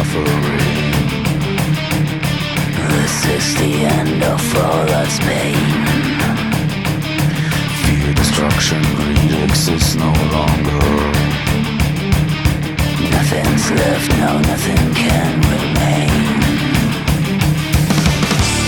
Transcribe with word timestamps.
This 0.00 0.16
is 3.26 3.54
the 3.56 3.84
end 3.84 4.22
of 4.22 4.40
all 4.56 4.86
that's 4.86 5.18
pain. 5.18 5.54
Fear, 7.84 8.14
destruction, 8.14 8.80
greed 8.96 9.42
exists 9.44 9.96
no 9.96 10.10
longer. 10.32 10.80
Nothing's 13.12 13.70
left 13.72 14.08
now, 14.16 14.38
nothing 14.40 14.94
can 14.94 15.38
remain. 15.52 16.40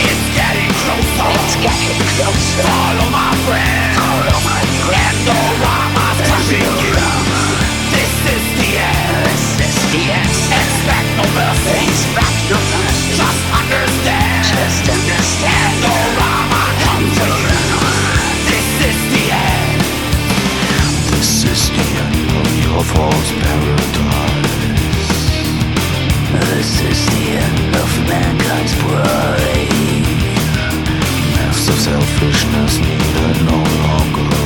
It's 0.05 0.27
getting. 0.37 0.69
It's 0.69 1.57
getting. 1.65 1.97
Follow 2.61 3.09
my 3.09 3.33
friend. 3.47 3.97
Follow 3.97 4.39
my 4.53 4.61
friend. 4.85 5.17
Endorama's 5.17 6.21
pushing 6.29 6.77
you. 6.85 7.42
No 11.35 11.41
no 11.41 12.61
mercy. 12.61 13.17
Just 13.17 13.45
understand. 13.57 14.45
Just 14.53 14.85
understand. 14.85 15.81
Endorama 15.81 16.65
comes 16.85 17.17
for 17.17 17.33
you. 17.41 17.57
This 18.53 18.69
is 18.91 18.99
the 19.13 19.25
end. 19.33 19.81
This 21.09 21.33
is 21.49 21.63
the 21.73 21.87
end 22.05 22.29
of 22.37 22.49
your 22.65 22.85
false 22.85 23.31
paradise. 23.41 24.53
This 26.37 26.73
is 26.91 27.01
the 27.09 27.25
end 27.41 27.77
of 27.81 27.91
mankind's 28.09 28.75
pride. 28.83 30.05
Masks 31.33 31.69
of 31.73 31.79
selfishness 31.81 32.77
needed 32.77 33.39
no 33.49 33.59
longer. 33.89 34.37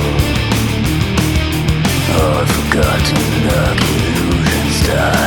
All 2.15 2.47
forgotten 2.47 3.27
dark 3.43 3.81
illusions 3.91 4.87
died. 4.87 5.26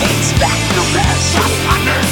It's 0.00 0.32
back 0.38 0.58
to 0.74 0.94
best. 0.94 2.07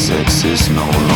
classics 0.00 0.44
is 0.44 0.70
no 0.70 1.09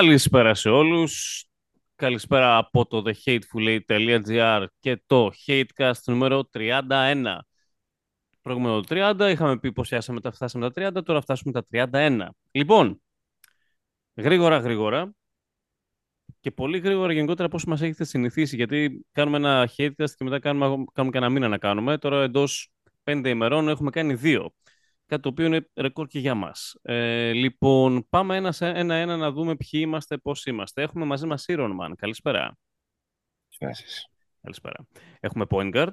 Καλησπέρα 0.00 0.54
σε 0.54 0.68
όλους. 0.68 1.44
Καλησπέρα 1.94 2.56
από 2.56 2.86
το 2.86 3.02
thehatefulate.gr 3.06 4.64
και 4.78 5.02
το 5.06 5.30
Hatecast 5.46 6.02
νούμερο 6.06 6.48
31. 6.52 7.38
Προηγούμενο 8.40 8.80
το 8.80 8.86
30, 8.90 9.30
είχαμε 9.30 9.58
πει 9.58 9.72
πως 9.72 9.86
φτάσαμε 9.86 10.20
τα, 10.20 10.32
φτάσαμε 10.32 10.70
τα 10.70 10.90
30, 10.98 11.04
τώρα 11.04 11.20
φτάσουμε 11.20 11.52
τα 11.52 11.90
31. 11.92 12.26
Λοιπόν, 12.50 13.02
γρήγορα 14.14 14.58
γρήγορα 14.58 15.14
και 16.40 16.50
πολύ 16.50 16.78
γρήγορα 16.78 17.12
γενικότερα 17.12 17.48
πώς 17.48 17.64
μας 17.64 17.80
έχετε 17.80 18.04
συνηθίσει, 18.04 18.56
γιατί 18.56 19.06
κάνουμε 19.12 19.36
ένα 19.36 19.70
Hatecast 19.76 20.10
και 20.16 20.24
μετά 20.24 20.38
κάνουμε, 20.38 20.84
κάνουμε 20.92 21.14
κανένα 21.14 21.28
μήνα 21.32 21.48
να 21.48 21.58
κάνουμε. 21.58 21.98
Τώρα 21.98 22.22
εντός 22.22 22.72
5 23.04 23.22
ημερών 23.28 23.68
έχουμε 23.68 23.90
κάνει 23.90 24.14
δύο. 24.14 24.52
Κάτι 25.10 25.22
το 25.22 25.28
οποίο 25.28 25.46
είναι 25.46 25.68
ρεκόρ 25.76 26.06
και 26.06 26.18
για 26.18 26.34
μας. 26.34 26.76
Ε, 26.82 27.32
λοιπόν, 27.32 28.06
πάμε 28.08 28.36
ένα 28.36 28.52
σε 28.52 28.66
ένα-ένα 28.66 29.16
να 29.16 29.30
δούμε 29.30 29.56
ποιοι 29.56 29.80
είμαστε, 29.84 30.16
πώς 30.18 30.46
είμαστε. 30.46 30.82
Έχουμε 30.82 31.04
μαζί 31.04 31.26
μας 31.26 31.44
Iron 31.48 31.70
Man. 31.80 31.92
Καλησπέρα. 31.96 32.56
Καλησπέρα. 34.40 34.86
Έχουμε 35.20 35.46
Point 35.50 35.74
Guard. 35.74 35.92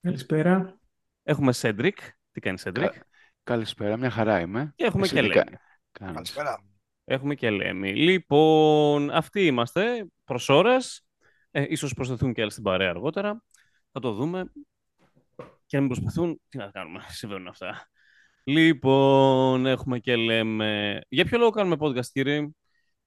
Καλησπέρα. 0.00 0.78
Έχουμε 1.22 1.52
Cedric. 1.56 1.92
Τι 2.32 2.40
κάνει 2.40 2.58
Cedric; 2.62 2.72
Κα- 2.72 3.06
Καλησπέρα, 3.42 3.96
μια 3.96 4.10
χαρά 4.10 4.40
είμαι. 4.40 4.72
Και 4.76 4.84
έχουμε 4.84 5.02
Εσύ 5.02 5.14
και 5.14 5.20
τι 5.20 5.26
Λέμι. 5.26 5.44
κα- 5.50 5.60
κάνεις; 5.92 6.14
Καλησπέρα. 6.14 6.64
Έχουμε 7.04 7.34
και 7.34 7.50
Λέμι. 7.50 7.94
Λοιπόν, 7.94 9.10
αυτοί 9.10 9.46
είμαστε 9.46 10.06
προς 10.24 10.48
ώρας. 10.48 11.06
Ε, 11.50 11.64
ίσως 11.68 11.94
προσθεθούν 11.94 12.32
και 12.32 12.40
άλλοι 12.42 12.50
στην 12.50 12.62
παρέα 12.62 12.90
αργότερα. 12.90 13.44
Θα 13.92 14.00
το 14.00 14.12
δούμε. 14.12 14.52
Και 15.66 15.76
αν 15.76 15.84
μην 15.84 15.92
προσπαθούν, 15.92 16.40
τι 16.48 16.58
να 16.58 16.70
κάνουμε. 16.70 17.00
Συμβαίνουν 17.18 17.46
αυτά. 17.48 17.86
Λοιπόν, 18.44 19.66
έχουμε 19.66 19.98
και 19.98 20.16
λέμε... 20.16 21.00
Για 21.08 21.24
ποιο 21.24 21.38
λόγο 21.38 21.50
κάνουμε 21.50 21.76
podcast, 21.80 22.06
κύριε; 22.12 22.48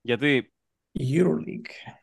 Γιατί 0.02 0.54
Euroleague. 1.00 1.96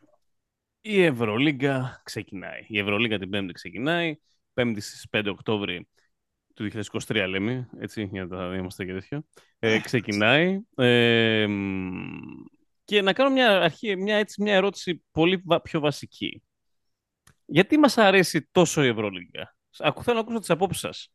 η 0.81 1.01
Ευρωλίγκα 1.03 2.01
ξεκινάει. 2.03 2.65
Η 2.67 2.79
Ευρωλίγκα 2.79 3.19
την 3.19 3.29
Πέμπτη 3.29 3.53
ξεκινάει. 3.53 4.15
Πέμπτη 4.53 4.81
στις 4.81 5.07
5 5.11 5.25
Οκτώβρη 5.29 5.87
του 6.53 6.69
2023 7.07 7.25
λέμε, 7.29 7.69
έτσι, 7.79 8.09
για 8.11 8.25
να 8.25 8.37
τα 8.37 8.55
είμαστε 8.55 8.85
και 8.85 8.93
τέτοιο. 8.93 9.23
Ε, 9.59 9.79
ξεκινάει. 9.79 10.59
Ε, 10.75 11.47
μ, 11.47 12.07
και 12.83 13.01
να 13.01 13.13
κάνω 13.13 13.29
μια, 13.29 13.61
αρχή, 13.61 13.95
μια, 13.95 14.15
έτσι, 14.15 14.41
μια 14.41 14.53
ερώτηση 14.55 15.03
πολύ 15.11 15.41
βα- 15.45 15.61
πιο 15.61 15.79
βασική. 15.79 16.43
Γιατί 17.45 17.77
μας 17.77 17.97
αρέσει 17.97 18.47
τόσο 18.51 18.83
η 18.83 18.87
Ευρωλίγκα; 18.87 19.55
Άκου, 19.79 20.03
θέλω 20.03 20.15
να 20.15 20.21
ακούσω 20.21 20.39
τις 20.39 20.49
απόψεις 20.49 20.81
σας. 20.81 21.13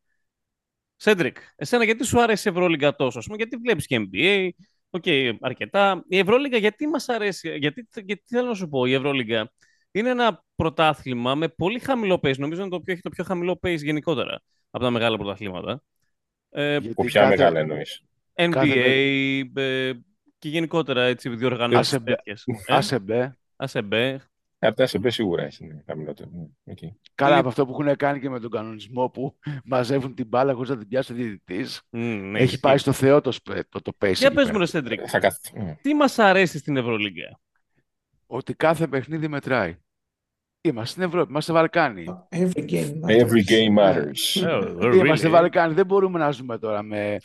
Σέντρικ, 1.00 1.37
εσένα 1.56 1.85
γιατί 1.85 2.05
σου 2.05 2.21
άρεσε 2.23 2.49
η 2.49 2.53
Ευρωλίγκα 2.53 2.95
τόσο, 2.95 3.19
ας 3.19 3.25
πούμε, 3.25 3.37
γιατί 3.37 3.56
βλέπεις 3.56 3.87
και 3.87 4.09
NBA, 4.12 4.49
ok, 4.91 5.05
αρκετά. 5.41 6.05
Η 6.09 6.19
Ευρωλίγκα 6.19 6.56
γιατί 6.56 6.87
μας 6.87 7.09
αρέσει, 7.09 7.59
γιατί, 7.59 7.89
γιατί 8.05 8.23
θέλω 8.27 8.49
να 8.49 8.55
σου 8.55 8.69
πω, 8.69 8.85
η 8.87 8.93
Ευρωλίγκα 8.93 9.53
είναι 9.91 10.09
ένα 10.11 10.45
πρωτάθλημα 10.55 11.35
με 11.35 11.49
πολύ 11.49 11.79
χαμηλό 11.79 12.15
pace, 12.15 12.39
νομίζω 12.39 12.61
είναι 12.61 12.71
το 12.71 12.77
οποίο 12.77 12.93
έχει 12.93 13.03
το 13.03 13.11
πιο 13.11 13.25
χαμηλό 13.25 13.59
pace 13.62 13.83
γενικότερα 13.83 14.41
από 14.71 14.85
τα 14.85 14.91
μεγάλα 14.91 15.17
πρωταθλήματα. 15.17 15.83
Ε, 16.50 16.71
Γιατί 16.71 16.95
Που 16.95 17.05
ποια 17.05 17.21
κάθε- 17.21 17.37
μεγάλα 17.37 17.59
εννοείς. 17.61 18.03
NBA 18.35 18.51
κάθε- 18.51 19.51
ε, 19.55 19.93
και 20.39 20.49
γενικότερα 20.49 21.03
έτσι, 21.03 21.29
διοργανώσεις 21.29 21.79
Άσε 21.93 21.99
μπε. 21.99 22.15
τέτοιες. 22.15 22.44
Ε, 23.09 23.33
Άσε 23.56 23.83
μπε. 24.60 24.66
ACB, 24.66 24.69
από 24.69 24.76
το 24.76 24.87
CBA 24.87 25.11
σίγουρα 25.10 25.43
έχει 25.43 25.66
ναι, 25.66 25.82
χαμηλότερο. 25.87 26.31
Ναι, 26.32 26.72
οκ. 26.72 26.78
Καλά, 27.14 27.31
Είναι- 27.31 27.40
από 27.40 27.49
αυτό 27.49 27.66
που 27.66 27.82
έχουν 27.82 27.96
κάνει 27.96 28.20
και 28.20 28.31
με 28.31 28.40
τον 28.40 28.50
κανονισμό 28.50 29.08
που 29.08 29.38
μαζεύουν 29.64 30.14
την 30.14 30.26
μπάλα 30.26 30.55
χωρίς 30.55 30.70
να 30.70 30.78
την 30.78 30.88
πιάσει 30.88 31.12
ο 31.12 31.14
διαιτητής. 31.14 31.82
Μμ, 31.90 32.00
ναι, 32.00 32.37
Έχει 32.38 32.44
ισχύει. 32.44 32.60
πάει 32.60 32.78
στο 32.78 32.93
Θεό 32.93 33.20
το, 33.20 33.32
σπε- 33.32 33.69
το, 33.69 33.81
το 33.82 33.93
pace 34.00 34.14
Για 34.14 34.26
εκεί 34.26 34.34
πες 34.34 34.34
πέρα. 34.34 34.52
μου, 34.52 34.58
ρε 34.58 34.66
Σέντρικ, 34.66 35.00
Θα 35.06 35.19
καθ... 35.19 35.37
μ. 35.55 35.70
τι 35.82 35.94
μας 35.94 36.19
αρέσει 36.19 36.58
στην 36.58 36.76
Ευρωλίγκα; 36.76 37.40
Ότι 38.26 38.55
κάθε 38.55 38.87
παιχνίδι 38.87 39.28
μετράει. 39.28 39.76
Είμαστε 40.60 40.90
στην 40.90 41.02
Ευρώπη, 41.02 41.31
είμαστε 41.31 41.52
Βαλκάνοι. 41.52 42.05
Every 42.31 42.70
game 42.70 42.93
matters. 43.02 43.20
Every 43.26 43.44
game 43.49 43.78
matters. 43.78 44.43
Oh, 44.44 44.93
Είμαστε 44.94 45.28
really? 45.28 45.31
Βαλκάνοι. 45.31 45.75
Δεν 45.75 45.87
μπορούμε 45.87 46.19
να 46.19 46.31
ζούμε 46.31 46.58
τώρα 46.58 46.82
με 46.82 47.19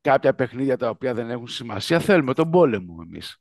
κάποια 0.00 0.34
παιχνίδια 0.34 0.76
τα 0.76 0.88
οποία 0.88 1.14
δεν 1.14 1.30
έχουν 1.30 1.46
σημασία. 1.48 1.98
Θέλουμε 2.00 2.34
τον 2.34 2.50
πόλεμο 2.50 2.96
εμείς. 3.02 3.38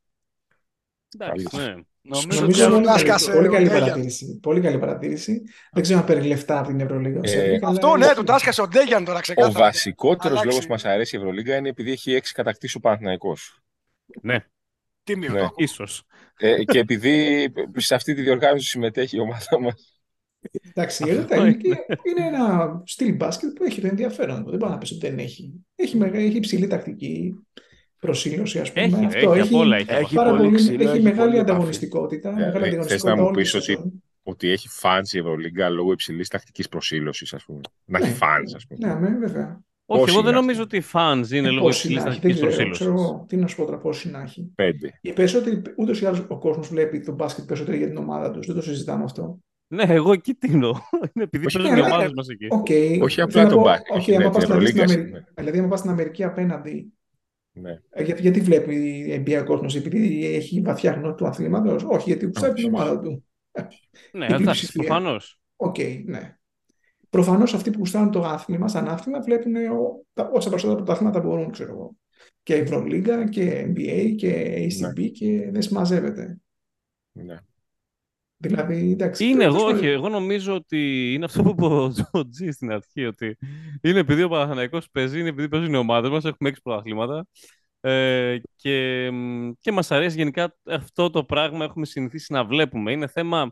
Εντάξει, 1.17 1.57
ναι. 1.57 1.75
Νομίζω, 2.01 2.41
Νομίζω 2.41 2.63
ότι 2.65 2.73
πολύ, 2.73 2.85
Λάσκασε 2.85 3.25
καλή, 3.31 3.37
ο 3.37 3.41
πολύ 3.41 3.53
καλή 3.55 3.67
Ντέγιαν. 3.67 3.83
παρατήρηση. 3.87 4.39
Πολύ 4.41 4.61
καλή 4.61 4.79
παρατήρηση. 4.79 5.43
Δεν 5.71 5.83
ξέρω 5.83 5.99
αν 5.99 6.05
παίρνει 6.05 6.27
λεφτά 6.27 6.59
από 6.59 6.67
την 6.67 6.79
Ευρωλίγα. 6.79 7.17
ο 7.19 7.21
Ε, 7.23 7.27
Σέντρικ, 7.27 7.63
αλλά 7.63 7.71
Αυτό 7.73 7.95
ναι, 7.97 8.03
ισχύει. 8.05 8.15
του 8.15 8.23
τάσκασε 8.23 8.61
ο 8.61 8.67
Ντέγιαν 8.67 9.05
τώρα 9.05 9.17
Ο 9.17 9.21
ξεκάθαρα. 9.21 9.59
βασικότερος 9.59 10.25
Αλλάξει. 10.31 10.47
λόγος 10.47 10.65
που 10.65 10.71
μας 10.71 10.85
αρέσει 10.85 11.15
η 11.15 11.19
Ευρωλίγκα 11.19 11.55
είναι 11.55 11.69
επειδή 11.69 11.91
έχει 11.91 12.13
έξι 12.13 12.33
κατακτήσεις 12.33 12.75
ο 12.75 12.79
Παναθηναϊκός. 12.79 13.59
ναι, 14.21 14.45
Τίμιο 15.03 15.31
Ναι. 15.31 15.37
το 15.39 15.45
ακούω. 15.45 15.55
ίσως. 15.57 16.03
Ε, 16.37 16.63
και 16.63 16.79
επειδή 16.79 17.47
σε 17.77 17.95
αυτή 17.95 18.13
τη 18.13 18.21
διοργάνωση 18.21 18.67
συμμετέχει 18.67 19.15
η 19.17 19.19
ομάδα 19.19 19.59
μας. 19.61 19.93
Εντάξει, 20.73 21.03
η 21.03 21.09
Αυτό 21.09 21.19
Ερέτα 21.21 21.35
είναι, 21.35 21.47
είναι. 21.47 21.57
και- 21.57 22.09
είναι 22.09 22.27
ένα 22.27 22.81
στυλ 22.85 23.15
μπάσκετ 23.15 23.49
που 23.53 23.63
έχει 23.63 23.81
το 23.81 23.87
ενδιαφέρον 23.87 24.43
του. 24.43 24.49
Δεν 24.49 24.59
πάει 24.59 24.69
να 24.69 24.77
πεις 24.77 24.91
ότι 24.91 25.07
δεν 25.07 25.19
έχει. 25.19 25.65
Έχει, 25.75 25.97
μεγα- 25.97 26.17
έχει 26.19 26.37
υψηλή 26.37 26.67
τακτική 26.67 27.33
προσήλωση, 27.99 28.59
ας 28.59 28.71
πούμε. 28.71 28.85
Έχει, 28.85 29.05
Αυτό 29.05 29.33
έχει 29.33 29.47
απ' 29.55 29.59
όλα. 29.59 29.75
Έχει, 29.77 29.91
απ' 29.93 29.99
Έχει 29.99 30.15
πάρα 30.15 30.29
πολύ 30.29 30.43
πολύ, 30.43 30.55
ξύλο, 30.55 30.73
έχει 30.83 30.91
έχει 30.91 31.01
μεγάλη 31.01 31.17
πολύ 31.17 31.35
επαφή. 31.35 31.51
ανταγωνιστικότητα. 31.51 32.31
μεγάλη 32.31 32.47
Ε, 32.47 32.51
θες 32.51 32.63
ανταγωνιστικότητα 32.67 33.09
να 33.09 33.15
μου 33.15 33.23
όλη 33.27 33.35
τη 33.35 33.41
πεις 33.41 33.53
ότι- 33.53 33.63
σεζόν. 33.63 34.03
Ότι 34.23 34.49
έχει 34.49 34.67
fans 34.81 35.13
η 35.13 35.17
Ευρωλίγκα 35.17 35.69
λόγω 35.69 35.91
υψηλής 35.91 36.27
τακτικής 36.27 36.67
προσήλωσης, 36.67 37.33
ας 37.33 37.43
πούμε. 37.45 37.59
Να 37.85 37.99
Ναι. 37.99 38.05
έχει 38.05 38.17
fans, 38.21 38.51
ας 38.55 38.65
πούμε. 38.67 38.87
Ναι, 38.93 39.09
ναι, 39.09 39.17
βέβαια. 39.17 39.59
Όχι, 39.85 39.99
Πόσοι 40.01 40.13
εγώ 40.13 40.21
δεν 40.21 40.31
είναι 40.31 40.39
νομίζω 40.41 40.61
αυτοί; 40.61 40.77
ότι 40.77 40.85
οι 40.85 40.89
fans 40.93 41.31
είναι 41.31 41.47
Ε, 41.47 41.51
λόγω 41.51 41.65
πόσοι 41.65 41.77
υψηλής 41.87 42.03
να 42.03 42.09
έχει, 42.09 42.19
δεν 42.19 42.31
τακτικής 42.31 42.35
ξέρω, 42.35 42.51
ξέρω 42.51 42.67
προσήλωσης. 42.67 43.03
εγώ. 43.11 43.25
Τι 43.27 43.35
να 43.35 43.47
σου 43.47 43.55
πω 43.55 43.65
τώρα, 43.65 43.77
πόσοι 43.77 44.09
να 44.09 44.21
έχει. 44.21 44.51
Πέντε. 44.55 44.99
Οι 45.01 45.13
περισσότεροι, 45.13 45.61
ούτως 45.77 46.01
ή 46.01 46.05
άλλως, 46.05 46.25
ο 46.27 46.37
κόσμος 46.37 46.67
βλέπει 46.67 46.99
το 46.99 47.11
μπάσκετ 47.11 47.45
περισσότερο 47.45 47.77
για 47.77 47.87
την 47.87 47.97
ομάδα 47.97 48.31
τους. 48.31 48.45
Δεν 48.47 48.55
το 48.55 48.61
συζητάμε 48.61 49.03
αυτό. 49.03 49.39
Ναι, 49.67 49.83
εγώ 49.83 50.11
εκεί 50.11 50.33
τίνω. 50.33 50.69
Είναι 51.13 51.23
επειδή 51.23 51.45
Όχι, 51.45 51.57
παίζουν 51.57 51.77
οι 51.77 51.81
ναι, 51.81 51.85
ομάδες 51.87 52.11
μας 52.15 52.27
εκεί. 52.27 52.47
Οκ. 52.49 52.67
Όχι 53.03 53.21
απλά 53.21 53.33
Θέλω 53.33 53.43
να 53.43 53.49
το 53.49 53.55
πω, 53.55 53.61
μπάσκετ, 53.63 53.95
Όχι, 53.95 54.11
ναι, 54.11 54.17
άμα 54.17 54.29
την 54.29 54.39
πας 54.39 54.47
να 54.49 54.57
δεις 54.57 54.69
στην 54.69 54.81
Ευρωλίγκας, 54.81 54.91
Αμερική, 54.91 55.11
ναι. 55.11 55.41
δηλαδή, 55.41 55.59
άμα 55.59 55.67
πας 55.67 55.79
στην 55.79 55.91
Αμερική 55.91 56.23
απέναντι, 56.23 56.93
Ναι. 57.61 57.79
ε, 57.89 58.03
γιατί, 58.03 58.21
γιατί 58.21 58.39
βλέπει 58.41 58.75
η 58.75 59.23
NBA 59.25 59.39
ο 59.41 59.45
κόσμος, 59.45 59.75
επειδή 59.75 60.25
έχει 60.35 60.61
βαθιά 60.61 60.91
γνώση 60.91 61.15
του 61.15 61.27
αθλήματος, 61.27 61.83
όχι, 61.83 62.09
γιατί 62.09 62.25
γουστάρει 62.25 62.53
την 62.53 62.63
Όχι. 62.65 62.73
ομάδα 62.73 62.99
του. 62.99 63.23
Ναι, 64.11 64.23
η 64.23 64.27
εντάξει, 64.27 64.37
πλειοψηφία. 64.41 64.83
προφανώς. 64.83 65.41
Οκ, 65.55 65.75
ναι. 66.05 66.37
Προφανώς 67.09 67.53
αυτοί 67.53 67.71
που 67.71 67.77
γουστάρουν 67.77 68.11
το 68.11 68.21
άθλημα, 68.23 68.67
σαν 68.67 68.87
άθλημα, 68.87 69.19
βλέπουν 69.21 69.55
ο- 69.55 70.05
τα- 70.13 70.29
όσα 70.33 70.49
περισσότερα 70.49 70.83
πρωταθλήματα 70.83 71.19
μπορούν, 71.19 71.51
ξέρω 71.51 71.71
εγώ. 71.71 71.95
Και 72.43 72.55
Ευρωλίγκα 72.55 73.29
και 73.29 73.65
NBA 73.75 74.13
και 74.17 74.55
ACB 74.57 75.11
και 75.11 75.49
δεν 75.51 75.61
συμμαζεύεται. 75.61 76.37
ναι. 77.11 77.37
Δηλαδή, 78.41 78.91
εντάξει. 78.91 79.25
Είναι 79.25 79.37
τέλος 79.37 79.55
εγώ, 79.55 79.63
πάντων, 79.63 79.77
όχι, 79.77 79.87
εγώ 79.87 80.09
νομίζω 80.09 80.55
ότι 80.55 81.13
είναι 81.13 81.25
αυτό 81.25 81.43
που 81.43 81.49
είπε 81.49 81.65
ο 81.65 81.93
ο 82.11 82.29
Τζι 82.29 82.51
στην 82.51 82.71
αρχή, 82.71 83.05
ότι 83.05 83.37
είναι 83.81 83.99
επειδή 83.99 84.23
ο 84.23 84.29
Παναθηναϊκός 84.29 84.89
παίζει, 84.91 85.19
είναι 85.19 85.29
επειδή 85.29 85.49
παίζουν 85.49 85.73
οι 85.73 85.77
ομάδες 85.77 86.09
μας, 86.09 86.25
έχουμε 86.25 86.49
έξι 86.49 86.61
πρωταθλήματα 86.61 87.27
ε, 87.81 88.37
και, 88.55 89.09
μ, 89.11 89.51
και 89.59 89.71
μας 89.71 89.91
αρέσει 89.91 90.17
γενικά 90.17 90.55
αυτό 90.65 91.09
το 91.09 91.23
πράγμα, 91.23 91.65
έχουμε 91.65 91.85
συνηθίσει 91.85 92.33
να 92.33 92.45
βλέπουμε. 92.45 92.91
Είναι 92.91 93.07
θέμα 93.07 93.51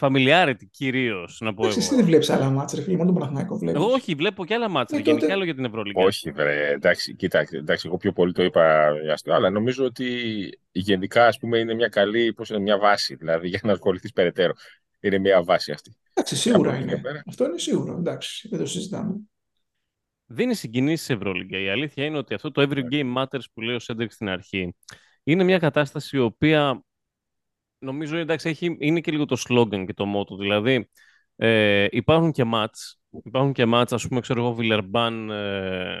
familiarity 0.00 0.64
κυρίως, 0.70 1.38
να 1.40 1.54
πω 1.54 1.60
Εντάξει, 1.62 1.78
εσύ 1.78 1.88
εγώ. 1.88 1.96
δεν 1.96 2.06
βλέπεις 2.06 2.30
άλλα 2.30 2.50
μάτσα, 2.50 2.76
ρε 2.76 2.82
φίλε, 2.82 2.96
μόνο 2.96 3.10
τον 3.10 3.18
Παναθηναϊκό 3.18 3.56
βλέπεις. 3.58 3.80
Εγώ 3.82 3.90
όχι, 3.92 4.14
βλέπω 4.14 4.44
και 4.44 4.54
άλλα 4.54 4.68
μάτσα, 4.68 4.96
Ε, 4.96 5.00
γενικά 5.00 5.20
τότε- 5.20 5.32
άλλο 5.34 5.44
για 5.44 5.54
την 5.54 5.64
Ευρωλίγκα. 5.64 6.02
Όχι, 6.02 6.30
βρε, 6.30 6.70
εντάξει, 6.72 7.14
κοίταξε, 7.16 7.56
εντάξει, 7.56 7.86
εγώ 7.88 7.96
πιο 7.96 8.12
πολύ 8.12 8.32
το 8.32 8.42
είπα 8.42 8.92
για 9.02 9.12
αστείο, 9.12 9.34
αλλά 9.34 9.50
νομίζω 9.50 9.84
ότι 9.84 10.08
γενικά, 10.72 11.26
ας 11.26 11.38
πούμε, 11.38 11.58
είναι 11.58 11.74
μια 11.74 11.88
καλή, 11.88 12.32
πώς 12.32 12.48
είναι, 12.50 12.58
μια 12.58 12.78
βάση, 12.78 13.14
δηλαδή, 13.14 13.48
για 13.52 13.60
να 13.62 13.72
ασχοληθείς 13.72 14.12
περαιτέρω. 14.12 14.52
Είναι 15.00 15.18
μια 15.18 15.42
βάση 15.42 15.72
αυτή. 15.72 15.96
Εντάξει, 16.14 16.36
σίγουρα 16.36 16.68
Από 16.68 16.78
εκεί 16.78 16.86
και 16.86 16.92
είναι. 16.92 17.02
πέρα. 17.02 17.22
Αυτό 17.26 17.44
είναι 17.44 17.58
σίγουρο. 17.58 17.96
Εντάξει, 17.98 18.48
δεν 18.48 18.58
το 18.58 18.66
συζητάμε. 18.66 19.14
δίνει 20.26 20.54
συγκινήσεις 20.54 21.06
σε 21.06 21.12
Ευρωλίγκα. 21.12 21.58
Η 21.58 21.68
αλήθεια 21.68 22.04
είναι 22.04 22.18
ότι 22.18 22.34
αυτό 22.34 22.50
το 22.50 22.62
Every 22.62 22.82
Ναι. 22.82 22.88
Game 22.90 23.14
Matters 23.22 23.44
που 23.54 23.60
λέει 23.60 23.74
ο 23.74 23.78
Σέντρικ 23.78 24.12
στην 24.12 24.28
αρχή 24.28 24.74
είναι 25.24 25.44
μια 25.44 25.58
κατάσταση 25.58 26.16
η 26.16 26.20
οποία 26.20 26.82
νομίζω 27.84 28.16
εντάξει, 28.16 28.48
έχει, 28.48 28.76
είναι 28.78 29.00
και 29.00 29.10
λίγο 29.10 29.24
το 29.24 29.36
slogan 29.48 29.84
και 29.86 29.94
το 29.94 30.04
motto. 30.16 30.38
Δηλαδή 30.38 30.90
ε, 31.36 31.86
υπάρχουν 31.90 32.32
και 32.32 32.44
μάτς. 32.44 33.00
Υπάρχουν 33.24 33.52
και 33.52 33.66
μάτς, 33.66 33.92
ας 33.92 34.08
πούμε, 34.08 34.20
ξέρω 34.20 34.40
εγώ, 34.40 34.52
Βιλερμπάν, 34.52 35.30
ε, 35.30 35.96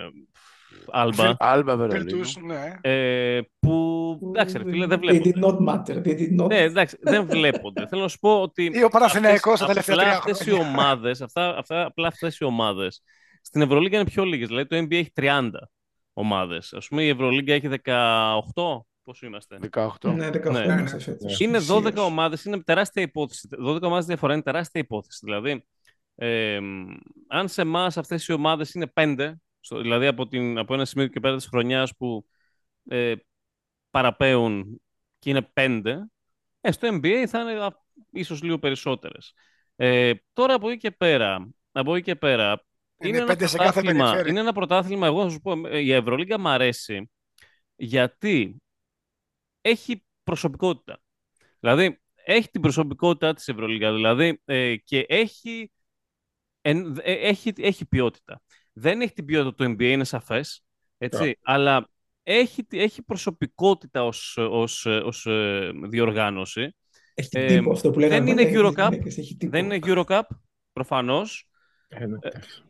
Άλμπα, 0.90 1.34
Άλμπα 1.38 1.76
Βερολίνο. 1.76 2.04
Βίρτους, 2.04 2.36
ναι. 2.36 2.74
ε, 2.80 3.40
που 3.58 4.18
εντάξει, 4.34 4.58
ρε 4.58 4.64
φίλε, 4.64 4.86
δεν 4.86 5.00
They 5.02 5.10
did 5.10 5.32
βλέπονται. 5.32 5.46
not 5.46 5.68
matter. 5.74 5.96
They 6.06 6.18
did 6.18 6.40
not... 6.40 6.46
Ναι, 6.48 6.58
εντάξει, 6.58 6.96
δεν 7.00 7.26
βλέπονται. 7.26 7.86
Θέλω 7.88 8.02
να 8.02 8.08
σου 8.08 8.18
πω 8.18 8.40
ότι 8.40 8.70
Ή 8.74 8.82
ο 8.84 8.88
Παναθηναϊκός 8.88 9.60
αυτές- 9.60 9.66
τα 9.66 9.66
τελευταία 9.66 9.94
απλά 9.96 10.04
τρία 10.04 10.16
αυτές 10.18 10.46
οι 10.46 10.50
χρόνια. 10.50 10.68
ομάδες, 10.68 11.20
αυτά, 11.20 11.56
αυτά, 11.56 11.86
απλά 11.86 12.06
αυτές 12.06 12.38
οι 12.38 12.44
ομάδες, 12.44 13.02
στην 13.42 13.60
Ευρωλίγκα 13.62 13.96
είναι 13.96 14.04
πιο 14.10 14.24
λίγες. 14.24 14.48
Δηλαδή 14.48 14.66
το 14.66 14.76
NBA 14.76 14.92
έχει 14.98 15.12
30 15.14 15.50
ομάδες. 16.12 16.72
Ας 16.72 16.88
πούμε 16.88 17.02
η 17.02 17.08
Ευρωλίγκα 17.08 17.54
έχει 17.54 17.68
18. 17.68 18.86
Πόσο 19.04 19.26
είμαστε; 19.26 19.58
18. 19.72 19.88
Ναι, 20.14 20.30
18 20.30 20.50
Ναι. 20.52 20.58
είμαστε 20.72 20.98
φέτος. 20.98 21.40
Είναι 21.40 21.58
12 21.58 21.86
Ισχύως. 21.88 22.04
ομάδες, 22.06 22.44
είναι 22.44 22.62
τεράστια 22.62 23.02
υπόθεση. 23.02 23.48
12 23.58 23.86
ομάδες 23.86 24.04
διαφορά 24.06 24.32
είναι 24.32 24.42
τεράστια 24.42 24.80
υπόθεση. 24.80 25.20
Δηλαδή, 25.24 25.64
ε, 26.14 26.58
αν 27.28 27.48
σε 27.48 27.62
εμάς 27.62 27.96
αυτές 27.96 28.26
οι 28.26 28.32
ομάδες 28.32 28.74
είναι 28.74 28.86
5, 28.86 29.34
στο, 29.60 29.80
δηλαδή 29.80 30.06
από, 30.06 30.26
την, 30.28 30.58
από 30.58 30.74
ένα 30.74 30.84
σημείο 30.84 31.06
και 31.06 31.20
πέρα 31.20 31.36
της 31.36 31.46
χρονιάς 31.46 31.96
που 31.96 32.26
ε, 32.88 33.14
παραπέουν 33.90 34.80
και 35.18 35.30
είναι 35.30 35.50
5, 35.54 35.80
ε, 36.60 36.70
στο 36.72 36.88
NBA 36.92 37.24
θα 37.26 37.40
είναι 37.40 37.64
α, 37.64 37.70
ίσως 38.10 38.42
λίγο 38.42 38.58
περισσότερες. 38.58 39.32
Ε, 39.76 40.12
τώρα 40.32 40.54
από 40.54 40.68
εκεί 40.68 40.78
και 40.78 40.90
πέρα, 40.90 41.48
από 41.72 41.94
εκεί 41.94 42.04
και 42.04 42.14
πέρα 42.16 42.64
Είναι 42.98 43.16
ένα 43.16 43.26
πέντε 43.26 43.46
σε 43.46 43.56
κάθε 43.56 43.70
πρωτάθλημα- 43.72 44.04
περιφέρεια. 44.04 44.30
είναι 44.30 44.40
ένα 44.40 44.52
πρωτάθλημα, 44.52 45.06
εγώ 45.06 45.22
θα 45.22 45.30
σου 45.30 45.40
πω, 45.40 45.66
ε, 45.66 45.78
η 45.78 45.92
Ευρωλίγκα 45.92 46.38
μου 46.38 46.48
αρέσει 46.48 47.10
γιατί 47.76 48.62
έχει 49.66 50.04
προσωπικότητα. 50.22 51.00
Δηλαδή, 51.60 52.00
έχει 52.24 52.48
την 52.50 52.60
προσωπικότητα 52.60 53.34
της 53.34 53.48
Ευρωλίγκα, 53.48 53.92
δηλαδή, 53.92 54.40
ε, 54.44 54.76
και 54.76 55.06
έχει, 55.08 55.72
εν- 56.60 56.96
ε, 57.02 57.12
έχει, 57.12 57.52
έχει 57.56 57.86
ποιότητα. 57.86 58.42
Δεν 58.72 59.00
έχει 59.00 59.12
την 59.12 59.24
ποιότητα 59.24 59.54
του 59.54 59.64
NBA, 59.64 59.82
είναι 59.82 60.04
σαφές, 60.04 60.64
έτσι, 60.98 61.38
αλλά 61.42 61.88
έχει, 62.22 62.64
τη- 62.64 62.80
έχει 62.80 63.02
προσωπικότητα 63.02 64.04
ως, 64.04 64.36
ως, 64.36 64.86
ως 64.86 65.26
ε, 65.26 65.70
διοργάνωση. 65.88 66.74
Έχει 67.14 67.28
Ε, 67.38 67.46
τύπο 67.56 67.72
αυτό 67.72 67.90
που 67.90 67.98
λέγαμε. 67.98 68.20
δεν 68.20 68.26
είναι 68.38 68.42
παλιά, 68.42 68.60
οι 68.60 68.62
Eurocup, 68.62 68.90
γυναίκες, 68.90 69.18
έχει 69.18 69.36
τύπο. 69.36 69.50
Δεν 69.52 69.64
είναι 69.64 69.78
Eurocup, 69.82 70.22
προφανώς. 70.72 71.48
Ε, 71.88 72.06
ναι, 72.06 72.18
εντάξει. 72.20 72.62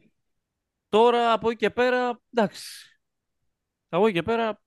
Τώρα, 0.88 1.32
από 1.32 1.50
εκεί 1.50 1.58
και 1.58 1.70
πέρα, 1.70 2.20
εντάξει. 2.34 2.98
Από 3.88 4.06
εκεί 4.06 4.14
και 4.14 4.22
πέρα, 4.22 4.62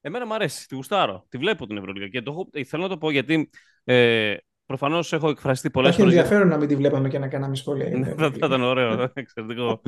εμένα 0.00 0.26
μου 0.26 0.34
αρέσει, 0.34 0.68
τη 0.68 0.74
γουστάρω, 0.74 1.26
τη 1.28 1.38
βλέπω 1.38 1.66
την 1.66 1.76
Ευρωλίγα. 1.76 2.08
Και 2.08 2.22
το 2.22 2.30
έχω, 2.32 2.48
ε, 2.52 2.64
θέλω 2.64 2.82
να 2.82 2.88
το 2.88 2.98
πω 2.98 3.10
γιατί 3.10 3.50
ε, 3.84 4.34
προφανώς 4.66 5.12
έχω 5.12 5.28
εκφραστεί 5.30 5.66
Θα 5.66 5.72
πολλές 5.72 5.90
έχει 5.90 5.98
φορές. 5.98 6.12
για- 6.12 6.22
ενδιαφέρον 6.22 6.52
να 6.52 6.58
μην 6.58 6.68
τη 6.68 6.76
βλέπαμε 6.76 7.08
και 7.08 7.18
να 7.18 7.28
κάναμε 7.28 7.56
σχόλια. 7.56 7.88
για 7.88 7.98
Ναι, 7.98 8.04
την 8.04 8.14
θα, 8.14 8.18
θα 8.20 8.24
Ευρωλίγα. 8.26 8.46
ήταν 8.46 8.62
ωραίο, 8.62 9.10
εξαιρετικό. 9.14 9.80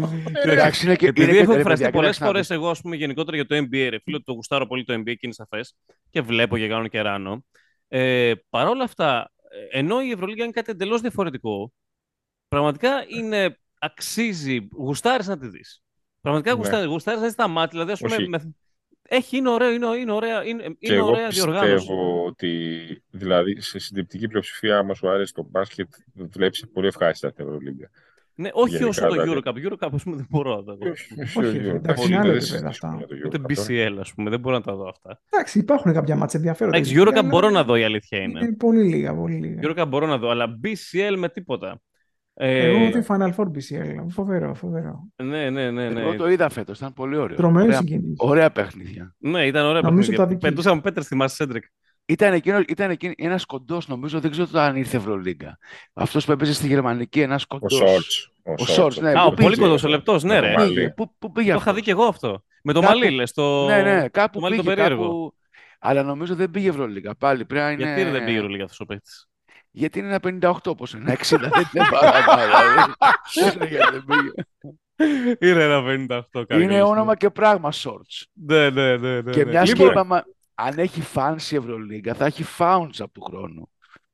Εντάξει, 0.45 0.87
είναι 0.87 0.97
και, 0.97 1.07
Επειδή 1.07 1.27
είναι 1.29 1.37
και- 1.37 1.43
έχω 1.43 1.53
ρε 1.53 1.59
εκφραστεί 1.59 1.83
παιδιά, 1.85 1.99
πολλές 1.99 2.17
κοίταξε 2.17 2.21
να 2.21 2.27
φορές 2.27 2.47
δεις. 2.49 2.57
εγώ, 2.57 2.69
ας 2.71 2.81
πούμε, 2.81 2.97
γενικότερα 2.97 3.37
για 3.37 3.47
το 3.47 3.57
NBA, 3.57 3.89
ρε 3.91 3.99
φίλε, 3.99 4.17
ότι 4.17 4.25
το 4.25 4.33
γουστάρω 4.33 4.67
πολύ 4.67 4.85
το 4.85 4.93
NBA 4.95 5.05
και 5.05 5.19
είναι 5.21 5.33
σαφές 5.33 5.75
και 6.11 6.21
βλέπω 6.21 6.59
και 6.59 6.69
κάνω 6.69 6.89
και 6.89 7.01
ράνω. 7.01 7.45
Ε, 7.89 8.33
Παρ' 8.51 8.67
όλα 8.69 8.85
αυτά, 8.85 9.31
ε, 9.73 9.79
ενώ 9.79 10.03
η 10.03 10.11
Ευρωλίγα 10.11 10.43
είναι 10.45 10.53
κάτι 10.53 10.71
εντελώς 10.71 11.01
διαφορετικό, 11.01 11.73
πραγματικά 12.49 12.91
είναι, 13.09 13.59
αξίζει, 13.79 14.69
γουστάρεις 14.77 15.27
να 15.27 15.39
τη 15.39 15.49
δεις. 15.49 15.83
Πραγματικά 16.21 16.51
Ναι. 16.53 16.57
γουστάρει, 16.59 16.87
γουστάρεις 16.87 17.21
να 17.21 17.29
δει 17.29 17.35
τα 17.35 17.49
μάτια. 17.49 17.71
Δηλαδή, 17.71 17.93
ας 17.93 18.01
πούμε, 18.01 18.15
Όχι. 18.15 18.29
με- 18.29 18.55
έχει, 19.09 19.37
είναι 19.37 19.49
ωραίο, 19.49 19.73
είναι, 19.73 19.87
είναι 19.87 20.13
ωραία, 20.13 20.45
είναι, 20.45 20.63
Και 20.63 20.77
είναι 20.79 20.95
εγώ 20.97 21.07
ωραία 21.11 21.29
διοργάνωση. 21.29 21.75
πιστεύω 21.75 22.25
ότι 22.27 22.81
δηλαδή 23.11 23.61
σε 23.61 23.79
συντριπτική 23.79 24.29
πλειοψηφία, 24.29 24.79
άμα 24.79 24.95
σου 24.95 25.09
άρεσε 25.09 25.33
το 25.33 25.47
μπάσκετ, 25.51 25.89
βλέπεις 26.15 26.69
πολύ 26.73 26.87
ευχάριστα 26.87 27.33
την 27.33 27.45
Ευρωλίγκα. 27.45 27.91
Ναι, 28.35 28.49
όχι 28.53 28.77
γενικά, 28.77 28.89
όσο 28.89 29.07
το 29.07 29.23
δηλαδή. 29.23 29.41
Eurocup. 29.45 29.73
Eurocup, 29.73 29.89
ας 29.93 30.03
πούμε, 30.03 30.17
δεν 30.17 30.27
μπορώ 30.31 30.57
να 30.57 30.65
τα 30.65 30.75
δω. 30.77 30.91
Όχι, 31.37 31.57
εντάξει, 31.57 32.07
είναι 32.07 32.21
δεν 32.21 32.31
άλλο 32.31 32.41
συζητήσουμε 32.41 32.59
επίπεδο 32.59 32.69
αυτά. 32.69 32.95
για 32.97 33.07
το 33.07 33.15
Ούτε 33.25 33.39
Eurocup 33.39 33.55
τώρα. 33.55 33.69
BCL, 33.69 33.97
ας 34.01 34.15
πούμε, 34.15 34.31
δεν 34.31 34.41
μπορώ 34.41 34.57
να 34.57 34.63
τα 34.63 34.75
δω 34.75 34.89
αυτά. 34.89 35.21
Εντάξει, 35.31 35.59
υπάρχουν 35.59 35.93
κάποια 35.93 36.17
μάτια 36.17 36.39
ενδιαφέροντα. 36.39 36.77
Εντάξει, 36.77 36.95
Eurocup 36.99 37.25
μπορώ 37.29 37.51
να 37.51 37.65
δω, 37.65 37.77
η 37.77 37.85
αλήθεια 37.85 38.19
είναι. 38.19 38.41
Είναι 38.43 38.57
πολύ 38.57 38.83
λίγα, 38.83 39.15
πολύ 39.15 39.35
λίγα. 39.35 39.61
Eurocup 39.63 39.89
μπορώ 39.89 40.07
να 40.07 40.19
δω, 40.19 40.29
αλλά 40.29 40.59
BCL 40.65 41.15
με 41.17 41.29
τίποτα. 41.29 41.81
Ε, 42.35 42.69
Εγώ 42.69 42.91
τη 42.91 43.07
Final 43.09 43.31
Four 43.35 43.45
BCL. 43.47 44.05
Φοβερό, 44.09 44.55
φοβερό. 44.55 45.09
ναι, 45.17 45.51
ναι, 45.51 45.71
ναι, 45.71 45.89
ναι. 45.91 46.01
Εγώ 46.01 46.17
το 46.17 46.31
είδα 46.31 46.49
φέτος, 46.49 46.79
ήταν 46.79 46.93
πολύ 46.93 47.17
ωραίο. 47.17 47.37
Τρομερή 47.37 47.67
Ωραία, 47.67 47.79
συγκίνηση. 47.79 48.15
ωραία 48.19 48.51
παιχνίδια. 48.51 49.15
Ναι, 49.19 49.47
ήταν 49.47 49.65
ωραία 49.67 49.81
Νομίζω 49.81 49.97
παιχνίδια. 49.99 50.17
τα 50.19 50.27
δική. 50.27 50.41
Πετούσαμε 50.49 50.81
πέτρες, 50.81 51.07
θυμάσαι, 51.07 51.35
Σέντρικ; 51.35 51.65
Ήταν, 52.07 52.33
εκείνο, 52.33 52.61
ήταν 52.69 52.91
εκείνο, 52.91 53.13
ένας 53.17 53.45
κοντός, 53.45 53.89
νομίζω, 53.89 54.21
δεν 54.21 54.31
ξέρω 54.31 54.49
αν 54.53 54.77
ήρθε 54.77 54.97
Ευρωλίγκα. 54.97 55.59
Αυτός 55.93 56.25
που 56.25 56.33
έπαιζε 56.33 56.53
στη 56.55 56.67
Γερμανική, 56.67 57.21
ένας 57.21 57.43
Ο 57.43 57.59
κοντός. 57.59 57.73
Σόρτς. 57.79 58.33
Ο 58.59 58.65
Σόρτς, 58.67 59.01
ναι. 59.01 59.11
Α, 59.11 59.13
πού 59.15 59.21
ο 59.27 59.35
πολύ 59.35 59.49
πήγε. 59.49 59.61
κοντός, 59.61 59.85
ο 59.85 59.89
λεπτός, 59.89 60.23
ναι, 60.23 60.35
Με 60.35 60.41
ρε. 60.41 60.53
το 60.55 60.59
μαλλί. 60.61 60.75
Πήγε, 60.75 60.89
Πού, 60.91 61.15
πού 61.19 61.33
πήγε 61.33 61.51
Το 61.51 61.57
αυτό; 61.57 61.69
είχα 61.71 61.79
δει 61.79 61.85
και 61.85 61.91
εγώ 61.91 62.05
αυτό. 62.05 62.43
Με 62.63 62.73
το 62.73 62.81
Κάπου- 62.81 62.95
μαλλί, 62.99 63.11
λες. 63.15 63.33
Το... 63.33 63.65
Ναι, 63.67 63.83
ναι, 63.83 64.09
κάπου 64.09 64.33
το 64.35 64.41
μαλλί 64.41 64.57
το 64.57 64.63
πήγε, 64.63 64.75
περίεργο. 64.75 65.03
κάπου... 65.03 65.35
Αλλά 65.79 66.03
νομίζω 66.03 66.35
δεν 66.35 66.51
πήγε 66.51 66.69
Ευρωλίγκα. 66.69 67.15
Πάλι 67.17 67.45
πρέπει 67.45 67.65
να 67.65 67.71
είναι... 67.71 67.83
Γιατί 67.95 68.11
δεν 68.11 68.25
πήγε 68.25 68.35
η 68.37 68.37
Ευρωλίγα 68.39 68.63
αυτός 68.65 68.81
ο 68.81 68.85
παίκτης; 68.85 69.29
Γιατί 69.75 69.99
είναι 69.99 70.21
ένα 70.23 70.51
58 70.65 70.77
πώς 70.77 70.93
είναι, 70.93 71.03
ένα 71.11 71.19
60 71.21 71.39
δεν 71.39 71.51
είναι 71.75 71.87
παραπάνω. 71.91 72.43
δηλαδή. 72.43 72.93
Δεν 73.35 73.53
είναι 73.57 73.67
γιατί 73.67 73.93
δεν 73.93 74.05
πήγε. 74.05 74.31
Είναι 75.51 75.63
ένα 75.65 75.83
58 76.33 76.47
κάτι. 76.47 76.63
Είναι 76.63 76.83
όνομα 76.83 77.17
και 77.17 77.31
πράγμα 77.31 77.73
Shorts. 77.73 78.23
Ναι, 78.33 78.71
ναι, 78.71 78.97
ναι. 78.97 79.21
ναι, 79.21 79.31
Και 79.31 79.45
ναι. 79.45 79.51
μιας 79.51 79.73
και 79.73 79.85
Λοιπόν, 79.85 79.91
είπαμε, 79.91 80.23
αν 80.55 80.79
έχει 80.79 81.03
fans 81.15 81.43
η 81.51 81.57
Ευρωλίγκα, 81.57 82.15
θα 82.15 82.27
έχει 82.27 82.45
funds 82.59 82.97
από 82.99 83.13
του 83.13 83.21
χρόνου. 83.23 83.71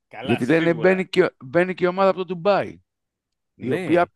καλά, 0.08 0.26
Γιατί 0.28 0.44
δεν 0.44 0.56
είναι, 0.60 0.70
σίγουρα. 0.70 0.88
μπαίνει, 0.88 1.08
και, 1.08 1.30
μπαίνει 1.44 1.74
και 1.74 1.84
η 1.84 1.86
ομάδα 1.88 2.08
από 2.08 2.18
το 2.18 2.24
Ντουμπάι. 2.24 2.80
Η 3.54 3.66
Ναι. 3.66 3.82
οποία 3.84 4.06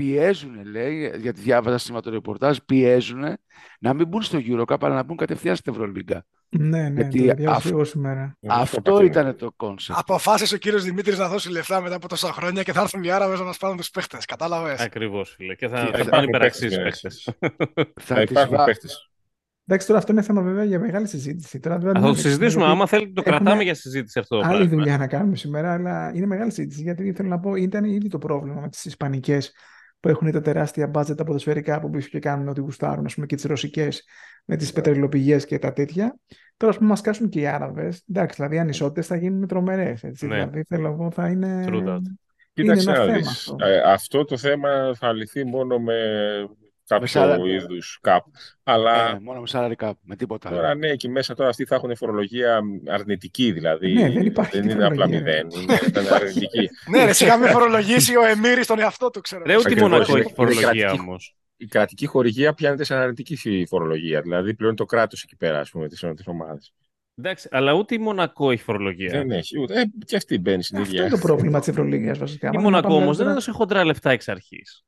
πιέζουν, 0.00 0.64
λέει, 0.64 1.12
γιατί 1.20 1.40
διάβαζα 1.40 1.78
σήμερα 1.78 2.02
το 2.02 2.10
ρεπορτάζ, 2.10 2.56
πιέζουν 2.66 3.24
να 3.80 3.94
μην 3.94 4.08
μπουν 4.08 4.22
στο 4.22 4.38
Eurocup, 4.46 4.76
αλλά 4.80 4.94
να 4.94 5.02
μπουν 5.02 5.16
κατευθείαν 5.16 5.56
στην 5.56 5.72
Ευρωλίγκα. 5.72 6.24
Ναι, 6.48 6.88
ναι, 6.88 7.00
Γιατί 7.00 7.26
το 7.26 7.34
διάβασα 7.34 7.56
αυ- 7.58 7.70
εγώ 7.70 7.84
σήμερα. 7.84 8.36
Αυτό 8.46 8.80
παθαίνω. 8.80 9.04
ήταν 9.06 9.36
το 9.36 9.52
concept. 9.56 9.98
Αποφάσισε 9.98 10.54
ο 10.54 10.58
κύριος 10.58 10.84
Δημήτρης 10.84 11.18
να 11.18 11.28
δώσει 11.28 11.50
λεφτά 11.50 11.80
μετά 11.80 11.94
από 11.94 12.08
τόσα 12.08 12.32
χρόνια 12.32 12.62
και 12.62 12.72
θα 12.72 12.80
έρθουν 12.80 13.02
οι 13.02 13.10
Άραβες 13.10 13.38
να 13.38 13.44
μας 13.44 13.56
πάρουν 13.56 13.76
τους 13.76 13.90
παίχτες. 13.90 14.24
Κατάλαβες; 14.24 14.80
Ακριβώς, 14.80 15.34
φίλε. 15.36 15.54
Και 15.54 15.68
θα, 15.68 15.74
Τι- 15.74 15.80
θα 15.80 15.86
θα 15.86 15.90
πάνε 15.92 16.04
υπάρχουν 16.04 16.28
υπεραξίες 16.28 16.76
παίκτες, 16.76 17.30
παίκτες. 17.40 17.94
Θα 18.00 18.14
Θα 18.14 18.20
τις 18.20 18.30
υπάρχουν 18.30 18.56
βά- 18.56 18.64
παίχτες. 18.66 19.10
Εντάξει, 19.66 19.86
τώρα 19.86 19.98
αυτό 19.98 20.12
είναι 20.12 20.22
θέμα 20.22 20.42
βέβαια 20.42 20.64
για 20.64 20.78
μεγάλη 20.78 21.06
συζήτηση. 21.06 21.60
Τώρα, 21.60 21.74
βέβαια, 21.76 21.92
Θα 21.92 21.98
δεν 21.98 22.02
το 22.02 22.08
ανοίξουμε, 22.08 22.32
συζητήσουμε. 22.32 22.62
γιατί 22.64 22.76
Άμα 22.76 22.86
θέλετε, 22.86 23.10
το 23.12 23.22
έχουμε 23.26 23.36
κρατάμε 23.36 23.62
για 23.62 23.74
συζήτηση 23.74 24.18
αυτό. 24.18 24.38
το 24.38 24.46
Άλλη 24.46 24.56
πράγμα. 24.58 24.76
δουλειά 24.76 24.98
να 24.98 25.06
κάνουμε 25.06 25.36
σήμερα, 25.36 25.72
αλλά 25.72 26.12
είναι 26.14 26.26
μεγάλη 26.26 26.50
συζήτηση. 26.52 26.82
Γιατί 26.82 27.12
θέλω 27.12 27.28
να 27.28 27.38
πω, 27.40 27.54
ήταν 27.54 27.84
ήδη 27.84 28.08
το 28.08 28.18
πρόβλημα 28.18 28.60
με 28.60 28.68
τις 28.68 28.84
Ισπανικές 28.84 29.52
που 30.00 30.08
έχουν 30.08 30.30
τα 30.32 30.40
τεράστια 30.40 30.86
μπάτζετ 30.86 31.22
ποδοσφαιρικά 31.22 31.80
που 31.80 31.90
πίσω 31.90 32.08
και 32.08 32.18
κάνουν 32.18 32.48
ό,τι 32.48 32.60
γουστάρουν, 32.60 33.04
ας 33.04 33.14
πούμε, 33.14 33.26
και 33.26 33.34
τις 33.34 33.44
ρωσικές 33.44 34.04
με 34.44 34.56
τις 34.56 34.72
πετρελοπηγές 34.72 35.46
και 35.46 35.58
τα 35.58 35.72
τέτοια. 35.72 36.16
Τώρα, 36.56 36.72
ας 36.72 36.78
πούμε, 36.78 36.90
μας 36.90 37.00
κάσουν 37.00 37.28
και 37.28 37.40
οι 37.40 37.46
Άραβες. 37.46 38.04
Εντάξει, 38.08 38.36
δηλαδή 38.36 38.56
οι 38.56 38.58
ανισότητες 38.58 39.06
θα 39.06 39.16
γίνουν 39.16 39.46
τρομερές. 39.46 40.02
Ναι. 40.02 40.10
Δηλαδή, 40.10 40.62
θέλω 40.62 40.88
εγώ, 40.88 41.10
θα 41.10 41.28
είναι. 41.28 41.64
True 41.68 41.88
that. 41.88 42.00
Κοίταξε 42.52 42.90
ένα 42.90 42.98
να 42.98 43.04
θέμα 43.04 43.16
δεις. 43.16 43.28
αυτό. 43.28 43.56
Ε, 43.66 43.80
αυτό 43.80 44.24
το 44.24 44.36
θέμα 44.36 44.94
θα 44.94 45.12
λυθεί 45.12 45.44
μόνο 45.44 45.78
με 45.78 45.94
κάποιο 46.86 47.06
σαλα- 47.06 47.46
είδους 47.46 47.98
κάπου. 48.02 48.30
Αλλά 48.62 49.10
Ε, 49.10 49.18
μόνο 49.22 49.40
με 49.40 49.46
salary 49.52 49.84
cap, 49.86 49.92
με 50.02 50.16
τίποτα. 50.16 50.48
άλλο. 50.48 50.56
τώρα 50.56 50.74
ναι, 50.74 50.88
εκεί 50.88 51.08
μέσα 51.08 51.34
τώρα 51.34 51.48
αυτοί 51.48 51.64
θα 51.64 51.74
έχουν 51.74 51.96
φορολογία 51.96 52.60
αρνητική, 52.86 53.52
δηλαδή. 53.52 53.92
Ναι, 53.92 54.10
δεν 54.10 54.26
υπάρχει 54.26 54.60
δεν 54.60 54.70
είναι 54.70 54.84
απλά 54.86 55.04
φορολογία. 55.06 55.18
μηδέν, 55.18 55.48
είναι 55.62 55.78
ήταν 55.88 56.06
αρνητική. 56.12 56.68
Ναι, 56.90 57.04
ρε, 57.04 57.12
σιγά 57.12 57.36
μην 57.36 57.48
φορολογήσει 57.48 58.16
ο 58.16 58.24
Εμμύρης 58.24 58.66
τον 58.66 58.78
εαυτό 58.78 59.10
του, 59.10 59.20
ξέρω. 59.20 59.42
Ρε, 59.44 59.56
ούτε 59.56 59.62
η 59.68 59.72
Ακριβώς, 59.72 59.90
Μονακό 59.90 60.10
είναι- 60.10 60.20
έχει 60.20 60.28
είναι 60.28 60.36
φορολογία 60.36 60.70
κρατική. 60.82 61.00
όμως. 61.00 61.36
Η 61.56 61.66
κρατική 61.66 62.06
χορηγία 62.06 62.54
πιάνεται 62.54 62.84
σαν 62.84 62.98
αρνητική 62.98 63.66
φορολογία, 63.68 64.20
δηλαδή 64.20 64.54
πλέον 64.54 64.76
το 64.76 64.84
κράτος 64.84 65.22
εκεί 65.22 65.36
πέρα, 65.36 65.58
ας 65.60 65.70
πούμε, 65.70 65.88
τις, 65.88 66.04
τις 66.16 66.26
ομάδες. 66.26 66.72
Εντάξει, 67.18 67.48
αλλά 67.50 67.72
ούτε 67.72 67.94
η 67.94 67.98
Μονακό 67.98 68.50
έχει 68.50 68.62
φορολογία. 68.62 69.10
Δεν 69.10 69.30
έχει 69.30 69.60
ούτε. 69.60 69.80
Ε, 69.80 69.84
και 70.06 70.16
αυτή 70.16 70.38
μπαίνει 70.38 70.62
στην 70.62 70.76
Αυτό 70.78 70.88
ίδια. 70.90 71.00
είναι 71.06 71.10
το 71.10 71.18
πρόβλημα 71.18 71.58
της 71.58 71.68
Ευρωλίγας 71.68 72.18
βασικά. 72.18 72.46
Η 72.46 72.50
Άμα 72.50 72.60
Μονακό 72.60 72.88
πάμε 72.88 73.02
όμως 73.02 73.08
δεν 73.16 73.16
τώρα- 73.16 73.30
έδωσε 73.30 73.50
χοντρά 73.50 73.84
λεφτά 73.84 74.10
εξ 74.10 74.28
αρχής. 74.28 74.82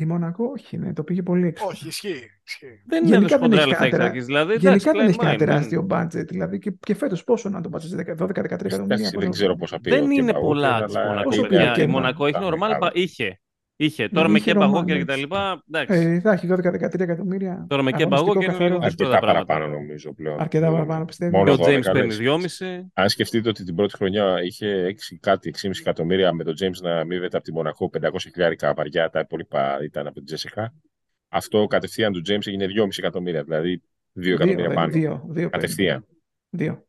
Η 0.00 0.04
Μονακό, 0.06 0.44
όχι, 0.56 0.76
ναι, 0.78 0.92
το 0.92 1.02
πήγε 1.04 1.22
πολύ 1.22 1.46
έξω. 1.46 1.66
Όχι, 1.66 1.88
ισχύει. 1.88 2.08
ισχύει. 2.46 2.82
Δεν 2.86 3.04
Γενικά 3.04 3.16
έδωσε 3.16 3.34
δεν 3.36 3.40
χοντρά 3.42 3.60
έχει 3.60 3.68
λεφτά 3.68 3.84
εξ 3.84 3.92
κανένα- 3.96 4.10
αρχή. 4.10 4.24
Δηλαδή, 4.24 4.52
Γενικά 4.52 4.68
εντάξει, 4.70 4.90
δεν 4.90 5.08
έχει 5.08 5.16
κλαίμα 5.18 5.36
κανένα 5.36 5.52
είναι. 5.54 5.68
τεράστιο 5.68 5.86
budget. 5.90 6.26
Δηλαδή 6.28 6.58
και, 6.58 6.72
και 6.80 6.94
φέτος 6.94 7.24
πόσο 7.24 7.48
να 7.48 7.60
το 7.60 7.68
πατήσει, 7.68 7.94
12-13 7.96 8.64
εκατομμύρια. 8.64 8.76
Εντάξει, 8.78 9.02
δεν 9.10 9.12
πόσο- 9.18 9.30
ξέρω 9.30 9.56
πόσα 9.56 9.78
πήρε. 9.80 9.96
Δεν 9.96 10.04
ο 10.04 10.10
είναι 10.10 10.14
Κέμπα 10.32 10.38
Walker, 10.38 10.42
πολλά 10.42 10.84
της 10.84 10.96
αλλά 10.96 11.06
Μονακό. 11.06 11.24
Πόσο 11.24 11.38
είναι 11.38 11.48
πήρε 11.48 11.58
παιδιά. 11.60 11.72
ο 11.72 11.74
Η 11.74 11.80
Κέμπα; 11.80 11.92
Μονακό 11.92 12.26
έχει 12.26 12.32
τα 12.34 12.46
normal. 12.48 12.58
μεγάλα. 12.58 12.78
πα- 12.78 12.90
Είχε. 12.94 13.40
Είχε. 13.82 14.08
Τώρα 14.08 14.28
με 14.28 14.38
είχε 14.38 14.52
Κέμπα 14.52 14.70
normal, 14.70 14.74
Walker 14.74 14.84
και 14.86 15.04
τα 15.04 15.14
ναι. 15.14 15.20
λοιπά. 15.20 15.64
Εντάξει. 15.72 15.98
Ε, 15.98 16.20
θα 16.20 16.32
έχει 16.32 16.48
12-13 16.50 17.00
εκατομμύρια. 17.00 17.66
Τώρα 17.68 17.82
με 17.82 17.92
Κέμπα 17.92 18.16
αγωνιστικό 18.16 18.40
Walker 18.40 18.42
είναι 18.42 18.52
καθαρό. 18.52 18.68
λίγο 18.68 18.80
δύσκολα 18.80 19.08
Αρκετά 19.08 19.26
τα 19.26 19.32
πράγματα. 19.32 19.46
παραπάνω 19.46 19.74
νομίζω 19.74 20.12
πλέον. 20.14 20.40
Αρκετά 20.40 20.70
παραπάνω 20.70 21.04
πιστεύω. 21.04 21.36
Μόνο 21.36 21.56
Και 21.56 21.62
ο 21.62 21.64
12 21.64 21.68
James 21.68 21.82
παίρνει 21.92 22.16
λέξεις. 22.16 22.62
2,5. 22.62 22.90
Αν 22.94 23.08
σκεφτείτε 23.08 23.48
ότι 23.48 23.64
την 23.64 23.74
πρώτη 23.74 23.96
χρονιά 23.96 24.42
είχε 24.42 24.86
6 24.86 25.16
κάτι, 25.20 25.54
6,5 25.62 25.70
εκατομμύρια 25.80 26.32
με 26.32 26.44
τον 26.44 26.54
James 26.60 26.80
να 26.82 27.04
μείβεται 27.04 27.36
από 27.36 27.44
τη 27.46 27.52
Μονακό 27.52 27.90
500 28.00 28.10
χιλιάρικα 28.18 28.74
βαριά, 28.74 29.10
τα 29.10 29.20
υπόλοιπα 29.20 29.78
ήταν 29.84 30.06
από 30.06 30.14
την 30.14 30.24
Τζέσικα. 30.24 30.74
Αυτό 31.28 31.66
κατευθείαν 31.66 32.12
του 32.12 32.22
James 32.28 32.46
έγινε 32.46 32.66
2,5 32.66 32.88
εκατομμύρια, 32.98 33.42
δηλαδή 33.42 33.82
2 34.20 34.26
εκατομμύρια 34.26 34.64
Δύο, 34.66 34.74
πάνω. 34.74 34.92
δύο, 34.92 35.10
δύο 35.10 35.32
παίρνει. 35.32 35.50
Κατευθείαν. 35.50 36.06
Δύο. 36.50 36.84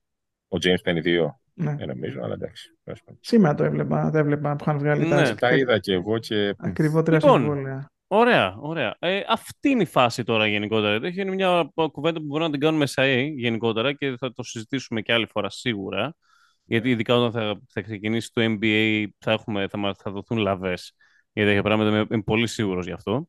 Ο 0.47 0.57
James 0.61 0.81
παίρνει 0.83 1.01
2, 1.03 1.39
Ναι. 1.63 1.75
ε, 1.79 1.85
νομίζω, 1.85 2.21
αλλά 2.23 2.33
εντάξει. 2.33 2.77
τέλος 2.83 3.03
πάντων. 3.03 3.19
Σήμερα 3.23 3.53
το 3.55 3.63
έβλεπα, 3.63 4.09
το 4.11 4.17
έβλεπα 4.17 4.55
που 4.55 4.63
είχαν 4.67 4.77
βγάλει 4.77 5.07
Ναι, 5.07 5.23
τα, 5.23 5.35
Τα 5.35 5.55
είδα 5.55 5.79
και 5.79 5.93
εγώ 5.93 6.17
και. 6.17 6.53
ακριβότερα 6.57 7.17
Λοιπόν, 7.17 7.39
συμβόλαια. 7.41 7.91
Ωραία, 8.07 8.55
ωραία. 8.59 8.95
Ε, 8.99 9.21
αυτή 9.27 9.69
είναι 9.69 9.81
η 9.81 9.85
φάση 9.85 10.23
τώρα 10.23 10.47
γενικότερα. 10.47 11.07
Έχει 11.07 11.21
είναι 11.21 11.33
μια 11.33 11.71
κουβέντα 11.91 12.19
που 12.19 12.25
μπορούμε 12.25 12.45
να 12.45 12.51
την 12.51 12.59
κάνουμε 12.61 12.85
σε 12.85 13.01
ΑΕ 13.01 13.21
γενικότερα 13.21 13.93
και 13.93 14.15
θα 14.17 14.33
το 14.33 14.43
συζητήσουμε 14.43 15.01
και 15.01 15.13
άλλη 15.13 15.25
φορά 15.27 15.49
σίγουρα. 15.49 16.15
Γιατί 16.63 16.89
ειδικά 16.89 17.15
όταν 17.15 17.31
θα, 17.31 17.59
θα 17.69 17.81
ξεκινήσει 17.81 18.31
το 18.33 18.41
NBA 18.45 19.05
θα, 19.19 19.31
έχουμε, 19.31 19.67
θα, 19.67 19.77
μας- 19.77 19.97
θα 19.97 20.11
δοθούν 20.11 20.37
λαβές 20.37 20.95
για 21.33 21.45
τέτοια 21.45 21.61
πράγματα. 21.63 21.89
Είμαι, 21.89 22.05
είμαι 22.11 22.21
πολύ 22.21 22.47
σίγουρος 22.47 22.85
γι' 22.85 22.91
αυτό. 22.91 23.27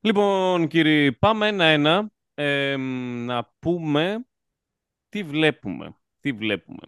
Λοιπόν, 0.00 0.66
κύριοι, 0.68 1.12
πάμε 1.12 1.46
ένα-ένα 1.48 2.10
ε, 2.34 2.76
να 3.26 3.52
πούμε 3.58 4.24
τι 5.08 5.22
βλέπουμε. 5.22 5.96
Τι 6.20 6.32
βλέπουμε. 6.32 6.80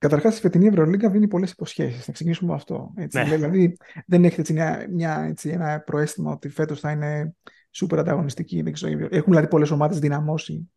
Καταρχάς, 0.00 0.38
η 0.38 0.40
φετινή 0.40 0.66
Ευρωλίγκα 0.66 1.10
δίνει 1.10 1.28
πολλές 1.28 1.50
υποσχέσεις. 1.50 2.06
Να 2.06 2.12
ξεκινήσουμε 2.12 2.50
με 2.50 2.56
αυτό. 2.56 2.92
Έτσι. 2.96 3.18
Ναι. 3.18 3.24
Δηλαδή, 3.24 3.76
δεν 4.06 4.24
έχετε 4.24 4.40
έτσι 4.40 4.52
μια, 4.52 4.86
μια, 4.90 5.20
έτσι, 5.28 5.48
ένα 5.48 5.80
προαίσθημα 5.80 6.32
ότι 6.32 6.48
φέτος 6.48 6.80
θα 6.80 6.90
είναι 6.90 7.34
σούπερ 7.70 7.98
ανταγωνιστική. 7.98 8.62
Δεν 8.62 8.72
ξέρω. 8.72 9.08
Έχουν 9.10 9.24
δηλαδή 9.32 9.48
πολλές 9.48 9.70
ομάδες 9.70 9.98
δυναμώσει. 9.98 10.70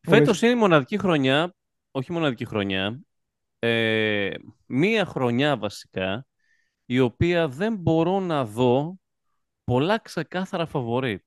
Πολλές- 0.00 0.20
Φέτος 0.20 0.42
είναι 0.42 0.50
η 0.50 0.54
μοναδική 0.54 0.98
χρονιά, 0.98 1.54
όχι 1.90 2.12
μοναδική 2.12 2.44
χρονιά, 2.44 3.00
ε, 3.58 4.30
μία 4.66 5.04
χρονιά 5.04 5.56
βασικά, 5.56 6.26
η 6.84 7.00
οποία 7.00 7.48
δεν 7.48 7.76
μπορώ 7.76 8.20
να 8.20 8.44
δω 8.44 8.96
πολλά 9.64 9.98
ξεκάθαρα 9.98 10.66
φαβορή. 10.66 11.24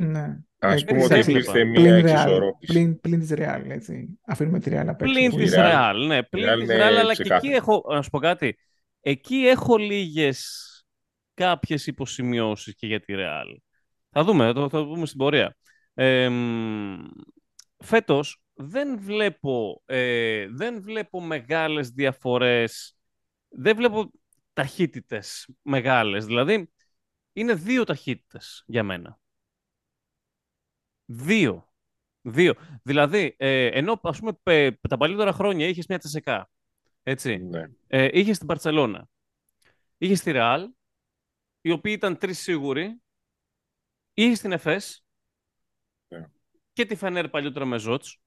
Ναι. 0.00 0.38
Α 0.58 0.72
Ε, 0.72 0.82
πούμε 0.86 1.04
ότι 1.04 1.12
εντάξει, 1.14 1.30
υπήρχε 1.30 1.50
πλην 1.52 1.68
μία 1.68 2.00
Real, 2.00 2.04
εξισορρόπηση. 2.04 2.72
Πλην, 2.72 3.00
πλην 3.00 3.20
της 3.20 3.32
Real, 3.32 3.62
έτσι. 3.68 4.18
Αφήνουμε 4.26 4.60
τη 4.60 4.70
Real 4.72 4.84
απ' 4.88 5.02
έξω. 5.02 5.12
Πλην 5.14 5.30
που 5.30 5.36
της 5.36 5.52
Real- 5.56 5.92
Real, 5.92 6.06
ναι, 6.06 6.22
πλην 6.22 6.44
Real 6.48 6.54
της 6.58 6.62
είναι 6.62 6.76
Real, 6.76 6.80
αλλά 6.80 7.02
και 7.02 7.08
εκεί 7.08 7.22
ξεκάθαρη. 7.22 7.52
έχω, 7.54 7.84
να 7.88 8.02
σου 8.02 8.10
πω 8.10 8.18
κάτι, 8.18 8.58
εκεί 9.00 9.36
έχω 9.36 9.76
λίγες 9.76 10.62
κάποιες 11.34 11.86
υποσημειώσεις 11.86 12.74
και 12.74 12.86
για 12.86 13.00
τη 13.00 13.14
Real. 13.16 13.56
Θα 14.10 14.24
δούμε, 14.24 14.44
θα 14.46 14.52
το, 14.52 14.60
θα 14.68 14.78
το 14.78 14.84
δούμε 14.84 15.06
στην 15.06 15.18
πορεία. 15.18 15.56
Ε, 15.94 16.28
μ, 16.28 16.96
φέτος 17.84 18.42
δεν 18.54 18.98
βλέπω, 19.00 19.82
ε, 19.86 20.46
δεν 20.50 20.82
βλέπω 20.82 21.20
μεγάλες 21.20 21.88
διαφορές, 21.88 22.96
δεν 23.48 23.76
βλέπω 23.76 24.10
ταχύτητες 24.52 25.48
μεγάλες. 25.62 26.24
Δηλαδή, 26.26 26.70
είναι 27.32 27.54
δύο 27.54 27.84
ταχύτητες 27.84 28.62
για 28.66 28.82
μένα. 28.82 29.18
Δύο. 31.10 31.68
Δύο. 32.22 32.54
Δηλαδή, 32.82 33.34
ε, 33.38 33.66
ενώ 33.66 34.00
ας 34.02 34.18
πούμε 34.18 34.32
πε- 34.42 34.88
τα 34.88 34.96
παλιότερα 34.96 35.32
χρόνια 35.32 35.66
είχες 35.66 35.86
μια 35.86 35.98
τεσεκά, 35.98 36.50
έτσι, 37.02 37.36
Ναι. 37.36 37.64
ε, 37.86 38.08
είχες 38.12 38.38
την 38.38 38.46
Παρτσελώνα, 38.46 39.08
είχες 39.98 40.20
τη 40.20 40.30
Ρεάλ, 40.30 40.70
οι 41.60 41.70
οποίοι 41.70 41.92
ήταν 41.96 42.16
τρεις 42.18 42.38
σίγουροι, 42.38 43.00
είχες 44.14 44.40
την 44.40 44.52
ΕΦΕΣ 44.52 45.04
Ναι. 46.08 46.24
και 46.72 46.84
τη 46.86 46.94
Φενέρ 46.94 47.28
παλιότερα 47.28 47.64
με 47.64 47.78
Ζότς. 47.78 48.18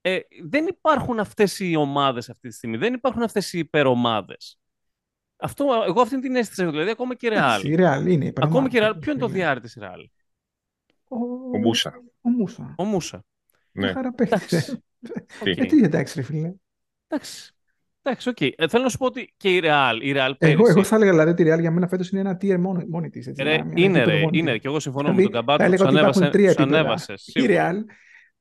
Ε, 0.00 0.18
δεν 0.44 0.66
υπάρχουν 0.66 1.18
αυτές 1.18 1.58
οι 1.60 1.76
ομάδες 1.76 2.30
αυτή 2.30 2.48
τη 2.48 2.54
στιγμή, 2.54 2.76
δεν 2.76 2.94
υπάρχουν 2.94 3.22
αυτές 3.22 3.52
οι 3.52 3.58
υπερομάδες. 3.58 4.58
Αυτό, 5.36 5.82
εγώ 5.86 6.00
αυτή 6.00 6.20
την 6.20 6.36
αίσθηση 6.36 6.62
έχω, 6.62 6.70
δηλαδή 6.70 6.90
ακόμα 6.90 7.14
και 7.14 7.26
η 7.26 7.28
Ρεάλ. 7.28 7.44
Εντάξει, 7.44 7.68
Η 7.68 7.74
Real 7.74 8.10
είναι 8.12 8.24
υπερομάδα. 8.26 8.46
Ακόμα 8.46 8.68
και 8.68 8.76
η 8.76 8.80
Ρεάλ. 8.80 8.94
Ποιο 8.98 9.12
είναι 9.12 9.20
το 9.20 9.28
τριάρι 9.28 9.60
της 9.60 9.74
Ρεάλ, 9.78 10.08
Ο, 11.08 11.16
Ο 11.54 11.58
Μούσα. 11.58 12.02
Ο 12.20 12.28
Μούσα. 12.30 12.74
ο 12.76 12.84
Μούσα. 12.84 13.24
Ναι. 13.72 13.92
Χαρά 13.92 14.12
παίχτης, 14.12 14.52
ε. 14.52 14.56
Εντάξει. 14.56 14.82
Τι. 15.42 15.50
Οκ. 15.50 15.56
Γιατί 15.56 15.82
εντάξει, 15.84 16.14
ρε 16.18 16.22
φίλε. 16.26 16.52
Εντάξει. 17.08 17.50
Εντάξει, 18.02 18.28
οκ. 18.28 18.40
Ε, 18.40 18.68
θέλω 18.68 18.82
να 18.82 18.88
σου 18.88 18.98
πω 18.98 19.06
ότι 19.06 19.34
και 19.36 19.48
η 19.56 19.60
Real, 19.64 19.98
η 20.02 20.12
Real 20.16 20.30
πέρυσι... 20.38 20.58
Εγώ, 20.58 20.68
εγώ 20.68 20.82
θα 20.82 20.96
έλεγα 20.96 21.10
δηλαδή 21.10 21.30
ότι 21.30 21.42
η 21.42 21.52
Real 21.52 21.60
για 21.60 21.70
μένα 21.70 21.88
φέτος 21.88 22.10
είναι 22.10 22.20
ένα 22.20 22.36
tier 22.40 22.56
μόνο, 22.58 22.84
μόνη 22.88 23.10
της. 23.10 23.32
Ρε, 23.38 23.58
είναι 23.74 24.04
ρε, 24.04 24.20
είναι. 24.30 24.58
Και 24.58 24.68
εγώ 24.68 24.80
συμφωνώ 24.80 25.08
με 25.08 25.14
τον 25.14 25.16
Δηλαδή, 25.16 25.32
Καμπάτσο. 25.36 25.58
θα 25.58 25.64
έλεγα 25.64 25.84
Τους 25.84 25.92
ότι 25.92 25.98
υπάρχουν 26.00 26.22
ανέβασε, 26.22 26.38
τρία 26.38 26.54
τους 26.54 26.62
επίπεδα. 26.62 26.78
ανέβασες, 26.80 27.26
Η 27.26 27.30
σίγουρα. 27.30 27.70
Real, 27.72 27.76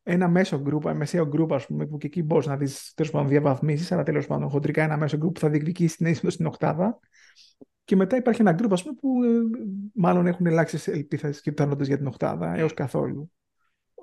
ένα 0.03 0.27
μέσο 0.27 0.59
γκρουπ, 0.61 0.85
ένα 0.85 0.93
μεσαίο 0.95 1.25
γκρουπ, 1.27 1.53
ας 1.53 1.65
πούμε, 1.65 1.85
που 1.85 1.97
και 1.97 2.07
εκεί 2.07 2.23
μπορείς 2.23 2.45
να 2.47 2.57
δεις 2.57 2.91
τέλος 2.95 3.11
πάντων 3.11 3.27
διαβαθμίσεις, 3.27 3.91
αλλά 3.91 4.03
τέλος 4.03 4.27
πάντων 4.27 4.49
χοντρικά 4.49 4.83
ένα 4.83 4.97
μέσο 4.97 5.17
γκρουπ 5.17 5.33
που 5.33 5.39
θα 5.39 5.49
διεκδικήσει 5.49 5.97
την 5.97 6.05
είσοδο 6.05 6.29
στην 6.29 6.45
Οκτάδα. 6.45 6.99
Και 7.83 7.95
μετά 7.95 8.15
υπάρχει 8.17 8.41
ένα 8.41 8.51
γκρουπ, 8.51 8.73
ας 8.73 8.83
πούμε, 8.83 8.95
που 9.01 9.23
ε, 9.23 9.27
μάλλον 9.93 10.27
έχουν 10.27 10.45
ελάχιστε 10.45 10.91
ελπίδε 10.91 11.29
και 11.41 11.51
πιθανότητες 11.51 11.87
για 11.87 11.97
την 11.97 12.07
Οκτάδα 12.07 12.55
έως 12.55 12.73
καθόλου. 12.73 13.31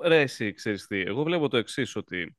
Ρε, 0.04 0.20
εσύ, 0.20 0.52
ξέρεις 0.52 0.86
τι. 0.86 1.00
Εγώ 1.00 1.22
βλέπω 1.22 1.48
το 1.48 1.56
εξής 1.56 1.96
ότι 1.96 2.36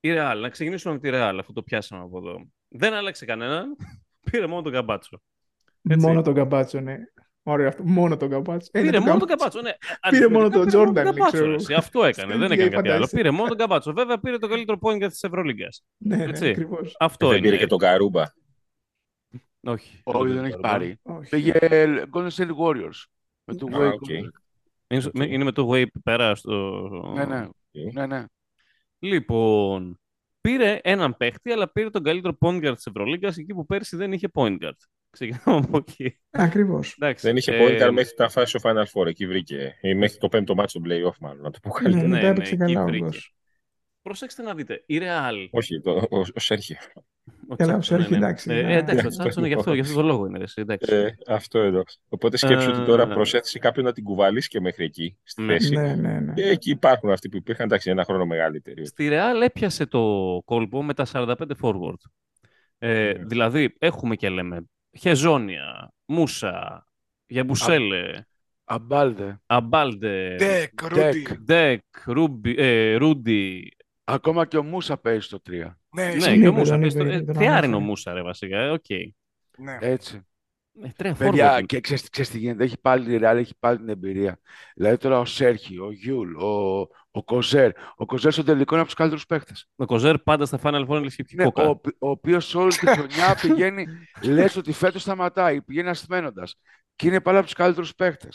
Η 0.00 0.08
Real, 0.12 0.38
να 0.40 0.48
ξεκινήσουμε 0.48 0.94
με 0.94 1.00
τη 1.00 1.08
Real, 1.12 1.36
αφού 1.40 1.52
το 1.52 1.62
πιάσαμε 1.62 2.02
από 2.02 2.18
εδώ. 2.18 2.48
Δεν 2.68 2.92
άλλαξε 2.94 3.24
κανέναν, 3.24 3.76
πήρε 4.30 4.46
μόνο 4.46 4.62
τον 4.62 4.72
Καμπάτσο. 4.72 5.22
Έτσι. 5.88 6.06
Μόνο 6.06 6.22
τον 6.22 6.34
Καμπάτσο, 6.34 6.80
ναι. 6.80 6.96
Ωραίο 7.42 7.68
αυτό. 7.68 7.82
Μόνο 7.84 8.16
τον 8.16 8.30
Καμπάτσο. 8.30 8.68
Ε, 8.72 8.80
Πήρε 8.80 8.90
τον 8.98 9.02
μόνο 9.02 9.18
Καμπάτσο. 9.18 9.26
τον 9.26 9.28
Καμπάτσο, 9.28 9.60
ναι. 9.60 9.72
Πήρε 10.10 10.28
μόνο 10.28 10.48
τον 10.48 10.60
Αντιθετικά, 10.62 10.92
πήρε 10.92 11.00
Jordan, 11.00 11.04
Καμπάτσο, 11.04 11.32
ξέρω 11.32 11.44
ρε, 11.44 11.50
εγώ. 11.50 11.60
εσύ. 11.62 11.74
Αυτό 11.74 12.04
έκανε, 12.04 12.36
δεν 12.36 12.42
Στην 12.42 12.52
έκανε 12.52 12.68
κάτι 12.70 12.88
άλλο. 12.88 12.92
φαντάζεσαι. 12.92 13.16
Πήρε 13.16 13.30
μόνο 13.30 13.48
τον 13.48 13.56
Καμπάτσο. 13.58 13.92
Βέβαια 13.92 14.18
πήρε 14.20 14.38
το 14.38 14.48
καλύτερο 14.48 14.78
point 14.82 14.96
για 14.98 15.10
τη 15.10 15.18
Ευρωλίγκας. 15.22 15.84
Ναι, 15.96 16.16
ναι, 16.16 16.24
Έτσι. 16.24 16.48
ακριβώς. 16.48 16.96
Αυτό 16.98 17.28
δεν 17.28 17.36
είναι. 17.38 17.46
πήρε 17.46 17.56
και 17.56 17.66
τον 17.66 17.78
Καρούμπα. 17.78 18.22
Όχι. 19.60 20.00
Όχι, 20.04 20.32
δεν 20.32 20.36
το 20.40 20.44
έχει 20.46 20.58
πάρω. 20.58 20.78
πάρει. 20.78 20.98
Όχι. 21.02 21.28
Πήγε 21.30 21.52
Golden 22.12 22.28
State 22.28 22.56
Warriors. 22.60 23.04
Με 23.44 23.54
το 23.54 23.66
Α, 23.66 23.78
Wave. 23.78 23.92
οκ. 23.92 24.08
Είναι, 24.88 25.00
στο- 25.00 25.10
είναι 25.14 25.44
με 25.44 25.52
το 25.52 25.68
Wave 25.72 25.86
πέρα 26.04 26.34
στο... 26.34 26.78
Ναι, 27.16 27.24
ναι. 27.24 27.46
ναι, 27.92 28.06
ναι. 28.06 28.24
Λοιπόν, 28.98 30.00
πήρε 30.40 30.78
έναν 30.82 31.16
παίχτη, 31.16 31.50
αλλά 31.52 31.72
πήρε 31.72 31.90
τον 31.90 32.02
καλύτερο 32.02 32.36
point 32.40 32.64
guard 32.68 32.74
της 32.74 32.86
Ευρωλίγκας 32.86 33.36
εκεί 33.36 33.54
που 33.54 33.66
πέρσι 33.66 33.96
δεν 33.96 34.12
είχε 34.12 34.28
point 34.34 34.56
guard. 34.62 34.72
Ξεκινάμε 35.10 35.64
από 35.68 35.76
εκεί. 35.76 36.18
Ακριβώς. 36.30 36.96
Εντάξει, 36.98 37.26
Δεν 37.26 37.36
είχε 37.36 37.52
ε, 37.56 37.58
point 37.64 37.82
guard 37.88 37.92
μέχρι 37.92 38.14
τη 38.14 38.28
φάση 38.28 38.58
στο 38.58 38.70
Final 38.70 38.84
Four. 38.92 39.06
Εκεί 39.06 39.26
βρήκε. 39.26 39.78
Ή 39.80 39.94
μέχρι 39.94 40.18
το 40.18 40.28
πέμπτο 40.28 40.54
μάτσο 40.54 40.78
στο 40.78 40.88
playoff, 40.88 41.16
μάλλον. 41.20 41.42
Να 41.42 41.50
το 41.50 41.58
πω 41.62 41.68
Ναι, 41.68 41.74
καλύτερα. 41.82 42.06
ναι, 42.06 42.12
μετά 42.14 42.22
ναι, 42.22 42.28
έπαιξε 42.28 42.54
εκεί 42.54 42.72
καλά 42.72 42.84
βρήκε. 42.84 43.18
Όντως. 44.02 44.18
Προσέξτε 44.18 44.42
να 44.42 44.54
δείτε. 44.54 44.82
Η 44.86 44.98
Real. 45.02 45.48
Όχι, 45.50 45.80
το, 45.80 45.90
ο, 46.10 46.18
ο 46.18 46.40
Σέρχιο. 46.40 46.76
Ο 47.48 47.56
Καλά, 47.56 47.74
ο 47.74 47.78
Τσάτσο, 47.78 47.96
ναι, 47.96 48.00
Σέρχι, 48.02 48.10
ναι. 48.10 48.16
εντάξει, 48.26 48.50
Ε, 48.50 48.62
ναι. 48.62 48.72
ε, 48.74 48.76
εντάξει, 48.76 49.00
ο 49.06 49.08
Ναι, 49.08 49.08
Τσάτσο 49.14 49.40
είναι 49.40 49.48
γι' 49.48 49.54
αυτό, 49.54 49.74
γι' 49.74 49.80
αυτό 49.80 49.94
το 49.94 50.02
λόγο 50.02 50.26
είναι. 50.26 50.38
ρε, 50.38 50.44
εσύ, 50.44 50.60
εντάξει. 50.60 50.94
Ε, 50.94 51.14
αυτό 51.26 51.58
εδώ. 51.58 51.82
Οπότε 52.08 52.36
σκέψου 52.36 52.70
ότι 52.70 52.84
τώρα 52.84 53.02
Ε, 53.02 53.06
προσέθεσε 53.06 53.58
κάποιον 53.58 53.84
να 53.84 53.92
την 53.92 54.04
κουβαλήσει 54.04 54.48
και 54.48 54.60
μέχρι 54.60 54.84
εκεί, 54.84 55.16
στη 55.22 55.42
Ναι. 55.42 55.52
θέση. 55.52 55.74
Ναι, 55.74 55.94
ναι, 55.94 56.20
ναι. 56.20 56.32
Και 56.34 56.42
εκεί 56.48 56.70
υπάρχουν 56.70 57.10
αυτοί 57.10 57.28
που 57.28 57.36
υπήρχαν, 57.36 57.64
εντάξει, 57.66 57.90
ένα 57.90 58.04
χρόνο 58.04 58.26
μεγαλύτεροι. 58.26 58.86
Στη 58.86 59.08
Real 59.12 59.42
έπιασε 59.44 59.86
το 59.86 60.02
κόλπο 60.44 60.82
με 60.82 60.94
τα 60.94 61.06
45 61.12 61.34
forward. 61.62 62.00
Ε, 62.78 63.12
Ναι. 63.16 63.24
Δηλαδή, 63.24 63.74
έχουμε 63.78 64.16
και 64.16 64.28
λέμε 64.28 64.60
Χεζόνια, 64.98 65.92
Μούσα, 66.04 66.86
Γιαμπουσέλε, 67.26 68.10
Αμπάλντε. 68.64 69.40
Αμπάλντε, 69.46 70.34
Ντεκ, 70.38 70.82
Ρούντι. 70.82 71.02
Ντεκ. 71.22 71.40
Ντεκ, 71.40 71.82
Ρούντι, 72.06 72.54
ε, 72.58 72.94
Ρούντι. 72.96 73.72
Ακόμα 74.10 74.46
και 74.46 74.56
ο 74.56 74.62
Μούσα 74.62 74.96
παίζει 74.98 75.20
στο 75.20 75.40
3. 75.50 75.50
Ναι, 75.50 76.04
Ναι, 76.04 76.12
ισχύει. 76.14 76.38
και 76.40 76.46
ο 76.46 76.50
είπε, 76.50 76.58
Μούσα. 76.58 76.70
τον 76.72 76.80
πες 76.80 76.94
το- 76.94 77.00
είπε, 77.04 77.14
ε, 77.14 77.22
τον 77.22 77.34
Θεάρ 77.34 77.44
είναι 77.44 77.56
ο 77.56 77.56
ανέφερε. 77.56 77.78
Μούσα, 77.84 78.12
ρε, 78.12 78.22
βασικά. 78.22 78.58
ε, 78.58 78.70
Οκ. 78.70 78.84
Ναι. 79.58 79.78
Έτσι. 79.80 80.20
Ε, 80.82 80.88
Τρία 80.96 81.14
Παιδιά, 81.14 81.58
forward. 81.58 81.66
και 81.66 81.80
ξέρεις, 81.80 82.08
ξέρεις 82.10 82.30
τι 82.30 82.38
γίνεται, 82.38 82.64
έχει 82.64 82.78
πάλι 82.80 83.04
τη 83.04 83.18
Real, 83.24 83.36
έχει 83.36 83.54
πάλι 83.58 83.78
την 83.78 83.88
εμπειρία. 83.88 84.40
Δηλαδή 84.74 84.96
τώρα 84.96 85.18
ο 85.18 85.24
Σέρχι, 85.24 85.78
ο 85.78 85.90
Γιούλ, 85.92 86.34
ο, 86.36 86.78
ο 87.10 87.24
Κοζέρ. 87.24 87.70
Ο 87.96 88.04
Κοζέρ 88.06 88.32
στο 88.32 88.42
τελικό 88.44 88.70
είναι 88.72 88.78
από 88.82 88.84
τους 88.86 88.94
καλύτερους 88.98 89.26
παίχτες. 89.26 89.52
Ο 89.76 89.84
Κοζέρ 89.84 90.18
πάντα 90.18 90.46
στα 90.46 90.58
Final 90.62 90.86
Four 90.88 91.04
έχει 91.04 91.22
πιει 91.24 91.34
Ναι, 91.38 91.44
κόκα. 91.44 91.62
ο, 91.62 91.68
οπ- 91.70 91.86
ο 92.02 92.08
οποίος 92.10 92.54
όλη 92.54 92.72
τη 92.72 92.86
χρονιά 92.86 93.34
πηγαίνει, 93.42 93.86
λες 94.22 94.56
ότι 94.56 94.72
φέτος 94.72 95.02
σταματάει, 95.02 95.62
πηγαίνει 95.62 95.88
ασθμένοντα. 95.88 96.48
Και 96.96 97.06
είναι 97.06 97.20
πάλι 97.20 97.36
από 97.36 97.46
τους 97.46 97.54
καλύτερους 97.54 97.94
παίχτε. 97.94 98.28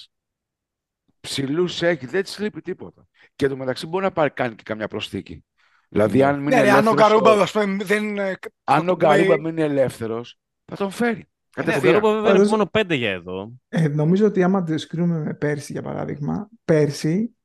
Ψηλούς 1.19 1.81
έχει, 1.81 2.05
δεν 2.05 2.23
της 2.23 2.39
λείπει 2.39 2.61
τίποτα. 2.61 3.07
Και 3.35 3.47
το 3.47 3.55
μεταξύ 3.57 3.87
μπορεί 3.87 4.03
να 4.03 4.11
πάρει, 4.11 4.29
κάνει 4.29 4.55
και 4.55 4.63
καμιά 4.65 4.87
προσθήκη. 4.87 5.45
Δηλαδή, 5.93 6.23
αν 6.23 6.35
μείνει 6.39 6.49
Ναι, 6.55 6.61
ρε, 6.61 6.69
αν 6.69 6.75
ο 6.75 6.79
ελεύθερος, 6.79 7.01
Καρούμπα 7.09 7.31
ο- 7.33 7.41
ας 7.41 7.51
πούμε, 7.51 7.83
δεν. 7.83 8.17
ε, 8.17 8.33
αν 8.63 8.89
ο 8.89 8.95
το 8.95 9.07
λέει- 9.07 9.25
Γκαρούμπα 9.25 9.41
μείνει 9.41 9.61
ελεύθερος, 9.61 10.39
θα 10.65 10.75
τον 10.75 10.91
φέρει. 10.91 11.15
Ναι, 11.17 11.23
ο 11.23 11.65
Κατευθείαν. 11.65 11.83
Γκαρούμπα 11.93 12.07
βέβαια 12.13 12.29
είναι 12.29 12.31
Πάντως- 12.37 12.51
μόνο 12.51 12.65
πέντε 12.65 12.95
για 12.95 13.09
εδώ. 13.11 13.51
Ε, 13.69 13.87
νομίζω 13.87 14.25
ότι 14.25 14.43
άμα 14.43 14.63
το 14.63 14.77
συγκρίνουμε 14.77 15.19
με 15.19 15.33
πέρσι, 15.33 15.71
για 15.71 15.81
παράδειγμα, 15.81 16.49
πέρσι 16.65 17.35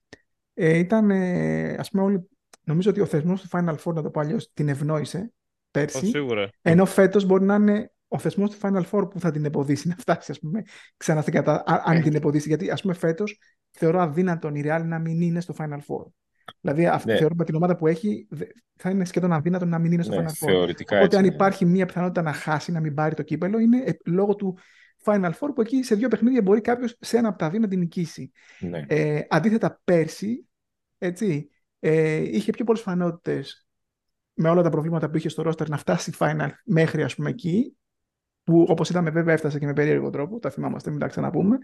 ε, 0.54 0.78
ήταν, 0.78 1.10
ε, 1.10 1.74
ας 1.78 1.90
πούμε, 1.90 2.02
όλοι, 2.02 2.28
νομίζω 2.62 2.90
ότι 2.90 3.00
ο 3.00 3.06
θεσμός 3.06 3.40
του 3.40 3.48
Final 3.52 3.74
Four, 3.84 3.94
να 3.94 4.02
το 4.02 4.10
πω 4.10 4.20
αλλιώς, 4.20 4.50
την 4.54 4.68
ευνόησε 4.68 5.32
πέρσι, 5.70 6.06
σίγουρα. 6.06 6.48
ενώ 6.62 6.84
φέτος 6.84 7.24
μπορεί 7.24 7.44
να 7.44 7.54
είναι 7.54 7.92
ο 8.08 8.18
θεσμός 8.18 8.50
του 8.50 8.58
Final 8.62 8.82
Four 8.90 9.10
που 9.10 9.20
θα 9.20 9.30
την 9.30 9.44
εμποδίσει 9.44 9.88
να 9.88 9.94
φτάσει, 9.98 10.30
ας 10.30 10.38
πούμε, 10.38 10.62
ξανά 10.96 11.20
στην 11.20 11.32
κατα... 11.32 11.52
α- 11.66 11.82
αν 11.84 12.02
την 12.02 12.14
εμποδίσει. 12.14 12.48
Γιατί, 12.48 12.70
ας 12.70 12.80
πούμε, 12.82 12.94
φέτος 12.94 13.38
θεωρώ 13.70 14.00
αδύνατον 14.00 14.54
η 14.54 14.62
Real 14.64 14.82
να 14.84 14.98
μην 14.98 15.20
είναι 15.20 15.40
στο 15.40 15.54
Final 15.58 15.78
Four. 15.78 16.04
Δηλαδή, 16.60 16.86
αυτή, 16.86 17.10
Ναι. 17.12 17.16
θεωρώ 17.18 17.34
με 17.34 17.44
την 17.44 17.54
ομάδα 17.54 17.76
που 17.76 17.86
έχει, 17.86 18.26
δε- 18.30 18.44
θα 18.76 18.90
είναι 18.90 19.04
σχεδόν 19.04 19.32
αδύνατο 19.32 19.64
να 19.64 19.78
μην 19.78 19.92
είναι 19.92 20.02
στο 20.02 20.14
Ναι, 20.14 20.26
Final 20.26 20.30
Four. 20.30 20.32
θεωρητικά 20.50 20.96
Οπότε, 20.96 21.04
έτσι. 21.04 21.16
αν 21.16 21.24
είναι. 21.24 21.34
υπάρχει 21.34 21.64
μία 21.66 21.86
πιθανότητα 21.86 22.22
να 22.22 22.32
χάσει, 22.32 22.72
να 22.72 22.80
μην 22.80 22.94
πάρει 22.94 23.14
το 23.14 23.22
κύπελο, 23.22 23.58
είναι 23.58 23.78
ε, 23.86 23.92
λόγω 24.04 24.34
του 24.34 24.58
Final 25.04 25.30
Four 25.40 25.48
που 25.54 25.60
εκεί 25.60 25.82
σε 25.82 25.94
δύο 25.94 26.08
παιχνίδια 26.08 26.42
μπορεί 26.42 26.60
κάποιος 26.60 26.96
σε 27.00 27.16
ένα 27.16 27.28
από 27.28 27.38
τα 27.38 27.50
δύο 27.50 27.60
να 27.60 27.68
την 27.68 27.78
νικήσει. 27.78 28.32
Ναι. 28.60 28.84
Ε, 28.88 29.20
αντίθετα, 29.28 29.80
πέρσι, 29.84 30.46
έτσι, 30.98 31.50
ε, 31.78 32.16
είχε 32.16 32.50
πιο 32.52 32.64
πολλές 32.64 32.82
πιθανότητες 32.82 33.66
με 34.34 34.48
όλα 34.48 34.62
τα 34.62 34.70
προβλήματα 34.70 35.10
που 35.10 35.16
είχε 35.16 35.28
στο 35.28 35.42
roster 35.46 35.68
να 35.68 35.76
φτάσει 35.76 36.12
final 36.18 36.48
μέχρι 36.64 37.02
ας 37.02 37.14
πούμε 37.14 37.30
εκεί, 37.30 37.76
που 38.44 38.66
όπως 38.68 38.90
είδαμε 38.90 39.10
βέβαια 39.10 39.34
έφτασε 39.34 39.58
και 39.58 39.66
με 39.66 39.72
περίεργο 39.72 40.10
τρόπο, 40.10 40.38
τα 40.38 40.50
θυμάμαστε, 40.50 40.90
μην 40.90 40.98
τα 40.98 41.06
ξαναπούμε, 41.06 41.58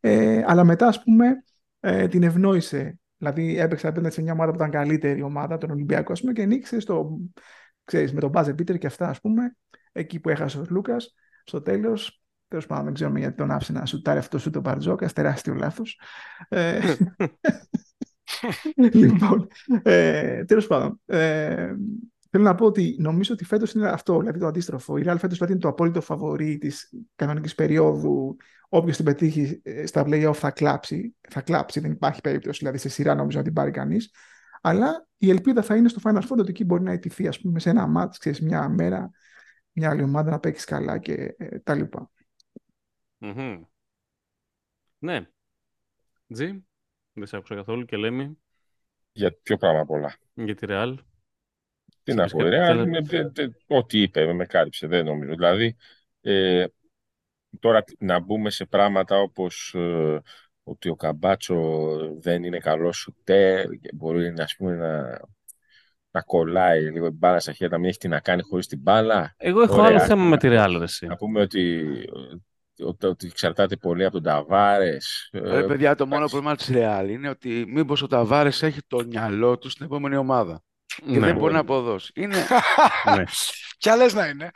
ε, 0.00 0.42
αλλά 0.46 0.64
μετά 0.64 0.86
ας 0.86 1.02
πούμε 1.02 1.44
ε, 1.80 2.08
την 2.08 2.22
ευνόησε, 2.22 2.99
δηλαδή 3.20 3.58
έπαιξε 3.58 3.88
απέναντι 3.88 4.14
σε 4.14 4.22
μια 4.22 4.32
ομάδα 4.32 4.50
που 4.50 4.56
ήταν 4.56 4.70
καλύτερη 4.70 5.22
ομάδα, 5.22 5.58
τον 5.58 5.70
Ολυμπιακό 5.70 6.12
ας 6.12 6.20
πούμε, 6.20 6.32
και 6.32 6.44
νίκησε 6.44 6.80
στο, 6.80 7.18
ξέρεις, 7.84 8.12
με 8.12 8.20
τον 8.20 8.30
Μπάζερ 8.30 8.54
Πίτερ 8.54 8.78
και 8.78 8.86
αυτά 8.86 9.08
ας 9.08 9.20
πούμε, 9.20 9.56
εκεί 9.92 10.20
που 10.20 10.28
έχασε 10.28 10.58
ο 10.58 10.64
Λούκας, 10.68 11.14
στο 11.44 11.62
τέλος, 11.62 12.22
τέλος 12.48 12.66
πάντων 12.66 12.84
δεν 12.84 12.94
ξέρουμε 12.94 13.18
γιατί 13.18 13.36
τον 13.36 13.50
άφησε 13.50 13.72
να 13.72 13.86
σουτάρει 13.86 14.18
αυτό 14.18 14.38
σου 14.38 14.50
το 14.50 14.60
Μπαρτζόκας, 14.60 15.12
τεράστιο 15.12 15.54
λάθος. 15.54 16.00
Ε, 16.48 16.94
λοιπόν, 18.92 19.48
ε, 19.82 20.44
τέλος 20.44 20.66
πάντων, 20.66 21.00
ε, 21.06 21.74
θέλω 22.30 22.44
να 22.44 22.54
πω 22.54 22.66
ότι 22.66 22.96
νομίζω 22.98 23.34
ότι 23.34 23.44
φέτος 23.44 23.72
είναι 23.72 23.88
αυτό, 23.88 24.18
δηλαδή 24.18 24.38
το 24.38 24.46
αντίστροφο. 24.46 24.96
Η 24.96 25.02
Real 25.06 25.16
φέτος 25.18 25.36
δηλαδή 25.36 25.52
είναι 25.52 25.60
το 25.60 25.68
απόλυτο 25.68 26.00
φαβορή 26.00 26.58
της 26.58 26.92
κανονικής 27.16 27.54
περίοδου. 27.54 28.36
Όποιος 28.72 28.96
την 28.96 29.04
πετύχει 29.04 29.60
ε, 29.64 29.86
στα 29.86 30.02
play-off 30.06 30.34
θα 30.34 30.50
κλάψει. 30.50 31.14
Θα 31.28 31.40
κλάψει, 31.40 31.80
δεν 31.80 31.90
υπάρχει 31.92 32.20
περίπτωση. 32.20 32.58
Δηλαδή 32.58 32.78
σε 32.78 32.88
σειρά 32.88 33.14
νομίζω 33.14 33.38
να 33.38 33.44
την 33.44 33.52
πάρει 33.52 33.70
κανείς. 33.70 34.14
Αλλά 34.60 35.06
η 35.16 35.30
ελπίδα 35.30 35.62
θα 35.62 35.76
είναι 35.76 35.88
στο 35.88 36.00
Final 36.04 36.22
Four 36.22 36.36
ότι 36.38 36.50
εκεί 36.50 36.64
μπορεί 36.64 36.82
να 36.82 36.92
ετηθεί, 36.92 37.28
ας 37.28 37.40
πούμε, 37.40 37.58
σε 37.60 37.70
ένα 37.70 37.86
μάτς, 37.86 38.18
ξέρεις, 38.18 38.40
μια 38.40 38.68
μέρα, 38.68 39.10
μια 39.72 39.90
άλλη 39.90 40.02
ομάδα 40.02 40.30
να 40.30 40.38
παίξεις 40.40 40.64
καλά 40.64 40.98
και 40.98 41.34
ε, 41.38 41.58
τα 41.58 41.74
λοιπά. 41.74 42.10
Μμμ. 43.18 43.62
Ναι. 44.98 45.28
Τζι, 46.32 46.64
δεν 47.12 47.26
σε 47.26 47.36
άκουσα 47.36 47.54
καθόλου 47.54 47.84
και 47.84 47.96
λέμε 47.96 48.36
Για 49.12 49.32
ποιο 49.42 49.56
πράγμα 49.56 49.84
πολλά. 49.84 50.14
για 50.34 50.54
τη 50.54 50.66
Real. 50.70 50.94
Τι 52.02 52.14
να 52.14 52.28
Θέλεις 52.28 52.32
πω, 52.32 52.38
κάτι- 52.38 52.50
ρε, 52.50 52.64
θέλεις- 52.66 52.80
αν 52.82 52.88
είναι- 52.88 53.02
τε- 53.06 53.32
τε- 53.32 53.54
ό,τι 53.66 54.02
είπε 54.02 54.32
με 54.32 54.46
κάλυψε, 54.46 54.86
δεν 54.86 55.04
νομίζω. 55.04 55.34
Δηλαδή, 55.34 55.76
ε, 56.20 56.64
τώρα 57.60 57.84
να 57.98 58.18
μπούμε 58.20 58.50
σε 58.50 58.64
πράγματα 58.64 59.16
όπως 59.18 59.74
ε, 59.74 60.20
ότι 60.62 60.88
ο 60.88 60.94
Καμπάτσο 60.96 61.86
δεν 62.20 62.44
είναι 62.44 62.58
καλός 62.58 62.96
σουτέρ 62.96 63.66
και 63.68 63.90
μπορεί 63.94 64.32
να, 64.32 64.42
ας 64.42 64.54
πούμε, 64.56 64.74
να, 64.74 65.20
να 66.10 66.20
κολλάει 66.22 66.80
λίγο 66.80 67.06
η 67.06 67.10
μπάλα 67.10 67.40
στα 67.40 67.52
χέρια, 67.52 67.68
να 67.68 67.78
μην 67.78 67.88
έχει 67.88 67.98
τι 67.98 68.08
να 68.08 68.20
κάνει 68.20 68.42
χωρίς 68.42 68.66
την 68.66 68.78
μπάλα. 68.82 69.34
Εγώ 69.36 69.60
έχω 69.62 69.74
Ωραία, 69.74 69.86
άλλο 69.86 70.00
θέμα 70.00 70.22
να- 70.22 70.28
με 70.28 70.36
τη 70.36 70.48
Real, 70.50 70.74
ρε, 70.78 70.84
εσύ. 70.84 71.06
Να 71.06 71.16
πούμε 71.16 71.40
ότι, 71.40 71.84
ότι, 72.84 73.06
ότι 73.06 73.26
εξαρτάται 73.26 73.76
πολύ 73.76 74.04
από 74.04 74.12
τον 74.12 74.22
Ταβάρες. 74.22 75.28
Ε, 75.32 75.38
Ρε 75.38 75.62
παιδιά, 75.66 75.94
το 75.94 76.06
μόνο 76.06 76.16
εντάξει. 76.24 76.34
πρόβλημα 76.34 76.56
της 76.56 76.70
Real 76.72 77.08
είναι 77.10 77.28
ότι 77.28 77.64
μήπως 77.68 78.02
ο 78.02 78.06
Ταβάρες 78.06 78.62
έχει 78.62 78.80
το 78.86 79.04
μυαλό 79.06 79.58
του 79.58 79.68
στην 79.70 79.84
επόμενη 79.86 80.16
ομάδα. 80.16 80.62
Και 80.96 81.18
Ναι. 81.18 81.26
δεν 81.26 81.36
μπορεί 81.36 81.52
να 81.52 81.58
αποδώσει. 81.58 82.12
Είναι, 82.14 82.36
Ναι. 83.16 83.22
Κι 83.78 83.88
άλλες 83.88 84.14
να 84.14 84.26
είναι. 84.26 84.50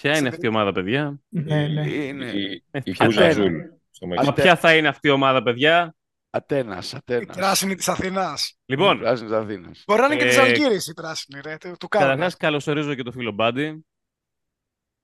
Ποια 0.00 0.18
είναι 0.18 0.28
αυτή 0.28 0.46
η 0.46 0.48
ομάδα, 0.48 0.72
παιδιά; 0.72 1.18
Ναι, 1.28 1.66
ναι. 1.66 1.86
είναι 1.90 2.24
η, 2.24 2.64
Ε, 2.70 2.80
η 2.84 2.90
ποια 2.92 3.06
Κούζα 3.06 3.20
θα 3.22 3.30
Ζούλ 3.30 3.44
είναι. 3.44 3.78
στο 3.90 4.06
Αλλά 4.06 4.14
Μεξικό. 4.14 4.42
ποια 4.42 4.56
θα 4.56 4.76
είναι 4.76 4.88
αυτή 4.88 5.08
η 5.08 5.10
ομάδα, 5.10 5.42
παιδιά; 5.42 5.94
Ατένας, 6.30 6.92
Η 6.92 6.96
Ατένα. 6.96 7.32
πράσινη 7.34 7.74
της 7.74 7.88
Αθηνάς. 7.88 8.58
Λοιπόν, 8.66 8.98
Πράσινη 8.98 9.34
Αθήνας. 9.34 9.82
Μπορεί 9.86 10.00
να 10.00 10.06
είναι 10.06 10.16
και 10.16 10.24
της 10.24 10.36
Ε, 10.36 10.40
Αλγύρης 10.40 10.86
η 10.86 10.94
πράσινη, 10.94 11.40
ρε. 11.44 11.56
Του, 11.56 11.74
του 11.78 11.88
κάνουν. 11.88 12.08
καταρχάς 12.08 12.36
καλωσορίζω 12.36 12.94
και 12.94 13.02
το 13.02 13.12
φίλο 13.12 13.30
Μπάντι. 13.32 13.84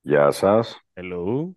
Γεια 0.00 0.31
σας. 0.31 0.81
Hello. 0.94 1.50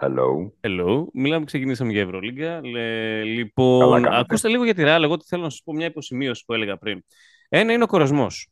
Hello. 0.00 0.50
Hello. 0.60 1.04
Μιλάμε, 1.12 1.44
ξεκινήσαμε 1.44 1.92
για 1.92 2.02
Ευρωλίγκα. 2.02 2.60
Λε, 2.66 3.18
Καλά 3.18 3.24
λοιπόν, 3.24 4.02
κάνατε. 4.02 4.20
ακούστε 4.20 4.48
λίγο 4.48 4.64
για 4.64 4.74
τη 4.74 4.82
Real. 4.86 5.00
Εγώ 5.02 5.16
τι 5.16 5.24
θέλω 5.26 5.42
να 5.42 5.50
σας 5.50 5.62
πω 5.64 5.72
μια 5.72 5.86
υποσημείωση 5.86 6.44
που 6.46 6.52
έλεγα 6.52 6.76
πριν. 6.76 7.04
Ένα 7.48 7.72
είναι 7.72 7.82
ο 7.82 7.86
κορεσμός. 7.86 8.48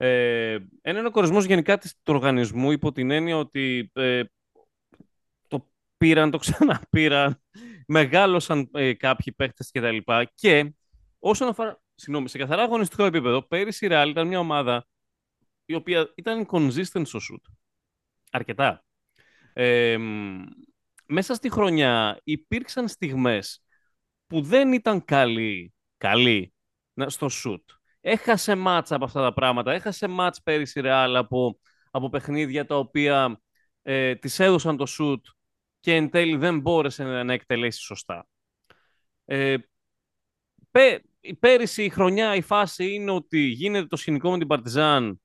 Ε, 0.00 0.58
ένα 0.80 0.98
είναι 0.98 1.08
ο 1.08 1.10
κορεσμός 1.10 1.44
γενικά 1.44 1.78
της, 1.78 1.92
του 2.02 2.14
οργανισμού 2.14 2.70
υπό 2.70 2.92
την 2.92 3.10
έννοια 3.10 3.36
ότι 3.36 3.90
ε, 3.94 4.22
το 5.48 5.68
πήραν, 5.96 6.30
το 6.30 6.38
ξαναπήραν, 6.44 7.42
μεγάλωσαν 7.86 8.70
ε, 8.72 8.94
κάποιοι 8.94 9.32
παίχτες 9.32 9.70
κτλ. 9.72 9.96
Και, 9.96 10.28
και 10.34 10.72
όσον 11.18 11.48
αφορά, 11.48 11.80
συγγνώμη, 11.94 12.28
σε 12.28 12.38
καθαρά 12.38 12.62
αγωνιστικό 12.62 13.04
επίπεδο, 13.04 13.42
πέρυσι 13.42 13.86
η 13.86 13.88
Real 13.92 14.06
ήταν 14.08 14.26
μια 14.26 14.38
ομάδα 14.38 14.86
η 15.64 15.74
οποία 15.74 16.12
ήταν 16.16 16.46
consistent 16.50 17.02
στο 17.06 17.18
shoot. 17.18 17.52
Αρκετά. 18.30 18.84
Ε, 19.52 19.96
μ, 19.98 20.42
μέσα 21.06 21.34
στη 21.34 21.50
χρονιά 21.50 22.20
υπήρξαν 22.24 22.88
στιγμές 22.88 23.62
που 24.26 24.42
δεν 24.42 24.72
ήταν 24.72 25.04
καλοί, 25.04 25.74
καλοί 25.96 26.54
να- 26.92 27.08
στο 27.08 27.28
shoot. 27.30 27.77
Έχασε 28.10 28.54
μάτς 28.54 28.92
από 28.92 29.04
αυτά 29.04 29.22
τα 29.22 29.32
πράγματα. 29.32 29.72
Έχασε 29.72 30.06
μάτς 30.06 30.42
πέρυσι 30.42 30.80
Ρεάλ 30.80 31.16
από, 31.16 31.58
από 31.90 32.08
παιχνίδια 32.08 32.66
τα 32.66 32.78
οποία 32.78 33.40
ε, 33.82 34.14
της 34.14 34.38
έδωσαν 34.38 34.76
το 34.76 34.86
σουτ 34.86 35.26
και 35.80 35.94
εν 35.94 36.10
τέλει 36.10 36.36
δεν 36.36 36.60
μπόρεσε 36.60 37.04
να, 37.04 37.24
να 37.24 37.32
εκτελέσει 37.32 37.80
σωστά. 37.80 38.28
Ε, 39.24 39.56
πέ, 40.70 41.02
πέρυσι 41.38 41.84
η 41.84 41.88
χρονιά 41.88 42.34
η 42.34 42.40
φάση 42.40 42.94
είναι 42.94 43.10
ότι 43.10 43.38
γίνεται 43.38 43.86
το 43.86 43.96
σκηνικό 43.96 44.30
με 44.30 44.38
την 44.38 44.46
Παρτιζάν 44.46 45.20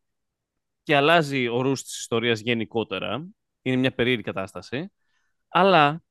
και 0.84 0.96
αλλάζει 0.96 1.48
ο 1.48 1.62
ρους 1.62 1.84
της 1.84 2.00
ιστορίας 2.00 2.40
γενικότερα. 2.40 3.28
Είναι 3.62 3.76
μια 3.76 3.94
περίεργη 3.94 4.24
κατάσταση. 4.24 4.92
Αλλά 5.48 6.04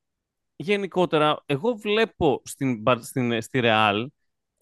γενικότερα 0.57 1.43
εγώ 1.47 1.75
βλέπω 1.75 2.43
στην, 2.45 2.81
Μπαρ- 2.81 3.03
στην, 3.03 3.43
στη 3.43 3.61
Real 3.63 4.07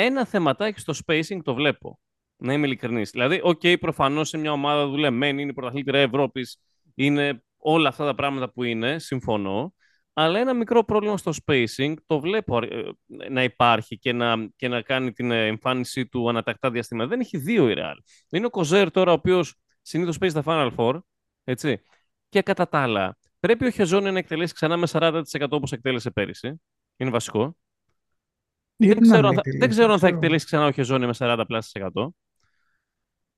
ένα 0.03 0.25
θεματάκι 0.25 0.81
στο 0.81 0.95
spacing 1.07 1.39
το 1.43 1.55
βλέπω. 1.55 2.01
Να 2.37 2.53
είμαι 2.53 2.67
ειλικρινής. 2.67 3.11
Δηλαδή, 3.11 3.41
οκ, 3.43 3.61
okay, 3.63 3.77
προφανώς 3.81 4.29
σε 4.29 4.39
μια 4.39 4.53
ομάδα 4.53 4.87
δουλεμένη, 4.87 5.43
είναι 5.43 5.51
η 5.51 5.55
πρωταθλήτρια 5.55 6.01
Ευρώπης, 6.01 6.61
είναι 6.95 7.43
όλα 7.57 7.89
αυτά 7.89 8.05
τα 8.05 8.15
πράγματα 8.15 8.53
που 8.53 8.63
είναι, 8.63 8.99
συμφωνώ. 8.99 9.75
Αλλά 10.13 10.39
ένα 10.39 10.55
μικρό 10.55 10.85
πρόβλημα 10.85 11.17
στο 11.17 11.33
spacing 11.45 11.95
το 12.07 12.21
βλέπω 12.21 12.59
ε, 12.59 12.91
να 13.31 13.43
υπάρχει 13.43 13.99
και 13.99 14.13
να, 14.13 14.49
και 14.57 14.69
να 14.69 14.83
κάνει 14.83 15.13
την 15.13 15.31
ε, 15.31 15.47
εμφάνισή 15.47 16.07
του 16.07 16.29
ανατακτά 16.29 16.71
διαστήματα. 16.71 17.09
Δεν 17.09 17.21
έχει 17.21 17.39
δύο 17.39 17.69
η 17.71 17.75
Real. 17.77 17.95
Είναι 18.31 18.47
ο 18.47 18.51
Κοζέρ 18.51 18.91
τώρα, 18.91 19.11
ο 19.11 19.15
οποίος 19.15 19.55
συνήθως 19.83 20.19
παίζει 20.19 20.41
στα 20.41 20.45
Final 20.47 20.75
Four. 20.77 21.01
Έτσι. 21.45 21.81
Και 22.29 22.43
κατά 22.43 22.69
τα 22.69 22.79
άλλα, 22.79 23.19
πρέπει 23.41 23.67
ο 23.67 23.71
Χεζόνι 23.71 24.11
να 24.11 24.19
εκτελέσει 24.19 24.55
ξανά 24.55 24.77
με 24.77 24.87
40% 24.91 25.23
όπως 25.51 25.73
εκτέλεσε 25.73 26.11
πέρυσι. 26.11 26.61
Είναι 26.97 27.11
βασικό. 27.11 27.57
Γιατί 28.87 29.01
Δεν 29.01 29.09
να 29.09 29.14
ξέρω, 29.14 29.29
μην 29.29 29.29
αν 29.29 29.35
θα, 29.35 29.40
δεν 29.45 29.53
εκτελέσει, 29.53 29.69
ξέρω 29.77 29.93
αν 29.93 29.99
θα 29.99 30.07
ξέρω. 30.07 30.16
εκτελέσει 30.19 30.45
ξανά 30.47 30.66
ο 30.66 30.71
Χεζόνι 30.71 31.07
με 31.07 31.14
40 31.19 31.43
πλάσια 31.47 31.81
εκατό. 31.81 32.14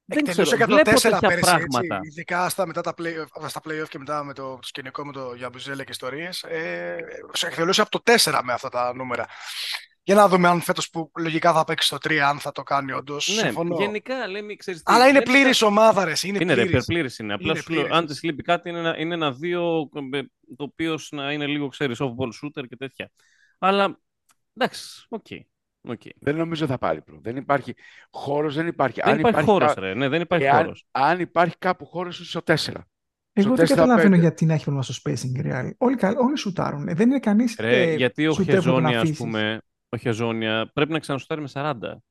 Δεν 0.04 0.18
Εκτελούσε 0.26 0.56
ξέρω, 0.56 0.72
104 0.72 0.74
βλέπω 0.82 1.00
τέτοια 1.00 1.18
πέρυσι, 1.28 1.40
πράγματα. 1.42 1.96
Έτσι, 1.96 2.08
ειδικά 2.08 2.48
στα, 2.48 2.66
μετά 2.66 2.80
τα 2.80 2.94
play, 2.98 3.46
στα 3.46 3.60
play-off 3.64 3.88
και 3.88 3.98
μετά 3.98 4.24
με 4.24 4.32
το, 4.34 4.42
το 4.54 4.58
σκηνικό 4.62 5.04
με 5.06 5.12
το 5.12 5.34
Γιαμπουζέλε 5.36 5.84
και 5.84 5.90
ιστορίες. 5.90 6.42
Ε, 6.42 6.96
σε 7.32 7.46
εκτελούσε 7.46 7.80
από 7.80 7.90
το 7.90 8.12
4 8.24 8.40
με 8.44 8.52
αυτά 8.52 8.68
τα 8.68 8.94
νούμερα. 8.94 9.26
Για 10.04 10.14
να 10.14 10.28
δούμε 10.28 10.48
αν 10.48 10.60
φέτος 10.60 10.90
που 10.90 11.10
λογικά 11.18 11.52
θα 11.52 11.64
παίξει 11.64 11.88
το 11.90 11.96
3, 12.08 12.16
αν 12.16 12.38
θα 12.38 12.52
το 12.52 12.62
κάνει 12.62 12.92
όντως. 12.92 13.40
Ναι, 13.42 13.52
γενικά 13.78 14.28
λέμε, 14.28 14.54
ξέρεις 14.54 14.82
τι, 14.82 14.92
Αλλά 14.92 15.02
είναι 15.08 15.12
βλέπεις 15.18 15.32
πλήρης 15.32 15.58
τα- 15.58 15.66
ομάδα, 15.66 16.04
ρε. 16.04 16.10
εσύ, 16.10 16.28
Είναι, 16.28 16.38
Είναι 16.40 16.54
ρε, 16.54 16.60
πλήρης. 16.62 16.72
υπερπλήρης 16.84 17.18
είναι. 17.18 17.32
Απλά 17.34 17.50
Είναι 17.52 17.60
σου 17.60 17.72
λέω, 17.72 17.80
πλήρης. 17.82 17.98
αν 17.98 18.06
τη 18.06 18.26
λείπει 18.26 18.42
κάτι, 18.42 18.68
είναι 18.68 18.78
ένα, 18.78 18.98
είναι 18.98 19.14
ένα 19.14 19.32
δύο 19.32 19.88
ε, 20.12 20.20
το 20.56 20.62
οποίος 20.64 21.08
να 21.12 21.32
είναι 21.32 21.46
λίγο, 21.46 21.68
ξέρεις, 21.68 21.98
off-ball 22.00 22.28
shooter 22.42 22.64
και 22.68 22.76
τέτοια. 22.76 23.10
Αλλά 23.58 23.98
εντάξει, 24.56 25.06
οκ. 25.08 25.26
οκ. 25.88 26.00
Δεν 26.20 26.36
νομίζω 26.36 26.66
θα 26.66 26.78
πάρει 26.78 27.02
προ. 27.02 27.18
Δεν 27.22 27.36
υπάρχει 27.36 27.74
χώρος, 28.10 28.54
δεν 28.54 28.66
υπάρχει. 28.66 29.00
Δεν 29.04 29.18
υπάρχει 29.18 29.44
χώρος, 29.44 29.74
κα- 29.74 29.80
ρε. 29.80 29.94
Ναι, 29.94 30.08
δεν 30.08 30.20
υπάρχει 30.20 30.46
εάν- 30.46 30.56
χώρος. 30.56 30.86
Αν 30.90 31.20
υπάρχει 31.20 31.54
κάπου 31.58 31.86
χώρος, 31.86 32.20
ίσως 32.20 32.28
στο 32.30 32.42
4. 32.42 32.86
Εγώ 33.34 33.54
δεν 33.54 33.66
4-5. 33.66 33.68
καταλαβαίνω 33.68 34.16
γιατί 34.16 34.44
να 34.46 34.54
έχει 34.54 34.64
πρόβλημα 34.64 34.82
στο 34.92 35.10
spacing 35.10 35.46
Real. 35.46 35.70
Όλοι, 35.78 35.96
κα- 35.96 36.14
όλοι 36.18 36.36
σουτάρουν. 36.38 36.84
Δεν 36.84 37.10
είναι 37.10 37.18
κανείς. 37.18 37.56
Ρε, 37.60 37.94
γιατί 37.94 38.26
ο 38.26 38.32
Χεζόνια, 38.34 39.00
ας 39.00 39.12
πούμε, 39.12 39.60
ο 39.88 39.96
Χεζόνια 39.96 40.70
πρέπει 40.74 40.92
να 40.92 40.98
ξανασουτάρει 40.98 41.40
με 41.40 41.48
40. 41.52 42.02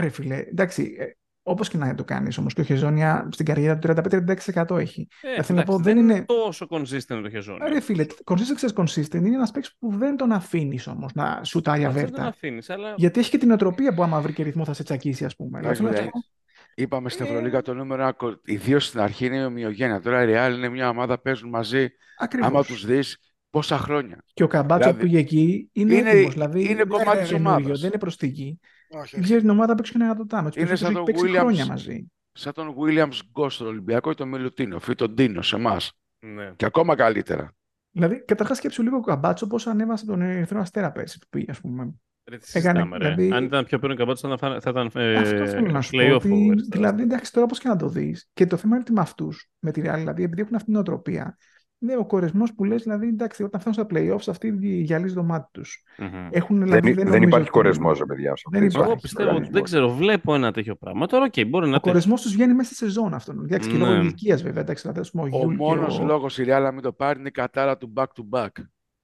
Ρε 0.00 0.08
φίλε, 0.08 0.36
εντάξει, 0.36 0.96
ε, 0.98 1.04
όπως 1.50 1.68
και 1.68 1.76
να 1.76 1.94
το 1.94 2.04
κάνεις 2.04 2.38
όμως 2.38 2.54
και 2.54 2.60
ο 2.60 2.64
Χεζόνια 2.64 3.28
στην 3.32 3.46
καριέρα 3.46 3.78
του 3.78 3.88
35-36% 3.88 4.76
έχει. 4.78 5.08
Ε, 5.36 5.42
θέλω 5.42 5.58
να 5.58 5.64
πω, 5.64 5.72
εντάξει, 5.74 5.92
δεν 5.92 5.96
είναι- 6.04 6.24
τόσο 6.26 6.66
consistent 6.70 7.20
το 7.22 7.30
Χεζόνια. 7.30 7.68
Ρε 7.68 7.80
φίλε, 7.80 8.06
consistent 8.24 8.54
ξέρεις 8.54 8.74
consistent 8.76 9.14
είναι 9.14 9.34
ένας 9.34 9.50
παίκτης 9.50 9.74
που 9.78 9.92
δεν 9.96 10.16
τον 10.16 10.32
αφήνεις 10.32 10.86
όμως 10.86 11.12
να 11.14 11.40
σουτάρει 11.44 11.84
Αυτό 11.84 11.94
δεν 11.98 12.04
αβέρτα. 12.08 12.26
αφήνεις, 12.26 12.70
αλλά 12.70 12.94
Γιατί 12.96 13.20
έχει 13.20 13.30
και 13.30 13.38
την 13.38 13.48
νοοτροπία 13.48 13.94
που 13.94 14.02
άμα 14.02 14.20
βρει 14.20 14.32
και 14.32 14.42
ρυθμό 14.42 14.64
θα 14.64 14.72
σε 14.72 14.82
τσακίσει, 14.82 15.24
ας 15.24 15.36
πούμε. 15.36 15.58
Δηλαδή, 15.58 15.76
θέλω 15.76 15.88
να 15.88 15.94
σου 15.94 16.00
Εντάξει, 16.02 16.18
πω, 16.20 16.28
Είπαμε 16.74 17.08
στην 17.10 17.24
Ε. 17.24 17.28
Ευρωλίγα 17.28 17.62
το 17.62 17.74
νούμερο, 17.74 18.14
ιδίως 18.44 18.86
στην 18.86 19.00
αρχή 19.00 19.26
είναι 19.26 19.44
ομοιογένεια. 19.44 20.00
Τώρα 20.00 20.22
η 20.22 20.26
Real 20.34 20.54
είναι 20.56 20.68
μια 20.68 20.88
ομάδα 20.88 21.14
που 21.16 21.22
παίζουν 21.22 21.48
μαζί. 21.48 21.88
ακριβώς. 22.18 22.48
Άμα 22.50 22.64
τους 22.64 22.86
δεις 22.86 23.16
πόσα 23.50 23.78
χρόνια. 23.78 24.24
Και 24.34 24.42
ο 24.42 24.46
Καμπάτσο 24.46 24.78
Δηλαδή, 24.78 24.98
που 24.98 25.04
πήγε 25.04 25.18
εκεί 25.18 25.70
είναι, 25.72 25.94
είναι- 25.94 26.10
έτοιμος, 26.10 26.32
δηλαδή 26.32 26.64
είναι 26.64 26.74
δεν 26.74 26.86
κομμάτι 26.88 27.18
της 27.18 27.28
καινούριο, 27.28 27.50
ομάδας. 27.50 27.80
Δεν 27.80 27.88
είναι 27.88 27.98
προσθήκη. 27.98 28.60
Όχι, 28.92 29.14
όχι. 29.14 29.20
Ξέρεις 29.20 29.42
την 29.42 29.50
ομάδα 29.50 29.74
παίξει 29.74 29.92
και 29.92 29.98
ένα 30.00 30.06
εκατοτά. 30.06 30.42
Με 30.42 30.50
του 30.50 30.58
Είναι 30.58 30.66
περισσότερου 30.68 30.96
σαν 30.96 31.06
έχει 31.08 31.12
τον 31.12 31.22
παίξει 31.22 31.38
Williams. 31.38 31.44
χρόνια 31.44 31.66
μαζί. 31.66 32.10
Σαν 32.32 32.52
τον 32.52 32.74
Williams 32.78 33.18
Γκο 33.32 33.50
στον 33.50 33.66
Ολυμπιακό 33.66 34.10
ή 34.10 34.14
τον 34.14 34.28
Μιλουτίνο, 34.28 34.78
ή 34.90 34.94
τον 34.94 35.10
Ντίνο 35.14 35.42
σε 35.42 35.56
εμάς. 35.56 35.92
ναι. 36.18 36.52
Και 36.56 36.64
ακόμα 36.64 36.94
καλύτερα. 36.94 37.52
Δηλαδή, 37.90 38.24
καταρχάς 38.24 38.56
σκέψου 38.56 38.82
λίγο 38.82 38.96
ο 38.96 39.00
Καμπάτσο 39.00 39.46
πώς 39.46 39.66
ανέβασε 39.66 40.06
τον 40.06 40.20
Ερυθρό 40.22 40.60
Αστέρα 40.60 40.92
πέρσι 40.92 41.18
που 41.18 41.26
πήγε, 41.30 41.50
ας 41.50 41.60
πούμε. 41.60 41.94
Ρε, 42.30 42.38
τι 42.38 42.52
Έκανε, 42.54 42.78
συζητάμε, 42.80 42.96
ρε. 42.98 43.04
δηλαδή- 43.14 43.32
Αν 43.32 43.44
ήταν 43.44 43.64
πιο 43.64 43.78
πριν 43.78 43.96
Καμπάτσο, 43.96 44.28
θα, 44.28 44.34
ήταν- 44.46 44.60
θα 44.60 44.70
ήταν 44.70 44.90
ε, 44.94 45.16
Αυτό 45.16 45.46
θέλω 45.46 45.70
να 45.70 45.80
σου 45.80 45.90
πω. 45.90 45.98
play-off 46.00 46.14
Ότι, 46.16 46.28
ο 46.30 46.34
αριστερός. 46.34 46.68
δηλαδή, 46.68 47.02
εντάξει, 47.02 47.32
τώρα 47.32 47.46
πώς 47.46 47.58
και 47.58 47.68
να 47.68 47.76
το 47.76 47.88
δεις. 47.88 48.30
Και 48.32 48.46
το 48.46 48.56
θέμα 48.56 48.72
είναι 48.74 48.82
ότι 48.84 48.92
με 48.92 49.00
αυτούς, 49.00 49.50
με 49.58 49.70
τη 49.70 49.80
Real, 49.84 49.94
δηλαδή, 49.96 50.22
επειδή 50.22 50.40
έχουν 50.40 50.54
αυτή 50.54 50.64
την 50.64 50.74
νοοτροπία, 50.74 51.36
είναι 51.82 51.96
ο 51.96 52.04
κορεσμός 52.06 52.54
που 52.54 52.64
λες, 52.64 52.82
δηλαδή, 52.82 53.06
εντάξει, 53.08 53.42
όταν 53.42 53.60
φτάνουν 53.60 53.78
στα 53.78 53.86
playoffs, 53.96 54.28
αυτοί 54.28 54.58
γυαλίζει 54.82 55.14
το 55.14 55.22
μάτι 55.22 55.48
τους. 55.52 55.82
Μμμ. 55.98 56.28
Έχουν, 56.30 56.56
Δεν, 56.58 56.64
δηλαδή, 56.64 56.92
δεν, 56.92 57.04
νομίζω 57.04 57.16
υπάρχει 57.22 57.40
ότι- 57.40 57.50
κορεσμός, 57.50 57.98
ρε 57.98 58.04
παιδιά. 58.04 58.36
σε 58.36 58.42
Δεν 58.50 58.62
αυτή 58.62 58.68
τη 58.68 58.74
υπάρχει. 58.74 58.76
Εγώ 58.76 59.00
φάση. 59.00 59.00
πιστεύω, 59.02 59.28
κορεσμός. 59.30 59.50
δεν 59.54 59.62
ξέρω, 59.62 59.90
βλέπω 59.90 60.34
ένα 60.34 60.52
τέτοιο 60.52 60.74
πράγμα. 60.76 61.06
Τώρα, 61.06 61.24
οκ, 61.24 61.32
μπορεί 61.48 61.64
να 61.68 61.70
Ο 61.70 61.74
τέτοιο. 61.74 61.80
κορεσμός 61.92 62.22
τους 62.22 62.32
βγαίνει 62.32 62.54
μέσα 62.54 62.74
στη 62.74 62.84
σεζόν 62.84 63.14
αυτόν. 63.14 63.44
Εντάξει, 63.44 63.68
και 63.70 63.76
Ναι. 63.76 63.84
λόγω 63.84 64.00
ηλικίας 64.00 64.42
βέβαια. 64.42 64.62
Εντάξει, 64.62 64.82
δηλαδή, 64.82 65.00
ας 65.00 65.10
πούμε, 65.10 65.22
Ο 65.24 65.26
Γιούλ 65.26 65.50
και 65.56 65.62
μόνος 65.62 65.98
ο- 65.98 66.04
λόγος 66.04 66.38
η 66.38 66.42
Real 66.46 66.60
να 66.62 66.72
μην 66.72 66.82
το 66.82 66.92
πάρει 66.92 67.18
είναι 67.18 67.28
η 67.28 67.32
κατάρα 67.32 67.76
του 67.78 67.92
back 67.96 68.04
to 68.04 68.38
back. 68.38 68.48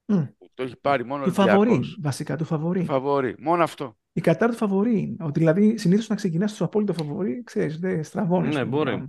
Μμ. 0.06 0.22
Το 0.54 0.62
έχει 0.62 0.76
πάρει 0.80 1.04
μόνο 1.04 1.22
ο 1.22 1.26
Του 1.26 1.32
φαβορή, 1.32 1.58
Ολυμπιακός. 1.58 1.98
βασικά, 2.02 2.36
του 2.36 2.44
φαβορή. 2.44 2.84
Φαβορή. 2.84 3.34
Μόνο 3.38 3.62
αυτό. 3.62 3.96
Η 4.12 4.20
κατάρα 4.20 4.52
του 4.52 4.58
φαβορή 4.58 4.98
είναι. 5.00 5.16
Ότι 5.20 5.38
δηλαδή 5.38 5.78
συνήθως 5.78 6.08
να 6.08 6.14
ξεκινάς 6.14 6.50
στο 6.52 6.64
απόλυτο 6.64 6.92
φαβορή, 6.92 7.42
ξέρεις, 7.44 7.78
δεν 7.78 8.04
στραβώνεις. 8.04 8.54
Ναι, 8.56 8.64
μπορεί. 8.64 9.04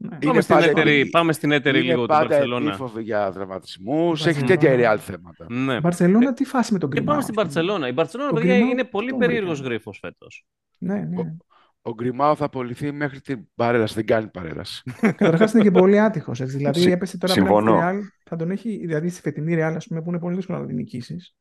Ναι. 0.00 0.08
Είναι 0.20 0.26
Πάμε 0.26 0.40
στην, 0.40 0.54
πάντα- 0.54 0.68
έτερη, 0.70 1.06
πάμε 1.06 1.32
στην 1.32 1.52
έτερη 1.52 1.78
είναι 1.78 1.86
λίγο 1.88 1.98
την 1.98 2.08
πάντα 2.08 2.26
Μπαρσελόνα. 2.28 2.68
επίφοβη 2.68 3.02
για 3.02 3.30
τραυματισμούς. 3.32 4.26
Έχει 4.26 4.40
Μπαρσελόνα. 4.40 4.60
τέτοια 4.76 4.92
η 4.92 4.94
Real 4.96 4.98
θέματα. 5.00 5.46
Ναι. 5.48 5.80
Μπαρσελόνα, 5.80 6.32
τι 6.32 6.44
φάση 6.44 6.72
με 6.72 6.78
τον 6.78 6.88
Και 6.90 6.94
Γκριμάο. 6.96 7.14
πάμε 7.14 7.22
στην 7.22 7.34
Μπαρσελόνα. 7.42 7.88
Η 7.88 7.92
Μπαρσελόνα, 7.92 8.28
Το 8.30 8.34
παιδιά, 8.36 8.52
Γκριμάο 8.54 8.70
είναι 8.72 8.84
πολύ 8.84 9.10
τον 9.10 9.18
περίεργος 9.18 9.52
βρήκαμε. 9.52 9.74
γρίφος 9.74 9.98
φέτος. 9.98 10.46
Ναι, 10.78 10.94
ναι. 10.94 11.34
Ο 11.82 11.94
Γκριμάο 11.94 12.34
θα 12.34 12.44
απολυθεί 12.44 12.92
μέχρι 12.92 13.20
την 13.20 13.40
παρέλαση. 13.54 13.94
Δεν 13.94 14.06
κάνει 14.06 14.26
παρέλαση. 14.28 14.82
Καταρχάς 15.16 15.52
είναι 15.52 15.62
και 15.62 15.70
πολύ 15.70 16.00
άτυχος. 16.00 16.38
Δηλαδή 16.42 16.80
Συ- 16.80 16.92
έπεσε 16.92 17.18
τώρα 17.18 17.32
συμφωνώ. 17.32 17.74
απέναντι 17.74 18.02
στη 18.02 18.10
Real, 18.14 18.28
θα 18.28 18.36
τον 18.36 18.50
έχει, 18.50 18.78
δηλαδή 18.86 19.08
στη 19.08 19.20
φετινή 19.20 19.54
Real, 19.58 19.72
ας 19.76 19.86
πούμε, 19.86 20.02
που 20.02 20.08
είναι 20.08 20.18
πολύ 20.18 20.36
δύσκολο 20.36 20.58
να 20.58 20.66
την 20.66 20.74
νικήσεις. 20.76 21.34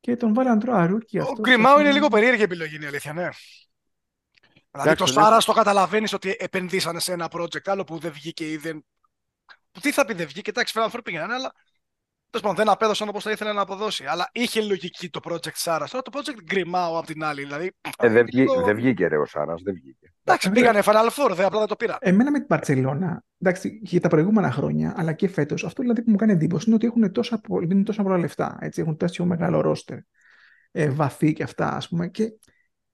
Και 0.00 0.16
τον 0.16 0.34
βάλαν 0.34 0.58
τώρα 0.58 0.76
αρούκι 0.76 1.18
Ο 1.18 1.22
αυτός. 1.22 1.38
Γκριμάου 1.40 1.80
είναι 1.80 1.92
λίγο 1.92 2.08
περίεργη 2.08 2.42
επιλογή, 2.42 2.76
είναι 2.76 2.84
η 2.84 2.88
αλήθεια, 2.88 3.12
ναι. 3.12 3.28
Δηλαδή 4.74 4.90
Εντάξει, 4.92 5.04
το 5.06 5.14
τον 5.14 5.22
Σάρα 5.24 5.36
έχω- 5.36 5.44
το 5.46 5.52
καταλαβαίνεις 5.52 6.12
ότι 6.12 6.36
επενδύσανε 6.38 7.00
σε 7.00 7.12
ένα 7.12 7.28
project 7.30 7.64
άλλο 7.64 7.84
που 7.84 7.98
δεν 7.98 8.12
βγήκε 8.12 8.50
ή 8.50 8.56
δεν. 8.56 8.84
Που 9.72 9.80
τι 9.80 9.92
θα 9.92 10.04
πει 10.04 10.14
δεν 10.14 10.26
βγήκε, 10.26 10.50
εντάξει, 10.50 10.72
φέραν 10.72 10.90
πήγαιναν, 11.04 11.30
αλλά 11.30 11.52
τέλος 12.30 12.46
πάντων, 12.48 12.54
δεν 12.56 12.68
απέδωσαν 12.68 13.08
όπως 13.08 13.22
θα 13.22 13.30
ήθελε 13.30 13.52
να 13.52 13.60
αποδώσει. 13.60 14.04
Αλλά 14.06 14.28
είχε 14.32 14.60
λογική 14.62 15.10
το 15.10 15.20
project 15.24 15.52
Σάρας. 15.54 15.90
Τώρα 15.90 16.02
το 16.02 16.10
project 16.18 16.42
Γκριμάου 16.44 16.98
απ' 16.98 17.06
την 17.06 17.24
άλλη. 17.24 17.42
Δηλαδή. 17.42 17.72
Ε, 17.98 18.08
δεν, 18.08 18.24
βγή, 18.24 18.44
το- 18.44 18.62
δεν 18.64 18.76
βγήκε 18.76 19.06
ρε 19.06 19.16
ο 19.16 19.24
Σάρας, 19.24 19.62
δεν 19.62 19.74
βγήκε. 19.74 20.12
Εντάξει, 20.24 20.48
Βέβαια. 20.48 20.72
πήγανε 20.72 20.82
Final 20.86 21.08
Four, 21.10 21.34
δε, 21.34 21.44
απλά 21.44 21.58
δεν 21.58 21.68
το 21.68 21.76
πήραν. 21.76 21.96
Εμένα 22.00 22.30
με 22.30 22.38
την 22.38 22.46
Παρσελώνα, 22.46 23.24
εντάξει, 23.38 23.80
και 23.80 24.00
τα 24.00 24.08
προηγούμενα 24.08 24.50
χρόνια, 24.50 24.94
αλλά 24.96 25.12
και 25.12 25.28
φέτος, 25.28 25.64
αυτό 25.64 25.82
δηλαδή 25.82 26.02
που 26.02 26.10
μου 26.10 26.16
κάνει 26.16 26.32
εντύπωση 26.32 26.64
είναι 26.66 26.74
ότι 26.74 26.86
έχουν 26.86 27.12
τόσα, 27.12 27.40
πο- 27.40 27.58
δίνουν 27.58 27.84
τόσα 27.84 28.02
πολλά 28.02 28.18
λεφτά. 28.18 28.56
Έτσι, 28.60 28.80
έχουν 28.80 28.96
τόσο 28.96 29.24
μεγάλο 29.24 29.60
ρόστερ, 29.60 29.98
ε, 30.70 30.90
βαθύ 30.90 31.32
και 31.32 31.42
αυτά, 31.42 31.76
ας 31.76 31.88
πούμε, 31.88 32.08
και 32.08 32.32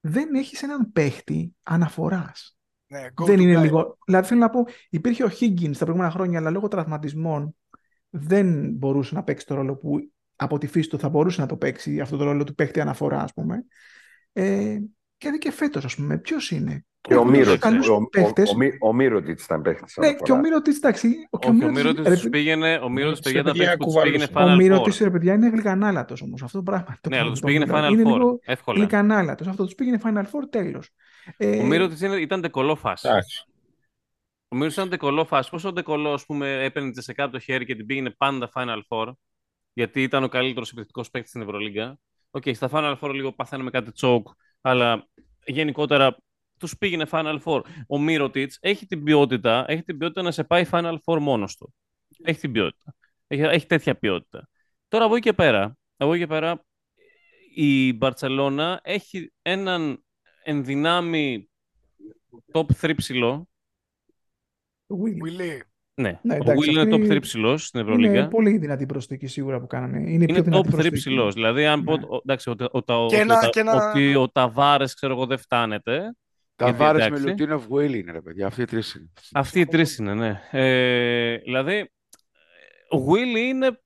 δεν 0.01 0.35
έχεις 0.35 0.63
έναν 0.63 0.93
παίχτη 0.93 1.55
αναφοράς. 1.63 2.59
Ναι, 2.87 3.07
go 3.15 3.25
Δεν 3.27 3.39
to 3.39 3.41
είναι 3.41 3.59
guy. 3.59 3.63
λίγο. 3.63 3.99
Δηλαδή, 4.07 4.27
θέλω 4.27 4.41
να 4.41 4.51
πω, 4.51 4.65
υπήρχε 4.91 5.25
ο 5.25 5.31
Higgins 5.41 5.73
τα 5.73 5.85
προηγούμενα 5.85 6.11
χρόνια, 6.11 6.39
αλλά 6.39 6.51
λόγω 6.51 6.69
τραυματισμών 6.69 7.57
δεν 8.11 8.71
μπορούσε 8.73 9.15
να 9.15 9.23
παίξει 9.23 9.47
το 9.47 9.55
ρόλο 9.55 9.77
που 9.77 10.11
από 10.37 10.59
τη 10.59 10.67
φύση 10.67 10.89
του 10.89 10.99
θα 10.99 11.09
μπορούσε 11.09 11.41
να 11.41 11.47
το 11.47 11.57
παίξει, 11.57 12.01
αυτό 12.01 12.17
το 12.17 12.25
ρόλο 12.25 12.45
του 12.45 12.55
παίχτη 12.55 12.81
αναφορά, 12.81 13.23
ας 13.23 13.33
πούμε. 13.33 13.65
Ε, 14.33 14.79
και 15.17 15.31
και 15.39 15.51
φέτος, 15.51 15.85
ας 15.85 15.95
πούμε, 15.97 16.19
ποιος 16.19 16.51
είναι; 16.51 16.85
Και 17.03 17.15
ο 17.15 17.17
Έχουν 17.17 17.27
τόσους 17.29 17.39
Μύρωτιτς, 17.47 17.65
καλούς 17.71 17.89
ο, 17.89 17.95
ο, 17.95 18.09
παίχτες. 18.09 18.51
ο, 18.51 18.57
Μύ- 18.57 18.77
ο 18.83 18.93
Μύρωτιτς 18.93 19.45
ήταν 19.45 19.63
παίχτης 19.63 19.97
Ναι, 19.97 20.07
και 20.07 20.13
ο 20.13 20.17
αναφοράς. 20.19 20.43
Μύρωτης, 20.43 20.77
εντάξει. 20.77 21.09
Ο, 21.31 21.39
και 21.39 21.49
Όχι, 21.49 21.65
ο 21.65 21.69
Μύρωτης, 21.69 21.83
Μύρωτης 21.83 22.07
ρε, 22.09 22.15
τους 22.15 22.29
πήγαινε, 22.29 22.81
ο 22.83 22.89
Μύρωτης, 22.89 23.21
παιδιά, 23.21 23.43
τα 23.43 23.51
παιδιά, 23.51 23.65
παίχτη 23.67 23.79
που 23.85 23.85
τους 23.93 24.03
πήγαινε 24.03 24.27
κουβάλωσε. 24.27 24.53
Ο 24.53 24.55
Final 24.55 24.63
Μύρωτης, 24.63 24.97
Four. 25.01 25.05
ρε 25.05 25.11
παιδιά, 25.11 25.35
είναι 25.35 25.49
γλυκανάλατος 25.49 26.23
όμως. 26.23 26.43
Αυτό 26.43 26.57
το 26.59 26.63
πράγμα. 26.65 26.99
Το 27.01 27.09
Ναι, 27.09 27.17
αλλά 27.17 27.25
πράγμα 27.25 27.31
τους 27.31 27.41
το 27.41 27.47
πήγαινε 27.47 27.65
μιλάω. 27.67 27.89
Final 27.89 27.93
Είναι 27.93 28.03
Four. 28.03 28.13
λίγο 28.19 28.39
Εύκολα. 28.45 28.79
γλυκανάλατος. 28.79 29.47
Αυτό 29.47 29.65
τους 29.65 29.75
πήγαινε 29.75 30.01
Final 30.05 30.23
Four, 30.23 30.43
τέλος. 30.51 30.91
Ε, 31.37 31.59
Ο 31.61 31.65
Μύρωτης 31.65 32.01
είναι- 32.01 32.17
ήταν 32.17 32.41
ντεκολό 32.41 32.75
φάση. 32.77 33.09
Εντάξει. 33.09 33.45
Ο 34.49 34.57
Μύρωτης 34.57 34.77
ήταν 34.77 34.89
ντεκολό 34.89 35.25
φάση. 35.25 35.51
Πόσο 35.51 35.73
ντεκολό, 35.73 36.13
ας 36.13 36.25
πούμε, 36.27 36.65
έπαιρνε 36.65 36.91
τη 36.91 37.15
κάτω 37.15 37.31
το 37.31 37.39
χέρι 37.39 37.65
και 37.65 37.75
την 37.75 37.87
πήγαινε 37.87 38.11
πάντα 38.11 38.51
Final 38.55 38.81
Four, 38.89 39.13
γιατί 39.73 40.03
ήταν 40.03 40.25
ο 40.25 40.29
καλύτερος 40.29 40.71
επιθετικός 40.71 41.11
παίκτης 41.11 41.31
στην 41.31 41.43
Ευρωλίγκα. 41.43 41.99
Οκ, 42.31 42.43
στα 42.53 42.69
Final 42.73 42.97
Four 43.01 43.11
λίγο 43.15 43.33
παθαίνουμε 43.33 43.71
κάτι 43.71 43.93
choke, 43.93 44.27
αλλά 44.61 45.07
γενικότερα 45.45 46.17
τους 46.61 46.77
πήγαινε 46.79 47.07
Final 47.11 47.39
Four. 47.45 47.61
Ο 47.89 47.99
Μίροτιτς 47.99 48.59
έχει 48.61 48.87
την 48.87 49.05
ποιότητα, 49.05 49.65
έχει 49.69 49.83
την 49.83 49.99
ποιότητα 49.99 50.23
να 50.23 50.31
σε 50.31 50.45
πάει 50.45 50.65
Final 50.71 50.97
Four 51.05 51.19
μόνος 51.21 51.57
του. 51.57 51.75
Έχει 52.23 52.41
την 52.41 52.53
ποιότητα. 52.53 52.95
Έχει, 53.27 53.43
έχει 53.43 53.67
τέτοια 53.67 53.95
ποιότητα. 53.99 54.49
Τώρα 54.89 55.05
από 55.05 55.15
εκεί 55.15 55.23
και 55.29 55.33
πέρα, 55.33 55.77
από 55.97 56.11
εκεί 56.13 56.21
και 56.23 56.27
πέρα 56.29 56.65
η 57.55 57.93
Μπαρτσελώνα 57.93 58.81
έχει 58.83 59.33
έναν 59.43 60.05
εν 60.45 60.65
δυνάμει 60.65 61.51
top 62.53 62.67
3 62.81 62.93
ψηλό. 62.97 63.49
Το 64.87 64.97
Will. 65.05 65.27
Willy. 65.41 65.59
Ναι, 65.95 66.19
Ναι, 66.23 66.33
ο 66.33 66.37
εντάξει, 66.37 66.69
Will 66.71 66.73
είναι 66.73 66.81
αυτή 66.81 66.95
top 67.09 67.13
3 67.17 67.21
ψηλός 67.21 67.67
στην 67.67 67.81
Είναι 67.81 67.91
Ευρωλίγκα. 67.91 68.29
πολύ 68.29 68.59
δυνατή 68.59 68.87
προσθήκη 68.87 69.27
σίγουρα 69.27 69.61
που 69.61 69.67
κάνανε. 69.67 69.97
Είναι, 70.11 70.25
πιο 70.25 70.35
Είναι 70.35 70.41
δυνατή 70.41 70.59
top 70.59 70.67
3 70.67 70.71
προσθήκη. 70.71 70.95
ψηλός. 70.97 71.35
Δηλαδή, 71.35 71.67
αν 71.67 71.85
πω 71.85 71.97
Ναι. 71.97 72.05
ο- 72.09 72.21
εντάξει, 72.25 72.51
ότι, 72.51 72.65
ο, 72.71 72.83
τα- 72.83 72.95
Και 72.95 73.01
ότι, 73.05 73.17
ένα- 73.17 73.37
ο, 73.37 73.41
τα- 73.41 73.49
και 73.49 73.61
ένα- 73.61 73.89
ότι 73.91 74.15
ο 74.15 74.29
Ταβάρες, 74.29 74.95
ξέρω 74.95 75.13
εγώ, 75.13 75.27
δεν 75.27 75.39
φτάνεται. 75.39 76.15
Τα 76.61 76.67
Γιατί, 76.69 76.83
βάρες 76.83 77.01
με 77.01 77.07
εντάξει. 77.07 77.27
Λουτίνοφ 77.27 77.67
Βουίλ 77.67 77.95
είναι, 77.95 78.13
ρε 78.13 78.21
παιδιά. 78.21 78.47
Αυτοί 78.47 78.63
οι 78.63 78.65
τρεις 78.65 78.95
είναι. 78.95 79.11
Αυτοί 79.33 79.61
οι 79.61 79.67
τρεις 79.67 79.99
είναι, 79.99 80.15
ναι. 80.15 80.41
Ε, 80.51 81.37
δηλαδή, 81.37 81.91
ο 82.91 82.97
Will 83.13 83.37
είναι 83.39 83.81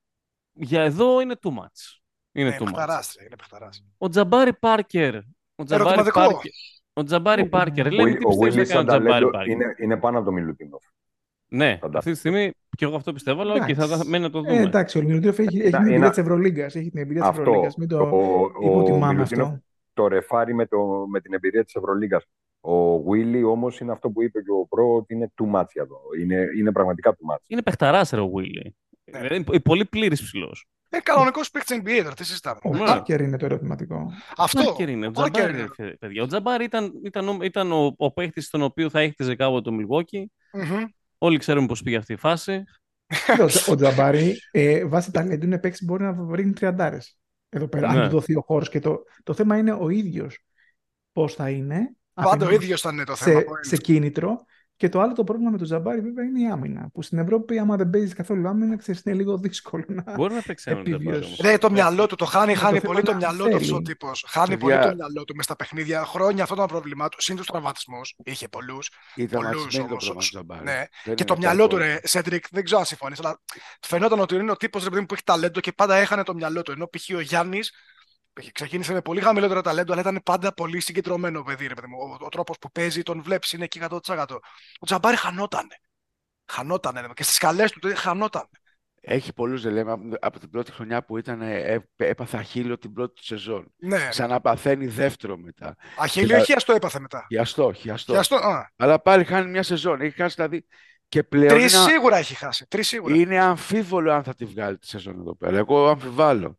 για 0.52 0.82
εδώ 0.82 1.20
είναι 1.20 1.34
too 1.42 1.50
much. 1.50 2.00
Είναι 2.32 2.48
Ναι, 2.48 2.56
too 2.58 2.62
much. 2.62 2.64
παιχταράς, 2.64 3.14
ρε, 3.18 3.24
είναι 3.26 3.36
παιχταράς. 3.36 3.84
Ο 3.98 4.08
Τζαμπάρι 4.08 4.52
Πάρκερ. 4.54 5.14
Ο 5.54 5.64
Τζαμπάρι 5.64 5.88
Ερωτηματικό. 5.92 6.20
Πάρκερ. 6.20 6.50
Ο 6.92 7.02
Τζαμπάρι 7.02 7.48
Πάρκερ. 7.48 7.86
Ο, 7.86 7.90
Λέμε 7.90 8.10
τι 8.14 8.24
ο 8.24 8.28
πιστεύεις 8.28 8.54
να 8.56 8.62
Willis 8.62 8.66
κάνει 8.68 8.80
ο 8.80 8.84
Τζαμπάρι 8.84 9.04
Σανταλέντο 9.08 9.30
Πάρκερ; 9.30 9.52
είναι, 9.52 9.74
είναι 9.82 9.96
πάνω 9.96 10.16
από 10.18 10.26
το 10.26 10.32
Μιλουτίνοφ. 10.32 10.82
Ναι, 11.48 11.70
Φαντάζομαι. 11.72 11.98
αυτή 11.98 12.10
τη 12.12 12.18
στιγμή 12.18 12.50
και 12.76 12.84
εγώ 12.84 12.96
αυτό 12.96 13.12
πιστεύω, 13.12 13.40
αλλά 13.40 13.66
και 13.66 13.74
θα, 13.74 13.86
θα 13.86 14.04
μένει 14.06 14.22
να 14.24 14.30
το 14.30 14.38
Ε, 14.38 14.42
δούμε. 14.42 14.60
εντάξει, 14.62 14.98
ο 14.98 15.02
Μιλουτίνοφ 15.02 15.38
έχει, 15.38 15.48
έχει 15.48 15.56
Κοίτα, 15.64 15.70
την 15.70 15.76
εμπειρία 15.78 15.96
ένα- 15.96 16.08
της 16.08 16.18
Ευρωλίγκας. 16.18 16.74
Έχει 16.74 16.90
την 16.90 17.00
εμπειρία 17.00 17.20
της 17.20 17.30
Αυτό. 17.30 17.40
Ευρωλίγκας. 17.42 17.76
Μην 17.76 17.88
το 17.88 17.98
Ο, 17.98 18.42
ο 18.42 18.50
υποτιμάμε 18.70 19.12
Μιλουτίνοφ 19.12 19.46
αυτό. 19.48 19.62
το 19.94 20.08
ρεφάρει 20.08 20.54
με, 20.54 20.66
το, 20.66 21.06
με 21.10 21.20
την 21.20 21.32
εμπειρία 21.34 21.64
της 21.64 21.74
Ευρωλίγκας. 21.74 22.24
Ο 22.66 23.02
Βίλι 23.02 23.42
όμως 23.44 23.80
είναι 23.80 23.92
αυτό 23.92 24.10
που 24.10 24.22
είπε 24.22 24.40
και 24.42 24.50
ο 24.50 24.66
Προ 24.66 24.94
ότι 24.94 25.14
είναι 25.14 25.32
too 25.42 25.54
much 25.60 25.66
για 25.72 25.86
το. 25.86 25.96
Είναι, 26.20 26.46
είναι 26.58 26.72
πραγματικά 26.72 27.10
too 27.12 27.34
much. 27.34 27.38
Είναι 27.46 27.62
παιχταράς, 27.62 28.10
ρε 28.10 28.20
ο 28.20 28.30
Willy. 28.36 28.70
Ναι. 29.12 29.18
Δηλαδή, 29.20 29.34
είναι 29.50 29.60
πολύ 29.60 29.84
πλήρης 29.84 30.22
ψηλός. 30.22 30.66
Ε, 30.88 30.98
κανονικός 31.00 31.50
παίκτης 31.50 31.78
NBA 31.82 32.00
τώρα, 32.02 32.14
τι 32.14 32.24
συζητάμε. 32.24 32.58
Ο 32.64 32.70
Ναι. 32.72 32.78
Πάρκερ 32.78 33.20
είναι 33.20 33.36
το 33.36 33.44
ερωτηματικό. 33.44 34.10
Αυτό. 34.36 34.62
Πάρκερ 34.64 34.88
είναι. 34.88 35.06
Ο 35.06 35.10
Πάρκερ 35.10 35.42
Τζαμπάρι 35.42 35.58
είναι. 35.78 35.86
είναι, 35.88 35.96
παιδιά. 35.96 36.22
Ο 36.22 36.26
Τζαμπάρι 36.26 36.64
ήταν, 36.64 36.92
ήταν, 37.04 37.28
ο- 37.28 37.38
ήταν 37.42 37.72
ο, 37.72 37.94
ο 37.96 38.12
παίχτη 38.12 38.40
στον 38.40 38.62
οποίο 38.62 38.90
θα 38.90 39.00
έχτιζε 39.00 39.34
κάποτε 39.34 39.70
το 39.70 39.76
Milwaukee. 39.80 40.24
Μμμ. 40.52 40.84
Όλοι 41.18 41.38
ξέρουμε 41.38 41.66
πώς 41.66 41.82
πήγε 41.82 41.96
αυτή 41.96 42.12
η 42.12 42.16
φάση. 42.16 42.62
ο, 43.40 43.46
Τζα- 43.46 43.72
ο 43.72 43.76
Τζαμπάρη, 43.76 44.36
ε, 44.50 44.84
βάσει 44.86 45.10
ταλέντου, 45.10 45.46
είναι 45.46 45.58
παίκτης 45.58 45.78
που 45.80 45.84
μπορεί 45.86 46.02
να 46.02 46.34
ρίχνει 46.36 46.52
τριαντάρες. 46.52 47.18
Εδώ 47.48 47.68
πέρα, 47.68 47.88
αν 47.88 47.96
Ναι. 47.98 48.04
του 48.04 48.10
δοθεί 48.10 48.36
ο 48.36 48.40
χώρος. 48.40 48.68
Και 48.68 48.78
το, 48.78 49.02
το 49.22 49.34
θέμα 49.34 49.56
είναι 49.58 49.72
ο 49.72 49.88
ίδιος 49.88 50.44
πώς 51.12 51.34
θα 51.34 51.50
είναι. 51.50 51.96
Πάντα 52.14 52.28
ο 52.28 52.32
απέναντι 52.32 52.54
ίδιος 52.54 52.80
θα 52.80 52.90
είναι 52.92 53.04
το 53.04 53.16
θέμα. 53.16 53.40
σε, 53.40 53.46
σε 53.60 53.76
κίνητρο. 53.76 54.44
Και 54.76 54.88
το 54.88 55.00
άλλο 55.00 55.12
το 55.12 55.24
πρόβλημα 55.24 55.50
με 55.50 55.56
τον 55.56 55.66
Τζαμπάρη 55.66 56.00
βέβαια 56.00 56.24
είναι 56.24 56.40
η 56.40 56.46
άμυνα. 56.46 56.88
Που 56.92 57.02
στην 57.02 57.18
Ευρώπη, 57.18 57.58
άμα 57.58 57.76
δεν 57.76 57.90
παίζεις 57.90 58.14
καθόλου 58.14 58.48
άμυνα, 58.48 58.76
ξέρεις, 58.76 59.02
είναι 59.04 59.14
λίγο 59.14 59.38
δύσκολο 59.38 59.84
να. 59.88 60.14
Μπορεί 60.14 60.34
να 60.34 60.40
παίξει 60.42 60.70
ένα 60.70 60.80
Επιβίωση. 60.80 61.04
Τζαμπάρι 61.04 61.26
όμως. 61.26 61.38
Ρε, 61.42 61.58
το 61.58 61.70
μυαλό 61.70 62.06
του 62.06 62.14
το 62.14 62.24
χάνει, 62.24 62.54
το 62.54 62.58
χάνει 62.58 62.78
θέμα 62.78 62.92
πολύ 62.92 63.02
το 63.02 63.10
είναι 63.10 63.20
μυαλό 63.20 63.44
αν 63.44 63.50
του 63.50 63.56
θέλει. 63.56 63.64
αυτό 63.64 63.76
ο 63.76 63.82
τύπο. 63.82 64.10
Χάνει 64.26 64.48
Παιδιά- 64.56 64.78
πολύ 64.78 64.88
το 64.90 64.94
μυαλό 64.94 65.24
του 65.24 65.34
μες 65.34 65.44
στα 65.44 65.56
παιχνίδια. 65.56 66.04
Χρόνια 66.04 66.42
αυτό 66.42 66.54
ήταν 66.54 66.66
το 66.66 66.72
πρόβλημά 66.72 67.08
του. 67.08 67.22
Συν 67.22 67.36
του 67.36 67.44
τραυματισμού. 67.44 68.00
Είχε 68.24 68.48
πολλούς. 68.48 68.90
Ήταν 69.14 69.40
Πολλούς 69.42 69.62
ματσισμένο 69.62 69.88
το 69.88 69.92
όμως, 69.92 70.04
πρόβλημα 70.04 70.24
του 70.24 70.30
Τζαμπάρη. 70.30 70.64
Ναι. 70.64 70.76
Δεν 70.76 70.88
Και 71.04 71.10
είναι 71.10 71.24
το 71.24 71.36
μυαλό 71.36 71.66
του, 71.66 71.76
κάτι 71.76 71.88
ρε, 71.88 72.00
Σέντρικ, 72.02 72.44
δεν 72.50 72.64
ξέρω 72.64 72.80
αν 72.80 72.86
συμφωνείς, 72.86 73.18
αλλά 73.18 73.40
φαινόταν 73.80 74.20
ότι 74.20 74.34
είναι 74.34 74.50
ο 74.50 74.56
τύπος 74.56 74.88
που 74.88 75.14
έχει 75.14 75.22
ταλέντο 75.24 75.60
και 75.60 75.72
πάντα 75.72 75.94
έχανε 75.96 76.22
το 76.22 76.34
μυαλό 76.34 76.62
του. 76.62 76.72
Ενώ 76.72 76.86
π.χ. 76.86 77.16
ο 77.16 77.20
Γιάννης 77.20 77.72
ξεκίνησε 78.52 78.92
με 78.92 79.00
πολύ 79.00 79.20
χαμηλότερο 79.20 79.60
ταλέντο, 79.60 79.92
αλλά 79.92 80.00
ήταν 80.00 80.20
πάντα 80.24 80.54
πολύ 80.54 80.80
συγκεντρωμένο 80.80 81.42
παιδί, 81.42 81.66
ρε 81.66 81.74
παιδί 81.74 81.86
μου. 81.86 81.96
Ο, 82.00 82.24
ο 82.24 82.28
τρόπος 82.28 82.58
που 82.58 82.70
παίζει, 82.70 83.02
τον 83.02 83.22
βλέπεις, 83.22 83.52
είναι 83.52 83.64
εκεί 83.64 83.80
100%. 83.88 84.26
Ο 84.78 84.86
Τζαμπάρη 84.86 85.16
χανότανε. 85.16 85.76
Χανότανε. 86.46 87.00
ρε, 87.00 87.06
Και 87.14 87.22
στις 87.22 87.38
καλέ 87.38 87.64
του 87.68 87.78
τότε 87.78 87.94
χανότανε. 87.94 88.48
Έχει 89.06 89.32
πολλούς 89.32 89.62
δελέμα 89.62 89.98
από 90.20 90.38
την 90.38 90.50
πρώτη 90.50 90.72
χρονιά 90.72 91.04
που 91.04 91.18
ήταν, 91.18 91.40
ε, 91.42 91.60
ε, 91.60 91.80
έπαθα 91.96 92.42
χείλο 92.42 92.78
την 92.78 92.92
πρώτη 92.92 93.14
του 93.14 93.24
σεζόν. 93.24 93.72
Ναι. 93.76 94.08
Ξαναπαθαίνει 94.08 94.86
δεύτερο 94.86 95.36
μετά. 95.36 95.76
Αχίλιο 95.98 96.26
Κοίτα- 96.28 96.40
ή 96.40 96.44
χιαστό 96.44 96.72
έπαθε 96.72 97.00
μετά; 97.00 97.26
Χιαστό, 97.28 97.72
χιαστό. 97.72 98.12
Χιαστό, 98.12 98.36
α. 98.36 98.70
Αλλά 98.76 99.00
πάλι 99.00 99.24
χάνει 99.24 99.50
μια 99.50 99.62
σεζόν. 99.62 100.00
Έχει 100.00 100.14
χάσει 100.16 100.34
δηλαδή 100.34 100.66
και 101.08 101.22
πλέον 101.22 101.48
Τρεις 101.48 101.74
είναι, 101.74 101.82
σίγουρα 101.82 102.16
έχει 102.16 102.34
χάσει. 102.34 102.66
Τρεις 102.68 102.88
σίγουρα. 102.88 103.14
είναι 103.14 103.38
αμφίβολο 103.40 104.12
αν 104.12 104.22
θα 104.22 104.34
τη 104.34 104.44
βγάλει 104.44 104.78
τη 104.78 104.86
σεζόν 104.86 105.18
εδώ 105.20 105.36
πέρα. 105.36 105.56
Εγώ 105.56 105.88
αμφιβάλλω. 105.88 106.58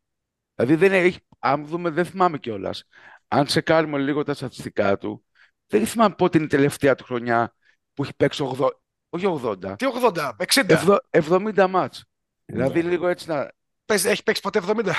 Δηλαδή 0.56 0.76
δεν 0.76 0.94
έχει, 0.94 1.20
αν 1.40 1.66
δούμε, 1.66 1.90
δεν 1.90 2.06
θυμάμαι 2.06 2.38
κιόλας. 2.38 2.84
Αν 3.28 3.46
τσεκάρουμε 3.46 3.98
λίγο 3.98 4.24
τα 4.24 4.34
στατιστικά 4.34 4.98
του, 4.98 5.26
δεν 5.68 5.88
θυμάμαι 5.88 6.16
πότε 6.16 6.38
είναι 6.38 6.46
η 6.46 6.50
τελευταία 6.50 6.96
του 6.96 7.04
χρονιά 7.04 7.56
που 7.94 8.04
έχει 8.04 8.14
παίξει 8.18 8.56
80, 8.60 8.68
όχι 9.10 9.26
80, 9.44 9.76
Τι 9.78 9.86
80, 10.16 10.32
60. 10.38 10.70
εβδο- 10.70 11.00
70 11.10 11.68
μάτς. 11.70 12.06
Δηλαδή 12.46 12.84
Ναι. 12.84 12.90
λίγο 12.90 13.08
έτσι 13.08 13.28
να... 13.30 13.52
Παίζει- 13.86 14.08
Έχει 14.10 14.24
παίξει 14.24 14.42
ποτέ 14.42 14.60
70. 14.60 14.94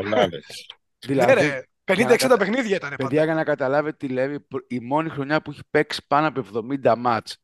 Πολλά 0.00 0.28
λες. 0.28 0.66
Ναι, 1.06 1.14
Δηλαδή, 1.14 1.32
ρε. 1.34 1.62
50-60 1.84 2.16
κατα- 2.16 2.36
παιχνίδια 2.36 2.76
ήταν 2.76 2.88
παιδιά, 2.90 3.06
πάντα. 3.08 3.24
για 3.24 3.34
να 3.34 3.44
καταλάβετε 3.44 4.06
τι 4.06 4.12
λέει, 4.12 4.46
η 4.68 4.80
μόνη 4.80 5.08
χρονιά 5.08 5.42
που 5.42 5.50
έχει 5.50 5.60
παίξει 5.70 6.06
πάνω 6.06 6.26
από 6.28 6.40
70 6.40 6.94
μάτς 6.96 7.36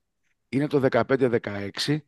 είναι 0.49 0.67
το 0.67 0.81
15-16, 0.91 1.99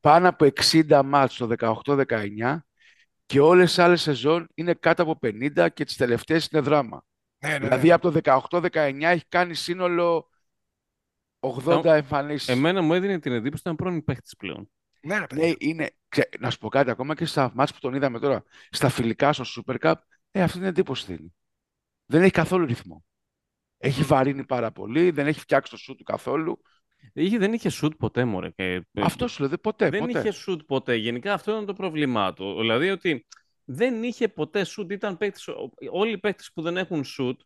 πάνω 0.00 0.28
από 0.28 0.44
60 0.44 1.02
μάτς 1.04 1.36
το 1.36 1.48
18-19 1.58 2.64
και 3.26 3.40
όλες 3.40 3.68
τις 3.68 3.78
άλλες 3.78 4.02
σεζόν 4.02 4.48
είναι 4.54 4.74
κάτω 4.74 5.02
από 5.02 5.18
50 5.22 5.68
και 5.74 5.84
τις 5.84 5.96
τελευταίες 5.96 6.46
είναι 6.46 6.60
δράμα. 6.62 7.04
Ναι, 7.38 7.50
ναι, 7.50 7.58
ναι. 7.58 7.64
Δηλαδή 7.64 7.92
από 7.92 8.10
το 8.10 8.20
18-19 8.50 9.00
έχει 9.00 9.24
κάνει 9.28 9.54
σύνολο 9.54 10.28
80 11.40 11.84
εμφανίσεις. 11.84 12.48
Εμένα 12.48 12.82
μου 12.82 12.94
έδινε 12.94 13.18
την 13.18 13.32
εντύπωση 13.32 13.52
ότι 13.52 13.60
ήταν 13.60 13.76
πρώην 13.76 14.04
παίχτης 14.04 14.36
πλέον. 14.36 14.70
Ναι, 15.00 15.18
ρε, 15.18 15.26
παιδιά. 15.26 15.46
Ναι, 15.46 15.52
είναι, 15.58 15.90
ξέ, 16.08 16.28
να 16.38 16.50
σου 16.50 16.58
πω 16.58 16.68
κάτι, 16.68 16.90
ακόμα 16.90 17.14
και 17.14 17.24
στα 17.24 17.50
μάτς 17.54 17.72
που 17.72 17.78
τον 17.80 17.94
είδαμε 17.94 18.18
τώρα, 18.18 18.44
στα 18.70 18.88
φιλικά 18.88 19.32
στο 19.32 19.44
Super 19.66 19.76
Cup, 19.78 19.94
ε, 20.30 20.42
αυτή 20.42 20.58
την 20.58 20.66
εντύπωση 20.66 21.14
δίνει. 21.14 21.34
Δεν 22.06 22.22
έχει 22.22 22.30
καθόλου 22.30 22.66
ρυθμό. 22.66 23.04
Έχει 23.78 24.02
βαρύνει 24.02 24.44
πάρα 24.46 24.72
πολύ, 24.72 25.10
δεν 25.10 25.26
έχει 25.26 25.40
φτιάξει 25.40 25.70
το 25.70 25.76
shoot 25.76 25.94
του 25.94 26.02
καθόλου. 26.04 26.60
Είχε, 27.12 27.38
δεν 27.38 27.52
είχε 27.52 27.70
shoot 27.82 27.96
ποτέ, 27.98 28.24
μωρέ. 28.24 28.50
Και, 28.50 28.82
Αυτός 28.92 29.32
σου 29.32 29.40
λέω, 29.40 29.48
δεν 29.48 29.60
ποτέ, 29.60 29.90
δεν 29.90 30.00
ποτέ. 30.06 30.18
είχε 30.18 30.32
shoot 30.46 30.66
ποτέ. 30.66 30.94
Γενικά 30.94 31.32
αυτό 31.32 31.50
ήταν 31.50 31.66
το 31.66 31.72
πρόβλημά 31.72 32.32
του. 32.32 32.60
Δηλαδή 32.60 32.90
ότι 32.90 33.26
δεν 33.64 34.02
είχε 34.02 34.28
ποτέ 34.28 34.66
shoot. 34.76 34.90
Ήταν 34.90 35.16
παίκτης, 35.16 35.48
όλοι 35.90 36.12
οι 36.12 36.18
παίκτες 36.18 36.50
που 36.54 36.62
δεν 36.62 36.76
έχουν 36.76 37.04
shoot 37.18 37.36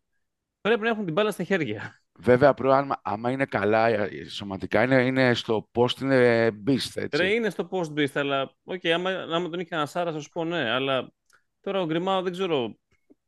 πρέπει 0.61 0.81
να 0.81 0.89
έχουν 0.89 1.05
την 1.05 1.13
μπάλα 1.13 1.31
στα 1.31 1.43
χέρια. 1.43 2.01
Βέβαια, 2.19 2.53
προ, 2.53 2.71
άμα, 2.71 2.99
άμα 3.03 3.31
είναι 3.31 3.45
καλά 3.45 3.87
ε, 3.87 4.23
σωματικά, 4.23 4.83
είναι, 4.83 5.05
είναι 5.05 5.33
στο 5.33 5.69
post, 5.71 6.01
είναι 6.01 6.47
beast, 6.47 6.91
έτσι. 6.95 7.17
Ρε, 7.17 7.33
είναι 7.33 7.49
στο 7.49 7.69
post 7.71 7.93
beast, 7.99 8.11
αλλά 8.13 8.55
οκ, 8.63 8.85
άμα, 8.85 9.09
άμα 9.09 9.49
τον 9.49 9.59
είχε 9.59 9.75
ένας 9.75 9.89
Σάρας, 9.89 10.13
θα 10.13 10.19
σου 10.19 10.29
πω 10.29 10.45
ναι. 10.45 10.69
Αλλά 10.69 11.11
τώρα 11.59 11.81
ο 11.81 11.85
Γκριμάου 11.85 12.21
δεν 12.21 12.31
ξέρω 12.31 12.77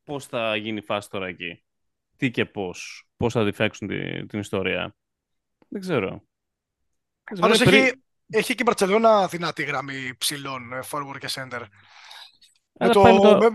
πώς 0.04 0.26
θα 0.26 0.56
γίνει 0.56 0.78
η 0.78 0.82
φάση 0.82 1.08
τώρα 1.10 1.26
εκεί. 1.26 1.64
Τι 2.16 2.30
και 2.30 2.44
πώς. 2.44 3.06
Πώς 3.16 3.32
θα 3.32 3.44
διφέξουν 3.44 3.88
τη- 3.88 4.26
την 4.26 4.38
ιστορία. 4.38 4.96
Δεν 5.72 5.80
ξέρω. 5.80 6.22
Πάντως 7.40 7.58
Βέβαια, 7.58 7.84
έχει, 7.84 8.02
έχει 8.28 8.46
και 8.54 8.60
η 8.60 8.64
Μπαρτσελώνα 8.66 9.26
δυνατή 9.26 9.62
γραμμή 9.62 10.14
ψηλών, 10.18 10.72
ε, 10.72 10.80
forward 10.90 11.16
και 11.18 11.28
center. 11.30 11.60
Με 11.60 12.86
Αλλά 12.86 12.92
το, 12.92 13.02
πάει 13.02 13.12
με 13.12 13.18
το- 13.20 13.38
με, 13.38 13.48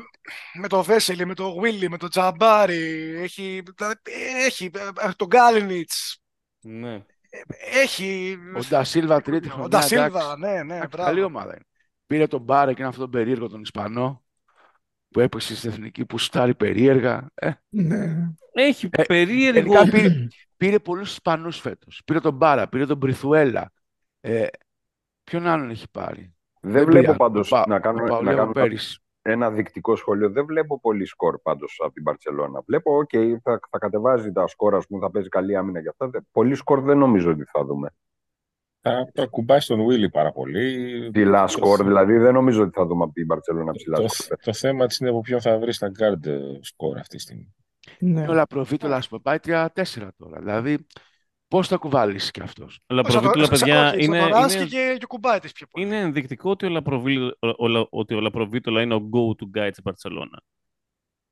με 0.54 0.68
το 0.68 0.84
Βέσελη, 0.84 1.26
με 1.26 1.34
το 1.34 1.56
Willy, 1.64 1.88
με 1.90 1.98
το 1.98 2.08
Τζαμπάρι, 2.08 3.14
έχει, 3.18 3.64
δηλαδή, 3.76 3.96
έχει 4.46 4.70
ε, 4.74 5.08
ε, 5.08 5.12
τον 5.16 5.28
Γκάλινιτς, 5.28 6.22
Ναι. 6.60 6.94
ε, 6.94 7.02
έχει... 7.82 8.38
Ο 8.56 8.60
Ντασίλβα 8.70 9.22
τρίτη 9.22 9.48
Ο 9.48 9.52
χρονιά, 9.52 9.68
Ντασίλβα, 9.70 10.06
εντάξει. 10.06 10.40
ναι, 10.40 10.64
ναι, 10.64 10.74
Εντάξει, 10.76 10.88
μπράβο. 10.88 11.10
Καλή 11.10 11.24
ομάδα 11.24 11.52
είναι. 11.54 11.66
Πήρε 12.08 12.28
τον 12.28 12.42
Μπάρε 12.42 12.74
και 12.74 12.80
είναι 12.80 12.90
αυτόν 12.90 13.04
τον 13.04 13.20
περίεργο 13.20 13.48
τον 13.50 13.62
Ισπανό 13.62 14.24
που 15.10 15.20
έπαιξε 15.20 15.56
στην 15.56 15.70
εθνική 15.70 16.06
που 16.06 16.18
στάρει 16.18 16.56
περίεργα. 16.56 17.30
Ε, 17.34 17.52
Ναι. 17.70 18.30
Έχει 18.60 18.89
Ε, 18.91 19.04
περίεργο. 19.04 19.74
τελικά 19.74 19.91
πήρε, 19.98 20.28
πήρε 20.58 20.80
πολλούς 20.80 21.12
Ισπανούς 21.12 21.60
φέτος. 21.60 22.02
Πήρε 22.06 22.20
τον 22.20 22.34
Μπάρα, 22.34 22.67
πήρε 22.67 22.86
τον 22.86 22.98
Μπριθουέλα. 22.98 23.72
Ε, 24.22 24.46
ποιον 25.24 25.48
άλλον 25.48 25.70
έχει 25.70 25.86
πάρει; 25.91 26.36
Δεν 26.62 26.86
πήρε. 26.86 27.00
βλέπω 27.00 27.13
πάντως 27.17 27.52
Ο 27.52 27.56
Πα- 27.56 27.67
να 27.67 27.76
ο 27.76 27.80
κάνουμε, 27.80 28.04
να 28.04 28.10
Παουλέο 28.10 28.36
κάνουμε 28.36 28.54
πέρυσι. 28.54 29.00
ένα 29.22 29.52
δεικτικό 29.52 29.96
σχόλιο. 29.96 30.30
Δεν 30.30 30.46
βλέπω 30.46 30.80
πολύ 30.80 31.06
σκορ 31.06 31.39
πάντως 31.41 31.80
από 31.84 31.93
την 31.93 32.04
Παρσελώνα. 32.04 32.62
Βλέπω, 32.65 32.98
οκ, 32.98 33.10
θα, 33.43 33.60
θα 33.70 33.78
κατεβάζει 33.78 34.32
τα 34.32 34.48
σκορ, 34.48 34.76
ας 34.76 34.88
πούμε, 34.88 35.00
θα 35.02 35.12
παίζει 35.12 35.30
καλή 35.30 35.56
άμυνα 35.56 35.82
και 35.82 35.89
αυτά. 35.89 36.10
Δε- 36.10 36.20
Πολύ 36.32 36.56
σκορ 36.56 36.82
δεν 36.82 36.98
νομίζω 36.98 37.32
ότι 37.32 37.43
θα 37.43 37.63
δούμε. 37.65 37.89
Θα 38.82 39.10
το 39.13 39.22
ακουμπάει 39.22 39.60
στον 39.60 39.80
Willy 39.88 40.12
πάρα 40.12 40.32
πολύ. 40.32 41.10
Ψηλά 41.13 41.41
Το- 41.41 41.48
σκορ, 41.48 41.84
δηλαδή 41.84 42.17
δεν 42.17 42.34
νομίζω 42.34 42.62
ότι 42.62 42.72
θα 42.74 42.86
δούμε 42.86 43.04
από 43.04 43.13
την 43.13 43.28
Παρσελώνα 43.28 43.72
ψηλά 43.72 43.98
Το, 43.98 44.08
σκορ. 44.08 44.38
το 44.38 44.54
θέμα 44.54 44.88
της 44.88 44.98
είναι 44.98 45.10
από 45.10 45.22
ποιον 45.22 45.41
θα 45.41 45.58
βρει 45.60 45.74
στα 45.74 45.91
guard 46.00 46.26
ε, 46.26 46.39
σκορ 46.62 46.98
αυτή 46.98 47.15
τη 47.15 47.22
στιγμή. 47.22 47.56
Ναι. 48.00 48.28
Ο 48.28 48.34
Λαπροβίτολα, 48.34 48.95
ας 48.95 49.08
πούμε, 49.08 49.21
πάει 49.23 49.38
3-4 49.43 50.08
τώρα. 50.17 50.39
Δηλαδή, 50.39 50.86
πώς 51.47 51.67
θα 51.67 51.78
κουβαλήσει 51.78 52.32
κι 52.32 52.41
αυτός; 52.41 52.80
Ο 52.88 52.93
Λαπροβίτολα, 52.93 53.45
Σαν 53.45 53.54
το- 53.54 53.65
παιδιά, 53.65 53.88
όχι, 53.89 54.04
είναι, 54.04 54.19
σαν 54.19 54.30
το 54.30 54.36
Ράνσκι 54.36 54.58
είναι, 54.60 54.67
και, 54.67 54.95
και 55.00 55.06
κουμπάει 55.06 55.39
τις 55.39 55.52
πιο 55.52 55.67
πολύ. 55.67 55.86
είναι 55.86 56.00
ενδεικτικό 56.00 56.50
ότι 56.50 56.65
ο, 56.65 56.69
Λαπροβίτολα, 56.69 57.34
ο, 57.58 57.67
Λα- 57.67 57.88
ότι 57.89 58.13
ο 58.15 58.19
Λαπροβίτολα 58.19 58.82
είναι 58.82 58.93
ο 58.93 59.10
go-to 59.13 59.58
guy 59.60 59.69
της 59.69 59.82
Μπαρτσελώνα. 59.84 60.41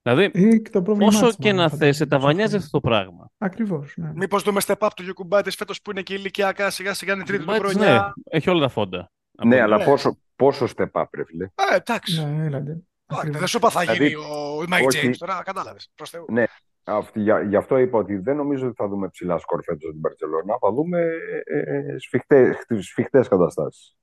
Δηλαδή, 0.02 0.32
Ε, 0.34 0.58
και 0.58 0.70
το 0.70 0.82
πρόβλημά 0.82 1.08
όσο 1.08 1.26
της, 1.28 1.36
και 1.36 1.44
μάλλον, 1.48 1.56
να 1.64 1.70
φαντάζομαι, 1.70 1.86
θέσει, 1.92 2.08
τα 2.08 2.16
τόσο 2.16 2.28
βανιάζει 2.28 2.56
αυτό. 2.56 2.66
αυτό 2.66 2.80
το 2.80 2.88
πράγμα. 2.90 3.30
Ακριβώς, 3.38 3.94
ναι. 3.98 4.12
Μήπως 4.16 4.44
δούμε 4.44 4.62
step 4.66 4.78
up 4.78 4.90
του 4.96 5.04
Γιουκουμπάιτης 5.04 5.56
φέτος 5.56 5.82
που 5.82 5.92
είναι 5.92 6.02
και 6.02 6.14
ηλικιακά 6.14 6.70
σιγά 6.70 6.94
σιγά 6.94 7.14
είναι 7.14 7.22
η 7.22 7.26
τρίτη 7.26 7.44
του 7.46 7.52
Μπάτης, 7.52 7.72
χρονιά. 7.74 7.94
ναι, 7.94 8.38
έχει 8.38 8.50
όλα 8.50 8.60
τα 8.62 8.70
φόντα. 8.70 9.12
Ναι, 9.44 9.56
Από- 9.56 9.64
αλλά 9.64 9.78
Ναι. 9.78 9.84
πόσο, 9.86 10.18
πόσο 10.36 10.66
step 10.76 10.92
up, 10.92 11.04
ρε 11.16 11.24
φίλε. 11.26 11.44
Ε, 11.46 11.76
εντάξει. 11.76 12.26
Ναι, 12.26 12.46
έλατε. 12.46 12.80
Όχι, 13.08 13.20
Ακριβώς. 13.20 13.40
Δεν 13.40 13.48
σου 13.48 13.58
είπα 13.58 13.70
θα 13.70 13.84
γίνει 13.84 14.08
Δηλαδή, 14.08 14.16
ο 14.16 14.66
Mike 14.70 14.86
όχι. 14.86 15.08
James 15.10 15.16
τώρα, 15.18 15.44
κατάλαβες. 15.44 15.92
Προς 15.96 16.10
Θεού. 16.10 16.26
Ναι, 16.30 16.44
Αυτή, 16.84 17.22
για, 17.22 17.42
γι' 17.42 17.56
αυτό 17.56 17.78
είπα 17.78 17.98
ότι 17.98 18.16
δεν 18.18 18.36
νομίζω 18.36 18.66
ότι 18.68 18.76
θα 18.76 18.88
δούμε 18.88 19.10
ψηλά 19.10 19.38
σκορ 19.38 19.64
φέτος 19.64 19.90
στην 19.90 20.02
Παρσελόνα. 20.02 20.58
Θα 20.60 20.72
δούμε 20.72 21.12
ε, 21.46 21.60
ε, 21.60 21.98
σφιχτές, 21.98 22.56
σφιχτές 22.80 23.28
καταστάσεις. 23.28 23.96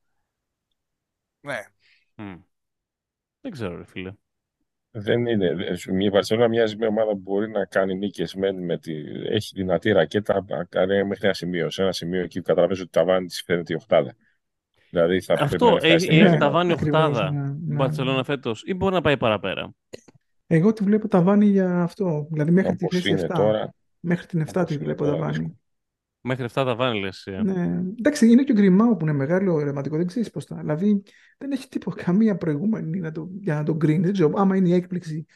Ναι. 1.40 1.60
Μμ. 2.14 2.34
Δεν 3.40 3.52
ξέρω, 3.52 3.76
ρε 3.76 3.84
φίλε. 3.84 4.12
Δεν 4.90 5.26
είναι. 5.26 5.54
Η 5.98 6.10
Βαρσελόνα 6.10 6.48
μοιάζει 6.48 6.76
με 6.76 6.86
ομάδα 6.86 7.10
που 7.10 7.18
μπορεί 7.18 7.50
να 7.50 7.64
κάνει 7.64 7.94
νίκες. 7.94 8.34
Με 8.34 8.78
τη... 8.78 8.92
Έχει 9.28 9.54
δυνατή 9.54 9.92
ρακέτα 9.92 10.44
να 10.48 10.64
κάνει 10.64 11.04
μέχρι 11.04 11.24
ένα 11.24 11.34
σημείο. 11.34 11.70
Σε 11.70 11.82
ένα 11.82 11.92
σημείο 11.92 12.22
εκεί 12.22 12.38
που 12.38 12.46
καταλαβαίνει 12.46 12.80
ότι 12.80 12.90
τα 12.90 13.04
βάνη 13.04 13.26
της 13.26 13.42
φαίνεται 13.42 13.72
η 13.72 13.76
οχτάδα. 13.76 14.16
Δηλαδή 14.92 15.20
θα 15.20 15.38
πρέπει 15.38 15.55
Αυτό 15.55 15.70
να 15.70 15.76
φτάσει 15.78 15.94
έχει, 15.94 16.05
στην 16.05 16.26
έχει 16.26 16.37
Ναι, 16.37 16.37
τα 16.37 16.50
βάνει 16.50 16.72
ακριβώς, 16.72 17.02
οχτάδα 17.05 17.31
ναι, 17.31 17.38
η 17.38 17.55
ναι. 17.66 17.74
Μπαρσελόνα 17.74 18.24
φέτος 18.24 18.62
ή 18.66 18.74
μπορεί 18.74 18.94
να 18.94 19.00
πάει 19.00 19.16
παραπέρα. 19.16 19.72
Εγώ 20.46 20.72
τη 20.72 20.85
βλέπω 20.85 21.09
τα 21.09 21.22
βάνη 21.22 21.46
για 21.46 21.83
αυτό. 21.83 22.26
Δηλαδή 22.31 22.50
μέχρι 22.50 22.76
τη 22.76 22.85
Όπως 22.85 23.00
θέση 23.00 23.11
είναι 23.11 23.20
7. 23.28 23.28
τώρα. 23.35 23.74
Μέχρι 24.00 24.26
την 24.26 24.44
7 24.52 24.64
όπως 24.64 24.64
τη 24.66 24.74
είναι 24.74 24.85
βλέπω 24.85 25.05
τώρα, 25.05 25.11
τα 25.11 25.16
βάνη. 25.16 25.31
δύσκολο. 25.31 25.57
Μέχρι 26.20 26.44
7 26.44 26.48
τα 26.52 26.74
βάνει, 26.76 27.00
λε. 27.00 27.09
Ναι. 27.42 27.81
Εντάξει, 27.98 28.31
είναι 28.31 28.42
και 28.44 28.52
ο 28.52 28.55
Γκριμάου 28.55 28.96
που 28.96 29.05
είναι 29.05 29.12
μεγάλο 29.12 29.62
ρεματικό, 29.62 29.96
δεν 29.96 30.07
ξέρεις 30.07 30.31
πώς 30.31 30.44
θα. 30.44 30.57
Δηλαδή 30.57 31.02
δεν 31.38 31.52
έχει 31.52 31.68
τίποτα, 31.68 32.02
καμία 32.02 32.37
προηγούμενη 32.37 33.00
να 33.00 33.12
το, 33.12 33.28
για 33.40 33.55
να 33.55 33.62
τον 33.62 33.78
κρίνει. 33.78 34.05
Δεν 34.05 34.12
ξέρω, 34.12 34.33
άμα 34.37 34.57
είναι 34.57 34.68
η 34.68 34.74
έκπληξη 34.74 35.26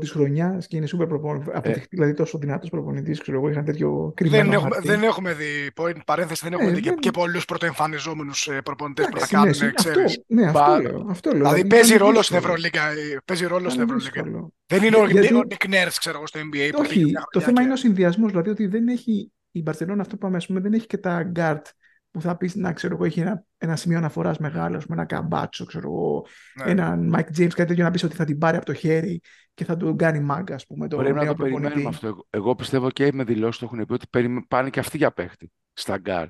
της 0.00 0.10
χρονιάς 0.10 0.66
και 0.66 0.76
είναι 0.76 0.86
σούπερ 0.86 1.06
προπονητή, 1.06 1.86
δηλαδή 1.90 2.14
τόσο 2.14 2.38
δυνατός 2.38 2.70
προπονητής, 2.70 3.20
ξέρω 3.20 3.36
εγώ, 3.38 3.48
είχαν 3.48 3.64
τέτοιο 3.64 4.12
κρυμμένο 4.16 4.42
Δεν 4.44 4.52
έχουμε, 4.52 4.70
χαρτί. 4.74 4.88
δεν 4.88 5.02
έχουμε 5.02 5.32
δει, 5.32 5.70
point, 5.76 5.96
παρένθεση, 6.06 6.40
δεν 6.44 6.52
έχουμε 6.52 6.70
Ε, 6.70 6.72
δει 6.74 6.80
και, 6.80 6.88
δεν- 6.88 6.98
και 6.98 7.10
πολλούς 7.10 7.44
πρωτοεμφανιζόμενους 7.44 8.48
προπονητές 8.64 9.06
που 9.10 9.18
θα 9.18 9.18
Εντάξει, 9.18 9.34
ναι, 9.34 9.40
κάνουν, 9.40 9.54
συ- 9.54 9.74
ξέρεις. 9.74 10.04
αυτό, 10.04 10.22
ναι, 10.26 10.46
αυτό 10.46 10.58
Πα- 10.58 10.80
λέω. 10.82 11.06
Αυτό 11.08 11.30
λέω. 11.30 11.38
Δηλαδή 11.38 11.60
είναι 11.60 11.68
παίζει 11.68 11.96
ρόλο 11.96 12.22
στην 12.22 12.36
δύσκολο. 12.36 12.54
Ευρωλίγκα. 12.54 12.82
ε, 12.90 13.18
Παίζει 13.24 13.46
ρόλο 13.46 13.68
στην 13.68 13.82
Είναι 13.82 13.92
Ευρωλίγκα. 13.92 14.22
δύσκολο. 14.22 14.52
Δεν 14.66 14.82
είναι 14.82 14.96
ο, 14.96 15.06
Γιατί- 15.06 15.34
ο 15.34 15.42
Nick 15.50 15.64
Nurse, 15.66 15.94
ξέρω 15.98 16.16
εγώ, 16.16 16.26
στο 16.26 16.40
NBA. 16.40 16.42
που 16.42 16.80
πήγε 16.80 16.80
Όχι, 16.80 17.04
μια 17.04 17.20
το 17.20 17.40
χρονιά 17.40 17.46
θέμα 17.46 17.58
και- 17.58 17.64
είναι 17.64 17.72
ο 17.72 17.76
συνδυασμός. 17.76 18.30
Δηλαδή 18.30 18.50
ότι 18.50 18.66
δεν 18.66 18.88
έχει 18.88 19.32
η 19.50 19.62
Μπαρσελόνα 19.62 20.00
αυτό 20.00 20.14
που 20.14 20.20
πάμε, 20.20 20.36
ας 20.36 20.46
πούμε, 20.46 20.60
δεν 20.60 20.72
έχει 20.72 20.86
και 20.86 20.96
τα 20.98 21.32
guard 21.36 21.62
που 22.10 22.20
θα 22.20 22.36
πεις 22.36 22.54
να 22.54 22.72
ξέρω 22.72 22.94
εγώ, 22.94 23.04
έχει 23.04 23.20
ένα, 23.20 23.44
ένα 23.58 23.76
σημείο 23.76 23.98
αναφοράς 23.98 24.38
μεγάλο, 24.38 24.76
με 24.76 24.84
ένα 24.94 25.04
Καμπάτσο, 25.04 25.64
ξέρω 25.64 25.86
εγώ, 25.88 26.26
Ναι. 26.64 26.70
έναν 26.70 27.14
Mike 27.14 27.38
James, 27.38 27.48
κάτι 27.48 27.64
τέτοιο 27.64 27.84
να 27.84 27.90
πεις 27.90 28.02
ότι 28.02 28.16
θα 28.16 28.24
την 28.24 28.38
πάρει 28.38 28.56
από 28.56 28.66
το 28.66 28.74
χέρι 28.74 29.20
και 29.54 29.64
θα 29.64 29.76
τον 29.76 29.96
κάνει 29.96 30.20
μάγκα, 30.20 30.54
ας 30.54 30.66
πούμε, 30.66 30.88
το 30.88 30.96
Πρέπει 30.96 31.14
να 31.14 31.22
νέο 31.24 31.32
το 31.34 31.42
περιμένουμε 31.42 31.70
προπονητή. 31.70 31.94
αυτό. 31.96 32.06
Εγώ, 32.06 32.26
εγώ 32.30 32.54
πιστεύω 32.54 32.90
και 32.90 33.10
με 33.12 33.24
δηλώσεις 33.24 33.58
το 33.60 33.64
έχουν 33.72 33.86
πει 33.86 33.92
ότι 33.92 34.06
περιμέ- 34.10 34.44
πάνε 34.48 34.70
και 34.70 34.80
αυτοί 34.80 34.96
για 34.96 35.12
παίχτη 35.12 35.52
στα 35.72 35.96
γκάρ. 35.98 36.26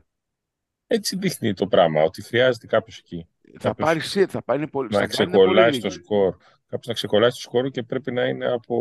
Έτσι 0.87 1.17
δείχνει 1.17 1.55
το 1.55 1.67
πράγμα, 1.67 2.03
ότι 2.03 2.23
χρειάζεται 2.23 2.67
κάποιος 2.67 2.99
εκεί. 2.99 3.29
Θα 3.59 3.69
Κάποιος 3.69 3.89
πάρει 3.89 4.01
σι- 4.01 4.31
θα 4.31 4.43
πάει 4.43 4.69
πολύ. 4.69 4.89
στα 4.93 5.01
να 5.01 5.07
γκάρ 5.07 5.21
είναι 5.21 5.31
πολύ 5.37 5.45
ξεκολλάει 5.47 5.73
στο 5.73 5.87
λίγοι. 5.89 5.99
σκορ. 6.03 6.37
Κάποιος 6.67 6.87
να 6.87 6.93
ξεκολλάει 6.93 7.31
στο 7.31 7.41
σκορ 7.41 7.71
και 7.71 7.83
πρέπει 7.83 8.13
να 8.13 8.25
είναι 8.25 8.47
από, 8.47 8.77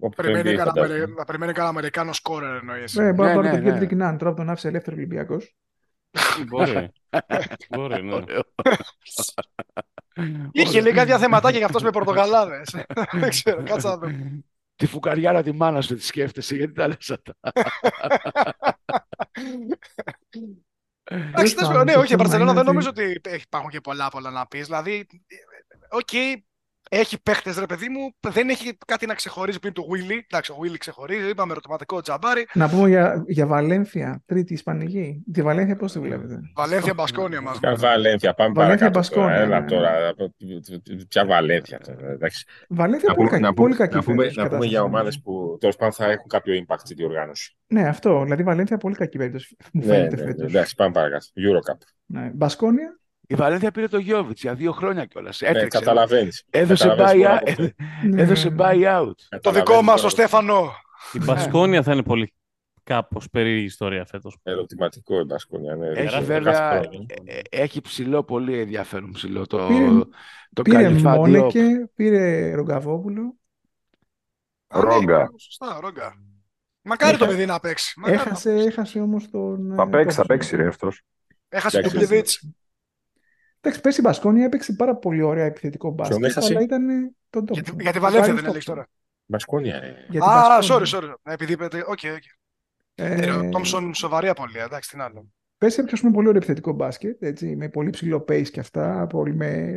από 0.00 0.16
το 0.16 0.22
Περιμένει 0.22 0.40
NBA, 0.40 0.44
κανένα 0.56 0.64
φαντάζομαι. 0.64 0.94
Αμερι- 0.94 1.16
να 1.18 1.24
περιμένει 1.24 1.52
κανένα 1.52 1.70
Αμερικάνο 1.78 2.12
σκόρερ 2.12 2.56
εννοείς. 2.56 2.96
Ε, 2.96 3.12
μπορεί 3.12 3.16
να 3.16 3.26
Ναι, 3.34 3.34
πάρει 3.42 3.48
ναι, 3.62 3.70
τον 3.70 3.78
ναι. 3.78 3.86
Kendrick 3.88 3.92
Nunn, 4.12 4.16
τώρα 4.18 4.30
που 4.30 4.36
τον 4.36 4.50
άφησε 4.50 4.68
ελεύθερο 4.68 4.96
Ολυμπιακός. 4.96 5.54
Μπορεί. 6.46 6.92
Μπορεί, 7.70 8.02
ναι. 8.02 8.14
Ωραίο. 8.14 8.42
Είχε 10.52 10.80
λέει 10.80 10.92
κάποια 10.92 11.18
θεματάκια 11.18 11.56
για 11.58 11.66
αυτός 11.66 11.82
με 11.82 11.90
Πορτογαλάδες. 11.90 12.74
Δεν 13.20 13.28
ξέρω, 13.28 13.62
κάτσε 13.62 13.88
να 13.88 13.98
δούμε. 13.98 14.44
Τη 14.76 14.86
φουκαριάρα 14.86 15.42
τη 15.42 15.52
μάνα 15.52 15.80
σου 15.80 15.94
τη 15.94 16.02
σκέφτεσαι, 16.04 16.54
γιατί 16.56 16.72
τα 16.72 16.88
λες 16.88 17.10
αυτά; 17.10 17.34
Εντάξει, 21.02 21.32
Τέλος 21.32 21.54
τέλος 21.54 21.68
πάντων, 21.68 21.72
πάντων, 21.72 21.84
ναι, 21.86 21.92
το 21.92 21.98
όχι, 22.00 22.06
η 22.06 22.16
θέμα 22.16 22.22
Μπαρσελόνα 22.22 22.50
είναι 22.50 22.60
δεν 22.60 22.60
ότι- 22.60 22.66
νομίζω 22.66 22.88
ότι 22.88 23.02
έχει- 23.30 23.42
υπάρχουν 23.42 23.70
και 23.70 23.80
πολλά 23.80 24.08
πολλά 24.10 24.30
να 24.30 24.46
πεις. 24.46 24.64
Δηλαδή, 24.66 25.06
οκ, 25.90 26.08
έχει 26.92 27.22
παίχτες 27.22 27.58
ρε 27.58 27.66
παιδί 27.66 27.88
μου, 27.88 28.14
δεν 28.32 28.48
έχει 28.48 28.78
κάτι 28.86 29.06
να 29.06 29.14
ξεχωρίζει 29.14 29.58
πλην 29.58 29.72
του 29.72 29.86
Willy. 29.90 30.18
Εντάξει, 30.30 30.52
ο 30.52 30.56
Willy 30.62 30.76
ξεχωρίζει, 30.78 31.28
είπαμε 31.28 31.52
ερωτηματικό 31.52 32.00
Τζαμπάρι. 32.00 32.46
Να 32.54 32.68
πούμε 32.68 32.88
για, 32.88 33.24
για 33.26 33.46
Βαλένθια, 33.46 34.22
τρίτη 34.26 34.52
Ισπανική. 34.52 35.24
Τη 35.32 35.42
Βαλένθια 35.42 35.76
πώς 35.76 35.92
τη 35.92 35.98
βλέπετε; 35.98 36.40
Βαλένθια 36.56 36.94
Μπασκόνια 36.94 37.40
μας. 37.40 37.58
Ποια 37.58 37.74
Βαλένθια, 37.74 38.34
πάμε 38.34 38.52
Βαλένθια, 38.54 38.90
παρακάτω 38.90 39.14
τώρα. 39.14 39.26
Μπασκόνια, 39.26 39.56
Έλα 39.56 39.60
ναι. 39.60 39.66
τώρα. 39.66 40.14
Ποια 41.08 41.26
Βαλένθια 41.26 41.78
τώρα, 41.78 42.10
εντάξει. 42.10 42.44
Βαλένθια 42.68 43.08
Να 43.08 43.14
πολύ 43.14 43.28
πούμε, 43.28 43.38
κακή, 43.40 43.42
να 43.42 43.54
πούμε, 43.54 43.66
πολύ 43.66 43.76
κακή 43.76 43.94
να 43.94 44.02
πούμε, 44.02 44.16
φέτος 44.22 44.34
η 44.34 44.36
να 44.36 44.42
πούμε 44.42 44.48
κατάσταση. 44.48 44.68
για 44.68 44.82
ομάδες 44.82 45.20
που 45.20 45.56
τέλος 45.60 45.76
πάντων 45.76 45.92
θα 45.94 46.04
έχουν 46.10 46.26
κάποιο 46.28 46.64
impact 46.66 46.78
στη 46.78 46.94
διοργάνωση. 46.94 47.56
Ναι, 47.66 47.88
αυτό. 47.88 48.22
Δηλαδή 48.22 48.42
Βαλένθια 48.42 48.76
πολύ 48.76 48.94
κακή 48.94 49.18
περίπτωση. 49.18 49.56
Μου 49.72 49.80
Ναι, 49.84 49.92
φαίνεται 49.92 50.16
ναι, 50.16 50.22
ναι, 50.22 50.28
φέτος. 50.28 50.48
εντάξει, 50.50 50.74
πάμε 50.74 50.92
παρακάτω. 50.92 51.26
Eurocup. 51.36 51.78
Ναι. 52.06 52.30
Μπασκόνια. 52.34 52.99
Η 53.30 53.34
Βαλένθια 53.34 53.70
πήρε 53.70 53.88
το 53.88 53.98
Γιώβιτς 53.98 54.40
για 54.42 54.54
δύο 54.54 54.72
χρόνια 54.72 55.04
κιόλας. 55.04 55.40
Ναι, 55.40 55.48
Έτρεξε. 55.48 55.78
καταλαβαίνεις. 55.78 56.44
Έδωσε 56.50 56.94
buy- 56.98 57.38
Ναι, 58.02 58.22
έδωσε 58.22 58.48
ναι, 58.48 58.54
ναι. 58.54 58.62
buyout. 58.88 59.38
Το 59.40 59.50
δικό 59.50 59.82
μας, 59.82 60.00
το 60.00 60.08
Στέφανο. 60.08 60.70
Η 61.12 61.18
Μπασκόνια 61.24 61.82
θα 61.82 61.92
είναι 61.92 62.02
πολύ 62.02 62.34
κάπως 62.82 63.28
περίεργη 63.30 63.64
ιστορία 63.64 64.04
φέτος. 64.04 64.36
Ερωτηματικό 64.42 65.20
η 65.20 65.24
Μπασκόνια. 65.24 65.74
Ναι, 65.76 65.86
Έχει 65.88 66.00
Δηλαδή, 66.06 66.24
βέβαια 66.24 66.52
κάθε 66.52 66.78
χρόνο. 66.88 67.06
ε, 67.24 67.38
ε, 67.38 67.40
έχει 67.50 67.80
ψηλό, 67.80 68.22
πολύ 68.24 68.58
ενδιαφέρον 68.60 69.10
ψηλό 69.12 69.46
το, 69.46 69.66
Πήρε- 69.66 70.02
το 70.52 70.62
Πήρε 70.62 70.82
Καλυφά 70.82 71.12
Diop. 71.14 71.16
Μόνεκε, 71.16 71.88
πήρε 71.94 72.54
Ρογκαβόπουλο. 72.54 73.34
Α, 74.68 74.78
ναι, 74.78 74.84
Ρόγκα. 74.84 75.30
Σωστά, 75.38 75.78
ρόγκα. 75.80 76.14
Μακάρι 76.82 77.16
το 77.16 77.24
Έχα- 77.24 77.32
παιδί 77.32 77.46
να 77.46 77.60
παίξει. 77.60 78.00
Μακάρι 78.00 78.16
να 78.16 78.22
Έχασε, 78.22 78.52
έχασε 78.54 79.00
όμως 79.00 79.30
τον... 79.30 79.72
Θα 79.76 79.82
ε, 79.82 79.86
παίξει, 79.86 80.16
θα 80.16 80.22
Τόμψον. 80.22 80.26
παίξει 80.26 80.56
ρε 80.56 80.66
αυτός. 80.66 81.02
Έχασε 81.48 81.76
ο 81.76 81.78
Εντάξει, 81.78 81.96
Ντουμπλεβίτς. 81.98 82.48
Εντάξει, 83.60 83.80
πέρσι 83.80 84.00
η 84.00 84.04
Μπασκόνια 84.06 84.44
έπαιξε 84.44 84.72
πάρα 84.72 84.96
πολύ 84.96 85.22
ωραία 85.22 85.44
επιθετικό 85.44 85.90
μπάσκετ, 85.90 86.24
έχασε; 86.24 86.52
αλλά 86.52 86.62
ήταν 86.62 86.86
τον 87.30 87.44
Για, 87.50 87.62
Τόμψον. 87.62 87.76
τη- 87.76 87.82
για 87.82 87.92
τη 87.92 87.98
Το 87.98 88.04
Βαλένθια 88.04 88.20
Κάρις 88.20 88.34
δεν 88.34 88.44
έλεγες 88.44 88.64
Τόμψον. 88.64 88.74
τώρα. 88.74 88.88
Μπασκόνια, 89.26 89.80
ρε. 89.80 89.86
Για 90.08 90.20
την 90.20 90.28
Α, 90.28 90.58
sorry, 90.62 90.78
Μπασκόνια. 90.78 91.14
sorry. 91.24 91.32
Επειδή 91.32 91.52
είπατε, 91.52 91.78
οκ, 91.78 91.88
οκ. 91.88 92.24
Ε, 92.94 93.14
Ε, 93.14 93.30
Ο 93.30 93.48
Τόμψον 93.48 93.94
σοβαρή 93.94 94.28
απολύα, 94.28 94.62
εντάξει, 94.64 94.90
τι 94.90 95.00
άλλο. 95.00 95.26
Πέρσι 95.58 95.76
έπαιξε 95.76 95.94
ας 95.94 96.00
πούμε, 96.00 96.12
πολύ 96.12 96.26
ωραίο 96.26 96.38
επιθετικό 96.38 96.72
μπάσκετ, 96.72 97.22
έτσι, 97.22 97.56
με 97.56 97.68
πολύ 97.68 97.90
ψηλό 97.90 98.24
pace 98.28 98.48
και 98.50 98.60
αυτά, 98.60 99.06
πολύ 99.06 99.34
με... 99.34 99.74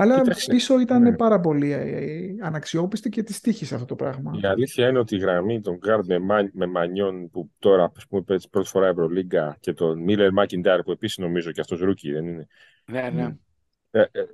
αλλά 0.00 0.20
Κοίταξε, 0.20 0.50
πίσω 0.52 0.80
ήταν 0.80 1.02
ναι. 1.02 1.16
πάρα 1.16 1.40
πολύ 1.40 1.72
ε, 1.72 2.34
αναξιόπιστη 2.40 3.08
και 3.08 3.22
τη 3.22 3.40
τύχησε 3.40 3.74
αυτό 3.74 3.86
το 3.86 3.94
πράγμα. 3.94 4.38
Η 4.42 4.46
αλήθεια 4.46 4.88
είναι 4.88 4.98
ότι 4.98 5.16
η 5.16 5.18
γραμμή 5.18 5.60
των 5.60 5.76
Γκάρντ 5.76 6.06
με, 6.06 6.18
Μα- 6.18 6.50
με 6.52 6.66
Μανιόν 6.66 7.30
που 7.30 7.50
τώρα 7.58 7.92
ας 7.96 8.06
πούμε, 8.06 8.22
παίζει 8.22 8.48
πρώτη 8.48 8.68
φορά 8.68 8.86
Ευρωλίγκα 8.86 9.56
και 9.60 9.72
τον 9.72 10.02
Μίλλερ 10.02 10.32
Μάκιντάρ 10.32 10.82
που 10.82 10.90
επίσης 10.90 11.18
νομίζω 11.18 11.52
και 11.52 11.60
αυτός 11.60 11.80
ρούκι 11.80 12.12
δεν 12.12 12.26
είναι. 12.26 12.46
Ναι, 12.84 13.10
ναι. 13.14 13.36
Ε, 13.90 14.00
ε, 14.00 14.24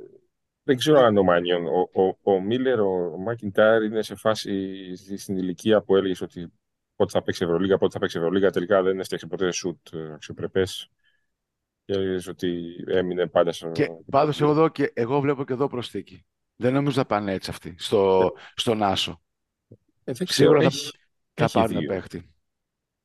δεν 0.62 0.76
ξέρω 0.76 1.00
αν 1.00 1.16
ο 1.16 1.22
Μανιόν. 1.22 1.66
Ο, 1.66 2.02
ο, 2.02 2.32
ο 2.32 2.40
Μίλλερ, 2.40 2.80
ο 2.80 3.16
Μάκιντάρ 3.18 3.82
είναι 3.82 4.02
σε 4.02 4.14
φάση 4.14 4.72
στη- 4.96 5.16
στην 5.16 5.36
ηλικία 5.36 5.82
που 5.82 5.96
έλεγες 5.96 6.20
ότι 6.20 6.52
πότε 6.96 7.10
θα 7.10 7.22
παίξει 7.22 7.44
Ευρωλίγα, 7.44 7.78
πότε 7.78 7.92
θα 7.92 7.98
παίξει 7.98 8.18
Ευρωλίγα. 8.18 8.50
Τελικά 8.50 8.82
δεν 8.82 8.98
έφτιαξε 8.98 9.26
ποτέ 9.26 9.50
σουτ 9.52 9.94
ε, 9.94 10.12
αξιοπρεπές. 10.12 10.90
Και 11.84 11.92
έλεγε 11.92 12.30
ότι 12.30 12.62
έμεινε 12.86 13.26
πάντα 13.26 13.52
στο. 13.52 13.70
Και 13.70 13.88
πάντως 14.10 14.40
εγώ, 14.40 14.50
εδώ 14.50 14.68
και, 14.68 14.92
εγώ 14.94 15.20
βλέπω 15.20 15.44
και 15.44 15.52
εδώ 15.52 15.66
προσθήκη. 15.66 16.24
Δεν 16.56 16.72
νομίζω 16.72 16.96
θα 16.96 17.06
πάνε 17.06 17.32
έτσι 17.32 17.50
αυτοί 17.50 17.74
στο, 17.78 18.32
στον 18.54 18.82
Άσο. 18.82 19.22
Ε, 20.04 20.12
δεν 20.12 20.26
ξέρω, 20.26 20.50
Σίγουρα 20.50 20.60
θα, 20.60 20.66
έχει, 20.66 20.90
θα 21.34 21.44
έχει 21.44 21.52
πάρουν 21.52 21.78
δύο. 21.78 21.88
παίχτη. 21.88 22.33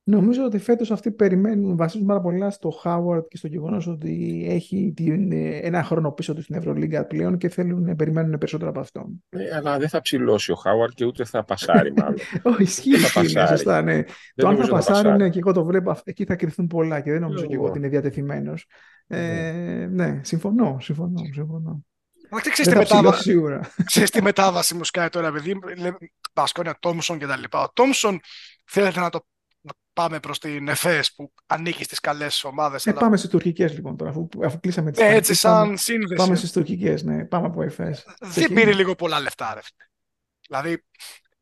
Νομίζω 0.04 0.44
ότι 0.44 0.58
φέτος 0.58 0.90
αυτοί 0.90 1.10
περιμένουν, 1.10 1.76
βασίζουν 1.76 2.06
πάρα 2.06 2.20
πολλά 2.20 2.50
στο 2.50 2.70
Χάουαρντ 2.70 3.24
και 3.28 3.36
στο 3.36 3.46
γεγονός 3.46 3.86
ότι 3.86 4.44
έχει 4.48 4.92
την, 4.96 5.32
ε, 5.32 5.56
ένα 5.62 5.82
χρόνο 5.82 6.12
πίσω 6.12 6.34
του 6.34 6.42
στην 6.42 6.54
Ευρωλίγκα 6.56 7.06
πλέον 7.06 7.36
και 7.38 7.48
θέλουν, 7.48 7.96
περιμένουν 7.96 8.38
περισσότερο 8.38 8.70
από 8.70 8.80
αυτόν. 8.80 9.24
Ναι, 9.28 9.42
αλλά 9.56 9.78
δεν 9.78 9.88
θα 9.88 10.00
ψηλώσει 10.00 10.52
ο 10.52 10.54
Χάουαρντ 10.54 10.92
και 10.94 11.04
ούτε 11.04 11.24
θα 11.24 11.44
πασάρει 11.44 11.92
μάλλον. 11.96 12.16
Όχι, 12.42 12.62
ισχύει, 12.62 12.96
θα 12.96 13.20
ισχύει, 13.20 13.34
ναι, 13.34 13.40
πασάρει. 13.40 13.56
σωστά, 13.56 13.82
ναι. 13.82 13.92
δεν 13.94 14.04
Το 14.34 14.46
αν 14.46 14.46
θα 14.46 14.50
νομίζω 14.52 14.68
να 14.70 14.76
πασάρει, 14.76 15.02
πασάρει. 15.02 15.22
ναι, 15.22 15.30
και 15.30 15.38
εγώ 15.38 15.52
το 15.52 15.64
βλέπω, 15.64 15.90
αυ- 15.90 16.08
εκεί 16.08 16.24
θα 16.24 16.36
κρυφθούν 16.36 16.66
πολλά 16.66 17.00
και 17.00 17.10
δεν 17.10 17.20
νομίζω 17.20 17.40
και 17.46 17.52
εγώ 17.54 17.62
Εγώ. 17.62 17.70
ότι 17.70 17.78
είναι 17.78 17.88
διατεθειμένος. 17.88 18.66
Ε, 19.06 19.88
ναι, 19.90 20.20
συμφωνώ, 20.22 20.76
συμφωνώ, 20.80 21.20
συμφωνώ. 21.32 21.84
Αλλά 22.30 22.40
Δεν 22.42 22.52
ξέρεις 22.52 22.70
τη, 22.72 22.76
θα 22.76 22.82
ψηλώσει 22.82 23.02
μετάβαση, 23.04 23.22
σίγουρα. 23.30 23.60
ξέρεις 23.84 24.10
τι 24.10 24.22
μετάβαση 24.22 24.74
μου 24.74 24.84
σκάει 24.84 25.08
τώρα, 25.08 25.26
επειδή 25.26 25.58
λέμε 25.78 25.96
Μπασκόνια, 26.34 26.76
Τόμσον 26.80 27.18
και 27.18 27.26
τα 27.26 27.36
λοιπά. 27.36 27.62
Ο 27.62 27.72
Τόμσον 27.72 28.20
θέλετε 28.66 29.00
να 29.00 29.10
το 29.10 29.20
να 29.60 29.72
πάμε 29.92 30.20
προς 30.20 30.38
την 30.38 30.68
ΕΦΕΣ 30.68 31.14
που 31.14 31.32
ανήκει 31.46 31.84
στις 31.84 32.00
καλές 32.00 32.44
ομάδες. 32.44 32.86
Ε, 32.86 32.90
αλλά- 32.90 33.00
πάμε 33.00 33.16
στις 33.16 33.30
τουρκικές 33.30 33.72
λοιπόν 33.74 33.96
τώρα, 33.96 34.10
αφού, 34.10 34.28
αφού 34.44 34.60
κλείσαμε 34.60 34.90
τις 34.90 35.00
Ε, 35.00 35.06
έτσι 35.06 35.32
Ισπανικές, 35.32 35.42
πάμε, 35.42 35.66
σαν 35.76 35.78
σύνδεση. 35.78 36.14
πάμε 36.14 36.34
στις 36.36 36.52
τουρκικές, 36.52 37.02
ναι, 37.02 37.24
πάμε 37.24 37.46
από 37.46 37.62
ΕΦΕΣ. 37.62 38.06
Δεν 38.20 38.52
πήρε 38.52 38.72
λίγο 38.72 38.94
πολλά 38.94 39.20
λεφτά, 39.20 39.52
ρε. 39.54 39.60
φίλε. 39.62 39.84
Δηλαδή, 40.48 40.84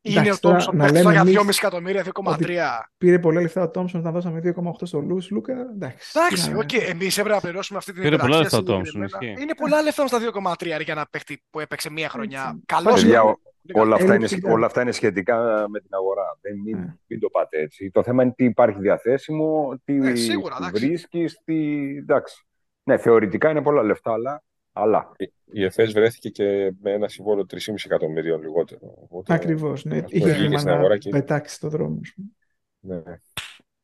είναι 0.01 0.21
Εντάξει, 0.21 0.31
ο 0.31 0.39
τώρα 0.41 0.55
Τόμσον 0.55 0.77
να 0.77 0.83
παίχτης 0.85 1.01
λέμε 1.01 1.13
για 1.13 1.21
εμείς 1.21 1.35
2,5 1.37 1.59
εκατομμύρια, 1.59 2.03
2,3. 2.05 2.91
Πήρε 2.99 3.19
πολλά 3.19 3.41
λεφτά 3.41 3.63
ο 3.63 3.71
Τόμσον, 3.71 4.03
να 4.03 4.11
δώσαμε 4.11 4.41
2,8 4.41 4.87
στο 4.87 5.01
Λούς, 5.01 5.31
Λούκα, 5.31 5.53
εντάξει. 5.75 6.13
τι 6.13 6.19
Εντάξει, 6.19 6.51
να 6.51 6.59
οκ, 6.59 6.73
λέμε. 6.73 6.85
εμείς 6.85 7.19
έπρεπε 7.19 7.35
να 7.35 7.41
πληρώσουμε 7.41 7.79
αυτή 7.79 7.93
την 7.93 8.03
Πήρε 8.03 8.17
πολλά 8.17 8.35
υπεραξία 8.37 8.59
λεφτά 8.59 8.73
ο 8.75 8.77
Thompson, 8.79 8.85
συγκεκριμένα. 8.87 9.31
ισχύει. 9.33 9.43
Είναι 9.43 9.55
πολλά 9.55 9.83
λεφτά 9.83 10.03
όμως 10.03 10.13
τα 10.13 10.19
2,3 10.19 10.77
ρε, 10.77 10.83
για 10.83 10.93
ένα 10.93 11.07
παίχτη 11.11 11.43
που 11.51 11.61
έπαιξε 11.61 11.91
μία 11.91 12.09
χρονιά. 12.09 12.43
Έτσι. 12.51 12.63
Καλός 12.67 13.01
Παιδιά, 13.03 13.21
είναι. 13.21 13.35
Όλα 13.75 13.95
αυτά, 13.95 14.05
είναι, 14.15 14.15
Έλλειψη 14.15 14.41
όλα 14.51 14.67
αυτά 14.67 14.83
είναι 14.83 14.93
σχετικά 14.93 15.67
με 15.69 15.81
την 15.81 15.89
αγορά. 15.91 16.39
Δεν, 16.41 16.57
μην, 16.59 16.77
Ναι. 16.79 16.95
μην 17.07 17.21
το 17.21 17.29
πάτε 17.29 17.59
έτσι. 17.61 17.91
Το 17.91 18.03
θέμα 18.03 18.23
είναι 18.23 18.33
τι 18.37 18.45
υπάρχει 18.45 18.81
διαθέσιμο, 18.81 19.81
τι 19.85 19.93
Ναι, 19.93 20.15
σίγουρα, 20.15 20.57
εντάξει. 20.61 20.87
βρίσκεις, 20.87 21.41
τι. 21.45 21.87
Εντάξει. 21.97 22.47
Ναι, 22.83 22.99
θεωρητικά 22.99 23.51
είναι 23.51 23.63
πολλά 23.63 23.83
λεφτά, 23.83 24.13
αλλά 24.13 24.43
Αλλά 24.73 25.13
Η 25.53 25.65
ΕΦΕΣ 25.65 25.93
βρέθηκε 25.93 26.29
και 26.29 26.73
με 26.83 26.93
ένα 26.93 27.09
συμβόλο 27.09 27.47
3,5 27.47 27.85
εκατομμυρίων 27.85 28.41
λιγότερο. 28.43 28.81
Οπότε, 29.03 29.35
Ακριβώς, 29.35 29.85
ναι. 29.85 29.97
αυτό 29.97 30.09
Είχε 30.17 30.25
βγήκε 30.25 30.39
χρήμα 30.41 30.59
στην 30.59 30.71
να 30.71 30.77
αγορά 30.79 30.99
και- 30.99 31.11
πετάξει 31.11 31.55
στο 31.55 31.69
δρόμο. 31.69 32.01
ας 32.03 32.13
πούμε. 32.15 33.03
Ναι. 33.07 33.21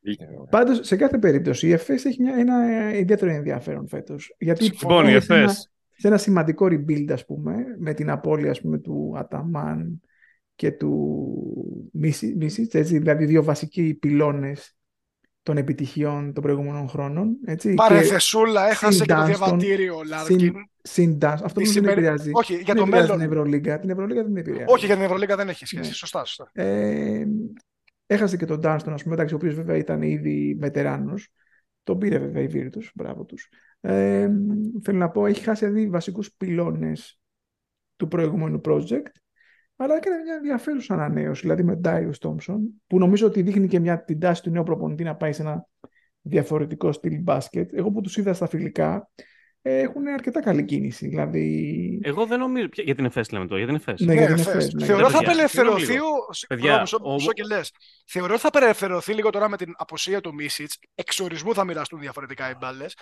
Βγήκε. 0.01 0.29
Πάντως, 0.51 0.81
σε 0.87 0.97
κάθε 0.97 1.19
περίπτωση, 1.19 1.67
η 1.69 1.73
ΕΦΕΣ 1.73 2.05
έχει 2.05 2.23
μια, 2.23 2.35
ένα 2.37 2.65
ε, 2.89 2.99
ιδιαίτερο 2.99 3.31
ενδιαφέρον 3.33 3.89
φέτος. 3.89 4.35
Γιατί 4.39 4.65
Λοιπόν, 4.65 5.05
η 5.05 5.09
είναι 5.11 5.21
σε 5.21 5.35
ένα- 5.35 5.43
ΕΦΕΣ. 5.43 5.73
Σε 5.97 6.07
ένα 6.09 6.17
σημαντικό 6.19 6.67
rebuild, 6.67 7.11
ας 7.13 7.25
πούμε, 7.27 7.55
με 7.79 7.95
την 7.95 8.11
απώλεια, 8.11 8.51
ας 8.51 8.61
πούμε, 8.61 8.79
του 8.79 9.15
Αταμάν 9.17 10.01
και 10.55 10.71
του 10.71 11.91
Μίσιτς, 11.93 12.75
έτσι, 12.75 12.99
δηλαδή 12.99 13.25
δύο 13.25 13.43
βασικοί 13.45 13.95
πυλώνες 13.95 14.77
των 15.43 15.57
επιτυχιών 15.57 16.33
των 16.33 16.43
προηγούμενων 16.43 16.89
χρόνων. 16.89 17.37
Έτσι, 17.45 17.75
Πάρε 17.75 17.99
και 18.01 18.05
θεσούλα, 18.07 18.69
έχασε 18.71 18.97
συν 18.97 19.07
και 19.07 19.13
το 19.13 19.21
Dunston, 19.23 19.27
διαβατήριο 19.27 19.97
ο 19.97 20.03
Λάρκιν. 20.05 20.39
συν, 20.39 20.53
συν 20.83 21.19
Dunston. 21.21 21.39
Αυτό 21.43 21.47
Τη 21.47 21.53
που 21.53 21.61
δεν 21.61 21.67
σημερι- 21.67 21.97
επηρεάζει. 21.97 22.31
Όχι, 22.33 22.55
για 22.55 22.63
δεν 22.65 22.77
το 22.77 22.83
επηρεάζει 22.83 23.07
μέλλον. 23.07 23.19
την 23.23 23.31
Ευρωλίγκα. 23.33 23.79
Την 23.79 23.91
Ευρωλίγκα 23.91 24.23
δεν 24.23 24.37
επηρεάζει. 24.37 24.65
Όχι, 24.67 24.87
για 24.87 24.95
την 24.95 25.05
Ευρωλίγα 25.05 25.37
δεν 25.37 25.49
έχει 25.49 25.67
σχέση. 25.67 25.89
Ναι. 25.89 25.95
Σωστά, 25.95 26.25
σωστά. 26.25 26.51
Ε, 26.53 27.25
έχασε 28.07 28.37
και 28.37 28.45
τον 28.47 28.61
Ντάνστον, 28.61 28.93
ας 28.93 29.03
πούμε, 29.03 29.15
εντάξει, 29.15 29.35
ο 29.35 29.37
οποίος 29.37 29.55
βέβαια 29.55 29.77
ήταν 29.77 30.03
ήδη 30.03 30.57
βετεράνος. 30.61 31.29
Τον 31.83 31.99
πήρε 31.99 32.19
βέβαια 32.19 32.43
η 32.43 32.49
Virtus, 32.53 32.85
μπράβο 32.95 33.25
τους. 33.25 33.49
Ε, 33.87 34.29
θέλω 34.83 34.99
να 34.99 35.11
πω, 35.11 35.27
έχει 35.27 35.43
χάσει 35.43 35.67
δηλαδή 35.67 35.89
βασικούς 35.89 36.33
πυλώνες 36.37 37.21
του 37.97 38.09
προηγούμενου 38.09 38.61
project, 38.65 39.07
αλλά 39.77 39.95
έκανε 39.97 40.17
μια 40.25 40.35
ενδιαφέρουσα 40.37 40.95
ανανέωση, 40.95 41.41
δηλαδή 41.41 41.63
με 41.63 41.81
Darius 41.85 42.29
Thompson, 42.29 42.57
που 42.87 42.99
νομίζω 42.99 43.27
ότι 43.27 43.43
δείχνει 43.43 43.69
και 43.69 43.79
μια, 43.81 44.05
την 44.05 44.19
τάση 44.21 44.43
του 44.43 44.51
νέου 44.51 44.63
προπονητή 44.63 45.03
να 45.05 45.15
πάει 45.17 45.33
σε 45.33 45.43
ένα 45.43 45.67
διαφορετικό 46.21 46.93
στυλ 46.93 47.21
μπάσκετ. 47.21 47.71
Εγώ 47.75 47.91
που 47.91 48.01
τους 48.01 48.17
είδα 48.17 48.35
στα 48.35 48.47
φιλικά, 48.49 49.11
ε, 49.63 49.79
έχουν 49.79 50.07
αρκετά 50.07 50.41
καλή 50.41 50.65
κίνηση. 50.65 51.09
Δηλαδή, 51.09 51.99
Εγώ 52.03 52.27
δεν 52.27 52.39
νομίζω. 52.39 52.69
ποια- 52.69 52.85
Για 52.85 52.95
την 52.95 53.05
ΕΦΕΣ 53.05 53.31
λέμε 53.31 53.47
τώρα. 53.47 53.59
Για 53.59 53.67
την 53.67 53.77
ΕΦΕΣ. 53.77 54.01
Ναι, 54.01 54.13
για 54.13 54.27
την 54.27 54.35
Ναι, 54.35 54.41
Εφές, 54.41 54.53
θες. 54.65 54.73
ναι. 54.75 54.85
Θεωρώ 54.85 55.11
θα 55.11 55.19
Παιδιά, 55.19 55.33
απελευθερωθεί 55.33 55.85
συγγνώμη 55.85 56.09
ο. 56.09 56.27
Παιδιά, 56.49 56.65
Παιδιά, 56.67 56.81
μισό, 56.81 56.99
ο- 57.03 57.13
μισό 57.15 57.33
και 57.33 57.43
λες. 57.43 57.73
Θεωρώ 58.07 58.33
ότι 58.33 58.43
θα 58.43 58.49
απελευθερωθεί 58.49 59.13
λίγο 59.13 59.31
τώρα 59.31 59.49
με 59.49 59.57
την 59.57 59.73
αποσία 59.77 60.21
του 60.21 60.35
Μίσιτς. 60.35 60.79
Εξορισμού 60.95 61.55
θα 61.55 61.65
μοιραστούν 61.65 62.01
διαφορετικά 62.01 62.51
οι 62.51 62.55
μπάλες. 62.61 62.97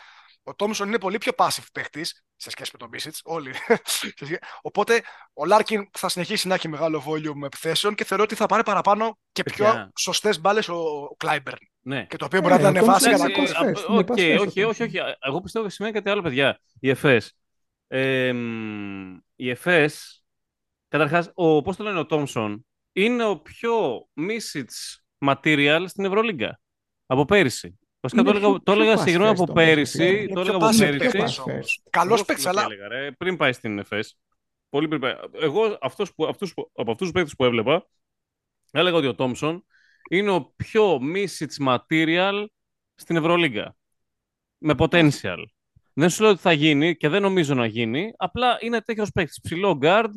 Ο 0.45 0.55
Τόμσον 0.55 0.89
είναι 0.89 0.99
πολύ 0.99 1.19
πιο 1.19 1.33
passive 1.37 1.67
παίχτη 1.73 2.05
σε 2.37 2.51
σχέση 2.51 2.71
με 2.73 2.79
τον 2.79 2.89
Μίσιτς. 2.93 3.21
Όλοι. 3.25 3.53
Σε 3.85 4.13
σχέ- 4.25 4.43
Οπότε 4.63 5.03
ο 5.33 5.45
Λάρκιν 5.45 5.89
θα 5.93 6.09
συνεχίσει 6.09 6.49
να 6.49 6.55
έχει 6.55 6.69
μεγάλο 6.69 7.05
volume 7.07 7.43
επιθέσεων 7.45 7.95
και 7.95 8.05
θεωρώ 8.05 8.23
ότι 8.23 8.35
θα 8.35 8.47
πάρει 8.47 8.63
παραπάνω 8.63 9.19
και 9.33 9.43
πιο 9.43 9.65
Παιδιά. 9.65 9.93
σωστές 9.99 10.41
μπάλες 10.41 10.69
ο 10.69 10.83
Κλάιμπερν. 11.17 11.59
Ναι. 11.81 12.05
Και 12.07 12.17
το 12.17 12.25
οποίο 12.25 12.41
Ναι, 12.41 12.49
μπορεί 12.49 12.63
να 12.63 12.69
ο 12.69 12.73
ήταν 12.73 12.85
φάση 12.85 13.05
Thompson 13.13 13.17
για 13.17 13.27
είναι 13.29 13.37
να 13.39 13.45
pass 13.45 13.55
κόψει. 13.55 13.55
first, 13.63 13.89
α, 13.89 13.93
είναι 13.93 13.99
OK, 13.99 14.07
pass 14.07 14.41
first 14.41 14.47
όχι, 14.49 14.63
ο 14.63 14.69
όχι, 14.69 14.83
Thompson. 14.83 14.87
όχι. 14.87 14.99
Εγώ 15.21 15.41
πιστεύω 15.41 15.65
ότι 15.65 15.75
σημαίνει 15.75 15.95
κάτι 15.95 16.11
άλλο, 16.11 16.23
παιδιά. 16.23 16.61
Η 16.81 16.89
ΕΦΕΣ. 16.91 17.33
Ε, 17.89 18.33
μ, 18.33 19.17
η 19.37 19.51
ΕΦΕΣ, 19.51 20.25
καταρχάς, 20.89 21.31
ο, 21.35 21.63
πώς 21.63 21.77
το 21.77 21.85
λένε 21.85 21.99
ο 21.99 22.07
Τόμσον, 22.07 22.67
είναι 22.93 23.25
ο 23.25 23.39
πιο 23.41 24.07
Μίσιτς 24.13 25.05
material 25.27 25.85
στην 25.87 26.05
Ευρωλίγκα. 26.05 26.61
Από 27.07 27.25
πέρυσι. 27.25 27.79
Βασικά 28.03 28.23
το 28.23 28.29
Είναι 28.29 28.39
έλεγα, 28.39 28.53
πιο- 28.53 28.63
το 28.63 28.73
πιο 28.73 28.83
έλεγα 28.83 29.01
pass 29.01 29.05
συγγνώμη 29.05 29.29
first 29.31 29.33
από 29.33 29.53
όμως, 29.53 29.65
πέρυσι. 29.65 30.05
είναι 30.07 30.27
Το 30.27 30.33
πιο 30.33 30.41
έλεγα 30.41 30.57
από 30.57 30.67
pass 30.67 30.79
πέρυσι. 30.79 30.99
Πιο 30.99 31.11
παίκτης 31.11 31.39
pass 31.41 31.45
όμως. 31.47 31.81
first. 31.83 31.87
Καλό 31.91 32.15
Εγώ 32.15 32.25
παίκτη, 32.25 32.47
αυτό 32.47 32.49
αλλά 32.61 32.63
έλεγα, 32.73 32.89
ρε, 32.89 33.11
πριν 33.13 33.37
πάει 33.37 33.53
στην 33.53 33.79
ΕΦΕΣ. 33.79 34.19
Πολύ 34.69 34.89
πριν 34.89 35.01
πάει. 35.01 35.15
Εγώ 35.41 35.79
αυτός 35.81 36.15
που, 36.15 36.27
αυτούς, 36.27 36.55
που- 36.55 36.71
από 36.75 36.91
αυτούς 36.91 37.07
τους 37.07 37.13
παίκτες 37.13 37.35
που 37.37 37.45
έβλεπα, 37.45 37.87
έλεγα 38.71 38.97
ότι 38.97 39.07
ο 39.07 39.15
Τόμσον 39.15 39.65
είναι 40.11 40.31
ο 40.31 40.53
πιο 40.57 41.01
Misits 41.15 41.67
material 41.69 42.45
στην 42.95 43.17
Ευρωλίγκα. 43.17 43.77
Με 44.59 44.75
potential. 44.79 45.45
Δεν 45.93 46.11
σου 46.11 46.23
λέω 46.23 46.31
ότι 46.31 46.41
θα 46.41 46.53
γίνει 46.53 46.97
και 46.97 47.09
δεν 47.09 47.23
νομίζω 47.23 47.55
να 47.55 47.67
γίνει. 47.67 48.13
Απλά 48.17 48.59
είναι 48.61 48.81
τέτοιος 48.81 49.11
παίκτης. 49.13 49.41
Ψηλό 49.41 49.79
guard, 49.83 50.11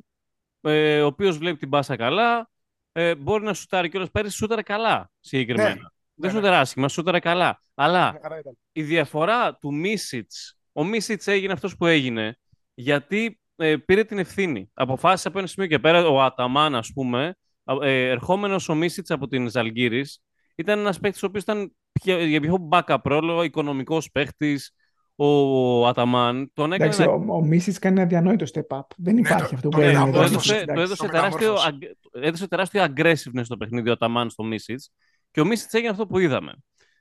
ε, 0.62 1.02
ο 1.02 1.06
οποίος 1.06 1.38
βλέπει 1.38 1.58
την 1.58 1.68
μπάσα 1.68 1.96
καλά. 1.96 2.50
Ε, 2.92 3.16
μπορεί 3.16 3.44
να 3.44 3.54
σουτάρει 3.54 3.90
κιόλας 3.90 4.12
πέρυσι, 4.12 4.38
σούταρε 4.38 4.62
καλά 4.62 5.12
συγκεκριμένα. 5.20 5.70
Ναι. 5.70 5.80
Δεν 6.16 6.32
Ναι, 6.32 6.36
σούταρε 6.38 6.55
άσχημα, 6.55 6.88
σούταρε 6.88 7.20
καλά. 7.20 7.61
Αλλά 7.74 8.11
Μια 8.11 8.20
χαρά 8.22 8.39
ήταν. 8.39 8.57
η 8.72 8.84
διαφορά 8.84 9.55
του 9.55 9.74
Μίσιτς, 9.74 10.57
ο 10.72 10.84
Μίσιτς 10.84 11.28
έγινε 11.28 11.53
αυτός 11.53 11.78
που 11.78 11.86
έγινε 11.86 12.38
γιατί 12.74 13.39
ε, 13.55 13.76
πήρε 13.78 14.03
την 14.03 14.18
ευθύνη. 14.18 14.70
Αποφάσισε 14.74 15.28
από 15.28 15.38
ένα 15.38 15.47
σημείο 15.47 15.70
και 15.70 15.80
πέρα, 15.80 16.07
ο 16.07 16.22
Αταμάν 16.22 16.76
ας 16.76 16.91
πούμε, 16.93 17.36
α- 17.63 17.86
ε, 17.88 18.09
ερχόμενος 18.09 18.70
ο 18.70 18.76
Μίσιτς 18.76 19.11
από 19.11 19.28
την 19.28 19.49
Ζαλγκύρης, 19.49 20.20
ήταν 20.55 20.80
ένας 20.80 20.99
παίχτης 20.99 21.24
ο 21.24 21.26
οποίος 21.26 21.43
ήταν 21.43 21.76
πιο- 21.91 22.24
για 22.26 22.39
πιο 22.41 22.68
backup 22.72 22.97
ρόλο, 23.03 23.43
οικονομικός 23.43 24.11
παίχτης, 24.11 24.72
ο 25.16 25.88
Αταμάν. 25.88 26.51
Τον 26.53 26.74
έκανε 26.74 26.93
Εντάξει, 26.95 27.05
να 27.05 27.34
ο, 27.34 27.36
ο 27.38 27.41
Μίσιτς 27.45 27.80
κάνει 27.80 27.99
ένα 27.99 28.09
αδιανόητο 28.10 28.45
step 28.53 28.78
up. 28.78 28.82
Δεν 28.97 29.13
Ναι, 29.13 29.20
υπάρχει 29.20 29.49
το- 29.49 29.55
αυτό 29.55 29.70
το 29.70 29.78
που 29.78 29.84
είδα, 29.84 29.89
έγινε. 29.89 30.11
το 30.11 30.18
ο 30.20 30.22
εδώ. 30.24 30.34
Μίσιτς, 30.36 30.49
έδωσε, 30.51 30.66
το 30.66 30.72
Εντάξει. 30.72 30.82
έδωσε, 30.84 31.01
Το 31.05 31.09
τεράστιο, 31.11 31.39
μεταμόρφωσε. 31.53 31.68
αγ- 32.11 32.26
έδωσε 32.26 32.47
τεράστιο 32.47 32.84
aggressiveness 32.84 33.43
στο 33.45 33.57
παιχνίδι 33.57 33.89
ο 33.89 33.91
Αταμάν 33.91 34.30
στο 34.30 34.43
Μίσιτς 34.43 34.91
και 35.36 35.42
ο 35.42 35.46
Μίσιτς 35.46 35.74
έγινε 35.74 35.90
αυτό 35.92 36.08
που 36.08 36.20
είδαμε. 36.20 36.52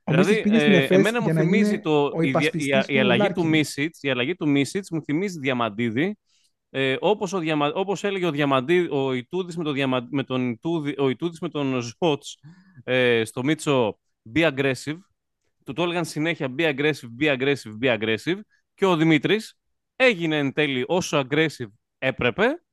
Ο 0.05 0.13
Δηλαδή, 0.13 0.29
Μίσιτς 0.29 0.43
πήγε 0.49 0.59
στην 0.59 0.73
ε, 0.73 0.77
Εφές 0.77 0.99
εμένα 0.99 1.21
μου 1.21 1.25
για 1.25 1.35
να 1.35 1.41
θυμίζει 1.41 1.71
γίνει 1.71 1.83
το, 1.83 2.05
ο 2.05 2.23
η, 2.23 2.29
δια- 2.29 2.29
υπασπιστής 2.29 2.87
η, 2.87 2.95
η 2.95 2.95
του 2.95 3.01
αλλαγή 3.01 3.21
του 3.21 3.27
Λάρκιν. 3.29 3.47
Μίσιτς, 3.47 4.03
η 4.03 4.11
αλλαγή 4.11 4.35
του 4.35 4.49
Μίσιτς 4.49 4.91
μου 4.91 5.03
θυμίζει 5.03 5.39
Διαμαντίδη, 5.39 6.19
ε, 6.71 6.97
όπως, 7.01 7.33
ο 7.33 7.39
Διαμα, 7.39 7.73
όπως 7.75 8.05
έλεγε 8.05 8.27
ο, 8.27 8.31
Διαμαντίδη, 8.31 8.89
ο 8.91 9.13
Ιτούδης 9.13 9.57
με, 9.57 9.65
το 9.65 9.73
Διαμα, 9.73 10.09
με 10.11 10.23
τον 10.23 10.51
Ιτούδη, 10.51 10.95
ο 10.99 11.09
Ιτούδης 11.09 11.41
με 11.41 11.49
τον 11.49 11.81
Ζότς 11.81 12.39
ε, 12.85 13.25
στο 13.25 13.45
Μίτσο 13.45 13.99
be 14.35 14.53
aggressive, 14.53 14.99
του 15.65 15.73
το 15.73 15.83
έλεγαν 15.83 16.05
συνέχεια 16.05 16.55
be 16.59 16.75
aggressive, 16.75 17.09
be 17.21 17.37
aggressive, 17.37 17.79
be 17.83 17.99
aggressive 17.99 18.39
και 18.75 18.85
ο 18.85 18.97
Δημήτρης 18.97 19.59
έγινε 19.97 20.39
εν 20.39 20.53
τέλει 20.53 20.85
όσο 20.87 21.27
aggressive 21.31 21.71
έπρεπε 21.99 22.64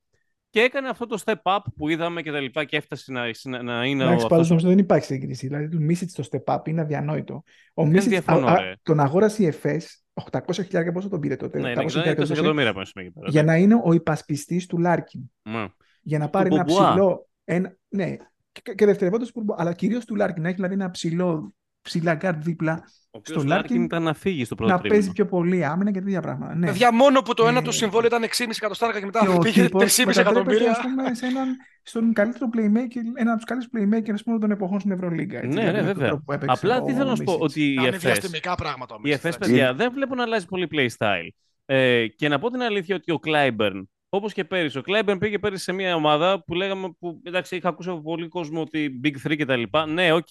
και 0.51 0.59
έκανε 0.59 0.87
αυτό 0.89 1.05
το 1.05 1.21
step 1.25 1.35
up 1.43 1.59
που 1.75 1.89
είδαμε 1.89 2.21
και 2.21 2.31
τα 2.31 2.39
λοιπά 2.39 2.63
και 2.63 2.77
έφτασε 2.77 3.11
να, 3.11 3.21
να, 3.43 3.61
να 3.63 3.85
είναι 3.85 4.03
ο, 4.03 4.05
Εντάξει, 4.07 4.23
αυτός 4.23 4.27
πάντως 4.29 4.45
ο- 4.45 4.49
νομίζω 4.49 4.67
δεν 4.67 4.77
υπάρχει 4.77 5.05
σύγκριση. 5.05 5.47
Δηλαδή, 5.47 5.67
του 5.69 5.81
Μίσιτς 5.81 6.13
το 6.13 6.23
step 6.31 6.55
up 6.55 6.67
είναι 6.67 6.81
αδιανόητο. 6.81 7.43
Ο 7.73 7.81
Δεν 7.83 7.91
Μίσιτς 7.91 8.07
διαφωνώ, 8.07 8.47
α- 8.47 8.51
α- 8.51 8.61
ρε. 8.61 8.73
τον 8.83 8.99
αγόρασε 8.99 9.43
η 9.43 9.45
Εφές 9.45 10.03
800.000 10.13 10.91
πόσο 10.93 11.09
τον 11.09 11.19
πήρε 11.19 11.35
τότε. 11.35 11.59
Ναι, 11.59 11.71
800.000 11.73 11.75
ναι, 11.75 11.81
ήταν 12.11 12.13
20 12.13 12.27
τότε, 12.27 12.33
εκατομμύρια 12.39 12.69
από 12.69 12.79
ένα 12.79 12.87
σημείο 12.87 13.07
και 13.07 13.13
πέρα. 13.19 13.31
για 13.31 13.43
να 13.43 13.55
είναι 13.55 13.81
ο 13.83 13.93
υπασπιστής 13.93 14.65
του 14.65 14.77
Λάρκιν. 14.77 15.21
Ναι. 15.41 15.65
Για 16.01 16.17
να 16.19 16.29
πάρει 16.29 16.53
ένα 16.53 16.63
Μπουμπουά. 16.63 16.89
ψηλό. 16.89 17.29
Ένα, 17.43 17.75
ναι, 17.89 18.15
και, 18.51 18.73
και 18.75 18.85
δευτερευόντως 18.85 19.31
που 19.31 19.45
αλλά 19.57 19.73
κυρίως 19.73 20.05
του 20.05 20.15
Λάρκιν. 20.15 20.41
Να 20.41 20.47
έχει 20.47 20.55
δηλαδή 20.55 20.73
ένα 20.73 20.89
ψηλό 20.91 21.53
ψηλά 21.81 22.13
γκάρτ 22.15 22.43
δίπλα 22.43 22.83
Ο 23.11 23.17
οποίος 23.17 23.37
στο 23.41 23.47
Λάρκιν 23.47 23.81
Larkin 23.81 23.85
ήταν 23.85 24.03
να 24.03 24.13
φύγει 24.13 24.45
στο 24.45 24.55
πρώτο 24.55 24.71
να 24.71 24.77
τρίμηνο. 24.79 24.99
παίζει 24.99 25.13
πιο 25.15 25.25
πολύ 25.25 25.65
άμυνα 25.65 25.91
και 25.91 26.01
τέτοια 26.01 26.21
πράγματα. 26.21 26.55
Ναι. 26.55 26.65
Παιδιά, 26.65 26.93
μόνο 26.93 27.21
που 27.21 27.33
το 27.33 27.47
ένα 27.47 27.59
Ε, 27.59 27.61
του 27.61 27.71
συμβόλαιο 27.71 28.07
ήταν 28.07 28.23
6,5 28.23 28.55
εκατοστάρικα 28.55 28.99
και 28.99 29.05
μετά 29.05 29.19
Και 29.19 29.27
ο 29.27 29.37
πήγε 29.37 29.61
τύπος 29.61 29.83
3,5 29.83 30.05
μετατρέπεται, 30.05 30.21
εκατομμύρια. 30.21 30.71
ας 30.71 30.79
πούμε, 30.81 31.13
σε 31.13 31.25
έναν, 31.25 31.55
στον 31.83 32.13
καλύτερο 32.13 32.49
playmaker, 32.53 33.03
ένα 33.15 33.31
από 33.33 33.45
τους 33.45 33.45
καλύτερους 33.45 33.67
playmakers 33.77 34.13
ας 34.13 34.23
πούμε, 34.23 34.39
των 34.39 34.51
εποχών 34.51 34.79
στην 34.79 34.91
Ευρωλίγκα. 34.91 35.37
έτσι, 35.37 35.47
Ναι, 35.47 35.71
δηλαδή, 35.71 35.71
ναι, 35.71 35.81
με 35.81 35.87
τον 35.87 35.93
βέβαια. 35.93 36.07
τρόπο 36.07 36.23
που 36.25 36.31
έπαιξε 36.31 36.55
Απλά 36.57 36.81
τι 36.81 36.91
ο 36.91 36.95
θέλω 36.95 37.09
να 37.09 37.15
σου 37.15 37.23
πω, 37.23 37.31
Μίσιτς. 37.31 37.45
ότι 37.51 37.73
η 37.73 37.75
Κάνει 37.75 37.87
ΕΦΕΣ, 37.87 38.01
διαστημικά 38.01 38.55
πράγματα 38.55 38.95
ο 38.95 38.97
η 38.97 39.01
Μίσιτς, 39.03 39.23
ΕΦΕΣ, 39.23 39.35
εντάξει. 39.35 39.51
παιδιά, 39.53 39.73
δεν 39.73 39.91
βλέπω 39.93 40.15
να 40.15 40.23
αλλάζει 40.23 40.45
πολύ 40.45 40.67
playstyle. 40.71 41.27
Ε, 41.65 42.07
και 42.07 42.27
να 42.27 42.39
πω 42.39 42.49
την 42.49 42.61
αλήθεια 42.61 42.95
ότι 42.95 43.11
ο 43.11 43.19
Κλάιμπερν, 43.19 43.89
όπως 44.09 44.33
και 44.33 44.43
πέρυσι, 44.45 44.77
ο 44.77 44.81
Κλάιμπερν 44.81 45.19
πήγε 45.19 45.39
πέρυσι 45.39 45.63
σε 45.63 45.71
μια 45.71 45.95
ομάδα 45.95 46.43
που 46.43 46.53
λέγαμε, 46.53 46.91
που 46.99 47.21
εντάξει, 47.23 47.55
είχα 47.55 47.69
ακούσει 47.69 47.89
από 47.89 48.01
πολύ 48.01 48.27
κόσμο 48.27 48.61
ότι 48.61 48.99
Big 49.03 49.15
3 49.27 49.35
κτλ. 49.37 49.63
Ναι, 49.87 50.11
οκ, 50.13 50.27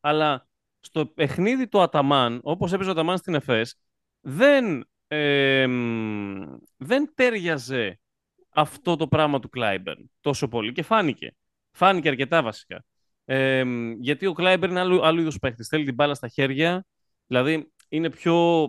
αλλά 0.00 0.46
στο 0.82 1.06
παιχνίδι 1.06 1.68
του 1.68 1.80
Αταμάν, 1.80 2.40
όπως 2.42 2.72
έπαιζε 2.72 2.88
ο 2.88 2.92
Αταμάν 2.92 3.18
στην 3.18 3.34
ΕΦΕΣ, 3.34 3.76
δεν, 4.20 4.88
ε, 5.06 5.66
μ, 5.66 6.42
δεν 6.76 7.12
ταίριαζε 7.14 8.00
αυτό 8.48 8.96
το 8.96 9.08
πράγμα 9.08 9.40
του 9.40 9.48
Κλάιμπερν 9.48 10.10
τόσο 10.20 10.48
πολύ 10.48 10.72
και 10.72 10.82
φάνηκε. 10.82 11.34
Φάνηκε 11.70 12.08
αρκετά 12.08 12.42
βασικά. 12.42 12.84
Ε, 13.24 13.64
μ, 13.64 13.92
γιατί 14.00 14.26
ο 14.26 14.32
Κλάιμπερν 14.32 14.70
είναι 14.70 14.80
άλλου, 14.80 15.06
άλλου 15.06 15.20
είδους 15.20 15.38
παίχτη. 15.38 15.64
Θέλει 15.64 15.84
την 15.84 15.94
μπάλα 15.94 16.14
στα 16.14 16.28
χέρια, 16.28 16.86
δηλαδή 17.26 17.72
είναι 17.88 18.10
πιο. 18.10 18.62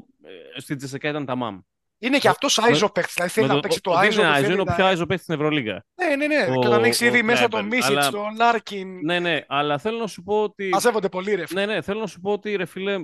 Ε, 0.56 0.60
στην 0.60 0.78
ΤΣΣΚΑ 0.78 1.10
ήταν 1.10 1.26
τα 1.26 1.36
μαμ. 1.36 1.60
Είναι 2.04 2.18
και 2.18 2.28
αυτός 2.28 2.60
iso 2.60 2.90
παίκτης. 2.92 3.14
Δηλαδή 3.14 3.32
θέλει 3.34 3.48
να 3.48 3.60
παίξει 3.60 3.82
το 3.82 3.94
iso. 3.94 4.22
Είναι, 4.22 4.30
που 4.30 4.34
iso, 4.36 4.42
θέλει 4.44 4.54
είναι 4.54 4.62
ο 4.62 4.66
να- 4.66 4.76
πιο 4.76 4.86
iso 4.86 5.06
παίχτη 5.06 5.24
στην 5.24 5.36
Ευρωλίγκα. 5.36 5.86
Ναι, 5.96 6.16
ναι, 6.16 6.28
ναι. 6.28 6.42
ο- 6.58 6.60
Και 6.60 6.68
όταν 6.68 6.84
έχει 6.84 7.04
ο 7.04 7.08
ήδη 7.08 7.24
μέσα 7.24 7.42
τον 7.48 7.50
Κλάιμπερν. 7.50 7.78
Μίσιτ, 7.78 7.98
Αλλά- 7.98 8.10
τον 8.12 8.36
Λάρκιν. 8.36 9.00
Ναι, 9.04 9.20
ναι, 9.20 9.42
αλλά 9.48 9.78
θέλω 9.78 9.98
να 9.98 10.08
σου 10.08 10.24
πω 10.24 10.42
ότι. 10.44 10.70
Μαζεύονται 10.70 11.10
πολύ 11.10 11.36
ρε. 11.36 11.44
Ναι, 11.54 11.66
ναι, 11.66 11.82
θέλω 11.82 12.00
να 12.00 12.08
σου 12.08 12.20
πω 12.20 12.32
ότι 12.32 12.56
ρε 12.56 12.66
φίλε, 12.66 13.04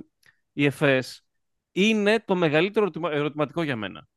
η 0.54 0.66
ΕΦΕΣ 0.66 1.26
είναι 1.72 2.24
το 2.26 2.36
μεγαλύτερο 2.36 2.86
ερωτημα- 2.86 3.12
ερωτηματικό 3.12 3.64
για 3.64 3.76
μένα. 3.76 4.08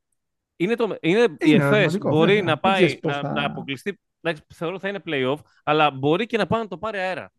Είναι 0.57 0.75
το, 0.75 0.97
είναι, 1.01 1.23
η 1.23 1.27
Είναι 1.39 1.55
ΕΦΕΣ 1.65 1.71
ερωτηματικό, 1.73 2.09
μπορεί 2.09 2.27
βέβαια. 2.37 2.43
να 2.43 2.51
Δεν 2.51 2.61
πάει 2.61 2.75
ξέρεις 2.75 2.99
πώς 2.99 3.13
να, 3.15 3.21
θα- 3.21 3.33
να 3.33 3.45
αποκλειστεί. 3.45 4.01
Εντάξει, 4.21 4.43
θεωρώ 4.55 4.79
θα 4.79 4.89
είναι 4.89 5.03
playoff, 5.07 5.37
αλλά 5.65 5.91
μπορεί 5.91 6.27
και 6.27 6.37
να 6.37 6.47
πάει 6.47 6.61
να 6.61 6.69
το 6.69 6.79
πάρει 6.79 6.99
αέρα. 6.99 7.33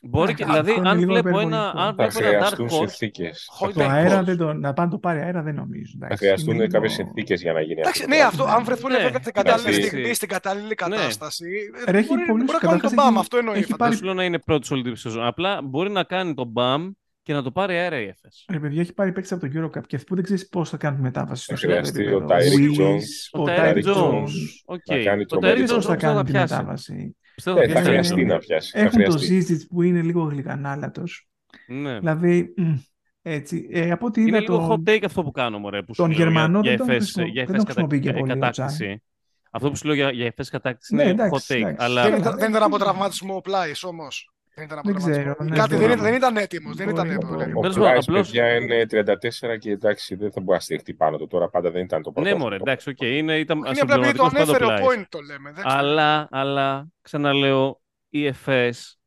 Μπορεί 0.00 0.34
και, 0.34 0.42
Α, 0.42 0.46
δηλαδή, 0.46 0.68
αυτό 0.70 0.80
είναι 0.80 0.88
αν 0.90 0.98
λίγο 0.98 1.12
βλέπω 1.12 1.28
ένα, 1.28 1.38
υπερβολικό. 1.40 1.78
αν 1.80 1.94
Θα 1.94 2.08
βλέπω 2.08 2.28
ένα 2.36 2.46
dark 2.46 2.52
χρειαστούν 2.52 2.66
horse, 2.66 2.88
συνθήκες. 2.88 3.46
Χω- 3.50 3.72
Το 3.72 3.78
Ναι, 3.80 3.84
αέρα 3.92 4.16
πώς. 4.16 4.24
δεν 4.24 4.36
το, 4.36 4.52
να 4.52 4.72
πάνε 4.72 4.90
το 4.90 4.98
πάρει 4.98 5.20
αέρα 5.20 5.42
δεν 5.42 5.54
νομίζω. 5.54 5.92
Θα 5.98 6.04
εντάξει. 6.06 6.24
χρειαστούν 6.24 6.54
Είναι 6.54 6.66
κάποιες 6.66 6.96
λίγο- 6.96 7.04
συνθήκες 7.04 7.42
για 7.42 7.52
να 7.52 7.60
γίνει 7.60 7.80
Εντάξει, 7.80 8.02
αυτό. 8.02 8.14
ναι, 8.14 8.20
το 8.20 8.26
αυτό, 8.26 8.36
πράγμα. 8.42 8.58
αν 8.58 8.64
βρεθούν 8.64 8.90
Ναι, 8.92 8.98
βέβαια 8.98 9.20
στην 9.20 9.32
κατάλληλη 9.32 9.68
εντάξει. 9.68 9.86
στιγμή, 9.88 10.14
στην 10.14 10.28
κατάλληλη 10.28 10.74
κατάσταση. 10.74 11.46
ε, 11.86 11.90
Ρε, 11.90 11.98
έχει 11.98 12.06
μπορεί, 12.08 12.20
πολλούς 12.24 12.44
μπορεί 12.46 12.58
να 12.62 12.68
κάνει 12.68 12.80
τον 12.80 12.90
καταρχάς 12.90 12.94
μπαμ, 12.94 13.08
έχει- 13.12 13.18
αυτό 13.20 13.36
εννοεί. 13.36 13.54
έχει 13.58 13.64
φαντάζομαι. 13.70 13.88
δεν 13.88 13.98
σου 13.98 14.04
λέω 14.04 14.14
να 14.14 14.24
είναι 14.24 14.38
πρώτη 14.38 14.66
σε 14.66 14.72
όλη 14.74 14.82
τη 14.82 14.96
σεζόν. 14.96 15.24
Απλά 15.26 15.62
μπορεί 15.62 15.90
να 15.90 16.02
κάνει 16.04 16.34
τον 16.34 16.46
μπαμ 16.48 16.90
και 17.22 17.32
να 17.32 17.42
το 17.42 17.50
πάρει 17.50 17.74
αέρα 17.76 18.00
η 18.00 18.06
ΕΦΕΣ. 18.06 18.44
Ρε 18.52 18.58
παιδιά, 18.58 18.80
έχει 18.80 18.92
πάρει 18.92 19.12
παίξεις 19.12 19.32
από 19.32 19.48
το 19.48 19.52
Eurocup 19.60 19.86
και 19.86 19.98
που 19.98 20.14
δεν 20.14 20.24
ξέρεις 20.24 20.48
πώς 20.48 20.68
θα 20.70 20.76
κάνουν 20.76 20.96
τη 20.96 21.02
μετάβαση 21.02 21.42
στο 21.42 21.54
Θα 21.56 21.60
χρειαστεί 21.60 22.00
επίπεδο. 22.02 22.24
ο 22.24 22.28
Tyreek 22.28 22.58
Willis, 22.58 22.80
Jones, 22.80 23.08
ο 23.32 23.40
Ο 23.40 23.44
Tyreek 23.44 23.56
Τάιρ 23.56 23.76
Tyreek 23.76 23.80
Τζόνς. 23.80 24.32
Jones 24.32 24.74
Οκ. 24.74 24.80
να 24.86 25.02
κάνει 25.02 25.22
Ο 25.22 25.26
τρομερή 25.26 25.52
Τάιρ 25.54 25.60
Πώς 25.60 25.68
Τζόνς 25.68 25.84
θα 25.86 25.90
θα 25.90 25.96
κάνουν 25.96 26.24
τη 26.24 26.32
πιάσει. 26.32 26.54
μετάβαση. 26.54 27.16
Πιστεύω 27.38 27.58
Ε, 27.60 27.66
θα 27.66 27.66
θα 27.66 27.72
πιάσει. 27.72 27.88
χρειαστεί 27.90 28.24
να 28.24 28.38
πιάσει. 28.38 28.70
Θα 28.70 28.78
Έχουν 28.78 29.04
το 29.04 29.10
χρειαστεί. 29.18 29.56
Zizic 29.56 29.66
που 29.68 29.82
είναι 29.82 30.02
λίγο 30.02 30.22
γλυκανάλατος. 30.22 31.28
Ναι. 31.66 31.98
Δηλαδή, 31.98 32.54
μ, 32.56 32.74
έτσι. 33.22 33.68
Ε, 33.70 33.90
από 33.90 34.06
ό,τι 34.06 34.20
Είναι 34.20 34.28
είδα 34.30 34.40
λίγο 34.40 34.56
τον, 34.56 34.82
hot 34.86 34.88
take 34.90 35.02
αυτό 35.04 35.22
που 35.22 35.30
κάνω, 35.30 35.58
μωρέ, 35.58 35.82
που 35.82 35.94
σου 35.94 36.00
τον 36.02 36.10
λέω 36.10 36.16
για- 36.16 36.24
Γερμανό 36.26 36.60
για 36.60 36.70
δεν 36.70 36.78
τον 36.78 36.86
FS 36.86 36.90
χρησιμο- 36.98 37.26
για 37.26 37.44
δεν 37.44 37.54
FS 37.54 37.56
τον 37.56 37.66
κατα- 37.66 37.72
χρησιμοποιεί 37.80 38.00
και 38.00 38.08
ε, 38.08 38.12
πολύ 38.20 38.32
ο 38.32 38.34
κατάκτηση. 38.38 39.02
Αυτό 39.50 39.70
που 39.70 39.76
σου 39.76 39.86
λέω 39.86 39.94
για, 39.94 40.10
για 40.10 40.34
FS 40.36 40.44
κατάκτηση 40.50 40.94
Ναι, 40.94 41.02
είναι 41.02 41.10
εντάξει, 41.10 41.46
hot 41.50 41.54
take. 41.54 41.58
εντάξει. 41.60 41.76
Αλλά 41.78 42.02
Δεν 42.02 42.10
Καλά, 42.10 42.20
ήταν, 42.22 42.30
δεν 42.32 42.40
δεν 42.40 42.50
ήταν 42.50 42.62
από 42.62 42.74
είναι. 42.76 42.84
τραυματισμό 42.84 43.36
ο 43.36 43.40
Πλάι 43.40 43.70
όμως. 43.82 44.32
Δεν 44.58 44.66
ήταν 44.66 44.78
από 44.78 44.88
Δεν 44.88 44.96
τραυματισμό. 45.00 45.34
ξέρω, 45.34 45.48
ναι, 45.50 45.56
Κάτι 45.56 45.68
δεν 45.68 45.78
μπορεί. 45.78 45.92
ήταν, 45.92 46.04
δεν 46.04 46.14
ήταν 46.14 46.36
έτοιμος. 46.36 46.76
Δεν 46.76 46.88
ήταν 46.88 47.04
Μπορεί, 47.06 47.16
έτοιμος. 47.16 47.34
μπορεί. 47.36 47.50
Ο 47.54 47.60
Τέλος 47.60 47.76
πάντων, 47.76 47.90
Πλάις, 47.90 48.08
απλώς- 48.08 48.26
παιδιά, 48.30 48.54
είναι 48.56 48.86
34 48.86 49.56
και 49.58 49.70
εντάξει, 49.70 50.14
δεν 50.14 50.32
θα 50.32 50.40
μπορεί 50.40 50.56
να 50.56 50.60
στηριχτεί 50.64 50.94
πάνω 50.94 51.16
του. 51.16 51.26
Τώρα 51.26 51.48
πάντα 51.48 51.70
δεν 51.70 51.82
ήταν 51.84 52.02
το 52.02 52.12
πρώτο. 52.12 52.28
ναι, 52.28 52.34
μωρέ, 52.34 52.56
εντάξει, 52.56 52.90
οκ, 52.90 53.00
είναι, 53.00 53.38
ήταν 53.38 53.58
Είναι 53.58 53.68
απλά 53.80 53.94
επειδή 53.94 54.18
το 54.18 54.24
συμπληρωματικός 54.24 54.32
πάντα 54.32 54.42
ανέφερε 54.42 54.64
ο 54.64 54.68
Πλάις. 54.68 54.98
point 55.02 55.06
το 55.08 55.20
λέμε. 55.20 55.52
δεν 55.52 55.64
ξέρω. 55.66 55.80
Αλλά, 55.80 56.28
αλλά, 56.30 56.86
ξαναλέω, 57.02 57.80
η 58.08 58.26
ΕΦΕΣ, 58.26 58.98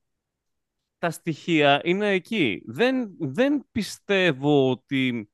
τα 0.97 1.09
στοιχεία 1.09 1.81
είναι 1.83 2.09
εκεί. 2.09 2.61
Δεν, 2.65 3.09
δεν 3.19 3.65
πιστεύω 3.71 4.69
ότι 4.69 5.29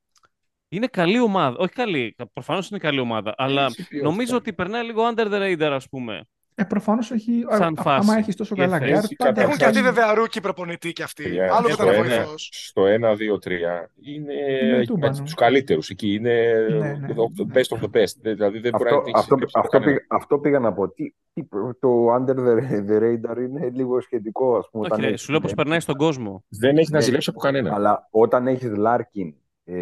είναι 0.68 0.86
καλή 0.86 1.18
ομάδα. 1.20 1.56
Όχι 1.58 1.72
καλή, 1.72 2.16
προφανώς 2.32 2.68
είναι 2.70 2.78
καλή 2.78 2.98
ομάδα, 2.98 3.34
αλλά 3.36 3.64
Έχει 3.64 3.74
ποιότητα. 3.76 4.02
νομίζω 4.02 4.36
ότι 4.36 4.52
περνάει 4.52 4.84
λίγο 4.84 5.02
under 5.14 5.26
the 5.32 5.40
radar, 5.58 5.70
ας 5.72 5.88
πούμε. 5.88 6.22
Ε, 6.60 6.64
Προφανώς 6.64 7.10
έχει. 7.10 7.44
Σαν 7.50 7.74
α- 7.78 7.82
φάση. 7.82 8.08
Άμα 8.10 8.18
έχεις 8.18 8.36
τόσο 8.36 8.54
Και 8.54 8.60
καλά 8.60 8.78
θα 8.78 8.86
γκάρτ, 8.86 9.04
έχει 9.04 9.16
πάντα 9.16 9.30
καταφέρει. 9.32 9.46
Έχουν 9.46 9.58
και 9.58 9.64
αυτοί 9.64 9.80
κάνει- 9.80 9.94
βέβαια 9.94 10.14
ρούκι 10.14 10.40
προπονητή 10.40 10.92
κι 10.92 11.02
αυτοί. 11.02 11.22
Παιδιά, 11.22 11.54
Άλλο 11.54 11.66
που 11.66 11.72
στο 11.72 11.82
ήταν 11.82 11.94
ένα- 12.04 12.04
βοηθό. 12.16 12.34
Στο 12.36 12.86
1-2-3 12.86 13.90
είναι 14.02 14.32
Είναι 14.62 14.76
με 14.76 14.84
τούμπανο. 14.86 15.16
τους 15.22 15.34
καλύτερους 15.34 15.88
εκεί. 15.90 16.12
Είναι 16.14 16.52
Ναι, 16.70 16.76
ναι, 16.78 16.92
the 17.08 17.46
ναι. 17.46 17.52
best 17.54 17.76
of 17.76 17.80
the 17.82 17.90
best. 18.00 18.14
Δηλαδή 18.20 18.58
δεν 18.58 18.70
μπορεί 18.76 18.88
Αυτό, 18.88 18.94
να 18.94 19.02
έχει 19.06 19.12
αυτό, 19.14 19.34
σύγκριση 19.34 19.52
με 19.56 19.60
αυτό, 19.64 19.78
κανένα. 19.78 19.92
πήγα, 19.92 20.06
αυτό 20.10 20.38
πήγα 20.38 20.58
να 20.58 20.72
πω. 20.72 20.88
Τι, 20.88 21.14
τι, 21.32 21.44
το 21.80 22.14
under 22.14 22.34
the, 22.36 22.54
the 22.90 22.98
radar 23.02 23.36
είναι 23.48 23.70
λίγο 23.74 24.00
σχετικό, 24.00 24.56
ας 24.56 24.68
πούμε. 24.70 24.82
Όχι, 24.84 24.92
όταν 24.92 25.00
ρε, 25.00 25.06
έχεις- 25.06 25.20
σου 25.20 25.30
λέω 25.30 25.40
πως 25.40 25.54
περνάει 25.54 25.80
στον 25.80 25.96
κόσμο. 25.96 26.44
Δεν 26.48 26.76
έχει 26.78 26.90
να 26.90 26.98
Ναι. 26.98 27.04
ζηλέψει 27.04 27.30
από 27.30 27.38
κανένα. 27.38 27.74
Αλλά 27.74 28.08
όταν 28.10 28.46
έχεις 28.46 28.70
Λάρκιν, 28.76 29.34
ε, 29.64 29.74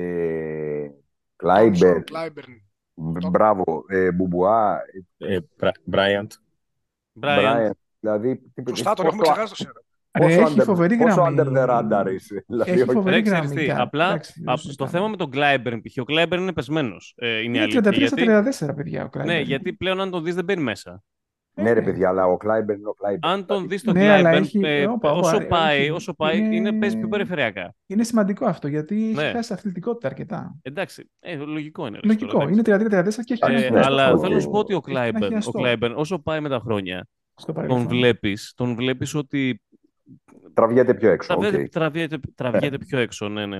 Τόμψον, 0.83 0.95
Κλάιμπερ, 1.37 2.03
Κλάιμπερν. 2.05 2.62
μπράβο, 3.31 3.85
ε, 3.89 4.12
Μπουμπουά, 4.12 4.81
Ε, 5.18 5.39
Μπράιαντ. 5.85 6.31
Μπράιαν, 7.18 7.52
Μπράιαν, 7.52 7.74
δηλαδή 8.00 8.36
τι- 8.54 8.62
Σωστά, 8.68 8.94
τον 8.94 9.04
πόσο- 9.04 9.06
έχουμε 9.06 9.22
ξεχάσει 9.22 9.48
το 9.48 9.54
σήμερα. 9.56 9.80
Ρε, 10.18 10.24
πόσο 10.26 10.40
έχει 10.40 10.54
under- 10.60 10.64
φοβερή 10.64 10.96
πόσο 10.96 11.14
γραμμή. 11.20 11.36
under 11.40 11.46
the 11.56 11.68
radar 11.68 12.12
είσαι. 12.14 12.44
Δηλαδή, 12.46 12.70
Έχει 12.70 12.82
όχι- 12.82 12.90
φοβερή 12.92 13.16
Ρε, 13.16 13.22
ξέρεις 13.22 13.40
γραμμή. 13.40 13.56
τι, 13.60 13.64
γκάρτ. 13.66 13.80
απλά 13.80 14.08
Εντάξει, 14.08 14.32
δεν 14.36 14.48
α, 14.48 14.54
το 14.54 14.60
συζητάμε. 14.60 14.90
θέμα 14.90 15.08
με 15.08 15.16
τον 15.16 15.30
Κλάιμπερν, 15.30 15.80
π.χ. 15.80 15.98
ο 16.00 16.04
Κλάιμπερν 16.04 16.42
είναι 16.42 16.52
πεσμένος. 16.52 17.14
Ε, 17.16 17.28
είναι 17.28 17.38
η 17.40 17.44
Είναι 17.44 17.60
αλήθεια. 17.60 17.80
33 17.80 17.98
Γιατί, 17.98 18.14
34, 18.68 18.74
παιδιά, 18.74 19.04
ο 19.04 19.08
Κλάιμπερ. 19.08 19.34
ναι, 19.34 19.40
γιατί 19.40 19.72
πλέον 19.72 20.00
αν 20.00 20.10
τον 20.10 20.24
δεις 20.24 20.34
δεν 20.34 20.44
μπαίνει 20.44 20.62
μέσα. 20.62 21.02
Ναι, 21.62 21.72
ρε 21.72 21.82
παιδιά, 21.82 22.09
αλλά 22.09 22.26
ο 22.26 22.36
Κλάιμπερ 22.36 22.76
είναι 22.76 22.88
ο 22.88 22.92
Κλάιμπερ. 22.92 23.30
Αν 23.30 23.46
τον 23.46 23.68
δεις 23.68 23.82
τον 23.82 23.94
Ναι, 23.94 24.04
αλλά 24.11 24.18
Κλάιμπερν, 24.18 24.42
έχει- 24.44 24.61
ε, 24.64 24.80
ε, 24.80 24.86
όπα, 24.86 25.11
όπα, 25.12 25.18
όσο 25.28 25.36
ε, 25.36 25.44
πάει, 25.44 25.80
όχι. 25.80 25.90
όσο 25.90 26.14
πάει, 26.14 26.38
Είναι- 26.38 26.54
είναι, 26.54 26.72
παίζει 26.72 26.96
πιο 26.98 27.09
περιφερειακά. 27.09 27.74
Είναι 27.86 28.04
σημαντικό 28.04 28.46
αυτό 28.46 28.68
γιατί 28.68 28.94
Ναι. 28.94 29.22
έχει 29.22 29.32
χάσει 29.32 29.52
αθλητικότητα 29.52 30.07
αρκετά. 30.09 30.57
Εντάξει, 30.62 31.11
ε, 31.20 31.36
λογικό 31.36 31.86
είναι. 31.86 31.98
ρε, 32.02 32.07
Λογικό. 32.07 32.32
τώρα, 32.32 32.50
Είναι 32.50 32.62
33-34 32.62 33.24
και 33.24 33.32
έχει 33.32 33.54
Ε, 33.62 33.66
ένα 33.66 33.78
ναι, 33.78 33.84
αλλά 33.84 34.07
στο- 34.09 34.18
θέλω 34.18 34.34
να 34.34 34.40
σου 34.40 34.50
πω 34.50 34.59
ότι 34.59 34.74
ο 34.74 34.76
έχει 34.76 34.90
ένα 34.90 34.98
Κλάιμπερν, 35.00 35.24
ο 35.24 35.28
χιαστό 35.28 35.50
Κλάιμπερν, 35.50 35.94
όσο 35.96 36.18
πάει 36.18 36.40
με 36.40 36.48
τα 36.48 36.59
χρόνια, 36.59 37.07
στο 37.34 37.52
τον 37.52 37.54
παρελθόν. 37.54 37.88
βλέπεις, 37.88 38.52
τον 38.57 38.74
βλέπεις 38.74 39.14
ότι 39.14 39.61
Τραβιέται 40.54 40.94
πιο 40.94 41.11
έξω. 41.11 41.34
οκ. 41.34 41.40
τραβιέται, 41.40 41.68
τραβιέται, 41.68 42.18
τραβιέται 42.34 42.78
πιο 42.78 42.98
έξω, 42.98 43.28
ναι, 43.28 43.46
ναι. 43.46 43.59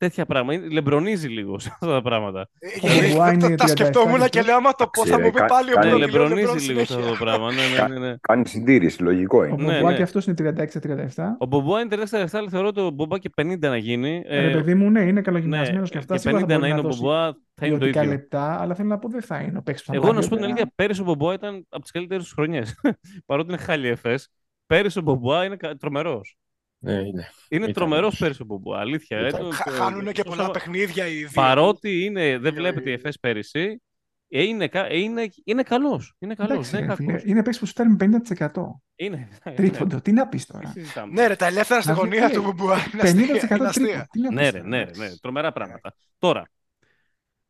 Τέτοια 0.00 0.26
πράγματα. 0.26 0.54
Είναι- 0.54 0.72
Λεμπρονίζει 0.72 1.28
λίγο 1.28 1.58
σε 1.58 1.68
αυτά 1.72 1.86
τα 1.86 2.02
πράγματα. 2.02 2.48
Ε, 2.58 3.10
Ο 3.10 3.14
Μπουά 3.14 3.32
είναι 3.32 3.54
Τα 3.56 3.64
37 3.66 3.68
σκεφτόμουν 3.68 4.28
και 4.28 4.42
λέω 4.42 4.56
άμα 4.56 4.72
το 4.74 4.86
πω 4.86 5.04
θα 5.04 5.10
Ξέρε, 5.10 5.22
μου 5.24 5.30
πει 5.30 5.38
κα- 5.38 5.44
πάλι 5.44 5.70
ο 5.70 5.74
κάνει- 5.74 5.90
Ναι, 5.90 5.96
Μπρόκ, 5.96 6.10
λέω, 6.12 6.18
λεμπρονίζει 6.28 6.46
Λεμπρόν 6.66 6.66
λίγο 6.66 6.78
σε 6.84 6.94
αυτό 6.94 6.94
το 6.96 7.02
συνέχεια. 7.02 7.24
πράγμα. 7.24 7.52
Ναι, 7.52 7.62
ναι, 7.88 7.98
ναι, 7.98 8.06
ναι. 8.08 8.14
Κάνει 8.20 8.46
συντήρηση, 8.46 9.02
λογικό 9.02 9.38
Ο 9.40 9.44
είναι. 9.44 9.54
Ναι, 9.56 9.72
Μπομπουά 9.74 9.90
ναι. 9.90 9.96
και 9.96 10.02
αυτός 10.02 10.26
είναι 10.26 10.34
36-37. 10.36 11.36
Ο 11.38 11.46
Μπομπόα 11.46 11.80
είναι 11.80 11.88
37, 12.10 12.38
αλλά 12.38 12.48
θεωρώ 12.48 12.72
το 12.72 12.90
Μπομπά 12.90 13.18
και 13.18 13.30
50 13.36 13.58
να 13.68 13.76
γίνει. 13.76 14.22
Ε, 14.26 14.40
Ρε 14.46 14.50
παιδί 14.50 14.74
μου, 14.74 14.90
ναι, 14.90 15.00
είναι 15.00 15.12
ναι, 15.12 15.20
καλογυμνασμένο 15.20 15.86
και 15.86 15.98
αυτά. 15.98 16.14
και 16.14 16.20
Σίγουρα 16.20 16.42
50 16.42 16.48
θα 16.48 16.52
να 16.54 16.58
μπορεί 16.58 16.70
είναι 16.70 16.78
ο 16.80 16.82
δώσει 16.82 17.00
Μπομπόα 17.00 17.36
θα 17.54 17.66
είναι 17.66 17.74
το 17.74 17.80
ποιοτικά 17.80 18.02
ίδιο. 18.02 18.12
λεπτά, 18.12 18.60
αλλά 18.60 18.74
θέλω 18.74 18.88
να 18.88 18.98
πω 18.98 19.08
δεν 19.08 19.22
θα 19.22 19.38
είναι 19.40 19.58
ο 19.58 19.62
παίκτης 19.62 19.84
που 19.84 19.90
θα 19.90 19.96
Εγώ 19.96 20.04
πάρει 20.04 20.16
να 20.16 20.22
σου 20.22 20.28
πω 20.28 20.34
την 20.34 20.44
αργότερα. 20.44 20.66
αλήθεια, 20.68 20.84
πέρυσι 20.84 21.00
ο 21.00 21.04
Μπομπόα 21.04 21.34
ήταν 21.34 21.66
από 21.68 21.82
τις 21.82 21.90
καλύτερες 21.90 22.32
χρονιές. 22.32 22.80
Παρότι 23.26 23.48
είναι 23.52 23.62
χάλι 23.62 23.88
εφές, 23.88 24.28
πέρυσι 24.66 24.98
ο 24.98 25.02
Μπομπόα 25.02 25.44
είναι 25.44 25.56
τρομερός. 25.78 26.36
Ναι, 26.82 26.92
είναι. 26.92 27.28
Είναι 27.48 27.62
Ήταν 27.62 27.72
τρομερός 27.72 28.04
όμως. 28.04 28.18
πέρυσι 28.18 28.42
ο 28.42 28.44
Μπομπόα. 28.44 28.80
Αλήθεια. 28.80 29.18
ε, 29.18 29.26
Ήταν. 29.26 29.40
το- 29.40 29.50
Χα- 29.50 29.64
το- 29.64 29.70
Χάνουν 29.70 30.12
και 30.12 30.22
τόσο- 30.22 30.36
πολλά 30.36 30.50
παιχνίδια 30.50 31.06
οι 31.06 31.14
δύο. 31.16 31.28
Παρότι 31.34 32.04
είναι, 32.04 32.30
δεν 32.30 32.40
Δύο- 32.40 32.52
βλέπετε 32.52 32.90
η 32.90 32.92
εφές 32.92 33.18
πέρυσι, 33.18 33.82
ε, 34.28 34.42
είναι, 34.42 34.68
κα- 34.68 34.86
ε, 34.86 34.98
είναι, 34.98 35.28
είναι 35.44 35.62
καλός. 35.62 36.14
Είναι 36.18 36.34
καλός. 36.34 36.52
Εντάξει, 36.52 36.70
Δεν 36.70 36.80
είναι 36.80 36.88
ρε 36.90 36.96
φίλε, 36.96 37.08
κακός. 37.12 37.24
είναι 37.30 37.42
παίκτης 37.42 37.58
που 37.58 37.66
σου 37.66 37.72
με 37.88 37.96
50%. 37.96 38.82
Είναι. 38.96 39.28
Τρίποντο, 39.54 40.00
τι 40.00 40.12
να 40.12 40.28
πεις 40.28 40.46
Τι 40.46 40.52
τώρα. 40.52 40.68
συζητάμε. 40.68 41.12
Ναι, 41.12 41.26
ρε, 41.26 41.36
τα 41.36 41.46
ελεύθερα 41.46 41.80
στη 41.80 41.90
Να 41.90 41.96
γωνία 41.96 42.26
βγει- 42.26 42.34
του 42.36 42.42
Μπουμπουά 42.42 42.76
είναι 42.92 43.02
αστεία. 43.02 43.26
50% 43.26 43.56
είναι 43.58 43.68
αστεία. 43.68 43.84
τρίποντο. 43.86 44.06
Τι 44.10 44.20
να 44.20 44.30
Ναι, 44.30 44.40
πεις 44.40 44.50
ρε, 44.50 44.58
τώρα, 44.58 44.68
ναι, 44.68 44.76
ρε, 44.76 44.82
εντάξει. 44.82 45.00
ναι. 45.00 45.16
Τρομερά 45.20 45.52
πράγματα. 45.52 45.94
Τώρα. 46.18 46.42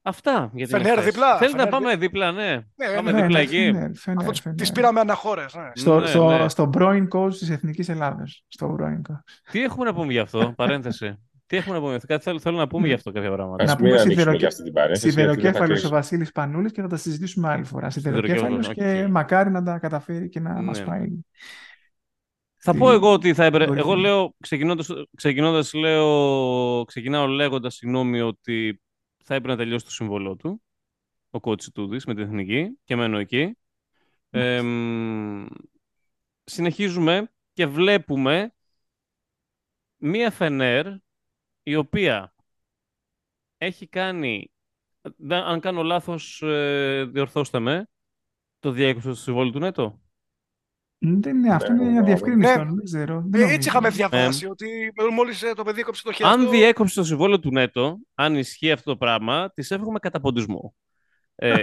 Αυτά 0.02 0.50
για 0.54 0.66
την 0.66 0.76
Φενέρ 0.76 0.92
Εφές. 0.98 1.04
δίπλα, 1.04 1.36
Θέλετε 1.36 1.56
να 1.56 1.62
Φενέρ 1.64 1.80
πάμε 1.80 1.96
δίπλα, 1.96 2.32
ναι. 2.32 2.50
Ναι, 2.76 2.94
Πάμε 2.96 3.10
ναι, 3.12 3.20
δίπλα 3.20 3.36
ναι, 3.38 3.44
εκεί. 3.44 3.56
Φενέρ, 3.72 3.90
Φενέρ, 3.94 4.22
Αφού 4.28 4.34
Φενέρ. 4.40 4.58
τις 4.58 4.72
πήραμε 4.72 5.00
αναχώρες. 5.00 5.54
ναι. 5.54 5.70
Στο, 5.74 6.00
Ναι, 6.00 6.06
στο, 6.06 6.30
ναι. 6.38 6.48
στο 6.48 6.68
πρώην 6.68 7.08
coach 7.14 7.32
της 7.34 7.50
Εθνικής 7.50 7.88
Ελλάδας. 7.88 8.44
Στο 8.48 8.66
πρώην 8.76 9.02
coach. 9.10 9.50
Τι 9.50 9.62
έχουμε 9.62 9.84
να 9.84 9.94
πούμε 9.94 10.12
γι' 10.12 10.18
αυτό, 10.18 10.52
παρένθεση. 10.56 11.18
Τι 11.46 11.56
έχουμε 11.56 11.74
να 11.74 11.80
πούμε 11.80 11.90
γι' 11.90 11.96
αυτό, 11.96 12.06
κάτι 12.12 12.22
θέλω, 12.24 12.38
θέλω 12.40 12.56
να 12.56 12.66
πούμε 12.66 12.86
γι' 12.86 12.92
αυτό 12.92 13.12
κάποια 13.12 13.32
πράγματα. 13.32 13.62
Ας 13.62 13.68
Να 13.68 13.74
μην 13.74 13.84
πούμε 13.84 13.90
ανοίξουμε 14.00 14.12
σιδεροκε- 14.14 14.38
για 14.38 14.48
αυτή 14.48 14.62
την 14.62 14.72
παρένθεση. 14.72 15.08
γιατί 15.08 15.20
δεν 15.22 15.28
θα 15.28 15.34
Σιδεροκέφαλος 15.40 15.78
ο 15.78 15.80
κλείσει. 15.80 15.92
Βασίλης 15.94 16.32
Πανούλης 16.32 16.72
και 16.72 16.80
θα 16.82 16.88
τα 16.88 16.96
συζητήσουμε 16.96 17.48
άλλη 17.48 17.64
φορά. 17.64 17.90
Σιδεροκέφαλος 17.90 18.64
Σιδεροκέφαλος, 18.66 18.96
και 18.98 19.04
οκ. 19.04 19.10
μακάρι 19.10 19.50
να 19.50 19.62
τα 19.62 19.78
καταφέρει 19.78 20.28
και 20.28 20.40
να 20.40 20.52
Ναι. 20.54 20.60
μας 20.62 20.82
πάει. 20.84 21.06
Θα 22.62 22.70
στη- 22.70 22.80
πω 22.80 22.90
εγώ 22.92 23.12
ότι 23.12 23.34
θα 23.34 23.44
έπρεπε. 23.44 23.64
κορυφή. 23.66 23.86
Εγώ 23.88 23.94
λέω, 23.96 24.34
ξεκινώντας, 24.40 24.88
ξεκινώντας 25.16 25.72
λέω, 25.72 26.84
ξεκινάω 26.84 27.26
λέγοντας 27.26 27.74
συγγνώμη 27.74 28.20
ότι 28.20 28.80
θα 29.30 29.36
έπρεπε 29.36 29.54
να 29.54 29.62
τελειώσει 29.62 29.84
το 29.84 29.90
συμβολό 29.90 30.36
του, 30.36 30.62
ο 31.30 31.40
κότσι 31.40 31.70
Τούδης 31.72 32.04
με 32.04 32.14
την 32.14 32.22
εθνική 32.22 32.78
και 32.84 32.96
μένω 32.96 33.18
εκεί. 33.18 33.56
Ε, 34.30 34.62
μ, 34.62 35.46
συνεχίζουμε 36.44 37.32
και 37.52 37.66
βλέπουμε 37.66 38.54
μία 39.96 40.30
Φενέρ 40.30 40.86
η 41.62 41.74
οποία 41.74 42.34
έχει 43.56 43.86
κάνει, 43.86 44.52
δεν- 45.00 45.42
αν 45.42 45.60
κάνω 45.60 45.82
λάθος 45.82 46.42
ε, 46.42 47.04
διορθώστε 47.12 47.58
με, 47.58 47.88
το 48.58 48.70
διέκοψε 48.70 49.12
στο 49.12 49.22
συμβόλαιο 49.22 49.52
του 49.52 49.58
Νέτο. 49.58 50.00
Δεν 51.02 51.36
είναι, 51.36 51.54
αυτό 51.54 51.72
είναι 51.72 51.82
Ναι, 51.84 51.90
μια 51.90 52.00
ναι, 52.00 52.06
διευκρίνηση. 52.06 52.56
ναι. 52.58 52.64
Δεν 52.64 52.84
ξέρω. 52.84 53.14
δεν 53.14 53.24
Ε, 53.24 53.38
νομίζω. 53.38 53.54
έτσι 53.54 53.68
είχαμε 53.68 53.88
διαβάσει 53.88 54.46
ότι 54.46 54.66
μόλις 55.14 55.42
ε, 55.42 55.52
το 55.54 55.62
παιδί 55.64 55.80
έκοψε 55.80 56.02
το 56.02 56.12
χέρι 56.12 56.28
Αν 56.30 56.44
του, 56.44 56.50
διέκοψε 56.50 56.94
το 56.94 57.04
συμβόλαιο 57.04 57.40
του 57.40 57.50
Νέτο, 57.52 57.98
αν 58.14 58.34
ισχύει 58.36 58.70
αυτό 58.72 58.90
το 58.90 58.96
πράγμα, 58.96 59.50
της 59.54 59.70
εύχομαι 59.70 59.98
καταποντισμό. 59.98 60.74
Ε, 61.34 61.54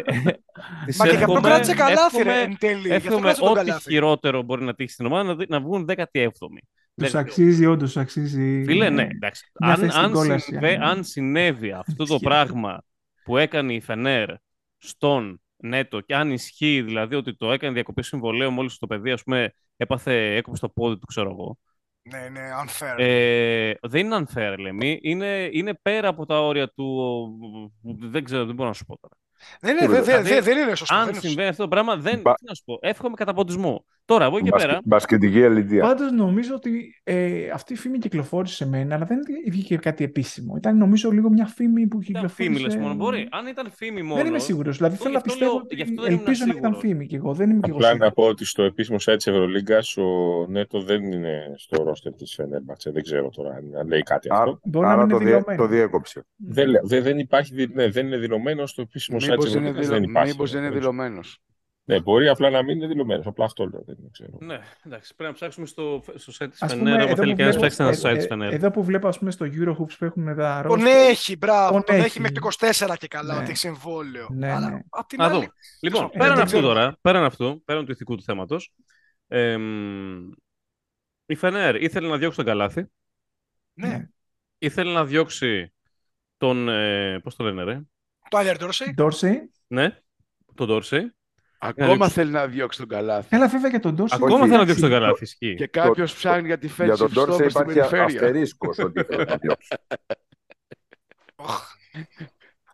της 0.86 0.98
Μα 0.98 1.06
και 1.06 1.12
γι' 1.12 1.18
αυτό 1.18 1.32
εύχομαι- 1.32 1.42
κράτησε 1.42 1.74
καλάθι, 1.74 2.24
ρε, 2.24 2.30
εύχομαι- 2.30 2.50
εν 2.50 2.58
τέλει. 2.60 2.88
Γι' 2.88 2.94
αυτό 2.94 3.08
Εύχομαι 3.08 3.20
κράτησε 3.22 3.42
τον 3.42 3.52
ό,τι 3.52 3.66
καλάθι. 3.66 3.90
χειρότερο 3.92 4.42
μπορεί 4.42 4.64
να 4.64 4.74
τύχει 4.76 4.92
στην 4.92 5.06
ομάδα 5.06 5.24
να, 5.24 5.36
δει- 5.36 5.50
να 5.50 5.60
βγουν 5.62 5.86
17η. 5.86 6.62
Τους 6.96 7.12
Δεν- 7.12 7.22
αξίζει, 7.22 7.66
όντως 7.66 7.92
τους 7.92 8.02
αξίζει. 8.02 8.64
Φίλε, 8.66 8.90
ναι, 8.90 9.08
εντάξει. 9.12 9.52
Μια 9.60 9.72
Αν, 9.74 9.78
θέση 9.80 9.92
στην 9.92 10.04
αν, 10.04 10.12
κόλαση, 10.12 10.46
συμβε- 10.46 10.76
αν- 10.76 10.82
αν 10.84 11.04
συνέβη 11.04 11.72
αυτό 11.72 12.06
το 12.06 12.14
Ισχύει. 12.14 12.26
πράγμα 12.26 12.84
που 13.24 13.38
έκανε 13.38 13.74
η 13.74 13.82
Φενέρ 13.82 14.30
στον 14.78 15.42
Νέτο 15.58 16.00
και 16.02 16.16
αν 16.16 16.32
ισχύει 16.32 16.82
δηλαδή 16.82 17.16
ότι 17.16 17.36
το 17.36 17.52
έκανε 17.52 17.74
διακοπή 17.74 18.04
συμβολέου 18.04 18.52
μόλις 18.52 18.78
το 18.78 18.88
παιδί 18.88 19.12
ας 19.12 19.24
πούμε 19.24 19.54
έπαθε, 19.78 20.36
έκοψε 20.36 20.62
το 20.62 20.70
πόδι 20.70 20.98
του 21.00 21.06
ξέρω 21.06 21.30
εγώ. 21.30 21.58
Ναι, 22.02 22.18
είναι 22.18 22.42
unfair. 22.64 22.94
Ε, 22.98 23.74
δεν 23.82 24.06
είναι 24.06 24.26
unfair 24.28 24.56
λέμε, 24.60 24.98
είναι, 25.02 25.50
είναι 25.52 25.74
πέρα 25.82 26.08
από 26.08 26.26
τα 26.26 26.42
όρια 26.42 26.70
του, 26.70 26.98
δεν 28.00 28.24
ξέρω, 28.24 28.46
δεν 28.46 28.56
μπορώ 28.56 28.68
να 28.70 28.74
σου 28.76 28.86
πω 28.86 28.98
τώρα. 29.00 29.14
δεν, 29.60 29.78
είναι, 29.78 29.88
δε- 29.88 30.02
δε- 30.02 30.02
δηλαδή, 30.02 30.30
δε- 30.30 30.42
δεν 30.42 30.58
είναι 30.58 30.76
σωστό. 30.76 30.96
δεν 30.96 31.04
Αν 31.04 31.10
είναι 31.10 31.14
σωστό. 31.14 31.28
συμβαίνει 31.28 31.50
αυτό 31.50 31.64
το 31.64 31.70
πράγμα, 31.70 31.96
δεν, 31.98 32.22
Μπα- 32.22 32.34
τι 32.34 32.46
να 32.46 32.54
σου 32.54 32.64
πω, 32.66 32.78
εύχομαι 32.82 33.16
καταποντισμό. 33.16 33.86
Τώρα, 34.08 34.26
από 34.26 34.36
εκεί 34.36 34.44
και 34.46 34.50
Μπασκε- 34.52 34.70
πέρα, 34.70 34.82
Μπασκετική 34.86 35.44
αλήθεια. 35.44 35.82
Πάντως 35.82 36.12
νομίζω 36.12 36.56
ότι 36.56 37.00
ε, 37.04 37.50
αυτή 37.54 37.74
η 37.74 37.76
φήμη 37.76 37.98
κυκλοφόρησε 37.98 38.56
σε 38.56 38.68
μένα, 38.68 38.96
αλλά 38.96 39.06
δεν 39.06 39.20
βγήκε 39.50 39.76
κάτι 39.78 40.04
επίσημο. 40.04 40.56
Ήταν 40.58 40.78
νομίζω 40.78 41.10
λίγο 41.12 41.30
μια 41.30 41.46
φήμη 41.46 41.88
που 41.88 42.02
ήταν 42.02 42.06
κυκλοφόρησε. 42.22 42.44
φήμη 42.44 42.60
λες 42.60 42.76
μόνο. 42.76 42.94
Μπορεί, 42.96 43.28
αν 43.32 43.48
ήταν 43.48 43.72
φήμη 43.72 44.02
μόνο, 44.02 44.16
Δεν 44.16 44.26
είμαι 44.26 44.40
σίγουρος. 44.40 44.78
Δηλαδή 44.78 44.94
Όχι, 44.94 45.04
θέλω 45.04 45.14
να 45.14 45.20
γι' 45.20 45.30
αυτό 45.30 45.34
πιστεύω 45.40 45.52
λέω- 45.52 45.62
ότι 45.64 45.76
γι' 45.76 45.82
αυτό 45.82 46.02
δεν 46.02 46.12
ήμουν 46.12 46.24
ελπίζω 46.26 46.46
να 46.46 46.52
ήταν 46.52 46.64
σίγουρος. 46.74 46.82
φήμη 46.92 47.08
και 47.08 47.16
εγώ. 47.16 47.34
Δεν 47.34 47.50
είμαι 47.50 47.60
και 47.60 47.70
εγώ 47.70 47.76
Απλά 47.78 47.88
να 47.88 47.94
σίγουρος. 47.94 48.14
πω 48.14 48.24
ότι 48.24 48.46
στο 48.46 48.64
επίσημο 48.64 48.98
site 49.06 49.16
της 49.18 49.28
Ευρωλίγκας 49.28 49.98
ο 49.98 50.06
Νέτο 50.50 50.82
δεν 50.82 51.12
είναι 51.12 51.54
στο 51.58 51.84
ρόστερ 51.84 52.14
της 52.14 52.34
Φενέρμπαξε. 52.34 52.92
Δεν 52.92 53.04
ξέρω 53.04 53.30
τώρα 53.30 53.50
αν 53.80 53.88
λέει 53.88 54.02
κάτι 54.04 54.28
Άρα, 54.32 54.40
αυτό. 54.42 54.60
Μπορεί 54.64 54.86
να 54.86 54.92
άρα 54.92 55.02
μην 55.02 55.10
το, 55.10 55.16
είναι 55.16 55.26
διέ- 55.26 55.38
δηλωμένο. 55.38 55.62
το 55.64 55.68
διέκοψε. 55.70 56.26
Δεν, 56.36 56.70
λέω- 56.70 56.82
δεν, 56.86 57.04
δεν 57.04 57.20
υπάρχει, 57.20 57.54
δι- 57.56 57.76
ναι, 57.76 57.90
δεν 57.90 58.06
είναι 58.06 58.18
δηλωμένο 58.18 58.66
στο 58.66 58.82
επίσημο 58.82 59.18
site 59.18 59.20
της 59.22 59.30
Μήπως 59.30 59.46
είναι, 59.48 59.56
Ευρωλίγκας. 59.58 59.86
δηλω... 59.88 60.00
Δεν 60.00 60.10
υπάρχει. 60.10 60.32
Μήπως 60.32 60.52
δεν 60.52 60.64
είναι 60.64 60.72
δηλωμένος. 60.72 61.42
Ναι, 61.90 62.00
μπορεί 62.02 62.28
απλά 62.28 62.50
να 62.50 62.64
μην 62.64 62.78
είναι 62.78 62.88
δηλωμένος. 62.88 63.26
Απλά 63.26 63.46
αυτό 63.46 63.66
λέω. 63.66 63.84
Δεν 63.86 63.98
ξέρω. 64.12 64.38
Ναι, 64.40 64.60
εντάξει. 64.86 65.16
Πρέπει 65.16 65.30
να 65.32 65.36
ψάξουμε 65.36 65.66
στο, 65.66 66.04
στο 66.16 66.34
site 66.40 66.50
της 66.50 66.62
Ας 66.62 66.72
Φενέρ. 66.74 66.78
πούμε, 66.78 66.92
Αν 66.92 67.00
εδώ 67.00 67.16
θέλει 67.16 67.32
που 67.32 67.38
κανένας 67.38 67.56
βλέπω- 67.58 67.74
ψάξει 67.76 67.82
ένα 67.82 68.10
ε, 68.10 68.14
site 68.14 68.16
ε, 68.16 68.18
της 68.18 68.28
Φενέρ. 68.28 68.54
Εδώ 68.54 68.72
που 68.72 68.84
βλέπω, 68.84 69.08
ας 69.08 69.20
πούμε, 69.20 69.32
στο 69.32 69.46
Eurohoops 69.46 69.96
που 69.98 70.06
έχουν 70.06 70.36
τα 70.36 70.64
Τον 70.68 70.80
roster. 70.80 70.86
έχει, 70.88 71.38
μπράβο. 71.38 71.72
Τον 71.72 71.84
Τον, 71.84 71.96
έχει. 71.96 72.06
έχει. 72.06 72.20
μέχρι 72.20 72.36
το 72.36 72.48
24 72.90 72.96
και 72.98 73.08
καλά 73.08 73.34
Ναι. 73.34 73.40
ότι 73.40 73.50
έχει 73.50 73.58
συμβόλαιο. 73.58 74.28
Ναι, 74.32 74.52
Αλλά 74.52 74.70
ναι. 74.70 74.80
απ' 74.90 75.08
την 75.08 75.18
Να 75.18 75.26
άλλη. 75.26 75.34
δούμε. 75.34 75.48
Λοιπόν, 75.82 76.04
Ε, 76.06 76.10
πέραν 76.18 76.34
δεν 76.36 76.44
αυτού 76.44 76.58
ξέρω. 76.58 76.68
τώρα, 76.74 76.98
πέραν 77.02 77.24
αυτού, 77.24 77.62
πέραν 77.66 77.86
του 77.86 77.92
ηθικού 77.92 78.16
του 78.16 78.24
θέματος, 78.24 78.74
εμ, 79.28 80.30
η 81.26 81.36
Φενέρ 81.36 81.76
ήθελε 81.84 82.08
να 82.08 82.18
διώξει 82.18 82.38
τον 82.38 82.46
Καλάθι, 82.46 82.86
Ναι. 83.74 84.08
ήθελε 84.58 84.92
να 84.92 85.06
διώξει 85.06 85.74
τον, 86.38 86.70
ε, 86.70 87.20
πώς 87.24 87.36
το 87.36 87.44
λένε 87.44 87.64
ρε, 87.64 87.82
Το 88.30 88.38
Άλερ 88.38 88.58
Ντόρσεϊ. 88.58 88.94
Ντόρσεϊ. 88.94 89.52
ναι, 89.68 90.02
τον 90.56 90.68
Ντόρσεϊ. 90.68 91.12
Ακόμα 91.60 91.94
διώξει. 91.96 92.12
θέλει 92.14 92.32
να 92.32 92.48
διώξει 92.48 92.80
τον 92.80 92.88
καλάθι. 92.88 93.36
Έλα, 93.36 93.48
βέβαια 93.48 93.72
και 93.72 93.80
τον 93.80 93.94
Ντόρσεϊ. 93.96 94.20
Ακόμα 94.22 94.40
θέλει 94.46 94.58
να 94.58 94.64
διώξει 94.64 94.82
τον 94.82 94.92
εντάξει, 94.92 95.04
Καλάθι, 95.06 95.24
ισχύει. 95.24 95.56
Και 95.56 95.68
κάποιος 95.68 96.14
ψάχνει 96.16 96.48
για 96.48 96.58
τη 96.58 96.68
Για 96.68 96.86
defensive 96.94 96.98
τον 96.98 97.12
Ντόρσε 97.12 97.44
stopper 97.44 97.50
στην 97.50 97.62
υπάρχει 97.62 97.74
περιφέρεια. 97.74 98.04
αστερίσκος 98.06 98.78
ότι 98.80 99.04
θέλει 99.04 99.26
να 99.28 99.36
διώξει. 99.36 99.68
Οχ. 101.36 101.76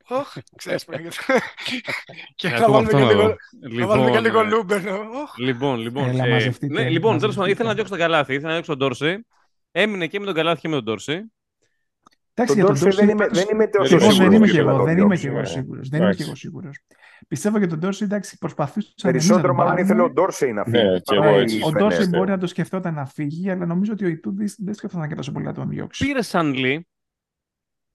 Οχ, 0.08 0.34
ξέρεις 0.56 0.86
πριν. 0.86 1.08
Και 2.36 2.48
Ε, 2.48 2.50
να 2.52 2.58
ακόμα 2.58 2.82
βάλουμε 2.82 2.86
αυτό 2.86 2.98
και 2.98 3.04
να 3.04 3.12
λίγο, 3.12 3.22
δω. 3.22 3.36
να 3.80 3.88
βάλουμε 3.88 4.12
και 4.12 4.20
λίγο 4.20 4.40
ε, 4.40 4.44
Λούμπερ. 4.44 4.88
Οχ. 4.88 5.38
Λοιπόν, 5.38 5.80
λοιπόν. 5.80 6.08
Έλα, 6.10 6.26
ε, 6.26 6.30
μαζευτείτε, 6.30 6.74
ναι, 6.74 6.90
λοιπόν, 6.90 7.18
τέλος 7.20 7.36
πάντων, 7.36 7.36
μαζευτείτε. 7.36 7.52
ήθελε 7.52 7.68
να 7.70 7.74
διώξει 7.74 7.92
τον 7.92 8.02
Καλάθι, 8.02 8.32
ήθελε 8.34 8.48
να 8.48 8.52
διώξει 8.54 8.70
τον 8.70 8.78
Ντόρσεϊ. 8.80 9.26
Έμεινε 9.72 10.08
και 10.08 10.20
με 10.20 10.26
τον 10.26 10.34
Καλάθι 10.34 10.62
και 10.62 10.68
με 10.68 10.76
τον 10.76 10.84
Ντόρσεϊ. 10.84 11.32
Εντάξει, 12.34 12.56
Τον 12.56 12.56
για 12.56 12.66
τον 12.66 12.74
Ντόρσε 12.74 13.06
δεν 13.06 13.06
Ντόρσεϊ 13.06 13.10
είμαι, 13.10 13.24
πάντως- 13.26 13.44
δεν 13.46 13.56
είμαι 13.56 13.68
τόσο 13.68 13.96
Εγώ 13.96 14.06
Εγώ 14.06 14.14
δεν 14.14 14.14
σίγουρος 14.14 14.36
είμαι 14.36 14.46
ότι 14.46 14.52
και 14.52 14.58
θέλει 14.58 14.66
να 14.66 14.72
εγώ, 14.72 14.78
τον 14.78 14.88
δεν 14.88 14.98
είμαι 14.98 15.16
διώξει. 15.16 15.22
και 15.22 15.28
εγώ 15.28 15.40
ναι. 15.40 15.46
σίγουρος. 16.36 16.78
Δεν 17.28 17.54
είμαι 17.54 17.60
και 17.60 17.66
Εντάξει. 17.66 17.68
εγώ 17.68 17.68
σίγουρος. 17.68 17.68
Πιστεύω 17.68 17.68
για 17.68 17.68
τον 17.68 17.80
Ντόρσεϊ, 17.80 18.08
εντάξει, 18.08 18.38
προσπαθούσαν 18.38 18.94
εμείς 19.02 19.04
να 19.04 19.12
Περισσότερο 19.12 19.48
τον 19.48 19.56
μάλλον 19.56 19.78
ήθελε 19.78 20.02
ο 20.02 20.04
πάρουμε. 20.04 20.14
Ντόρσεϊ 20.14 20.54
να 20.54 20.64
φύγει. 20.64 20.84
Ναι, 20.84 21.00
και 21.00 21.16
παρά 21.16 21.30
εγώ 21.30 21.40
η 21.40 21.42
έτσι. 21.42 21.58
Ο 21.64 21.66
Φενέρ. 21.66 21.82
Ντόρσεϊ 21.82 22.08
ναι. 22.08 22.18
μπορεί 22.18 22.30
να 22.30 22.38
το 22.38 22.48
σκεφτόταν 22.48 22.94
να 22.94 23.06
φύγει, 23.06 23.50
αλλά 23.52 23.66
νομίζω 23.66 23.94
ότι 23.94 24.06
ο 24.06 24.08
Ιτούδης 24.08 24.56
δεν 24.60 24.74
σκεφτόταν 24.74 25.08
και 25.10 25.16
τόσο 25.16 25.32
πολύ 25.32 25.46
να 25.46 25.54
τον 25.54 25.70
διώξει. 25.70 26.06
Πήρε 26.06 26.22
Σαν 26.22 26.54
Λί. 26.54 26.88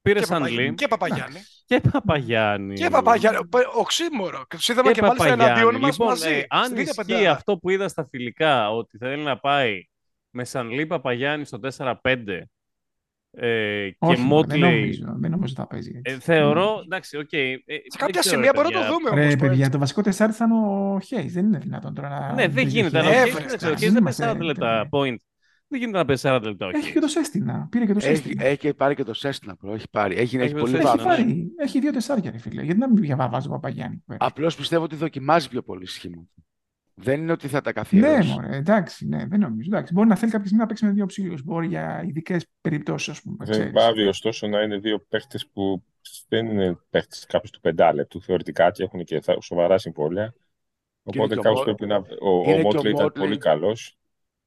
Πήρε 0.03 0.19
Και 0.19 0.25
Σαν 0.25 0.39
Παπαγιάννη. 0.41 0.69
Λί. 0.69 0.75
Και 0.75 0.89
Παπαγιάννη. 0.89 1.39
Και 1.67 1.81
Παπαγιάννη. 1.81 2.75
Και 2.75 2.91
Παπαγιάννη. 2.91 3.39
Οξύμορο. 3.79 4.45
Και 4.49 4.57
του 4.57 4.73
είδαμε 4.73 4.89
Και 4.93 5.01
και 5.01 5.07
μάλιστα 5.07 5.25
Παπαγιάννη. 5.25 5.45
εναντίον 5.61 5.81
μας 5.81 5.91
Λοιπόν, 5.91 6.09
μαζί. 6.09 6.29
ε, 6.35 6.45
αν 6.49 6.65
στην 6.65 6.77
ίδια 6.77 6.93
ισχύει 6.99 7.13
πεντάδα. 7.13 7.31
αυτό 7.31 7.59
που 7.59 7.71
είδα 7.71 7.89
στα 7.89 8.07
φιλικά, 8.07 8.71
ότι 8.71 8.99
θέλει 8.99 9.23
να 9.23 9.39
πάει 9.39 9.85
με 10.31 10.45
Σαν 10.45 10.71
Λί 10.71 10.87
Παπαγιάννη 10.87 11.45
στο 11.45 11.59
4-5 11.59 11.99
ε, 13.31 13.89
και 13.91 13.97
Όχι, 13.99 14.17
δεν 14.17 14.25
Μότλεϊ. 14.27 14.61
νομίζω, 14.61 15.05
δεν 15.19 15.31
νομίζω 15.31 15.53
ότι 15.57 15.61
θα 15.61 15.67
παίζει 15.67 15.93
έτσι. 16.05 16.15
Ε, 16.15 16.19
θεωρώ, 16.21 16.81
εντάξει, 16.85 17.17
οκ. 17.17 17.33
ε, 17.33 17.39
δεν 17.67 17.81
Σε 17.87 17.99
κάποια 17.99 18.21
ξέρω, 18.21 18.35
σημεία 18.35 18.51
ρε, 18.55 18.61
μπορεί 18.63 18.75
να 18.75 18.81
το 18.81 18.87
παιδιά. 18.87 18.95
δούμε 18.95 19.11
Ρε 19.15 19.21
όμως. 19.21 19.35
το 19.35 19.39
παιδιά, 19.41 19.59
έτσι. 19.59 19.71
το 19.71 19.79
βασικό 19.79 20.03
τεσσάρι 20.03 20.33
θα 20.33 20.45
είναι 20.45 20.55
ο 20.55 21.01
Χέις. 21.01 21.33
Δεν 21.33 21.45
είναι 21.47 21.59
δυνατόν 21.59 21.95
τώρα 21.95 22.09
να... 22.09 22.33
Ναι, 22.35 22.43
δεν 22.49 22.53
παίζει 22.55 22.69
ο 22.69 22.81
γίνεται. 22.81 22.99
Αλλά 22.99 23.09
Hayes. 23.11 23.15
ο 23.15 23.19
Έβρε, 23.19 23.43
Hayes, 23.45 23.47
δεν 23.49 23.57
ξέρω, 23.57 23.65
ο 23.65 23.67
εντάξει, 23.67 23.87
Hayes 23.87 23.93
δεν 23.93 24.01
είμαστε 24.01 24.25
παίζει 24.25 24.39
40 24.39 24.43
λεπτά 24.45 24.67
τέτοια. 24.83 24.89
point. 24.91 25.17
Δεν 25.69 25.81
γίνεται 25.81 25.99
να 25.99 26.05
παίζει 26.05 26.23
40 26.27 26.41
λεπτά. 26.43 26.67
ο 26.67 26.69
Έχει 26.69 26.89
Hayes. 26.89 26.93
και 26.93 27.01
το 27.01 27.09
Σέστινα. 27.09 27.67
Πήρε 27.71 27.85
και 27.87 27.93
το 27.93 27.99
Έχει, 28.03 28.17
Σέστινα. 28.17 28.45
έχει 28.45 28.75
πάρει 28.75 28.95
και 28.95 29.05
το 29.05 29.15
Σέστινα, 29.15 29.57
προ. 29.57 29.75
Έχει 29.75 29.87
πάρει. 29.91 30.15
Έχει, 30.17 30.37
Έχει 30.37 30.45
έχει 30.45 30.55
το 30.55 30.59
πολύ 30.61 30.71
Σέστινα, 30.73 30.93
Έχει 30.93 31.03
βάθο. 31.05 31.17
ναι. 31.23 31.25
πάρει. 31.27 31.53
Έχει 31.57 31.81
δύο 31.81 31.93
τεσσάρια, 31.93 32.31
ρε 32.31 32.39
φίλε. 32.39 32.63
Γιατί 32.63 32.79
να 32.81 32.89
μην 32.89 33.03
διαβάζει 33.03 33.43
τον 33.47 33.53
Παπαγιάννη. 33.55 34.05
Απλώς 34.17 34.57
πιστεύω 34.57 34.85
ότι 34.85 34.97
δοκιμάζει 34.97 35.49
πιο 35.49 35.63
πολύ 35.63 35.87
σχήματα. 35.87 36.29
Δεν 37.01 37.21
είναι 37.21 37.33
ότι 37.33 37.49
θα 37.49 37.61
τα 37.61 37.69
Ναι, 37.71 37.73
καθιερώσει. 37.73 38.29
μωρέ, 38.31 38.57
εντάξει, 38.57 39.07
ναι, 39.09 39.27
δεν 39.27 39.41
νομίζω. 39.41 39.69
Εντάξει, 39.73 39.93
μπορεί 39.93 40.09
να 40.09 40.17
θέλει 40.17 40.31
κάποια 40.31 40.47
στιγμή 40.47 40.63
να 40.63 40.69
παίξει 40.69 40.85
με 40.85 40.91
δύο 40.91 41.07
ψήλου. 41.07 41.37
Μπορεί 41.45 41.67
για 41.67 42.03
ειδικές 42.07 42.47
περιπτώσεις, 42.61 43.09
ας 43.09 43.23
πούμε. 43.23 43.37
Δεν 43.39 43.51
ξέρεις. 43.51 43.73
πάβει 43.73 44.07
ωστόσο 44.07 44.47
να 44.47 44.61
είναι 44.63 44.79
δύο 44.79 44.99
παίχτες 45.09 45.47
που 45.53 45.85
δεν 46.29 46.47
είναι 46.47 46.79
παίχτες 46.91 47.27
κάποιο 47.29 47.51
του 47.51 47.61
πεντάλεπτου 47.61 48.23
θεωρητικά 48.23 48.71
και 48.71 48.83
έχουν 48.83 49.05
και 49.05 49.21
θα- 49.21 49.41
σοβαρά 49.41 49.79
συμβόλαια. 49.79 50.35
Οπότε 51.03 51.35
και 51.35 51.39
ο 51.41 51.43
κάποιο 51.43 51.59
Μο- 51.59 51.65
πρέπει 51.65 51.87
να. 51.87 51.97
Ο, 51.97 52.03
είναι 52.03 52.53
ο 52.53 52.55
και 52.55 52.59
ο 52.59 52.63
Μότλε 52.63 52.91
ήταν 52.91 53.03
Μότλεϊ. 53.03 53.27
πολύ 53.27 53.39
καλός. 53.39 53.99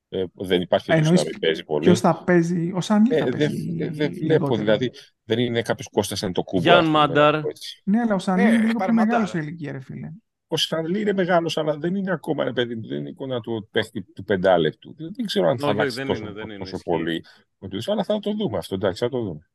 Ε, 0.10 0.24
δεν 0.34 0.62
υπάρχει 0.62 0.92
Ε, 0.92 0.94
περίπτωση 0.94 1.14
να 1.16 1.20
εννοείς 1.20 1.24
μην 1.24 1.40
παίζει 1.40 1.64
πολύ. 1.64 1.86
Ποιος 1.86 2.00
θα 2.00 2.24
παίζει, 2.24 2.72
ο 2.76 2.82
Σάνλι 2.82 3.16
Ε, 3.16 3.18
θα 3.20 3.26
δεν 3.26 3.38
παίζει. 3.38 3.76
δεν- 3.78 3.94
δεν 3.94 4.12
βλέπω, 4.14 4.34
λιγότερο. 4.34 4.56
δηλαδή 4.56 4.92
δεν 5.24 5.40
είναι 5.40 5.62
κάποιος 5.62 5.88
Κώστας 5.92 6.20
σαν 6.20 6.34
το 6.34 6.44
κούμπο. 6.44 6.62
Γιάν 6.62 6.78
ας 6.78 6.86
πούμε, 6.86 6.98
Μάνταρ. 6.98 7.36
έτσι. 7.46 7.82
Ναι, 7.86 8.00
αλλά 8.00 8.16
ο 8.16 8.20
Σάνλι 8.20 8.42
Ναι, 8.44 8.48
είναι 8.50 8.58
έχει 8.58 8.66
λίγο 8.66 8.80
πάρει 8.80 8.92
πιο 8.92 9.04
μεγάλος 9.06 9.32
μαντάρα. 9.34 9.44
σε 9.46 9.50
ηλικία, 9.50 9.72
ρε 9.72 9.80
φίλε. 9.80 10.12
Ο 10.54 10.58
Σανλή 10.58 11.02
είναι 11.02 11.14
μεγάλος, 11.14 11.58
αλλά 11.58 11.78
δεν 11.78 11.96
είναι 11.96 12.12
ακόμα 12.12 12.44
ρε 12.44 12.54
παιδί, 12.54 12.76
μου, 12.76 12.88
δεν 12.88 12.98
είναι 12.98 13.10
εικόνα 13.10 13.40
του 13.42 13.68
παίχτη 13.72 14.02
του 14.02 14.24
πεντάλεπτου. 14.24 14.94
Δεν, 14.98 15.14
δεν 15.16 15.26
ξέρω 15.26 15.48
αν 15.48 15.60
θα 15.60 15.68
Όχι, 15.68 15.76
αλλάξει 15.78 15.98
δεν 15.98 16.08
τόσο, 16.08 16.22
είναι, 16.22 16.32
δεν 16.32 16.50
είναι, 16.50 16.58
τόσο 16.58 16.76
ισχύει. 16.76 16.90
πολύ. 16.90 17.26
ο 17.60 17.68
τούτος, 17.68 17.88
Αλλά 17.88 18.04
θα 18.04 18.20
το 18.20 18.32
δούμε 18.34 18.58
αυτό, 18.58 18.76
εντάξει, 18.76 19.04
θα 19.04 19.10
το 19.10 19.22
δούμε. 19.22 19.50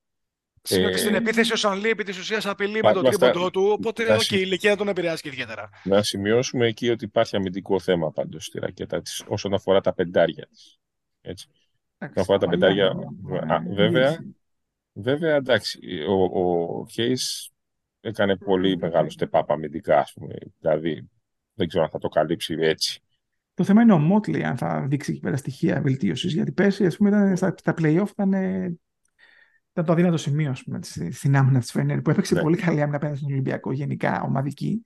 Σημείο 0.62 0.88
και 0.88 0.94
Ε, 0.94 0.98
στην 0.98 1.14
επίθεση 1.14 1.52
ο 1.52 1.56
Σανλή 1.56 1.88
επί 1.88 2.04
της 2.04 2.18
ουσίας 2.18 2.46
απειλεί 2.46 2.72
με 2.72 2.80
Παρ' 2.80 2.92
το 2.92 2.98
όλα 2.98 3.08
αυτά, 3.08 3.30
τρίποντο 3.30 3.50
του, 3.50 3.62
οπότε 3.62 4.04
να 4.04 4.14
όχι, 4.14 4.24
συ- 4.24 4.38
η 4.38 4.42
ηλικία 4.44 4.68
δεν 4.68 4.78
τον 4.78 4.88
επηρεάζει 4.88 5.22
και 5.22 5.28
ιδιαίτερα. 5.28 5.70
Να 5.84 6.02
σημειώσουμε 6.02 6.66
εκεί 6.66 6.90
ότι 6.90 7.04
υπάρχει 7.04 7.36
αμυντικό 7.36 7.80
θέμα 7.80 8.12
πάντως 8.12 8.44
στη 8.44 8.58
ρακέτα 8.58 9.02
της 9.02 9.24
όσον 9.28 9.54
αφορά 9.54 9.80
τα 9.80 9.92
πεντάρια 9.94 10.46
της. 10.46 10.78
Έτσι. 11.20 11.48
Εντάξει, 11.98 12.20
αφορά 12.20 12.38
τα 12.38 12.46
παλιά, 12.46 12.68
πεντάρια, 12.68 12.96
ε, 13.48 13.54
α, 13.54 13.62
βέβαια. 13.74 14.10
λύση. 14.10 14.36
Βέβαια, 14.92 15.34
εντάξει, 15.34 15.78
ο, 16.08 16.40
ο 16.40 16.86
Hayes 16.96 17.48
έκανε 18.06 18.36
πολύ 18.36 18.78
μεγάλο 18.78 19.14
step 19.18 19.40
up 19.40 19.44
αμυντικά, 19.46 19.98
ας 19.98 20.12
πούμε. 20.12 20.34
Δηλαδή, 20.60 21.08
δεν 21.54 21.68
ξέρω 21.68 21.84
αν 21.84 21.90
θα 21.90 21.98
το 21.98 22.08
καλύψει 22.08 22.56
έτσι. 22.58 23.00
Το 23.54 23.64
θέμα 23.64 23.82
είναι 23.82 23.92
ο 23.92 23.98
Μότλι, 23.98 24.44
αν 24.44 24.56
θα 24.56 24.86
δείξει 24.88 25.10
εκεί 25.10 25.20
πέρα 25.20 25.36
στοιχεία 25.36 25.80
βελτίωσης. 25.80 26.32
Γιατί 26.32 26.52
πέρσι, 26.52 26.86
ας 26.86 26.96
πούμε, 26.96 27.08
ήταν, 27.08 27.36
στα, 27.36 27.54
στα 27.56 27.74
playoff 27.78 28.08
ήταν, 28.10 28.32
ε, 28.32 28.78
ήταν 29.72 29.84
το 29.84 29.92
αδύνατο 29.92 30.16
σημείο 30.16 30.50
ας 30.50 30.62
πούμε, 30.62 30.78
της- 30.78 31.08
στην 31.10 31.36
άμυνα 31.36 31.58
της 31.58 31.70
Φενέρ, 31.70 32.00
που 32.00 32.10
έπαιξε 32.10 32.34
Ναι. 32.34 32.40
πολύ 32.40 32.56
καλή 32.56 32.80
άμυνα 32.80 32.96
απέναντι 32.96 33.18
στον 33.18 33.32
Ολυμπιακό, 33.32 33.72
γενικά 33.72 34.22
ομαδική. 34.22 34.82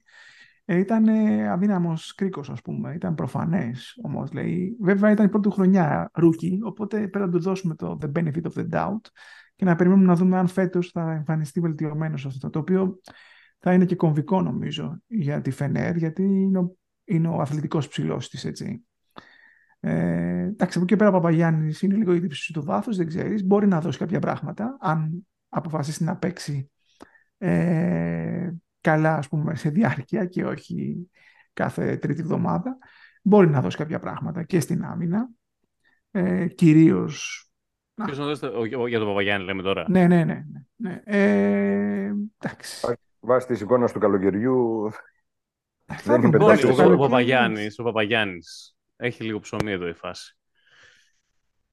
Ε, 0.65 0.79
ήταν 0.79 1.09
ε, 1.09 1.49
αδύναμος 1.49 2.15
κρίκος, 2.15 2.51
ας 2.51 2.61
πούμε. 2.63 2.95
Ήταν 2.95 3.15
προφανές 3.15 3.99
όμω. 4.03 4.25
Βέβαια, 4.81 5.11
ήταν 5.11 5.27
η 5.27 5.29
πρώτη 5.29 5.49
του 5.49 5.55
χρονιά 5.55 6.11
rookie, 6.15 6.59
οπότε 6.63 6.97
πρέπει 6.97 7.27
να 7.27 7.31
του 7.31 7.41
δώσουμε 7.41 7.75
το 7.75 7.99
the 8.03 8.19
benefit 8.19 8.43
of 8.43 8.53
the 8.55 8.69
doubt 8.71 9.01
και 9.61 9.67
να 9.67 9.77
περιμένουμε 9.77 10.07
να 10.07 10.15
δούμε 10.15 10.39
αν 10.39 10.47
φέτος 10.47 10.91
θα 10.91 11.13
εμφανιστεί 11.13 11.61
βελτιωμένος 11.61 12.21
σε 12.21 12.29
αυτό. 12.29 12.51
Το 12.51 12.59
οποίο 12.59 13.01
θα 13.59 13.73
είναι 13.73 13.85
και 13.85 13.97
κομβικό, 13.97 14.43
νομίζω, 14.43 15.03
για 15.07 15.41
τη 15.41 15.51
Φενέρ, 15.51 15.97
γιατί 15.97 16.23
είναι 16.23 16.59
ο, 16.59 16.77
είναι 17.05 17.29
ο 17.29 17.41
αθλητικός 17.41 17.89
ψηλός 17.89 18.29
της, 18.29 18.45
έτσι. 18.45 18.85
Ε, 19.81 20.43
εντάξει, 20.43 20.79
από 20.79 20.87
εκεί 20.87 20.97
πέρα 20.97 21.09
ο 21.09 21.13
Παπαγιάννης 21.13 21.83
είναι 21.83 21.95
λίγο 21.95 22.15
η 22.15 22.21
τύψη 22.21 22.53
του 22.53 22.65
βάθους, 22.65 22.97
δεν 22.97 23.07
ξέρεις. 23.07 23.45
Μπορεί 23.45 23.67
να 23.67 23.81
δώσει 23.81 23.99
κάποια 23.99 24.19
πράγματα, 24.19 24.77
αν 24.81 25.27
αποφασίσει 25.49 26.05
να 26.05 26.17
παίξει 26.17 26.71
ε, 27.39 28.51
καλά, 28.81 29.17
ας 29.17 29.29
πούμε, 29.29 29.55
σε 29.55 29.71
διάρκεια 29.71 30.25
και 30.25 30.45
όχι 30.45 31.11
κάθε 31.53 31.97
τρίτη 31.97 32.21
εβδομάδα. 32.21 32.79
Μπορεί 33.23 33.49
να 33.49 33.61
δώσει 33.61 33.77
κάποια 33.77 33.99
πράγματα 33.99 34.43
και 34.43 34.61
στην 34.61 34.85
άμυνα. 34.85 35.29
Ε, 36.11 36.49
κυρίως... 36.49 37.45
Να. 37.95 38.05
Ποιος 38.05 38.19
να 38.19 38.25
δώσει 38.25 38.41
το- 38.41 38.59
ο- 38.79 38.83
ο- 38.83 38.87
για 38.87 38.99
τον 38.99 39.09
Παπαγιάννη 39.09 39.45
λέμε 39.47 39.63
τώρα. 39.63 39.85
Ναι, 39.89 40.07
ναι, 40.07 40.25
ναι. 40.25 40.35
ναι, 40.35 40.43
ναι. 40.77 41.01
Ε, 41.05 42.13
εντάξει. 42.39 42.97
Βάσει 43.21 43.47
της 43.47 43.61
εικόνας 43.61 43.93
του 43.93 43.99
καλοκαιριού, 43.99 44.89
Θα 45.87 45.97
δεν 46.05 46.15
δούμε. 46.15 46.27
είπε 46.29 46.37
Λοιπόν, 46.37 46.43
Εντάξει, 46.51 46.67
τόσο 46.67 46.77
το 46.77 46.83
ο, 46.83 46.85
ο 46.85 46.89
καλοκαίρι, 46.89 47.11
Παπαγιάννης, 47.11 47.79
ο 47.79 47.83
Παπαγιάννης. 47.83 48.77
Έχει 48.97 49.25
λίγο 49.25 49.39
ψωμί 49.39 49.71
εδώ 49.73 49.89
η 49.89 49.93
φάση. 49.95 50.39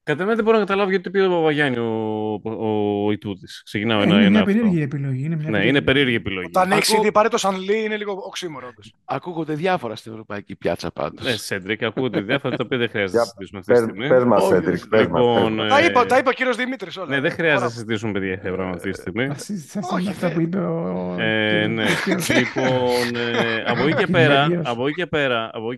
Κατά 0.08 0.22
μένα 0.24 0.34
δεν 0.34 0.44
μπορώ 0.44 0.56
να 0.58 0.64
καταλάβω 0.64 0.90
γιατί 0.90 1.10
πήρε 1.10 1.24
τον 1.24 1.32
Παπαγιάννη 1.34 1.78
ο, 1.78 2.40
ο, 2.42 3.04
ο 3.06 3.10
Ιτούδης. 3.12 3.62
Ξεκινάω 3.64 4.00
Ε, 4.00 4.02
ένα, 4.02 4.14
είναι 4.14 4.20
ένα 4.24 4.30
μια 4.30 4.40
αυτό. 4.40 4.52
περίεργη 4.52 4.82
επιλογή. 4.82 5.24
Είναι 5.24 5.36
μια 5.36 5.50
Ναι, 5.50 5.66
είναι 5.66 5.80
περίεργη 5.80 6.14
επιλογή. 6.14 6.46
Όταν 6.46 6.70
έχει 6.70 6.80
Ακούω- 6.92 7.02
ήδη 7.02 7.12
πάρει 7.12 7.28
το 7.28 7.36
Σανλή 7.38 7.84
είναι 7.84 7.96
λίγο 7.96 8.12
οξύμορο. 8.26 8.66
όντως. 8.66 8.92
Ακούγονται 9.04 9.54
διάφορα 9.54 9.96
στην 9.96 10.12
ευρωπαϊκή 10.12 10.56
πιάτσα 10.56 10.90
πάντως. 10.90 11.24
Ναι, 11.24 11.30
Σέντρικ, 11.32 11.82
ακούγονται 11.82 12.20
διάφορα 12.20 12.56
τα 12.56 12.62
οποία 12.66 12.78
δεν 12.78 12.88
χρειάζεται 12.88 13.18
να 13.18 13.22
Για 13.24 13.32
συζητήσουμε 13.32 13.58
αυτή 13.58 13.72
τη 13.72 13.78
πες, 13.80 13.88
στιγμή. 13.88 14.08
πες 14.08 14.24
μας, 14.24 14.42
Όχι, 14.42 14.52
Σέντρικ, 14.54 14.86
πες 14.88 15.06
μας, 15.06 15.20
λοιπόν, 15.20 15.56
πες 15.56 15.64
μας. 15.64 15.64
ε, 15.66 15.68
Τα 15.68 15.84
είπε, 15.84 16.08
τα 16.08 16.18
είπε 16.18 16.28
ο 16.28 16.32
κύριος 16.32 16.56
Δημήτρης 16.56 16.96
όλα. 16.96 17.08
Ναι, 17.08 17.20
δεν 17.20 17.30
χρειάζεται 17.30 17.52
να 17.54 17.56
Ωραία. 17.64 17.68
συζητήσουμε 17.70 18.12
παιδιά 18.12 18.34
τέτοια 18.34 18.52
πράγματα 18.52 18.76
αυτή 18.76 18.90
τη 18.90 19.00
στιγμή. 19.00 19.26
Θα 19.26 19.38
συζητήσουμε 19.38 19.86
Όχι, 19.92 20.08
αυτά 20.08 20.26
δεν- 20.26 20.36
που 20.36 20.42
είπε 20.42 20.58
ο... 20.58 21.16
Ε, 21.18 21.64
ο- 21.64 21.68
ναι. 21.68 21.82
ο 21.82 21.86
κύριος. 22.04 22.28
λοιπόν, 22.28 23.14
ε, 23.16 23.62
από 23.70 23.86
εκεί 23.86 23.94
και 23.96 24.06
πέρα, 24.06 24.42
Κυρίως. 24.46 24.66
από 24.66 24.86
εκεί 24.86 24.94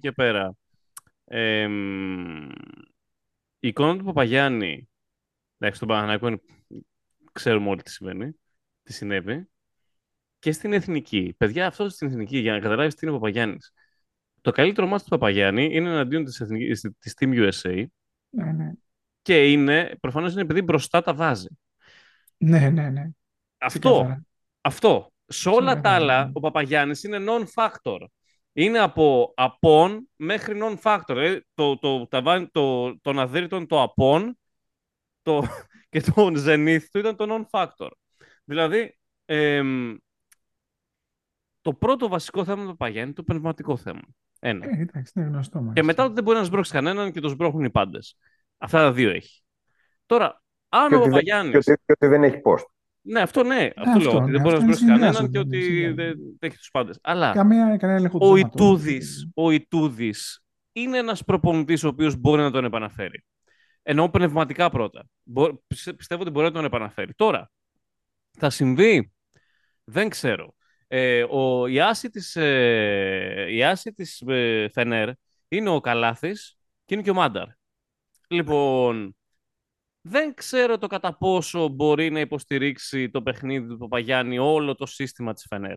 και 0.00 0.12
πέρα, 0.12 0.54
η 3.60 3.68
εικόνα 3.68 3.98
του 3.98 4.04
Παπαγιάννη, 4.04 4.88
εντάξει, 5.58 5.76
στον 5.76 5.88
Παναθηναϊκό 5.88 6.26
είναι- 6.26 6.40
ξέρουμε 7.32 7.68
όλοι 7.68 7.82
τι 7.82 7.90
συμβαίνει, 7.90 8.32
τι 8.82 8.92
συνέβη, 8.92 9.48
και 10.38 10.52
στην 10.52 10.72
Εθνική. 10.72 11.34
Παιδιά, 11.36 11.66
αυτό 11.66 11.88
στην 11.88 12.08
Εθνική, 12.08 12.38
για 12.38 12.52
να 12.52 12.58
καταλάβεις 12.60 12.94
τι 12.94 13.06
είναι 13.06 13.14
ο 13.14 13.18
Παπαγιάννης. 13.18 13.72
Το 14.40 14.50
καλύτερο 14.50 14.86
μάτι 14.86 15.02
του 15.02 15.08
Παπαγιάννη 15.10 15.64
είναι 15.64 15.88
εναντίον 15.90 16.24
της, 16.24 16.40
εθνικής, 16.40 16.80
της 16.98 17.14
Team 17.20 17.50
USA 17.50 17.84
Ναι, 18.30 18.52
ναι. 18.52 18.72
και 19.22 19.52
είναι, 19.52 19.96
προφανώς 20.00 20.32
είναι 20.32 20.40
επειδή 20.42 20.62
μπροστά 20.62 21.02
τα 21.02 21.14
βάζει. 21.14 21.48
Ναι, 22.36 22.70
ναι, 22.70 22.88
ναι. 22.90 23.08
Αυτό, 23.58 23.90
Ξεκάθαρα. 23.90 24.22
Αυτό. 24.60 25.12
Σε 25.26 25.48
όλα 25.48 25.58
τα 25.58 25.72
Ξεκάθαρα, 25.72 25.94
άλλα, 25.96 26.24
ναι. 26.24 26.30
ο 26.34 26.40
Παπαγιάννης 26.40 27.02
είναι 27.02 27.18
non-factor. 27.28 27.98
Είναι 28.52 28.78
από 28.78 29.32
απόν 29.36 30.08
μέχρι 30.16 30.58
non-factor. 30.62 31.16
Ε, 31.16 31.40
το, 31.54 31.78
το, 31.78 32.06
ταβάνι, 32.06 32.48
το, 32.48 32.98
τον 33.00 33.18
αδύρυτον 33.18 33.66
το 33.66 33.82
απόν 33.82 34.38
το, 35.22 35.42
και 35.90 36.00
τον 36.00 36.36
ζενήθ 36.36 36.88
του 36.90 36.98
ήταν 36.98 37.16
το 37.16 37.26
non-factor. 37.50 37.90
Δηλαδή, 38.44 38.98
εμ, 39.24 39.96
το 41.60 41.74
πρώτο 41.74 42.08
βασικό 42.08 42.44
θέμα 42.44 42.62
του 42.62 42.68
Παπαγιάννη 42.68 43.06
είναι 43.06 43.14
το 43.14 43.22
πνευματικό 43.22 43.76
θέμα. 43.76 44.02
Ένα. 44.40 44.66
Ε, 44.68 44.80
εντάξει, 44.80 45.12
είναι 45.16 45.26
γνωστό. 45.26 45.58
Και 45.58 45.64
μάλιστα. 45.64 45.84
μετά 45.84 46.04
ότι 46.04 46.14
δεν 46.14 46.24
μπορεί 46.24 46.38
να 46.38 46.44
σμπρώξει 46.44 46.72
κανέναν 46.72 47.12
και 47.12 47.20
το 47.20 47.28
σμπρώχνουν 47.28 47.64
οι 47.64 47.70
πάντες. 47.70 48.16
Αυτά 48.58 48.78
τα 48.78 48.92
δύο 48.92 49.10
έχει. 49.10 49.42
Τώρα, 50.06 50.42
αν 50.68 50.88
Και 50.88 50.94
ο 50.94 50.98
ότι, 50.98 51.08
δεν, 51.08 51.10
Παπαγιάννη. 51.10 51.50
και, 51.50 51.56
ότι, 51.56 51.74
και 51.86 51.92
ότι 51.92 52.06
δεν 52.06 52.24
έχει 52.24 52.40
post. 52.44 52.64
Ναι, 53.02 53.20
αυτό 53.20 53.42
ναι. 53.42 53.70
Αυτό, 53.76 53.90
αυτό, 53.90 54.10
λέω. 54.10 54.16
Ότι 54.16 54.24
ναι, 54.24 54.30
δεν 54.30 54.40
μπορείς 54.40 54.44
να 54.44 54.48
αυτό 54.50 54.64
είναι 54.64 54.74
σμπρώξει 54.74 54.84
κανέναν 54.86 55.14
συνδυάζονται, 55.14 55.30
και 55.30 55.38
ότι 55.38 55.62
συνδυάζονται. 55.62 56.02
δεν 56.04 56.14
δεν 56.16 56.36
έχεις 56.40 56.58
τους 56.58 56.70
πάντες. 56.70 56.98
Αλλά 57.02 57.32
Καμία, 57.32 57.76
κανένα 57.76 57.98
έλεγχο 57.98 58.18
του 58.18 58.26
ο 58.26 58.36
σώματος. 58.36 58.52
Ιτούδης, 58.60 59.30
ο 59.34 59.50
Ιτούδης 59.50 60.44
είναι 60.72 60.98
ένας 60.98 61.24
προπονητής 61.24 61.84
ο 61.84 61.88
οποίος 61.88 62.16
μπορεί 62.16 62.42
να 62.42 62.50
τον 62.50 62.64
επαναφέρει. 62.64 63.24
Εννοώ 63.82 64.10
πνευματικά 64.10 64.70
πρώτα. 64.70 65.04
Μπο- 65.22 65.62
πιστε- 65.66 65.96
πιστεύω 65.96 66.22
ότι 66.22 66.30
μπορεί 66.30 66.46
να 66.46 66.52
τον 66.52 66.64
επαναφέρει. 66.64 67.14
Τώρα, 67.14 67.50
θα 68.38 68.50
συμβεί, 68.50 69.12
δεν 69.84 70.08
ξέρω. 70.08 70.54
Ε, 70.86 71.22
ο, 71.30 71.66
η 71.66 71.80
άση 71.80 72.10
της, 72.10 72.36
ε, 72.36 73.46
η 73.50 73.64
άση 73.64 73.92
της 73.92 74.20
ε, 74.26 74.68
Φενέρ 74.72 75.08
είναι 75.48 75.68
ο 75.68 75.80
Καλάθης 75.80 76.56
και 76.84 76.94
είναι 76.94 77.02
και 77.02 77.10
ο 77.10 77.14
Μάνταρ. 77.14 77.46
Λοιπόν, 78.28 79.16
δεν 80.00 80.34
ξέρω 80.34 80.78
το 80.78 80.86
κατά 80.86 81.16
πόσο 81.16 81.68
μπορεί 81.68 82.10
να 82.10 82.20
υποστηρίξει 82.20 83.10
το 83.10 83.22
παιχνίδι 83.22 83.68
του 83.68 83.78
Παπαγιάννη 83.78 84.38
όλο 84.38 84.74
το 84.74 84.86
σύστημα 84.86 85.32
της 85.32 85.46
Φενέρ. 85.48 85.74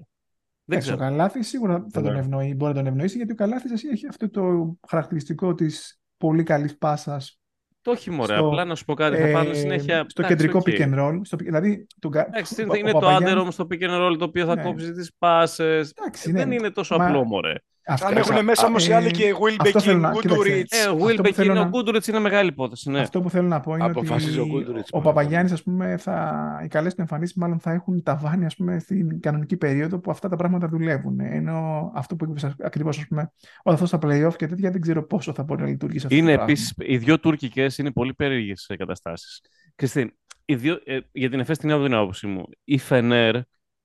Δεν 0.66 0.78
Εντάξει, 0.78 0.92
ο 0.92 0.96
ξέρω. 0.96 1.10
Καλάθης 1.10 1.48
σίγουρα 1.48 1.86
θα 1.92 2.02
τον 2.02 2.14
Ναι. 2.14 2.20
ευνοεί, 2.20 2.54
μπορεί 2.58 2.72
να 2.74 2.78
τον 2.78 2.88
ευνοήσει, 2.88 3.18
γιατί 3.18 3.32
ο 3.32 3.36
Καλάθης 3.36 3.72
εσύ 3.72 3.88
έχει 3.88 4.08
αυτό 4.08 4.30
το 4.30 4.74
χαρακτηριστικό 4.88 5.54
της 5.54 6.02
πολύ 6.18 6.44
καλής 6.44 6.78
πάσας 6.78 7.40
Το 7.82 7.92
όχι 7.92 8.10
μωρέ, 8.12 8.36
στο, 8.36 8.48
απλά 8.48 8.66
να 8.66 8.76
σου 8.76 8.86
πω 8.86 8.94
κάτι, 8.94 9.18
θα 9.18 9.32
πάνε 9.32 9.50
ε, 9.50 9.54
συνέχεια... 9.54 10.06
στο 10.08 10.22
εντάξει, 10.22 10.36
κεντρικό 10.48 10.58
οκ. 10.58 10.66
pick 10.68 10.82
and 10.82 11.00
roll. 11.00 11.20
Στο, 11.24 11.38
pick- 11.40 11.44
δηλαδή, 11.44 11.88
τον, 12.00 12.12
κα- 12.12 12.26
Εντάξει, 12.28 12.62
ο- 12.62 12.64
είναι, 12.64 12.72
ο 12.72 12.76
είναι 12.76 12.92
το 12.92 13.00
Παπαγιάννης- 13.00 13.32
άντερο 13.32 13.52
στο 13.52 13.68
pick 13.70 13.82
and 13.84 14.02
roll 14.12 14.16
το 14.20 14.26
οποίο 14.26 14.46
θα 14.46 14.56
Ναι. 14.56 14.64
κόψεις 14.64 14.92
τις 14.94 15.12
πάσες. 15.18 15.92
Εντάξει, 15.98 16.32
δεν 16.32 16.48
ναι. 16.48 16.56
είναι 16.56 16.70
τόσο 16.70 16.98
Μα- 16.98 17.06
απλό 17.08 17.24
μωρέ. 17.24 17.56
Αυτό- 17.88 18.08
Αν 18.08 18.18
έχουν 18.18 18.36
α- 18.38 18.44
μέσα 18.44 18.66
όμως 18.66 18.88
οι 18.88 18.92
ε, 18.92 18.96
άλλοι 18.96 19.12
και 19.12 19.34
αυτό 19.60 19.80
θέλω 19.80 19.98
Wilbekin, 19.98 20.02
να- 20.02 20.12
κοίταξε. 20.12 20.28
Γκούντουριτ. 20.38 20.74
Ε, 20.74 20.88
ο 20.90 20.96
που 20.96 21.06
Wilbeck 21.06 21.32
θέλω 21.32 21.52
είναι, 21.52 21.60
να- 21.60 21.66
ο 21.66 21.70
Γκούντουριτς 21.70 22.08
είναι 22.08 22.20
μεγάλη 22.20 22.50
υπόθεση, 22.50 22.90
ναι. 22.90 23.00
Αυτό 23.00 23.22
που 23.22 23.30
θέλω 23.30 23.48
να 23.48 23.60
πω 23.60 23.76
είναι 23.76 23.84
Αποφασίζει 23.86 24.40
ο 24.40 24.42
ότι 24.42 24.52
Γκούντουριτς 24.52 24.90
ο 24.94 24.98
μόνο. 24.98 25.08
Παπαγιάννης, 25.10 25.52
ας 25.52 25.64
πούμε, 25.64 25.98
θα, 25.98 26.44
οι 26.64 26.68
καλές 26.68 26.94
του 26.96 27.02
εμφανίσεις 27.02 27.36
μάλλον 27.36 27.60
θα 27.60 27.72
έχουν 27.72 28.04
ταβάνει, 28.04 28.46
ας 28.46 28.56
πούμε, 28.56 28.80
στην 28.80 29.20
κανονική 29.22 29.58
περίοδο 29.58 30.00
που 30.00 30.12
αυτά 30.12 30.30
τα 30.30 30.36
πράγματα 30.36 30.68
δουλεύουν. 30.68 31.20
Ενώ 31.20 31.92
αυτό 31.96 32.16
που 32.16 32.26
είπες 32.26 32.56
ακριβώς, 32.64 32.98
ας 32.98 33.08
πούμε, 33.08 33.32
όταν 33.64 33.80
θα 33.80 33.86
στα 33.86 33.98
play-off 34.02 34.36
και 34.36 34.48
τέτοια, 34.48 34.72
δεν 34.72 34.82
ξέρω 34.82 35.04
πόσο 35.08 35.34
θα 35.34 35.44
μπορεί 35.44 35.62
να 35.62 35.68
λειτουργήσει 35.68 36.06
αυτό 36.06 36.18
Είναι 36.18 36.26
το 36.30 36.34
πράγμα. 36.36 36.52
επίσης, 36.52 36.74
οι 36.78 36.98
δύο 36.98 37.20
τουρκικές 37.20 37.78
είναι 37.78 37.92
πολύ 37.92 38.14
περίεργες 38.14 38.66
ε, 38.70 38.76
καταστάσεις. 38.76 39.42
Κριστίν, 39.76 40.12
οι 40.46 40.56
δύο, 40.56 40.80
ε, 40.86 41.00
για 41.12 41.30
την 41.30 41.40
Εφές 41.40 41.58
την 41.58 41.72
από 41.72 41.84
την 41.84 41.94
άποψή 41.94 42.28
μου, 42.28 42.44
η 42.64 42.78
Φενέρ 42.78 43.36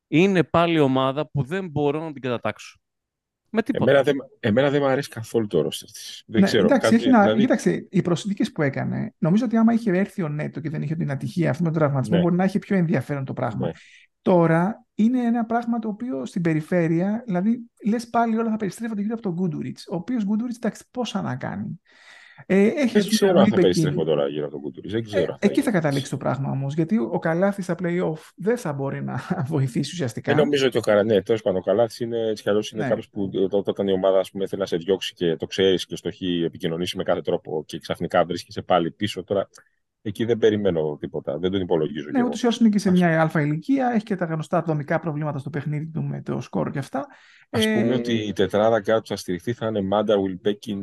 είναι 0.08 0.42
πάλι 0.44 0.78
ομάδα 0.80 1.30
που 1.30 1.42
δεν 1.42 1.68
μπορώ 1.68 2.04
να 2.04 2.12
την 2.12 2.22
κατατάξω. 2.22 2.78
Με 3.50 3.62
τίποτα. 3.62 3.90
Εμένα 3.90 4.04
δεν, 4.04 4.16
εμένα 4.40 4.70
δεν 4.70 4.80
μου 4.82 4.88
αρέσει 4.88 5.08
καθόλου 5.08 5.46
το 5.46 5.58
roster 5.58 5.88
της. 5.92 6.22
Δεν 6.26 6.40
Ναι, 6.40 6.46
ξέρω. 6.46 6.64
εντάξει, 6.64 6.80
κάτι, 6.90 6.94
έχει 6.94 7.10
να... 7.10 7.22
δηλαδή, 7.22 7.40
Κοίταξε, 7.40 7.86
οι 7.90 8.02
προσθήκες 8.02 8.52
που 8.52 8.62
έκανε, 8.62 9.14
νομίζω 9.18 9.44
ότι 9.44 9.56
άμα 9.56 9.72
είχε 9.72 9.90
έρθει 9.90 10.22
ο 10.22 10.28
Νέτο 10.28 10.60
και 10.60 10.70
δεν 10.70 10.82
είχε 10.82 10.94
την 10.94 11.10
ατυχία 11.10 11.50
αυτή 11.50 11.62
με 11.62 11.70
τον 11.70 11.78
τραυματισμό, 11.78 12.16
Ναι. 12.16 12.22
μπορεί 12.22 12.34
να 12.34 12.44
έχει 12.44 12.58
πιο 12.58 12.76
ενδιαφέρον 12.76 13.24
το 13.24 13.32
πράγμα. 13.32 13.66
Ναι. 13.66 13.72
Τώρα 14.22 14.84
είναι 14.94 15.20
ένα 15.20 15.44
πράγμα 15.44 15.78
το 15.78 15.88
οποίο 15.88 16.26
στην 16.26 16.42
περιφέρεια, 16.42 17.22
δηλαδή 17.26 17.60
λες 17.86 18.08
πάλι 18.08 18.36
όλα 18.36 18.50
θα 18.50 18.56
περιστρέφονται 18.56 19.00
γύρω 19.00 19.14
από 19.14 19.22
τον 19.22 19.32
Γκούντουριτ. 19.32 19.78
Ο 19.90 19.94
οποίος 19.96 20.24
Γκούντουριτ, 20.24 20.54
εντάξει, 20.56 20.84
πόσα 20.90 21.22
να 21.22 21.36
κάνει. 21.36 21.80
Ε, 22.46 22.66
έχεις 22.66 22.92
δεν 22.92 23.02
τον 23.02 23.10
ξέρω 23.10 23.38
αν 23.40 23.46
θα 23.46 23.56
Wilbekin. 23.56 23.60
περιστρέφω 23.60 24.04
τώρα 24.04 24.28
γύρω 24.28 24.42
από 24.44 24.52
τον 24.52 24.60
Κούτουρη. 24.62 24.88
Δεν 24.88 25.04
ξέρω. 25.04 25.20
Ε, 25.22 25.24
αν 25.24 25.28
θα 25.30 25.38
εκεί 25.40 25.52
γίνει. 25.52 25.64
θα 25.64 25.70
καταλήξει 25.70 26.10
το 26.10 26.16
πράγμα 26.16 26.50
όμως. 26.50 26.74
Γιατί 26.74 26.98
ο 26.98 27.18
Καλάθι 27.18 27.62
στα 27.62 27.74
playoff 27.82 28.18
δεν 28.36 28.56
θα 28.56 28.72
μπορεί 28.72 29.02
να 29.04 29.20
βοηθήσει 29.48 29.90
ουσιαστικά. 29.92 30.34
Δεν 30.34 30.44
νομίζω 30.44 30.66
ότι 30.66 30.78
ο 30.78 30.80
Καρανέ, 30.80 31.22
τέλος 31.22 31.42
πάντων, 31.42 31.60
ο 31.60 31.62
Καλάθι 31.64 32.04
είναι 32.04 32.26
έτσι 32.28 32.42
κι 32.42 32.48
αλλιώς 32.48 32.70
είναι 32.70 32.82
Ναι. 32.82 32.88
κάποιος 32.88 33.08
που 33.08 33.30
ε, 33.34 33.38
ό- 33.56 33.62
όταν 33.66 33.88
η 33.88 33.92
ομάδα 33.92 34.18
ας 34.18 34.30
πούμε, 34.30 34.46
θέλει 34.46 34.60
να 34.60 34.66
σε 34.66 34.76
διώξει 34.76 35.14
και 35.14 35.36
το 35.36 35.46
ξέρεις 35.46 35.86
και 35.86 35.96
στο 35.96 36.08
έχει 36.08 36.42
επικοινωνήσει 36.44 36.96
με 36.96 37.02
κάθε 37.02 37.20
τρόπο 37.20 37.62
και 37.66 37.78
ξαφνικά 37.78 38.24
βρίσκεσαι 38.24 38.62
πάλι 38.62 38.90
πίσω. 38.90 39.24
Τώρα 39.24 39.48
εκεί 40.02 40.24
δεν 40.24 40.38
περιμένω 40.38 40.96
τίποτα. 41.00 41.38
Δεν 41.38 41.50
τον 41.50 41.60
υπολογίζω. 41.60 42.04
κι 42.06 42.12
Ναι, 42.12 42.18
εγώ. 42.18 42.26
ούτως 42.26 42.42
ή 42.42 42.46
άλλως 42.46 42.60
είναι 42.60 42.68
και 42.68 42.78
σε 42.78 42.90
μια 42.90 43.20
αλφα 43.20 43.40
ηλικία, 43.40 43.90
έχει 43.94 44.04
και 44.04 44.16
τα 44.16 44.24
γνωστά 44.24 44.62
δομικά 44.62 45.00
προβλήματα 45.00 45.38
στο 45.38 45.50
παιχνίδι 45.50 45.86
του 45.86 46.02
με 46.02 46.22
το 46.22 46.40
σκορ 46.40 46.70
και 46.70 46.78
αυτά. 46.78 46.98
Α 47.50 47.58
πούμε 47.58 47.70
Ε, 47.80 47.94
ότι 47.94 48.12
η 48.12 48.32
τετράδα 48.32 48.80
κάτω 48.80 49.00
που 49.00 49.06
θα 49.06 49.16
στηριχθεί 49.16 49.52
θα 49.52 49.66
είναι 49.66 49.82
Μάντα, 49.82 50.20
Βιλμπέκιν, 50.20 50.80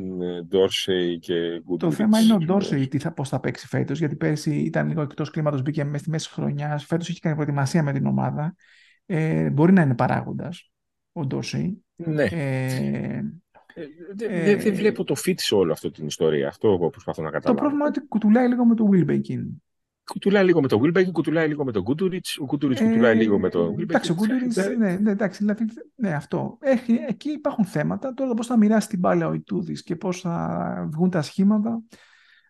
Ντόρσεϊ 0.47 1.20
και 1.20 1.34
Το 1.34 1.61
Γκούντουριτς. 1.63 1.95
θέμα 1.95 2.20
είναι 2.20 2.34
ο 2.34 2.38
Ντόρσεϊ 2.38 2.88
τι 2.88 2.99
θα, 2.99 3.11
πώς 3.11 3.30
θα 3.30 3.39
παίξει 3.39 3.68
φέτος, 3.68 3.99
γιατί 3.99 4.16
πέρσι 4.16 4.51
ήταν 4.55 4.88
λίγο 4.88 5.01
εκτός 5.01 5.30
κλίματος, 5.30 5.61
μπήκε 5.61 5.84
μέσα 5.84 5.97
στη 5.97 6.09
μέση 6.09 6.30
χρονιάς. 6.30 6.86
Φέτος 6.86 7.09
έχει 7.09 7.20
κάνει 7.20 7.36
προετοιμασία 7.36 7.84
με 7.84 7.91
την 7.93 8.05
ομάδα. 8.05 8.55
Ε, 9.05 9.49
μπορεί 9.49 9.74
να 9.74 9.82
είναι 9.82 9.95
παράγοντας 9.95 10.72
ο 11.11 11.26
Ντόρσεϊ. 11.26 11.84
Ναι. 11.95 12.24
Ε, 12.24 12.38
Ε, 12.38 13.22
Δεν 14.15 14.30
ε, 14.32 14.43
δεν- 14.43 14.59
δεν 14.59 14.76
βλέπω 14.76 15.03
το 15.03 15.15
fit 15.26 15.34
σε 15.36 15.55
όλη 15.55 15.71
αυτή 15.71 15.91
την 15.91 16.05
ιστορία. 16.05 16.47
Αυτό 16.47 16.67
εγώ 16.67 16.89
προσπαθώ 16.89 17.21
να 17.21 17.28
το 17.28 17.34
καταλάβω. 17.34 17.59
πρόβλημα 17.59 17.86
είναι 17.86 17.93
ότι 17.97 18.07
κουτουλάει 18.07 18.47
λίγο 18.47 18.65
με 18.65 18.76
το 18.76 18.89
Wilbekin. 18.93 19.43
Κουτουλάει 20.11 20.45
λίγο 20.45 20.61
με 20.61 20.67
τον 20.67 20.82
Wilbekin, 20.84 21.11
κουτουλάει 21.11 21.47
λίγο 21.47 21.63
με 21.65 21.71
τον 21.71 21.82
Γκούντουριτ, 21.82 22.26
ο 22.39 22.43
Γκούντουριτ 22.45 22.80
κουτουλάει 22.80 23.15
λίγο 23.15 23.39
με 23.39 23.49
τον 23.49 23.73
Wilbekin. 23.76 23.80
Ε, 23.80 23.84
Εντάξει, 23.84 24.11
ο 24.11 24.15
Γκούντουριτς, 24.15 24.55
Δεν- 24.55 24.78
ναι, 24.78 24.97
ναι, 25.01 25.11
εντάξει, 25.11 25.38
δηλαδή, 25.43 25.65
ναι, 25.95 26.13
αυτό. 26.13 26.57
Έχει, 26.61 26.99
εκεί 27.07 27.30
υπάρχουν 27.30 27.65
θέματα. 27.65 28.13
Τώρα 28.13 28.34
πώς 28.34 28.47
θα 28.47 28.57
μοιράσει 28.57 28.88
την 28.88 28.99
μπάλα 28.99 29.28
ο 29.28 29.34
Ιτούδης 29.34 29.84
και 29.84 29.95
πώς 29.95 30.21
θα 30.21 30.89
βγουν 30.93 31.09
τα 31.09 31.21
σχήματα. 31.21 31.82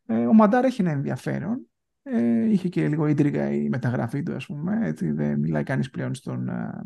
Ε, 0.06 0.26
ο 0.26 0.34
Μαντάρ 0.34 0.66
έχει 0.66 0.82
ένα 0.82 0.92
ενδιαφέρον. 0.92 1.62
Ε, 2.04 2.50
είχε 2.52 2.68
και 2.70 2.88
λίγο 2.88 3.08
ίντριγκα 3.08 3.52
η 3.52 3.70
μεταγραφή 3.70 4.24
του, 4.24 4.34
ας 4.34 4.46
πούμε. 4.46 4.80
Έτσι, 4.84 5.12
δεν 5.12 5.40
μιλάει 5.40 5.64
κανείς 5.64 5.90
πλέον 5.90 6.14
στον 6.16 6.50
ε, 6.50 6.82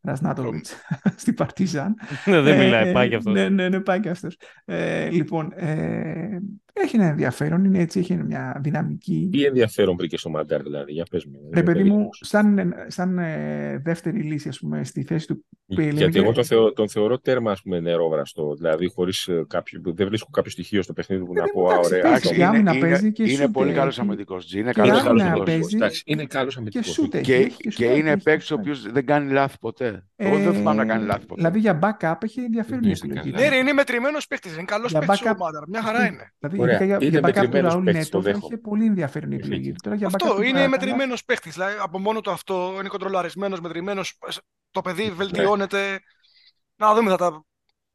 Ρασνάτοβιτς 0.00 0.76
στην 1.16 1.34
Παρτίζαν. 1.34 1.94
Ναι, 2.24 2.40
δεν 2.40 2.60
Ε, 2.60 2.64
μιλάει, 2.64 2.92
πάει 2.92 3.08
κι 3.08 3.14
αυτός. 3.14 3.32
Ναι, 3.34 3.48
ναι, 3.48 3.68
ναι, 3.68 3.80
πάει 3.80 4.00
κι 4.00 4.08
αυτός. 4.08 4.36
Ε, 4.64 5.08
λοιπόν, 5.10 5.52
ε, 5.56 6.38
έχει 6.82 6.96
ένα 6.96 7.06
ενδιαφέρον, 7.06 7.64
είναι 7.64 7.78
έτσι, 7.78 7.98
έχει 7.98 8.14
μια 8.14 8.60
δυναμική. 8.62 9.28
Τι 9.32 9.44
ενδιαφέρον 9.44 9.96
βρήκε 9.96 10.18
στο 10.18 10.30
Μαντάρ, 10.30 10.62
δηλαδή, 10.62 10.92
για 10.92 11.04
πες 11.10 11.24
μου. 11.24 11.32
Ρε 11.54 11.60
είμαι 11.60 11.62
παιδί 11.72 11.78
μου, 11.78 11.84
περίεργος. 11.88 12.20
σαν, 12.24 12.74
σαν 12.86 13.18
ε, 13.18 13.78
δεύτερη 13.84 14.20
λύση, 14.20 14.48
ας 14.48 14.58
πούμε, 14.58 14.84
στη 14.84 15.02
θέση 15.02 15.26
του 15.26 15.44
Πιλίνγκερ. 15.66 15.96
Γιατί 15.98 16.18
εγώ 16.18 16.32
τον, 16.32 16.44
θεω, 16.44 16.72
τον 16.72 16.88
θεωρώ 16.88 17.18
τέρμα 17.18 17.50
ας 17.50 17.62
πούμε, 17.62 17.80
νερόβραστο. 17.80 18.54
Δηλαδή, 18.54 18.88
χωρίς 18.88 19.26
ε, 19.28 19.44
κάποιο, 19.48 19.80
δεν 19.84 20.06
βρίσκω 20.08 20.28
κάποιο 20.32 20.50
στοιχείο 20.50 20.82
στο 20.82 20.92
παιχνίδι 20.92 21.24
που 21.24 21.32
να 21.32 21.40
παιδί 21.40 21.52
πω, 21.52 21.60
μου, 21.60 21.68
«Α, 21.68 21.72
εντάξει, 21.72 21.88
ωραία. 21.92 22.02
παίζει 22.02 22.16
αυτό 22.16 22.28
και 22.28 22.34
είναι». 22.34 22.44
άμυνα 22.44 22.72
είναι, 22.74 22.80
παίζει 22.88 23.12
και 23.12 23.22
είναι 23.22 23.32
σούτ 23.32 23.52
πολύ 23.52 23.72
καλός 23.72 23.98
έχει. 23.98 24.06
αμυντικός. 24.06 24.52
Είναι 24.54 24.72
Και 24.72 24.80
καλός 24.80 25.00
άμυνα 25.00 25.24
αμυντικός. 25.24 25.44
παίζει. 25.44 25.76
Εντάξει, 25.76 26.02
είναι 26.06 26.24
καλός 26.24 26.52
Και 26.54 26.58
αμυντικός. 26.60 26.86
σούτ 26.92 27.14
έχει. 27.14 27.24
Και, 27.24 27.34
έχει 27.34 27.56
και 27.56 27.70
σουτάκι, 27.70 27.98
είναι 27.98 28.10
έχει 28.10 28.22
παίκτης 28.22 28.50
ο 28.50 28.54
σουτάκι. 28.54 28.70
οποίος 28.70 28.92
δεν 28.92 29.06
κάνει 29.06 29.32
λάθη 29.32 29.56
ποτέ. 29.60 30.02
Εγώ 30.16 30.38
δεν 30.38 30.52
θυμάμαι 30.54 30.84
να 30.84 30.92
κάνει 30.92 31.06
λάθη 31.06 31.26
ποτέ. 31.26 31.34
Δηλαδή 31.40 31.58
για 31.58 31.78
backup 31.82 32.14
έχει 32.22 32.40
ενδιαφέρον 32.40 32.78
η 32.78 32.82
Δεν 32.82 32.90
είσαι 32.92 33.04
επιλογή. 33.06 33.30
καλά. 33.30 33.42
Ναι, 33.44 33.48
ρε, 33.48 33.56
είναι 33.56 33.72
μετρημένος 33.72 34.26
παίκτης. 34.26 34.52
Είναι 34.54 34.62
καλός 34.64 34.90
Για 34.90 35.00
παίκτης 35.00 35.20
ο 35.20 35.24
backup- 35.30 35.36
Μάνταρ. 35.38 35.68
Μια 35.68 35.82
χαρά 35.82 36.06
είναι. 36.06 36.32
Δηλαδή 36.68 36.84
Ωραία. 36.84 36.98
ειδικά 37.00 37.08
για, 37.08 37.08
Είναι 37.08 37.18
για 37.18 37.28
backup 37.28 37.32
του 37.32 37.40
μετρημένος 37.40 37.72
Ραούλ 37.72 37.84
παίκτης, 37.84 38.08
το 38.08 38.16
Νέτο 38.18 38.28
θα 38.28 38.32
δέχομαι. 38.32 38.54
είχε 38.54 38.62
πολύ 38.68 38.84
ενδιαφέρον 38.86 39.32
η 39.32 39.34
επιλογή. 39.34 39.72
Τώρα 39.82 39.96
για 39.96 40.08
backup 40.08 40.14
Αυτό 40.14 40.34
του 40.34 40.42
είναι 40.42 40.58
Ραούλ 40.58 40.70
μετρημένος 40.70 41.24
παίκτης. 41.24 41.52
Δηλαδή 41.52 41.74
από 41.80 41.98
μόνο 41.98 42.20
του 42.20 42.30
αυτό 42.30 42.74
είναι 42.78 42.88
κοντρολαρισμένος, 42.88 43.60
μετρημένος. 43.60 44.18
Το 44.70 44.80
παιδί 44.80 45.10
βελτιώνεται. 45.10 46.00
Να 46.76 46.94
δούμε, 46.94 47.10
θα 47.10 47.16
τα. 47.16 47.30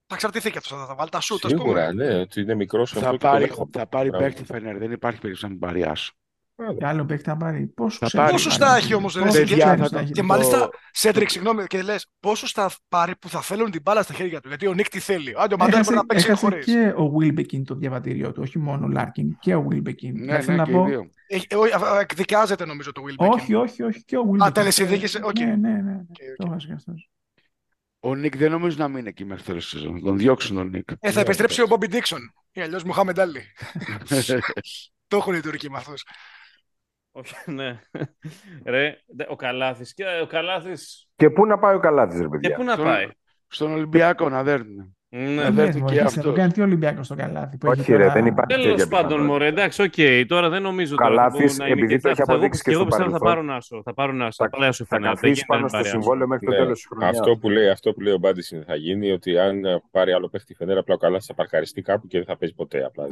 Θα 0.08 0.16
εξαρτηθεί 0.16 0.52
και 0.52 0.58
αυτός. 0.58 0.80
Θα 0.80 0.88
τα 0.88 0.96
βάλει 0.96 1.10
τα 1.10 1.20
σούτ, 1.20 1.46
ας 1.46 1.52
πούμε. 1.52 1.64
Σίγουρα, 1.64 1.94
ναι, 1.94 2.20
ότι 2.20 2.42
είναι 2.42 2.56
μικρός 2.56 2.92
αυτό 2.94 3.06
Θα 3.06 3.12
και 3.12 3.18
το 3.18 3.28
πάρει, 3.28 3.46
δέχομαι. 3.46 3.70
θα 3.74 3.88
πάρει 3.88 4.10
Μπράβο. 4.10 4.24
παίκτη 4.26 4.44
Φενέρ. 4.46 4.78
Δεν 4.78 4.92
υπάρχει 4.92 5.20
περίπτωση 5.20 5.46
να 5.46 5.52
μην 5.52 5.60
πάρει 5.60 5.84
άσο. 5.84 6.14
Και 6.78 6.86
άλλο 6.86 7.06
παίκτη 7.06 7.30
να 7.30 7.38
πάρει. 7.38 7.66
Πόσο 7.68 7.98
Θα 7.98 8.06
ξέρεις 8.06 8.14
πάρει. 8.26 8.26
να 8.28 8.32
Πόσους 8.44 8.58
πάρει. 8.58 8.72
θα 8.72 8.78
έχει 8.78 8.94
όμως, 8.94 9.16
ρε, 9.16 9.22
Πόσους 9.22 9.38
παιδιά, 9.38 9.56
ξέρεις 9.56 9.76
θα 9.76 9.84
να 9.84 9.90
το- 9.90 9.98
έχει. 9.98 10.12
Και 10.12 10.22
το- 10.22 10.28
μάλιστα, 10.28 10.70
Σέντρικ, 10.92 11.30
συγγνώμη, 11.30 11.66
και 11.66 11.82
λες 11.82 12.08
πόσο 12.20 12.48
θα 12.48 12.72
πάρει 12.90 13.16
που 13.16 13.30
θα 13.30 13.42
θέλουν 13.42 13.72
την 13.72 13.82
μπάλα 13.82 14.02
στα 14.04 14.14
χέρια 14.14 14.42
του; 14.42 14.48
Γιατί 14.48 14.68
ο 14.68 14.74
Νίκ 14.74 14.90
τι 14.90 15.00
θέλει. 15.00 15.34
Άντε, 15.38 15.54
ο 15.54 15.58
Μαντάρ 15.58 15.74
Έχασε, 15.74 15.84
μπορεί 15.84 15.96
να 15.96 16.06
παίξει 16.06 16.26
έχασε 16.28 16.46
χωρίς. 16.46 16.66
και 16.66 16.94
ο 16.98 17.12
Wilbekin 17.20 17.64
το 17.66 17.76
διαβατήριό 17.76 18.32
του, 18.32 18.42
όχι 18.44 18.60
μόνο 18.60 18.86
ο 18.86 18.90
Λάρκιν, 18.90 19.38
και 19.40 19.56
ο 19.56 19.68
Wilbekin. 19.72 20.12
Ναι, 20.14 20.22
Δηλαδή, 20.22 20.52
ναι, 20.52 20.56
να 20.56 20.64
και 20.64 20.72
οι 20.72 20.74
πω- 20.74 20.86
δύο. 20.86 21.10
εκδικάζεται 22.00 22.66
νομίζω 22.66 22.92
το 22.92 23.02
Wilbekin. 23.10 23.30
Όχι, 23.30 23.54
όχι, 23.54 23.84
όχι, 23.84 24.04
και 24.04 24.18
ο 24.18 24.24
Wilbekin. 24.32 24.54
τελεσυνδίκησε, 24.54 25.20
οκ. 25.24 25.40
Ναι, 25.40 25.46
ναι, 25.46 25.70
ναι. 25.70 25.94
Οκ, 26.10 26.18
Το 26.38 26.44
οκ. 26.44 26.50
βάζει 26.50 26.68
και 26.68 26.74
αυτός. 26.74 27.10
Ο 28.00 28.16
Νίκ 28.16 28.38
δεν 28.38 28.52
νομίζω 28.52 28.76
να 28.80 28.88
μείνει 28.88 29.08
εκεί 29.08 29.26
μέχρι 29.26 29.44
τέλος 29.44 29.70
της 29.70 29.80
σεζόν. 29.80 30.02
Τον 30.04 30.18
διώξουν 30.18 30.56
τον 30.56 30.68
Νίκ. 30.70 30.90
Ε, 31.00 31.12
θα 31.12 31.20
επιστρέψει 31.20 31.62
ο 31.62 31.68
Μπόμπι 31.68 31.88
Ντίξον. 31.88 32.34
Ή 32.52 32.62
αλλιώς 32.62 32.84
Μουχάμεντ 32.84 33.20
Άλλη. 33.20 33.42
Το 35.08 35.18
έχουν 35.18 35.34
οι 35.36 35.40
Τούρκοι 35.40 35.70
με 35.70 35.78
αυτούς. 35.78 36.04
Όχι, 37.16 37.34
ναι. 37.52 37.80
Ρε, 38.66 38.98
δε- 39.16 39.26
ο 39.28 39.36
Καλάθης. 39.36 39.94
Και 39.94 40.04
ο 40.24 40.26
Καλάθης, 40.26 41.08
Και 41.16 41.30
πού 41.30 41.46
να 41.46 41.58
πάει 41.60 41.76
ο 41.76 41.80
Καλάτης, 41.80 42.18
ρε 42.18 42.24
και 42.24 42.30
παιδιά. 42.30 42.56
πού 42.56 42.64
να 42.64 42.72
Στον- 42.74 42.86
πάει; 42.86 43.08
Στον 43.48 43.72
Ολυμπιακό 43.74 44.30
να 44.30 44.44
δέρνουν. 44.44 44.96
Ναι. 45.10 45.20
Ε, 45.20 45.52
δεν 45.52 45.54
ναι, 45.54 45.66
του 45.66 45.72
και 45.74 45.80
βοηθήσει 45.80 46.00
να 46.02 46.06
αυτός. 46.06 46.24
το 46.24 46.32
κάνει 46.34 46.52
και 46.52 46.60
ο 46.62 46.64
Ολυμπιακός 46.64 47.06
στο 47.06 47.16
καλάθι. 47.16 47.58
που 47.58 47.72
έχει 47.72 47.80
Όχι, 47.82 47.92
ρε, 47.92 47.98
τώρα- 47.98 48.14
δεν 48.14 48.26
υπάρχει 48.26 48.52
Τέλος 48.54 48.66
τέτοια 48.66 48.88
πάντων, 48.88 49.08
πιθανότητα. 49.08 49.32
μωρέ, 49.32 49.46
εντάξει, 49.48 49.82
οκ. 49.82 50.28
Τώρα 50.28 50.50
δεν 50.50 50.62
νομίζω 50.62 50.96
τώρα 50.96 51.10
Καλάθης, 51.10 51.52
που 51.52 51.58
να 51.58 51.66
είναι 51.68 51.74
επειδή 51.80 51.94
και 51.96 52.02
το 52.02 52.10
έχει 52.10 52.18
θα- 52.18 52.26
θα- 52.26 52.34
αποδείξει 52.34 52.62
και 52.64 52.72
εγώ 52.72 52.80
στο 52.80 52.88
πιστεύω 52.90 53.10
θα 53.12 53.18
παρελθόν, 53.18 53.44
πάρουν 53.46 53.58
άσο. 53.58 53.82
Θα 53.84 53.94
πάρουν 53.94 54.22
άσο. 54.22 54.44
Θα 54.44 54.44
θα- 54.44 54.50
πάρουν 54.50 54.68
άσο. 54.68 54.86
Θα 54.86 54.96
φαινεται. 54.96 55.14
καθίσει 55.14 55.34
Δεν 55.34 55.46
πάνω 55.48 55.60
γίνεται 55.60 55.68
στο 55.68 55.78
να 55.78 55.84
πάρει 55.84 55.90
άσο. 55.90 56.00
συμβόλαιο 56.02 56.28
μέχρι 56.28 56.46
το 56.46 56.52
Ναι. 56.52 56.58
τέλος 56.58 56.78
της 56.78 56.88
χρονιάς. 56.88 57.20
Αυτό 57.20 57.38
που 57.38 57.50
λέει, 57.50 57.70
αυτό 57.70 57.94
που 57.94 58.02
λέει 58.02 58.14
ο 58.14 58.18
Μπάντης 58.18 58.52
είναι 58.52 58.64
θα 58.68 58.76
γίνει 58.76 59.12
ότι 59.12 59.38
αν 59.38 59.66
ε, 59.66 59.82
πάρει 59.92 60.12
άλλο 60.12 60.30
παίχτη 60.30 60.54
Φενέρα, 60.54 60.80
απλά 60.80 60.94
ο 60.96 60.98
Καλάθης 60.98 61.26
θα 61.28 61.34
παρκαριστεί 61.34 61.82
κάπου 61.82 62.08
και 62.08 62.18
δεν 62.18 62.28
θα 62.28 62.38
παίζει 62.38 62.56
ποτέ. 62.56 62.84
Απλά. 62.86 63.08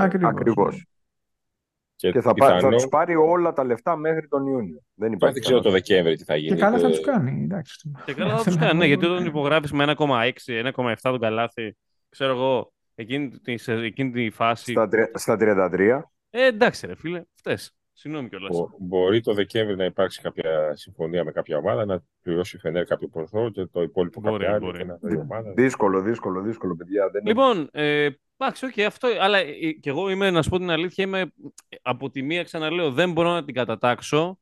Ακριβώς. 2.08 2.10
Ακριβώς. 2.10 2.12
Και, 2.12 2.12
Και 2.12 2.22
θα, 2.22 2.34
πά- 2.34 2.48
θα 2.50 2.56
πιθανό, 2.56 2.76
τους 2.76 2.88
πάρει 2.88 3.16
όλα 3.16 3.54
τα 3.54 3.64
λεφτά 3.64 3.96
μέχρι 3.96 4.28
τον 4.28 4.46
Ιούνιο. 4.46 4.82
Δεν 4.94 5.08
Τώρα 5.10 5.14
υπάρχει 5.14 5.34
δεν 5.34 5.42
ξέρω 5.44 5.58
το 5.58 5.64
κανένα. 5.64 5.84
Δεκέμβρη 5.88 6.16
τι 6.16 6.24
θα 6.24 6.36
γίνει. 6.36 6.56
Και 6.56 6.62
καλά 6.62 6.78
θα 6.80 6.88
Ε, 6.88 6.90
τους 6.90 7.00
κάνει. 7.02 7.42
Εντάξει. 7.44 7.92
Και 8.06 8.14
καλά 8.14 8.30
θα 8.38 8.38
Θέλω 8.44 8.56
τους 8.56 8.56
να 8.56 8.62
κάνει. 8.68 8.74
Ναι, 8.78 8.84
πω, 8.84 8.88
γιατί 8.88 9.06
όταν 9.06 9.22
ναι. 9.22 9.28
υπογράφεις 9.28 9.72
με 9.72 9.84
1,6, 9.98 10.54
1,7 10.54 10.96
τον 11.02 11.20
καλάθι 11.20 11.78
ξέρω 12.10 12.32
εγώ, 12.32 12.74
εκείνη, 12.96 13.30
τη- 13.30 13.58
σε 13.58 13.74
εκείνη 13.74 14.12
τη 14.12 14.30
φάση. 14.30 14.72
Στα, 14.72 14.88
τρι- 14.88 15.18
στα 15.18 15.38
33. 15.40 16.02
Ε, 16.30 16.46
εντάξει, 16.46 16.88
ρε 16.88 16.96
φίλε, 16.96 17.22
φταίς. 17.36 17.72
Συγγνώμη 17.94 18.30
κιόλας. 18.30 18.58
Μπο- 18.58 18.70
Μπορεί 18.80 19.22
το 19.22 19.34
Δεκέμβρη 19.34 19.76
να 19.76 19.86
υπάρξει 19.86 20.22
κάποια 20.22 20.76
συμφωνία 20.76 21.24
με 21.24 21.32
κάποια 21.32 21.58
ομάδα, 21.58 21.86
να 21.86 22.04
πληρώσει 22.22 22.56
η 22.56 22.60
Φενέρ 22.60 22.86
κάποιο 22.86 23.08
ποσό 23.08 23.50
και 23.50 23.66
το 23.66 23.82
υπόλοιπο 23.82 24.22
Μπορεί, 24.22 24.34
κάποια 24.38 24.50
άλλη 24.56 24.66
μπορεί. 24.66 24.78
και 24.78 24.84
να 24.84 24.98
δει 25.02 25.14
η 25.14 25.18
ομάδα. 25.18 25.52
Δύσκολο, 25.54 26.02
δύσκολο, 26.02 26.42
δύσκολο, 26.42 26.76
παιδιά. 26.76 27.10
Δεν 27.10 27.22
είναι- 27.22 27.30
Λοιπόν, 27.30 27.70
ε, 27.72 28.10
εντάξει, 28.46 28.66
οκ, 28.66 28.80
αυτό. 28.80 29.08
Αλλά 29.20 29.38
ε, 29.38 29.72
κι 29.72 29.90
εγώ 29.90 30.10
είμαι, 30.10 30.32
να 30.32 30.42
σου 30.42 30.50
πω 30.50 30.58
την 30.58 30.70
αλήθεια, 30.70 31.04
είμαι 31.04 31.20
ε, 31.20 31.76
από 31.82 32.10
τη 32.10 32.22
μία, 32.22 32.44
ξαναλέω, 32.44 32.92
δεν 32.92 33.12
μπορώ 33.12 33.32
να 33.32 33.44
την 33.44 33.54
κατατάξω. 33.54 34.40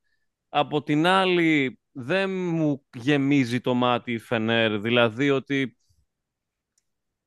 Από 0.50 0.84
την 0.84 1.06
άλλη, 1.06 1.80
δεν 1.92 2.30
μου 2.30 2.86
γεμίζει 2.94 3.62
το 3.62 3.74
μάτι 3.74 4.12
η 4.12 4.18
Φενέρ. 4.18 4.80
Δηλαδή 4.80 5.30
ότι 5.30 5.78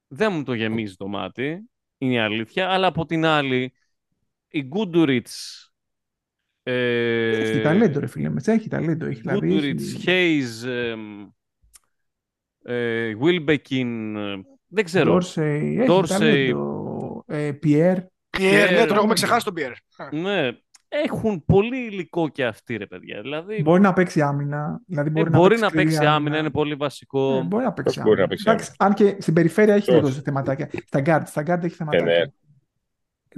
δεν 0.07 0.33
μου 0.33 0.43
το 0.43 0.55
γεμίζει 0.55 0.95
το 0.95 1.09
μάτι, 1.09 1.71
είναι 1.99 2.13
η 2.13 2.19
αλήθεια. 2.19 2.71
Αλλά 2.71 2.87
από 2.87 3.07
την 3.07 3.25
άλλη, 3.25 3.73
η 4.49 4.63
Γκούντουριτς. 4.63 5.67
Ε, 6.63 7.51
Έχει 7.51 7.61
ταλέντο, 7.61 8.01
ρε 8.01 8.07
φίλε. 8.07 8.29
Μέσα 8.29 8.53
έχει 8.53 8.69
ταλέντο. 8.69 9.07
Έχει, 9.07 9.21
δηλαδή, 9.21 9.47
Γκούντουριτς, 9.47 9.95
έχει... 9.95 10.01
Χέιζ, 10.01 10.65
εμ, 10.65 11.29
ε, 12.63 13.13
Wilbekin, 13.21 14.15
ε, 14.17 14.37
δεν 14.73 14.85
ξέρω. 14.85 15.11
Ντόρσεϊ, 15.11 15.77
έχει 15.79 15.87
Ντόρσεϊ. 15.87 16.19
ταλέντο. 16.19 17.25
Ε, 17.27 17.53
Πιέρ. 17.53 17.97
Πιέρ, 18.31 18.71
ναι, 18.71 18.77
Πιέρ. 18.77 18.87
τον 18.89 18.97
έχουμε 18.97 19.15
ξεχάσει 19.15 19.45
τον 19.45 19.55
Πιέρ. 19.55 19.73
Ναι, 20.11 20.49
έχουν 20.89 21.45
πολύ 21.45 21.77
υλικό 21.79 22.29
και 22.29 22.45
αυτοί, 22.45 22.77
ρε 22.77 22.87
παιδιά. 22.87 23.21
Δηλαδή, 23.21 23.63
Μπορεί 23.63 23.81
να 23.81 23.93
παίξει 23.93 24.21
άμυνα. 24.21 24.81
Δηλαδή 24.87 25.09
ε, 25.09 25.13
μπορεί, 25.13 25.31
μπορεί 25.31 25.55
να 25.55 25.61
να 25.61 25.67
παίξει, 25.71 25.77
παίξει 25.77 25.95
σκληρή 25.95 26.13
άμυνα, 26.13 26.39
είναι 26.39 26.51
πολύ 26.51 26.75
βασικό. 26.75 27.37
Ε, 27.37 27.43
μπορεί 27.43 27.65
να 27.65 27.73
παίξει 27.73 27.95
Πώς 27.95 28.05
μπορεί 28.05 28.21
άμυνα. 28.21 28.23
να 28.23 28.29
παίξει 28.29 28.45
Εντάξει, 28.51 28.73
αν 28.79 28.95
και 28.95 29.17
στην 29.23 29.35
περιφέρεια 29.35 29.75
έχει 29.75 29.85
Ποιος; 29.91 30.09
λίγο 30.09 30.23
θεματάκια. 30.23 30.71
Στα 30.87 31.03
guard, 31.07 31.23
στα 31.27 31.43
guard 31.43 31.65
έχει 31.65 31.75
θεματάκια. 31.75 32.07
Φενέρ. 32.07 32.27
Ναι, 32.27 32.33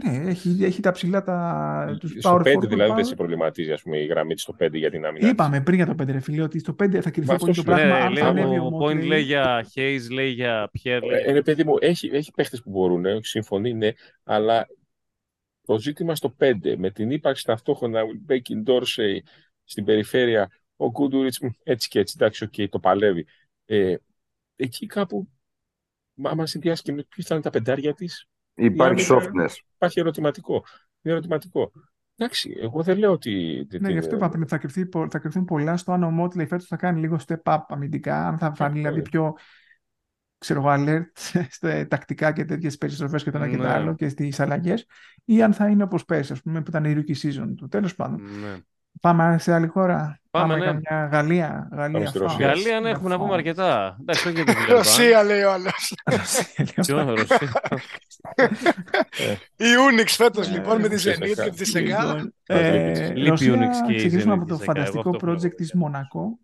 έχει, 0.02 0.58
έχει 0.60 0.80
τα 0.82 0.90
ψηλά 0.92 1.22
τα, 1.22 1.96
τους 2.00 2.10
Στο 2.18 2.30
power 2.34 2.40
5 2.40 2.56
forward 2.56 2.68
δηλαδή 2.68 2.90
power. 2.92 2.94
δεν 2.94 3.04
σε 3.04 3.14
προβληματίζει 3.14 3.72
ας 3.72 3.82
πούμε, 3.82 3.96
η 3.98 4.06
γραμμή 4.06 4.34
της 4.34 4.42
στο 4.42 4.54
5 4.58 4.68
για 4.78 4.90
την 4.90 5.04
άμυνα. 5.04 5.20
της. 5.20 5.30
Είπαμε 5.30 5.60
πριν 5.62 5.76
για 5.76 5.86
το 5.86 5.94
5 6.02 6.06
ρε 6.12 6.20
φίλε 6.20 6.42
ότι 6.42 6.58
στο 6.58 6.72
5 6.72 7.00
θα 7.00 7.10
κρυφθεί 7.10 7.30
Μα 7.32 7.36
πολύ 7.36 7.36
αυτό 7.36 7.46
το 7.46 7.54
σου 7.54 7.62
πράγμα. 7.62 7.84
Ναι, 7.98 8.04
αν 8.04 8.12
λέει, 8.12 8.22
θα 8.22 8.28
ανέβει 8.28 8.58
ο 8.58 8.64
ο 8.64 8.78
Point 8.78 8.96
Motley. 8.96 9.06
λέει 9.06 9.22
για 9.22 9.66
Hayes, 9.74 10.10
λέει 10.12 10.30
για 10.30 10.70
Pierre. 10.78 11.00
λέει- 11.02 11.22
Ε, 11.26 11.32
ρε 11.32 11.42
παιδί 11.42 11.64
μου, 11.64 11.74
έχει, 11.80 12.06
έχει 12.12 12.30
παίχτες 12.32 12.62
που 12.62 12.70
μπορούν, 12.70 13.04
ε, 13.04 13.18
συμφωνεί, 13.22 13.72
ναι, 13.74 13.90
αλλά 14.24 14.66
το 15.66 15.78
ζήτημα 15.78 16.14
στο 16.14 16.30
5, 16.30 16.76
με 16.76 16.90
την 16.90 17.10
ύπαρξη 17.10 17.44
ταυτόχρονα 17.44 18.00
Wilbekin, 18.02 18.68
Dorsey 18.70 19.18
στην 19.64 19.84
περιφέρεια, 19.84 20.50
ο 20.76 20.90
Γκούντουριτς 20.90 21.38
μ, 21.40 21.46
έτσι 21.62 21.88
και 21.88 21.98
έτσι, 21.98 22.14
εντάξει, 22.20 22.44
οκ, 22.44 22.68
το 22.70 22.78
παλεύει. 22.78 23.26
Ε, 23.64 23.94
εκεί 24.56 24.86
κάπου, 24.86 25.28
μα- 26.14 26.30
άμα 26.30 26.46
συνδυάσει 26.46 26.82
και 26.82 26.92
με 26.92 27.02
ποιοι 27.14 27.24
θα 27.24 27.34
είναι 27.34 27.42
τα 27.42 27.50
πεντάρια 27.50 27.94
της, 27.94 28.26
Υπάρχει 28.54 29.12
άμυνα- 29.12 29.44
softness. 29.46 29.52
υπάρχει 29.74 30.00
ερωτηματικό. 30.00 30.54
Είναι 31.02 31.14
ερωτηματικό. 31.14 31.72
Εντάξει, 32.16 32.54
εγώ 32.60 32.82
δεν 32.82 32.98
λέω 32.98 33.12
ότι... 33.12 33.56
Ναι, 33.70 33.78
την- 33.78 33.90
γι' 33.90 33.98
αυτό 33.98 34.16
είπα 34.16 34.28
πριν, 34.28 34.46
θα, 34.46 34.58
κρυφθεί, 34.58 34.86
πο- 34.86 35.10
θα 35.10 35.18
κρυφθούν 35.18 35.44
πολλά 35.44 35.76
στο 35.76 35.92
αν 35.92 36.02
ο 36.02 36.24
Motley 36.24 36.46
φέτος 36.48 36.66
θα 36.66 36.76
κάνει 36.76 37.00
λίγο 37.00 37.18
step 37.26 37.42
up 37.44 37.58
αμυντικά, 37.68 38.26
αν 38.26 38.38
θα 38.38 38.54
φανεί 38.54 38.58
Αυτό 38.70 38.74
δηλαδή 38.78 38.98
είναι. 38.98 39.08
πιο 39.08 39.34
ξέρω 40.38 40.60
εγώ, 40.60 40.70
alert 40.78 41.04
στα 41.56 41.86
τακτικά 41.88 42.32
και 42.32 42.44
τέτοιες 42.44 42.78
περιστροφές 42.78 43.22
και 43.24 43.30
το 43.30 43.36
ένα 43.38 43.48
και 43.48 43.56
το 43.56 43.62
Ναι. 43.62 43.68
άλλο 43.68 43.94
και 43.94 44.08
στις 44.08 44.40
αλλαγές, 44.40 44.86
ή 45.24 45.42
αν 45.42 45.52
θα 45.52 45.68
είναι 45.68 45.82
όπως 45.82 46.04
πέρσι, 46.04 46.32
ας 46.32 46.42
πούμε, 46.42 46.62
που 46.62 46.70
ήταν 46.70 46.84
η 46.84 46.94
rookie 46.96 47.16
season 47.22 47.54
του. 47.56 47.68
Τέλος 47.68 47.94
πάντων. 47.94 48.20
Ναι. 48.22 48.56
Πάμε 49.00 49.38
σε 49.38 49.52
άλλη 49.54 49.66
χώρα. 49.66 50.18
Πάμε, 50.30 50.56
ναι. 50.56 50.64
καμιά 50.64 51.08
Γαλλία. 51.12 51.68
Γαλλία 51.72 51.92
Πάμε 51.98 52.06
στη 52.06 52.18
France. 52.18 52.22
Ρωσία. 52.22 52.46
Γαλλία, 52.46 52.80
ναι, 52.80 52.90
έχουμε 52.90 53.08
να 53.08 53.18
πούμε 53.18 53.30
France. 53.30 53.34
αρκετά. 53.34 53.96
Εντάξει, 54.00 54.26
όχι 54.28 54.36
για 54.36 54.44
την 54.44 54.54
Βιλερμπάν. 54.54 54.76
Ρωσία 54.76 55.22
λέει 55.22 55.42
ο 55.42 55.52
άλλος. 55.52 55.94
Ποιο 56.74 57.00
είναι 57.00 57.10
Ρωσία. 57.10 57.52
Η 59.56 59.64
Unix 59.90 60.06
φέτος 60.06 60.48
Ε, 60.48 60.52
λοιπόν 60.52 60.80
με 60.80 60.88
τη 60.88 60.96
Τσεσεκά. 60.96 61.26
Zenit 61.26 61.34
και 61.44 61.50
τη 61.50 61.50
Τσεσεκά. 61.50 62.04
Λοιπόν, 62.04 62.16
Λείπει 62.16 62.34
ε, 62.46 63.12
η 63.20 63.28
Ρωσία, 63.28 63.54
Unix 63.54 63.86
και 63.86 63.92
η 63.92 63.96
ξεκινήσουμε 63.96 64.34
Zenit 64.34 64.38
από 64.38 64.46
το 64.48 64.54
της 64.56 64.62
ΕΚΑ, 64.68 64.72
εγώ 64.80 64.86
φανταστικό 64.86 65.10
αυτό 65.10 65.26
project 65.26 65.38
βλέπω. 65.38 65.54
της 65.56 65.74
Μονακό. 65.74 66.38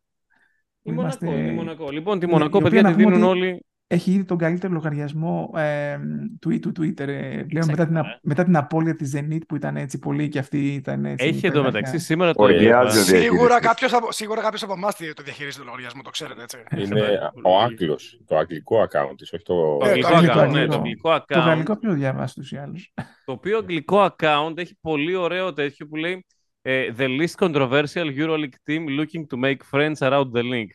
Η 0.83 0.93
που 0.93 0.95
Μονακό, 0.95 1.25
είμαστε- 1.27 1.47
η 1.47 1.55
Μονακό. 1.55 1.91
Λοιπόν, 1.91 2.19
τη 2.19 2.27
Ναι, 2.27 2.33
Μονακό, 2.33 2.59
η 2.59 2.63
παιδιά, 2.63 2.79
οποία 2.81 2.91
τη 2.91 2.97
να 2.97 3.03
πούμε 3.05 3.15
δίνουν 3.17 3.31
ότι 3.31 3.39
όλοι. 3.39 3.65
Έχει 3.93 4.11
ήδη 4.12 4.24
τον 4.24 4.38
καλύτερο 4.38 4.72
λογαριασμό 4.72 5.51
ε, 5.57 5.99
του, 6.41 6.59
του 6.61 6.72
Twitter 6.78 7.09
ε, 7.09 7.45
πλέον 7.49 7.66
μετά 7.66 7.86
την, 7.86 7.95
Ξεκινά, 7.95 8.01
α- 8.01 8.18
μετά 8.22 8.45
την 8.45 8.57
απώλεια 8.57 8.97
της 8.97 9.12
Zenit 9.16 9.38
που 9.49 9.57
ήταν 9.57 9.76
έτσι 9.76 9.99
πολύ 9.99 10.28
και 10.28 10.38
αυτή 10.38 10.74
ήταν 10.74 11.05
έτσι. 11.05 11.26
Έχει 11.26 11.47
εντωμεταξύ 11.47 11.78
υπερβαριά. 11.78 11.99
σήμερα 12.01 12.34
το 12.34 12.43
Οργιάζει 12.43 12.64
έλεγα. 12.66 12.80
ο 12.80 12.82
διαχειριστής. 12.82 13.22
Σίγουρα 13.22 13.61
κάποιος 13.61 13.93
από, 13.93 14.12
σίγουρα 14.12 14.41
κάποιος 14.43 14.62
από 14.62 14.72
εμάς 14.72 14.97
το 14.97 15.22
διαχειρίζεται 15.22 15.59
το 15.59 15.64
λογαριασμό, 15.64 16.03
το 16.03 16.11
ξέρετε 16.11 16.43
έτσι. 16.43 16.59
Είναι 16.76 17.18
ο 17.43 17.59
Άγγλος, 17.61 18.20
το 18.26 18.36
αγγλικό 18.36 18.82
account 18.82 19.14
της, 19.16 19.32
όχι 19.32 19.43
το... 19.45 19.76
Το 19.80 19.86
Ε, 19.86 19.88
αγγλικό 19.88 20.09
το 20.09 20.14
αγγλικό, 20.16 20.32
account, 20.41 20.51
ναι, 20.51 20.61
αγγλικό. 20.61 20.68
το 20.68 20.76
αγγλικό 20.76 21.11
Το 21.18 21.24
account. 21.41 21.45
γαλλικό 21.45 21.76
ποιο 21.78 21.93
διαβάσει 21.93 22.34
τους 22.34 22.53
ή 22.53 22.57
άλλους. 22.57 22.93
Το 23.24 23.32
οποίο 23.32 23.59
αγγλικό 23.59 24.14
account 24.16 24.53
έχει 24.59 24.76
πολύ 24.80 25.14
ωραίο 25.14 25.53
τέτοιο 25.53 25.86
που 25.86 25.97
λέει 25.97 26.26
ε, 26.62 26.86
The 26.99 27.07
least 27.20 27.47
controversial 27.47 28.07
EuroLeague 28.18 28.59
team 28.66 28.84
looking 29.01 29.24
to 29.32 29.41
make 29.45 29.57
friends 29.72 29.99
around 30.09 30.30
the 30.32 30.43
link. 30.43 30.68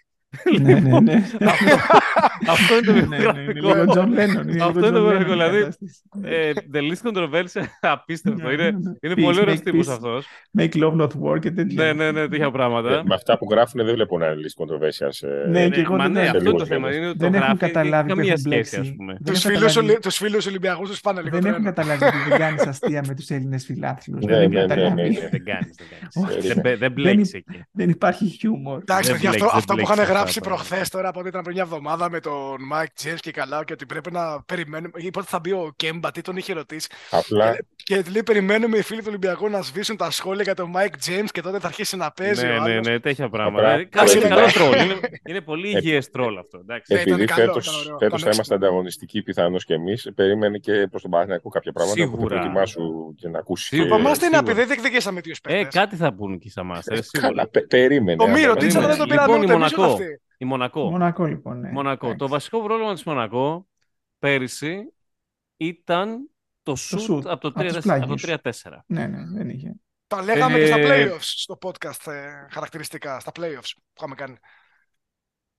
Ναι, 0.61 0.73
ναι, 0.79 0.99
ναι. 0.99 1.23
Αυτό 2.47 2.77
είναι 2.77 2.85
το 2.85 3.07
Ναι, 3.07 3.17
ναι, 3.17 3.41
είναι 3.41 3.51
βιογραφικό. 3.53 3.53
λίγο 3.53 3.93
John 3.93 4.07
Lennon. 4.07 4.47
είναι 4.49 4.63
Αυτό 4.63 4.79
λίγο 4.79 4.87
είναι 4.87 4.89
το 4.89 4.97
John 4.97 5.09
βιογραφικό, 5.09 5.11
Lennon 5.11 5.21
η 5.21 5.23
δηλαδή, 5.29 5.57
κατάσταση. 5.59 6.01
Ε, 6.23 6.51
the 6.73 6.77
least 6.77 7.01
controversial, 7.09 7.65
απίστευτο. 7.81 8.47
Ναι, 8.47 8.53
Είναι, 8.53 8.63
ναι, 8.63 8.69
ναι. 8.69 8.93
είναι 9.01 9.13
Peace, 9.17 9.23
πολύ 9.23 9.39
ωραίος 9.39 9.57
make 9.57 9.61
τύπος 9.63 9.87
peace, 9.87 9.91
αυτός. 9.91 10.25
Make 10.59 10.73
love 10.83 10.95
not 11.01 11.07
war 11.23 11.39
και 11.39 11.51
τέτοια. 11.51 11.83
Ναι, 11.83 11.93
ναι, 11.93 12.11
ναι, 12.11 12.27
τέτοια 12.27 12.45
Ε, 12.45 12.49
πράγματα. 12.49 13.03
με 13.05 13.15
αυτά 13.15 13.37
που 13.37 13.47
γράφουν 13.51 13.85
δεν 13.85 13.93
βλέπω 13.95 14.17
να 14.17 14.25
είναι 14.25 14.35
λύση 14.35 14.55
controversial. 14.57 15.07
σε- 15.09 15.27
Ναι, 15.49 15.63
Ε, 15.63 15.69
και 15.69 15.79
εγώ 15.81 15.95
Μα 15.95 16.03
δεν 16.03 16.11
ναι, 16.11 16.19
έχω- 16.21 16.27
αυτό 16.27 16.39
είναι 16.39 16.49
το 16.49 16.51
λίγους 16.51 16.67
θέμα. 16.67 16.87
μήνες. 16.87 16.95
Είναι 16.97 17.07
ότι 17.07 17.17
Δεν 17.17 17.31
το 17.31 17.37
έχουν 17.37 17.47
γράφει, 17.57 17.59
καταλάβει 17.73 18.09
που 18.09 18.15
καμία 18.15 18.31
έχουν 18.33 18.51
σχέση, 18.51 18.75
ας 18.75 18.81
μπλέξει. 18.81 18.95
πούμε. 18.95 19.13
Δεν 19.13 19.33
Τους 19.33 19.45
έχουν 19.45 19.55
φίλους, 19.55 19.73
καταλάβει- 19.73 19.91
Ολυ... 19.91 19.99
τους 20.01 20.15
φίλους 20.17 20.45
Ολυμπιακούς 20.45 20.89
τους 20.89 21.01
πάνε 21.01 21.21
λίγο 21.21 21.35
Δεν 21.39 21.45
έχουν 21.51 21.63
τρένο. 21.63 21.75
καταλάβει 21.75 22.03
ότι 22.03 22.29
δεν 22.29 22.39
κάνεις 22.39 22.67
αστεία 22.67 23.03
με 23.07 23.13
τους 23.15 23.29
Έλληνες 23.29 23.65
φιλάθλους. 23.65 24.25
Ναι, 24.25 24.37
ναι, 24.37 24.47
ναι, 24.47 24.65
ναι, 24.65 24.89
ναι. 24.89 24.93
Δεν 24.93 25.43
κάνεις, 25.43 25.75
δεν 25.79 25.87
κάνεις. 25.93 26.13
Όχι. 26.37 26.47
Δεν 26.47 26.57
μπε- 26.61 26.77
Δεν 26.77 26.91
μπλέκεις 26.91 27.33
εκεί. 27.33 27.63
Δεν 27.71 27.89
υπάρχει 27.89 28.25
χιούμορ. 28.25 28.79
Εντάξει, 28.81 29.03
Δεν 29.11 29.13
παιδιά, 29.13 29.29
αυτό, 29.29 29.39
μπλέκεις, 29.43 29.57
αυτό 29.59 29.73
δεν 29.75 29.83
που 29.85 29.91
είχαν 29.91 29.95
μπλέκεις 30.05 30.21
γράψει 30.25 30.39
αυτά 30.39 30.49
τα 30.49 30.55
προχθές 30.55 30.89
τώρα 30.89 31.07
από 31.09 31.19
ό,τι 31.19 31.27
ήταν 31.27 31.41
πριν 31.41 31.53
μια 31.55 31.63
εβδομάδα 31.63 32.09
με 32.09 32.19
τον 32.19 32.57
Mike 32.73 33.03
James 33.07 33.17
και 33.19 33.31
καλά 33.31 33.63
και 33.63 33.73
ότι 33.73 33.85
πρέπει 33.85 34.11
να 34.11 34.41
περιμένουμε. 34.43 34.91
Ή 34.95 35.09
πότε 35.09 35.25
θα 35.29 35.39
μπει 35.39 35.51
ο 35.51 35.73
Κέμπα, 35.75 36.11
τι 36.11 36.21
τον 36.21 36.35
είχε 36.37 36.53
ρωτήσει. 36.53 36.87
Απλά 37.09 37.57
Και 37.83 38.03
λέει: 38.11 38.23
Περιμένουμε 38.23 38.77
οι 38.77 38.81
φίλοι 38.81 38.99
του 38.99 39.05
Ολυμπιακού 39.09 39.49
να 39.49 39.61
σβήσουν 39.61 39.97
τα 39.97 40.11
σχόλια 40.11 40.43
για 40.43 40.55
τον 40.55 40.71
Mike 40.75 41.09
James 41.09 41.25
και 41.31 41.41
τότε 41.41 41.59
θα 41.59 41.67
αρχίσει 41.67 41.97
να 41.97 42.11
παίζει. 42.11 42.45
Ναι, 42.45 42.51
ο 42.51 42.61
ναι, 42.63 42.71
άλλος. 42.71 42.87
ναι, 42.87 42.99
τέτοια 42.99 43.29
πράγματα. 43.29 43.57
Απλά- 43.57 43.89
Δηλαδή, 43.89 43.89
Καλό 43.89 44.09
Εντάξει, 44.11 44.27
καλό 44.27 44.47
ήταν- 44.49 44.53
τρόλ. 44.73 44.85
Είναι, 44.85 44.99
είναι 45.29 45.41
πολύ 45.41 45.69
υγιές 45.77 46.09
τρόλ 46.09 46.37
αυτό. 46.37 46.57
εντάξει. 46.57 46.93
Ναι, 46.93 46.99
ήταν 46.99 47.13
επειδή 47.13 47.25
καλό, 47.33 47.45
φέτος, 47.45 47.65
ήταν 47.67 47.79
ωραίο, 47.85 47.97
φέτος 47.97 48.19
ήταν 48.19 48.29
θα 48.29 48.35
είμαστε 48.35 48.55
ανταγωνιστικοί 48.55 49.21
πιθανώς 49.21 49.65
και 49.65 49.73
εμείς, 49.73 50.11
περίμενε 50.15 50.57
και 50.57 50.87
προς 50.89 51.01
τον 51.01 51.11
Παναθηναϊκό 51.11 51.49
κάποια 51.49 51.71
πράγματα. 51.71 51.97
Σίγουρα. 51.99 52.17
Οπότε 52.17 52.35
προετοιμάσου 52.35 53.13
και 53.17 53.27
να 53.29 53.39
ακούσει. 53.39 53.65
Σίγουρα. 53.65 53.87
Από 53.89 53.99
εμά 53.99 54.11
τι 54.11 54.25
είναι 54.25 54.35
σίγουρα. 54.35 54.51
απ' 54.51 54.57
δεν 54.57 54.67
διεκδικήσαμε 54.67 55.19
δύο 55.21 55.33
Ε, 55.47 55.53
παίκτες. 55.53 55.73
κάτι 55.81 55.95
θα 55.95 56.13
πούνε 56.13 56.35
και 56.37 56.49
σαν 56.49 56.65
μας. 56.65 56.87
ε, 56.87 57.01
σίγουρα. 57.01 57.29
Καλά, 57.31 57.47
πε- 57.47 57.67
περίμενε. 57.67 58.17
Το 58.17 58.27
Μύρο, 58.27 58.51
άμα- 58.51 58.59
τι 58.59 58.67
ξανά 58.67 58.87
δεν 58.87 58.97
το 58.97 59.05
πήραν 59.05 59.25
Λοιπόν, 59.25 59.41
η 59.41 59.43
ούτε 59.43 60.14
εμείς 60.37 60.53
ούτε 60.53 60.57
Μονακό. 60.57 60.81
αυτοί. 60.81 60.89
Η 60.89 60.89
Μονακό. 60.89 60.89
Μονακό 60.89 61.25
λοιπόν. 61.25 61.59
Ναι. 61.59 61.71
Μονακό. 61.71 62.07
Το 62.07 62.13
Εντάξει. 62.13 62.31
βασικό 62.33 62.63
πρόβλημα 62.63 62.93
της 62.93 63.03
Μονακό 63.03 63.67
πέρυσι 64.19 64.93
ήταν 65.57 66.29
το 66.63 66.75
shoot, 66.77 66.99
shoot, 66.99 67.25
από 67.25 67.39
το 67.39 67.47
από 67.47 67.63
τις 67.63 67.73
3-4. 67.77 67.81
πλάγιες. 67.81 68.09
Από 68.09 68.15
το 68.15 68.21
3-4. 68.71 68.83
Ναι, 68.87 69.07
ναι, 69.07 69.25
δεν 69.37 69.49
είχε. 69.49 69.73
Τα 70.07 70.23
λέγαμε 70.23 70.57
και 70.57 70.65
στα 70.65 70.77
Ε, 70.77 71.07
playoffs 71.09 71.17
στο 71.21 71.57
podcast 71.61 72.11
ε, 72.11 72.47
χαρακτηριστικά. 72.51 73.19
Στα 73.19 73.31
playoffs 73.35 73.71
που 73.75 73.93
είχαμε 73.97 74.15
κάνει. 74.15 74.35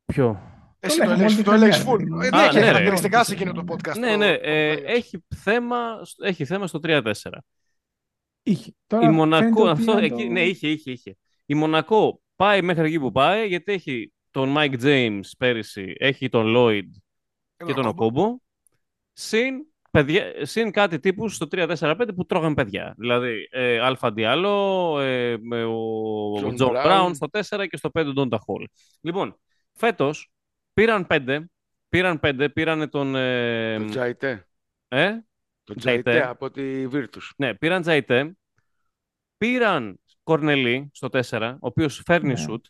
Ποιο; 0.05 0.41
Εσύ 0.81 0.99
το 0.99 1.05
λέγαμε 1.05 1.25
έλεγες, 1.25 1.35
όλη 1.35 1.45
το 1.45 1.51
τη 1.51 1.57
έλεγες 1.57 1.79
χρονιά, 1.83 1.95
full. 1.95 1.99
δηλαδή. 2.21 2.27
Ε, 2.27 2.39
Α, 2.39 2.43
Ναι, 2.43 2.49
και 2.49 2.55
ναι, 2.59 2.61
ρε. 2.61 2.67
χαρακτηριστικά 2.67 3.25
σε 3.25 3.33
εκείνο 3.33 3.53
το 3.53 3.65
podcast. 3.69 3.99
Ναι, 3.99 4.11
το- 4.11 4.17
ναι. 4.17 4.37
το 4.37 4.41
ε, 4.49 4.75
playoffs. 4.75 4.83
έχει, 4.87 5.25
θέμα, 5.35 5.79
έχει 6.25 6.45
θέμα 6.45 6.67
στο 6.67 6.79
3-4. 6.83 7.13
Είχε. 8.43 8.71
Η 8.71 8.75
Τώρα 8.87 9.11
Μονακό, 9.13 9.43
φαίνεται 9.45 9.61
ότι 9.61 9.71
αυτό, 9.81 9.93
αν 9.93 10.03
εκεί, 10.05 10.27
το- 10.27 10.33
ναι, 10.33 10.41
είχε, 10.43 10.69
είχε, 10.69 10.91
είχε. 10.91 11.17
Η 11.47 11.55
Μονακό 11.55 12.21
πάει 12.37 12.63
μέχρι 12.63 12.87
εκεί 12.87 12.99
που 13.01 13.13
πάει, 13.13 13.47
γιατί 13.47 13.73
έχει 13.73 14.13
τον 14.37 14.55
Mike 14.57 14.81
James 14.83 15.21
πέρυσι, 15.39 15.95
έχει 15.99 16.29
τον 16.29 16.55
Lloyd 16.57 16.89
και 17.67 17.73
τον 17.73 17.87
Οκόμπο, 17.87 18.37
συν, 19.13 19.55
παιδιά, 19.91 20.33
συν 20.47 20.71
κάτι 20.71 20.99
τύπους 20.99 21.35
στο 21.35 21.47
3-4-5 21.51 22.09
που 22.17 22.27
τρώγαν 22.27 22.55
παιδιά. 22.55 22.95
Δηλαδή, 22.99 23.49
ε, 23.51 23.79
Άλφα 23.79 24.13
Ντιάλο, 24.13 24.99
ε, 25.01 25.37
με 25.41 25.65
ο 25.65 25.75
John 26.41 26.55
Τζον 26.55 26.69
Brown. 26.69 26.73
Μπράουν 26.83 27.15
στο 27.15 27.27
4 27.29 27.67
και 27.67 27.77
στο 27.77 27.91
5 27.91 28.13
τον 28.15 28.29
Ταχόλ. 28.29 28.65
Λοιπόν, 29.01 29.39
φέτος 29.73 30.31
πήραν 30.73 31.07
5, 31.11 31.45
πήραν 31.89 32.21
5, 32.23 32.49
πήραν 32.53 32.91
τον... 32.91 33.15
Ε, 33.17 33.79
Το 33.79 33.85
Τζαϊτέ. 33.85 34.49
ε, 34.89 35.11
Το 35.65 35.75
Τζαϊτέ. 35.75 36.11
Τζαϊτέ 36.11 36.29
από 36.29 36.51
τη 36.51 36.87
Virtus. 36.93 37.31
ναι, 37.37 37.55
πήραν 37.55 37.83
Τζαϊτέ, 37.83 38.37
πήραν 39.37 40.01
Κορνελή 40.23 40.91
στο 40.93 41.09
4, 41.13 41.53
ο 41.55 41.67
οποίος 41.67 42.03
φέρνει 42.05 42.29
Ναι. 42.29 42.37
σουτ. 42.37 42.65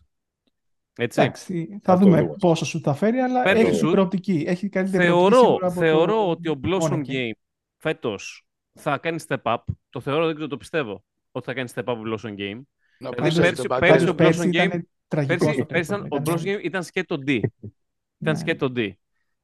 Έτσι. 0.99 1.21
Εντάξει, 1.21 1.79
θα 1.83 1.93
Αυτό 1.93 2.05
δούμε 2.05 2.21
λίγο. 2.21 2.33
πόσο 2.35 2.65
σου 2.65 2.81
θα 2.81 2.95
φέρει, 2.95 3.19
αλλά 3.19 3.43
Παίρνει 3.43 3.61
έχει 3.61 3.75
σουτ. 3.75 3.91
προοπτική. 3.93 4.45
Έχει 4.47 4.69
καλύτερη 4.69 5.07
προοπτική 5.07 5.31
Θεωρώ, 5.35 5.47
σίγουρα 5.49 5.67
από 5.67 5.81
θεωρώ 5.81 6.13
το 6.13 6.31
ότι 6.31 6.49
ο 6.49 6.61
Blossom 6.65 6.79
Μόνακη. 6.91 7.35
Game 7.35 7.41
φέτος 7.77 8.47
θα 8.73 8.99
κάνει 8.99 9.19
step 9.29 9.43
up. 9.43 9.57
Το 9.91 10.01
θεωρώ, 10.01 10.27
δεν 10.27 10.35
ξέρω, 10.35 10.49
το 10.49 10.57
πιστεύω 10.57 11.05
ότι 11.31 11.47
θα 11.47 11.53
κάνει 11.55 11.69
step 11.75 11.85
up 11.85 11.95
ο 11.97 12.01
Blossom 12.07 12.29
Game. 12.39 12.61
Να 12.99 13.11
Δηλαδή, 13.11 13.29
πεις 13.29 13.35
πέρσι- 13.41 13.67
τον 13.69 13.79
πέρσι 13.79 13.93
Παντέλο. 14.07 14.11
ο 14.11 14.15
Πάντως 14.15 14.37
Blossom 14.37 14.39
πέρσι 14.39 14.49
Game- 14.53 14.67
ήταν 14.67 14.89
τραγικό 15.09 15.45
Πέρσι, 15.45 15.49
αυτό 15.49 15.61
το 15.61 15.67
πέρσι 15.67 15.93
ήταν, 15.93 16.09
πράγμα. 16.09 16.31
ο 16.33 16.35
Blossom 16.35 16.47
Game 16.59 16.65
ήταν 16.65 16.83
σκέτο 16.83 17.17
D. 17.27 17.29
Ήταν 17.29 17.45
Ναι. 18.19 18.35
σκέτο 18.35 18.73
D. 18.77 18.91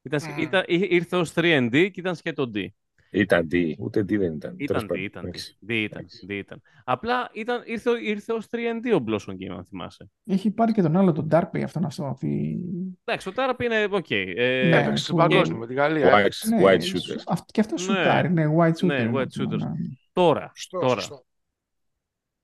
Ήταν, 0.03 0.21
σκε- 0.21 0.33
Μμμ. 0.37 0.43
ήταν, 0.43 0.63
εί- 0.67 0.93
ήρθε 0.93 1.17
ως 1.17 1.33
3D 1.33 1.71
και 1.91 2.01
ήταν 2.01 2.15
σκέτο 2.15 2.51
D. 2.55 2.67
Ήταν 3.15 3.49
D, 3.53 3.73
ούτε 3.79 4.01
D 4.01 4.19
δεν 4.19 4.33
ήταν. 4.33 4.55
Ήταν 4.57 4.67
Τέλος 4.67 4.83
D, 4.83 4.87
πάντων, 4.87 5.05
ήταν 5.05 5.23
D. 5.23 5.27
εντάξει. 5.27 5.57
D 5.67 5.71
ήταν, 5.73 5.99
Εντάξει. 5.99 6.27
D 6.29 6.33
ήταν. 6.33 6.63
Απλά 6.85 7.31
ήταν, 7.33 7.63
ήρθε, 7.65 7.91
ήρθε 8.03 8.33
ως 8.33 8.47
3D 8.51 9.01
ο 9.01 9.05
Blossom 9.09 9.31
Game, 9.33 9.55
αν 9.57 9.65
θυμάσαι. 9.65 10.11
Έχει 10.25 10.51
πάρει 10.51 10.73
και 10.73 10.83
τον 10.83 10.97
άλλο, 10.97 11.13
τον 11.13 11.29
Darby, 11.31 11.61
αυτόν 11.65 11.85
αυτό. 11.85 12.05
Αυτή... 12.05 12.59
Εντάξει, 13.05 13.33
το 13.33 13.43
Tarap 13.43 13.63
είναι 13.63 13.89
οκ. 13.91 14.11
Ε, 14.11 14.25
Ναι, 14.69 14.81
Έπαιξε 14.81 15.05
στον 15.05 15.17
που- 15.17 15.23
παγκόσμιο 15.29 15.59
με 15.59 15.67
τη 15.67 15.75
Γαλλία. 15.75 16.15
White, 16.15 16.19
έπαιξε. 16.19 16.55
Ναι, 16.55 16.63
white 16.65 16.83
σου- 16.83 16.97
shooters. 16.99 17.23
αυ- 17.27 17.51
και 17.53 17.61
αυτός 17.61 17.89
Ναι. 17.89 17.95
σουτάρει, 17.95 18.33
ναι, 18.33 18.45
white 18.59 18.73
shooter. 18.73 18.87
Ναι, 18.87 19.11
white 19.15 19.27
Ναι, 19.37 19.45
shooters. 19.45 19.59
ναι. 19.59 19.73
Τώρα, 20.13 20.51
Σωστό, 20.55 20.79
τώρα. 20.79 21.01
σωστό. 21.01 21.25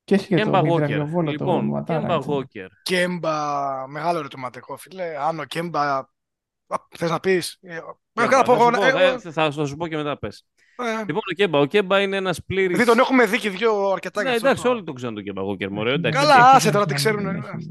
Και 0.04 0.14
έχει 0.14 0.26
και 0.34 0.42
Kemba 0.46 0.50
τον 0.52 0.70
Walker. 0.70 0.72
υδραυλοβόλο, 0.74 1.30
Λοιπόν, 1.30 1.46
τον 1.60 1.64
Ματάρα. 1.68 2.06
Kemba 2.08 2.16
έτσι. 2.16 2.28
Walker. 2.32 2.66
Κέμπα, 2.82 3.86
μεγάλο 3.88 4.18
ερωτηματικό, 4.18 4.76
φίλε. 4.76 5.16
Αν 5.20 5.38
ο 5.40 5.44
Κέμπα. 5.44 5.98
Α, 6.70 6.76
Θες 6.96 7.10
να 7.10 7.20
πεις; 7.20 7.58
Ε, 7.60 7.78
Kemba, 7.78 8.22
Εγώ 8.22 8.30
να 8.36 8.42
πω 8.42 8.56
θα, 8.56 8.62
εγώ. 8.62 8.64
σου 8.74 8.80
πω, 8.80 8.86
εγώ- 8.86 8.98
ε, 8.98 9.18
θα, 9.18 9.50
θα 9.52 9.66
σου 9.66 9.76
πω 9.76 9.86
και 9.88 9.96
μετά 9.96 10.18
πες. 10.18 10.46
Ε, 10.78 10.98
Λοιπόν, 11.06 11.22
ο 11.30 11.34
Κέμπα. 11.34 11.58
Ο 11.58 11.66
Κέμπα 11.66 12.00
είναι 12.00 12.16
ένας 12.16 12.44
πλήρης... 12.44 12.68
Δηλαδή 12.70 12.86
τον 12.90 12.98
έχουμε 12.98 13.26
δει 13.26 13.38
και 13.38 13.50
δύο 13.50 13.88
αρκετά 13.90 14.22
Ναι, 14.22 14.28
γι' 14.28 14.34
αυτό. 14.34 14.46
εντάξει, 14.48 14.68
όλοι 14.68 14.84
τον 14.84 14.94
ξέρουν 14.94 15.14
τον 15.14 15.24
Κέμπα 15.24 15.42
Walker, 15.42 15.68
μωρέ. 15.68 15.92
εντάξει. 15.92 16.18
Καλά, 16.20 16.34
Έχει 16.34 16.42
άσε 16.56 16.66
δει, 16.66 16.72
τώρα 16.74 16.86
τι 16.86 16.92
έχει 16.94 17.02
ξέρουν. 17.02 17.22
δει, 17.30 17.38
ε, 17.46 17.50
έχει 17.56 17.68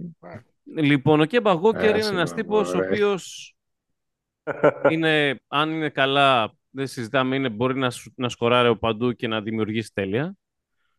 δει. 0.74 0.88
Λοιπόν, 0.88 1.20
ο 1.20 1.26
Κέμπα 1.26 1.54
Walker 1.62 1.76
Άσε, 1.76 1.88
είναι 1.88 1.98
ένας 1.98 2.30
μωρέ. 2.30 2.42
τύπος 2.42 2.74
ο 2.74 2.78
οποίος 2.78 3.56
είναι, 4.90 5.40
αν 5.48 5.70
είναι 5.72 5.90
καλά, 5.90 6.54
δεν 6.70 6.88
συζητάμε, 6.88 7.36
είναι, 7.36 7.50
μπορεί 7.50 7.76
να, 7.78 7.90
σου- 7.92 8.14
να 8.16 8.30
σκοράρει 8.30 8.68
από 8.68 8.78
παντού 8.80 9.14
και 9.14 9.28
να 9.28 9.42
δημιουργήσει 9.42 9.92
τέλεια. 9.94 10.36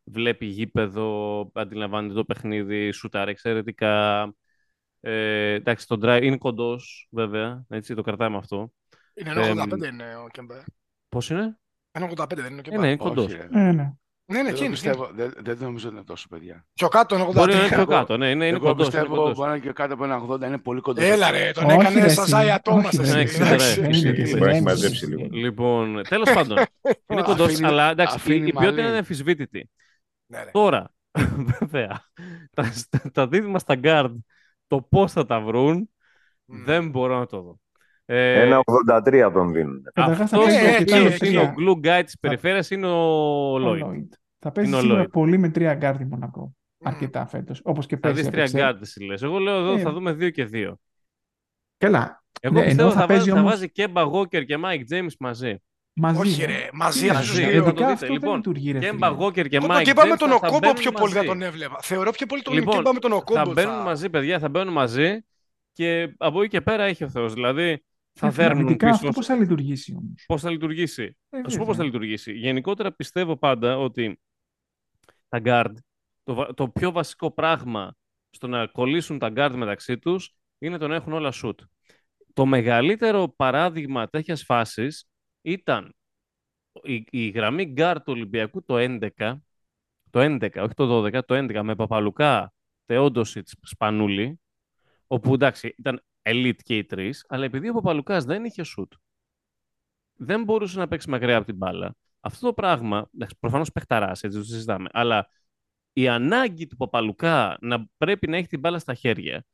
Βλέπει 0.05 0.47
γήπεδο, 0.47 1.51
αντιλαμβάνεται 1.55 2.15
το 2.15 2.25
παιχνίδι, 2.25 2.91
σουτάρει 2.93 3.31
εξαιρετικά. 3.31 4.25
Ε, 5.01 5.53
εντάξει, 5.53 5.87
το 5.87 5.99
drive 6.03 6.21
είναι 6.23 6.37
κοντός, 6.39 7.09
βέβαια, 7.11 7.65
έτσι, 7.69 7.95
το 7.95 8.03
κρατάμε 8.03 8.37
αυτό. 8.37 8.73
Είναι 9.15 9.31
Ε, 9.31 9.51
85 9.51 9.89
είναι 9.93 10.17
ο 10.25 10.29
Κέμπα. 10.31 10.55
Πώς 11.09 11.31
είναι; 11.31 11.59
Είναι 12.03 12.13
85 12.17 12.27
δεν 12.35 12.47
είναι 12.47 12.55
ο 12.55 12.59
Ε, 12.59 12.63
Κέμπα. 12.63 12.81
ναι, 12.81 12.87
είναι 12.91 12.97
Όχι, 13.01 13.09
κοντός. 13.15 13.33
ρε. 13.33 13.47
Ναι, 13.51 13.73
ναι. 13.73 13.93
Ναι, 14.31 14.37
ναι, 14.37 14.43
Δεν 14.43 14.45
το 14.45 14.49
εκείνος. 14.51 14.71
πιστεύω. 14.81 15.11
Δεν, 15.15 15.33
δεν 15.39 15.57
νομίζω 15.61 15.87
ότι 15.87 15.97
είναι 15.97 16.05
τόσο, 16.05 16.27
παιδιά. 16.29 16.67
Πιο 16.75 16.89
κάτω 16.89 17.15
είναι 17.15 17.25
83. 17.25 17.35
Μπορεί 17.35 17.53
να 17.53 17.59
είναι 17.59 17.69
πιο 17.69 17.81
Εγώ- 17.81 17.91
κάτω, 17.91 18.17
ναι, 18.17 18.31
είναι, 18.31 18.47
είναι 18.47 18.57
Εγώ 18.57 18.67
κοντός. 18.67 18.87
είναι 18.87 18.97
πιστεύω 18.97 19.15
κοντός. 19.21 19.35
μπορεί 19.37 19.49
να 19.49 19.55
είναι 19.57 19.65
και 19.65 19.73
κάτω 19.73 19.95
από 19.95 20.05
ένα 20.05 20.17
80, 20.29 20.47
είναι 20.47 20.59
πολύ 20.59 20.81
κοντός. 20.81 21.05
Έλα 21.05 21.31
ρε, 21.31 21.51
τον 21.55 21.65
Όχι, 21.65 21.75
έκανε 21.75 22.01
ρε, 22.01 22.09
σαν 22.09 22.23
εσύ. 22.25 22.31
Ζάια 22.33 22.61
Τόμας 22.61 22.87
Όχι, 22.99 23.01
εσύ. 23.01 23.13
ρε, 23.15 23.21
εσύ. 23.21 23.41
Εντάξει. 23.43 23.81
Ναι, 23.81 23.87
Δεν 23.87 23.95
είναι 23.95 24.09
Εσύ, 24.09 24.15
και 24.15 24.23
εσύ. 24.23 24.31
σε 24.31 24.37
Μπορεί 24.39 24.51
να 24.51 24.57
έχει 24.57 24.63
γέννηση. 24.65 24.83
μαζέψει 24.83 25.07
λίγο. 25.07 25.29
Λοιπόν, 25.31 26.03
τέλος 26.09 26.33
πάντων, 26.33 26.59
είναι 27.11 27.23
κοντός, 27.23 27.47
Αφήνει- 27.47 27.65
αλλά 27.65 27.91
εντάξει, 27.91 28.15
η, 28.15 28.19
αφήνει 28.21 28.37
η 28.49 28.53
ποιότητα 28.53 28.71
μαλλί. 28.71 28.81
είναι 28.89 28.97
αμφισβήτητη. 28.99 29.71
Ναι, 30.27 30.43
ρε. 30.45 30.51
Τώρα, 30.51 30.93
βέβαια, 31.61 32.05
τα, 32.55 32.73
τα 33.13 33.29
δίδυμα 33.29 33.59
στα 33.59 33.81
guard, 33.83 34.15
το 34.67 34.81
πώς 34.83 35.13
θα 35.13 35.27
τα 35.27 35.41
βρουν, 35.41 35.91
Μμ. 36.45 36.65
δεν 36.65 36.91
μπορώ 36.91 37.19
να 37.19 37.27
το 37.27 37.41
δω. 37.41 37.61
Ε, 38.11 38.43
Ένα 38.43 38.61
83 39.05 39.31
τον 39.33 39.53
δίνουν. 39.53 39.83
Καταρχάς 39.93 40.31
θα 40.31 40.37
αυτός 40.37 40.53
παίζει 40.55 40.67
ε, 40.67 40.71
ο 40.71 40.75
αρκετά 40.75 40.97
εκεί, 40.97 41.05
οποίος 41.07 41.21
εκεί. 41.21 41.29
είναι 41.33 41.39
ο 41.39 41.53
λογικά. 41.57 41.83
glue 41.97 42.01
guy 42.01 42.05
της 42.05 42.19
περιφέρειας 42.19 42.71
είναι 42.71 42.87
ο 42.87 42.99
Ο 43.53 43.57
Lloyd. 43.57 43.83
Lloyd. 43.83 44.07
Θα 44.39 44.53
παίζει 44.53 44.71
Είναι 44.71 44.79
ο 44.79 44.83
σίγουρα 44.83 45.03
Lloyd. 45.05 45.11
πολύ 45.11 45.39
με 45.39 45.49
τρία 45.49 45.75
γκάρδι 45.75 46.05
Μονακό. 46.05 46.53
Μμ. 46.79 46.89
Αρκετά 46.89 47.27
φέτος. 47.27 47.61
Όπως 47.65 47.87
και 47.87 47.95
Θα 47.95 48.01
πέρσι 48.01 48.21
δεις 48.23 48.31
τρία 48.31 48.43
έπαιξε. 48.45 48.69
guard 48.71 48.83
εσύ 48.83 49.05
λες. 49.05 49.23
Εγώ 49.23 49.39
λέω 49.39 49.57
εδώ 49.57 49.73
Ε, 49.73 49.79
θα 49.79 49.93
δούμε 49.93 50.13
δύο 50.13 50.31
και 50.31 50.45
δύο. 50.45 50.79
Καλά. 51.77 52.23
Εγώ 52.41 52.55
Ναι, 52.55 52.65
πιστεύω 52.65 52.83
ενώ 52.89 52.95
θα, 52.95 53.01
θα 53.01 53.07
βάζει, 53.07 53.19
παίζει 53.19 53.31
θα 53.31 53.39
όμως- 53.41 53.51
βάζει 53.53 53.73
Kemba 53.77 54.11
Walker 54.13 54.45
και 54.45 54.59
Mike 54.65 54.95
James 54.95 55.13
μαζί. 55.21 55.55
Μαζί. 56.01 56.19
Όχι 56.21 56.41
ναι. 56.41 56.47
ρε, 56.47 56.69
μαζί 56.73 57.01
Τι 57.03 57.09
αυτούς 57.11 57.29
μαζί, 57.29 57.31
τους 57.31 57.39
ε, 57.39 57.43
θα 57.45 57.51
δύο. 57.51 57.63
το 57.63 57.67
Ειδικά 57.69 57.81
δείτε. 57.81 57.93
αυτό 57.93 58.07
δεν 58.07 58.15
Λοιπόν, 58.15 58.37
λειτουργεί, 58.37 58.73
ρε 58.73 58.79
Kemba 58.79 58.83
φίλε. 58.93 59.17
Walker 59.27 59.49
και 59.49 59.57
Εγώ 59.57 59.67
Mike 59.67 59.75
τον 59.75 59.83
Κέμπα 59.85 60.07
με 60.07 60.13
James 60.13 60.19
τον 60.19 60.29
θα, 60.29 60.39
θα 60.39 60.47
Οκόμπο 60.47 60.59
μπαίνουν 60.59 60.75
πιο 60.77 60.91
πολύ 60.93 61.13
θα 61.13 61.17
μαζί. 61.19 61.29
τον 61.29 61.43
έβλεπα. 61.43 61.77
Θεωρώ 61.83 62.11
πιο 62.11 62.27
πολύ 62.27 62.43
τον 62.43 62.55
Λοιπόν, 62.55 62.75
Κέμπα 62.77 62.93
με 62.93 62.99
τον 62.99 63.11
Θα 63.11 63.17
Οκόμπο. 63.17 63.53
μπαίνουν 63.53 63.83
μαζί, 63.83 64.11
παιδιά, 64.11 64.39
θα 64.39 64.49
μπαίνουν 64.49 64.73
μαζί 64.73 65.19
και 65.73 66.15
από 66.19 66.41
εκεί 66.41 66.49
και 66.51 66.61
πέρα 66.61 66.85
έχει 66.85 67.05
ο 67.05 67.09
Θεός. 67.09 67.35
Δηλαδή 67.35 67.85
θα 68.19 68.27
Ε, 68.27 68.31
φίλε, 68.31 68.43
δέρνουν 68.43 68.63
αμυντικά 68.63 68.87
πίσω. 68.87 68.99
αυτό 68.99 69.11
πώς 69.11 69.27
θα 69.27 69.35
λειτουργήσει 69.37 69.95
όμως; 69.95 70.25
Πώς 70.27 70.41
θα 70.43 70.51
λειτουργήσει; 70.51 71.17
Ε, 71.29 71.43
Θα 71.43 71.49
σου 71.51 71.59
πω 71.59 71.65
πώς 71.67 71.77
θα 71.77 71.83
βέβαια. 71.83 71.85
λειτουργήσει. 71.85 72.33
Γενικότερα 72.33 72.93
πιστεύω 72.93 73.37
πάντα 73.37 73.79
ότι 73.79 74.21
τα 75.29 75.41
guard, 75.45 75.73
το, 76.23 76.35
βα- 76.35 76.55
το 76.55 76.69
πιο 76.69 76.91
βασικό 76.93 77.31
πράγμα 77.31 77.97
στο 78.31 78.47
να 78.47 78.67
κολλήσουν 78.67 79.19
τα 79.19 79.33
guard 79.37 79.53
μεταξύ 79.57 79.99
τους 79.99 80.37
είναι 80.59 80.79
το 80.79 80.89
να 80.89 80.95
έχουν 80.95 81.13
όλα 81.13 81.33
shoot. 81.43 81.55
Το 82.33 82.47
μεγαλύτερο 82.47 83.29
παράδειγμα 83.37 84.09
τέτοιας 84.09 84.43
φάσης 84.45 85.09
ήταν 85.43 85.95
η, 86.83 87.05
η 87.11 87.29
γραμμή 87.29 87.73
guard 87.77 87.97
του 87.97 88.13
Ολυμπιακού 88.13 88.65
το 88.65 88.75
11, 88.79 89.09
το 90.11 90.21
11, 90.21 90.49
όχι 90.57 90.75
το 90.75 91.05
12, 91.05 91.25
το 91.27 91.35
11 91.35 91.63
με 91.63 91.75
Παπαλουκά, 91.75 92.53
Θεόντοσιτς, 92.87 93.55
Σπανούλη, 93.63 94.41
όπου 95.07 95.35
εντάξει 95.35 95.75
ήταν 95.79 96.05
elite 96.29 96.63
και 96.63 96.77
οι 96.77 96.85
τρεις, 96.85 97.25
αλλά 97.29 97.45
επειδή 97.45 97.69
ο 97.69 97.73
Παπαλουκάς 97.73 98.25
δεν 98.25 98.45
είχε 98.45 98.63
shoot, 98.77 98.97
δεν 100.15 100.45
μπορούσε 100.45 100.79
να 100.79 100.89
παίξει 100.89 101.11
μακριά 101.11 101.37
από 101.37 101.47
την 101.47 101.57
μπάλα. 101.57 101.97
Αυτό 102.21 102.47
το 102.47 102.53
πράγμα, 102.53 103.11
εντάξει, 103.15 103.37
προφανώς 103.41 103.73
παιχταράς, 103.73 104.23
έτσι 104.23 104.39
το 104.39 104.45
συζητάμε, 104.45 104.89
αλλά 104.93 105.29
η 105.93 106.09
ανάγκη 106.09 106.67
του 106.67 106.77
Παπαλουκά 106.77 107.59
να 107.61 107.87
πρέπει 107.97 108.29
να 108.29 108.37
έχει 108.37 108.47
την 108.47 108.61
μπάλα 108.61 108.79
στα 108.79 108.95
χέρια 108.95 109.45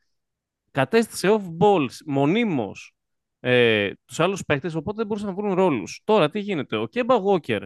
κατέστησε 0.74 1.28
off-ball 1.30 1.96
μονίμως 2.06 2.94
ε, 3.40 3.92
τους 4.04 4.20
άλλους 4.20 4.44
παίκτες, 4.44 4.74
οπότε 4.74 4.96
δεν 4.96 5.06
μπορούσαν 5.06 5.28
να 5.28 5.34
βρουν 5.34 5.54
ρόλους. 5.54 6.00
Τώρα 6.04 6.30
τι 6.30 6.38
γίνεται, 6.38 6.76
ο 6.76 6.86
Κέμπα 6.86 7.16
Walker, 7.24 7.64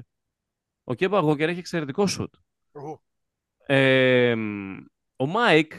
ο 0.85 0.95
Κέμπα 0.95 1.21
Walker 1.23 1.41
έχει 1.41 1.59
εξαιρετικό 1.59 2.05
σουτ. 2.19 2.31
Εγώ. 2.73 3.03
Ε, 3.67 4.35
ο 5.17 5.27
Μάικ 5.27 5.73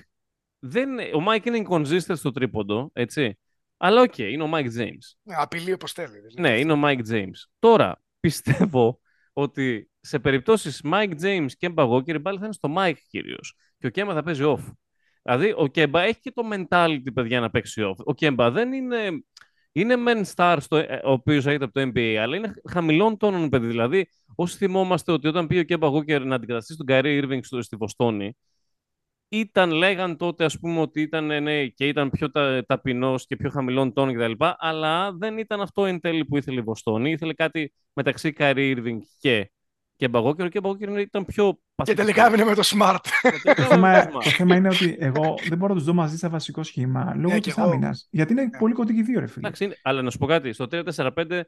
δεν, 0.59 0.89
ο 1.13 1.19
Μάικ 1.19 1.45
είναι 1.45 1.61
inconsistent 1.67 2.15
στο 2.17 2.31
τρίποντο, 2.31 2.89
έτσι. 2.93 3.39
Αλλά 3.77 4.01
οκ, 4.01 4.17
είναι 4.17 4.43
ο 4.43 4.47
Μάικ 4.47 4.67
James. 4.77 5.15
Ναι, 5.21 5.35
Απειλεί 5.37 5.71
όπως 5.73 5.91
θέλει. 5.91 6.19
δεν 6.19 6.31
Ναι, 6.37 6.59
είναι 6.59 6.73
ο 6.73 6.81
Mike 6.83 7.01
James. 7.11 7.47
Τώρα, 7.59 8.01
πιστεύω 8.19 8.99
ότι 9.33 9.89
σε 9.99 10.19
περιπτώσεις 10.19 10.81
Mike 10.83 11.13
James 11.21 11.47
και 11.57 11.71
Kemba 11.75 11.89
Walker, 11.89 12.13
η 12.13 12.17
μπάλα 12.17 12.39
θα 12.39 12.45
είναι 12.45 12.53
στο 12.53 12.73
Mike 12.77 12.97
κυρίως. 13.07 13.55
Και 13.77 13.87
ο 13.87 13.89
Kemba 13.93 14.11
θα 14.13 14.23
παίζει 14.23 14.43
off. 14.45 14.73
Δηλαδή, 15.21 15.51
ο 15.51 15.71
Kemba 15.75 15.93
έχει 15.93 16.19
και 16.19 16.31
το 16.31 16.43
mentality, 16.51 17.13
παιδιά, 17.13 17.39
να 17.39 17.49
παίξει 17.49 17.81
off. 17.85 18.05
Ο 18.05 18.13
Kemba 18.19 18.49
δεν 18.53 18.73
είναι... 18.73 19.23
Είναι 19.71 19.95
men 20.07 20.23
star, 20.35 20.57
στο, 20.59 20.77
ε, 20.77 21.01
ο 21.05 21.11
οποίος 21.11 21.45
έχετε 21.45 21.63
από 21.63 21.73
το 21.73 21.81
NBA, 21.81 22.15
αλλά 22.15 22.35
είναι 22.35 22.53
χαμηλών 22.69 23.17
τόνων, 23.17 23.49
παιδί. 23.49 23.67
Δηλαδή, 23.67 24.09
όσοι 24.35 24.57
θυμόμαστε 24.57 25.11
ότι 25.11 25.27
όταν 25.27 25.47
πήγε 25.47 25.59
ο 25.59 25.77
Kemba 25.79 25.91
Walker 25.91 26.21
να 26.21 26.35
αντικαταστήσει 26.35 26.77
τον 26.77 26.85
Kyrie 26.89 27.23
Irving 27.23 27.39
στο, 27.41 27.61
στη 27.61 27.75
Βοστόνη, 27.75 28.37
ήταν, 29.29 29.71
λέγαν 29.71 30.17
τότε, 30.17 30.43
ας 30.45 30.59
πούμε, 30.59 30.79
ότι 30.79 31.01
ήταν, 31.01 31.31
ε, 31.31 31.39
ναι, 31.39 31.65
και 31.67 31.87
ήταν 31.87 32.09
πιο 32.09 32.31
τα, 32.31 32.63
ταπεινός 32.67 33.25
και 33.25 33.35
πιο 33.35 33.49
χαμηλών 33.49 33.93
τόνων 33.93 34.15
κτλ. 34.15 34.45
Αλλά 34.57 35.11
δεν 35.13 35.37
ήταν 35.37 35.61
αυτό 35.61 35.85
εν 35.85 35.99
τέλει 35.99 36.25
που 36.25 36.37
ήθελε 36.37 36.59
η 36.59 36.63
Βοστόνη. 36.63 37.11
Ήθελε 37.11 37.33
κάτι 37.33 37.73
μεταξύ 37.93 38.33
Kyrie 38.37 38.75
Irving 38.77 38.97
και 39.19 39.51
και 39.95 40.07
Μπαγόκερ. 40.07 40.45
Ο 40.45 40.49
Κέμπα 40.49 40.69
ήταν 40.99 41.25
πιο 41.25 41.51
Και 41.53 41.59
παθητικός. 41.75 42.05
τελικά 42.05 42.27
έμεινε 42.27 42.43
με 42.43 42.55
το 42.55 42.61
Smart. 42.65 42.97
Και 43.21 43.29
τελικά 43.29 43.53
Το 43.55 43.61
έμεινε 43.61 43.67
θέμα, 43.75 43.91
με 43.91 44.05
το 44.05 44.11
το 44.11 44.19
Smart. 44.19 44.29
θέμα 44.29 44.55
είναι 44.55 44.67
ότι 44.67 44.95
εγώ 44.99 45.35
δεν 45.49 45.57
μπορώ 45.57 45.73
να 45.73 45.79
τους 45.79 45.87
δω 45.87 45.93
μαζί 45.93 46.17
στα 46.17 46.29
βασικό 46.29 46.63
σχήμα 46.63 47.13
λόγω 47.15 47.33
Ναι, 47.33 47.39
της 47.39 47.53
κι 47.53 47.59
εγώ. 47.59 47.69
άμυνας. 47.69 48.07
Γιατί 48.11 48.31
είναι 48.33 48.43
Ναι. 48.43 48.57
πολύ 48.59 48.73
κοντοί 48.73 48.93
και 48.93 48.99
οι 48.99 49.03
δύο, 49.03 49.19
ρε 49.19 49.27
φίλε. 49.27 49.37
Εντάξει, 49.47 49.63
είναι- 49.63 49.75
αλλά 49.81 50.01
να 50.01 50.09
σου 50.09 50.17
πω 50.17 50.25
κάτι. 50.25 50.53
Στο 50.53 50.67
3-4-5 50.67 51.43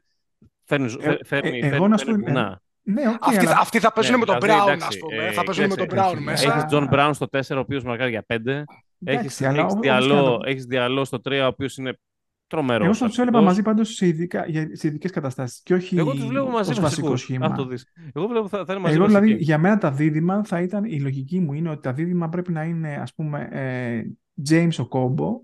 φέρνει, 0.64 0.88
φέρνει, 0.88 1.16
ε, 1.20 1.24
φέρνει, 1.24 1.58
εγώ 1.58 1.68
φέρνει 1.70 1.88
να 1.88 1.96
σου 1.96 2.06
πω, 2.06 2.18
κουνά. 2.22 2.62
Ναι, 2.84 3.02
οκ, 3.08 3.14
Αυτοί, 3.20 3.46
αλλά 3.46 3.56
αυτοί 3.60 3.78
θα 3.78 3.92
παίζουν 3.92 4.12
Ναι, 4.12 4.18
με 4.18 4.24
τον 4.24 4.36
δηλαδή, 4.40 4.60
Brown, 4.62 4.66
εντάξει, 4.66 4.86
ας 4.86 4.98
πούμε. 4.98 5.24
ε, 5.24 5.32
θα 5.32 5.42
παίζουν 5.42 5.66
με 5.68 5.74
τον 5.74 5.86
κοίταξε, 5.86 6.10
Brown 6.10 6.14
έχει- 6.14 6.24
μέσα. 6.24 6.52
Έχεις 6.52 6.64
John 6.70 6.88
Brown 6.92 7.10
στο 7.14 7.26
4, 7.28 7.56
ο 7.56 7.60
οποίος 7.60 7.84
μαρκάρει 7.84 8.10
για 8.10 8.24
5. 8.26 8.64
Έχεις, 9.04 9.40
εντάξει, 9.40 9.44
αλλά 9.46 9.58
έχεις, 9.58 9.72
όπως 9.72 9.80
Ντιάλο, 9.82 10.06
και 10.08 10.14
να 10.14 10.22
το- 10.22 10.40
έχεις 10.44 10.64
Ντιάλο 10.64 11.04
στο 11.04 11.20
3, 11.20 11.42
ο 11.44 11.46
οποίος 11.46 11.76
είναι 11.76 11.98
τρομερός. 12.46 12.84
Εγώ 12.86 12.94
θα 12.94 13.06
τους 13.06 13.18
έλεγα 13.18 13.38
αθλητικός. 13.38 13.44
μαζί 13.44 13.62
πάντως 13.62 13.94
σε, 13.94 14.06
ειδικά, 14.06 14.44
για- 14.46 14.68
σε 14.72 14.86
ειδικές 14.88 15.10
καταστάσεις 15.10 15.62
και 15.62 15.74
όχι 15.74 15.98
Εγώ 15.98 16.10
τους 16.10 16.26
βλέπω 16.26 16.48
μαζί 16.48 16.70
ως 16.70 16.80
βασικό 16.80 17.00
βασικούς. 17.02 17.20
σχήμα. 17.20 17.46
Αυτό 17.46 17.64
δεις. 17.66 17.86
Εγώ 18.14 18.26
βλέπω 18.26 18.48
θα, 18.48 18.64
θα 18.64 18.72
είναι 18.72 18.82
μαζί 18.82 18.94
Εγώ 18.96 19.06
δηλαδή 19.06 19.26
βασικοί. 19.26 19.44
για 19.44 19.58
μένα 19.58 19.78
τα 19.78 19.90
δίδυμα 19.90 20.44
θα 20.44 20.60
ήταν, 20.60 20.84
η 20.84 21.00
λογική 21.00 21.40
μου 21.40 21.52
είναι 21.52 21.70
ότι 21.70 21.80
τα 21.82 21.92
δίδυμα 21.92 22.28
πρέπει 22.28 22.52
να 22.52 22.62
είναι 22.64 22.94
ας 23.02 23.14
πούμε 23.14 23.48
ε, 23.50 24.02
James 24.50 24.74
ο 24.78 24.86
Κόμπο 24.88 25.40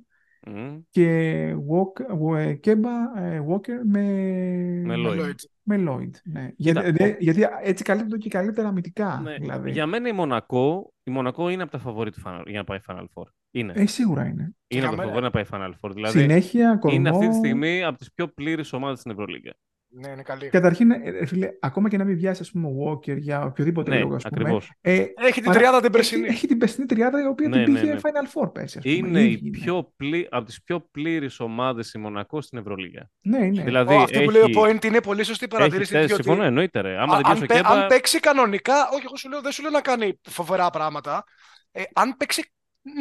Μμ. 0.46 0.76
και 0.90 1.52
Walk, 1.54 2.00
ε, 2.38 2.54
Kemba 2.64 3.20
ε, 3.20 3.40
Walker 3.50 3.80
με, 3.84 4.02
Με 4.84 4.96
Με 4.96 5.08
Lloyd. 5.08 5.20
Lloyd. 5.20 5.34
με 5.62 5.76
Lloyd. 5.88 6.10
Ναι. 6.24 6.50
Κοίτα, 6.56 6.80
γιατί, 6.82 6.88
ο- 6.88 6.92
δε- 7.06 7.16
γιατί 7.18 7.42
έτσι 7.62 7.84
καλύπτω 7.84 8.16
και 8.16 8.28
καλύτερα 8.28 8.68
αμυντικά. 8.68 9.20
Ναι, 9.24 9.34
δηλαδή. 9.34 9.70
Για 9.70 9.86
μένα 9.86 10.08
η 10.08 10.12
Μονακό, 10.12 10.92
η 11.02 11.10
Μονακό 11.10 11.48
είναι 11.48 11.62
από 11.62 11.70
τα 11.72 11.78
φαβορή 11.78 12.10
του 12.10 12.20
Final, 12.24 12.42
για 12.46 12.58
να 12.58 12.64
πάει 12.64 12.78
Final 12.88 13.04
Four. 13.14 13.24
Είναι. 13.50 13.72
Ε, 13.76 13.86
σίγουρα 13.86 14.24
είναι. 14.26 14.32
είναι 14.32 14.46
από 14.46 14.54
για 14.78 14.80
τα 14.90 14.90
μένα- 14.90 15.02
φαβορή 15.02 15.24
να 15.24 15.30
πάει 15.30 15.44
Final 15.50 15.72
Four. 15.80 15.90
Δηλαδή 15.94 16.18
Συνέχεια, 16.18 16.76
κορμό. 16.76 16.96
είναι 16.98 17.08
αυτή 17.08 17.28
τη 17.28 17.34
στιγμή 17.34 17.84
από 17.84 17.98
τις 17.98 18.12
πιο 18.12 18.28
πλήρες 18.28 18.72
ομάδες 18.72 18.98
στην 18.98 19.10
Ευρωλίγκα. 19.10 19.54
Ναι, 19.90 20.08
είναι 20.08 20.22
καλή. 20.22 20.48
Καταρχήν, 20.48 20.90
ε, 20.90 21.00
ε, 21.04 21.26
φίλε, 21.26 21.48
ακόμα 21.60 21.88
και 21.88 21.96
να 21.96 22.04
μην 22.04 22.16
βιάσει 22.16 22.42
ας 22.42 22.50
πούμε, 22.50 22.66
ο 22.68 22.90
Walker 22.90 23.16
για 23.18 23.42
οποιοδήποτε 23.44 23.90
Ναι, 23.90 23.98
λόγο, 23.98 24.14
ας 24.14 24.22
πούμε, 24.22 24.40
ακριβώς. 24.40 24.72
ε, 24.80 25.04
Έχει 25.16 25.32
την 25.32 25.42
παρα- 25.44 25.58
τριάδα 25.58 25.76
την 25.76 25.84
έχει, 25.84 25.92
περσινή. 25.92 26.26
έχει 26.28 26.46
την 26.46 26.58
περσινή 26.58 26.86
τριάδα 26.86 27.22
η 27.22 27.26
οποία 27.26 27.48
Ναι, 27.48 27.64
την 27.64 27.72
ναι, 27.72 27.80
πήγε 27.80 27.92
ναι. 27.92 27.98
Final 28.02 28.42
Four 28.42 28.52
πέρσι. 28.54 28.78
ας 28.78 28.84
πούμε. 28.84 28.94
Είναι 28.96 29.20
Η 29.20 29.24
η 29.24 29.32
ίδια 29.32 29.48
είναι. 29.48 29.58
πιο 29.58 29.92
πλή, 29.96 30.26
από 30.30 30.44
τις 30.44 30.62
πιο 30.62 30.80
πλήρες 30.90 31.40
ομάδες 31.40 31.92
η 31.92 31.98
Μονακό 31.98 32.40
στην 32.40 32.58
Ευρωλίγα. 32.58 33.10
Ναι, 33.20 33.38
ναι. 33.38 33.62
Δηλαδή 33.62 33.94
Ω, 33.94 33.98
αυτή 34.02 34.12
που 34.24 34.30
έχει, 34.30 34.32
λέει 34.32 34.42
ο 34.42 34.60
Point 34.62 34.84
είναι 34.84 35.00
πολύ 35.00 35.22
σωστή 35.24 35.44
έχει 35.44 35.54
παρατήρηση. 35.56 35.92
τέσσερα, 35.92 36.06
διότι 36.06 36.22
συμφωνώ, 36.22 36.44
εννοείται 36.44 36.80
ρε. 36.80 36.98
Άμα 37.00 37.14
α- 37.14 37.16
δεν 37.16 37.16
αν, 37.16 37.22
πιάσει 37.22 37.42
ο 37.42 37.46
παι- 37.46 37.56
Κέμπα, 37.56 37.68
αν 37.82 37.86
παίξει 37.88 38.20
κανονικά, 38.20 38.88
όχι, 38.92 39.02
εγώ 39.04 39.16
σου 39.16 39.28
λέω, 39.28 39.40
δεν 39.40 39.52
σου 39.52 39.62
λέω 39.62 39.70
να 39.70 39.80
κάνει 39.80 40.20
φοβερά 40.28 40.70
πράγματα. 40.70 41.24
Ε, 41.72 41.82
αν 41.94 42.16
παίξει 42.16 42.52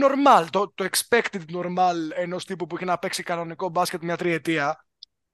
normal, 0.03 0.45
το, 0.49 0.71
το 0.75 0.85
expected 0.91 1.41
normal 1.55 1.95
ενός 2.15 2.45
τύπου 2.45 2.67
που 2.67 2.75
έχει 2.75 2.85
να 2.85 2.97
παίξει 2.97 3.23
κανονικό 3.23 3.69
μπάσκετ 3.69 4.03
μια 4.03 4.17
τριετία, 4.17 4.85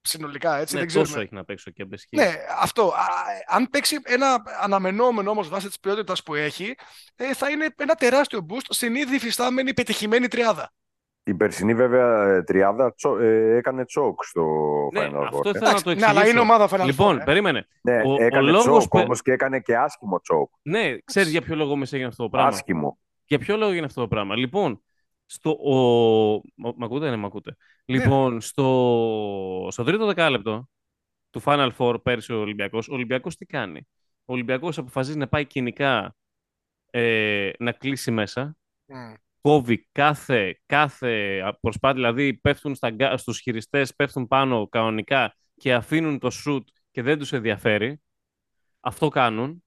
συνολικά, 0.03 0.57
έτσι. 0.57 0.73
Ναι, 0.75 0.79
δεν 0.79 0.89
τόσο 0.89 1.01
ξέρουμε. 1.03 1.23
έχει 1.23 1.33
να 1.35 1.43
παίξει 1.45 1.69
ο 1.69 1.71
Κέμπα. 1.71 1.95
ισχύει. 1.95 2.15
Ναι, 2.15 2.33
αυτό. 2.61 2.83
Α, 2.87 3.03
αν 3.47 3.67
παίξει 3.69 3.97
ένα 4.03 4.43
αναμενόμενο 4.61 5.31
όμως 5.31 5.49
βάσει 5.49 5.67
της 5.67 5.79
ποιότητας 5.79 6.23
που 6.23 6.35
έχει, 6.35 6.75
ε, 7.15 7.33
θα 7.33 7.49
είναι 7.49 7.67
ένα 7.77 7.95
τεράστιο 7.95 8.45
boost 8.49 8.65
στην 8.69 8.95
ήδη 8.95 9.15
υφιστάμενη 9.15 9.73
πετυχημένη 9.73 10.27
τριάδα. 10.27 10.71
Η 11.25 11.33
περσινή 11.33 11.73
βέβαια 11.73 12.27
ε, 12.35 12.43
τριάδα 12.43 12.93
τσο- 12.93 13.17
ε, 13.19 13.55
έκανε 13.57 13.85
τσόκ 13.85 14.23
στο 14.23 14.43
Ναι, 14.93 15.07
Final 15.11 15.13
Four. 15.19 15.23
αυτό 15.23 15.41
ε. 15.45 15.49
ήθελα 15.55 15.71
να 15.73 15.81
το 15.81 15.93
ναι, 15.93 16.05
αλλά 16.05 16.09
εξηγήσω. 16.19 16.29
είναι 16.31 16.39
ομάδα 16.39 16.69
Final 16.69 16.81
Four, 16.81 16.85
Λοιπόν, 16.85 17.19
ε. 17.19 17.23
περίμενε. 17.23 17.67
Ναι, 17.81 18.01
ο- 18.05 18.13
ο 18.13 18.21
έκανε 18.23 18.49
λόγος 18.51 18.63
τσόκ 18.77 18.87
που- 18.89 18.99
όμως 18.99 19.21
και 19.21 19.31
έκανε 19.31 19.59
και 19.59 19.77
άσχημο 19.77 20.19
τσόκ. 20.19 20.51
Ναι, 20.61 20.97
ξέρεις 21.05 21.29
για 21.29 21.41
ποιο 21.41 21.55
λόγο 21.55 21.71
όμω 21.71 21.83
έγινε 21.91 22.07
αυτό 22.07 22.23
το 22.23 22.29
πράγμα. 22.29 22.49
Άσχημο. 22.49 22.97
Για 23.25 23.39
ποιο 23.39 23.57
λόγο 23.57 23.71
έγινε 23.71 23.85
αυτό 23.85 24.01
το 24.01 24.07
πράγμα. 24.07 24.35
Λοιπόν, 24.35 24.83
στο. 25.33 25.49
Ο... 25.51 25.75
Μ' 26.55 26.69
μ' 26.75 26.83
ακούτε, 26.83 27.09
ναι, 27.09 27.15
μ' 27.15 27.25
ακούτε. 27.25 27.57
Ναι. 27.85 27.97
Λοιπόν, 27.97 28.41
στο... 28.41 29.67
στο 29.71 29.83
τρίτο 29.83 30.05
δεκάλεπτο 30.05 30.69
του 31.29 31.41
Final 31.45 31.69
Four 31.77 32.03
πέρσι 32.03 32.33
ο 32.33 32.39
Ολυμπιακός, 32.39 32.89
ο 32.89 32.93
Ολυμπιακός 32.93 33.35
τι 33.35 33.45
κάνει; 33.45 33.87
Ο 34.25 34.33
Ολυμπιακός 34.33 34.77
αποφασίζει 34.77 35.17
να 35.17 35.27
πάει 35.27 35.45
κοινικά 35.45 36.15
ε, 36.91 37.51
να 37.59 37.71
κλείσει 37.71 38.11
μέσα. 38.11 38.57
Μμ. 38.85 39.13
Κόβει 39.41 39.87
κάθε, 39.91 40.59
κάθε 40.65 41.41
προσπάθεια, 41.61 41.95
δηλαδή 41.95 42.33
πέφτουν 42.33 42.75
στα, 42.75 42.89
γκά- 42.89 43.17
στους 43.17 43.39
χειριστές, 43.39 43.95
πέφτουν 43.95 44.27
πάνω 44.27 44.67
κανονικά 44.67 45.35
και 45.55 45.73
αφήνουν 45.73 46.19
το 46.19 46.29
shoot 46.45 46.63
και 46.91 47.01
δεν 47.01 47.19
τους 47.19 47.33
ενδιαφέρει. 47.33 48.01
Αυτό 48.79 49.07
κάνουν. 49.09 49.62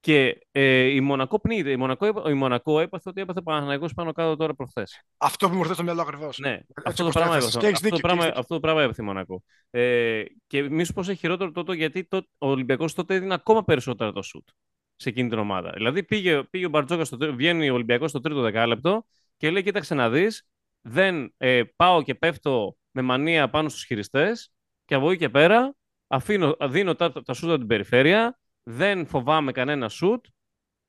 Και 0.00 0.46
ε, 0.52 0.80
η 0.84 1.00
Μονακό 1.00 1.40
πνίγεται. 1.40 1.70
Η 1.70 1.76
Μονακό, 1.76 2.06
έπα- 2.06 2.30
η 2.30 2.34
Μονακό 2.34 2.80
έπαθε 2.80 3.08
ότι 3.08 3.20
έπαθε 3.20 3.40
Παναθηναϊκός 3.40 3.94
πάνω 3.94 4.12
κάτω 4.12 4.36
τώρα 4.36 4.54
προχθές. 4.54 5.02
Αυτό 5.16 5.48
που 5.48 5.54
μου 5.54 5.60
έρθει 5.60 5.74
στο 5.74 5.82
μυαλό 5.82 6.00
ακριβώς. 6.02 6.38
Ναι, 6.38 6.60
αυτό 6.84 7.04
το, 7.04 7.10
πράγμα 7.10 7.36
έπαθε, 7.36 7.58
Και 7.60 7.66
έχεις 7.66 7.76
αυτό, 7.76 7.88
το 7.88 7.94
δίκιο. 7.96 8.08
πράγμα, 8.08 8.22
και 8.22 8.28
έχεις 8.28 8.40
αυτό 8.40 8.54
το 8.54 8.60
πράγμα 8.60 8.82
έπαθε 8.82 9.02
η 9.02 9.04
Μονακό. 9.04 9.42
Ε, 9.70 10.22
και 10.46 10.62
μίσο 10.70 10.92
πως 10.92 11.08
έχει 11.08 11.18
χειρότερο 11.18 11.50
τότε 11.50 11.74
γιατί 11.74 12.04
το, 12.04 12.16
ο 12.38 12.48
Ολυμπιακός 12.48 12.94
τότε 12.94 13.14
έδινε 13.14 13.34
ακόμα 13.34 13.64
περισσότερα 13.64 14.12
το 14.12 14.22
σουτ 14.22 14.48
σε 14.96 15.08
εκείνη 15.08 15.28
την 15.28 15.38
ομάδα. 15.38 15.70
Δηλαδή 15.74 16.02
πήγε, 16.04 16.42
πήγε 16.42 16.66
ο 16.66 16.68
Μπαρτζόκα, 16.68 17.04
στο, 17.04 17.16
τρί- 17.16 17.34
βγαίνει 17.34 17.70
ο 17.70 17.74
Ολυμπιακός 17.74 18.10
στο 18.10 18.20
τρίτο 18.20 18.40
δεκάλεπτο 18.40 19.06
και 19.36 19.50
λέει: 19.50 19.62
Κοίταξε 19.62 19.94
να 19.94 20.10
δεις, 20.10 20.46
δεν 20.80 21.34
ε, 21.36 21.62
πάω 21.76 22.02
και 22.02 22.14
πέφτω 22.14 22.76
με 22.90 23.02
μανία 23.02 23.50
πάνω 23.50 23.68
στους 23.68 23.84
χειριστές 23.84 24.52
και 24.84 24.94
από 24.94 25.10
εκεί 25.10 25.18
και 25.18 25.28
πέρα 25.28 25.74
αφήνω, 26.06 26.56
δίνω 26.60 26.94
τα, 26.94 27.12
τα 27.12 27.32
σούτ 27.32 27.48
από 27.50 27.58
την 27.58 27.66
περιφέρεια, 27.66 28.38
δεν 28.70 29.06
φοβάμαι 29.06 29.52
κανένα 29.52 29.88
σουτ 29.88 30.24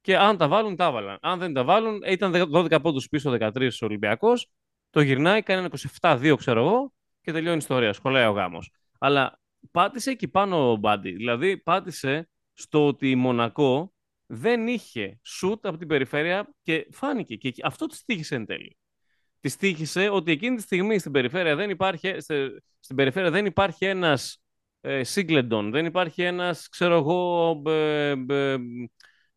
και 0.01 0.17
αν 0.17 0.37
τα 0.37 0.47
βάλουν, 0.47 0.75
τα 0.75 0.91
βάλαν. 0.91 1.17
Αν 1.21 1.39
δεν 1.39 1.53
τα 1.53 1.63
βάλουν, 1.63 1.99
ε, 2.03 2.11
ήταν 2.11 2.31
12 2.51 2.79
πόντους 2.81 3.07
πίσω 3.07 3.31
13 3.31 3.81
ο 3.81 3.85
Ολυμπιακός, 3.85 4.51
το 4.89 5.01
γυρνάει, 5.01 5.41
κάνει 5.43 5.59
ένα 5.59 5.69
27-2 6.01 6.35
ξέρω 6.37 6.59
εγώ 6.65 6.93
και 7.21 7.31
τελειώνει 7.31 7.55
η 7.55 7.57
ιστορία, 7.57 7.93
σχολάει 7.93 8.25
ο 8.27 8.31
γάμος. 8.31 8.71
Αλλά 8.99 9.39
πάτησε 9.71 10.11
εκεί 10.11 10.27
πάνω 10.27 10.71
ο 10.71 10.75
Μπάντι, 10.75 11.11
δηλαδή 11.11 11.57
πάτησε 11.57 12.29
στο 12.53 12.87
ότι 12.87 13.09
η 13.09 13.15
Μονακό 13.15 13.93
δεν 14.25 14.67
είχε 14.67 15.19
σουτ 15.23 15.65
από 15.67 15.77
την 15.77 15.87
περιφέρεια 15.87 16.55
και 16.61 16.87
φάνηκε 16.91 17.35
και 17.35 17.47
εκεί- 17.47 17.65
αυτό 17.65 17.85
της 17.85 18.03
τύχησε 18.03 18.35
εν 18.35 18.45
τέλει. 18.45 18.77
Της 19.39 19.55
τύχησε 19.55 20.09
ότι 20.09 20.31
εκείνη 20.31 20.55
τη 20.55 20.61
στιγμή 20.61 20.99
στην 20.99 21.11
περιφέρεια 21.11 21.55
δεν 21.55 21.69
υπάρχει, 21.69 22.19
στε- 22.21 22.63
στην 22.79 22.95
περιφέρεια 22.95 23.31
δεν 23.31 23.45
υπάρχει 23.45 23.85
ένας 23.85 24.33
ε, 24.33 24.48
Σίγκλεντον, 25.01 25.71
δεν 25.71 25.85
υπάρχει 25.85 26.21
ένας, 26.21 26.69
ξέρω 26.69 26.95
εγώ, 26.95 27.61
ε, 27.65 28.13
ε, 28.29 28.57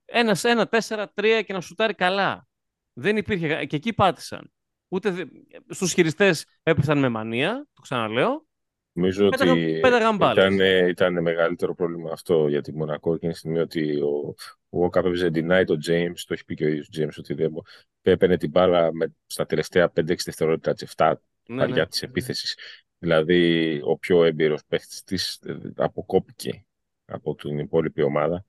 ένας, 0.04 0.44
ένα 0.44 0.68
4-3 0.68 1.42
και 1.46 1.52
να 1.52 1.60
σουτάρει 1.60 1.94
καλά. 1.94 2.46
Δεν 2.92 3.16
υπήρχε, 3.16 3.64
και 3.64 3.76
εκεί 3.76 3.92
πάτησαν. 3.92 4.52
Ούτε, 4.88 5.10
δε- 5.10 5.24
στους 5.68 5.92
χειριστές 5.92 6.46
έπεσαν 6.62 6.98
με 6.98 7.08
μανία, 7.08 7.66
το 7.74 7.80
ξαναλέω, 7.80 8.46
Νομίζω 8.94 9.28
Πέταγα- 9.28 9.52
ότι 9.52 9.78
πέταγαν 9.82 10.16
μπάλες. 10.16 10.44
ήταν, 10.44 10.60
ε, 10.60 10.88
ήταν 10.88 11.22
μεγαλύτερο 11.22 11.74
πρόβλημα 11.74 12.12
αυτό 12.12 12.48
για 12.48 12.60
τη 12.62 12.72
Μονακό 12.74 13.14
εκείνη 13.14 13.32
τη 13.32 13.38
στιγμή 13.38 13.58
ότι 13.58 14.00
ο, 14.00 14.34
ο 14.78 14.84
Walkup 14.84 15.04
έπαιζε 15.04 15.26
deny 15.34 15.62
το 15.66 15.76
James, 15.88 16.14
το 16.26 16.34
έχει 16.34 16.44
πει 16.44 16.54
και 16.54 16.64
ο 16.64 16.68
ίδιος 16.68 16.86
ο 16.88 17.02
James 17.02 17.14
ότι 17.18 17.34
δεν 17.34 17.50
μπο- 17.50 17.62
έπαιρνε 18.02 18.36
την 18.36 18.50
μπάλα 18.50 18.92
με, 18.94 19.14
στα 19.26 19.46
τελευταία 19.46 19.92
5-6 19.92 20.24
δευτερόλεπτα 20.24 20.72
τις 20.74 20.82
7 20.96 21.14
ναι, 21.48 21.56
παριά 21.58 21.74
ναι. 21.74 21.86
της 21.86 22.02
επίθεσης. 22.02 22.56
Δηλαδή 23.02 23.80
ο 23.84 23.98
πιο 23.98 24.24
έμπειρος 24.24 24.60
παίχτης 24.68 25.02
της 25.02 25.38
ε, 25.46 25.56
αποκόπηκε 25.76 26.64
από 27.04 27.34
την 27.34 27.58
υπόλοιπη 27.58 28.02
ομάδα 28.02 28.44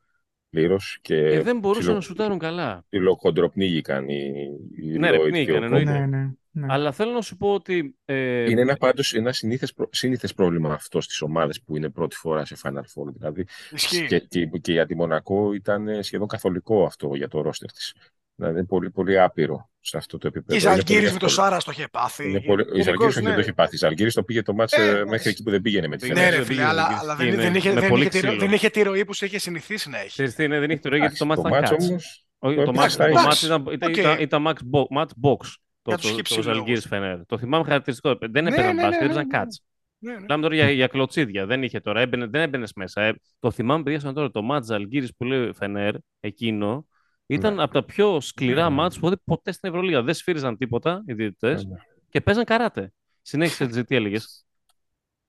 πλήρως 0.50 0.98
και 1.02 1.16
Ε, 1.16 1.42
δεν 1.42 1.60
μπορούσαν 1.60 1.82
ψιλο- 1.82 1.96
να 1.96 2.02
σουτάρουν 2.02 2.40
καλά. 2.40 2.86
ψιλοκοντροπνίγηκαν 2.90 4.10
οι, 4.10 4.32
οι 4.78 4.98
Ναι, 4.98 5.10
ρε, 5.10 5.18
Lloyd 5.18 5.28
πνίγηκαν, 5.30 5.56
και 5.56 5.62
ο 5.62 5.64
εννοείται. 5.66 5.92
Kobe. 5.92 6.10
Ναι, 6.10 6.18
ναι, 6.18 6.32
ναι. 6.52 6.66
Αλλά 6.70 6.92
θέλω 6.92 7.12
να 7.12 7.22
σου 7.22 7.38
πω 7.38 7.54
ότι. 7.54 7.96
Ε, 8.06 8.50
Είναι 8.50 8.62
ένα 8.62 8.76
πάντως 8.76 9.14
ένα 9.14 9.32
συνήθες, 9.32 9.74
προ- 9.74 9.90
σύνηθες 9.92 10.34
πρόβλημα 10.34 10.74
αυτό 10.74 11.02
στις 11.02 11.22
ομάδες 11.22 11.62
που 11.62 11.76
είναι 11.78 11.90
πρώτη 11.90 12.16
φορά 12.16 12.46
σε 12.46 12.56
Final 12.64 12.78
Four. 12.80 13.14
Δηλαδή 13.14 13.46
Ισχύει. 13.72 14.06
και, 14.06 14.20
και, 14.20 14.46
και 14.46 14.72
για 14.72 14.86
τη 14.86 14.96
Μονακό 14.96 15.54
ήταν 15.54 15.88
ε, 15.88 16.02
σχεδόν 16.02 16.28
καθολικό 16.28 16.86
αυτό 16.86 17.16
για 17.16 17.28
το 17.28 17.42
ρόστερ 17.42 17.72
της. 17.72 17.96
Δηλαδή 18.36 18.58
είναι 18.58 18.68
πολύ, 18.68 18.92
πολύ 18.92 19.20
άπειρο 19.20 19.70
σε 19.80 19.98
αυτό 19.98 20.18
το 20.18 20.28
επίπεδο. 20.28 20.60
Και 20.60 20.68
η 20.68 20.70
Είναι 20.72 20.84
πολύ 20.84 20.86
Ζαλγκύρης 20.86 21.14
με 21.14 21.20
το 21.20 21.26
εύκολο. 21.26 21.48
Σάρα 21.48 21.58
το 21.58 21.72
είχε 21.72 21.88
πάθει. 21.92 22.30
Είναι 22.30 22.42
πολύ... 22.42 22.64
Η 22.64 22.82
Γενικώς, 22.82 22.84
Ζαλγκύρης 22.86 23.16
όχι, 23.16 23.22
ναι. 23.22 23.26
δεν 23.26 23.34
το 23.36 23.40
έχει 23.40 23.54
πάθει. 23.54 23.76
Η 23.76 23.78
Ζαλγκύρης 23.78 24.14
το 24.14 24.24
πήγε 24.24 24.42
το 24.42 24.54
μάτς 24.54 24.74
Ε, 24.74 24.82
ε, 24.82 24.86
εντάξει. 24.90 25.06
μέχρι 25.10 25.30
εκεί 25.30 25.44
που 25.44 25.50
δεν 25.50 25.62
πήγαινε 25.62 25.88
με 25.88 25.98
τη 25.98 26.08
Ναι, 26.08 26.14
Ναι, 26.14 26.20
Φενέρ. 26.20 26.32
ρε 26.32 26.38
δεν 26.38 26.46
φίλε, 26.46 26.64
πήγε, 26.64 26.70
αλλά, 26.70 26.88
δεν 26.88 26.98
αλλά 26.98 27.16
πήγε, 27.16 27.30
δεν, 27.30 27.40
ναι. 27.40 27.44
δεν, 27.44 27.56
είχε, 27.56 27.74
Με 27.74 27.82
δεν, 27.82 27.90
πολύ 27.90 28.02
είχε 28.02 28.10
τη, 28.10 28.18
ξύλο. 28.18 28.36
δεν 28.36 28.52
είχε 28.52 28.70
τη 28.70 28.82
ροή 28.82 29.06
που 29.06 29.14
σε 29.14 29.26
είχε 29.26 29.40
συνηθίσει 29.40 29.90
να 29.90 30.00
έχει. 30.00 30.10
Ξέρεις 30.10 30.36
τι 30.36 30.44
είναι, 30.44 30.60
δεν 30.60 30.70
έχει 30.70 30.80
το 30.82 30.90
ροή 30.90 31.00
γιατί 31.00 31.18
το 31.18 31.26
μάτι 31.26 31.42
το 31.42 31.48
ήταν 31.48 31.60
μάτς 31.60 31.70
κάτς. 31.70 31.90
όμως 31.90 32.26
Όχι, 32.40 32.56
το 32.56 32.64
το 32.64 32.74
μάτς 32.74 32.74
μάτς 32.74 32.96
τα 32.96 33.04
το 33.06 33.10
έχεις. 33.10 33.24
μάτς 33.24 33.42
ήταν, 33.42 33.66
ήταν, 33.72 33.90
Οκ. 33.92 33.98
ήταν, 33.98 34.20
ήταν 34.20 34.44
max, 34.48 34.54
bo, 34.72 34.98
match 34.98 35.12
box 35.24 35.38
το, 35.82 35.92
Για 35.92 35.98
το, 35.98 35.98
τους 35.98 36.10
το, 36.10 36.16
χυψηλούς. 36.16 36.46
Ζαλγκύρης 36.46 36.88
Φενέρ. 36.88 37.26
Το 37.26 37.38
θυμάμαι 37.38 37.64
χαρακτηριστικό. 37.64 38.18
Δεν 38.32 38.44
Ναι, 38.44 38.50
έπαιζαν 38.50 38.76
ναι, 38.76 38.82
μπάσκετ, 38.82 39.00
ναι, 39.00 39.06
έπαιζαν 39.06 39.28
ναι, 39.28 39.38
ναι. 39.38 39.38
κάτς. 39.44 39.64
Ναι, 39.98 40.12
ναι. 40.14 40.20
Μιλάμε 40.20 40.42
τώρα 40.44 40.56
για, 40.56 40.70
για 40.72 40.88
κλωτσίδια. 40.88 41.46
Δεν 41.46 41.64
είχε 41.64 41.80
τώρα. 41.80 42.02
Έμπαινε, 42.02 42.26
δεν 42.26 42.42
έμπαινες 42.42 42.74
μέσα. 42.74 43.02
Ε, 43.02 43.14
το 43.40 43.52
θυμάμαι, 43.52 43.84
παιδιά, 43.84 44.00
σαν 44.00 44.14
τώρα 44.14 44.32
το 44.32 44.42
μάτς 44.42 44.68
Ζαλγκύρης 44.68 45.16
που 45.18 45.24
λέει 45.24 45.52
Φενέρ, 45.54 45.94
εκείνο, 46.20 46.88
ήταν 47.28 47.56
Ναι. 47.56 47.64
από 47.64 47.74
τα 47.74 47.84
πιο 47.84 48.20
σκληρά 48.20 48.70
Ναι. 48.70 48.76
μάτς 48.76 49.00
που 49.00 49.06
έχω 49.06 49.16
δει 49.16 49.22
ποτέ 49.26 49.52
στην 49.52 49.70
Ευρωλίγα. 49.70 50.02
Δεν 50.02 50.14
σφύριζαν 50.14 50.58
τίποτα 50.58 51.04
οι 51.06 51.14
διαιτητές 51.14 51.66
Ναι. 51.66 51.76
και 52.10 52.22
παίζαν 52.22 52.44
καράτε. 52.44 52.94
Συνέχισε 53.22 53.68
τη 53.68 53.84
τι 53.84 53.96
έλεγες; 53.96 54.46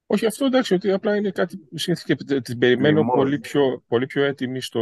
Όχι 0.06 0.26
αυτό 0.26 0.44
εντάξει, 0.44 0.74
ότι 0.74 0.92
απλά 0.92 1.16
είναι 1.16 1.30
κάτι 1.30 1.56
που 1.56 1.78
συνήθως 1.78 2.04
και 2.04 2.40
την 2.40 2.58
περιμένω 2.58 2.98
Λιμός. 2.98 3.14
πολύ 3.16 3.38
πιο, 3.38 3.82
πολύ 3.88 4.06
πιο 4.06 4.22
έτοιμη 4.24 4.60
στο... 4.60 4.80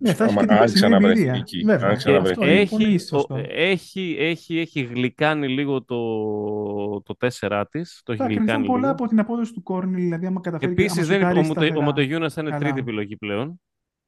Ναι, 0.00 0.14
θα 0.14 0.24
έχει 0.24 0.32
άμα- 0.32 0.40
και 0.40 0.46
την 0.46 0.52
αν 0.54 0.58
περσινή 0.60 0.80
ξαναβρεθεί 0.80 1.20
εμπειρία. 1.20 1.40
εκεί. 1.40 1.62
Βέβαια. 1.64 1.88
Αν 1.88 1.96
ξαναβρεθεί. 1.96 2.30
Αυτό 2.40 2.52
είναι 2.52 2.66
πολύ 2.66 2.84
έχει, 2.84 2.98
σωστό. 2.98 3.34
ο- 3.34 3.44
έχει, 3.48 4.16
έχει, 4.18 4.58
έχει 4.58 4.82
γλυκάνει 4.82 5.48
λίγο 5.48 5.84
το, 5.84 7.02
το 7.02 7.14
4 7.18 7.64
της. 7.70 8.00
Το 8.04 8.12
έχει 8.12 8.20
Θα 8.20 8.26
κρυφθούν 8.26 8.44
γλυκάνει 8.46 8.66
πολλά 8.66 8.78
λίγο. 8.80 8.90
από 8.92 9.06
την 9.06 9.18
απόδοση 9.18 9.52
του 9.52 9.62
Κόρνελ, 9.62 10.00
δηλαδή 10.00 10.26
άμα 10.26 10.40
καταφέρει 10.40 10.72
Επίσης, 10.72 10.98
άμα 10.98 11.06
δεν, 11.06 11.16
σουτάρει 11.18 11.38
ο, 11.38 11.42
Μοτε, 11.42 11.50
ο 11.50 11.62
σταθερά. 11.64 11.84
Μοτεγιούνας 11.84 12.32
θα 12.34 12.40
είναι 12.40 12.50
Καλά. 12.50 12.62
τρίτη 12.62 12.78
επιλογή 12.80 13.16
πλέον. 13.16 13.60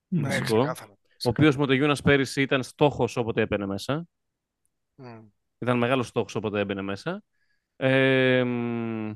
Ναι. 0.08 0.20
Ναι, 0.20 0.28
Φυσικό. 0.34 0.58
ξεκάθαρα. 0.58 0.92
Ο 1.24 1.28
οποίος 1.28 1.56
Μοτεγιούνας 1.56 2.02
πέρυσι 2.02 2.42
ήταν 2.42 2.62
στόχος 2.62 3.16
όποτε 3.16 3.40
έμπαινε 3.40 3.66
μέσα. 3.66 4.06
Μμ. 4.94 5.18
Ήταν 5.58 5.78
μεγάλος 5.78 6.06
στόχος 6.06 6.34
όποτε 6.34 6.60
έμπαινε 6.60 6.82
μέσα. 6.82 7.22
Ε, 7.76 8.44
μ, 8.44 9.12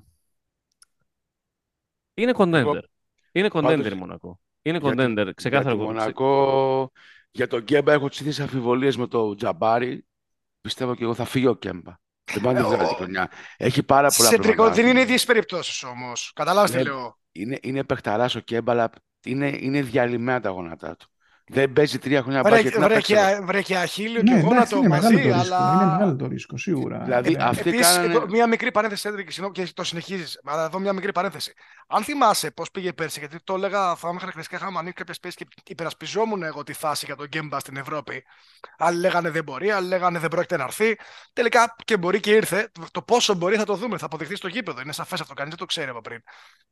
είναι 2.14 2.32
contender. 2.36 2.52
Εγώ- 2.54 2.80
Είναι 3.32 3.48
contender 3.52 3.62
πάντως, 3.62 3.86
η 3.92 3.94
Μονακό. 3.94 4.40
Είναι 4.62 4.78
για 4.78 4.90
τη- 4.90 4.96
contender. 4.98 5.30
Ξεκάθαρο. 5.34 5.74
Για 5.76 5.84
τη 5.84 5.86
κο- 5.86 5.92
Μονακό, 5.92 6.90
για 7.30 7.46
τον 7.46 7.64
Κέμπα 7.64 7.92
έχω 7.92 8.08
τις 8.08 8.20
ίδιες 8.20 8.40
αμφιβολίες 8.40 8.96
με 8.96 9.06
τον 9.06 9.36
Τζαμπάρι. 9.36 10.06
Πιστεύω 10.60 10.94
και 10.94 11.04
εγώ 11.04 11.14
θα 11.14 11.24
φύγει 11.24 11.46
ο 11.46 11.54
Κέμπα. 11.54 11.94
Δεν 12.32 12.42
πάει 12.42 12.54
να 12.54 12.64
βγάλει 12.64 12.88
τη 12.88 12.94
χρονιά. 12.94 13.30
Έχει 13.56 13.82
πάρα 13.82 14.08
πολλά 14.16 14.28
Σε 14.28 14.36
τρικό, 14.36 14.42
προβλήματα. 14.54 14.74
δεν 14.74 14.86
είναι 14.86 15.00
ίδιες 15.00 15.24
περιπτώσεις 15.24 15.82
όμως. 15.82 16.32
Καταλάβεις 16.34 16.70
τι 16.70 16.76
Ναι. 16.76 16.82
λέω. 16.82 17.18
Είναι, 17.32 17.58
είναι 17.62 17.84
παιχταράς 17.84 18.34
ο 18.34 18.40
Κέμπα, 18.40 18.72
αλλά 18.72 18.90
είναι, 19.24 19.48
είναι 19.60 19.82
διαλυμένα 19.82 20.40
τα 20.40 20.48
γόνατά 20.50 20.96
του. 20.96 21.09
Δεν 21.52 21.72
παίζει 21.72 21.98
τρία 21.98 22.22
χρόνια 22.22 22.42
Βρε, 22.42 22.50
μπάσκετ. 22.50 22.72
τι 22.72 22.78
να 22.78 22.84
βρε, 22.86 22.94
παίξει 22.94 23.14
εδώ. 23.14 23.38
και, 23.38 23.44
βρε 23.44 23.62
και 23.62 23.76
αχίλιο 23.76 24.22
Ναι, 24.22 24.30
και 24.30 24.30
εντάξει, 24.30 24.46
γόνατο 24.46 24.76
είναι 24.76 24.88
μεγάλο 24.88 25.12
μαζί, 25.12 25.28
το 25.28 25.36
ρίσκο. 25.38 25.54
αλλά... 25.56 25.72
Είναι 25.82 25.92
μεγάλο 25.92 26.16
το 26.16 26.26
ρίσκο, 26.26 26.56
σίγουρα. 26.58 26.98
Δηλαδή, 26.98 27.32
Ε, 27.38 27.42
αυτοί 27.44 27.68
Επίσης, 27.68 27.86
κάνανε- 27.86 28.14
εδώ 28.14 28.26
μία 28.28 28.46
μικρή 28.46 28.70
παρένθεση, 28.70 29.08
Έντρικ, 29.08 29.30
συγγνώμη 29.30 29.54
και 29.54 29.68
το 29.74 29.84
συνεχίζεις. 29.84 30.40
Αλλά 30.44 30.64
εδώ 30.64 30.78
μία 30.78 30.92
μικρή 30.92 31.12
παρένθεση. 31.12 31.52
Αν 31.86 32.02
θυμάσαι 32.04 32.50
πώς 32.50 32.70
πήγε 32.70 32.92
πέρσι, 32.92 33.18
γιατί 33.18 33.36
το 33.44 33.54
έλεγα, 33.54 33.96
θυμάμαι 33.96 34.18
χαρακτηριστικά, 34.18 34.60
είχαμε 34.60 34.78
ανοίξει 34.78 34.94
κάποιες 34.98 35.18
πέσεις 35.20 35.36
και 35.36 35.46
υπερασπιζόμουν 35.66 36.42
εγώ 36.42 36.62
τη 36.62 36.72
φάση 36.72 37.04
για 37.06 37.16
τον 37.16 37.26
Γκέμπα 37.26 37.58
στην 37.58 37.76
Ευρώπη. 37.76 38.24
Άλλοι 38.78 38.98
λέγανε 39.00 39.30
δεν 39.30 39.44
μπορεί, 39.44 39.70
άλλοι 39.70 39.88
λέγανε 39.88 40.18
δεν 40.18 40.28
πρόκειται 40.30 40.56
να 40.56 40.64
έρθει. 40.64 40.96
Τελικά 41.32 41.74
και 41.84 41.96
μπορεί 41.96 42.20
και 42.20 42.30
ήρθε. 42.30 42.70
Το 42.90 43.02
πόσο 43.02 43.34
μπορεί 43.34 43.56
θα 43.56 43.64
το 43.64 43.74
δούμε, 43.74 43.98
θα 43.98 44.04
αποδειχθεί 44.06 44.34
στο 44.36 44.48
γήπεδο. 44.48 44.80
Είναι 44.80 44.92
σαφές 44.92 45.20
αυτό, 45.20 45.34
κανείς 45.34 45.50
δεν 45.50 45.58
το 45.58 45.66
ξέρει 45.66 45.90
από 45.90 46.00
πριν. 46.00 46.20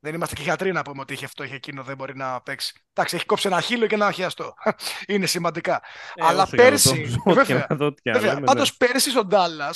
Δεν 0.00 0.14
είμαστε 0.14 0.34
και 0.34 0.42
γιατροί 0.42 0.72
να 0.72 0.82
πούμε 0.82 1.00
ότι 1.00 1.12
είχε 1.12 1.24
αυτό, 1.24 1.44
είχε 1.44 1.54
εκείνο, 1.54 1.82
δεν 1.82 1.96
μπορεί 1.96 2.16
να 2.16 2.40
παίξει. 2.40 2.82
Εντάξει, 2.92 3.16
έχει 3.16 3.26
κόψει 3.26 3.46
ένα 3.48 3.60
χείλο 3.60 3.86
και 3.86 3.94
ένα 3.94 4.10
χιαστό. 4.12 4.54
Είναι 5.08 5.26
σημαντικά. 5.26 5.82
Ε, 6.14 6.24
Αλλά 6.26 6.42
όσο 6.42 6.56
και 6.56 6.62
να 6.62 6.68
πέρσι, 6.68 6.88
το- 7.24 7.30
ό,τι 7.30 7.44
και 7.44 7.54
βέβαια, 7.54 7.66
να 7.68 7.76
δω, 7.76 7.86
ό,τι 7.86 8.02
και 8.02 8.10
να 8.10 8.18
Βέβαια, 8.18 8.34
λέμε, 8.34 8.46
πάντως 8.46 8.76
ναι. 8.78 8.86
πέρσι 8.86 9.10
στον 9.10 9.26
Ντάλλα, 9.26 9.74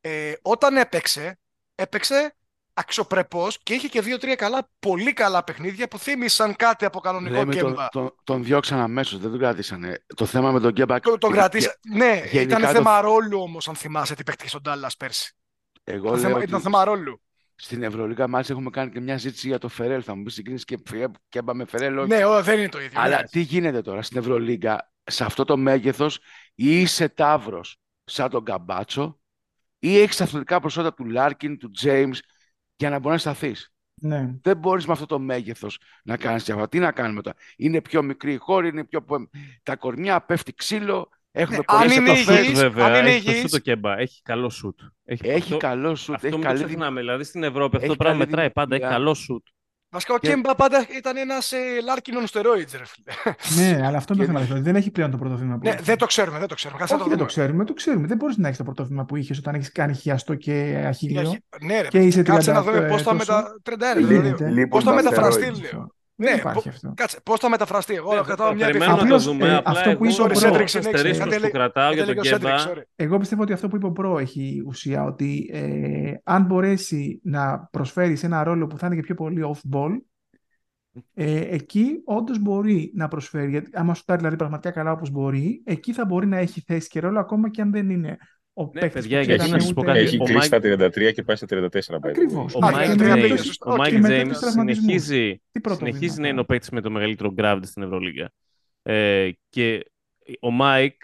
ε, 0.00 0.32
όταν 0.42 0.76
έπαιξε, 0.76 1.38
έπαιξε 1.74 2.34
αξιοπρεπώς 2.78 3.58
και 3.62 3.74
είχε 3.74 3.88
και 3.88 4.00
δύο-τρία 4.00 4.34
καλά, 4.34 4.70
πολύ 4.78 5.12
καλά 5.12 5.44
παιχνίδια 5.44 5.88
που 5.88 5.98
θύμισαν 5.98 6.56
κάτι 6.56 6.84
από 6.84 7.00
κανονικό 7.00 7.34
Λέμε, 7.34 7.54
τον, 7.54 7.70
Κέμπα. 7.70 7.88
τον, 7.88 8.14
τον 8.24 8.44
διώξαν 8.44 8.78
αμέσως, 8.80 9.18
δεν 9.20 9.30
τον 9.30 9.38
κρατήσανε. 9.38 10.04
Το 10.16 10.24
θέμα 10.26 10.52
με 10.52 10.60
τον 10.60 10.72
Κέμπα. 10.72 11.00
Το, 11.00 11.18
τον 11.18 11.30
για- 11.32 11.40
κρατήσα. 11.40 11.76
Ναι, 11.94 12.22
γενικά 12.30 12.40
ήταν 12.40 12.60
το- 12.60 12.66
θέμα 12.66 13.00
ρόλου 13.00 13.40
όμως, 13.40 13.68
αν 13.68 13.74
θυμάσαι 13.74 14.14
τι 14.14 14.22
παίχτηκε 14.22 14.48
στον 14.48 14.62
Ντάλας 14.62 14.90
πέρσι. 14.98 15.34
Εγώ 15.84 16.06
Ήταν 16.06 16.12
λέω 16.12 16.22
θέμα, 16.22 16.36
ότι 16.36 16.44
ήταν 16.44 16.60
θέμα 16.60 16.84
ρόλου. 16.84 17.20
Στην 17.56 17.82
Ευρωλίγα 17.82 18.28
μάλιστα 18.28 18.52
έχουμε 18.52 18.70
κάνει 18.70 18.90
και 18.90 19.00
μια 19.00 19.16
συζήτηση 19.16 19.48
για 19.48 19.58
το 19.58 19.68
Φερέλ. 19.68 20.02
Θα 20.04 20.14
μου 20.14 20.22
πεις 20.22 20.34
συγκρίνει 20.34 20.60
και, 20.60 20.76
και 21.28 21.38
Κέμπα 21.38 21.54
με 21.54 21.64
Φερέλ. 21.64 21.98
όχι. 21.98 22.08
Ναι, 22.08 22.24
ό, 22.24 22.42
δεν 22.42 22.58
είναι 22.58 22.68
το 22.68 22.80
ίδιο. 22.80 23.00
Αλλά 23.00 23.16
ναι. 23.16 23.22
τι 23.22 23.40
γίνεται 23.40 23.82
τώρα 23.82 24.02
στην 24.02 24.18
Ευρωλίγα, 24.18 24.92
σε 25.04 25.24
αυτό 25.24 25.44
το 25.44 25.56
μέγεθος, 25.56 26.18
ή 26.54 26.80
είσαι 26.80 27.08
ταύρος 27.08 27.80
σαν 28.04 28.30
τον 28.30 28.44
Καμπάτσο, 28.44 29.20
ή 29.78 29.98
έχεις 29.98 30.20
αθλητικά 30.20 30.60
προσόντα 30.60 30.94
του 30.94 31.04
Λάρκιν, 31.04 31.58
του 31.58 31.70
Τζέιμς, 31.70 32.20
για 32.76 32.90
να 32.90 32.98
μπορείς 32.98 33.24
να 33.24 33.32
σταθείς. 33.32 33.70
Ναι. 34.00 34.34
Δεν 34.42 34.56
μπορείς 34.56 34.86
με 34.86 34.92
αυτό 34.92 35.06
το 35.06 35.18
μέγεθος 35.18 35.78
να 36.04 36.16
κάνεις 36.16 36.44
διαφορά. 36.44 36.68
Τι 36.68 36.78
να 36.78 36.92
κάνουμε 36.92 37.22
τώρα; 37.22 37.36
Είναι 37.56 37.80
πιο 37.80 38.02
μικροί 38.02 38.32
οι 38.32 38.36
χώροι, 38.36 38.68
είναι 38.68 38.84
πιο... 38.84 39.04
τα 39.62 39.76
κορμιά 39.76 40.20
πέφτει 40.20 40.54
ξύλο, 40.54 41.08
έχουμε 41.40 41.56
Ναι, 41.56 41.62
πολλές 41.64 41.82
αν 41.96 42.00
είναι 42.02 42.10
επαφές. 42.10 42.38
υγιής, 42.38 42.58
Σουτ, 42.58 42.68
βέβαια, 42.68 42.86
αν 42.86 42.94
είναι 42.94 43.10
έχει 43.10 43.24
το 43.24 43.30
υγιής. 43.30 43.40
σουτ 43.42 43.50
το 43.50 43.58
Κέμπα. 43.58 43.98
Έχει 43.98 44.22
καλό 44.22 44.48
σουτ. 44.50 44.78
Έχει, 45.04 45.28
Έχει 45.28 45.38
αυτό, 45.42 45.56
καλό 45.56 45.94
σουτ, 45.94 46.14
αυτό 46.14 46.26
έχει 46.26 46.36
μην 46.36 46.44
το 46.46 46.50
καλή 46.52 46.64
ξεχνάμε. 46.64 47.00
Δηλαδή 47.00 47.24
στην 47.24 47.42
Ευρώπη 47.42 47.64
αυτό 47.76 47.78
έχει 47.78 47.86
το 47.88 47.94
πράγμα 47.96 48.18
καλή 48.18 48.30
μετράει 48.30 48.50
πάντα. 48.50 48.74
Έχει 48.74 48.84
δημιουργία. 48.84 49.04
καλό 49.04 49.14
σουτ. 49.14 49.46
Βασικά 49.88 50.14
ο 50.14 50.18
Και- 50.18 50.28
Κέμπα 50.28 50.54
πάντα 50.54 50.86
ήταν 50.96 51.16
ένας 51.16 51.52
ε, 51.52 51.58
Λάρκιν 51.84 52.14
on 52.20 52.24
steroids, 52.30 52.72
ρε 52.78 52.84
φίλε. 52.84 53.12
ναι, 53.76 53.86
αλλά 53.86 53.96
αυτό 53.96 54.14
είναι 54.14 54.22
το 54.24 54.28
Και- 54.30 54.34
θέμα. 54.34 54.40
δηλαδή, 54.44 54.60
Δεν 54.62 54.76
έχει 54.76 54.90
πλέον 54.90 55.10
το 55.10 55.16
πρώτο 55.16 55.37
βήμα 55.37 55.54
που 55.54 55.60
ναι, 55.64 55.68
είχε. 55.70 55.78
δεν 55.82 55.98
το 55.98 56.06
ξέρουμε, 56.06 56.38
δεν 56.38 56.48
το 56.48 56.54
ξέρουμε. 56.54 56.80
Κάτσε 56.80 56.94
να 56.94 57.00
Όχι, 57.00 57.08
το 57.10 57.16
δεν 57.16 57.26
το 57.26 57.32
δούμε. 57.32 57.44
ξέρουμε, 57.46 57.64
το 57.64 57.74
ξέρουμε. 57.74 58.06
Δεν 58.06 58.16
μπορείς 58.16 58.36
να 58.36 58.46
έχεις 58.46 58.58
το 58.58 58.64
πρώτο 58.64 58.86
βήμα 58.86 59.04
που 59.04 59.16
είχες 59.16 59.38
όταν 59.38 59.54
έχεις 59.54 59.72
κάνει 59.72 59.94
χιαστό 59.94 60.34
και 60.34 60.82
αχίλλειο. 60.86 61.20
Για- 61.22 61.40
Ναι, 61.60 61.80
ρε. 61.80 61.88
Και 61.88 61.98
είσαι 61.98 62.22
Κάτσε 62.22 62.52
να 62.52 62.62
30 62.62 62.64
δούμε 62.72 62.86
πώς 62.88 63.02
θα 63.02 63.16
τόσο. 63.16 63.16
μετα... 63.16 63.60
31, 63.62 63.78
Δεν 63.78 64.06
δηλαδή. 64.06 64.26
γίνεται. 64.26 64.48
Λοιπόν, 64.48 64.68
Πώς 64.68 64.84
θα 64.84 64.90
τα 64.90 64.96
μεταφραστεί, 65.02 65.52
steroids. 65.54 65.86
Λέω. 66.16 66.28
Δεν 66.28 66.34
Ναι, 66.34 66.40
υπάρχει 66.40 66.62
πο- 66.62 66.68
αυτό. 66.68 66.92
Κάτσε, 66.96 67.20
πώς 67.22 67.40
θα 67.40 67.48
μεταφραστεί; 67.50 67.94
Εγώ 67.94 68.16
Ε, 68.16 68.20
κρατάω 68.24 68.54
μια 68.54 68.66
Περιμένουμε 68.66 69.00
επιφάνεια. 69.00 69.02
να 69.02 69.08
το 69.08 69.14
Απλώς, 69.14 69.24
δούμε. 69.24 69.48
ε, 69.48 69.56
Απλά 69.56 69.70
αυτό 69.70 69.96
που 69.96 70.04
εγώ 70.04 70.12
είπε 70.12 70.22
ο 70.22 70.24
ως 70.24 70.40
Μπρο- 70.40 70.62
αστερίσκος 70.62 70.92
Γιατί 71.16 71.34
που 71.34 71.40
λέει- 71.40 71.50
κρατάω 71.50 71.92
για 71.92 72.04
γιατί 72.04 72.14
τον 72.14 72.24
λέει 72.24 72.32
ο 72.32 72.36
Cedric, 72.36 72.58
Κέμπα. 72.64 72.74
sorry. 72.74 72.82
Εγώ 72.96 73.18
πιστεύω 73.18 73.42
ότι 73.42 73.52
αυτό 73.52 73.68
που 73.68 73.76
είπε 73.76 73.86
ο 73.86 73.90
Μπρο 73.90 74.18
έχει 74.18 74.62
ουσία 74.66 75.04
ότι 75.04 75.50
ε, 75.52 76.12
αν 76.24 76.44
μπορέσει 76.44 77.20
να 77.24 77.68
προσφέρει 77.70 78.18
ένα 78.22 78.42
ρόλο 78.44 78.66
που 78.66 78.78
θα 78.78 78.86
είναι 78.86 78.94
και 78.96 79.02
πιο 79.02 79.14
πολύ 79.14 79.42
off-ball, 79.54 79.90
ε, 81.14 81.40
εκεί 81.40 82.02
όντως 82.04 82.38
μπορεί 82.38 82.92
να 82.94 83.08
προσφέρει. 83.08 83.50
Γιατί 83.50 83.70
άμα 83.74 83.94
σουτάρει 83.94 84.18
δηλαδή 84.18 84.36
πραγματικά 84.36 84.70
καλά 84.70 84.92
όπως 84.92 85.10
μπορεί, 85.10 85.62
εκεί 85.64 85.92
θα 85.92 86.04
μπορεί 86.04 86.26
να 86.26 86.36
έχει 86.36 86.60
θέση 86.60 86.88
και 86.88 87.00
ρόλο 87.00 87.18
ακόμα 87.20 87.50
και 87.50 87.60
αν 87.62 87.72
δεν 87.72 87.90
είναι 87.90 88.16
ο 88.58 88.62
Ναι, 88.72 88.80
παίκτης 88.80 88.92
παιδιά, 89.02 89.18
που 89.18 89.24
γιατί 89.24 89.38
ξέραμε 89.42 89.56
να 89.56 89.62
σας 89.62 89.72
πω 89.72 89.80
ούτε- 89.82 89.90
κάτι. 89.92 90.04
Έχει 90.04 90.16
ο 90.20 90.24
κλείσει 90.24 90.48
Mike- 90.48 90.50
τα 90.50 90.60
33 90.60 91.12
και 91.12 91.22
πάει 91.22 91.36
στα 91.36 91.46
34. 91.46 91.96
by 91.96 91.98
the 91.98 92.06
way. 92.06 92.08
Ακριβώς. 92.08 92.54
Ο 92.54 92.58
Α, 92.64 92.68
Mike 92.72 92.82
και 92.96 93.02
με 93.02 93.12
James, 93.14 93.20
τέτοιους- 93.20 93.56
ο 93.60 93.70
και 93.76 93.82
Mike 93.82 93.92
με 93.92 93.98
James 93.98 94.02
τέτοιους 94.02 94.38
τραυματισμούς. 94.38 94.76
συνεχίζει, 95.02 95.42
Τι 95.50 95.60
πρώτο 95.60 95.78
συνεχίζει 95.78 96.06
βήμα 96.08 96.20
να 96.20 96.28
είναι 96.28 96.36
ο 96.38 96.40
αυτό. 96.40 96.52
παίκτης 96.52 96.70
με 96.70 96.80
το 96.80 96.90
μεγαλύτερο 96.90 97.34
gravity 97.36 97.60
στην 97.62 97.82
Ευρωλίγα. 97.82 98.30
Ε, 98.82 99.30
και 99.48 99.90
ο 100.40 100.50
Μάικ 100.50 101.02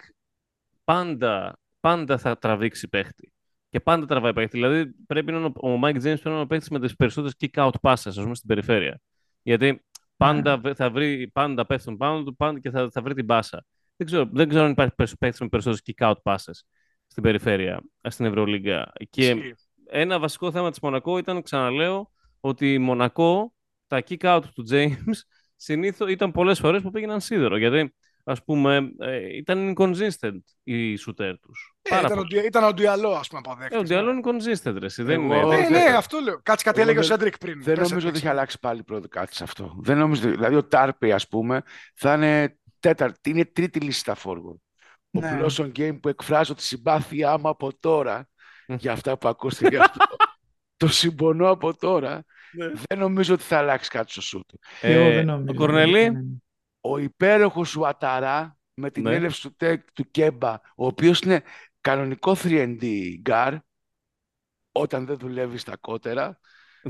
πάντα, 0.83 1.59
πάντα 1.79 2.17
θα 2.17 2.37
τραβήξει 2.37 2.87
παίχτη. 2.89 3.33
Και 3.69 3.79
πάντα 3.79 4.05
τραβάει 4.05 4.33
παίχτη. 4.33 4.57
Δηλαδή 4.57 4.91
πρέπει 5.07 5.31
να 5.31 5.37
είναι 5.37 5.51
ο, 5.55 5.69
ο 5.71 5.79
Mike 5.83 5.95
James 5.95 6.01
πρέπει 6.01 6.21
να 6.23 6.31
είναι 6.31 6.41
ο 6.41 6.47
παίχτη 6.47 6.73
με 6.73 6.79
τις 6.79 6.95
περισσότερες 6.95 7.35
kick 7.39 7.63
out 7.65 7.71
passes, 7.81 7.93
ας 8.05 8.15
πούμε, 8.15 8.35
στην 8.35 8.47
περιφέρεια. 8.47 8.99
Γιατί 9.41 9.81
πάντα 10.17 10.57
βε- 10.57 10.75
θα 10.75 10.89
βρει, 10.89 11.27
πάντα 11.33 11.65
πέφτουν 11.65 11.97
πάνω 11.97 12.23
του 12.23 12.35
πάντα 12.35 12.59
και 12.59 12.69
θα, 12.69 12.89
θα 12.91 13.01
βρει 13.01 13.13
την 13.13 13.25
πάσα. 13.25 13.65
Δεν 13.95 14.07
ξέρω, 14.07 14.29
δεν 14.33 14.49
ξέρω 14.49 14.65
αν 14.65 14.71
υπάρχει 14.71 14.93
παίχτη 15.19 15.43
με 15.43 15.49
περισσότερες 15.49 15.81
kick 15.85 16.07
out 16.09 16.15
passes 16.23 16.59
στην 17.13 17.23
περιφέρεια, 17.25 17.81
ε, 18.01 18.09
στην 18.09 18.25
Ευρωλίγα. 18.25 18.91
Και 19.09 19.29
Ισχύει. 19.29 19.53
ένα 19.89 20.19
βασικό 20.19 20.51
θέμα 20.51 20.69
της 20.69 20.79
Μονακό 20.79 21.17
ήταν, 21.17 21.41
ξαναλέω, 21.41 22.11
ότι 22.39 22.73
η 22.73 22.77
Μονακό, 22.77 23.53
τα 23.87 24.03
kick 24.09 24.17
out 24.35 24.41
του 24.55 24.65
James, 24.71 25.13
συνήθως 25.55 26.11
ήταν 26.11 26.31
πολλές 26.31 26.59
φορές 26.59 26.81
που 26.81 26.89
πήγαιναν 26.89 27.21
σίδερο. 27.21 27.57
Γιατί, 27.57 27.93
ας 28.23 28.43
πούμε, 28.43 28.91
ε, 28.99 29.35
ήταν 29.37 29.73
inconsistent 29.77 30.39
οι 30.63 30.95
σουτέρ 30.95 31.39
τους. 31.39 31.75
Ε, 31.81 31.89
Πάρα 31.89 32.01
ήταν, 32.01 32.17
ο, 32.17 32.21
πολύ. 32.21 32.33
Ντουι- 32.33 32.45
ήταν 32.45 32.63
ο 32.63 32.73
Ντουιαλό, 32.73 33.09
ας 33.11 33.27
πούμε, 33.27 33.41
Ε, 33.45 33.49
αποδέκτης. 33.51 33.77
ο 33.79 33.83
Διαλό 33.83 34.11
είναι 34.11 34.21
inconsistent, 34.23 34.75
ρε. 34.79 34.85
εσύ, 34.85 35.03
Δεν 35.03 35.23
Εγώ- 35.31 35.35
είναι. 35.35 35.55
Ναι, 35.55 35.61
δεν- 35.61 35.71
ναι, 35.71 35.95
αυτό 35.97 36.19
λέω. 36.19 36.39
Κάτσε 36.43 36.65
κάτι 36.65 36.79
Εγώ 36.79 36.89
έλεγε 36.89 37.05
ο 37.05 37.07
δεν- 37.07 37.17
Σέντρικ 37.17 37.37
πριν. 37.37 37.63
Δεν 37.63 37.75
Πες, 37.77 37.89
νομίζω 37.89 38.07
ότι 38.07 38.17
Cedric. 38.17 38.21
έχει 38.21 38.27
αλλάξει 38.31 38.59
πάλι 38.59 38.83
πρώτο 38.83 39.07
κάτι 39.07 39.35
σε 39.35 39.43
αυτό. 39.43 39.75
Δεν 39.81 39.97
νομίζω, 39.97 40.29
δηλαδή 40.29 40.55
ο 40.55 40.63
Τάρπι, 40.63 41.11
ας 41.11 41.27
πούμε, 41.27 41.61
θα 41.95 42.13
είναι 42.13 42.57
τέταρτη, 42.79 43.29
είναι 43.29 43.45
τρίτη 43.45 43.79
λύση 43.79 43.99
στα 43.99 44.15
forward. 44.23 44.57
Ο 45.15 45.19
Ναι. 45.19 45.39
Blossom 45.41 45.71
Game 45.77 45.99
που 46.01 46.09
εκφράζω 46.09 46.53
τη 46.53 46.63
συμπάθειά 46.63 47.37
μου 47.37 47.47
από 47.49 47.79
τώρα 47.79 48.27
Μμ. 48.67 48.75
για 48.75 48.91
αυτά 48.91 49.17
που 49.17 49.27
ακούστηκε 49.27 49.77
αυτό. 49.77 50.05
το 50.77 50.87
συμπονώ 50.87 51.49
από 51.49 51.77
τώρα. 51.77 52.23
Ναι. 52.51 52.71
Δεν 52.87 52.99
νομίζω 52.99 53.33
ότι 53.33 53.43
θα 53.43 53.57
αλλάξει 53.57 53.89
κάτι 53.89 54.11
στο 54.11 54.21
σούτ. 54.21 54.49
Και 54.81 54.87
εγώ 54.87 55.03
Ε, 55.09 55.13
δεν 55.13 55.25
νομίζω. 55.25 55.51
ο 55.51 55.55
Κορνελή, 55.55 56.09
Ναι. 56.11 56.19
Ο 56.81 56.97
υπέροχος 56.97 57.75
Ουαταρά 57.75 58.57
με 58.73 58.91
την 58.91 59.03
Ναι. 59.03 59.15
έλευση 59.15 59.41
του, 59.41 59.55
τεκ, 59.55 59.91
του 59.91 60.11
Κέμπα, 60.11 60.53
ο 60.53 60.85
οποίος 60.85 61.19
είναι 61.19 61.43
κανονικό 61.81 62.35
3D 62.43 62.83
guard, 63.29 63.57
όταν 64.71 65.05
δεν 65.05 65.17
δουλεύει 65.17 65.57
στα 65.57 65.77
κότερα. 65.77 66.39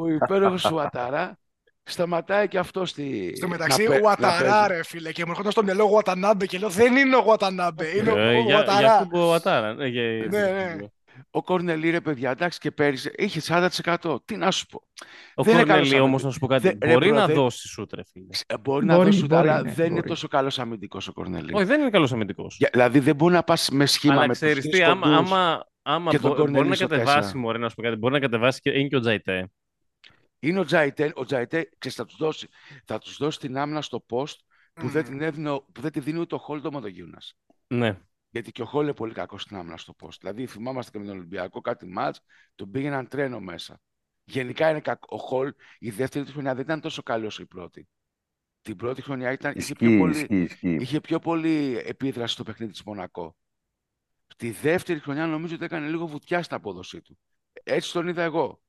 ο 0.00 0.08
υπέροχος 0.08 0.70
Ουαταρά 0.70 1.38
σταματάει 1.90 2.48
και 2.48 2.58
αυτό 2.58 2.84
στη... 2.86 3.32
Στο 3.36 3.46
να 3.46 3.52
μεταξύ, 3.52 3.84
παι- 3.84 3.90
ο 3.90 4.00
να 4.00 4.00
Ουαταρά, 4.08 4.60
παίζει. 4.66 4.74
ρε 4.76 4.82
φίλε, 4.84 5.12
και 5.12 5.22
μου 5.24 5.30
έρχονταν 5.30 5.52
στο 5.52 5.62
μυαλό 5.62 5.84
Γουατανάμπε 5.84 6.46
και 6.46 6.58
λέω 6.58 6.68
δεν 6.68 6.96
είναι 6.96 7.16
ο 7.16 7.20
Γουατανάμπε, 7.20 7.86
είναι 7.96 8.10
ο- 8.10 8.18
ε, 8.18 8.26
ο 8.28 8.32
για, 8.32 8.40
για 8.42 8.56
Ουαταρά. 8.56 8.92
αυτό 8.92 9.06
που 9.06 9.18
Ουαταρά. 9.18 9.74
Ναι, 9.74 9.86
για- 9.86 10.02
Ναι, 10.30 10.40
ναι. 10.40 10.76
Ο 11.30 11.42
Κορνελί, 11.42 11.90
ρε 11.90 12.00
παιδιά, 12.00 12.30
εντάξει 12.30 12.58
και 12.58 12.70
πέρυσι 12.70 13.10
είχε 13.16 13.40
40%. 13.48 14.16
Τι 14.24 14.36
να 14.36 14.50
σου 14.50 14.66
πω. 14.66 14.82
Ο 15.34 15.42
Δεν 15.42 15.54
είναι 15.54 15.62
καλός 15.62 15.78
Κορνελί 15.88 16.00
όμως, 16.00 16.22
αμυντικός. 16.22 16.24
να 16.24 16.30
σου 16.30 16.38
πω 16.38 16.46
κάτι, 16.46 16.68
Δεν- 16.68 16.78
ρε, 16.82 16.92
μπορεί 16.92 17.08
bro, 17.08 17.18
να 17.18 17.26
δεν- 17.26 17.34
δώσει 17.36 17.68
σουτ, 17.68 17.94
ρε 17.94 18.02
φίλε. 18.12 18.26
Ε, 18.46 18.54
Μπορεί, 18.60 18.84
να 18.86 18.96
Μπορεί, 18.96 19.10
δώσει, 19.10 19.26
μπορεί, 19.26 19.48
αλλά 19.48 19.62
ναι, 19.62 19.72
δεν 19.72 19.86
είναι 19.86 19.94
μπορεί. 19.94 20.08
τόσο 20.08 20.28
καλός 20.28 20.58
αμυντικός 20.58 21.08
ο 21.08 21.12
Κορνελί. 21.12 21.54
Όχι, 21.54 21.64
δεν 21.64 21.80
είναι 21.80 21.90
καλός 21.90 22.12
αμυντικός. 22.12 22.56
Για- 22.58 22.68
Δηλαδή 22.72 22.98
δεν 22.98 23.14
μπορεί 23.16 23.34
να 23.34 23.42
πας 23.42 23.68
με 23.70 23.86
σχήμα 23.86 24.12
Αλλά 24.12 24.22
με 24.22 24.28
τους 24.28 24.36
ξέρεις 24.38 24.62
τρεις 24.64 24.76
τι, 24.76 24.82
άμα, 24.82 25.00
κοντούς. 25.00 25.32
άμα, 25.32 25.66
άμα 25.82 26.10
και 26.10 26.18
τον 26.18 26.30
μπο- 26.30 26.36
μπορεί 26.36 26.50
Κορνελί 26.50 26.68
να 26.68 26.74
στο 26.74 26.86
κατεβάσει, 26.86 27.16
τέσσερα. 27.18 27.38
μωρέ, 27.38 27.58
να 27.58 27.68
σου 27.68 27.74
πω 27.74 27.82
κάτι, 27.82 27.96
μπορεί 27.96 28.12
να 28.14 28.20
κατεβάσει 28.20 28.60
και 28.60 28.70
είναι 28.70 28.88
και 28.88 28.96
ο 28.96 29.00
Τζαϊτέ. 29.00 29.48
Είναι 30.48 30.60
ο 30.60 30.64
Τζαϊτέ, 30.64 31.12
ο 31.14 31.24
Τζαϊτέ 31.24 31.68
ξέρεις, 31.78 31.96
θα 31.96 32.04
τους 32.04 32.16
δώσει, 32.16 32.48
θα 32.84 32.98
τους 32.98 33.16
δώσει 33.16 33.38
την 33.38 33.56
άμυνα 33.56 33.82
στο 33.82 34.04
post 34.08 34.36
που, 34.72 34.88
δεν, 34.88 35.02
Μμμ. 35.04 35.10
την 35.10 35.20
έδινε, 35.22 35.50
ο- 35.50 35.62
που 35.72 35.80
δεν 35.80 35.92
τη 35.92 36.00
δίνει 36.00 36.18
ούτε 36.18 36.34
ο 36.34 36.38
Χόλ 36.38 36.60
το 36.60 36.72
Μοδογιούνας. 36.72 37.38
Ναι. 37.66 38.00
Γιατί 38.30 38.52
και 38.52 38.62
ο 38.62 38.64
Χόλ 38.64 38.84
είναι 38.84 38.94
πολύ 38.94 39.12
κακός 39.12 39.42
στην 39.42 39.56
άμυνα 39.56 39.76
στο 39.76 39.94
post. 40.02 40.16
Δηλαδή 40.20 40.46
θυμάμαστε 40.46 40.90
και 40.90 40.98
με 40.98 41.04
τον 41.04 41.16
Ολυμπιακό 41.16 41.60
κάτι 41.60 41.86
μάτς, 41.86 42.20
τον 42.54 42.70
πήγαιναν 42.70 43.08
τρένο 43.08 43.40
μέσα. 43.40 43.80
Γενικά 44.24 44.70
είναι 44.70 44.80
κακό. 44.80 45.06
Ο 45.10 45.18
Χόλ 45.18 45.52
η 45.78 45.90
δεύτερη 45.90 46.24
του 46.24 46.32
χρονιά 46.32 46.54
δεν 46.54 46.62
ήταν 46.64 46.80
τόσο 46.80 47.02
καλός 47.02 47.26
όσο 47.26 47.42
η 47.42 47.46
πρώτη. 47.46 47.88
Την 48.62 48.76
πρώτη 48.76 49.02
χρονιά 49.02 49.32
ήταν, 49.32 49.52
είχε, 49.56 49.74
πιο 49.74 49.86
Ισχύει, 49.86 49.98
πολύ, 50.00 50.16
ισχύει, 50.18 50.40
ισχύει. 50.42 50.76
είχε 50.80 51.00
πιο 51.00 51.18
πολύ 51.18 51.82
επίδραση 51.84 52.32
στο 52.34 52.42
παιχνίδι 52.42 52.72
της 52.72 52.82
Μονακό. 52.82 53.36
Τη 54.36 54.50
δεύτερη 54.50 55.00
χρονιά 55.00 55.26
νομίζω 55.26 55.54
ότι 55.54 55.64
έκανε 55.64 55.88
λίγο 55.88 56.06
βουτιά 56.06 56.42
στην 56.42 56.56
απόδοσή 56.56 57.00
του. 57.02 57.18
Έτσι 57.62 57.92
τον 57.92 58.08
είδα 58.08 58.22
εγώ. 58.22 58.60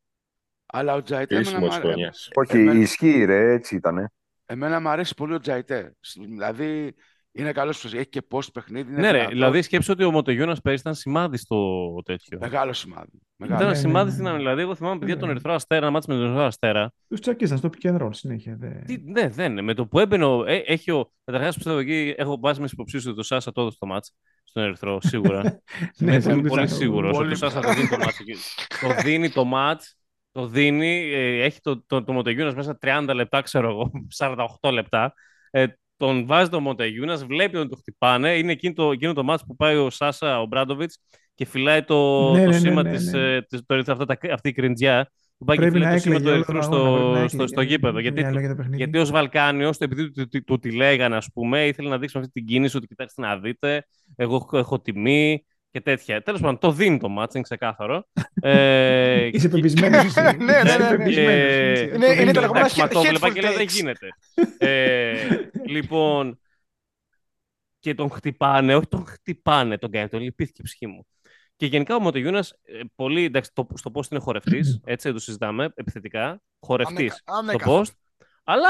Αλλά 0.68 0.94
ο 0.94 1.02
Τζαϊτέ 1.02 1.36
εμένα, 1.36 1.50
Κρίσιμο 1.50 1.66
μ' 1.66 1.70
τη 1.70 1.76
αρέ- 1.76 1.88
χρονιάς. 1.88 2.30
Όχι, 2.36 2.58
εμένα- 2.58 2.80
ισχύει 2.80 3.26
ρε, 3.26 3.52
έτσι 3.54 3.76
ήτανε. 3.76 4.12
εμένα 4.46 4.80
μου 4.82 4.90
αρέσει 4.90 5.14
πολύ 5.14 5.34
ο 5.34 5.40
Τζαϊτέ. 5.40 5.96
Δηλαδή 6.28 6.94
είναι 7.32 7.52
καλός 7.52 7.86
έχει 7.86 8.08
και 8.08 8.22
post 8.32 8.54
παιχνίδι. 8.54 8.92
Είναι 8.92 9.00
Ναι, 9.02 9.08
ρε, 9.08 9.12
δυνατός. 9.18 9.34
δηλαδή 9.34 9.62
σκέψω 9.62 9.94
ότι 9.94 10.04
ο 10.04 10.12
Μοτογιώνα 10.12 10.58
πέρυσι 10.64 10.82
ήταν 10.82 10.96
σημάδι 10.96 11.38
στο 11.38 11.58
τέτοιο. 12.06 12.38
Μεγάλο 12.42 12.74
σημάδι. 12.74 13.22
Μεγάλο. 13.36 13.60
Ήταν 13.60 13.72
Ναι, 13.72 13.78
σημάδι 13.78 14.06
ναι, 14.06 14.12
στην 14.12 14.24
ναι. 14.24 14.30
άμυνα. 14.30 14.44
Δηλαδή, 14.44 14.62
εγώ 14.62 14.76
θυμάμαι 14.76 15.00
παιδιά 15.00 15.14
Ναι. 15.16 15.20
τον 15.22 15.30
Ερυθρό 15.30 15.54
Αστέρα, 15.54 15.82
ένα 15.82 15.92
μάτι 15.92 16.06
με 16.10 16.16
τον 16.16 16.24
Ερυθρό 16.26 16.44
Αστέρα. 16.44 16.92
Τους 17.08 17.20
τσακίζαν 17.20 17.58
στο 17.58 17.70
pick 17.74 17.90
and 17.92 18.02
roll 18.02 18.10
συνέχεια. 18.12 18.56
δε. 18.60 18.70
Τι, 18.70 18.98
ναι, 19.06 19.30
δεν 19.30 19.52
είναι. 19.52 19.62
Με 19.62 19.74
το 19.74 19.86
που 19.88 20.00
έμπαινε. 20.00 20.26
ο- 20.26 20.46
ε, 20.46 20.56
έχει 20.66 20.92
ο. 20.92 21.12
Καταρχάς 21.26 21.56
πιστεύω 21.56 21.78
εκεί 21.78 22.14
έχω 22.18 22.38
βάσει 22.42 22.62
με 22.62 22.68
υποψήφιο 22.72 23.12
ότι 23.12 23.20
ο 23.20 23.24
Σάσα 23.24 23.52
το 23.52 23.62
έδωσε 23.62 23.78
το 23.80 23.86
μάτς 23.86 24.14
στον 24.44 24.64
Ερυθρό, 24.64 25.02
σίγουρα. 25.02 25.42
Ναι, 25.98 26.12
Είμαι 26.14 26.22
πολύ 26.22 26.36
πολύ 26.36 26.44
πιθανό. 26.62 26.68
σίγουρος 26.68 27.10
ότι 27.10 27.18
Πολύ 27.18 27.32
ο 27.34 27.36
Σάσα 27.36 27.60
το 27.62 27.74
δίνει 27.74 27.88
το 27.88 27.98
μάτς. 27.98 28.20
εκεί. 28.20 28.34
το 28.82 29.02
δίνει 29.04 29.30
το 29.30 29.46
μάτς, 29.46 29.97
το 30.38 30.48
δίνει, 30.48 31.12
ε, 31.14 31.44
έχει 31.44 31.60
το, 31.62 31.84
το, 31.86 32.04
το 32.04 32.14
Μοντεγιούνας 32.14 32.56
μέσα 32.56 32.78
30 32.82 33.12
λεπτά, 33.16 33.42
ξέρω 33.42 33.70
εγώ, 33.70 33.92
48 34.62 34.72
λεπτά. 34.72 35.14
Ε, 35.52 35.66
τον 35.98 36.26
βάζει 36.26 36.50
το 36.50 36.60
Μοντεγιούνας, 36.60 37.26
βλέπει 37.26 37.58
ότι 37.58 37.70
το 37.70 37.76
χτυπάνε. 37.76 38.38
Είναι 38.38 38.52
εκείνο 38.52 38.74
το, 38.74 38.92
εκείνο 38.92 39.14
το 39.14 39.24
μάτς 39.24 39.44
που 39.46 39.56
πάει 39.56 39.76
ο 39.76 39.90
Σάσα, 39.90 40.42
ο 40.42 40.46
Μπράντοβιτς 40.46 41.00
και 41.36 41.46
φυλάει 41.46 41.84
το, 41.84 42.32
Ναι, 42.32 42.46
το 42.46 42.52
ναι, 42.52 42.58
ναι, 42.58 42.58
σήμα 42.58 42.84
ναι, 42.84 42.92
της, 42.92 43.12
ναι. 43.12 43.36
ε, 43.36 43.42
της, 43.42 43.62
το, 43.66 43.76
αυτό, 43.88 44.06
τα- 44.06 44.18
αυτή 44.32 44.50
η 44.50 44.54
κριντζιά 44.54 45.12
που 45.38 45.46
πάει 45.46 45.58
και 45.58 45.62
Πρέπει 45.62 45.74
φυλάει 45.76 45.90
να 45.90 45.96
το 45.96 46.02
σήμα 46.02 46.16
έκλαιγε 46.16 46.20
του 46.20 46.30
όλο 46.30 46.36
Ερυθρού 46.36 46.60
τον 46.60 46.64
αγώνα, 46.64 47.00
πρέπει 47.00 47.12
στο, 47.12 47.18
να 47.20 47.28
στο, 47.28 47.44
έκλαιγε. 47.44 47.48
στο 47.48 47.62
γήπεδο. 47.62 48.02
Δεν 48.02 48.02
Γιατί, 48.02 48.22
μυαλό 48.22 48.40
για 48.40 48.50
το 48.50 48.56
παιχνίδι. 48.56 48.78
γιατί 48.78 48.98
ως 48.98 49.10
Βαλκάνιος, 49.12 49.78
επειδή 49.78 50.12
του, 50.12 50.28
του, 50.28 50.44
του 50.44 50.60
τη 50.60 50.72
λέγανε, 50.72 51.16
ας 51.16 51.30
πούμε, 51.34 51.66
ήθελε 51.68 51.90
να 51.90 51.98
δείξει 51.98 52.18
με 52.18 52.22
αυτή 52.26 52.34
την 52.40 52.46
κίνηση 52.48 52.78
ότι 52.78 52.88
κοιτάξτε 52.88 53.22
να 53.22 53.38
δείτε, 53.40 53.88
εγώ 54.16 54.36
έχω, 54.36 54.58
έχω 54.58 54.80
τιμή 54.82 55.46
και 55.78 55.84
τέτοια. 55.84 56.22
Τέλος 56.24 56.42
πάντων, 56.42 56.58
το 56.60 56.72
δίνει 56.72 56.98
το 57.00 57.10
μάτς, 57.10 57.34
είναι 57.34 57.44
ξεκάθαρο. 57.44 58.08
ε, 58.42 59.30
Είσαι 59.34 59.50
πεπισμένος 59.50 60.06
εσύ. 60.06 60.22
Ναι, 60.38 60.46
ναι, 60.46 60.62
Είσαι 60.66 60.78
ναι, 60.78 60.90
ναι. 60.90 60.98
πεπισμένος, 60.98 61.32
Ε, 61.32 61.72
είσαι. 61.72 61.84
Είναι- 61.96 62.22
είναι 62.22 62.32
τα 62.32 62.42
λεγόμενα 62.42 62.60
Εντάξει, 62.66 62.80
μα 62.80 62.88
το 62.88 63.00
hateful 63.00 63.08
βλέπα 63.08 63.34
και 63.34 63.42
λέω 63.42 63.54
δεν 63.54 63.66
takes. 63.66 63.70
γίνεται. 63.72 64.08
ε, 64.58 65.28
λοιπόν, 65.68 66.40
και 67.80 67.94
τον 67.94 68.10
χτυπάνε, 68.10 68.76
όχι 68.76 68.88
τον 68.88 69.06
χτυπάνε, 69.06 69.78
τον 69.78 69.92
κάνει, 69.92 70.08
τον 70.10 70.20
λυπήθηκε 70.22 70.62
η 70.62 70.64
ψυχή 70.66 70.88
μου. 70.88 71.08
Και 71.56 71.66
γενικά 71.66 71.96
ο 71.96 72.00
Μοτογιούνας, 72.00 72.54
πολύ 72.96 73.24
εντάξει, 73.24 73.52
το, 73.54 73.68
στο 73.74 73.92
post 73.94 74.12
είναι 74.12 74.20
χορευτής, 74.20 74.80
έτσι 74.86 75.08
δεν 75.08 75.14
το 75.18 75.24
συζητάμε 75.24 75.70
επιθετικά. 75.76 76.42
Χορευτής 76.60 76.98
Ανέκα- 76.98 77.16
στο 77.16 77.34
ανέκαθεν. 77.34 77.74
post. 77.84 77.92
Αλλά, 78.44 78.70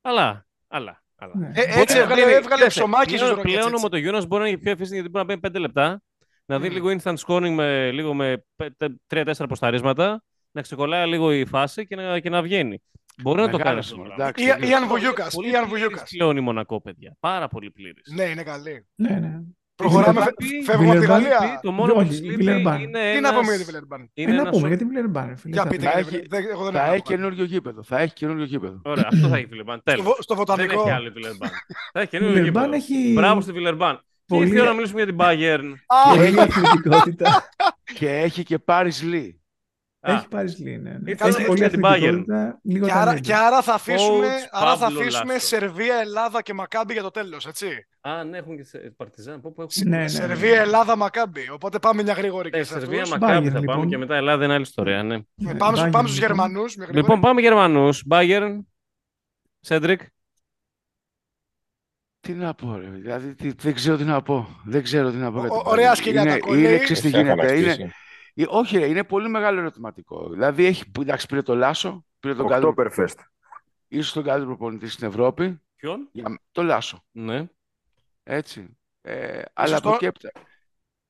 αλλά, 0.00 0.46
αλλά. 0.68 1.02
αλλά. 1.16 1.32
Ναι. 1.36 1.46
Ε, 1.54 1.66
Μπορεί 1.68 1.80
έτσι 1.80 1.96
να 1.96 2.02
έβγαλε, 2.02 2.20
μπαίνει- 2.20 2.34
έβγαλε 2.36 2.54
κοίταξε, 2.54 2.78
ψωμάκι 2.80 3.14
πλέον, 3.14 3.26
στους 3.30 3.42
πλέον 3.42 3.56
ο 3.56 3.60
ροκέτς, 3.60 3.72
έτσι. 3.72 3.82
Μοτογιούνας 3.82 4.26
μπορεί 4.26 4.42
να 4.42 4.48
είναι 4.48 4.58
πιο 4.58 4.70
εφήστη 4.70 4.94
γιατί 4.94 5.08
μπορεί 5.10 5.26
να 5.26 5.36
μπαίνει 5.38 5.56
5 5.56 5.60
λεπτά, 5.60 6.02
Να 6.50 6.58
δει 6.58 6.68
Μμ. 6.68 6.72
λίγο 6.72 6.88
instant 7.02 7.16
scoring 7.26 7.50
με, 7.50 7.90
λίγο 7.90 8.14
με 8.14 8.44
3-4 9.14 9.24
ποσταρίσματα, 9.48 10.22
να 10.50 10.62
ξεκολλάει 10.62 11.08
λίγο 11.08 11.32
η 11.32 11.44
φάση 11.46 11.86
και 11.86 11.96
να, 11.96 12.18
και 12.18 12.30
να 12.30 12.42
βγαίνει. 12.42 12.82
Μπορεί 13.22 13.40
να 13.40 13.48
το 13.50 13.56
κάνει 13.58 13.62
Μεγάλο 13.62 13.78
αυτό. 13.78 13.94
το 13.94 14.00
είναι, 14.00 14.06
πράγμα. 14.14 14.24
εντάξει. 14.24 14.44
Ή- 14.44 14.54
είναι- 14.58 14.66
Ιαν 14.66 14.86
Βουγιούκας. 14.88 15.34
Πολύ 15.34 15.46
Ιαν 15.50 15.64
πλήρης 15.64 15.70
Βουγιούκας. 15.82 16.10
πλέον 16.10 16.36
η 16.36 16.40
Μονακό, 16.40 16.80
παιδιά. 16.80 17.16
Πάρα 17.20 17.48
πολύ 17.48 17.70
πλήρης. 17.70 18.12
Ναι, 18.14 18.22
είναι 18.24 18.42
καλή. 18.42 18.86
Ναι, 18.94 19.08
ναι. 19.10 19.40
Προχωράμε, 19.74 20.12
Βιλερμπάν- 20.12 20.34
φε- 20.42 20.64
φεύγουμε 20.64 20.90
από 20.90 21.00
τη 21.00 21.06
Βιλερμπάν- 21.06 21.32
Γαλλία. 21.40 21.60
Το 21.62 21.72
μόνο 21.72 21.92
που 21.92 21.98
όχι, 21.98 22.08
της 22.08 22.20
λείπει 22.20 22.34
Βιλερμπάν. 22.36 22.80
είναι 22.82 22.98
Τι 23.12 23.16
ένας... 23.16 23.30
να 23.32 23.38
πούμε 23.38 23.48
για 23.50 23.58
τη 23.58 23.64
Βιλερμπάν. 23.64 24.10
είναι 24.14 24.30
Ε, 24.30 24.34
να 24.34 24.40
ένας- 24.40 24.54
πούμε 24.56 24.68
για 24.68 24.76
την 24.76 24.88
Βιλερμπάν. 24.88 25.36
φίλε. 25.36 25.52
Για 25.54 25.62
θα 25.62 25.68
πείτε, 25.68 25.82
πούμε. 25.86 25.92
Θα 25.92 26.02
κύριε 26.02 26.18
έχει- 26.18 26.28
Βιλερμπάν. 26.28 26.52
Εγώ 26.54 26.64
δεν 26.64 26.72
Θα 26.72 26.78
έχω 26.84 26.92
έχει 26.92 27.02
να 27.02 27.04
πω. 27.04 27.10
καινούριο 27.14 27.44
γήπεδο. 27.44 27.82
Θα 27.82 27.98
έχει 27.98 28.12
καινούριο 28.12 28.44
γήπεδο. 28.44 28.80
Ωραία, 28.84 29.08
αυτό 29.12 29.28
θα 29.28 29.36
έχει 29.36 29.44
η 29.44 29.48
Βιλερμπάν. 29.48 29.78
Στο, 29.80 29.90
Τέλος. 29.90 30.04
βο- 30.06 30.16
στο 30.22 30.34
Δεν 30.34 30.44
βοτανικό. 30.46 30.80
έχει 30.80 30.90
άλλη 30.90 31.08
Βιλερμπάν. 31.10 31.50
Θα 31.92 32.00
έχει 32.00 32.04
Η 32.04 32.18
καινούριο 32.18 32.34
Βιλερμπάν 32.36 32.72
γήπεδο. 32.72 32.84
έχει 33.02 33.12
Μπράβο 33.12 33.40
στη 33.40 33.52
Βιλερμπάν. 33.52 34.00
Και 34.30 34.36
πολύ- 34.36 34.46
ήρθε 34.46 34.58
η 34.58 34.60
ώρα 34.60 34.68
να 34.68 34.74
μιλήσουμε 34.74 35.02
για 35.02 35.12
την 35.12 35.16
Bayern. 35.20 35.72
Α, 35.86 36.14
πολύ 36.16 36.40
αθλητικότητα. 36.40 37.48
Και 37.98 38.08
έχει 38.08 38.42
και 38.42 38.58
Πάρις 38.58 39.02
Λί. 39.02 39.34
Α, 40.02 40.12
Έχει 40.12 40.28
πάρει 40.28 40.48
σλή, 40.48 40.78
ναι. 40.78 40.90
ναι. 40.90 41.10
Ήρθε 41.10 41.28
Έχει 41.28 41.40
να 41.40 41.46
πολύ 41.46 41.58
για 41.58 41.70
την 41.70 41.80
Bayern. 41.84 41.86
αθλητικότητα, 41.88 42.58
λίγο 42.62 42.86
Και 42.86 42.92
άρα, 42.92 43.04
ταλέντο. 43.04 43.20
και 43.26 43.34
άρα 43.34 43.62
θα 43.62 43.74
αφήσουμε, 43.74 44.26
Coach 44.26 44.48
άρα 44.50 44.76
θα 44.76 44.88
Pablo 44.88 45.00
αφήσουμε 45.00 45.34
Lasso. 45.34 45.40
Σερβία, 45.40 45.96
Ελλάδα 46.00 46.42
και 46.42 46.54
Μακάμπι 46.54 46.92
για 46.92 47.02
το 47.02 47.10
τέλος, 47.10 47.46
έτσι. 47.46 47.66
Α, 48.00 48.24
ναι, 48.24 48.38
έχουν 48.38 48.56
και 48.56 48.64
σε- 48.64 48.78
Παρτιζάν. 48.96 49.40
Πού, 49.40 49.52
πού 49.54 49.60
έχουν... 49.62 49.88
Ναι, 49.88 49.96
ναι, 49.96 50.02
ναι. 50.02 50.08
Σερβία, 50.08 50.60
Ελλάδα, 50.60 50.96
Μακάμπι. 50.96 51.50
Οπότε 51.50 51.78
πάμε 51.78 52.02
μια 52.02 52.12
γρήγορη 52.12 52.48
Ε, 52.52 52.58
και 52.58 52.64
σε 52.64 52.78
Σερβία, 52.78 53.02
αυτούς. 53.02 53.18
Μακάμπι 53.18 53.46
Bayern, 53.48 53.52
θα 53.52 53.58
πάμε 53.60 53.72
λοιπόν. 53.72 53.88
και 53.88 53.98
μετά 53.98 54.16
Ελλάδα 54.16 54.44
είναι 54.44 54.52
άλλη 54.52 54.62
ιστορία, 54.62 55.02
ναι. 55.02 55.16
Ναι, 55.34 55.54
Πάμε, 55.54 55.76
στους- 55.76 55.88
Bayern, 55.88 55.92
πάμε 55.92 56.08
στους 56.08 56.20
λοιπόν. 56.20 56.36
Γερμανούς. 56.36 56.76
μια 56.76 56.86
Λοιπόν, 56.86 57.02
γρήγορη. 57.02 57.20
πάμε 57.20 57.40
Γερμανούς. 57.40 58.04
Bayern. 58.10 58.58
Σέντρικ. 59.60 60.00
Τι 62.20 62.32
να 62.32 62.54
πω, 62.54 62.76
ρε. 62.76 62.86
Δηλαδή, 62.88 63.34
τι- 63.34 63.52
δεν 63.52 63.74
ξέρω 63.74 63.96
τι 63.96 64.04
να 64.04 64.22
πω. 64.22 64.60
Δεν 64.64 64.82
ξέρω 64.82 65.10
τι 65.10 65.16
να 65.16 65.32
πω. 65.32 65.38
Ο- 65.38 65.40
για 65.40 65.48
την 65.50 65.56
ο- 65.58 65.62
ωραία 65.70 65.92
Bayern. 65.92 65.96
σκυλιά 65.96 66.20
Είναι, 66.22 66.30
τα 66.30 66.38
κολλεί. 66.38 66.58
είναι, 66.58 66.78
ξέρεις 66.78 67.00
τι 67.00 67.08
Εσύ 67.08 67.16
έχω 67.18 67.26
γίνεται. 67.26 67.46
να 67.46 67.52
Είναι, 67.58 67.72
χτίσει. 67.72 67.92
ε, 68.34 68.44
όχι, 68.48 68.78
ρε, 68.78 68.86
είναι 68.86 69.04
πολύ 69.04 69.28
μεγάλο 69.28 69.60
ερωτηματικό. 69.60 70.28
Δηλαδή, 70.30 70.64
έχει, 70.64 70.82
εντάξει, 70.98 71.26
πήρε 71.26 71.42
το 71.42 71.54
Λάσο, 71.54 72.04
πήρε 72.20 72.34
τον 72.34 72.46
καλύτερο, 72.48 72.74
Oktoberfest. 72.76 73.14
ίσως 73.88 74.12
τον 74.12 74.22
καλύτερο 74.22 74.46
προπονητή 74.46 74.88
στην 74.88 75.06
Ευρώπη. 75.08 75.60
Ποιον; 75.76 76.08
Για, 76.12 76.40
το 76.52 76.62
Λάσο, 76.62 77.04
Ναι. 77.10 77.44
έτσι. 78.22 78.76
Ε, 79.02 79.42
αλλά 79.52 79.80
το- 79.80 79.88
από 79.88 79.94
εκεί 79.94 80.04
έπειτα, 80.04 80.30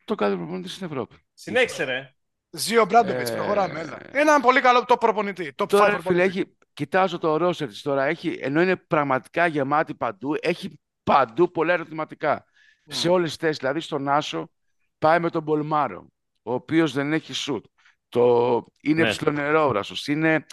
το 0.05 0.15
καλύτερο 0.15 0.43
προπονητή 0.43 0.69
στην 0.73 0.87
Ευρώπη. 0.87 1.17
Συνέχισε, 1.35 1.85
ρε. 1.85 2.15
Ο 2.51 2.85
Ομπράντοβιτς, 2.85 3.31
Ε, 3.31 3.35
προχωράμε. 3.35 3.81
Έλα. 3.81 3.99
Είναι 4.11 4.21
ένα 4.21 4.41
πολύ 4.41 4.61
καλό 4.61 4.85
top 4.89 4.97
προπονητή. 5.01 5.53
Top 5.57 5.65
5 5.65 5.67
Τώρα, 5.69 5.85
ρε, 5.85 5.91
φίλε, 5.91 6.03
προπονητής. 6.03 6.37
έχει, 6.41 6.57
κοιτάζω 6.75 7.19
το 7.19 7.37
roster 7.37 7.69
της 7.69 7.83
τώρα, 7.83 8.05
έχει, 8.05 8.39
ενώ 8.41 8.63
είναι 8.63 8.77
πραγματικά 8.77 9.47
γεμάτη 9.47 9.95
παντού, 9.95 10.35
έχει 10.41 10.81
παντού 11.13 11.51
πολλά 11.51 11.73
ερωτηματικά. 11.73 12.45
Σε 12.87 13.09
όλες 13.09 13.29
τις 13.29 13.37
θέσεις, 13.39 13.57
δηλαδή 13.59 13.81
στον 13.81 14.09
Άσο 14.09 14.51
πάει 14.99 15.21
με 15.21 15.31
τον 15.31 15.43
Μπολμάρο, 15.43 16.07
ο 16.43 16.53
οποίος 16.55 16.93
δεν 16.93 17.13
έχει 17.13 17.33
σουτ. 17.33 17.65
Το, 18.09 18.65
είναι 18.83 19.03
Ναι. 19.03 19.09
ψιλονερόβραστος, 19.09 20.07
είναι, 20.07 20.47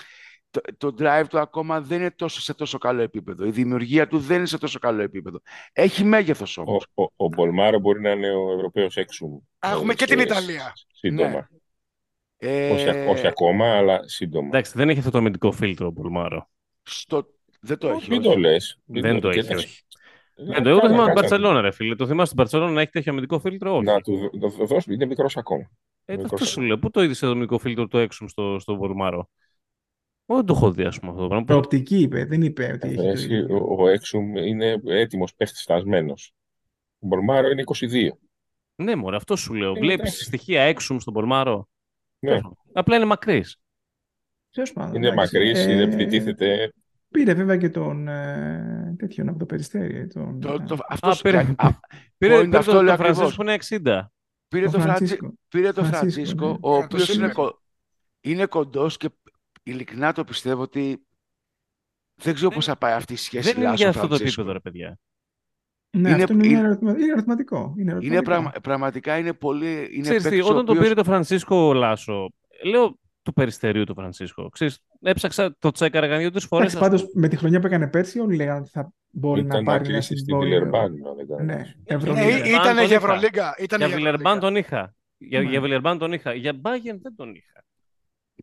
το, 0.49 0.61
το 0.77 0.95
drive 0.99 1.23
του 1.29 1.39
ακόμα 1.39 1.81
δεν 1.81 1.99
είναι 1.99 2.11
τόσο, 2.11 2.41
σε 2.41 2.53
τόσο 2.53 2.77
καλό 2.77 3.01
επίπεδο. 3.01 3.45
Η 3.45 3.51
δημιουργία 3.51 4.07
του 4.07 4.19
δεν 4.19 4.37
είναι 4.37 4.45
σε 4.45 4.57
τόσο 4.57 4.79
καλό 4.79 5.01
επίπεδο. 5.01 5.41
Έχει 5.73 6.03
μέγεθος 6.03 6.57
Ο, 6.57 6.61
όμως. 6.61 6.87
ο, 6.93 7.03
ο 7.15 7.27
Μπολμάρο 7.27 7.79
μπορεί 7.79 8.01
να 8.01 8.09
είναι 8.11 8.29
ο 8.31 8.51
Ευρωπαίος 8.53 8.95
Έξουμ. 8.97 9.37
Α, 9.65 9.69
έχουμε 9.71 9.93
ε, 9.93 9.95
και 9.95 10.05
την 10.05 10.17
σε- 10.19 10.25
Ιταλία. 10.25 10.73
Σύντομα. 10.93 11.29
Ναι. 11.29 11.45
Ε, 12.37 12.71
Όχι, 12.71 12.87
όχι 13.09 13.27
ακόμα, 13.27 13.77
αλλά 13.77 14.07
σύντομα. 14.07 14.47
Εντάξει, 14.47 14.71
δεν 14.75 14.89
έχει 14.89 14.99
αυτό 14.99 15.11
το 15.11 15.17
αμυντικό 15.17 15.51
φίλτρο 15.51 15.87
ο 15.87 15.91
Μπολμάρο. 15.93 16.49
στο, 16.83 17.27
δεν 17.59 17.77
το 17.77 17.89
έχει. 17.89 18.09
Μην 18.09 18.19
όχι. 18.19 18.29
το 18.29 18.37
λες. 18.39 18.79
Μην 18.85 19.01
Δεν 19.01 19.19
το 19.19 19.29
έχει, 19.29 19.39
κοίταξε. 19.41 19.65
όχι. 19.65 19.81
Ναι, 20.37 20.53
Δεν 20.53 20.63
το, 20.63 20.69
εγώ 20.69 20.79
το 20.79 20.85
καλά, 20.85 20.93
θυμάμαι 20.93 21.13
την 21.13 21.21
κάτσε. 21.21 21.29
Μπαρτσελόνα, 21.29 21.61
ρε 21.61 21.71
φίλε. 21.71 21.95
Το 21.95 22.05
θυμάσαι 22.07 22.25
στην 22.25 22.37
Μπαρτσελόνα 22.37 22.71
να 22.71 22.81
έχει 22.81 22.91
τέτοιο 22.91 23.11
αμυντικό 23.11 23.39
φίλτρο, 23.39 23.75
όχι. 23.75 23.83
Να 23.85 24.01
του 24.01 24.29
το, 24.39 24.51
το 24.57 24.65
δώσουμε, 24.65 24.95
είναι 24.95 25.05
μικρός 25.05 25.37
ακόμα. 25.37 25.69
Ε, 26.05 26.11
μικρός 26.15 26.31
αυτό 26.33 26.45
σου 26.45 26.61
λέω. 26.61 26.77
Πού 26.79 26.89
το 26.89 27.03
είδες 27.03 27.19
το 27.19 27.27
αμυντικό 27.27 27.57
φίλτρο 27.57 27.87
του 27.87 27.97
Έξουμ 27.97 28.27
στο, 28.27 28.59
στο 28.59 28.77
Μπολμάρο. 28.77 29.29
Εγώ 30.25 30.37
δεν 30.39 30.45
το 30.47 30.53
έχω 30.53 30.71
δει, 30.71 30.83
ας 30.83 30.99
πούμε 30.99 31.11
αυτό 31.11 31.21
το 31.21 31.27
πράγμα. 31.27 31.45
Πού- 31.45 31.51
Προοπτική 31.51 31.97
είπε, 32.01 32.25
δεν 32.25 32.41
είπε 32.41 32.71
ότι 32.73 32.87
έχει. 32.87 32.95
το 32.95 33.01
Εσύ, 33.03 33.25
ίδιο. 33.33 33.57
ο, 33.57 33.83
ο 33.83 33.87
έξουμ 33.87 34.35
είναι 34.35 34.81
έτοιμος 34.85 35.35
παίχτης 35.35 35.61
στασμένος. 35.61 36.33
Ο 36.99 37.07
Μπολμάρο 37.07 37.49
είναι 37.49 37.63
22. 37.65 38.09
Ναι, 38.75 38.95
μωρέ, 38.95 39.15
αυτό 39.15 39.35
σου 39.35 39.53
λέω. 39.53 39.69
Ε, 39.75 39.79
Βλέπεις 39.79 39.99
εντάξει. 39.99 40.23
στοιχεία 40.23 40.61
έξω 40.61 40.99
στον 40.99 41.13
Πολμάρο. 41.13 41.67
Ναι. 42.19 42.39
Απλά 42.73 42.95
είναι 42.95 43.05
μακρύς. 43.05 43.57
Τέλος 44.51 44.73
πάντων, 44.73 44.95
Είναι 44.95 45.07
εντάξει. 45.07 45.35
μακρύς, 45.35 45.65
Ε, 45.65 45.71
είναι 45.71 45.81
επιτίθεται. 45.81 46.73
Πήρε 47.09 47.33
βέβαια 47.33 47.57
και 47.57 47.69
τον 47.69 48.07
ε, 48.07 48.95
τέτοιον 48.97 49.29
από 49.29 49.39
το 49.39 49.45
περιστέρι. 49.45 49.97
ε, 49.97 50.07
Τον, 50.07 50.39
Το, 50.39 50.63
το, 50.67 50.73
ε, 50.73 50.77
αυτός, 50.89 51.21
πήρε- 51.21 51.53
α, 51.57 51.69
Πήρε, 52.17 52.39
point 52.39 52.43
πήρε 52.43 52.57
αυτό 52.57 52.71
το, 52.71 52.81
λέω 52.81 52.95
το 52.95 53.03
ακριβώς. 53.03 53.35
Φρανσίσκο 53.35 53.43
είναι 53.43 53.57
60. 54.03 54.07
πήρε 54.47 54.63
τον 54.65 54.73
το, 54.73 54.79
Φραντζι... 54.79 55.05
Φρανσίσκο. 55.05 55.33
πήρε 55.47 55.71
το 55.71 55.83
Φρανσίσκο, 55.83 56.21
Φραντζίσκο, 56.21 56.47
ναι. 56.47 56.51
ο 56.51 56.75
Ε, 56.75 56.79
το 56.79 56.83
οποίος 56.85 57.03
είναι, 57.07 57.13
σήμερα. 57.13 57.33
κο... 57.33 57.61
είναι 58.21 58.45
κοντός 58.45 58.97
και 58.97 59.09
ειλικρινά 59.63 60.13
το 60.13 60.23
πιστεύω 60.23 60.61
ότι 60.61 61.05
δεν 62.21 62.33
ξέρω 62.33 62.49
πώς 62.49 62.65
θα 62.65 62.77
πάει 62.77 62.93
αυτή 62.93 63.13
η 63.13 63.15
σχέση 63.15 63.53
Δεν 63.53 63.63
είναι 63.63 63.73
για 63.73 63.89
αυτό 63.89 64.01
το 64.01 64.07
Λάσο-Φραντζίσκο. 64.07 64.41
επίπεδο, 64.41 64.51
ρε 64.51 64.59
παιδιά. 64.59 64.99
Ναι, 65.97 66.09
Είναι- 66.09 66.23
αυτό 66.23 66.33
είναι, 66.33 66.47
είναι- 66.47 66.57
ένα 66.57 66.67
ερωτημα- 66.67 66.91
είναι 66.97 67.11
ερωτηματικό. 67.11 67.57
Είναι, 67.77 67.81
Είναι 67.81 67.91
ερωτηματικό. 67.91 68.23
πραγμα... 68.23 68.51
πραγματικά 68.61 69.17
είναι 69.17 69.33
πολύ. 69.33 69.87
Είναι 69.91 70.01
Ξέρεις 70.01 70.23
τι, 70.23 70.29
παίκτης 70.29 70.45
ο 70.47 70.51
όταν 70.51 70.65
το 70.65 70.71
οποίος- 70.71 70.87
πήρε 70.87 70.93
το 71.01 71.03
Φρανσίσκο 71.03 71.73
Λάσο, 71.73 72.29
λέω 72.63 72.99
του 73.27 73.33
περιστερίου 73.33 73.83
του 73.83 73.93
Φρανσίσκο. 73.93 74.49
Ξέρεις, 74.49 74.79
έψαξα, 75.01 75.55
το 75.59 75.71
τσέκαρα 75.71 76.05
κανένα 76.05 76.21
δύο-τρει 76.21 76.47
φορές. 76.47 76.73
Εντάξει, 76.73 76.89
πάντως 76.89 77.09
με 77.13 77.27
τη 77.27 77.35
χρονιά 77.35 77.59
που 77.59 77.65
έκανε 77.67 77.87
πέρσι, 77.87 78.19
όλοι 78.19 78.35
λέγανε 78.35 78.59
ότι 78.59 78.69
θα 78.69 78.91
μπορεί 79.09 79.41
να 79.41 79.47
Ήταν 79.47 79.63
να 79.63 79.71
πάρει 79.71 79.83
ένα 79.83 79.93
κλείσει 79.93 80.07
στη 80.17 80.23
συμβόλαιο. 80.25 80.49
Βιλερμπάν, 80.59 80.83
αν 80.83 81.15
δεν 81.17 81.27
κάνω 81.27 81.43
Ναι, 81.43 81.53
λάθος. 81.53 81.75
Ευρωλίγα. 81.85 82.21
Ε, 82.21 82.41
Βιλερμπάν 82.41 82.51
Ήταν 82.61 82.75
τον 82.75 82.75
για 82.75 82.83
είχα. 82.83 82.95
Ευρωλίγκα. 82.95 83.55
Ήταν 83.59 83.77
Για 83.79 83.87
για 83.87 83.95
Βιλερμπάν 83.97 84.35
Ευρωλίγκα. 84.37 84.39
τον 84.39 84.55
είχα. 84.55 84.93
Για, 85.17 85.41
Ναι. 85.41 85.49
για 85.49 85.61
Βιλερμπάν 85.61 85.97
τον 85.97 86.13
είχα. 86.13 86.33
Για 86.33 86.53
Bayern 86.53 86.97
δεν 87.01 87.15
τον 87.15 87.33
είχα. 87.35 87.63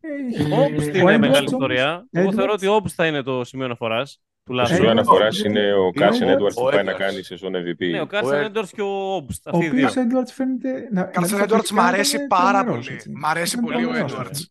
Ε, 0.01 0.53
Ο 0.55 0.61
Όμπστ 0.63 0.87
ο 0.87 0.97
είναι 0.97 0.99
Edwards 1.01 1.19
μεγάλη 1.19 1.25
όμως- 1.37 1.51
ιστορία. 1.51 2.07
Εγώ 2.11 2.27
Edwards- 2.29 2.33
θεωρώ 2.33 2.51
ότι 2.53 2.67
ο 2.67 2.73
Όμπστ 2.73 2.93
θα 2.95 3.07
είναι 3.07 3.21
το 3.21 3.43
σημείο 3.43 3.65
αναφοράς 3.65 4.13
του 4.43 4.51
Το 4.51 4.53
Λάσο. 4.53 4.73
σημείο 4.73 4.89
Edwards- 4.89 4.91
αναφοράς 4.91 5.39
είναι 5.43 5.73
ο 5.73 5.91
Κάρσεν 5.91 6.27
ο- 6.27 6.31
Έντουαρτς 6.31 6.55
που 6.55 6.65
ο 6.65 6.69
πάει 6.69 6.83
να 6.83 6.91
Edwards. 6.93 6.97
κάνει 6.97 7.21
σεζόν 7.23 7.55
MVP. 7.55 7.89
Ναι, 7.91 7.99
ο 7.99 8.01
Ο 8.01 8.05
Κάρσεν 8.05 8.39
Ed- 8.41 8.45
Έντορ 8.45 8.65
και 8.65 8.81
ο 8.81 9.13
Όμπστ. 9.15 9.47
Ο 9.47 9.49
Αυτοί 9.53 9.65
οι 9.65 9.69
δύο. 9.69 9.87
οποίο 9.87 10.01
Έντουαρτς 10.01 10.33
φαίνεται. 10.33 10.87
να- 10.91 11.03
Κάρσεν 11.03 11.37
να- 11.37 11.43
Έντουαρτς 11.43 11.67
στα 11.67 11.75
φιλικά 11.75 11.91
μ' 11.91 11.93
αρέσει 11.93 12.15
ήταν 12.15 12.27
πάρα 12.27 12.59
τρομερός, 12.59 12.85
πολύ. 12.85 12.95
έτσι. 12.97 13.11
Μ' 13.15 13.25
αρέσει 13.25 13.55
Ήταν 13.57 13.63
πολύ 13.65 13.85
ο 13.85 13.87
τρομερός 13.87 14.49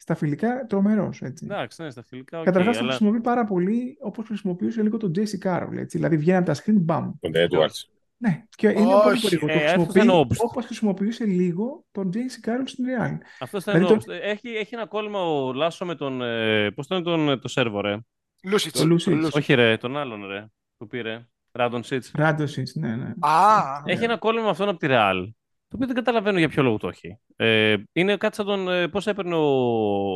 στα 0.00 0.12
Έντουαρτς. 0.12 0.18
φιλικά. 0.18 0.46
Στα 0.48 0.54
φιλικά 0.54 0.66
τρομερό. 0.66 1.10
Εντάξει, 1.42 1.82
ναι, 1.82 1.90
στα 1.90 2.02
φιλικά. 2.04 2.38
οκ, 2.38 2.44
Καταρχάς 2.44 2.76
το 2.76 2.82
αλλά... 2.82 2.92
χρησιμοποιεί 2.92 3.20
πάρα 3.20 3.44
πολύ 3.44 3.96
όπως 4.00 4.26
χρησιμοποιούσε 4.26 4.82
λίγο 4.82 4.96
τον 4.96 5.12
Τζέισι 5.12 5.38
Κάρολ. 5.38 5.86
Δηλαδή 5.88 6.16
βγαίνει 6.16 6.36
από 6.38 6.46
τα 6.46 6.54
screen 6.54 6.84
bam. 6.94 7.10
Τον 7.20 7.34
Έντουαρτς. 7.34 7.90
Ναι, 8.22 8.44
και 8.50 8.68
είναι 8.68 8.94
Όχι, 8.94 9.02
πολύ 9.02 9.18
περίεργο. 9.20 9.46
ε, 9.48 9.52
Το 9.52 9.58
αυτός 9.58 9.72
χρησιμοποιεί 9.72 9.98
ήταν 9.98 10.08
ο 10.08 10.20
Obst. 10.20 10.36
όπως 10.48 10.64
χρησιμοποιούσε 10.64 11.24
λίγο 11.24 11.84
τον 11.90 12.10
Τζέισι 12.10 12.40
Κάρολ 12.40 12.66
στην 12.66 12.84
Real. 12.84 13.18
Αυτός 13.40 13.62
ήταν 13.62 13.74
Δηλαδή 13.74 13.92
ο 13.94 13.96
το- 13.98 14.12
Όμπστ. 14.12 14.24
Έχει, 14.24 14.48
έχει 14.48 14.74
ένα 14.74 14.86
κόλλημα 14.86 15.20
ο 15.22 15.52
Λάσο 15.52 15.84
με 15.84 15.94
τον. 15.94 16.22
Ε, 16.22 16.70
Πώς 16.70 16.86
τον, 16.86 17.02
τον 17.02 17.40
το 17.40 17.48
σέρβο, 17.48 17.80
ρε; 17.80 17.96
Λούσιτς. 18.44 18.80
Το 18.80 18.86
Λουσίτ. 18.86 19.14
Λούσιτς. 19.14 19.34
Όχι, 19.36 19.54
ρε, 19.54 19.76
τον 19.76 19.96
άλλον, 19.96 20.26
ρε. 20.26 20.46
Που 20.76 20.86
πήρε. 20.86 21.26
Ράντον 21.52 21.82
Σίτς. 21.82 22.10
Ράντοσιτ, 22.14 22.68
ναι, 22.74 22.96
ναι. 22.96 23.12
Α, 23.20 23.82
Έχει 23.84 24.04
ένα 24.04 24.16
κόλλημα 24.16 24.44
με 24.44 24.50
αυτόν 24.50 24.68
από 24.68 24.78
τη 24.78 24.86
Ρεάλ. 24.86 25.32
Το 25.70 25.76
οποίο 25.76 25.86
δεν 25.86 25.96
καταλαβαίνω 25.96 26.38
για 26.38 26.48
ποιο 26.48 26.62
λόγο 26.62 26.76
το 26.76 26.88
έχει. 26.88 27.18
Ε, 27.36 27.76
είναι 27.92 28.16
κάτι 28.16 28.34
σαν 28.36 28.46
τον. 28.46 28.68
Ε, 28.68 28.88
Πώς 28.88 29.06
έπαιρνε 29.06 29.34
ο, 29.34 29.40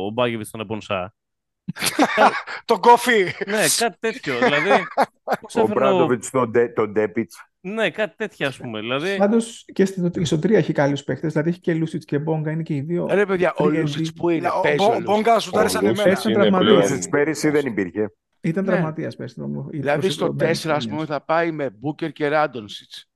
ο 0.05 0.09
Μπάγεβιτς 0.09 0.49
τον 0.51 0.59
Εμπονσά; 0.61 1.13
το 2.65 2.79
κόφι. 2.79 3.23
ναι, 3.47 3.63
κάτι 3.77 3.97
τέτοιο. 3.99 4.33
δηλαδή. 4.39 4.69
Πώς 5.41 5.55
Ο 5.55 5.59
έφερνε 5.61 5.85
ο... 5.87 5.89
Μπράντοβιτς 5.89 6.29
τον, 6.29 6.49
Ντε- 6.51 6.75
τον 6.75 6.91
Ντέπιτς. 6.91 7.35
Ναι, 7.61 7.89
κάτι 7.89 8.15
τέτοιο, 8.15 8.47
ας 8.47 8.57
πούμε. 8.57 8.79
Δηλαδή. 8.79 9.15
Πάντως 9.17 9.65
και 9.73 9.85
στο, 9.85 10.09
και 10.09 10.25
στο 10.25 10.37
3 10.37 10.51
έχει 10.51 10.73
καλούς 10.73 11.03
παίχτες. 11.03 11.31
Δηλαδή 11.31 11.49
έχει 11.49 11.59
και 11.59 11.73
Λούσιτς 11.73 12.03
και 12.05 12.19
Μπόνγκα, 12.19 12.51
είναι 12.51 12.63
και 12.63 12.73
οι 12.73 12.81
δύο. 12.81 13.07
Ρε 13.11 13.25
παιδιά, 13.25 13.53
ο 13.57 13.65
3D. 13.65 13.71
Λούσιτς 13.73 14.13
που 14.13 14.29
είναι, 14.29 14.47
Ο 14.47 14.61
παίζει 14.61 14.77
ο 14.79 14.85
Μπο- 14.85 14.89
Λούσιτς. 14.91 15.05
Μπόνγκα 15.11 15.39
σου 15.39 15.59
άρεσε 15.59 15.77
Ο 15.77 15.79
εμένα. 15.79 15.93
Λούσιτς 16.03 16.19
Ήταν 16.19 16.31
είναι 16.31 16.41
τραυματίας. 16.41 16.71
πλέον- 16.73 16.89
Λούσιτς 16.89 17.09
πέρυσι 17.09 17.49
δεν 17.49 17.65
υπήρχε. 17.65 18.11
Ήταν 18.41 18.63
Ναι. 18.63 18.71
τραυματίας 18.71 19.15
πέρσι. 19.15 19.35
το- 19.35 19.67
η 19.71 19.77
Δηλαδή 19.77 20.09
στο 20.09 20.33
προσωπική 20.33 20.67
4 20.67 20.75
ας 20.75 20.87
πούμε 20.87 21.05
θα 21.05 21.21
πάει 21.21 21.51
με 21.51 21.69
Μπούκερ 21.69 22.11
και 22.11 22.27
Ράντονσιτς. 22.27 23.09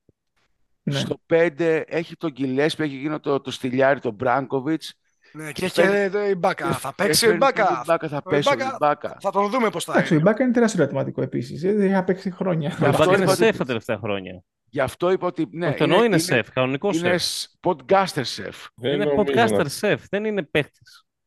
Ναι. 0.94 1.00
Στο 1.00 1.22
5 1.34 1.84
έχει 1.88 2.16
τον 2.16 2.32
Γκιλέσπι, 2.32 2.84
έχει 2.84 2.96
γίνει 2.96 3.20
το, 3.20 3.40
το 3.42 3.52
στυλιάρι, 3.52 4.00
τον 4.00 4.14
Μπράνκοβιτς. 4.14 4.94
Ναι, 5.34 5.52
και 5.52 5.66
έχει 5.66 5.74
και 5.82 6.10
το 6.12 6.20
Ιμπάκα. 6.20 6.72
Θα 6.72 6.94
παίξει 6.96 7.26
ο 7.26 7.30
Έφερε 7.30 7.40
τον 7.40 7.50
Ιμπάκα. 7.64 7.82
Ιμπάκα, 7.84 8.08
θα 8.08 8.22
Ο 8.26 8.30
πέσει 8.30 8.50
ο 8.50 8.52
Ιμπάκα- 8.54 8.74
Ιμπάκα. 8.74 9.18
Θα 9.22 9.32
τον 9.32 9.50
δούμε 9.50 9.70
πώς 9.70 9.84
θα 9.84 9.92
Εντάξει, 9.92 10.14
ο 10.14 10.16
είναι. 10.16 10.24
Ιμπάκα 10.30 10.44
είναι 10.44 10.54
τεράστιο 10.54 10.82
ερωτηματικό 10.82 11.22
επίσης. 11.22 11.62
Δεν 11.62 11.82
έχει 11.82 12.04
παίξει 12.04 12.32
χρόνια. 12.32 12.70
Ο 12.82 12.86
αυτό 12.86 12.98
Μπάγκερ 12.98 13.14
είναι 13.14 13.24
είπα 13.24 13.32
ότι- 13.32 13.44
σεφ 13.44 13.58
τα 13.58 13.66
τελευταία 13.66 13.98
χρόνια. 13.98 14.44
Γι' 14.72 14.80
αυτό 14.80 15.12
είπα 15.12 15.28
ότι 15.28 15.48
ναι, 15.52 15.68
Όχι, 15.68 15.78
το 15.78 15.84
εννοώ 15.84 16.04
είναι 16.04 16.18
σεφ, 16.18 16.52
κανονικός 16.52 17.00
είναι 17.00 17.18
σεφ. 17.18 17.44
podcaster 17.68 18.22
σεφ. 18.22 18.66
Δεν 18.76 18.94
Είναι 18.94 19.06
νομίζω 19.06 19.24
podcaster 19.24 19.64
να- 19.64 19.70
σεφ, 19.70 20.04
δεν 20.10 20.26
είναι 20.26 20.44
παίχτη. 20.44 20.80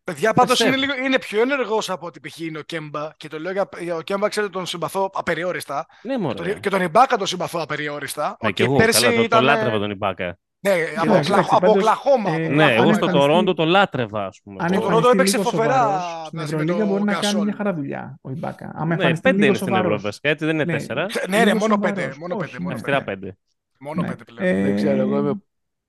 Παιδιά, 0.05 0.33
πάντως 0.33 0.57
σεφ. 0.57 0.67
είναι, 0.67 0.77
λίγο, 0.77 0.93
είναι 1.05 1.19
πιο 1.19 1.41
ενεργός 1.41 1.91
από 1.91 2.07
ό,τι 2.07 2.21
π.χ. 2.29 2.39
είναι 2.41 2.59
ο 2.59 2.63
Κέμπα. 2.63 3.11
Και 3.17 3.29
το 3.29 3.39
λέω 3.39 3.53
για, 3.53 3.69
για 3.81 3.97
ο 3.97 4.01
Κέμπα, 4.01 4.29
ξέρετε, 4.29 4.53
τον 4.53 4.67
συμπαθώ 4.67 5.11
απεριόριστα. 5.15 5.87
Ναι, 6.03 6.13
Και 6.15 6.19
μωρέ. 6.21 6.35
τον, 6.53 6.61
και 6.61 6.71
τον 6.71 6.81
Ιμπάκα 6.81 7.17
τον 7.17 7.27
συμπαθώ 7.27 7.61
απεριόριστα. 7.63 8.37
Ναι, 8.43 8.49
Οκ, 8.49 8.55
και 8.55 8.63
εγώ, 8.63 8.77
πέρσι 8.77 9.01
καλά, 9.01 9.13
το, 9.13 9.19
το 9.19 9.25
ήταν, 9.25 9.45
λάτρευα 9.45 9.79
τον 9.79 9.91
Ιμπάκα. 9.91 10.39
Ναι, 10.65 10.71
από, 10.71 10.81
Εντάξει, 10.81 11.01
Οκλα- 11.01 11.17
εντάξει, 11.17 11.33
από 11.55 11.67
πάντως, 11.67 11.77
Οκλαχώμα. 11.77 12.31
ε, 12.31 12.33
από 12.35 12.39
Ναι, 12.39 12.47
Οκλαχώμα 12.47 12.73
εγώ 12.73 12.83
αν 12.89 12.95
στο 12.95 13.05
ήταν. 13.05 13.09
εμφανιστεί- 13.09 13.21
Τορόντο 13.21 13.55
το 13.55 13.65
λάτρευα, 13.65 14.25
ας 14.27 14.41
πούμε. 14.45 14.57
Αν 14.61 14.69
Το 14.69 14.75
Το- 14.75 14.81
Τορόντο 14.81 15.09
εμφανιστεί 15.09 15.19
έπαιξε 15.19 15.37
λίγο 15.37 15.51
φοβερά 15.51 15.83
σοβαρός, 15.83 16.27
στην 16.27 16.39
μαζί 16.39 16.55
με 16.55 16.61
Ευρωλίγα 16.63 16.79
τον 16.79 16.89
μπορεί 16.89 17.03
να 17.03 17.13
Γκασόλ. 17.13 17.33
κάνει 17.33 17.45
μια 17.45 17.55
χαρά 17.57 17.75
δουλειά 17.75 18.19
ο 18.23 18.31
Ιμπάκα. 18.31 18.73
Άμα 18.75 18.87
Ναι, 18.87 18.93
εμφανιστεί 18.95 19.23
πέντε 19.23 19.35
λίγο 19.37 19.47
είναι 19.47 19.55
στην 19.57 19.67
σοβαρός. 19.69 19.87
Ευρώπη, 19.87 20.03
βασικά, 20.05 20.29
έτσι 20.29 20.45
δεν 20.45 20.55
είναι 20.55 20.65
Ναι. 20.65 20.73
τέσσερα. 20.73 21.07
Ναι, 21.29 21.37
ναι, 21.39 21.45
Λίγο 21.45 21.59
μόνο 21.59 21.75
σοβαρός. 21.75 21.95
πέντε. 21.99 22.15
Μόνο 22.19 22.35
Όχι, 22.37 22.45
πέντε. 22.51 22.59
Μόνο 22.63 22.75
ναι. 22.75 22.83
πέντε. 22.83 22.93
Αυστηρά 22.95 23.03
πέντε. 23.05 23.37
Μόνο 23.79 24.01
Ναι. 24.03 24.09
πέντε 24.09 24.25
πλέον. 24.25 24.49
Ε, 24.57 24.63
Δεν 24.63 24.77
ξέρω, 24.77 25.01
εγώ 25.07 25.19
είμαι, 25.19 25.33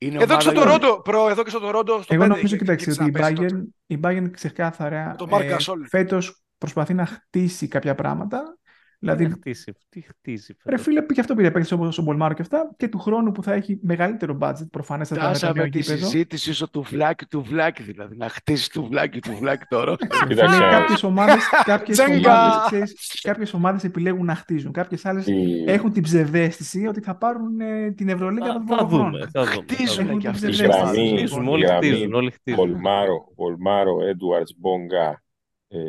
Είναι 0.05 0.23
Εδώ 0.23 0.35
και 0.35 0.41
στο 0.41 0.61
ομάδα- 0.61 0.77
Toronto, 0.97 1.03
προ, 1.03 1.29
εδώ 1.29 1.43
και 1.43 1.49
στο 1.49 1.59
Toronto, 1.63 1.99
στο 2.01 2.13
Εγώ 2.13 2.23
5 2.23 2.27
νομίζω, 2.27 2.45
είχε 2.45 2.57
κοιτάξτε, 2.57 2.91
ξεκινήσει 2.91 3.01
ότι 3.01 3.09
η 3.09 3.11
να 3.11 3.19
παίζει 3.19 3.35
τότε. 3.35 3.55
Bayern, 3.55 3.85
η 3.85 3.99
Bayern 4.27 4.31
ξεκάθαρα 4.31 5.07
Με 5.07 5.15
τον 5.15 5.29
Marc 5.31 5.41
ε, 5.41 5.55
Gasol. 5.55 5.77
φέτος 5.89 6.41
προσπαθεί 6.57 6.93
να 6.93 7.05
χτίσει 7.05 7.67
κάποια 7.67 7.95
πράγματα. 7.95 8.57
Τι 9.03 9.09
Δηλαδή, 9.15 9.33
χτίσει, 9.33 9.73
τι 9.89 10.01
χτίσει. 10.01 10.55
ρε 10.65 10.77
φίλε, 10.77 11.01
και 11.01 11.19
αυτό 11.19 11.35
πήρε 11.35 11.51
παίξει 11.51 11.73
όπως 11.73 11.97
ο 11.97 12.01
Μπολμάρο 12.01 12.33
και 12.33 12.41
αυτά. 12.41 12.73
Και 12.77 12.87
του 12.87 12.99
χρόνου 12.99 13.31
που 13.31 13.43
θα 13.43 13.53
έχει 13.53 13.79
μεγαλύτερο 13.81 14.37
budget, 14.41 14.69
προφανέστατα 14.71 15.21
με 15.21 15.27
το 15.27 15.33
Φτάσαμε 15.37 15.61
νέο 15.61 15.69
τη 15.69 15.79
γήπεδο. 15.79 15.97
συζήτηση 16.05 16.53
στο 16.53 16.69
τουβλάκι 16.69 17.25
τουβλάκι, 17.25 17.83
δηλαδή 17.83 18.15
να 18.17 18.29
χτίσει 18.29 18.71
τουβλάκι 18.71 19.19
τουβλάκι 19.19 19.65
τώρα. 19.69 19.95
Κοίταξε, 20.27 20.55
Φίλε, 20.55 20.69
κάποιες 20.69 21.03
ομάδες, 21.03 21.49
κάποιες 21.65 21.97
Τζέγκα! 21.97 22.33
ομάδες, 22.43 22.65
ξέρεις, 22.65 23.19
κάποιες 23.23 23.53
ομάδες 23.53 23.83
επιλέγουν 23.83 24.25
να 24.25 24.35
χτίζουν. 24.35 24.71
Κάποιες 24.71 25.05
άλλες 25.05 25.27
η- 25.27 25.63
έχουν 25.67 25.91
την 25.93 26.03
ψευδαίσθηση 26.03 26.85
ότι 26.87 27.01
θα 27.01 27.15
πάρουν 27.15 27.59
ε, 27.59 27.91
την 27.91 28.09
Ευρωλίγα 28.09 28.45
Θα, 28.45 28.53
τον 28.53 28.67
θα 28.67 28.73
επόμενο 28.73 28.89
δούμε. 28.89 29.01
χρόνο. 29.09 29.27
Θα 29.31 29.43
δούμε. 29.43 29.65
θα 29.67 29.73
Χτίζουν 29.73 30.05
δούμε. 30.07 30.17
και 30.19 30.27
αυτοί. 30.27 30.47
η 30.47 30.49
Τη 30.49 30.55
γραμμή, 30.63 31.09
Χτίζουν, 31.17 31.43
η 31.43 31.47
όλοι 31.49 31.65
γραμμή 31.65 31.87
χτίζουν, 31.87 32.13
όλοι 32.13 32.31
χτίζουν. 32.31 32.59
Βολμάρο, 32.65 33.25
Βολμάρο, 33.35 34.01
Έντουαρτς, 34.05 34.53
Μπόγκα, 34.57 35.23
ε, 35.67 35.79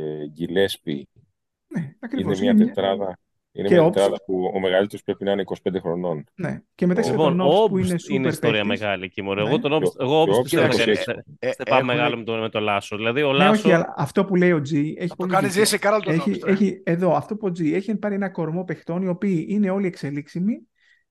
Γκιλέσπι. 1.75 1.81
Ναι, 1.81 1.87
Είναι 1.87 1.97
ακριβώς. 2.01 2.41
μια 2.41 2.51
Είναι- 2.51 2.65
τετράδα, 2.65 3.19
είναι 3.53 3.69
Και 3.69 3.75
μια 3.75 3.83
όψη. 3.83 3.99
τετράδα 4.01 4.23
που 4.27 4.51
ο 4.55 4.61
μεγαλύτερος 4.61 5.03
πρέπει 5.03 5.25
να 5.25 5.31
είναι 5.33 5.41
25 5.43 5.81
χρονών. 5.81 6.25
Ναι. 6.35 6.61
Και 6.75 6.87
μεταξύ 6.87 7.11
Λοιπόν, 7.11 7.37
των 7.37 7.41
ο 7.41 7.45
Όμπς 7.45 7.69
που 7.71 7.79
είναι 7.79 7.91
Όμπς 7.93 8.09
είναι 8.09 8.29
super 8.29 8.33
ιστορία 8.33 8.63
παίκτης. 8.63 8.81
μεγάλη 8.81 9.05
εκεί, 9.05 9.23
μωρέ. 9.23 9.43
Ναι. 9.43 9.49
Εγώ 9.49 9.59
τον 9.59 9.73
Όμπς, 9.73 9.91
Και 9.97 10.03
ο- 10.03 10.05
εγώ 10.07 10.21
Όμπς 10.21 10.31
και 10.33 10.39
ο 10.39 10.43
πιστεύω 10.43 10.65
Όμπς 10.65 10.81
ότι 10.81 10.91
είναι 10.91 10.99
θα- 10.99 11.25
Ε, 11.39 11.51
θα 11.53 11.65
πάμε 11.65 11.79
έχουνε- 11.81 11.97
μεγάλο 11.97 12.17
με 12.17 12.25
τον, 12.25 12.41
με 12.41 12.49
τον 12.49 12.63
Λάσο. 12.63 12.97
Δηλαδή 12.97 13.23
ο 13.23 13.33
Ναι, 13.33 13.39
Λάσο... 13.39 13.51
όχι, 13.53 13.73
αλλά 13.73 13.95
αυτό 13.97 14.25
που 14.25 14.35
λέει 14.37 14.53
ο 14.53 14.59
G 14.59 14.73
έχει 14.97 15.09
Το 15.09 15.15
πολύ 15.17 15.31
κάνει 15.33 15.49
δίκιο. 15.49 15.79
Jesse 15.81 15.83
Carroll 15.89 16.01
τον 16.05 16.15
Έχει, 16.15 16.31
Όμπς, 16.31 16.43
ε. 16.45 16.51
έχει, 16.51 16.81
εδώ, 16.85 17.13
αυτό 17.15 17.37
που 17.37 17.47
ο 17.47 17.51
G 17.59 17.73
έχει 17.73 17.97
πάρει 17.97 18.15
ένα 18.15 18.29
κορμό 18.31 18.65
παιχτών 18.65 19.03
οι 19.03 19.09
οποίοι 19.09 19.47
είναι 19.49 19.71
όλοι 19.71 19.87
εξελίξιμοι 19.87 20.61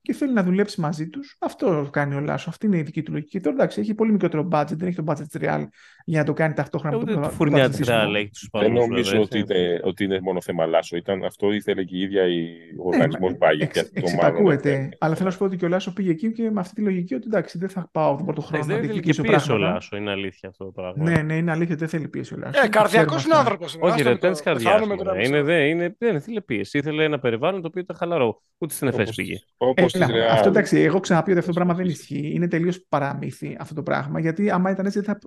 και 0.01 0.13
θέλει 0.13 0.33
να 0.33 0.43
δουλέψει 0.43 0.81
μαζί 0.81 1.09
τους. 1.09 1.37
Αυτό 1.39 1.87
κάνει 1.91 2.15
ο 2.15 2.19
Λάσο. 2.19 2.49
Αυτή 2.49 2.65
είναι 2.65 2.77
η 2.77 2.81
δική 2.81 3.03
του 3.03 3.11
λογική. 3.11 3.39
Τώρα 3.39 3.55
εντάξει, 3.55 3.79
έχει 3.79 3.93
πολύ 3.93 4.11
μικρότερο 4.11 4.47
budget, 4.51 4.67
δεν 4.69 4.87
έχει 4.87 4.95
το 4.95 5.03
budget 5.07 5.27
της 5.29 5.39
Real 5.41 5.63
για 6.05 6.19
να 6.19 6.25
το 6.25 6.33
κάνει 6.33 6.53
ταυτόχρονα 6.53 6.95
Ε, 6.95 6.97
με 6.97 7.03
Ούτε 7.03 7.13
τον 7.13 7.21
του 7.21 7.27
τον 7.27 7.37
φουρνιά 7.37 7.57
της 7.57 7.65
αθλητισμό. 7.67 7.95
Ρεάλ 7.95 8.15
έχει 8.15 8.29
τους 8.29 8.47
Δεν 8.51 8.61
Ισπανούς, 8.61 8.87
νομίζω 8.87 9.03
βέβαια, 9.09 9.21
ότι, 9.21 9.39
έτσι. 9.39 9.53
είναι, 9.57 9.79
ότι 9.83 10.03
είναι 10.03 10.19
μόνο 10.21 10.41
θέμα 10.41 10.65
Λάσο. 10.65 10.97
Ήταν, 10.97 11.23
αυτό 11.23 11.51
ήθελε 11.51 11.83
και 11.83 11.95
η 11.95 11.99
ίδια 12.01 12.23
η, 12.27 12.39
ο 12.83 12.89
Ναι, 12.89 12.95
οργανισμός 12.95 13.31
μα- 13.31 13.37
Bayern. 13.47 13.59
εξ- 13.61 13.73
και 13.73 13.81
το 13.81 13.89
μάλλον 13.93 14.03
εξυπακούεται. 14.03 14.69
δεν- 14.69 14.89
Αλλά 14.99 15.13
θέλω 15.13 15.25
να 15.25 15.31
σου 15.31 15.37
πω 15.37 15.45
ότι 15.45 15.57
και 15.57 15.65
ο 15.65 15.67
Λάσο 15.67 15.93
πήγε 15.93 16.11
εκεί 16.11 16.31
και 16.31 16.51
με 16.51 16.59
αυτή 16.59 16.73
τη 16.75 16.81
λογική 16.81 17.13
ότι 17.15 17.23
εντάξει, 17.27 17.57
δεν 17.57 17.69
θα 17.69 17.89
πάω 17.91 18.15
τον 18.15 18.25
πρώτο 18.25 18.41
χρόνο 18.41 18.63
Εντάξει, 18.63 18.69
να 18.69 18.75
Δεν 18.75 18.83
ήθελε 18.83 18.99
και 19.01 19.11
διεκδικήσω 19.11 19.21
πίεση 19.21 19.51
ο 19.51 19.55
πράγματα. 19.55 19.73
Λάσο, 19.73 19.97
είναι 19.97 20.11
αλήθεια 20.11 20.49
αυτό 20.49 20.65
το 20.65 20.71
πράγμα. 20.71 21.03
Ναι, 21.09 21.21
ναι, 21.21 21.35
είναι 21.35 21.51
αλήθεια, 21.51 21.75
δεν 21.75 21.87
θέλει 21.87 22.07
πίεση 22.07 22.33
ο 22.33 22.37
Λάσο. 22.37 22.59
Ε, 22.59 22.63
Το 22.63 22.69
καρδιακός 22.69 23.15
ξέρουμε 23.15 23.23
είναι 23.23 23.35
αυτά. 23.35 23.65
άνθρωπο. 23.65 23.87
Όχι, 23.87 24.01
ρε, 24.03 24.11
ήταν 24.11 24.33
τη 24.33 24.43
καρδιά. 24.43 24.81
Είναι, 25.25 25.41
δε, 25.41 25.67
είναι, 25.67 25.95
δεν 25.97 26.15
ήθελε 26.15 26.41
πίεση. 26.41 26.77
Ήθελε 26.77 27.03
ένα 27.03 27.19
περιβάλλον 27.19 27.61
το 27.61 27.67
οποίο 27.67 27.81
ήταν 27.81 27.95
χαλαρό. 27.97 28.41
Ούτε 28.57 28.73
στην 28.73 28.87
ΕΦΕΣ 28.87 29.01
Όπως- 29.01 29.15
πήγε. 29.15 29.35
Όπως 29.57 29.93
Έλα, 29.93 30.05
της 30.05 30.15
Real. 30.15 30.27
αυτό 30.31 30.47
εντάξει, 30.49 30.79
εγώ 30.79 30.99
ξαναπεί 30.99 31.29
ότι 31.29 31.39
αυτό 31.39 31.51
το 31.51 31.55
πράγμα 31.59 31.73
δεν 31.73 31.85
ισχύει. 31.85 32.31
Είναι 32.33 32.47
τελείως 32.47 32.85
παραμύθι 32.89 33.55
αυτό 33.59 33.73
το 33.73 33.83
πράγμα. 33.83 34.19
Γιατί 34.19 34.49
άμα 34.51 34.71
ήταν 34.71 34.85
έτσι, 34.85 34.99
δεν 34.99 35.17
θα, 35.17 35.19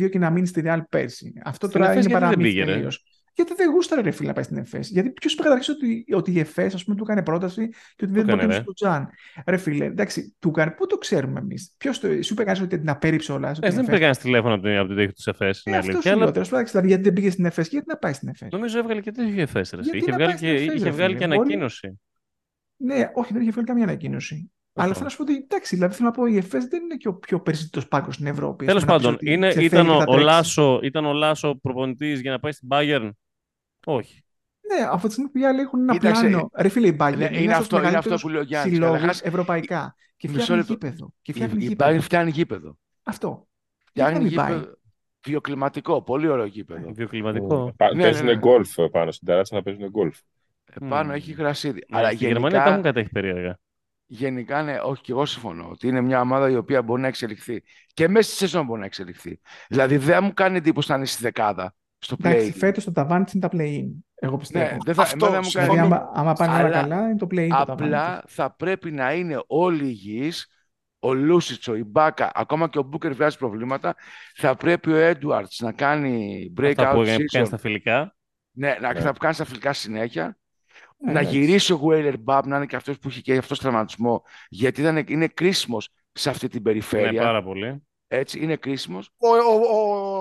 δεν 0.00 0.18
θα 0.18 0.18
επιδίωκε 0.18 0.18
να 0.18 0.30
μείνει 0.30 0.46
στη 0.46 0.62
Real 0.64 0.80
πέρσι. 0.88 1.32
Αυτό 1.44 1.66
Στην 1.66 1.80
τώρα 1.80 1.90
Εφές 1.92 2.04
είναι 2.04 2.12
γιατί 2.14 2.24
δεν 2.24 2.28
παραμύθι 2.30 2.50
πήγε, 2.54 2.64
ρε; 2.64 2.72
τελείως. 2.72 3.04
Γιατί 3.34 3.54
δεν 3.54 3.70
γούσταρε 3.70 4.00
ρε 4.00 4.10
φίλε 4.10 4.28
να 4.28 4.34
πάει 4.34 4.44
στην 4.44 4.56
ΕΦΕΣ. 4.56 4.88
Γιατί 4.90 5.10
ποιος 5.10 5.32
είπε 5.32 5.42
καταρχήν 5.42 5.74
ότι, 5.74 6.04
ότι 6.12 6.32
η 6.32 6.38
ΕΦΕΣ 6.38 6.74
ας 6.74 6.84
πούμε, 6.84 6.96
του 6.96 7.02
έκανε 7.02 7.22
πρόταση 7.22 7.68
και 7.68 8.04
ότι 8.04 8.06
δεν 8.12 8.14
έκανε, 8.14 8.26
προτιμούσε 8.32 8.58
ρε. 8.58 8.64
τον 8.64 8.74
Τζαν. 8.74 9.08
Ρε 9.46 9.56
φίλε, 9.56 9.84
εντάξει, 9.84 10.36
του 10.38 10.48
έκανε. 10.48 10.70
Πού 10.70 10.86
το 10.86 10.98
ξέρουμε 10.98 11.40
εμείς; 11.40 11.74
Ποιος 11.78 12.00
το. 12.00 12.08
Σου 12.22 12.32
είπε 12.32 12.44
κανείς 12.44 12.60
ότι 12.60 12.78
την 12.78 12.88
απέρριψε 12.90 13.32
όλα. 13.32 13.56
Ε, 13.60 13.70
δεν 13.70 13.84
πήγαν 13.86 14.16
τηλέφωνο 14.16 14.54
από 14.54 14.62
την, 14.62 14.76
από 14.76 14.88
την 14.88 14.96
τύχη 14.96 15.12
του 15.12 15.30
ΕΦΕΣ. 15.30 15.62
Είναι 15.64 15.76
Ε, 15.76 15.78
αυτό 15.78 15.90
αλήθεια. 15.92 16.10
σου 16.10 16.16
λέω. 16.16 16.24
Αλλά 16.24 16.32
Τέλος 16.32 16.48
πάντων, 16.48 16.66
δηλαδή, 16.66 16.86
γιατί 16.86 17.02
δεν 17.02 17.12
πήγε 17.12 17.30
στην 17.30 17.44
ΕΦΕΣ 17.44 17.64
και 17.68 17.70
γιατί 17.74 17.88
να 17.88 17.96
πάει 17.96 18.12
στην 18.12 18.28
ΕΦΕΣ. 18.28 18.48
νομίζω 18.52 18.78
έβγαλε 18.78 19.00
και 19.00 19.10
τέτοιο 19.12 19.40
ΕΦΕΣ. 19.42 19.70
ρε, 19.70 19.80
εσύ. 19.80 19.90
Γιατί 19.90 19.98
Είχε 19.98 20.10
να 20.10 20.16
βγάλει 20.16 20.28
πάει 20.30 20.36
στην 20.38 20.48
και, 20.48 20.54
ΕΦΕΣ, 20.62 20.74
είχε 20.74 20.84
ρε 20.84 20.90
βγάλει 20.90 21.14
φίλε, 21.14 21.18
και 21.18 21.26
μπορεί- 21.26 21.38
ανακοίνωση. 21.40 22.00
Ναι, 22.76 23.10
όχι, 23.14 23.32
δεν 23.32 23.42
είχε 23.42 23.50
βγάλει 23.50 23.66
καμία 23.66 23.84
ανακοίνωση. 23.84 24.50
Αλλά 24.82 24.92
Αυτό. 24.92 24.94
θέλω 24.94 25.04
να 25.04 25.10
σου 25.10 25.16
πω 25.16 25.22
ότι 25.22 25.34
εντάξει, 25.34 25.74
δηλαδή 25.74 25.94
θέλω 25.94 26.08
να 26.08 26.14
πω 26.14 26.26
η 26.26 26.36
ΕΦΕΣ 26.36 26.64
δεν 26.66 26.82
είναι 26.82 26.94
και 26.96 27.08
ο 27.08 27.14
πιο 27.14 27.40
περισσότερος 27.40 27.88
πάγκος 27.88 28.14
στην 28.14 28.26
Ευρώπη. 28.26 28.64
Τέλος 28.66 28.82
ας 28.82 28.88
πούμε, 28.88 28.96
να 28.96 29.02
πάντων, 29.02 29.18
πεις 29.18 29.28
ότι 29.28 29.36
είναι, 29.36 29.50
σε 29.50 29.62
ήταν, 29.64 29.84
θέλει 29.84 29.88
και 29.88 29.94
ο, 29.94 29.98
θα 29.98 30.02
ο 30.02 30.12
τρέξει. 30.12 30.24
Λάσο, 30.24 30.80
ήταν 30.82 31.04
ο 31.04 31.12
Λάσο 31.12 31.54
προπονητής 31.62 32.20
για 32.20 32.30
να 32.30 32.38
πάει 32.40 32.52
στην 32.52 32.68
Bayern; 32.70 33.10
Όχι. 33.86 34.24
Ναι, 34.74 34.84
από 34.90 35.06
τη 35.06 35.12
στιγμή 35.12 35.30
που 35.30 35.38
οι 35.38 35.44
άλλοι 35.46 35.60
έχουν 35.60 35.80
ένα 35.80 35.92
Κοίταξε, 35.92 36.26
πλάνο. 36.28 36.50
Ρε 36.58 36.68
φίλε, 36.68 36.86
η 36.86 36.96
Bayern 37.00 37.16
Ναι, 37.16 37.24
είναι, 37.24 37.36
είναι 37.36 37.44
ένας 37.44 37.58
αυτό- 37.58 37.76
από 37.76 37.84
τους 37.84 37.88
είναι 37.88 37.98
αυτό 37.98 38.08
μεγαλύτερους 38.10 38.22
που 38.22 38.28
λέει 38.28 38.40
ο 38.40 38.42
Γιάννης. 38.44 38.72
συλλόγους 38.72 38.94
Καταρχάς, 39.00 39.22
ευρωπαϊκά. 39.22 39.94
Και 40.16 40.28
μισό 40.28 40.40
φτιάχνει 40.40 40.56
λεπτό. 40.56 40.72
γήπεδο. 40.72 41.12
Και 41.22 41.30
Η, 41.30 41.34
φτιάχνει 41.34 41.64
η 41.64 41.66
γήπεδο. 41.66 41.90
Bayern 41.90 42.00
φτιάχνει 42.00 42.30
γήπεδο. 42.30 42.78
Αυτό. 43.02 43.48
Φτιάχνει 43.84 44.14
κάνει 44.14 44.28
η 44.28 44.34
Bayern. 44.38 44.46
γήπεδο. 44.48 44.74
Βιοκλιματικό, 45.26 46.02
πολύ 46.02 46.28
ωραίο 46.28 46.44
γήπεδο. 46.44 46.92
Βιοκλιματικό. 46.92 47.72
Πα- 47.76 47.94
Ναι, 47.94 48.02
παίζουν 48.02 48.24
ναι, 48.26 48.32
ναι. 48.32 48.38
γκολφ 48.38 48.74
πάνω 48.90 49.10
στην 49.10 49.26
ταράτσα, 49.26 49.56
θα 49.56 49.62
παίζουν 49.62 49.88
γκολφ. 49.88 50.18
Επάνω 50.74 51.04
Μμμ. 51.08 51.14
έχει 51.14 51.32
γρασίδι. 51.32 51.84
Ναι, 51.88 51.98
Αλλά 51.98 52.06
στη 52.08 52.16
Γερμανία 52.16 52.50
τα 52.58 52.62
έχουν 52.64 52.70
γενικά, 52.70 52.88
κατέχει 52.92 53.08
περίεργα. 53.12 53.58
Γενικά, 54.12 54.62
ναι, 54.62 54.78
όχι 54.82 55.02
και 55.02 55.12
εγώ 55.12 55.26
συμφωνώ 55.26 55.68
ότι 55.70 55.88
είναι 55.88 56.00
μια 56.00 56.20
ομάδα 56.20 56.50
η 56.50 56.56
οποία 56.56 56.82
μπορεί 56.82 57.00
να 57.00 57.06
εξελιχθεί. 57.08 57.62
Και 57.94 58.08
μέσα 58.08 58.28
στη 58.28 58.36
σεζόν 58.38 58.64
μπορεί 58.66 58.80
να 58.80 58.86
εξελιχθεί. 58.86 59.40
Δηλαδή 59.68 59.96
δεν 59.96 60.24
μου 60.24 60.34
κάνει 60.34 60.56
εντύπωση 60.56 60.90
να 60.90 60.96
είναι 60.96 61.06
στη 61.06 61.22
δεκάδα, 61.22 61.74
στο 61.98 62.16
Εντάξει, 62.24 62.52
play. 62.54 62.58
φέτος 62.58 62.84
το 62.84 62.92
ταβάνι 62.92 63.24
της 63.24 63.32
είναι 63.32 63.48
τα 63.48 63.56
play-in. 63.58 63.86
Εγώ 64.14 64.36
πιστεύω. 64.36 64.64
Ναι, 64.64 64.76
δεν 64.84 64.94
θα, 64.94 65.02
Αυτό, 65.02 65.26
εμένα 65.26 65.42
μου 65.42 65.50
κάνει 65.52 65.68
δηλαδή, 65.68 65.88
συμφωνώ. 65.88 66.04
άμα, 66.04 66.10
άμα 66.14 66.32
πάνε 66.34 66.52
όλα 66.52 66.62
Αλλά 66.62 66.80
καλά, 66.80 67.04
είναι 67.04 67.16
το 67.16 67.26
play-in 67.30 67.48
το 67.48 67.64
ταβάνι. 67.64 67.94
Απλά 67.94 68.22
θα 68.26 68.54
πρέπει 68.54 68.90
να 68.90 69.12
είναι 69.14 69.42
όλοι 69.46 69.84
υγιείς, 69.84 70.46
ο 70.98 71.14
Λούσιτσο, 71.14 71.74
η 71.76 71.84
Μπάκα, 71.84 72.30
ακόμα 72.34 72.68
και 72.68 72.78
ο 72.78 72.82
Μπούκερ 72.82 73.12
βγάζει 73.14 73.38
προβλήματα. 73.38 73.94
Θα 74.34 74.54
πρέπει 74.56 74.92
ο 74.92 74.96
Έντουαρτς 74.96 75.58
να 75.60 75.72
κάνει 75.72 76.44
Αυτά 76.58 76.90
breakout 76.90 76.94
που 76.94 77.02
έκανε 77.02 77.24
season. 77.32 77.46
στα 77.46 77.58
φιλικά. 77.58 78.14
Ναι, 78.52 78.76
να, 78.80 78.92
Ναι. 78.92 79.00
θα 79.00 79.12
κάνει 79.18 79.34
στα 79.34 79.44
φιλικά 79.44 79.72
συνέχεια. 79.72 80.38
Ε, 81.06 81.12
να 81.12 81.20
εντάξει. 81.20 81.38
γυρίσει 81.38 81.72
ο 81.72 81.76
Γουέιλερ 81.76 82.18
Μπαμ, 82.18 82.48
να 82.48 82.56
είναι 82.56 82.66
και 82.66 82.76
αυτός 82.76 82.98
που 82.98 83.08
έχει 83.08 83.20
και 83.22 83.36
αυτό 83.36 83.56
τραυματισμό. 83.56 84.22
Γιατί 84.48 84.80
ήταν, 84.80 85.04
είναι 85.08 85.26
κρίσιμος 85.26 85.88
σε 86.12 86.30
αυτή 86.30 86.48
την 86.48 86.58
Ναι, 86.58 86.62
περιφέρεια. 86.70 87.22
πάρα 87.22 87.42
πολύ. 87.42 87.82
Έτσι, 88.12 88.38
είναι 88.42 88.56
κρίσιμος. 88.56 89.10
Ο, 89.16 89.28
ο, 89.28 89.78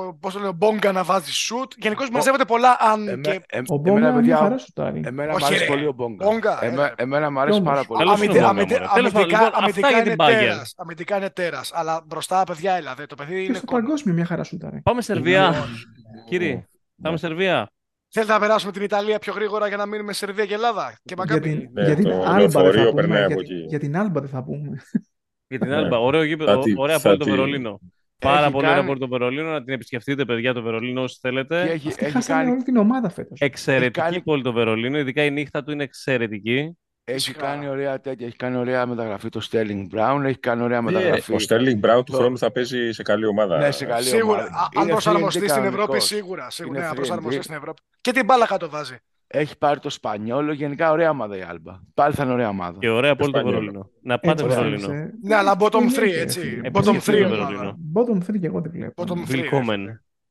ο, 0.08 0.14
πώς 0.20 0.34
το 0.34 0.40
λέω, 0.40 0.52
Μπόγκα 0.52 0.92
να 0.92 1.04
βάζει 1.04 1.32
σουτ. 1.32 1.72
Γενικώς 1.78 2.10
μαζεύονται 2.10 2.46
πολλά 2.46 2.78
αν 2.80 3.08
Εμέ- 3.08 3.22
και. 3.26 3.42
εμ- 3.50 3.70
Ο 3.72 3.74
εμένα, 3.74 3.92
Μπόγκα 3.94 4.08
είναι 4.10 4.20
παιδιά, 4.20 4.38
χαρά 4.38 4.58
σου 4.58 4.72
τάρι. 4.74 5.02
εμένα 5.06 5.32
Όχι, 5.34 5.40
μου 5.42 5.46
αρέσει 5.46 5.64
ρε. 5.64 5.70
πολύ 5.70 5.86
ο 5.86 5.92
Μπόγκα. 5.92 6.26
Μπόγκα, 6.26 6.60
Εμέ- 6.66 6.94
ε. 7.00 7.04
εμένα 7.04 7.32
μου 7.32 7.40
αρέσει 7.40 7.58
Κι 7.62 7.68
όμως. 7.68 7.74
πάρα 7.76 7.88
πολύ. 7.88 8.00
Καλός 8.00 8.14
Αμυντε- 8.16 8.36
είναι 8.36 8.46
ο 8.46 8.48
αμυντε- 8.50 8.70
Μπόγκα, 8.80 8.88
μωρέ. 8.90 9.00
Τέλος 9.00 9.12
πάντων, 9.12 9.30
αμυντικά- 9.30 9.46
λοιπόν, 9.46 9.64
αυτά 9.64 9.64
αμυντικά 9.64 9.90
για 9.90 9.98
είναι 10.00 10.10
την 10.16 10.26
Bayern. 10.26 10.52
τέρας. 10.52 10.74
Αμυντικά 10.78 11.18
είναι 11.18 11.30
τέρας. 11.30 11.72
Αλλά 11.74 12.04
μπροστά, 12.06 12.44
παιδιά, 12.44 12.74
έλα. 12.74 12.96
Το 13.08 13.16
παιδί 13.16 13.34
Και 13.34 13.40
είναι 13.42 13.54
στο 13.58 13.66
κόμμα. 13.66 13.82
παγκόσμιο 13.82 14.14
μια 14.14 14.26
χαρά 14.26 14.44
σου 14.44 14.58
τάρι. 14.58 14.82
Πάμε 14.84 15.02
Σερβία. 15.02 15.56
Κύριε, 16.30 16.54
Ναι. 16.54 16.64
πάμε 17.02 17.18
Σερβία. 17.18 17.70
Θέλετε 18.12 18.32
να 18.34 18.40
περάσουμε 18.40 18.72
την 18.72 18.82
Ιταλία 18.82 19.20
πιο 19.20 19.34
γρήγορα 19.34 19.68
για 19.68 19.78
να 19.78 19.86
μείνουμε 19.86 20.14
Σερβία 20.14 20.46
και 20.46 20.54
Ελλάδα; 20.54 20.92
Και 20.92 21.14
Για 21.14 21.16
Μακάμπι. 21.18 21.50
την, 21.50 21.70
Ναι, 21.74 21.84
για 21.86 21.96
την 21.96 22.04
το 22.04 22.12
Άλμπα 22.12 22.32
δεν 22.32 22.38
λεωφορείο 22.40 22.84
θα 22.86 22.94
περνάει 22.94 23.24
πούμε. 23.24 23.34
από 23.34 23.42
Για, 23.42 23.56
εκεί. 23.58 23.66
για 23.68 23.80
την 23.80 23.98
Άλμπα 23.98 24.20
δεν 24.20 24.30
θα 24.30 24.44
πούμε. 24.44 24.78
Για 25.48 25.60
την 25.60 25.68
Ναι. 25.70 25.76
Άλμπα. 25.76 25.98
Ωραίο 26.00 26.20
Θα 26.22 26.26
γήπεδο. 26.28 26.60
τη- 26.60 26.74
Ωραία 26.78 27.00
θα 27.00 27.02
πόλη 27.10 27.18
το 27.18 27.26
τη- 27.26 27.32
Βερολίνο. 27.32 27.80
Πάρα 28.20 28.42
Έχει 28.42 28.52
πολύ 28.52 28.64
ωραία 28.66 28.76
κάνει- 28.76 28.88
πόλη 28.88 29.00
το 29.00 29.08
Βερολίνο. 29.08 29.50
Να 29.50 29.64
την 29.64 29.74
επισκεφτείτε, 29.74 30.26
παιδιά, 30.26 30.54
το 30.54 30.62
Βερολίνο 30.62 31.02
όσοι 31.02 31.14
Και 31.22 31.28
θέλετε. 31.28 31.62
έχει, 31.62 31.88
Αυτοί 31.88 32.04
έχει 32.06 32.14
χάσανε 32.14 32.40
κάνει, 32.40 32.52
όλη 32.52 32.64
την 32.64 32.78
ομάδα 32.78 33.10
φέτος. 33.10 33.40
Εξαιρετική 33.40 34.00
κάνει- 34.00 34.22
πόλη 34.22 34.44
το 34.44 34.54
Βερολίνο. 34.54 34.98
Ειδικά 34.98 35.24
η 35.24 35.32
νύχτα 35.32 35.64
του 35.64 35.72
είναι 35.72 35.84
εξαιρετική. 35.84 36.78
Έχει 37.10 37.20
Φυσικά. 37.20 37.42
κάνει 37.46 37.68
ωραία 37.68 38.00
τέτοια. 38.00 38.28
Έχει 38.28 38.36
κάνει 38.36 38.58
ωραία 38.58 38.86
μεταγραφή 38.86 39.30
το 39.30 39.42
Sterling 39.52 39.88
Brown. 39.96 40.22
Έχει 40.26 40.38
κάνει 40.40 40.64
ωραία 40.64 40.78
Ε, 40.78 40.82
μεταγραφή. 40.82 41.34
Ο 41.34 41.40
Στέρλινγκ 41.40 41.80
Μπράουν 41.80 42.04
του 42.04 42.12
Το- 42.12 42.18
χρόνου 42.18 42.38
θα 42.38 42.52
παίζει 42.52 42.92
σε 42.92 43.04
καλή 43.04 43.26
ομάδα. 43.26 43.58
Ναι, 43.58 43.72
σε 43.72 43.86
καλή 43.86 44.06
Σίγουρα. 44.08 44.38
ομάδα. 44.40 44.56
Α- 44.58 44.68
Αν 44.76 44.84
Είναι 44.84 44.92
προσαρμοστεί 44.92 45.40
3D 45.40 45.50
στην 45.50 45.62
Ευρώπη, 45.64 45.76
κανονικός. 45.78 46.06
σίγουρα. 46.06 46.50
σίγουρα. 46.50 46.76
Είναι 46.78 46.84
Ναι, 46.86 46.90
αν 46.90 46.96
3D. 46.96 47.06
προσαρμοστεί 47.06 47.42
στην 47.44 47.56
Ευρώπη. 47.56 47.82
Και 48.02 48.12
την 48.12 48.26
μπάλα 48.26 48.46
κάτω 48.46 48.70
βάζει. 48.70 48.96
Έχει 49.28 49.58
πάρει 49.58 49.80
το 49.80 49.90
Σπανιόλο. 49.90 50.52
Γενικά 50.52 50.92
ωραία 50.92 51.10
ομάδα 51.10 51.38
η 51.38 51.42
Άλμπα. 51.42 51.80
Πάλι 51.94 52.14
θα 52.14 52.24
είναι 52.24 52.34
ωραία 52.34 52.50
ομάδα. 52.50 52.78
Και 52.80 52.90
ωραία 52.90 53.16
πόλη 53.16 53.32
το 53.32 53.38
Σπανιόλο. 53.38 53.60
Βερολίνο. 53.60 53.90
Να 54.02 54.20
πάτε 54.20 54.44
Έτσι 54.44 54.56
Βερολίνο. 54.56 54.88
θέλεις, 54.88 55.02
ε. 55.02 55.14
Ναι, 55.22 55.36
αλλά 55.36 55.56
bottom 55.60 55.70
Τι 55.88 55.94
3, 55.96 56.06
λέτε, 56.06 56.22
έτσι. 56.22 56.40
φίλε. 56.40 56.70
Bottom 56.74 56.78
Επισκεφτείτε 56.78 57.18
3 57.18 57.28
το 57.30 57.34
ομάδα. 57.36 57.46
Βερολίνο. 57.50 57.78
Bottom 57.94 58.18
3 58.24 58.40
και 58.40 58.46
εγώ 58.48 58.62
δεν 58.62 58.72
βλέπω. 58.72 59.04
Bottom 59.04 59.32
three. 59.32 59.40
Willkommen. 59.40 59.80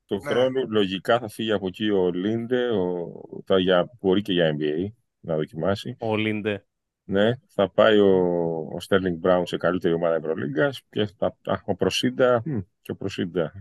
Του 0.07 0.21
Ναι. 0.25 0.31
χρόνου 0.31 0.71
λογικά 0.71 1.19
θα 1.19 1.29
φύγει 1.29 1.53
από 1.53 1.67
εκεί 1.67 1.91
ο 1.91 2.11
Λίντε, 2.13 2.69
ο, 2.69 3.13
θα 3.47 3.59
για, 3.59 3.91
μπορεί 4.01 4.23
και 4.23 4.33
για 4.33 4.55
NBA 4.59 4.93
να 5.21 5.37
δοκιμάσει. 5.37 5.97
Ο 6.01 6.17
Λίντε. 6.17 6.65
Ναι, 7.11 7.31
θα 7.49 7.69
πάει 7.71 7.99
ο, 7.99 8.09
ο 8.75 8.81
Στέρλινγκ 8.81 9.17
Μπράουν 9.19 9.47
σε 9.47 9.57
καλύτερη 9.57 9.95
ομάδα 9.95 10.15
Ευρωλίγκας 10.15 10.81
και 10.91 11.09
θα, 11.19 11.27
α, 11.27 11.61
ο 11.65 11.75
Προσίντα, 11.75 12.43
μ, 12.45 12.59
και 12.83 12.91
ο 12.91 12.95
Προσίντα, 12.95 13.53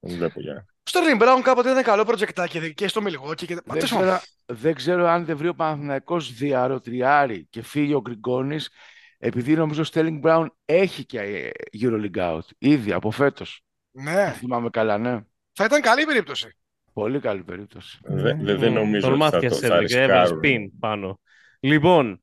δεν 0.00 0.16
βλέπω 0.16 0.40
για. 0.40 0.64
Ο 0.68 0.82
Στέρλιν 0.82 1.16
Μπράουν 1.16 1.42
κάποτε 1.42 1.70
ήταν 1.70 1.82
καλό 1.82 2.04
προτζεκτάκι 2.04 2.74
και 2.74 2.88
στο 2.88 3.02
Μιλγόκι. 3.02 3.46
Και... 3.46 3.54
Δεν 3.54 3.62
Τέλος 3.72 3.90
πάντων. 3.90 4.06
ξέρω, 4.06 4.20
δεν 4.46 4.74
ξέρω 4.74 5.06
αν 5.06 5.24
δεν 5.24 5.36
βρει 5.36 5.48
ο 5.48 5.54
Παναθηναϊκός 5.54 6.32
διαρροτριάρι 6.34 7.46
και 7.50 7.62
φύγει 7.62 7.94
ο 7.94 8.00
Γκριγκόνης 8.00 8.70
επειδή 9.18 9.54
νομίζω 9.54 9.80
ο 9.80 9.84
Στέλινγκ 9.84 10.18
Μπράουν 10.18 10.54
έχει 10.64 11.04
και 11.04 11.18
ε, 11.20 11.50
EuroLeague 11.80 12.16
out 12.36 12.40
ήδη 12.58 12.92
από 12.92 13.10
φέτος. 13.10 13.64
Ναι, 13.90 14.32
Θυμάμαι 14.36 14.70
καλά, 14.70 14.98
ναι. 14.98 15.20
θα 15.52 15.64
ήταν 15.64 15.80
καλή 15.80 16.04
περίπτωση. 16.04 16.56
Πολύ 16.92 17.20
καλή 17.20 17.42
περίπτωση. 17.42 17.98
Δε- 18.02 18.34
δε- 18.34 18.54
δεν 18.54 18.72
νομίζω 18.72 18.92
ότι 18.96 19.00
θα, 19.00 19.08
Τολμάθηκε 19.08 19.48
το, 19.48 19.54
σε 19.54 19.66
θα 19.66 19.74
έδειξε, 19.76 20.02
έβαλε 20.02 20.20
ρισκάρουν. 20.20 20.38
σπιν 20.44 20.78
πάνω. 20.78 21.20
Λοιπόν, 21.60 22.22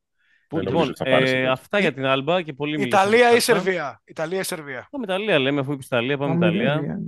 Δεν 0.50 0.60
λοιπόν 0.60 0.74
νομίζω 0.74 0.90
ότι 0.90 0.98
θα 0.98 1.04
πάρεις 1.10 1.28
ε, 1.30 1.32
συνέχεια. 1.32 1.52
αυτά 1.52 1.80
για 1.80 1.94
την 1.94 2.06
Άλμπα 2.06 2.42
και 2.42 2.54
πολύ 2.54 2.78
μιλήσαμε 2.78 3.02
Ιταλία 3.04 3.26
για 3.26 3.34
ή 3.34 3.38
αυτά. 3.38 3.54
Σερβία; 3.54 4.02
Ιταλία 4.06 4.40
ή 4.40 4.44
Σερβία; 4.44 4.88
Πάμε 4.92 5.04
Ιταλία, 5.04 5.40
λέμε, 5.40 5.60
αφού 5.60 5.72
είπε 5.72 5.84
Ιταλία, 5.86 6.18
πάμε 6.18 6.34
Πάμε 6.34 6.46
Ιταλία. 6.46 6.74
Ιταλία. 6.74 7.00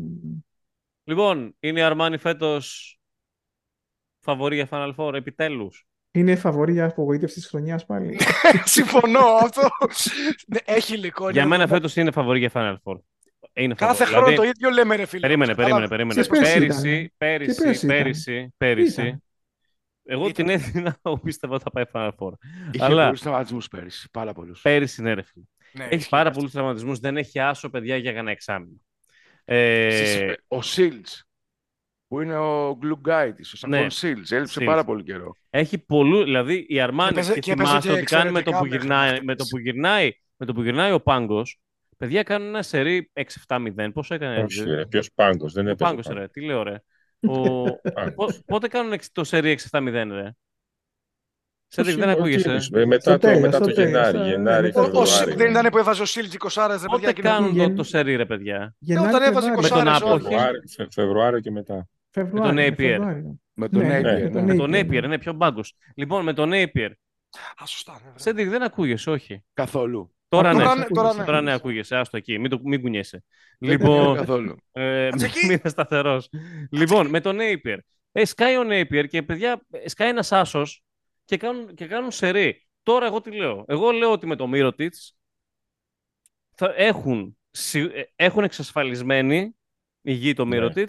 Λοιπόν, 1.03 1.55
είναι 1.59 1.79
η 1.79 1.83
Αρμάνι 1.83 2.17
φέτος 2.17 2.93
φαβορή 4.19 4.55
για 4.55 4.67
Final 4.71 4.93
Four, 4.95 5.13
επιτέλους. 5.13 5.83
Είναι 6.11 6.35
φαβορή 6.35 6.71
για 6.71 6.85
απογοήτευση 6.85 7.35
της 7.35 7.47
χρονιάς 7.47 7.85
πάλι. 7.85 8.17
Συμφωνώ 8.63 9.19
αυτό. 9.41 9.61
Ναι, 10.47 10.57
Έχει 10.65 10.93
υλικό. 10.93 11.29
Για 11.29 11.41
είναι 11.41 11.49
μένα 11.49 11.63
εδώ. 11.63 11.73
φέτος 11.73 11.95
είναι 11.95 12.11
φαβορή 12.11 12.39
για 12.39 12.51
Final 12.53 12.75
Four. 12.83 12.97
Είναι 13.53 13.73
Κάθε 13.73 13.93
φαβορή. 13.93 14.09
χρόνο 14.09 14.25
Δηλαδή, 14.27 14.35
το 14.35 14.43
ίδιο 14.43 14.69
λέμε, 14.69 14.95
ρε 14.95 15.05
φίλε. 15.05 15.21
Περίμενε, 15.21 15.55
περίμενε, 15.55 15.87
Κατάλαβε. 15.87 15.95
περίμενε. 15.95 16.21
Και 16.21 16.27
πέρσι 16.29 16.53
Πέρυσι, 16.59 16.89
ήταν. 16.97 17.11
πέρυσι, 17.17 17.55
Και 17.55 17.63
πέρσι 17.63 17.85
ήταν. 17.85 17.97
πέρυσι, 17.97 18.53
πέρυσι. 18.57 19.23
Ήταν. 20.09 20.19
Εγώ 20.19 20.27
Ήταν. 20.27 20.45
την 20.45 20.49
έδινα 20.55 20.97
που 21.01 21.19
πίστευα 21.19 21.53
ότι 21.55 21.63
θα 21.63 21.69
πάει 21.71 21.83
Final 21.93 22.11
Four. 22.17 22.31
Είχε 22.71 22.83
Αλλά- 22.85 23.03
πολλούς 23.05 23.21
τραυματισμούς 23.21 23.67
πέρυσι. 23.67 24.09
Πάρα 24.11 24.33
πολλούς. 24.33 24.61
Πέρυσι 24.61 25.01
ναι, 25.01 25.13
ρε 25.13 25.21
φίλε. 25.21 25.43
Ναι, 25.73 25.83
Έχεις 25.83 25.95
ισχύει 25.97 26.09
πάρα 26.09 26.23
αυτό. 26.27 26.35
πολλούς 26.37 26.51
τραυματισμούς. 26.53 26.99
Δεν 26.99 27.17
έχει 27.17 27.39
άσο, 27.39 27.69
παιδιά, 27.69 27.95
για 27.97 28.11
κανένα 28.11 28.31
εξάμεινο. 28.31 28.75
Ε, 29.45 29.89
Στις- 29.91 30.35
Ο 30.47 30.61
Σίλτς, 30.61 31.23
που 32.07 32.21
είναι 32.21 32.37
ο 32.37 32.79
glue 32.83 33.09
guy 33.09 33.31
της, 33.35 33.53
ο 33.53 33.57
Σακόν 33.57 33.79
Ναι. 33.79 33.89
Σίλτς, 33.89 34.31
έλειψε 34.31 34.59
Sills. 34.61 34.65
πάρα 34.65 34.83
πολύ 34.83 35.03
καιρό. 35.03 35.31
έχει 35.49 35.77
πολλού, 35.77 36.23
δηλαδή 36.23 36.65
η 36.69 36.79
Αρμάνη 36.79 37.09
έπαιζε- 37.11 37.33
και 37.33 37.39
και 37.39 37.51
έπαιζε 37.51 37.67
θυμάστε 37.69 37.89
και 37.93 37.95
ότι 37.97 38.03
κάνει 38.05 38.31
με 38.31 38.41
το, 38.41 38.51
που 38.51 38.55
εξαιρετικά 38.57 38.77
μέχρι 38.77 38.77
γυρνάει, 38.87 39.17
να 39.17 39.23
με, 39.23 39.35
το 39.35 39.43
χτυπήσει. 39.43 39.49
που 39.49 39.57
γυρνάει, 39.59 40.11
με 40.37 40.45
το 40.45 40.53
που 40.53 40.61
γυρνάει 40.61 40.91
ο 40.91 41.01
Πάγκος. 41.01 41.59
Παιδιά 41.97 42.23
κάνουν 42.23 42.47
ένα 42.47 42.61
σερί 42.61 43.11
6-7-0. 43.13 43.91
Πόσο 43.93 44.13
έκανε 44.13 44.43
Όχι, 44.43 44.63
ρε, 44.63 44.75
ρε. 44.75 44.85
Ποιος 44.85 45.09
πάγκος, 45.15 45.53
δεν 45.53 45.67
ο 45.67 45.69
έπαιζε. 45.69 45.89
Πάγκος, 45.89 46.05
πάγκος. 46.07 46.21
ρε. 46.21 46.27
Τι 46.27 46.41
λέω, 46.41 46.63
ρε. 46.63 46.75
Ο... 47.27 47.63
Πο- 48.15 48.33
πότε 48.45 48.67
κάνουν 48.67 48.91
εξ- 48.91 49.11
το 49.11 49.23
σερί 49.23 49.57
6-7-0, 49.71 50.07
ρε; 50.11 50.31
Σέντρικ, 51.67 51.95
δεν 51.97 52.09
Όχι, 52.09 52.17
ακούγεσαι. 52.17 52.49
όχι, 52.49 52.69
ε, 52.75 52.85
Μετά 52.85 53.01
Στο 53.01 53.11
το, 53.11 53.17
τέλος, 53.17 53.41
μετά 53.41 53.57
στο 53.57 53.65
το 53.65 53.73
τέλος, 53.73 53.89
Γενάρη, 53.91 54.17
ε, 54.17 54.29
Γενάρη, 54.29 54.63
μετά 54.65 54.89
το- 54.89 54.97
Ο- 54.97 55.01
ο- 55.01 55.05
Φεβρουάριο. 55.05 55.35
Δεν 55.35 55.49
ήταν 55.51 55.67
που 55.71 55.77
έβαζε 55.77 56.01
ο 56.01 56.05
Σίλτ 56.05 56.33
20 56.33 56.67
ρε 56.67 56.73
Πότε 56.73 56.87
παιδιά. 56.89 57.11
και 57.11 57.21
να- 57.21 57.29
κάνουν 57.29 57.49
το, 57.49 57.55
Γεν- 57.55 57.75
το 57.75 57.83
σερί, 57.83 58.15
ρε, 58.15 58.25
παιδιά; 58.25 58.75
Γενάρη, 58.79 59.07
όταν 59.15 59.21
έβαζε 59.31 59.47
Φεβρουάριο. 59.47 59.75
Με 59.77 59.83
τον 59.83 59.83
Κοσάρες, 59.83 60.01
Άπο. 60.01 60.13
όχι. 60.13 60.23
Φεβρουάριο, 60.23 60.61
Φε- 60.75 60.93
Φεβρουάριο 60.93 61.39
και 61.39 61.51
μετά. 61.51 61.87
Φεβρουάριο, 62.09 62.53
Με 62.53 62.63
τον 62.63 62.73
Napier. 62.73 62.75
Φεβρουάριο. 62.77 63.39
Με 63.53 63.69
τον 63.69 63.81
Ναι, 63.81 63.99
Napier, 63.99 64.03
ναι, 64.03 64.11
ναι. 64.11 64.21
με 64.23 64.29
τον 64.29 64.45
Με 64.45 64.55
τον 64.55 64.71
Napier, 64.73 65.03
Napier, 65.03 65.07
ναι, 65.07 65.17
πιο 65.17 65.33
μπάγκος. 65.33 65.73
Λοιπόν, 65.95 66.23
με 66.23 66.33
τον 66.33 66.49
Napier. 66.53 66.91
Α, 67.61 67.65
σωστά. 67.65 67.91
ναι, 67.91 67.97
βέβαια. 67.97 68.13
Σέντρικ, 68.17 68.49
δεν 68.49 68.63
ακούγεσαι, 68.63 69.09
όχι. 69.09 69.43
Καθόλου. 69.53 70.13
Τώρα 70.29 70.53
ναι. 70.53 70.63
Τώρα 70.63 70.75
ναι, 70.75 70.85
τώρα 70.85 71.13
ναι. 71.13 71.23
Τώρα 71.23 71.41
ναι, 71.41 71.53
ακούγεσαι. 71.53 71.95
Άστο 71.97 72.17
εκεί. 72.17 72.37
Μην, 72.39 72.49
το, 72.49 72.59
μην 72.63 72.81
κουνιέσαι. 72.81 73.23
Δεν 73.59 73.71
ακούγεται 73.73 73.99
Λοιπόν, 73.99 74.15
καθόλου. 74.17 74.55
ε, 74.71 75.09
Κάτσε 75.09 75.25
εκεί. 75.25 75.45
μην 75.45 75.51
είναι 75.51 75.69
σταθερός. 75.69 76.29
Λοιπόν, 76.71 77.07
με 77.07 77.21
τον 77.21 77.37
Napier. 77.39 77.77
Ε, 78.11 78.25
σκάει 78.25 78.57
ο 78.57 78.63
Napier 78.65 79.07
και 79.07 79.23
παιδιά, 79.23 79.61
ε, 79.71 79.89
σκάει 79.89 80.09
ένας 80.09 80.31
άσος 80.31 80.83
και 81.25 81.37
κάνουν, 81.37 81.73
και 81.75 81.85
κάνουν 81.87 82.11
σερί. 82.11 82.67
Τώρα 82.83 83.05
εγώ 83.05 83.21
τι 83.21 83.31
λέω. 83.31 83.65
Εγώ 83.67 83.91
λέω 83.91 84.11
ότι 84.11 84.25
με 84.27 84.35
το 84.35 84.49
Mirotic 84.53 84.89
θα 86.55 86.73
έχουν, 86.75 87.37
σι- 87.51 87.91
ε, 87.95 88.03
έχουν 88.15 88.43
εξασφαλισμένη 88.43 89.55
υγιή 90.01 90.33
το 90.33 90.45
Ναι. 90.45 90.57
Mirotic 90.61 90.87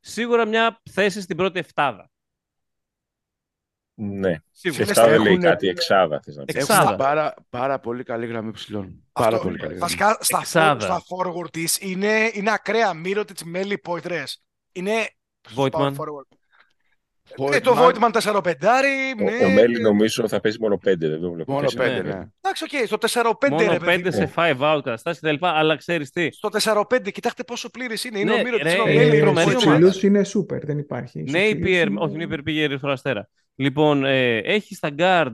σίγουρα 0.00 0.46
μια 0.46 0.80
θέση 0.90 1.20
στην 1.20 1.36
πρώτη 1.36 1.58
εφτάδα. 1.58 2.09
Ναι. 4.02 4.32
Σε 4.32 4.42
Σίγουρα. 4.52 4.82
αυτά 4.82 5.08
δεν 5.08 5.20
λέει 5.22 5.32
Έχουνε- 5.32 5.50
κάτι 5.50 5.68
εξάδα, 5.68 6.20
θες 6.24 6.36
να 6.36 6.44
πεις. 6.44 6.54
Εξάδα. 6.54 6.82
Έχουν 6.82 6.96
πάρα, 6.96 7.34
πάρα 7.50 7.78
πολύ 7.80 8.02
καλή 8.02 8.26
γραμμή 8.26 8.50
ψηλών. 8.50 9.04
Πάρα 9.12 9.28
Αυτό, 9.28 9.42
πολύ 9.42 9.58
καλή 9.58 9.74
γραμμή. 9.74 9.80
Βασικά 9.80 10.16
στα, 10.20 10.38
Εξάδα. 10.38 10.80
στα 10.80 11.02
forward 11.08 11.50
της 11.50 11.78
είναι, 11.80 12.30
είναι 12.32 12.52
ακραία 12.52 12.94
μύρο 12.94 13.24
της 13.24 13.44
Μέλη 13.44 13.78
Ποητρές. 13.78 14.42
Είναι... 14.72 14.92
Voigtman. 15.56 15.94
Forward. 17.36 17.48
Voigtman, 17.48 17.54
Ε, 17.54 17.60
το 17.60 17.74
Voigtman 17.78 18.10
4-5, 18.10 19.16
Ο, 19.20 19.24
ναι. 19.24 19.44
ο 19.44 19.48
Μέλη 19.50 19.80
νομίζω 19.80 20.28
θα 20.28 20.40
παίζει 20.40 20.58
μόνο 20.60 20.76
πέντε, 20.78 21.08
δεν 21.08 21.20
το 21.20 21.30
βλέπω. 21.32 21.52
Μόνο 21.52 21.64
τέσσερα. 21.66 21.84
πέντε, 21.84 22.08
ναι. 22.08 22.14
ναι. 22.14 22.24
Εντάξει, 22.40 22.64
οκ, 22.64 22.86
στο 22.86 23.22
4-5 23.22 23.50
Μόνο 23.50 23.62
ρε 23.72 23.78
παιδί. 23.78 23.84
πέντε 23.84 24.10
σε 24.10 24.32
five 24.36 24.56
out 24.60 24.80
καταστάσεις 24.84 25.20
κτλ. 25.22 25.46
Αλλά 25.46 25.76
ξέρεις 25.76 26.10
τι. 26.10 26.28
Στο 26.32 26.48
4-5, 26.62 27.10
κοιτάξτε 27.12 27.44
πόσο 27.44 27.70
πλήρης 27.70 28.04
είναι. 28.04 28.18
Είναι 28.18 28.32
Ναι, 28.34 28.40
ο 28.40 28.42
Μύρο 28.44 28.56
ρε, 28.56 28.62
της, 28.62 28.72
είναι 28.72 28.82
ο 28.82 28.86
ε, 28.88 28.94
Μέλη, 28.94 29.16
Ε, 29.16 29.20
τρομερή 29.20 29.50
στους 29.50 29.64
ομάδα. 29.66 29.88
ψηλούς 29.88 30.02
είναι 30.02 30.20
super, 30.34 30.60
δεν 30.62 30.78
υπάρχει. 30.78 31.18
Στους 31.20 31.32
Napier, 31.32 31.60
ψηλούς 31.62 31.80
είναι- 31.80 32.00
όχι, 32.00 32.16
Napier 32.18 32.40
πήγε 32.44 32.62
ερυθρό 32.62 32.90
αστέρα. 32.92 33.28
Λοιπόν, 33.54 34.04
ε, 34.04 34.36
έχει 34.36 34.74
στα 34.74 34.88
guard 34.98 35.32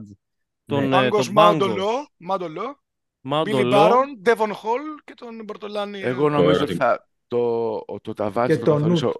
τον, 0.65 0.83
ε, 0.83 0.87
Μάγκος 0.87 1.25
τον 1.25 1.33
Μπάγκος, 1.33 1.59
Μάντολο, 1.67 2.07
Μάντολο, 2.17 2.61
Billy 2.61 3.29
Μάντολο, 3.29 3.71
Baron, 3.75 4.29
Devon 4.29 4.49
Hall 4.51 5.01
και 5.03 5.13
τον 5.15 5.41
Μπορτολάνη. 5.45 6.01
Εγώ 6.01 6.27
ε, 6.27 6.29
νομίζω 6.29 6.49
ερώτημα. 6.49 6.63
ότι 6.63 6.97
θα, 6.99 7.07
το, 7.27 7.37
το, 7.85 7.99
το 8.01 8.13
ταβάνι 8.13 8.47
Και 8.47 8.53
θα 8.53 8.59
το 8.59 8.65
το 8.65 8.71
καθορίσει 8.77 9.03
Νούτ. 9.05 9.15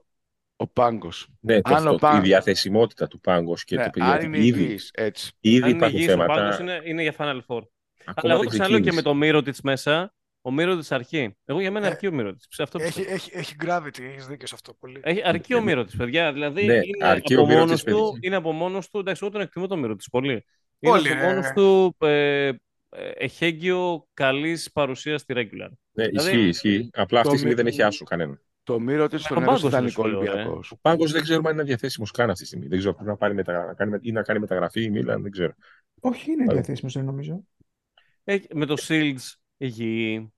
Ο, 0.58 0.64
ο 0.64 0.68
Πάγκος. 0.68 1.28
Ναι, 1.40 1.62
το, 1.62 1.76
Αν 1.76 1.88
ο 1.88 1.92
το- 1.92 1.98
Πα- 1.98 2.18
η 2.18 2.20
διαθεσιμότητα 2.22 3.08
του 3.08 3.20
Πάγκος 3.20 3.64
και 3.64 3.76
Ναι, 3.76 3.90
το 3.90 4.04
αν 4.04 4.10
γιατί 4.10 4.26
είναι 4.26 4.38
ήδη, 4.38 4.64
υγιής, 4.64 4.92
έτσι. 4.94 5.32
ήδη 5.40 5.62
αν 5.64 5.68
είναι 5.70 5.78
υπάρχουν 5.78 5.98
υγιής 5.98 6.08
ο 6.14 6.18
θέματα. 6.18 6.34
Πάγκος 6.34 6.60
είναι, 6.60 6.82
είναι 6.84 7.02
για 7.02 7.14
Final 7.18 7.40
Four. 7.48 7.62
Αλλά 8.06 8.16
Ακόμα 8.18 8.34
εγώ 8.34 8.42
δεν 8.42 8.44
το 8.44 8.50
ξαναλέω 8.50 8.78
και 8.80 8.84
με 8.84 8.90
ξεκίνησε. 8.92 9.02
το 9.02 9.14
Μύρο 9.14 9.42
της 9.42 9.62
μέσα. 9.62 10.12
Ο 10.42 10.52
Μύρο 10.52 10.78
της 10.78 10.92
αρχή. 10.92 11.36
Εγώ 11.46 11.60
για 11.60 11.72
μένα 11.72 11.86
Ε, 11.86 11.90
αρκεί 11.90 12.08
ο 12.08 12.12
Μύρο 12.12 12.34
της. 12.34 12.60
Αυτό 12.60 12.80
Έχει, 12.82 12.88
πιστεύω. 12.94 13.14
έχει, 13.16 13.32
έχει 13.34 13.56
gravity, 13.66 14.02
έχεις 14.12 14.28
δίκιο 14.28 14.48
σε 14.48 14.56
αυτό 14.56 14.74
πολύ. 14.74 15.00
Έχει, 15.04 15.22
αρκεί 15.24 15.54
ο 15.54 15.62
Μύρο 15.62 15.84
της, 15.84 15.96
παιδιά. 15.96 16.34
Δηλαδή 16.34 16.66
Ναι, 16.66 16.74
είναι, 16.74 17.06
αρκεί 17.08 17.34
από 17.34 17.44
ο 17.44 17.46
Μύρωτης, 17.46 17.68
μόνος 17.70 17.84
του, 17.84 18.12
παιδιά. 18.12 18.20
είναι 18.28 18.36
από 18.36 18.52
μόνος 18.52 18.90
του. 18.90 19.00
Εντάξει, 19.00 19.20
εγώ 19.24 19.32
τον 19.32 19.42
εκτιμώ 19.42 19.68
τον 19.68 19.80
Μύρο 19.80 19.96
της 19.96 20.10
πολύ. 20.10 20.46
Είναι 20.80 20.92
Όλοι, 20.94 21.12
από 21.12 21.22
ρε. 21.22 21.28
μόνος 21.28 21.52
του 21.56 21.96
ε, 22.00 22.48
ε, 22.48 22.54
εχέγγυο 23.16 24.08
καλής 24.14 24.72
παρουσίας 24.72 25.22
στη 25.22 25.34
regular. 25.38 25.70
Ναι, 25.92 26.08
Δηλαδή- 26.08 26.30
ισχύει, 26.30 26.48
ισχύει. 26.48 26.90
Απλά 26.94 27.20
αυτή 27.20 27.30
Το 27.30 27.36
τη 27.36 27.38
στιγμή 27.42 27.50
μη- 27.56 27.56
δεν 27.56 27.68
έχει 27.68 27.82
άσο 27.84 28.06
κανένα. 28.06 28.42
Το 28.68 28.80
μύρο 28.80 29.08
της 29.08 29.24
τον 29.24 29.38
Ο 29.38 29.42
έδωσε 29.42 29.46
Πάγκος 29.46 29.62
είναι 29.62 29.70
ιδανικό 29.92 30.02
σου 30.04 30.08
λέω, 30.10 30.22
ρε. 30.22 30.30
Ολυμπιακός. 30.30 30.72
Ο 30.72 30.78
Πάγκος 30.82 31.12
δεν 31.12 31.22
ξέρουμε 31.22 31.50
αν 31.50 31.56
είναι 31.56 31.64
διαθέσιμος 31.64 32.12
καν 32.12 32.30
αυτή 32.30 32.42
τη 32.42 32.48
στιγμή. 32.48 32.68
Δεν 32.68 32.78
ξέρω, 32.78 32.94
πρέπει 32.94 33.10
να 33.10 33.16
πάρει 33.18 33.34
μετα... 33.34 33.66
να 33.66 33.74
κάνει... 33.74 33.92
με- 33.92 34.00
ή 34.02 34.12
να 34.12 34.22
κάνει 34.22 34.40
μεταγραφή 34.40 34.84
η 34.84 34.90
Μίλαν, 34.90 35.22
δεν 35.22 35.32
ξέρω. 35.32 35.54
Όχι, 36.00 36.32
είναι 36.32 36.46
Πάλι. 36.46 36.58
διαθέσιμος, 36.58 36.94
δεν 36.94 37.06
νομίζω. 37.06 37.44
Έχει, 38.24 38.48
με 38.54 38.66
το 38.66 38.76
Shields 38.88 39.34
υγιή. 39.58 40.34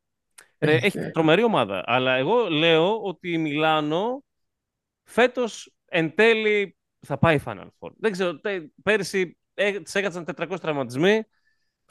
Ρε, 0.59 0.71
Ε, 0.73 0.79
έχει 0.85 0.97
ε. 0.97 1.09
τρομερή 1.09 1.43
ομάδα. 1.43 1.83
Αλλά 1.85 2.15
εγώ 2.15 2.49
λέω 2.49 3.01
ότι 3.01 3.31
η 3.31 3.37
Μιλάνο 3.37 4.23
φέτος 5.03 5.73
εν 5.85 6.15
τέλει 6.15 6.77
θα 6.99 7.17
πάει 7.17 7.39
Final 7.45 7.67
Four. 7.79 7.89
Δεν 7.99 8.11
ξέρω, 8.11 8.39
τε- 8.39 8.63
πέρυσι 8.83 9.37
ε, 9.53 9.79
της 9.79 9.95
έκατσαν 9.95 10.25
400 10.37 10.55
τραυματισμοί. 10.61 11.23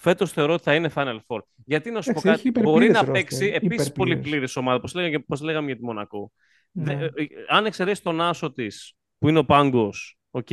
Φέτος 0.00 0.32
θεωρώ 0.32 0.52
ότι 0.52 0.62
θα 0.62 0.74
είναι 0.74 0.90
Final 0.94 1.18
Four. 1.26 1.38
Γιατί 1.64 1.90
να 1.90 2.02
σου 2.02 2.12
πω 2.12 2.18
Εντάξει, 2.18 2.28
έχει 2.48 2.52
κάτι, 2.52 2.66
μπορεί 2.66 2.84
υπερπλήρες 2.86 3.02
να 3.02 3.08
roster, 3.08 3.12
παίξει 3.12 3.46
επίσης 3.46 3.56
υπερπλήρες. 3.62 3.92
πολύ 3.92 4.16
πλήρης 4.16 4.56
ομάδα, 4.56 4.76
όπως 4.76 4.94
λέγαμε, 4.94 5.18
πώς 5.18 5.40
λέγαμε 5.40 5.66
για 5.66 5.76
τη 5.76 5.84
Μονακό. 5.84 6.32
Δε- 6.72 6.94
Ναι. 6.94 7.04
ε, 7.04 7.06
ε, 7.14 7.26
αν 7.48 7.66
εξαιρέσεις 7.66 8.02
τον 8.02 8.20
άσο 8.20 8.52
της, 8.52 8.94
που 9.18 9.28
είναι 9.28 9.38
ο 9.38 9.44
Πάγκος, 9.44 10.18
οκ. 10.30 10.48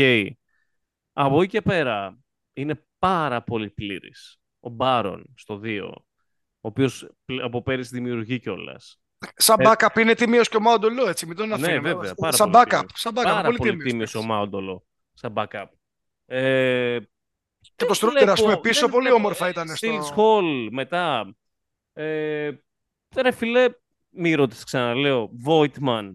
Από 1.14 1.42
εκεί 1.42 1.50
και 1.52 1.62
πέρα 1.62 2.18
είναι 2.54 2.86
πάρα 3.00 3.44
πολύ 3.44 3.70
πλήρης. 3.70 4.38
Ο 4.60 4.70
Μπάρον 4.70 5.24
στο 5.36 5.58
2, 5.58 5.90
ο 6.62 6.68
οποίος 6.68 7.10
από 7.44 7.62
πέρυσι 7.62 7.90
δημιουργεί 7.96 8.40
κιόλας. 8.40 9.00
Σαν 9.36 9.60
Ε, 9.60 9.64
backup 9.70 10.00
είναι 10.00 10.14
τιμίος 10.14 10.50
και 10.50 10.58
ο 10.58 10.62
Μαόντο 10.62 10.93
Λο, 10.93 11.08
έτσι, 11.08 11.26
μην 11.26 11.36
τον 11.36 11.48
Ναι, 11.48 11.54
αφήνουμε. 11.54 11.94
βέβαια. 11.94 12.14
Πάρα 12.16 12.36
Σαν 12.36 12.50
πολύ 12.52 12.64
backup, 12.66 12.70
τίμιος. 12.70 12.92
σαν 13.00 13.14
backup, 13.16 13.24
Πάρα 13.24 13.42
πολύ 13.42 13.58
πολύ 13.58 13.70
τίμιος 13.70 13.90
τίμιος 13.92 14.14
ο 14.16 14.18
παίκτης. 14.18 14.36
Μαόντο 14.36 14.73
Λο 14.73 14.86
σαν 15.14 15.34
backup. 15.36 15.66
Ε, 16.26 17.00
Και 17.76 17.86
το 17.86 17.86
δεν 17.86 17.96
Στρούκτερ, 17.96 18.30
ας 18.30 18.36
πούμε, 18.40 18.52
βλέπω- 18.52 18.68
πίσω 18.68 18.80
δεν 18.82 18.90
πολύ 18.90 19.02
βλέπω, 19.02 19.16
όμορφα 19.18 19.46
ε, 19.46 19.50
ήταν 19.50 19.76
στο... 19.76 19.88
Steels 19.88 20.16
Hall 20.18 20.68
μετά. 20.72 21.36
Ε, 21.94 22.52
ρε 23.16 23.32
φιλέ, 23.32 23.70
μη 24.10 24.34
ρώτησες 24.34 24.64
ξαναλέω. 24.64 25.30
Voigtman. 25.46 26.14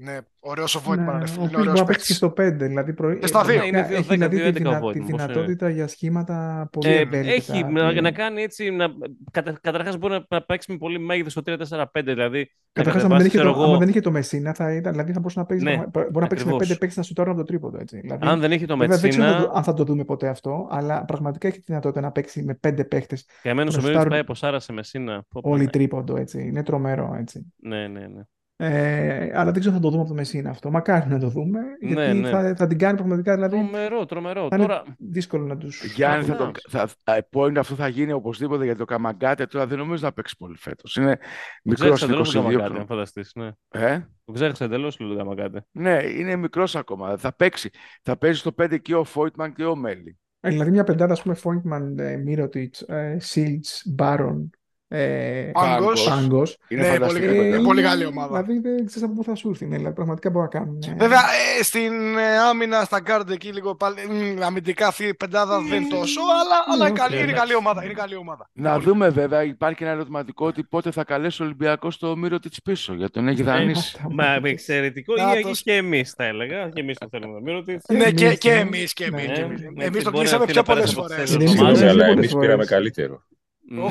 Ναι, 0.00 0.18
ωραίος 0.40 0.74
ο 0.74 0.80
Ναι, 0.80 0.86
Voigtman, 0.94 1.18
ρε 1.18 1.22
ο 1.22 1.26
φίλε, 1.26 1.34
είναι 1.34 1.44
οποίος 1.44 1.54
ωραίος 1.54 1.64
μπορεί 1.66 1.78
να 1.78 1.84
παίξει 1.84 1.84
και 1.84 1.92
παίκτης. 1.94 2.16
στο 2.16 2.32
5. 2.36 2.52
Δηλαδή 2.68 2.92
προ... 2.92 3.14
Και 3.14 3.26
στα 3.26 3.44
δύο. 3.44 3.62
ε, 3.62 3.66
Είναι 3.66 3.82
δύο, 3.82 3.96
έχει 3.96 4.08
δέκα, 4.08 4.28
δηλαδή 4.28 4.36
δύο, 4.36 4.44
τη, 4.44 4.48
έντεκα 4.48 4.68
ο 4.68 4.72
δυνα... 4.72 4.92
τη 4.92 4.98
Voigtman, 4.98 5.10
πώς 5.10 5.20
είναι. 5.20 5.26
δυνατότητα 5.32 5.68
για 5.70 5.86
σχήματα 5.86 6.68
πολύ 6.72 6.88
Ε, 6.88 7.00
ευέλικτα. 7.00 7.32
έχει 7.54 7.64
να, 7.64 7.92
και- 7.92 8.00
να 8.00 8.10
κάνει 8.10 8.42
έτσι. 8.42 8.70
Να, 8.70 8.86
κατα, 9.30 9.58
καταρχάς 9.62 9.96
μπορεί 9.98 10.12
να, 10.12 10.24
να 10.28 10.42
παίξει 10.42 10.72
με 10.72 10.78
πολύ 10.78 10.98
μέγεθος 10.98 11.32
στο 11.32 11.42
3-4-5. 11.46 11.86
Δηλαδή. 12.04 12.38
να 12.38 12.82
Καταρχάς, 12.84 13.02
άμα 13.04 13.16
κατεβάσει, 13.16 13.16
δεν, 13.16 13.26
είχε 13.26 13.28
ξέρω 13.38 13.52
το, 13.52 13.60
εγώ, 13.60 13.68
άμα 13.68 13.78
δεν 13.78 13.88
είχε 13.88 14.00
το 14.00 14.10
Μεσίνα, 14.10 14.54
θα 14.54 14.74
ήταν, 14.74 14.92
δηλαδή 14.92 15.12
θα 15.12 15.18
μπορούσε 15.20 15.38
να 15.38 15.46
παίξει, 15.46 15.64
Ναι, 15.64 15.70
πραγμα- 15.70 15.90
μπορεί 16.10 16.20
να 16.20 16.26
παίξει 16.26 16.44
με 16.44 16.50
ακριβώς. 16.50 16.58
πέντε 16.58 16.72
παίκτες 16.78 16.96
να 16.96 17.02
σουτάρουν 17.02 17.30
από 17.32 17.40
το 17.40 17.46
τρίποντο. 17.46 17.78
Έτσι. 17.80 18.00
Δηλαδή, 18.00 18.26
αν 18.26 18.40
δεν 18.40 18.52
είχε 18.52 18.66
το 18.66 18.76
βέβαια, 18.76 18.96
δεν 18.98 19.10
ξέρω 19.10 19.24
αν 19.24 19.30
θα 19.32 19.36
Μετσίνα, 19.36 19.52
το- 19.52 19.58
αν 19.58 19.64
θα 19.64 19.74
το 19.74 19.84
δούμε 19.84 20.04
ποτέ 20.04 20.28
αυτό, 20.28 20.68
αλλά 20.70 21.04
πραγματικά 21.04 21.48
έχει 21.48 21.56
τη 21.58 21.64
δυνατότητα 21.66 22.00
να 22.00 22.10
παίξει 22.12 22.42
με 22.42 22.54
πέντε 22.54 22.84
παίκτες 22.84 23.26
καημένο 23.42 23.70
να 23.70 23.76
ο 23.76 23.76
Μίλιτ 23.76 23.86
σουτάρουν 23.90 24.10
πάει 24.10 24.20
από 24.20 24.34
Σάρα 24.34 24.60
σε 24.60 24.72
Μεσίνα. 24.72 25.24
Πω, 25.28 25.40
πω, 25.42 25.50
όλοι 25.50 25.64
ναι. 25.64 25.70
τρίποντο. 25.70 26.16
Έτσι. 26.16 26.46
Είναι 26.46 26.62
τρομερό. 26.62 27.16
Έτσι. 27.20 27.52
Ναι, 27.56 27.86
ναι, 27.88 28.00
ναι. 28.00 28.22
Ε, 28.60 29.30
αλλά 29.34 29.50
δεν 29.50 29.60
ξέρω 29.60 29.74
αν 29.74 29.80
θα 29.80 29.86
το 29.86 29.88
δούμε 29.90 30.00
από 30.00 30.08
το 30.10 30.14
Μεσίνα 30.14 30.50
αυτό. 30.50 30.70
Μακάρι 30.70 31.08
να 31.10 31.18
το 31.18 31.28
δούμε, 31.28 31.60
Ναι, 31.80 31.88
γιατί 32.04 32.18
ναι. 32.18 32.30
Θα, 32.30 32.54
θα 32.56 32.66
την 32.66 32.78
κάνει 32.78 32.96
πραγματικά. 32.96 33.34
Δηλαδή, 33.34 33.56
Τρομερό, 33.56 34.06
τρομερό. 34.06 34.48
θα 34.48 34.56
είναι 34.56 34.66
Τώρα, 34.66 34.82
δύσκολο 34.98 35.46
να 35.46 35.56
τους... 35.56 35.84
Γιάννη, 35.94 36.24
θα 36.24 36.36
το, 36.36 36.44
Αχ. 36.44 36.50
θα, 36.68 36.88
θα, 37.04 37.28
point 37.32 37.56
αυτό 37.58 37.74
θα 37.74 37.88
γίνει 37.88 38.12
οπωσδήποτε 38.12 38.64
γιατί 38.64 38.78
το 38.78 38.84
Καμαγκάτε 38.84 39.46
τώρα 39.46 39.66
δεν 39.66 39.78
νομίζω 39.78 40.04
να 40.06 40.12
παίξει 40.12 40.36
πολύ 40.36 40.56
φέτος. 40.56 40.96
Είναι 40.96 41.16
το 41.16 41.22
μικρός, 41.62 41.90
ξέχασα 41.90 42.04
είναι 42.06 42.14
εντελώς 42.14 42.32
τον 42.32 42.42
22 42.42 42.44
Καμαγκάτε, 42.44 42.62
αν 42.64 42.68
χρονών. 42.70 42.86
φανταστείς. 42.86 43.32
Ναι. 43.34 43.50
Ε; 43.68 43.98
Το 44.24 44.32
ξέχασα 44.32 44.64
εντελώς 44.64 44.96
τον 44.96 45.16
Καμαγκάτε. 45.16 45.64
Ναι, 45.70 45.98
είναι 46.18 46.36
μικρός 46.36 46.76
ακόμα. 46.76 47.16
Θα 47.18 47.34
παίξει. 47.34 47.70
Θα 48.02 48.16
παίζει 48.16 48.38
στο 48.38 48.54
5 48.62 48.78
και 48.82 48.94
ο 48.94 49.04
Φόιτμαν 49.04 49.52
και 49.52 49.64
ο 49.64 49.76
Μέλι. 49.76 50.18
Ε, 50.40 50.48
δηλαδή 50.50 50.70
μια 50.70 50.84
πεντάδα, 50.84 51.12
ας 51.12 51.22
πούμε, 51.22 51.34
Φόιτμαν, 51.34 51.96
Μίροτιτς, 52.24 52.84
Σιλντς, 53.16 53.82
Μπάρον, 53.86 54.50
Ε, 54.90 55.50
Πάγκος. 55.52 56.04
Πάγκος. 56.08 56.58
Είναι 56.68 56.80
Ναι, 56.82 56.88
φανταστική 56.88 57.26
πολύ- 57.26 57.38
παιδιά. 57.38 57.54
ε, 57.56 57.60
πολύ 57.62 57.82
καλή 57.82 58.04
ομάδα. 58.04 58.42
Δηλαδή 58.42 58.68
δεν 58.68 58.86
ξέρεις 58.86 59.02
από 59.08 59.14
πού 59.14 59.24
θα 59.24 59.34
σου 59.34 59.48
έρθει. 59.48 59.66
Ναι, 59.66 59.76
δηλαδή, 59.76 59.94
πραγματικά 59.94 60.30
μπορεί 60.30 60.48
να 60.52 60.58
κάνουν. 60.60 60.78
ε, 60.88 60.94
Βέβαια, 60.98 61.18
ε, 61.58 61.62
στην 61.62 61.92
ε, 62.18 62.38
άμυνα, 62.50 62.84
στα 62.84 63.00
guard 63.06 63.30
εκεί 63.30 63.48
λίγο 63.52 63.74
πάλι, 63.74 63.96
μ, 64.38 64.42
αμυντικά 64.42 64.86
αυτή 64.86 65.04
η 65.04 65.14
πεντάδα 65.14 65.60
δεν 65.60 65.88
τόσο, 65.88 66.20
αλλά, 66.20 66.56
αλλά 66.74 66.84
Ναι, 66.84 66.88
είναι, 66.90 66.98
καλή, 66.98 67.14
οκ, 67.14 67.20
είναι 67.20 67.30
εντάξει. 67.30 67.40
καλή 67.40 67.54
ομάδα. 67.54 67.84
Είναι 67.84 67.92
καλή 67.92 68.16
ομάδα. 68.16 68.50
Να 68.52 68.78
δούμε 68.80 69.08
βέβαια, 69.08 69.42
υπάρχει 69.42 69.76
και 69.76 69.84
ένα 69.84 69.92
ερωτηματικό 69.92 70.46
ότι 70.46 70.62
πότε 70.64 70.90
θα 70.90 71.04
καλέσει 71.04 71.42
ο 71.42 71.44
Ολυμπιακός 71.44 71.98
το 71.98 72.16
Μύρο 72.16 72.38
της 72.38 72.62
πίσω, 72.62 72.94
γιατί 72.94 73.12
τον 73.12 73.28
έχει 73.28 73.42
δανείσει. 73.42 73.92
Αυτά, 73.96 74.08
Μα 74.08 74.14
μαλάκες. 74.14 74.42
με 74.42 74.48
εξαιρετικό 74.50 75.14
Να 75.14 75.38
ή 75.38 75.42
το- 75.42 75.50
και 75.62 75.72
εμείς 75.72 76.10
θα 76.16 76.24
έλεγα. 76.24 76.68
Και 76.68 76.80
εμείς 76.80 76.98
το 76.98 77.06
θέλουμε 77.10 77.32
να 77.32 77.40
μείνω. 77.40 77.58
ότι- 77.58 77.78
Ναι, 77.88 78.10
και, 78.10 78.24
εμείς, 78.26 78.38
και 78.38 78.50
ναι. 78.52 78.58
εμείς, 78.58 78.92
και 78.92 79.04
εμείς. 79.04 79.26
Ναι, 79.26 79.32
και 79.32 79.40
ναι, 79.40 79.46
εμείς. 79.46 79.60
ναι, 79.74 79.84
Εμείς 79.84 80.02
το 80.04 80.10
μπορεί 80.10 80.22
κλείσαμε 80.22 80.44
να 80.44 80.52
πιο 80.52 80.62
θέλει 80.64 80.66
να 80.66 80.74
πολλές 80.74 80.94
πέρασε 80.94 80.98
από 80.98 81.08
φορές. 81.08 81.24
τις 81.24 81.34
Εμείς 81.34 81.50
ομάδες. 81.50 81.60
είμαστε 81.80 81.88
αλλά 81.88 81.98
πολλές 82.02 82.16
εμείς 82.16 82.30
φορές. 82.30 82.46
πήραμε 82.46 82.64
καλύτερο. 82.64 83.22
Ναι. 83.70 83.82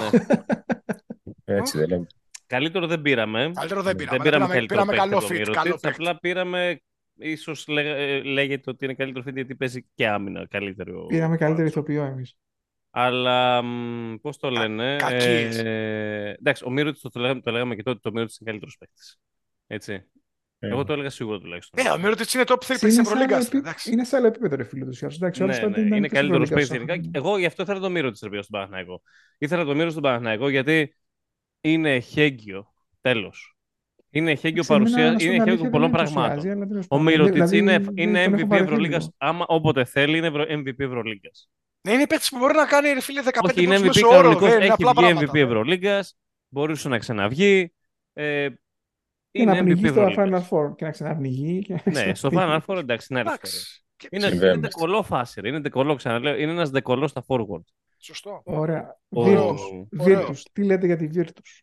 Έτσι 1.60 1.78
δεν 1.78 1.88
λέμε. 1.90 2.08
Καλύτερο 2.48 2.88
δεν 2.88 3.02
πήραμε. 3.02 3.52
Καλύτερο 3.54 3.82
δεν 3.82 3.96
πήραμε. 3.96 4.18
Δεν 4.18 4.26
πήραμε 4.26 4.46
Πήραμε- 4.46 4.54
καλύτερο 4.54 4.82
πήραμε 4.82 4.92
παίκτη 4.92 5.08
καλό 5.10 5.18
από 5.18 5.28
τον 5.28 5.36
fit, 5.36 5.40
Μύρωτιτς, 5.40 5.64
καλό 5.64 5.78
παίκτη. 5.82 5.88
Απλά 6.02 6.20
πήραμε, 6.20 6.82
ίσως 7.16 7.68
λέγα- 7.68 7.96
ε, 7.96 8.22
λέγεται 8.22 8.70
ότι 8.70 8.86
είναι 8.86 8.94
καλύτερο 8.94 9.26
fit 9.30 9.34
γιατί 9.34 9.56
παίζει 9.56 9.86
και 9.96 10.08
άμυνα 10.08 10.48
καλύτερο. 10.48 11.06
Πήραμε 11.06 11.38
καλύτερο 11.38 11.68
ηθοποιό 11.68 12.04
εμείς. 12.04 12.36
Αλλά 12.90 13.62
μ, 13.62 14.16
πώς 14.22 14.38
το 14.38 14.50
λένε. 14.50 14.96
κακίες. 14.96 15.58
ε, 15.58 16.36
εντάξει, 16.40 16.64
ο 16.66 16.70
Μύρωτιτς 16.70 17.02
το, 17.02 17.10
το, 17.10 17.20
λέγαμε, 17.20 17.42
το 17.42 17.52
λέγαμε 17.52 17.76
και 17.76 17.84
τότε, 17.84 18.00
το 18.02 18.12
Μύρωτιτς 18.12 18.38
είναι 18.40 18.50
καλύτερος 18.50 18.78
παίκτης. 18.80 19.20
Έτσι. 19.68 20.04
Ε, 20.60 20.68
Εγώ 20.68 20.84
το 20.84 20.94
έλεγα 20.94 21.10
σίγουρα 21.10 21.40
τουλάχιστον. 21.40 21.86
Ε, 21.86 21.90
ο 21.90 21.98
Μύρωτιτς 21.98 22.34
είναι 22.34 22.44
top 22.48 22.54
3 22.54 22.70
Είναι, 22.70 22.78
παίκτης 22.80 22.94
σε 22.94 23.02
Ευρωλίγκας. 23.02 23.38
άλλο 23.38 23.46
επί- 23.48 23.60
εντάξει. 23.60 23.92
είναι 23.92 24.04
σε 24.04 24.16
άλλο 24.16 24.28
επίπεδο, 24.28 24.56
ρε 24.56 24.64
φίλε 24.64 24.86
τους 24.86 25.02
ή 25.02 25.06
άλλου. 25.06 25.14
Εντάξει, 25.16 25.42
ο 25.42 25.44
άλλος 25.46 25.58
Ναι, 25.58 25.64
τότε 25.64 25.80
ναι, 25.80 25.86
ήταν 25.86 25.98
είναι 25.98 26.08
και 26.08 26.14
καλύτερο 26.14 26.46
στην 26.46 26.56
παίκτη 26.56 26.72
Ευρωλίγκας, 26.74 26.98
γενικά. 26.98 27.20
όσο- 27.20 27.28
Εγώ 27.30 27.38
γι' 27.38 27.46
αυτό 27.46 27.64
ήθελα 27.64 27.80
το 27.80 27.90
Μύρο 27.90 28.10
της 28.12 28.20
Σερβίας 28.20 28.46
στον 28.46 28.60
Παναθηναϊκό. 28.60 29.02
Ήθελα 29.38 29.66
το 29.66 29.76
Μύρο 29.76 29.90
στον 29.90 30.02
Παναθηναϊκό 30.02 30.50
γιατί 30.50 30.96
είναι 31.62 31.96
εχέγγυο. 31.96 32.74
Τέλος. 33.02 33.56
Είναι 34.10 34.32
εχέγγυο 34.32 34.64
Σε 34.64 34.74
μένα, 34.74 34.84
παρουσία, 34.86 35.12
να 35.12 35.20
σου 35.20 35.26
είναι 35.26 35.38
πω 35.38 35.44
την 35.44 35.52
εχέγγυο 35.52 35.52
αλήθεια, 35.54 35.70
πολλών 35.70 35.92
δεν 35.92 36.00
με 36.00 36.04
ενθουσιάζει, 36.04 36.30
πραγμάτων. 36.36 36.58
αλλά 36.62 36.68
τέλος 36.72 36.86
Ο 36.86 36.88
πάντων. 36.88 37.06
Μύρωτιτς 37.06 37.34
Δηλαδή, 37.34 37.58
είναι, 37.58 37.78
δεν- 37.80 37.94
είναι 37.98 38.24
τον 38.24 38.34
έχω 38.34 38.44
MVP 38.44 38.48
βαρεθεί 38.48 38.68
Ευρωλίγκας. 38.70 39.02
λίγο. 39.04 39.14
Άμα 39.18 39.46
όποτε 39.48 39.84
θέλει, 39.86 40.18
είναι 40.18 40.28
Ευρω- 40.28 40.46
MVP 40.50 40.84
Ευρωλίγκας. 40.84 41.50
Ναι, 41.82 41.94
είναι 41.94 42.08
παίκτης 42.08 42.30
που 42.30 42.38
μπορεί 42.38 42.56
να 42.56 42.66
κάνει 42.66 42.90
ρε 42.94 43.02
φίλε 43.02 43.22
15 43.22 43.54
Όχι, 43.58 43.64
είναι 43.66 43.76
πόντους 43.80 43.98
MVP 43.98 44.02
μέσο 44.02 44.08
όρο. 44.08 44.18
κανονικός. 44.18 44.48
Δεν 44.50 44.56
είναι 44.58 44.64
Έχει 44.66 44.74
απλά 44.74 44.92
βγει 44.92 45.02
πράγματα. 45.02 45.32
MVP 45.32 45.40
Ευρωλίγκας. 45.46 46.18
Μπορούσε 46.50 46.90
να 46.90 46.98
ξαναβγεί. 46.98 47.74
Ε, 49.42 49.46
Και 49.46 49.46
να 49.46 49.58
είναι 49.58 49.72
MVP 49.74 49.78
πνιγεί 49.78 49.88
στο 49.88 50.02
Final 50.02 50.10
Ευρωλίγκα. 50.10 50.48
Four 50.50 50.76
και 50.76 50.86
να 50.86 50.92
ξαναπνιγεί. 50.92 51.62
και 51.62 51.74
να 51.74 51.82
Ναι, 52.06 52.16
στο 52.16 52.30
ξαναφύγει. 52.30 52.64
Final 52.68 52.74
Four 52.76 52.78
εντάξει, 52.80 53.08
είναι 53.10 53.20
άλλη 53.20 53.30
ιστορία. 53.30 53.58
Εντάξει. 53.60 53.84
Και- 53.98 54.08
Είναι, 54.12 54.26
είναι 54.26 54.36
Συμβαίνουν. 54.36 54.62
δεκολό 54.62 55.04
φάση. 55.04 55.42
ρε. 55.42 55.48
Είναι 55.48 55.60
δεκολό, 55.60 55.96
ξαναλέω. 55.96 56.36
Είναι 56.38 56.52
ένας 56.52 56.70
δεκολό 56.70 57.08
στα 57.08 57.24
forward. 57.28 57.62
Σωστό. 57.98 58.42
Ωραία. 58.46 58.98
Ο- 59.10 59.24
Virtus. 59.26 59.56
Ωραίος. 60.00 60.28
Virtus. 60.30 60.42
Τι 60.54 60.64
λέτε 60.64 60.86
για 60.86 60.96
τη 60.98 61.08
Virtus. 61.16 61.62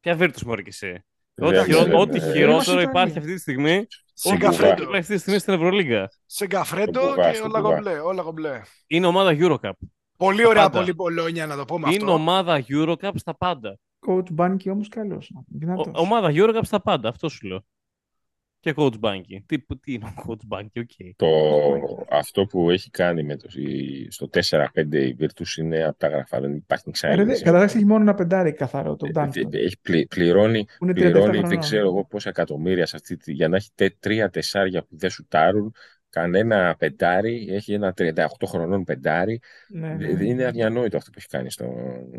Ποια 0.00 0.16
Virtus 0.20 0.42
μωρή 0.46 0.62
και 0.62 0.68
εσύ; 0.68 0.88
Ό,τι, 0.88 1.48
Βέβαια, 1.48 1.64
χειρό- 1.64 1.78
ξέρετε, 1.78 2.00
ό,τι 2.00 2.16
ε, 2.16 2.20
χειρότερο 2.20 2.50
Είμαστε 2.50 2.82
υπάρχει 2.82 3.12
καλοί. 3.12 3.18
αυτή 3.18 3.34
τη 3.34 3.40
στιγμή. 3.40 3.76
Ό,τι 3.76 3.86
Σιγαφρέντο. 4.14 4.52
χειρότερο 4.56 4.82
υπάρχει 4.82 4.98
αυτή 5.00 5.14
τη 5.14 5.18
στιγμή 5.20 5.38
στην 5.38 5.54
Ευρωλίγκα. 5.54 6.08
Σε 6.26 6.46
γκαφρέντο 6.46 7.00
Τον 7.00 7.08
κουβά, 7.08 7.30
και 7.30 7.36
στον 7.36 7.50
όλα 7.50 7.60
κουβά. 7.60 7.74
κομπλέ. 7.74 7.98
Όλα 7.98 8.22
κομπλέ. 8.22 8.60
Είναι 8.86 9.06
ομάδα 9.06 9.36
Eurocup. 9.38 9.70
Πολύ 10.16 10.46
ωραία 10.46 10.62
πάντα. 10.62 10.78
πολύ 10.78 10.94
πολόνια 10.94 11.46
να 11.46 11.56
το 11.56 11.64
πούμε 11.64 11.88
Είναι 11.88 11.96
αυτό. 11.96 12.12
ομάδα 12.12 12.64
Eurocup 12.68 13.10
στα 13.14 13.36
πάντα. 13.36 13.78
Coach 14.06 14.34
Banky 14.36 14.70
όμως 14.70 14.88
καλός. 14.88 15.32
Δυνατός. 15.46 15.86
Ο- 15.86 16.00
ομάδα 16.00 16.28
Eurocup 16.32 16.60
στα 16.62 16.80
πάντα. 16.80 17.08
Αυτό 17.08 17.28
σου 17.28 17.46
λέω. 17.46 17.64
Και 18.60 18.74
coach 18.76 19.00
Banky. 19.00 19.38
Τι, 19.46 19.58
τι 19.58 19.92
είναι 19.92 20.04
ο 20.18 20.22
coach 20.28 20.56
Banky, 20.58 20.80
οκ. 20.80 21.14
Το, 21.16 21.26
αυτό 22.10 22.46
που 22.46 22.70
έχει 22.70 22.90
κάνει 22.90 23.22
με 23.22 23.36
το, 23.36 23.48
η- 23.60 24.10
στο 24.10 24.28
4-5 24.28 24.92
η 24.92 25.16
Virtus 25.20 25.56
είναι 25.58 25.84
από 25.84 25.98
τ' 25.98 26.08
άγραφα. 26.08 26.40
Δεν 26.40 26.54
υπάρχει 26.54 26.90
Ε, 27.00 27.14
ρε, 27.14 27.24
δε- 27.24 27.32
ξένη. 27.32 27.44
Καταρχάς 27.44 27.74
έχει 27.74 27.84
μόνο 27.84 28.00
ένα 28.02 28.14
πεντάρι 28.14 28.52
καθαρό, 28.52 28.96
το 28.96 29.06
Ε, 29.06 29.10
Danford. 29.14 29.52
Έχει 29.54 29.80
πλη- 29.80 30.08
πληρώνει, 30.08 30.64
Που 30.78 30.84
είναι 30.84 30.92
37 30.92 30.94
πληρώνει 30.94 31.22
χρονών. 31.32 31.48
δεν 31.48 31.58
ξέρω 31.58 31.86
εγώ 31.88 32.04
πόσα 32.04 32.28
εκατομμύρια 32.28 32.86
σε 32.86 32.96
αυτή 32.96 33.16
τη, 33.16 33.32
για 33.32 33.48
να 33.48 33.56
έχει 33.56 33.70
τε- 33.74 33.96
τρία 33.98 34.30
τεσσάρια 34.30 34.82
που 34.82 34.96
δεν 34.96 35.10
σουτάρουν. 35.10 35.74
Κανένα 36.10 36.74
πεντάρι, 36.78 37.46
έχει 37.50 37.72
ένα 37.72 37.94
38 37.96 38.24
χρονών 38.46 38.84
πεντάρι. 38.84 39.40
Ναι, 39.68 39.96
Δε- 39.96 40.06
ναι. 40.06 40.14
δε- 40.14 40.24
Είναι 40.24 40.44
αδιανόητο 40.44 40.96
αυτό 40.96 41.10
που 41.10 41.16
έχει 41.18 41.28
κάνει 41.28 41.50
στο, 41.50 41.72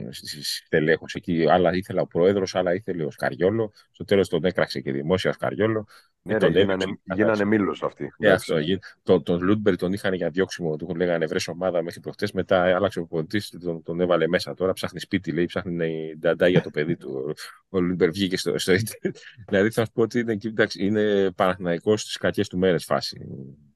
στη, 0.09 0.27
στη 0.27 0.43
στελέχωση. 0.43 1.18
Εκεί 1.18 1.45
άλλα 1.49 1.73
ήθελε 1.73 2.01
ο 2.01 2.07
πρόεδρος, 2.07 2.55
άλλα 2.55 2.73
ήθελε 2.73 3.03
ο 3.05 3.11
Σκαριόλο. 3.11 3.72
Στο 3.91 4.03
τέλος 4.03 4.30
τον 4.30 4.45
έκραξε 4.45 4.80
και 4.80 4.91
δημόσια 4.91 5.30
ο 5.30 5.34
Σκαριόλο. 5.34 5.88
Ναι, 6.23 6.34
Ε, 6.34 6.38
ρε, 6.38 6.39
τον 6.45 6.51
γίνανε, 6.55 6.84
έδειξε. 6.84 7.01
γίνανε 7.15 7.45
μύλος 7.45 7.83
αυτοί. 7.84 8.11
Ε, 8.19 8.31
αυτό, 8.31 8.59
γι- 8.59 8.77
το, 9.03 9.22
τον 9.22 9.41
Λούντμπεργκ 9.43 9.75
τον 9.76 9.93
είχαν 9.93 10.13
για 10.13 10.30
διώξιμο, 10.30 10.76
του 10.76 10.95
λέγανε 10.95 11.26
βρες 11.26 11.47
ομάδα 11.47 11.84
μέχρι 11.84 11.99
προχτές. 11.99 12.31
Μετά 12.31 12.76
άλλαξε 12.76 12.99
ο 12.99 13.05
ποντή, 13.05 13.41
τον, 13.63 13.84
τον 13.84 13.99
έβαλε 14.01 14.27
μέσα. 14.27 14.53
Τώρα 14.53 14.73
ψάχνει 14.73 14.99
σπίτι, 14.99 15.31
λέει, 15.31 15.45
ψάχνει 15.45 15.88
η 16.11 16.18
νταντά 16.18 16.47
για 16.47 16.61
το 16.61 16.69
παιδί 16.69 16.95
του. 16.97 17.34
Ο 17.69 17.80
Λούντμπεργκ 17.79 18.09
βγήκε 18.11 18.38
στο, 18.38 18.57
στο 18.57 18.73
ίντερνετ. 18.73 19.18
δηλαδή 19.47 19.69
θα 19.72 19.85
σου 19.85 19.91
πω 19.93 20.01
ότι 20.01 20.19
είναι, 20.19 20.35
κοίταξε, 20.35 20.84
είναι 20.84 21.31
Παναθηναϊκός 21.31 22.01
στις 22.01 22.18
κακές 22.18 22.47
του 22.47 22.57
μέρες 22.57 22.84
φάση. 22.85 23.22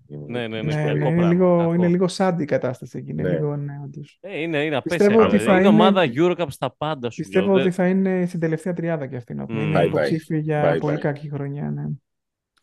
Ναι, 0.07 0.47
ναι, 0.47 0.61
ναι. 0.61 0.61
Ναι, 0.61 0.71
κακό 0.73 0.83
ναι, 0.85 0.91
είναι, 0.91 0.99
πράγμα, 0.99 1.27
λίγο, 1.27 1.57
κακό. 1.57 1.73
είναι 1.73 1.87
λίγο 1.87 2.05
sad 2.17 2.35
η 2.39 2.45
κατάσταση 2.45 2.97
εκεί. 2.97 3.11
Είναι 3.11 3.21
Ναι. 3.21 3.29
λίγο, 3.29 3.55
ναι, 3.55 3.73
όντως. 3.83 4.17
Ε, 4.21 4.41
είναι, 4.41 4.63
είναι 4.63 4.81
Πιστεύω 4.81 5.09
απέσια. 5.11 5.25
ότι 5.27 5.37
ρε. 5.37 5.43
θα 5.43 5.51
είναι, 5.51 5.59
είναι- 5.59 5.67
ομάδα 5.69 6.03
Eurocup 6.15 6.45
στα 6.49 6.75
πάντα 6.77 7.09
σου 7.09 7.21
Πιστεύω 7.21 7.45
λέω. 7.45 7.53
ότι 7.53 7.63
Δεν- 7.63 7.71
θα 7.71 7.87
είναι 7.87 8.25
στην 8.25 8.39
τελευταία 8.39 8.73
τριάδα 8.73 9.07
και 9.07 9.15
αυτή 9.15 9.33
να 9.33 9.45
πούμε. 9.45 9.59
Μμμ. 9.59 9.67
Είναι 9.69 9.79
Bye 9.79 9.83
bye. 9.83 9.87
υποψήφιο 9.87 10.37
για 10.37 10.75
Bye 10.75 10.79
πολύ 10.79 10.95
bye. 10.95 10.99
κακή 10.99 11.29
χρονιά. 11.29 11.69
Ναι. 11.71 11.83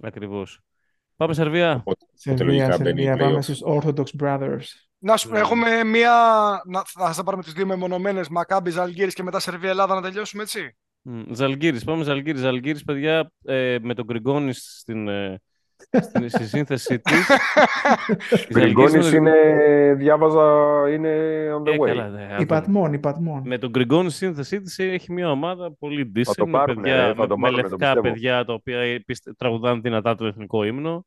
Ακριβώς. 0.01 0.61
Πάμε 1.17 1.35
Σερβία. 1.35 1.73
Οπότε 1.75 2.05
Σερβία, 2.15 2.45
λογικά 2.47 2.67
μπαίνει 2.67 2.85
Σερβία, 3.03 3.17
πάμε 3.17 3.37
play-off. 3.39 3.43
στους 3.43 3.61
Orthodox 3.67 4.07
Brothers. 4.23 4.65
Να 4.99 5.17
σου 5.17 5.31
Ναι. 5.33 5.39
έχουμε 5.39 5.85
μία. 5.85 6.11
Να, 6.67 6.83
θα 6.87 7.13
θα 7.13 7.23
πάρουμε 7.25 7.43
τις 7.43 7.53
δύο 7.53 7.67
μεμονωμένες 7.67 8.29
Μακάμπι, 8.29 8.71
Ζαλγκύρη 8.71 9.13
και 9.13 9.23
μετά 9.23 9.41
Σερβία 9.41 9.71
Ελλάδα 9.71 9.95
να 9.95 10.03
τελειώσουμε 10.03 10.43
έτσι; 10.43 10.77
Μ, 11.03 11.21
Ζαλγκύρης, 11.33 11.85
πάμε 11.85 12.05
Ζαλγκύρης. 12.05 12.41
Ζαλγκύρης, 12.41 12.85
παιδιά, 12.85 13.31
ε, 13.45 13.77
με 13.83 13.95
τον 13.95 14.05
Γκριγκόνης 14.05 14.77
στην, 14.81 15.09
ε, 15.09 15.41
στην, 15.91 16.29
στη 16.29 16.45
σύνθεσή 16.45 17.01
της. 17.01 17.29
Η 18.49 18.53
Γκριγκόνης 18.53 18.91
Ζαλγκύρης 18.91 19.13
με 19.13 19.17
τον- 19.19 19.27
είναι, 19.27 19.95
διάβαζα, 19.95 20.43
είναι 20.91 21.11
on 21.59 21.63
the 21.63 21.73
Ε, 21.73 21.77
way. 21.81 21.87
καλά, 21.87 22.09
ναι, 22.09 22.23
άστο. 22.31 22.43
Υπατμών, 22.43 22.93
υπατμών. 22.93 23.43
Με 23.45 23.59
τον 23.59 23.71
Γκριγκόνη 23.71 24.09
στη 24.11 24.25
σύνθεσή 24.25 24.61
της 24.61 24.79
έχει 24.79 25.13
μια 25.13 25.31
ομάδα 25.31 25.73
πολύ 25.79 26.13
decent, 26.17 26.33
το 26.37 26.47
με, 26.47 26.53
πάρουνε, 26.53 26.81
παιδιά, 26.81 27.07
ρε, 27.07 27.15
θα 27.15 27.21
με, 27.21 27.27
το 27.27 27.39
με 27.39 27.43
πάρουνε, 27.43 27.63
το 27.63 27.69
λευκά 27.69 27.87
πιστεύω. 27.95 28.01
παιδιά 28.15 28.45
τα 28.45 28.53
οποία 28.53 29.03
πιστε- 29.07 29.37
τραγουδάνε 29.37 29.81
δυνατά 29.81 30.15
το 30.15 30.27
εθνικό 30.27 30.65
ύμνο. 30.65 31.07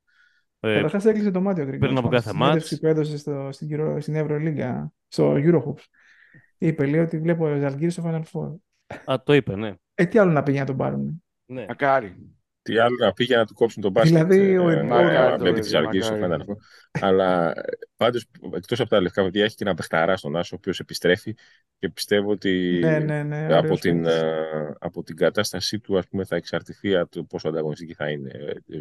Ε, 0.60 0.74
Καταρχάς 0.76 1.06
έκλεισε 1.06 1.32
το 1.32 1.42
μάτι 1.42 1.62
ο 1.62 1.66
Γκριγκόνης. 1.66 1.86
Πριν 1.94 1.98
από 1.98 2.08
πάνω 2.10 2.22
κάθε 2.22 2.30
στη 2.30 2.38
συνέντευξη 2.38 2.74
μάτς. 2.74 2.80
που 2.82 2.88
έδωσε 2.88 3.18
στο, 3.18 3.50
στην, 3.52 3.68
Euro- 3.72 3.98
στην 4.02 4.16
Ευρωλίγκα, 4.16 4.92
στο 5.08 5.34
Eurohoops. 5.38 5.84
Είπε, 6.58 6.86
λέει 6.86 7.00
ότι 7.00 7.20
βλέπω 7.20 7.46
ο 7.52 7.58
Ζαλγκύρης 7.58 7.94
στο 7.94 8.04
Final 8.06 8.22
Four. 8.40 8.56
α, 9.14 9.24
το 9.24 9.34
είπε, 9.34 9.56
ναι. 9.56 9.74
Ε, 9.94 10.06
τι 10.06 10.18
άλλο 10.20 10.32
να 10.32 10.44
πει 10.44 10.52
για 10.52 10.60
να 10.60 10.66
τον 10.66 10.78
πάρουν. 10.78 11.24
ναι. 11.46 11.66
Μακάρι. 11.68 12.16
Τι 12.66 12.78
άλλο 12.78 12.96
να 13.00 13.14
πει 13.14 13.24
για 13.24 13.38
να 13.38 13.46
του 13.46 13.54
κόψουν 13.54 13.82
τον 13.82 13.92
μπάσκετ. 13.92 14.28
Δηλαδή 14.28 14.54
ε, 14.54 14.58
ο 14.58 15.54
τι 15.54 15.78
αργήσει 15.78 16.12
του 16.12 16.18
φαίνεται. 16.18 16.46
Αλλά 16.92 17.54
πάντως 17.96 18.26
εκτός 18.56 18.80
από 18.80 18.90
τα 18.90 19.02
λευκά 19.02 19.24
παιδιά 19.24 19.44
έχει 19.44 19.56
και 19.56 19.64
ένα 19.64 19.74
παιχταρά 19.74 20.18
στον 20.18 20.36
Άσο, 20.36 20.56
ο 20.56 20.58
οποίος 20.60 20.80
επιστρέφει 20.80 21.36
και 21.80 21.90
πιστεύω 21.90 22.32
ότι 22.32 22.82
από, 23.50 23.78
την, 23.78 24.06
ε, 24.06 24.76
από 24.80 25.04
την 25.04 25.16
κατάστασή 25.16 25.80
του 25.80 25.98
ας 25.98 26.08
πούμε, 26.08 26.26
θα 26.26 26.36
εξαρτηθεί 26.36 26.96
από 26.96 27.12
το 27.12 27.24
πόσο 27.24 27.48
ανταγωνιστική 27.48 27.94
θα 27.94 28.10
είναι. 28.10 28.32
Ε, 28.66 28.80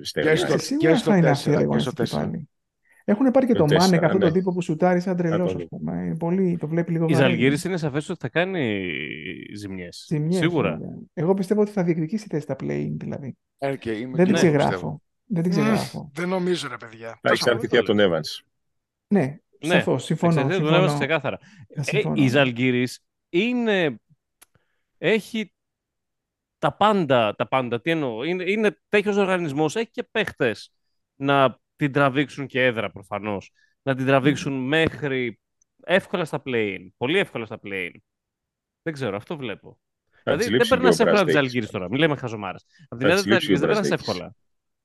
και 0.76 0.94
στο 0.94 1.92
4. 1.96 2.30
Έχουν 3.04 3.30
πάρει 3.30 3.46
και 3.46 3.52
Το 3.52 3.58
το 3.58 3.64
Μάνεκ, 3.64 3.80
τέσσερα, 3.80 4.06
αυτόν 4.06 4.20
τον 4.20 4.28
ναι. 4.28 4.34
τύπο 4.38 4.52
που 4.52 4.60
σουτάρει 4.60 5.00
σαν 5.00 5.16
τρελός, 5.16 5.52
τον 5.52 5.62
ας 5.62 5.68
δω. 5.70 5.76
πούμε. 5.78 6.02
Είναι 6.04 6.16
πολύ, 6.16 6.56
το 6.60 6.68
βλέπει 6.68 6.92
λίγο 6.92 7.06
Η 7.08 7.12
βαρύ. 7.12 7.24
Ζαλγκύρης 7.24 7.64
είναι 7.64 7.76
σαφές 7.76 8.08
ότι 8.08 8.18
θα 8.20 8.28
κάνει 8.28 8.84
ζημιές. 9.56 10.04
Ζημιές, 10.08 10.36
Σίγουρα. 10.36 10.70
βέβαια. 10.70 10.94
Εγώ 11.12 11.34
πιστεύω 11.34 11.60
ότι 11.60 11.70
θα 11.70 11.82
διεκδικήσει 11.84 12.26
θέση 12.30 12.42
στα 12.42 12.56
play-in, 12.62 12.92
δηλαδή. 12.96 13.36
Ε, 13.58 13.76
και 13.76 13.90
είμαι 13.90 14.16
Δεν 14.16 14.26
και 14.26 14.32
την 14.32 14.34
εγώ, 14.34 14.56
ξεγράφω. 14.56 14.70
πιστεύω. 14.70 15.02
Δεν 15.26 15.42
την 15.42 15.52
Μμ, 15.52 15.56
ξεγράφω. 15.58 16.10
Δεν 16.14 16.28
νομίζω, 16.28 16.68
ρε 16.68 16.76
παιδιά. 16.76 17.08
Θα 17.08 17.18
Τόσο 17.30 17.32
εξαρτηθεί 17.32 17.76
από 17.76 17.86
τον 17.86 17.96
Evans. 18.00 18.44
Ναι, 19.06 19.36
Ναι, 19.66 19.74
σαφώς, 19.74 20.04
συμφωνώ. 20.04 20.32
Εξαρτάται 20.32 20.56
τον 20.58 20.64
συμφωνώ. 20.66 20.84
έβασε 20.84 20.98
ξεκάθαρα. 20.98 21.38
Θα 21.74 21.80
Ε, 21.80 21.82
συμφωνώ. 21.82 22.22
η 22.22 22.28
Ζαλγκύρης 22.28 23.00
είναι... 23.28 23.98
Έχει 24.98 25.52
τα 26.58 26.72
πάντα, 26.76 27.34
τα 27.34 27.48
πάντα. 27.48 27.80
Τι 27.80 27.90
εννοώ. 27.90 28.24
Είναι, 28.24 28.50
είναι 28.50 28.78
τέτοιος 28.88 29.16
οργανισμός. 29.16 29.76
Έχει 29.76 29.90
και 29.90 30.02
παίχτες 30.10 30.72
να 31.14 31.58
την 31.76 31.92
τραβήξουν 31.92 32.46
και 32.46 32.64
έδρα 32.64 32.90
προφανώς. 32.90 33.52
Να 33.82 33.94
την 33.94 34.06
τραβήξουν 34.06 34.52
μέχρι 34.52 35.40
εύκολα 35.84 36.24
στα 36.24 36.42
play-in. 36.46 36.86
Πολύ 36.96 37.18
εύκολα 37.18 37.44
στα 37.46 37.58
play-in. 37.64 37.90
Δεν 38.82 38.92
ξέρω, 38.92 39.16
αυτό 39.16 39.36
βλέπω. 39.36 39.78
Θα 40.26 40.36
της 40.36 40.44
Δηλαδή 40.44 40.44
δεν 40.44 40.52
λείψει 40.52 40.68
περνάς 40.68 40.98
λίγο 40.98 41.10
εύκολα 41.10 41.20
από 41.20 41.26
τη 41.30 41.32
Brad 41.32 41.38
Davis. 41.38 41.42
Ζαλγκύρης 41.42 41.70
τώρα. 41.70 41.88
Μην 41.88 41.98
λέμε 41.98 42.16
χαζομάρες. 42.16 42.64
Από 42.88 43.00
την 43.00 43.08
Θα 43.08 43.14
έδρα 43.14 43.14
της 43.14 43.22
τη 43.22 43.28
λείψει 43.28 43.46
Ζαλγκύρης 43.46 43.60
δεν 43.60 43.68
ο 43.70 43.72
περνάς 43.72 43.88
Brad 43.88 43.94
Davis. 43.94 44.08
εύκολα. 44.08 44.34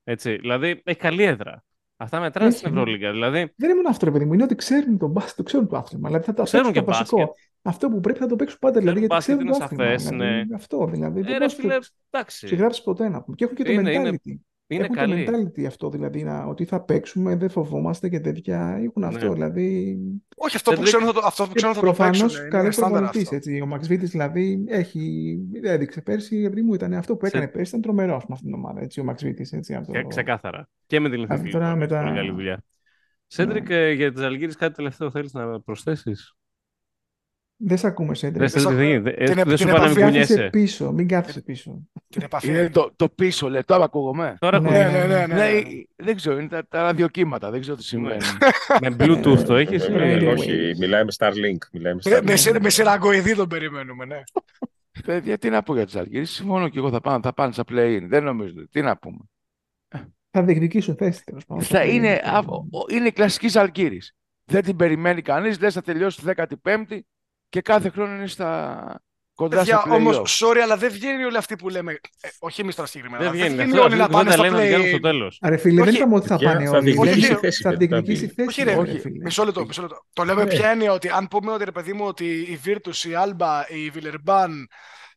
Έτσι, 0.04 0.36
δηλαδή 0.36 0.80
έχει 0.84 0.98
καλή 0.98 1.22
έδρα. 1.22 1.64
Αυτά 1.96 2.20
μετράνε 2.20 2.48
Έχει, 2.48 2.58
στην 2.58 2.72
ναι. 2.72 2.78
Ευρωλίγκα. 2.80 3.10
Δηλαδή 3.12 3.38
Δεν 3.38 3.68
είναι 3.68 3.74
μόνο 3.74 3.88
αυτό, 3.88 4.04
ρε 4.04 4.10
παιδί 4.10 4.24
μου. 4.24 4.32
Είναι 4.34 4.42
ότι 4.42 4.54
ξέρουν 4.54 4.98
τον 4.98 5.10
μπάσκετ, 5.10 5.36
το 5.36 5.42
ξέρουν 5.42 5.68
το 5.68 5.76
άθλημα. 5.76 6.06
Δηλαδή 6.08 6.24
θα 6.26 6.34
το 6.34 6.42
Ξέρουν 6.42 6.66
παίξουν 6.66 6.84
το 6.84 6.90
και 6.92 6.96
βασικό. 6.98 7.16
μπάσκετ. 7.18 7.36
Αυτό 7.62 7.88
που 7.88 8.00
πρέπει 8.00 8.18
θα 8.18 8.26
το 8.26 8.36
παίξουν 8.36 8.58
πάντα. 8.58 8.78
Δηλαδή, 8.78 8.98
γιατί 8.98 9.14
μπάσκετ 9.14 9.34
ξέρουν 9.36 9.50
το 9.50 9.56
είναι 9.56 9.64
άθλημα. 9.64 9.84
σαφές, 9.84 10.08
δηλαδή, 10.08 10.48
ναι. 10.48 10.54
Αυτό 10.54 10.86
δηλαδή. 10.86 11.22
Το 11.22 11.28
Ε, 11.28 11.32
ρε 11.32 11.38
μπάσκετ 11.38 11.60
φίλε, 11.60 11.78
το 11.78 11.86
εντάξει. 12.10 12.46
ξεγράψει 12.46 12.82
ποτέ 12.82 13.08
να 13.08 13.22
πούμε. 13.22 13.36
Και 13.36 13.44
έχουν 13.44 13.56
και 13.56 13.64
το 13.64 13.72
Είναι- 13.72 14.10
mentality. 14.10 14.34
Είναι- 14.74 14.84
Είναι 14.84 14.98
έχουν 15.00 15.08
καλή. 15.14 15.24
το 15.24 15.32
mentality 15.62 15.64
αυτό, 15.66 15.90
δηλαδή 15.90 16.22
να, 16.24 16.44
ότι 16.44 16.64
θα 16.64 16.80
παίξουμε, 16.84 17.36
δεν 17.36 17.50
φοβόμαστε 17.50 18.08
και 18.08 18.20
τέτοια. 18.20 18.78
Έχουν 18.84 19.04
αυτό, 19.04 19.26
Ναι. 19.26 19.32
δηλαδή. 19.32 19.98
Όχι, 20.36 20.56
αυτό 20.56 20.70
που 20.72 20.80
Cedric- 20.80 20.84
ξέρουν 20.84 21.06
θα 21.06 21.12
το, 21.12 21.20
αυτό 21.24 21.44
που 21.46 21.52
ξέρουν 21.54 21.74
θα 21.74 21.80
το 21.80 21.86
Προφανώς 21.86 22.20
παίξουν. 22.20 22.40
Είναι 22.40 22.48
καλό 22.48 22.70
στάνταρ 22.70 22.90
προπονητής. 22.90 23.22
αυτό. 23.22 23.34
έτσι. 23.36 23.60
Ο 23.60 23.66
Μαξ 23.66 23.86
Βίτης 23.88 24.10
δηλαδή 24.10 24.64
έχει, 24.68 25.36
έδειξε 25.62 26.00
πέρσι, 26.00 26.36
επειδή 26.36 26.62
μου 26.62 26.74
ήταν 26.74 26.92
αυτό 26.94 27.16
που 27.16 27.26
έκανε 27.26 27.48
πέρσι, 27.48 27.68
ήταν 27.68 27.80
τρομερό 27.80 28.12
με 28.16 28.22
αυτήν 28.30 28.46
την 28.50 28.54
ομάδα. 28.54 28.80
Έτσι, 28.80 29.00
ο 29.00 29.04
Μαξ 29.04 29.22
Βίτης. 29.22 29.52
Έτσι, 29.52 29.74
αυτό. 29.74 29.92
Ξε- 29.92 30.06
Ξεκάθαρα. 30.06 30.68
Και 30.86 31.00
με 31.00 31.10
την 31.10 31.22
Αυτό 31.22 31.34
Λιθουανία. 31.34 31.52
τώρα 31.52 31.66
Πολύ 31.68 31.78
μετά- 31.78 32.14
καλή 32.14 32.30
δουλειά. 32.30 32.64
Σέντρικ, 33.26 33.70
ε, 33.70 33.90
για 33.92 34.12
τις 34.12 34.22
Αλγύρες 34.22 34.56
κάτι 34.56 34.74
τελευταίο 34.74 35.10
θέλεις 35.10 35.32
να 35.32 35.60
προσθέσεις; 35.60 36.34
Δεν 37.62 37.78
σε 37.78 37.86
ακούμε, 37.86 38.14
Σέντρικ. 38.14 38.38
Δεν 38.40 38.48
σα- 38.48 38.68
σε- 38.68 38.74
δεν 38.74 38.86
γίνεται. 38.86 39.10
Ε, 39.10 39.24
την- 39.24 39.34
Δεν 39.34 39.44
την 39.46 39.56
σου 39.56 39.68
είπα 39.68 39.78
να 39.78 39.88
μην 39.88 39.96
επαφή 39.96 40.00
Κάθισε 40.12 40.32
κουνιέσαι. 40.32 40.50
πίσω, 40.50 40.92
μην 40.92 41.08
κάθεσαι 41.08 41.40
πίσω. 41.42 41.82
Την 42.08 42.22
επαφή. 42.22 42.48
Είναι 42.48 42.70
το, 42.70 42.92
το 42.96 43.08
πίσω, 43.08 43.48
λέει. 43.50 43.62
Τώρα 43.66 43.84
ακούγομαι. 43.84 44.36
Τώρα 44.38 44.60
Ναι, 44.60 44.68
ακούω. 44.68 44.78
Ναι, 44.80 44.98
ναι, 44.98 45.06
ναι. 45.06 45.26
ναι, 45.26 45.34
Ναι, 45.34 45.50
ναι. 45.50 45.62
δεν 45.96 46.16
ξέρω, 46.16 46.38
είναι 46.38 46.48
τα, 46.48 46.66
τα 46.68 46.82
ραδιοκύματα, 46.82 47.50
δεν 47.50 47.60
ξέρω 47.60 47.76
τι 47.76 47.82
σημαίνει. 47.84 48.24
Με 48.80 48.96
Bluetooth 48.98 49.38
το 49.46 49.54
έχεις. 49.56 49.84
Ε, 49.88 49.92
ή- 49.92 50.18
Anyway. 50.20 50.36
Όχι, 50.36 50.72
μιλάει 50.78 51.04
με 51.04 51.12
Starlink. 51.18 51.56
Μιλάει 51.72 51.94
με 51.94 52.00
Με- 52.04 52.20
Με, 52.22 52.32
Starlink. 52.32 52.36
σε- 52.38 52.60
με 52.60 52.68
σειραγκοειδή 52.70 53.34
τον 53.34 53.48
περιμένουμε, 53.48 54.04
ναι. 54.04 54.20
Παιδιά, 55.06 55.38
τι 55.38 55.50
να 55.50 55.62
πω 55.62 55.74
για 55.74 55.84
τις 55.84 55.96
Αλγύρες, 55.96 56.30
συμφωνώ 56.30 56.68
και 56.68 56.78
εγώ 56.78 56.90
θα 56.90 57.00
πάνε, 57.00 57.20
θα 57.22 57.32
πάνε 57.32 57.52
στα 57.52 57.62
play-in, 57.70 58.02
δεν 58.08 58.24
νομίζω, 58.24 58.68
τι 58.70 58.80
να 58.80 58.96
πούμε. 58.96 59.18
Θα 60.30 60.42
διεκδικήσουν 60.42 60.96
θέση 60.96 61.24
τέλος 61.24 61.44
πάντων. 61.44 61.64
Θα 61.64 61.84
είναι, 61.84 62.20
α, 62.24 62.38
ο- 62.38 62.54
ο- 62.78 62.84
είναι 62.94 63.10
κλασική 63.10 63.48
Ζαλγκύρης. 63.48 64.14
Δεν 64.44 64.62
την 64.62 64.76
περιμένει 64.76 65.22
κανείς, 65.22 65.60
λες 65.60 65.74
θα 65.74 65.82
τελειώσει 65.82 66.22
15η 66.24 66.98
και 67.50 67.60
κάθε 67.60 67.88
χρόνο 67.90 68.14
είναι 68.14 68.26
στα 68.26 69.02
κοντά 69.34 69.56
Παιδιά, 69.56 69.78
στα 69.80 69.94
όμως, 69.94 70.16
play-off. 70.16 70.48
sorry, 70.48 70.58
αλλά 70.58 70.76
δεν 70.76 70.90
βγαίνει 70.92 71.24
όλοι 71.24 71.36
αυτοί 71.36 71.56
που 71.56 71.68
λέμε. 71.68 71.92
Ε, 72.20 72.28
όχι 72.38 72.60
εμείς 72.60 72.74
τώρα 72.74 72.88
συγκεκριμένα. 72.88 73.22
Δεν 73.22 73.32
αλλά 73.32 73.40
βγαίνει. 73.40 73.54
βγαίνει 73.54 73.70
Αυτό- 73.72 73.84
όλοι 73.84 73.96
να 73.96 74.02
αυτή 74.04 74.12
πάνε 74.14 74.24
δεν 74.30 74.32
στα 74.38 74.42
τα 74.42 74.48
λέμε 74.48 74.62
να 74.62 74.66
βγαίνουν 74.68 74.86
στο 74.88 74.96
play. 74.96 75.00
τέλος. 75.00 75.38
Ρε 75.44 75.56
φίλε, 75.56 75.80
δεν 75.80 75.88
Όχι. 75.88 75.96
είπαμε 75.96 76.14
ότι 76.16 76.26
θα 76.26 76.36
Παιδιά, 76.36 76.52
πάνε 76.52 76.64
θα 76.66 76.76
όλοι. 76.76 76.90
διεκδικήσει 76.92 77.26
Δεν- 77.28 77.38
θέση, 77.38 77.62
Θα 77.62 77.68
παιδιά, 77.70 77.86
διεκδικήσει 77.88 78.26
θα 78.26 78.32
θέση. 78.36 78.48
Όχι, 78.48 78.62
ρε, 78.62 78.74
ρε 78.74 78.78
όχι. 78.80 78.98
φίλε. 78.98 79.24
Μισό 79.24 79.44
λεπτό, 79.44 79.66
μισό 79.66 79.80
λεπτό. 79.82 80.04
Το 80.12 80.24
λέμε 80.24 80.44
Ναι. 80.44 80.50
ποια 80.50 80.72
είναι 80.72 80.90
ότι 80.90 81.08
αν 81.08 81.28
πούμε 81.28 81.52
ότι 81.52 81.64
ρε 81.64 81.70
παιδί 81.72 81.92
μου 81.92 82.04
ότι 82.06 82.24
η 82.26 82.60
Virtus, 82.64 83.04
η 83.08 83.10
Alba, 83.24 83.62
η 83.68 83.92
Villeurbanne 83.94 84.64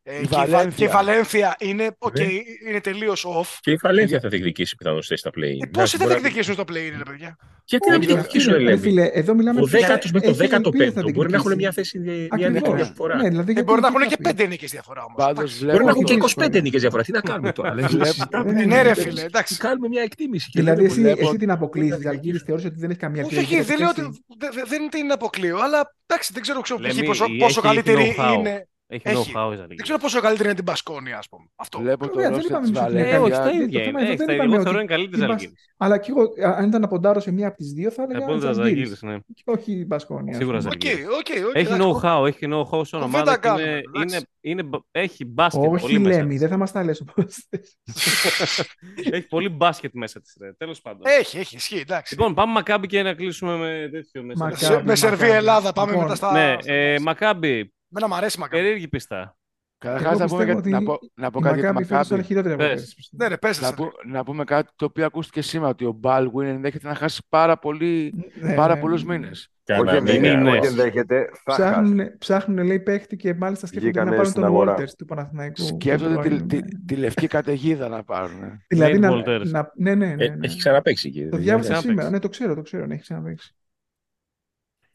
ε, 0.05 0.13
Η 0.15 0.17
και, 0.17 0.23
η 0.23 0.27
Βα- 0.27 0.37
Βαλένθια. 0.45 0.71
και 0.75 0.83
η 0.83 0.87
Βαλένθια 0.87 1.55
είναι, 1.59 1.95
οκ, 1.97 2.17
Ναι. 2.19 2.25
είναι 2.69 2.79
τελείως 2.81 3.25
off. 3.39 3.57
Και 3.59 3.71
η 3.71 3.79
Βαλένθια 3.81 4.19
θα 4.19 4.29
διεκδικήσει 4.29 4.75
πιθανώς 4.75 5.07
θέση 5.07 5.19
στα 5.19 5.29
play. 5.29 5.63
Ε, 5.65 5.69
Πόσοι 5.71 5.97
θα 5.97 6.07
διεκδικήσουν 6.07 6.53
στο 6.53 6.63
play, 6.63 6.91
ρε 6.97 7.03
παιδιά; 7.05 7.35
Γιατί 7.65 7.89
να 7.89 7.95
Όχι, 7.95 8.05
διεκδικήσουν, 8.05 8.53
ρε 8.53 8.59
λέμε. 8.59 8.77
φίλε, 8.77 9.05
εδώ 9.13 9.33
μιλάμε 9.35 9.59
Ο 9.61 9.63
ποιος 9.63 9.81
θα- 9.81 9.87
10ο 9.87 10.09
με 10.13 10.19
το 10.19 10.29
έχει 10.29 10.53
ελπίδες 10.53 10.93
15ο 10.93 10.93
θα 10.93 11.01
μπορεί 11.13 11.29
να 11.29 11.35
έχουν 11.37 11.51
διεκδικήσει. 11.55 11.55
μια 11.55 11.71
θέση 11.71 11.99
μια 11.99 12.27
Ακριβώς. 12.31 12.53
νίκη 12.53 12.71
διαφορά. 12.83 13.15
Ναι, 13.15 13.29
δηλαδή, 13.29 13.49
Ε, 13.49 13.53
γιατί 13.53 13.67
μπορεί 13.69 13.81
να 13.81 13.87
τι 13.87 13.93
έχουν 13.95 14.03
θα 14.09 14.15
και 14.15 14.17
πει. 14.17 14.23
πέντε 14.23 14.45
νίκες 14.47 14.71
διαφορά 14.71 15.01
όμως. 15.03 15.15
Πάντως 15.25 15.51
Μπορεί 15.59 15.65
να 15.65 15.73
βλέπω 15.73 15.89
έχουν 15.89 16.03
και 16.03 16.13
το- 16.13 16.19
25 16.19 16.61
νίκες 16.61 16.81
διαφορά. 16.81 17.03
Τι 17.03 17.11
να 17.11 17.21
κάνουμε 17.21 17.51
τώρα. 17.51 17.69
δηλαδή, 17.73 17.93
Βλέπω- 17.95 18.13
συζητάμε. 18.13 18.51
Ναι, 18.51 18.65
Ναι, 18.65 18.81
ρε 18.81 18.87
ναι, 18.89 18.95
φίλε, 18.95 19.21
εντάξει. 19.21 19.57
Κάνουμε 19.57 19.87
μια 19.87 20.01
εκτίμηση. 20.01 20.49
και 20.49 20.59
Δηλαδή, 20.59 20.77
λέμε, 20.81 20.91
εσύ, 20.93 21.01
βλέπω- 21.01 21.27
εσύ 21.27 21.37
την 21.37 21.51
αποκλείσει 21.51 21.85
τη 21.97 22.03
να 22.03 22.09
Αλγύρη, 22.09 22.11
διεκδικήσουν. 22.21 22.45
θεωρείς 22.47 22.65
ότι 22.65 22.75
δεν 22.79 22.89
έχεις 22.89 23.01
καμία 23.01 23.23
Όχι, 23.25 23.31
πιο 23.33 23.41
όχι, 23.43 23.61
δεν 23.69 23.77
λέω 23.79 23.89
ότι 23.89 24.01
θέση. 24.01 24.23
δε- 24.41 24.49
δε- 24.55 24.65
δεν 24.67 24.81
είναι 25.03 25.13
αποκλείο, 25.13 25.57
αλλά 25.65 25.79
εντάξει, 26.07 26.29
δεν 26.33 26.41
ξέρω 26.41 26.61
ξέρω, 26.61 26.79
π.χ. 26.79 26.87
Λέμε, 26.95 27.03
πόσο, 27.05 27.25
η- 27.29 27.37
πόσο 27.37 27.59
έχει 27.59 27.67
καλύτερη 27.67 28.15
know-how. 28.17 28.33
είναι. 28.37 28.67
Έχει 28.93 29.07
Έχει. 29.07 29.31
know-how 29.35 29.45
η 29.45 29.49
Δεν 29.49 29.57
Ζαλγίρις. 29.57 29.81
ξέρω 29.81 29.97
πόσο 29.97 30.19
καλύτερη 30.21 30.47
είναι 30.47 30.55
την 30.57 30.65
Πασκόνια, 30.65 31.17
ας 31.17 31.27
πούμε. 31.29 31.45
Αυτό. 31.55 31.79
Βλέπω 31.79 32.07
το 32.07 32.13
Βέβαια, 32.13 32.29
δεν 32.29 32.37
ρόστερ 32.37 32.51
είπαμε 32.51 32.67
της 32.67 32.77
εμείς 32.77 32.89
ότι 32.91 32.99
είναι 32.99 33.09
Ε, 33.09 33.17
όχι, 33.17 33.31
Βαλένθια. 33.31 33.51
τα 33.51 33.57
το 33.57 33.63
ίδια 33.63 33.79
θέμα 33.83 33.89
είναι. 33.89 33.99
είναι, 33.99 34.07
Έχει 34.07 34.17
δεν 34.17 34.27
τα 34.27 34.33
ίδια. 34.33 34.35
είπαμε 34.35 34.53
Εγώ 34.53 34.61
ότι 34.61 34.63
θεωρώ 34.63 34.79
είναι 34.79 34.87
καλύτερη 34.93 35.17
η 35.17 35.19
της 35.19 35.19
Μπας- 35.19 35.29
Ζαλγίρης. 35.41 35.71
Αλλά 35.77 35.97
και 35.97 36.09
εγώ, 36.11 36.21
α- 36.21 36.57
αν 36.57 36.67
ήταν 36.67 36.81
να 36.81 36.87
ποντάρω 36.87 37.19
σε 37.19 37.31
μία 37.31 37.47
από 37.47 37.57
τις 37.57 37.71
δύο, 37.73 37.89
θα 37.89 37.95
Θα 37.95 38.03
έλεγα 38.09 38.25
πω 38.25 38.33
τις 38.33 38.41
Ζαλγίρις. 38.41 38.65
Ζαλγίρις, 38.65 39.01
ναι. 39.01 39.17
Και 39.33 39.43
όχι 39.45 39.71
η 39.71 39.85
Μπασκόνια. 39.87 40.33
Σίγουρα 40.33 40.57
ας 40.57 40.63
πούμε. 40.63 40.75
Οκ, 40.75 40.81
Ζαλγίρις. 40.85 41.07
οκ, 41.07 41.47
οκ. 41.47 41.55
Έχει 41.55 41.73
εντάξει. 41.73 41.81
know-how, 42.01 42.25
έχει 42.27 42.45
know-how 42.53 42.81
σαν 42.85 43.01
Κουβέντα 43.01 43.17
ομάδα. 43.21 43.33
και 43.33 43.39
κάνουμε, 43.47 43.63
Είναι, 43.67 43.81
εντάξει. 43.95 44.25
είναι, 44.41 44.61
είναι, 44.61 44.69
έχει 44.91 45.25
μπάσκετ 45.25 45.63
Όχι, 45.71 45.81
πολύ 45.85 45.99
μέσα 45.99 46.17
Λέμι, 46.17 46.29
της. 46.29 46.39
δεν 46.39 46.49
θα 46.49 46.57
μας 46.57 46.71
τα 46.71 46.83
λες 46.83 47.01
όπως 47.01 47.47
θες. 47.49 47.77
Έχει 49.11 49.27
πολύ 49.27 49.49
μπάσκετ 49.49 49.91
μέσα 49.93 50.21
της. 50.21 50.37
ρε. 50.41 50.53
Τέλος 50.53 50.81
πάντων. 50.81 51.01
Έχει, 51.19 51.37
έχει, 51.37 51.55
ισχύει, 51.55 51.77
εντάξει. 51.79 52.15
Λοιπόν, 52.15 52.33
πάμε 52.33 52.51
Μακάμπι 52.51 52.87
και 52.87 53.01
να 53.03 53.13
κλείσουμε 53.13 53.55
με 53.57 53.89
τέτοιο 53.91 54.23
μέσα. 54.23 54.43
Μακάμπι. 54.43 54.63
Σε- 54.63 54.83
με 54.83 54.95
Σερβία 54.95 55.17
Μακάμπι. 55.27 55.37
Ελλάδα, 55.37 55.73
πάμε 55.73 55.91
Λοιπόν, 55.91 56.03
μετά 56.05 56.15
στα. 56.15 56.31
Ναι, 56.31 56.57
στα- 56.61 56.73
ε, 56.73 56.99
Μακάμπι, 56.99 57.73
Εμένα 57.95 58.07
μου 58.07 58.15
αρέσει 58.15 58.39
Μακάμπι. 58.39 58.61
περίεργη 58.61 58.87
πιστά. 58.87 59.37
Καταρχάς 59.77 60.11
Εγώ 60.11 60.19
να 60.19 60.25
πούμε, 60.27 60.37
πιστεύω 60.45 60.57
κάτι- 60.59 60.69
να 60.69 60.77
ότι 60.77 60.85
πω, 60.85 60.99
να 61.15 61.31
πω 61.31 61.39
Η 61.39 61.41
κάτι 61.41 61.59
για 61.59 61.67
τη 61.67 61.73
Μακάμπι 61.73 61.85
φέτος 61.85 62.05
ήταν 62.05 62.17
Μακάμπι. 62.17 62.23
χειρότερη 62.27 62.53
από 62.53 62.63
Πες. 62.63 62.73
πέρσι, 62.73 62.95
πιστεύω. 62.95 63.23
Ναι, 63.23 63.29
ρε, 63.29 63.37
πες 63.37 63.61
Να, 63.61 63.67
εσύ. 63.67 63.75
πω- 63.75 63.91
να 64.11 64.23
πούμε 64.23 64.43
κάτι 64.43 64.71
το 64.75 64.85
οποίο 64.85 65.05
ακούστηκε 65.05 65.41
σήμερα, 65.41 65.69
ότι 65.69 65.85
ο 65.85 65.91
Μπάλγουιν 65.91 66.47
ενδέχεται 66.47 66.87
να 66.87 66.95
χάσει 66.95 67.21
πάρα, 67.29 67.57
πολύ, 67.59 68.13
Ναι, 68.41 68.53
πάρα 68.55 68.75
ναι. 68.75 68.81
πολλούς 68.81 69.05
μήνες. 69.05 69.47
Όχι 69.69 69.77
Κανένα 69.79 69.97
ενδέχεται, 69.97 70.35
μήνες. 70.37 70.57
όχι 70.59 70.67
ενδέχεται, 70.67 71.29
θα 71.43 71.53
χάσει. 71.53 71.61
Ψάχνουν, 71.71 72.17
ψάχνουν, 72.17 72.65
λέει, 72.65 72.79
παίχτη 72.79 73.15
και 73.15 73.33
μάλιστα 73.33 73.67
σκέφτονται 73.67 73.91
Βγήκανε 73.91 74.09
να 74.09 74.15
πάρουν 74.15 74.31
στην 74.31 74.41
τον 74.41 74.51
αγορά. 74.51 74.75
Walters 74.77 74.89
του 74.97 75.05
Παναθηναϊκού. 75.05 75.61
Σκέφτονται 75.63 76.13
τον 76.13 76.23
τη, 76.23 76.27
πρώην, 76.29 76.47
τη, 76.47 76.55
ναι. 76.55 76.61
τη 76.85 76.95
λευκή 76.95 77.27
καταιγίδα 77.27 77.87
να 77.87 78.03
πάρουν. 78.03 78.39
Δηλαδή, 78.67 78.97
Nate 78.97 78.99
να, 78.99 79.09
Walters. 79.11 79.45
να, 79.45 79.71
ναι, 79.75 79.95
ναι, 79.95 80.05
ναι, 80.15 80.23
Ε, 80.25 80.29
ναι. 80.29 80.45
Έχει 80.45 80.57
ξαναπέξει 80.57 81.07
εκεί. 81.07 81.19
Το 81.19 81.25
δηλαδή. 81.25 81.43
διάβασα 81.43 81.63
ξαναπαίξει. 81.63 81.89
σήμερα. 81.89 82.09
Ναι, 82.09 82.19
το 82.19 82.29
ξέρω, 82.29 82.55
το 82.55 82.61
ξέρω. 82.61 82.85
Ναι, 82.85 82.93
έχει 82.93 83.01
ξαναπέξει. 83.03 83.55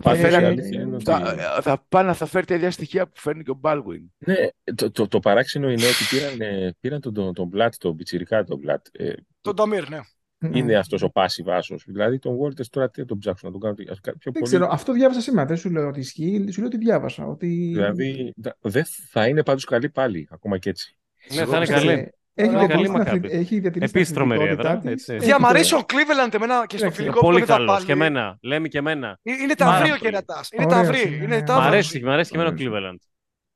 Παθαίνει, 0.05 0.35
Ε, 0.35 0.41
η 0.41 0.45
αλήθεια 0.45 0.81
είναι 0.81 0.95
ότι- 0.95 1.05
Θα, 1.05 1.37
ε, 1.59 1.61
θα 1.62 1.85
πάνε, 1.89 2.12
θα 2.12 2.27
φέρει 2.27 2.47
τα 2.47 2.55
ίδια 2.55 2.70
στοιχεία 2.70 3.07
που 3.07 3.20
φέρνει 3.20 3.43
και 3.43 3.51
ο 3.51 3.55
Μπάλγουιν. 3.55 4.03
Ναι, 4.19 4.35
το, 4.75 4.91
το, 4.91 5.09
το 5.09 5.20
παράξενο 5.20 5.70
είναι 5.70 5.85
ότι 5.87 6.05
πήραν, 6.11 6.41
ε, 6.41 6.77
πήραν 6.81 7.01
τον, 7.01 7.15
τον, 7.15 7.35
τον 7.35 7.47
Μπλατ, 7.49 7.75
τον 7.79 7.97
Πιτσιρικά 7.97 8.45
τον 8.45 8.59
Μπλατ. 8.59 8.87
Ε, 8.93 9.12
Τον 9.41 9.55
Νταμίρ, 9.55 9.89
ναι. 9.89 9.99
Ναι. 10.41 10.59
είναι 10.59 10.77
αυτός 10.77 11.03
ο 11.03 11.11
πάση 11.11 11.43
βάσος. 11.43 11.85
Δηλαδή 11.87 12.19
τον 12.19 12.37
Walters 12.41 12.66
τώρα 12.70 12.91
τι 12.91 13.01
να 13.01 13.07
τον 13.07 13.19
ψάξουν, 13.19 13.47
να 13.53 13.59
τον 13.59 13.61
κάνουν 13.61 13.91
ας 13.91 14.01
κάνουν 14.01 14.19
πιο 14.20 14.33
Δεν 14.33 14.43
πολύ. 14.43 14.55
ξέρω, 14.55 14.69
αυτό 14.73 14.93
διάβασα 14.93 15.20
σήμερα. 15.20 15.47
Δεν 15.47 15.57
σου 15.57 15.70
λέω 15.70 15.89
ότι 15.89 16.01
ισχύει, 16.01 16.47
σου 16.53 16.59
λέω 16.59 16.69
ότι 16.69 16.77
διάβασα. 16.77 17.27
Ότι... 17.27 17.47
Δηλαδή 17.47 18.35
θα- 18.43 18.57
δεν 18.61 18.85
θα 19.11 19.27
είναι 19.27 19.43
πάντως 19.43 19.65
καλή 19.65 19.89
πάλι, 19.91 20.29
ακόμα 20.31 20.59
και 20.59 20.70
έτσι. 20.70 20.97
Ναι, 21.35 21.45
θα 21.45 21.57
είναι 21.57 21.65
Ξέρετε, 21.65 21.87
καλή. 21.95 22.11
Έχει 22.40 22.48
Ωραία, 22.48 22.59
διατηρήσει 22.66 22.93
καλή 22.93 23.05
την 23.05 23.09
αθλη- 23.09 23.23
Μακάμπι. 23.23 23.40
έχει 23.40 23.59
διατηρήσει 23.60 23.93
την 23.93 24.01
Επίσης 24.01 24.12
τρομερή 24.15 24.40
αθλητικότητά 24.43 24.77
έδρα, 24.78 24.90
της. 24.94 25.01
έτσι. 25.09 25.15
Έχει 25.15 25.24
Δια, 25.24 25.39
μ' 25.39 25.43
το- 25.43 25.47
αρέσει 25.48 25.74
ο 25.74 25.78
Cleveland 25.78 26.35
εμένα 26.35 26.66
και 26.66 26.77
στο 26.77 26.85
Εντάξει, 26.85 27.01
φιλικό 27.01 27.19
που 27.20 27.27
Πολύ 27.27 27.35
τον 27.39 27.44
είδα 27.47 27.55
καλό. 27.56 27.66
πάλι. 27.73 27.85
Και 27.85 27.93
εμένα. 27.93 28.39
Λέμε 28.43 28.69
και 28.69 28.78
εμένα. 28.78 29.19
Είναι 29.23 29.55
Πάρα 29.59 29.70
ταυρί 29.73 29.86
ο 29.86 29.89
πολύ. 29.97 30.01
κερατάς. 30.01 30.48
Είναι 30.52 30.65
Ωραίος 30.65 30.86
ταυρί. 30.86 31.06
είναι, 31.06 31.16
Είναι 31.24 31.27
ναι. 31.27 31.43
Μ' 31.43 31.44
ταύρος. 31.44 31.66
αρέσει, 31.66 32.02
μ' 32.05 32.09
αρέσει 32.09 32.31
και 32.31 32.36
εμένα 32.39 32.51
ο 32.51 32.55
Ωραίος. 32.55 32.73
Cleveland. 32.74 32.98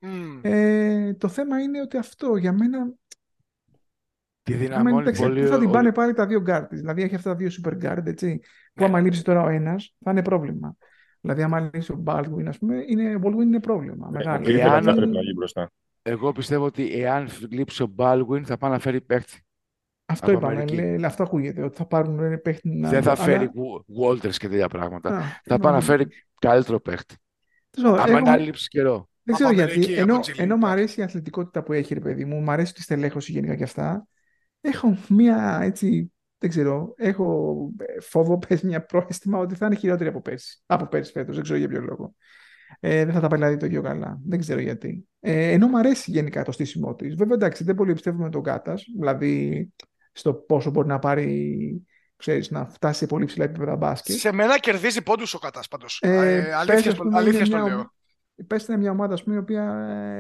Μμμ. 0.09 0.39
Ε, 0.43 1.15
το 1.15 1.29
θέμα 1.29 1.61
είναι 1.61 1.81
ότι 1.81 1.97
αυτό 1.97 2.37
για 2.37 2.53
μένα. 2.53 2.79
Τη 4.43 4.53
άμα 4.55 4.63
δυναμώνει 4.63 5.03
εντάξει, 5.03 5.23
πολύ. 5.23 5.43
πού 5.43 5.47
θα 5.49 5.59
την 5.59 5.69
ο- 5.69 5.71
πάνε 5.71 5.93
πάλι 5.93 6.13
τα 6.13 6.27
δύο 6.27 6.43
guard 6.47 6.67
της. 6.69 6.81
Δηλαδή 6.81 7.03
έχει 7.03 7.15
αυτά 7.15 7.31
τα 7.31 7.37
δύο 7.37 7.49
super 7.63 7.73
guard, 7.73 8.07
έτσι. 8.07 8.41
Που 8.75 8.85
άμα 8.85 9.01
λείψει 9.01 9.25
τώρα 9.25 9.43
ο 9.43 9.49
ένας, 9.49 9.95
θα 10.05 10.11
είναι 10.11 10.23
πρόβλημα. 10.23 10.77
Δηλαδή, 11.21 11.43
άμα 11.43 11.61
λείψει 11.61 11.93
ο 11.93 12.03
Baldwin, 12.07 12.45
ας 12.49 12.59
πούμε, 12.59 12.85
είναι, 12.89 13.15
ο 13.15 13.21
Baldwin 13.25 13.43
είναι 13.43 13.61
πρόβλημα. 13.61 14.07
Ε, 14.09 14.17
Μεγάλο. 14.17 14.37
Ο 14.45 14.49
Cleveland 14.49 14.59
Εάν- 14.59 14.83
θα 14.83 14.95
πρέπει 14.95 15.13
να 15.13 15.21
βγει 15.21 15.33
μπροστά. 15.37 15.71
Εγώ 16.03 16.33
πιστεύω 16.33 16.65
ότι 16.65 17.01
εάν 17.01 17.29
λείψει 17.51 17.83
ο 17.83 17.87
Μπάλγουιν 17.87 18.45
θα 18.47 18.57
πάει 18.57 18.71
να 18.71 18.79
φέρει 18.79 19.01
παίκτη. 19.01 19.41
Αυτό 20.07 20.27
από 20.27 20.37
είπαμε. 20.39 20.53
Αμερική. 20.53 20.75
Λέει, 20.75 21.05
αυτό 21.05 21.23
ακούγεται. 21.23 21.63
Ότι 21.63 21.77
θα 21.77 21.87
πάρουν 21.87 22.19
ένα 22.21 22.39
παίχτη 22.39 22.69
να. 22.69 22.89
Δεν 22.89 23.03
θα 23.03 23.11
αλλά- 23.13 23.23
φέρει 23.23 23.51
Walters 24.03 24.37
και 24.37 24.49
τέτοια 24.49 24.69
πράγματα. 24.69 25.17
Α, 25.19 25.23
Θα 25.45 25.59
πάει 25.59 25.73
να 25.73 25.79
ναι. 25.79 25.85
φέρει 25.85 26.07
καλύτερο 26.39 26.81
παίκτη. 26.81 27.15
Τέλος 27.71 27.91
πάντων, 27.91 28.05
Άμα 28.09 28.19
εγώ- 28.19 28.27
να 28.31 28.37
λείψει 28.37 28.69
καιρό. 28.69 29.09
Δεν 29.23 29.35
ξέρω 29.35 29.49
Από 29.51 29.59
γιατί. 29.59 29.73
Αμερική, 29.73 30.01
από 30.01 30.11
Ενώ, 30.11 30.21
Τσιλί, 30.21 30.43
ενώ 30.43 30.55
μου 30.57 30.61
εντάξει. 30.65 30.79
αρέσει 30.81 31.01
η 31.01 31.03
αθλητικότητα 31.03 31.63
που 31.63 31.73
έχει, 31.73 31.95
ρε 31.95 32.01
παιδί 32.01 32.25
μου, 32.25 32.41
μου 32.41 32.51
αρέσει 32.51 32.73
η 32.77 32.81
στελέχωση 32.81 33.33
γενικά 33.33 33.55
και 33.57 33.63
αυτά. 33.63 34.07
Έχω 34.61 34.97
μία 35.09 35.59
έτσι. 35.63 36.13
Δεν 36.39 36.51
ξέρω. 36.51 36.95
Έχω 36.97 37.55
ε, 37.79 38.01
φόβο, 38.01 38.39
πες 38.49 38.63
μια 38.63 38.85
πρόαισθημα 38.85 39.39
ότι 39.39 39.55
θα 39.55 39.67
είναι 39.67 39.75
χειρότερη 39.75 40.09
από 40.09 40.21
πέρσι. 40.21 40.63
Από 40.67 40.87
πέρσι 40.87 41.13
φέτος. 41.13 41.35
Δεν 41.35 41.43
ξέρω 41.45 41.59
για 41.59 41.69
ποιο 41.69 41.81
λόγο. 41.81 42.15
Ε, 42.81 43.05
δεν 43.05 43.15
θα 43.15 43.21
τα 43.21 43.29
πάει 43.29 43.39
δηλαδή 43.39 43.57
το 43.57 43.67
ίδιο 43.67 43.83
καλά. 43.83 44.21
Δεν 44.27 44.39
ξέρω 44.39 44.61
γιατί. 44.61 45.09
Ε, 45.21 45.51
ενώ 45.51 45.67
μου 45.69 45.79
αρέσει 45.79 46.11
γενικά 46.11 46.45
το 46.45 46.53
στήσιμό 46.53 46.95
της. 46.95 47.15
Βέβαια, 47.15 47.35
εντάξει, 47.35 47.65
δεν 47.65 47.75
πολύ 47.75 47.93
πιστεύουμε 47.93 48.31
τον 48.31 48.43
Κάτας. 48.43 48.85
Δηλαδή, 48.99 49.69
στο 50.13 50.35
πόσο 50.35 50.71
μπορεί 50.71 50.89
να 50.89 50.99
πάρει, 50.99 51.83
ξέρεις, 52.17 52.51
να 52.51 52.67
φτάσει 52.67 52.99
σε 52.99 53.07
πολύ 53.07 53.25
ψηλά 53.25 53.45
επίπεδα 53.45 53.77
μπάσκετ. 53.77 54.17
Σε 54.17 54.33
μένα 54.33 54.59
κερδίζει 54.59 55.03
πόντους 55.03 55.35
ο 55.35 55.39
Κατάς 55.39 55.69
πάντως. 55.69 55.99
Ε, 56.03 56.37
Ε, 56.37 56.43
πες, 56.43 56.55
αλήθεια 56.55 56.75
ας 56.91 56.95
στο- 56.95 57.03
πούμε, 57.03 57.19
αλήθεια 57.19 57.39
είναι 57.39 57.47
στο 57.47 57.57
μια 57.57 57.67
λέω. 57.67 57.93
Πες 58.47 58.67
είναι 58.67 58.77
μια 58.79 58.91
ομάδα 58.91 59.15
ας 59.15 59.23
πούμε, 59.23 59.35
η 59.37 59.39
οποία 59.39 59.63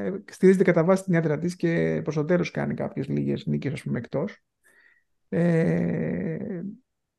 ε, 0.06 0.32
στηρίζεται 0.32 0.64
κατά 0.64 0.84
βάση 0.84 1.04
την 1.04 1.14
έδρα 1.14 1.38
της 1.38 1.56
και 1.56 2.00
προς 2.02 2.14
το 2.14 2.24
τέλος 2.24 2.50
κάνει 2.50 2.74
κάποιες 2.74 3.08
λίγες 3.08 3.46
νίκες 3.46 3.72
ας 3.72 3.82
πούμε, 3.82 3.98
εκτός. 3.98 4.42
Ε, 5.28 6.62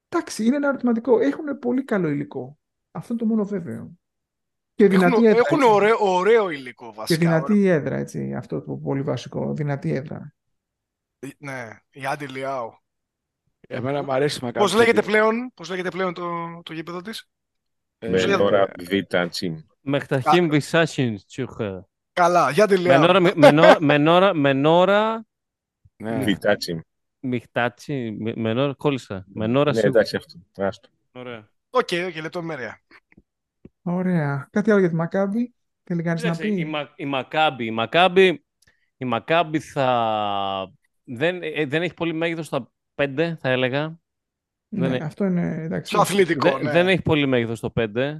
εντάξει, 0.10 0.46
είναι 0.46 0.56
ένα 0.56 0.68
ερωτηματικό. 0.68 1.20
Έχουν 1.20 1.60
πολύ 1.60 1.84
καλό 1.84 2.10
υλικό. 2.10 2.58
Αυτό 2.92 3.14
είναι 3.14 3.22
το 3.22 3.28
μόνο 3.28 3.46
βέβαιο. 3.46 3.92
Και 4.76 4.88
δυνατή 4.88 5.14
Έχουν, 5.14 5.26
έδρα. 5.26 5.38
έχουν 5.40 5.58
έτσι. 5.60 5.72
ωραίο, 5.72 5.98
ωραίο 6.00 6.50
υλικό 6.50 6.86
Και 6.90 6.96
βασικά. 6.96 7.20
δυνατή 7.20 7.68
έδρα, 7.68 7.96
έτσι. 7.98 8.34
Αυτό 8.34 8.62
το 8.62 8.74
πολύ 8.76 9.02
βασικό. 9.02 9.54
Δυνατή 9.54 9.94
έδρα. 9.94 10.34
Ωραίο. 11.20 11.34
Ναι, 11.38 11.70
η 11.92 12.06
Άντι 12.06 12.26
Λιάου. 12.28 12.78
Εμένα 13.68 14.04
μου 14.04 14.14
αρέσει 14.14 14.40
η 14.42 14.46
Μακάμπι. 14.46 14.66
Πώς 14.66 14.76
λέγεται 14.76 15.02
πλέον, 15.02 15.52
πώς 15.54 15.70
λέγεται 15.70 15.90
πλέον 15.90 16.14
το, 16.14 16.30
το 16.64 16.74
γήπεδο 16.74 17.02
της; 17.02 17.30
Ε, 17.98 18.10
Με 18.10 18.18
Ζήλια- 18.18 18.38
τώρα 18.38 18.72
Β' 18.80 19.28
Τσιν. 19.30 19.66
Μεχταχίμ 19.82 20.48
Βισάσιν 20.50 21.18
Τσούχα. 21.28 21.88
Καλά, 22.14 22.52
για 22.52 22.64
Άντι 22.64 22.78
Λιάου. 22.78 23.00
Μενόρα, 23.00 23.20
μενόρα, 23.36 23.78
μενόρα, 23.82 24.34
μενόρα, 24.34 25.26
ναι. 25.96 26.18
Β' 26.24 26.56
Τσιν. 26.58 26.82
Μιχτάτσι, 27.20 28.16
με- 28.20 28.34
μενόρα, 28.36 28.74
κόλλησα. 28.74 29.26
Μενόρα 29.34 29.72
Ναι, 29.72 29.80
σίγουρα. 29.80 30.00
εντάξει 30.00 30.16
αυτό. 30.16 30.40
Άστο. 30.58 30.90
Ωραία. 31.12 31.50
Οκ, 31.70 31.90
οκ, 32.08 32.16
λεπτομέρεια. 32.22 32.82
Ωραία. 33.84 34.48
Κάτι 34.52 34.72
άλλο 34.72 34.80
για 34.80 34.90
τη 34.90 34.96
Μακάμπη; 34.96 35.54
Θέλει 35.84 36.04
κανείς 36.04 36.24
να 36.24 36.30
Κοίταξε, 36.30 36.54
η, 36.54 36.56
πει. 36.64 36.66
Μα, 36.70 36.90
η 36.96 37.06
Μακάμπη, 37.06 37.66
η 37.66 37.72
Μακάμπη, 37.72 38.46
η 38.98 39.06
Μακάμπη 39.06 39.60
θα... 39.60 40.72
Δεν, 41.04 41.40
ε, 41.44 41.66
δεν 41.66 41.82
έχει 41.82 41.94
πολύ 41.94 42.14
μέγεθος, 42.14 42.48
θα 42.50 42.72
5, 42.96 43.34
θα 43.40 43.50
έλεγα. 43.50 43.98
Ναι, 44.70 44.88
δεν, 44.88 45.04
αυτό 45.04 45.26
είναι 45.26 45.62
εντάξει. 45.64 45.92
Πιο 45.94 46.02
αθλητικό, 46.02 46.50
δεν, 46.52 46.62
ναι. 46.64 46.72
δεν 46.72 46.88
έχει 46.88 47.02
πολύ 47.02 47.26
μέγεθος 47.26 47.60
το 47.60 47.74
5. 47.80 47.88
Ναι. 47.96 48.18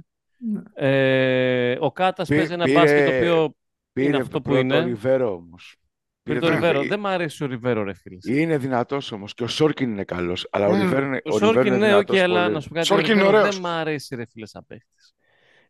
Ε, 0.74 1.76
ο 1.80 1.92
Κάτας 1.92 2.28
Πή- 2.28 2.36
παίζει 2.36 2.52
ένα 2.52 2.64
πήρε- 2.64 2.78
μπάσκετ 2.80 3.08
το 3.08 3.16
οποίο 3.16 3.54
Πήρε 3.92 4.06
είναι 4.06 4.16
το 4.16 4.22
αυτό 4.22 4.40
που 4.40 4.50
πρώτο 4.50 4.60
είναι. 4.60 4.84
Ριβέρο 4.84 5.34
όμως. 5.34 5.76
Πήρε 6.22 6.38
Πήρε 6.38 6.50
το 6.50 6.58
το- 6.58 6.66
Ριβέρο. 6.68 6.86
Δεν 6.86 7.00
μ' 7.00 7.06
αρέσει 7.06 7.44
ο 7.44 7.46
Ριβέρο, 7.46 7.82
ρε 7.82 7.94
φίλε. 7.94 8.18
Είναι 8.40 8.56
δυνατός 8.58 9.12
όμως 9.12 9.34
και 9.34 9.42
ο 9.42 9.46
Σόρκιν 9.46 9.90
είναι 9.90 10.04
καλός. 10.04 10.48
Αλλά 10.50 10.66
ο 10.66 10.72
Μμμ. 10.72 10.80
Ριβέρο 10.80 11.06
είναι, 11.06 11.16
Ο 11.24 11.34
ο 11.34 11.38
Ριβέρο 11.38 11.52
Σόρκιν 11.52 11.72
είναι 11.74 11.86
ναι, 11.86 11.94
οκ, 11.96 12.06
δυνατός 12.10 12.20
αλλά 12.22 12.42
πολύ. 12.42 12.54
να 12.54 12.60
σου 12.60 12.68
πω 12.68 12.74
κάτι. 12.74 12.86
Σόρκιν 12.86 13.10
ο 13.10 13.12
είναι 13.14 13.22
Ριβέρο 13.22 13.38
ωραίος. 13.38 13.54
δεν 13.60 13.70
μ' 13.70 13.74
αρέσει, 13.74 14.14
ρε 14.16 14.26
φίλε, 14.26 14.46
σαν 14.46 14.64
παίχτης. 14.66 15.13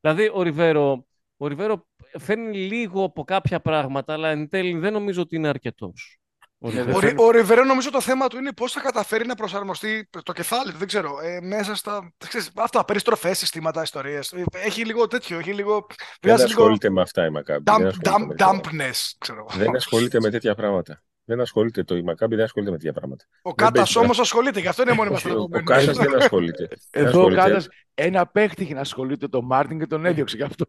Δηλαδή, 0.05 0.31
ο 0.35 0.43
Ριβέρο, 0.43 1.07
ο 1.37 1.47
Ριβέρο 1.47 1.87
φέρνει 2.19 2.57
λίγο 2.57 3.05
από 3.05 3.25
κάποια 3.25 3.61
πράγματα, 3.61 4.13
αλλά 4.13 4.29
εν 4.29 4.49
τέλει 4.49 4.79
δεν 4.79 4.93
νομίζω 4.93 5.21
ότι 5.23 5.37
είναι 5.37 5.49
αρκετός. 5.49 6.19
Ο 6.59 6.71
Ναι, 6.71 6.75
Ριβέρο. 6.75 6.87
δεν 6.87 6.95
Ο, 6.95 6.99
Ρι- 7.01 7.09
φέρνει- 7.09 7.21
ο 7.27 7.31
Ριβερό 7.31 7.65
νομίζω 7.65 7.91
το 7.91 8.01
θέμα 8.01 8.29
του 8.29 8.37
είναι 8.37 8.53
πώς 8.53 8.73
θα 8.73 8.81
καταφέρει 8.81 9.27
να 9.27 9.35
προσαρμοστεί 9.35 10.09
το 10.23 10.33
κεφάλι 10.33 10.73
του, 10.73 10.79
δεν 10.79 10.87
ξέρω, 10.87 11.21
ε, 11.23 11.41
μέσα 11.41 11.75
στα, 11.75 12.13
ξέρεις, 12.29 12.51
αυτά, 12.57 12.85
περιστροφές, 12.85 13.39
συστήματα, 13.39 13.83
ιστορίες. 13.83 14.33
Ε, 14.33 14.45
Έχει 14.53 14.85
λίγο 14.85 15.07
τέτοιο, 15.07 15.39
έχει 15.39 15.53
λίγο, 15.53 15.87
Δεν 15.89 15.97
βγάζει 16.23 16.47
λίγο 16.47 16.61
ασχολείται 16.63 16.91
με 16.91 17.01
αυτά 17.01 17.27
η 17.27 17.31
Μακάμπη. 17.31 17.63
Δεν 17.65 17.75
dump, 17.75 17.87
ασχολείται 17.87 18.11
dump, 18.11 18.27
με 18.27 18.35
τέτοια- 18.35 18.61
dampness, 18.91 19.13
ξέρω. 19.19 19.47
Δεν 19.55 19.77
ασχολείται 19.77 20.21
με 20.21 20.31
τέτοια 20.31 20.55
πράγματα. 20.55 21.03
Δεν 21.25 21.41
ασχολείται 21.41 21.85
το 21.85 21.97
η 21.97 22.03
Μακάμπη, 22.03 22.35
δεν 22.35 22.45
ασχολείται 22.45 22.71
με 22.71 22.77
τέτοια 22.79 22.93
πράγματα. 22.93 23.25
Ο 23.31 23.41
δεν 23.43 23.55
Κάτας 23.55 23.75
παίζει 23.93 23.99
όμως 23.99 24.19
ασχολείται, 24.19 24.61
γι' 24.61 24.67
αυτό 24.69 24.83
είναι 24.83 24.93
μόνιμα 24.93 25.17
Όχι, 25.17 25.27
ο, 25.27 25.31
ο 25.31 25.33
στραγωμένος. 25.33 25.69
Κάσας 25.71 25.97
δεν 25.99 26.17
ασχολείται. 26.17 26.69
Δεν 26.91 27.05
Εδώ 27.07 27.19
ο 27.19 27.23
ασχολείται. 27.23 27.41
Κάτας 27.43 27.69
ένα 27.95 28.27
παίχτη 28.27 28.63
είχε 28.63 28.75
να 28.75 28.81
ασχολείται 28.81 29.29
το 29.29 29.43
Μάρτιν 29.43 29.79
και 29.79 29.87
τον 29.87 30.07
έδιωξε 30.07 30.37
γι' 30.37 30.43
αυτό. 30.43 30.65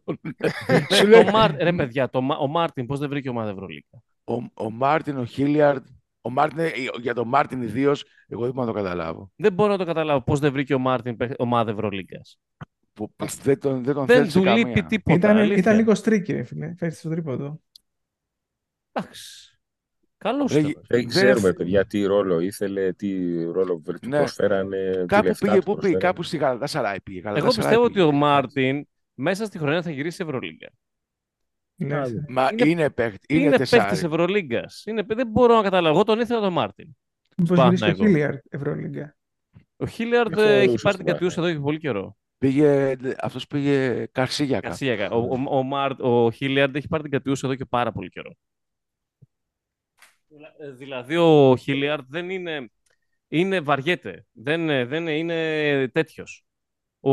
Σου 0.95 1.07
λέει, 1.07 1.23
το 1.23 1.31
Μάρ... 1.31 1.55
Ρε 1.55 1.73
παιδιά, 1.73 2.09
το... 2.09 2.21
Μα- 2.21 2.37
ο 2.37 2.47
Μάρτιν 2.47 2.85
πώς 2.85 2.99
δεν 2.99 3.09
βρήκε 3.09 3.29
ομάδα 3.29 3.49
Ευρωλίγκα; 3.49 4.03
ο, 4.23 4.33
ο 4.53 4.69
Μάρτιν, 4.71 5.17
ο 5.17 5.25
Χίλιαρντ, 5.25 5.85
ο 6.21 6.29
Μάρτιν, 6.29 6.59
ε, 6.59 6.71
για 7.01 7.13
τον 7.13 7.27
Μάρτιν 7.27 7.61
ιδίως, 7.61 8.05
εγώ 8.27 8.43
δεν 8.43 8.51
μπορώ 8.53 8.65
να 8.67 8.73
το 8.73 8.79
καταλάβω. 8.79 9.31
Δεν 9.35 9.53
μπορώ 9.53 9.71
να 9.71 9.77
το 9.77 9.85
καταλάβω 9.85 10.21
πώς 10.21 10.39
δεν 10.39 10.51
βρήκε 10.51 10.73
ο 10.73 10.79
Μάρτιν 10.79 11.17
παίχ- 11.17 11.39
ομάδα 11.41 11.71
Ευρωλίγκας. 11.71 12.39
Που, 12.93 13.13
που 13.15 13.25
δεν 13.43 13.59
τον, 13.59 13.83
δεν 13.83 13.93
τον 13.93 14.05
Δεν 14.05 14.15
θέλει 14.17 14.29
σε 14.29 14.39
του 14.39 14.45
λείπει 14.45 14.61
καμία. 14.61 14.85
τίποτα. 14.85 15.15
Ήταν, 15.17 15.37
αλήθεια. 15.37 15.57
ήταν 15.57 15.75
λίγο 15.75 15.95
στρίκι, 15.95 16.33
ρε 16.33 16.43
φίλε. 16.43 16.73
Φέρει 16.77 16.91
στο 16.91 17.09
τρίποντο. 17.09 17.61
Εντάξει. 18.91 19.54
Καλός 20.25 20.51
Ρε, 20.53 20.59
ήταν. 20.59 20.71
Δεν 20.73 20.83
Δεν 20.87 21.07
ξέρουμε, 21.07 21.47
εφ- 21.47 21.57
παιδιά, 21.57 21.85
τι 21.85 22.03
ρόλο 22.05 22.39
ήθελε, 22.39 22.93
τι 22.93 23.43
ρόλο 23.43 23.81
του 23.85 24.07
Ναι. 24.07 24.17
προσφέρανε. 24.17 24.91
τι 24.99 25.05
Κάπου 25.05 25.25
λεφτά 25.25 25.45
πήγε, 25.45 25.55
τους 25.55 25.65
πού 25.65 25.71
πήγε, 25.71 25.73
προσφέρανε. 25.73 25.99
κάπου 25.99 26.23
στη 26.23 26.37
Γαλατάσαράη 26.37 27.01
πήγε. 27.01 27.19
Εγώ 27.19 27.27
Γαλατάσαράη 27.29 27.57
πιστεύω 27.61 27.83
ότι 27.83 27.93
πήγε. 27.93 28.05
ο 28.05 28.11
Μάρτιν 28.11 28.87
μέσα 29.13 29.45
στη 29.45 29.57
χρονιά 29.57 29.81
θα 29.81 29.91
γυρίσει 29.91 30.23
Ευρωλίγκα. 30.23 30.67
Λες. 31.77 31.91
Άντε. 32.07 32.25
Μα 32.29 32.49
είναι- 32.51 32.69
είναι, 32.69 32.89
παίχτη, 32.89 33.33
είναι, 33.35 33.45
Είναι 33.45 33.57
τεσσάρι. 33.57 33.83
παίχτης 33.83 34.03
Ευρωλίγκας. 34.03 34.83
Δεν 35.05 35.27
μπορώ 35.27 35.55
να 35.55 35.61
καταλάβω. 35.61 35.95
Εγώ 35.95 36.03
τον 36.03 36.19
ήθελα 36.19 36.39
τον 36.39 36.53
Μάρτιν. 36.53 36.87
Μήπως 37.37 37.57
Πάμε, 37.57 37.75
γυρίσει 37.75 37.83
ο 37.83 37.87
εγώ. 38.03 38.05
Χίλιαρντ 38.05 38.37
Ευρωλίγκα. 38.49 39.15
Ο 39.77 39.85
Χίλιαρντ 39.85 40.31
Έχω 40.31 40.41
ε, 40.41 40.57
έχει 40.57 40.67
όλους 40.67 40.81
πάρει 40.81 40.95
την 40.95 41.05
τους 41.05 41.13
κατιούσα 41.13 41.41
εδώ 41.41 41.51
και 41.53 41.59
πολύ 41.59 41.77
καιρό. 41.77 42.17
Πήγε, 42.37 42.95
αυτός 43.21 43.47
πήγε 43.47 44.05
Καρσίγιακα. 44.11 44.67
Καρσία, 44.67 45.09
ο, 45.11 45.17
ο, 45.17 45.57
ο, 45.57 45.63
Μάρ- 45.63 46.01
ο 46.01 46.31
Χίλιαρντ 46.31 46.75
έχει 46.75 46.87
πάρει 46.87 47.03
την 47.03 47.11
κατιούσα 47.11 47.47
εδώ 47.47 47.55
και 47.55 47.65
πάρα 47.65 47.91
πολύ 47.91 48.09
καιρό. 48.09 48.31
Δηλα- 50.35 50.53
ε, 50.59 50.71
Δηλαδή 50.71 51.15
ο 51.15 51.55
Χίλιαρντ 51.57 52.05
δεν 52.09 52.29
είναι. 52.29 52.69
Είναι 53.27 53.59
βαριέται. 53.59 54.25
Δεν, 54.31 54.69
ε, 54.69 54.85
δεν 54.85 55.07
είναι 55.07 55.87
τέτοιος. 55.93 56.45
Ο 56.99 57.11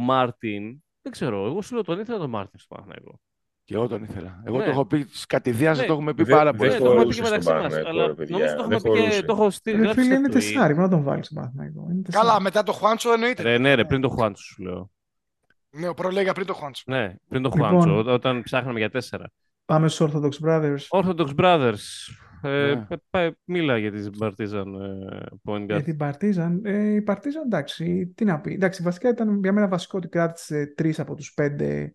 Μάρτιν. 0.00 0.82
Δεν 1.02 1.12
ξέρω. 1.12 1.46
Εγώ 1.46 1.62
σου 1.62 1.74
λέω 1.74 1.82
τον 1.84 2.00
ήθελα 2.00 2.18
τον 2.18 2.30
Μάρτιν 2.30 2.58
στο 2.58 2.74
Παναθηναϊκό. 2.74 3.20
Και 3.64 3.74
εγώ 3.74 3.88
τον 3.88 4.02
ήθελα. 4.02 4.42
Εγώ 4.46 4.58
Ναι. 4.58 4.64
το 4.64 4.70
έχω 4.70 4.86
πει 4.86 5.06
κατηδίαν, 5.28 5.76
Ναι. 5.76 5.84
το 5.84 5.92
έχουμε 5.92 6.14
πει 6.14 6.22
Δεν- 6.22 6.36
πάρα 6.36 6.50
δεν 6.50 6.58
πολλές 6.58 6.72
Ναι, 6.74 6.78
το 6.78 6.84
έχουμε 6.84 7.04
πει 7.04 7.14
χωρούσε 7.14 7.20
και 7.20 7.26
στον 7.26 7.38
μεταξύ 7.38 7.62
μας. 7.62 7.72
Παναθηναϊκό, 7.72 7.98
Αλλά 7.98 8.06
ρε 8.06 8.14
παιδιά. 8.14 8.36
νομίζω 8.36 8.54
το 8.56 8.62
έχουμε 8.62 8.74
Δεν 8.78 8.82
πει 8.82 8.90
και 8.98 8.98
χωρούσε. 9.04 9.22
το 9.22 9.32
έχω 9.32 9.50
στη 9.50 9.70
Ρε 9.70 9.76
γράψει 9.76 9.94
φίλε, 9.94 10.04
στο 10.06 10.14
είναι 10.14 10.28
tweet. 10.28 10.32
τεσσάρι. 10.32 10.74
Πρέπει 10.74 10.80
να 10.80 10.88
τον 10.96 11.02
βάλεις 11.02 11.26
στον 11.26 11.36
Παναθηναϊκό. 11.38 11.86
Είναι 11.90 12.02
τεσσάρι. 12.02 12.26
Καλά, 12.26 12.40
μετά 12.40 12.62
το 12.62 12.72
Χουάντσο 12.72 13.12
εννοείται. 13.12 13.42
Ρε, 13.42 13.58
ναι, 13.58 13.74
ρε, 13.74 13.84
πριν 13.84 14.00
το 14.00 14.08
Χουάντσο 14.08 14.42
σου 14.44 14.62
λέω. 14.62 14.90
Ναι, 15.70 15.88
ο 15.88 15.94
προλέγα 15.94 16.32
πριν 16.32 16.46
το 16.46 16.54
Χουάντσο. 16.54 16.82
Ναι, 16.86 17.14
πριν 17.28 17.42
το 17.42 17.50
Λοιπόν. 17.54 17.68
Χουάντσο, 17.68 17.96
ό- 17.96 18.12
όταν 18.12 18.42
ψάχναμε 18.42 18.78
για 18.78 18.90
τέσσερα. 18.90 19.30
Πάμε 19.64 19.88
στους 19.88 20.10
Orthodox 20.12 20.46
Brothers. 20.48 20.76
Orthodox 20.90 21.28
Brothers. 21.36 21.84
Ε, 22.44 22.74
Ναι. 22.74 22.84
πε- 22.86 23.00
πε- 23.10 23.34
μίλα 23.44 23.78
για 23.78 23.92
την 23.92 24.10
Partizan 24.20 24.64
ε, 24.80 25.26
point 25.44 25.64
Για 25.66 25.78
guard. 25.78 25.82
την 25.84 25.96
Παρτίζαν. 25.96 26.60
Ε, 26.64 26.94
η 26.94 27.02
Παρτίζαν, 27.02 27.42
εντάξει, 27.44 28.12
τι 28.14 28.24
να 28.24 28.40
πει. 28.40 28.52
Εντάξει, 28.52 28.82
βασικά 28.82 29.08
ήταν 29.08 29.40
για 29.42 29.52
μένα 29.52 29.68
βασικό 29.68 29.98
ότι 29.98 30.08
κράτησε 30.08 30.72
τρεις 30.76 31.00
από 31.00 31.14
τους 31.14 31.34
πέντε 31.34 31.94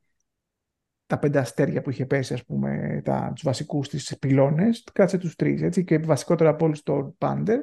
τα 1.06 1.20
πέντε 1.20 1.40
αστέρια 1.40 1.82
που 1.82 1.90
είχε 1.90 2.06
πέσει, 2.06 2.34
ας 2.34 2.46
πούμε, 2.46 3.02
τα, 3.06 3.32
τους 3.36 3.44
βασικούς 3.44 3.90
της 3.90 4.18
πυλώνες, 4.20 4.84
κράτησε 4.94 5.18
τους 5.18 5.36
τρεις, 5.36 5.62
έτσι, 5.62 5.84
και 5.84 5.98
βασικότερα 5.98 6.50
από 6.50 6.66
όλους 6.66 6.84
το 6.84 7.16
Πάντερ, 7.18 7.60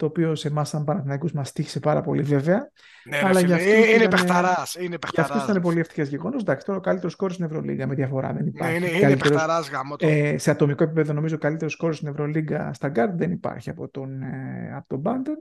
το 0.00 0.06
οποίο 0.06 0.34
σε 0.34 0.48
εμάς 0.48 0.68
σαν 0.68 0.84
Παναθηναϊκούς 0.84 1.32
μας 1.32 1.52
τύχησε 1.52 1.80
πάρα 1.80 2.00
πολύ 2.00 2.22
βέβαια. 2.22 2.70
Ναι, 3.04 3.16
Αλλά 3.24 3.40
ρε, 3.40 3.46
για 3.46 3.56
φίλε, 3.56 3.70
αυτούς 3.72 3.84
ε, 3.86 3.94
είναι 3.94 4.04
ήταν- 4.04 4.08
παιχταράς. 4.10 4.74
Είναι 4.74 4.84
Για 4.86 4.98
αυτούς 5.02 5.10
παιχταράς. 5.16 5.48
ήταν 5.48 5.62
πολύ 5.62 5.80
ευτυχές 5.80 6.08
γεγονός. 6.08 6.40
Εντάξει, 6.42 6.66
τώρα 6.66 6.78
ο 6.78 6.80
καλύτερος 6.80 7.12
σκόρ 7.12 7.32
στην 7.32 7.44
Ευρωλίγα 7.44 7.86
με 7.86 7.94
διαφορά 7.94 8.32
δεν 8.32 8.42
Ναι, 8.42 8.48
υπάρχει. 8.48 8.76
είναι, 8.76 8.86
είναι 8.86 8.98
Καλύτερος- 9.00 9.32
παιχταράς 9.32 9.70
γάμο 9.70 9.96
το. 9.96 10.06
ε, 10.08 10.38
σε 10.38 10.50
ατομικό 10.50 10.82
επίπεδο 10.84 11.12
νομίζω 11.12 11.34
ο 11.34 11.38
καλύτερος 11.38 11.72
σκόρ 11.72 11.94
στην 11.94 12.08
Ευρωλίγκα 12.08 12.72
στα 12.72 12.88
Guard 12.94 13.10
δεν 13.14 13.30
υπάρχει 13.30 13.70
από 13.70 13.88
τον, 13.88 14.22
ε, 14.22 14.72
από 14.76 14.88
τον 14.88 15.02
Πάντερ. 15.02 15.34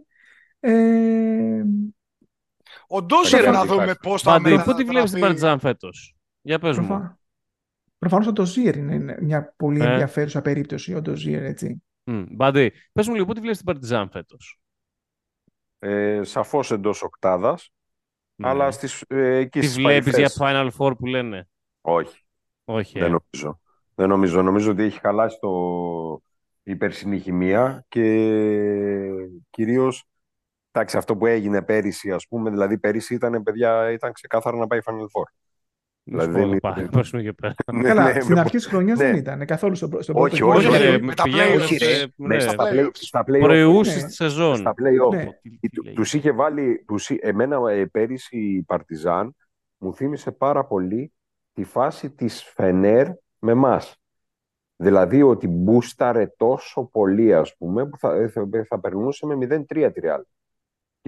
Ε, 0.59 1.63
Ο 2.87 3.01
Ντόζιερ 3.01 3.41
Προφανώς 3.43 3.67
να 3.67 3.71
δούμε 3.71 3.81
υπάρχει. 3.83 3.99
πώς 4.01 4.21
θα 4.21 4.31
Πάντη, 4.31 4.49
μετα- 4.49 4.63
πού 4.63 4.73
τη 4.73 4.83
βλέπεις 4.83 5.11
την 5.11 5.19
μεταγραφεί. 5.19 5.55
Partizan 5.55 5.57
φέτος; 5.61 6.15
Για 6.41 6.59
πες 6.59 6.77
μου. 6.77 6.87
προφα... 6.87 7.17
Προφανώς 7.97 8.27
ο 8.27 8.31
Ντοζίερ 8.31 8.75
είναι 8.75 9.17
μια 9.21 9.53
πολύ 9.57 9.81
Ε. 9.81 9.85
ενδιαφέρουσα 9.91 10.41
περίπτωση, 10.41 10.93
ο 10.93 11.01
Ντοζίερ, 11.01 11.43
έτσι. 11.43 11.83
Μμ, 12.09 12.25
Μπάντι, 12.29 12.71
πες 12.93 13.07
μου 13.07 13.13
λίγο, 13.13 13.25
πού 13.25 13.33
τη 13.33 13.39
βλέπεις 13.39 13.61
την 13.63 13.75
Partizan 13.75 14.07
φέτος; 14.11 14.59
Ε, 15.79 16.23
σαφώς 16.23 16.71
εντός 16.71 17.01
οκτάδας, 17.01 17.73
Ναι. 18.35 18.47
αλλά 18.47 18.71
στις, 18.71 19.03
ε, 19.07 19.35
εκεί 19.35 19.59
Τη 19.59 19.65
στις 19.65 19.77
βλέπεις 19.83 20.17
για 20.17 20.31
παρυφές. 20.37 20.37
Final 20.39 20.69
Four 20.77 20.97
που 20.97 21.05
λένε; 21.05 21.47
Όχι, 21.81 22.25
Όχι, 22.63 22.99
δεν 22.99 23.13
ε. 23.13 23.19
νομίζω. 23.19 23.59
Δεν 23.95 24.09
νομίζω. 24.09 24.41
Νομίζω 24.41 24.71
ότι 24.71 24.83
έχει 24.83 24.99
χαλάσει 24.99 25.37
το... 25.39 26.21
η 26.63 26.75
περσινή 26.75 27.19
χημεία 27.19 27.85
και 27.87 28.01
κυρίως 29.49 30.03
εντάξει, 30.71 30.97
αυτό 30.97 31.17
που 31.17 31.25
έγινε 31.25 31.61
πέρυσι, 31.61 32.11
ας 32.11 32.27
πούμε, 32.27 32.49
δηλαδή 32.49 32.77
πέρυσι 32.77 33.13
ήταν, 33.13 33.43
παιδιά, 33.43 33.91
ήταν 33.91 34.11
ξεκάθαρο 34.13 34.57
να 34.57 34.67
πάει 34.67 34.79
Final 34.85 34.91
Four. 34.93 35.23
Μη 36.11 36.19
σου 36.21 36.27
Δηλαδή, 36.29 36.43
πω, 36.43 36.49
δεν 36.49 36.59
πάμε, 36.59 36.81
είναι- 36.81 36.89
πέσουμε 36.91 37.21
και 37.21 37.33
πέρα. 37.33 37.53
Ναι, 37.73 37.81
Καλά, 37.87 38.13
ναι, 38.13 38.19
στην 38.19 38.33
με- 38.33 38.39
αρχή 38.39 38.55
της 38.55 38.65
χρονιάς 38.65 38.97
ναι. 38.97 39.05
δεν 39.05 39.15
ήταν 39.15 39.45
καθόλου 39.45 39.75
στον, 39.75 40.01
στον 40.01 40.15
Όχι, 40.17 40.37
πρώτο 40.37 40.55
όχι, 40.57 40.65
γύρο. 40.65 40.73
όχι, 40.75 40.83
ρε, 40.83 40.91
με 40.91 41.05
με 41.05 41.13
τα 41.13 41.23
πηγαίνουν 41.23 41.59
playoffs, 41.61 41.75
σε- 41.77 41.85
ε, 42.01 42.05
ναι, 42.15 42.27
μέσα 42.27 42.49
στα 42.49 42.63
playoffs. 42.69 42.85
play, 42.85 42.89
στα 42.93 43.21
play 43.27 43.39
προηγούσες 43.39 44.01
Ναι. 44.01 44.07
της 44.07 44.15
σεζόν. 44.15 44.55
στα 44.55 44.73
play-off. 44.81 45.13
Ναι. 45.15 45.25
Τι- 45.41 45.57
τι 45.59 45.69
Του- 45.69 45.83
λέει; 45.83 45.93
Τους 45.93 46.13
είχε 46.13 46.31
βάλει, 46.31 46.83
τους, 46.87 47.09
εί- 47.09 47.19
εμένα 47.21 47.71
ε, 47.71 47.85
πέρυσι 47.85 48.37
η 48.37 48.61
Παρτιζάν 48.61 49.35
μου 49.77 49.93
θύμισε 49.93 50.31
πάρα 50.31 50.65
πολύ 50.65 51.13
τη 51.53 51.63
φάση 51.63 52.09
της 52.11 52.43
Φενέρ 52.43 53.07
με 53.39 53.53
μας. 53.53 53.95
Δηλαδή 54.75 55.21
ότι 55.21 55.47
μπούσταρε 55.47 56.33
τόσο 56.37 56.83
πολύ 56.91 57.33
ας 57.35 57.55
πούμε 57.57 57.85
που 57.87 57.97
θα, 57.97 58.15
ε, 58.15 58.27
θα, 58.27 58.47
θα 58.67 58.79
περνούσε 58.79 59.25
με 59.25 59.35
0-3 59.35 59.91
τη 59.93 60.01
Real. 60.03 60.21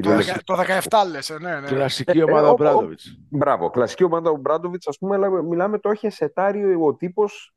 Το 0.01 0.09
Κυριολεκτικά. 0.09 0.55
δεκα- 0.55 0.89
Το 0.89 1.05
17 1.05 1.09
λες, 1.11 1.29
ε, 1.29 1.37
ναι, 1.39 1.59
ναι. 1.59 1.67
Κλασική 1.67 2.19
Ε, 2.19 2.23
ομάδα 2.23 2.45
ε, 2.45 2.49
ο 2.49 2.51
ο- 2.51 2.55
Μπράντοβιτς. 2.55 3.17
Μπράβο, 3.29 3.69
κλασική 3.69 4.03
ομάδα 4.03 4.29
ο 4.29 4.35
Μπράντοβιτς 4.35 4.87
ας 4.87 4.97
πούμε, 4.97 5.15
αλλά 5.15 5.41
μιλάμε 5.43 5.79
το 5.79 5.91
είχε 5.91 6.09
σετάρει 6.09 6.75
ο 6.75 6.95
τύπος 6.95 7.53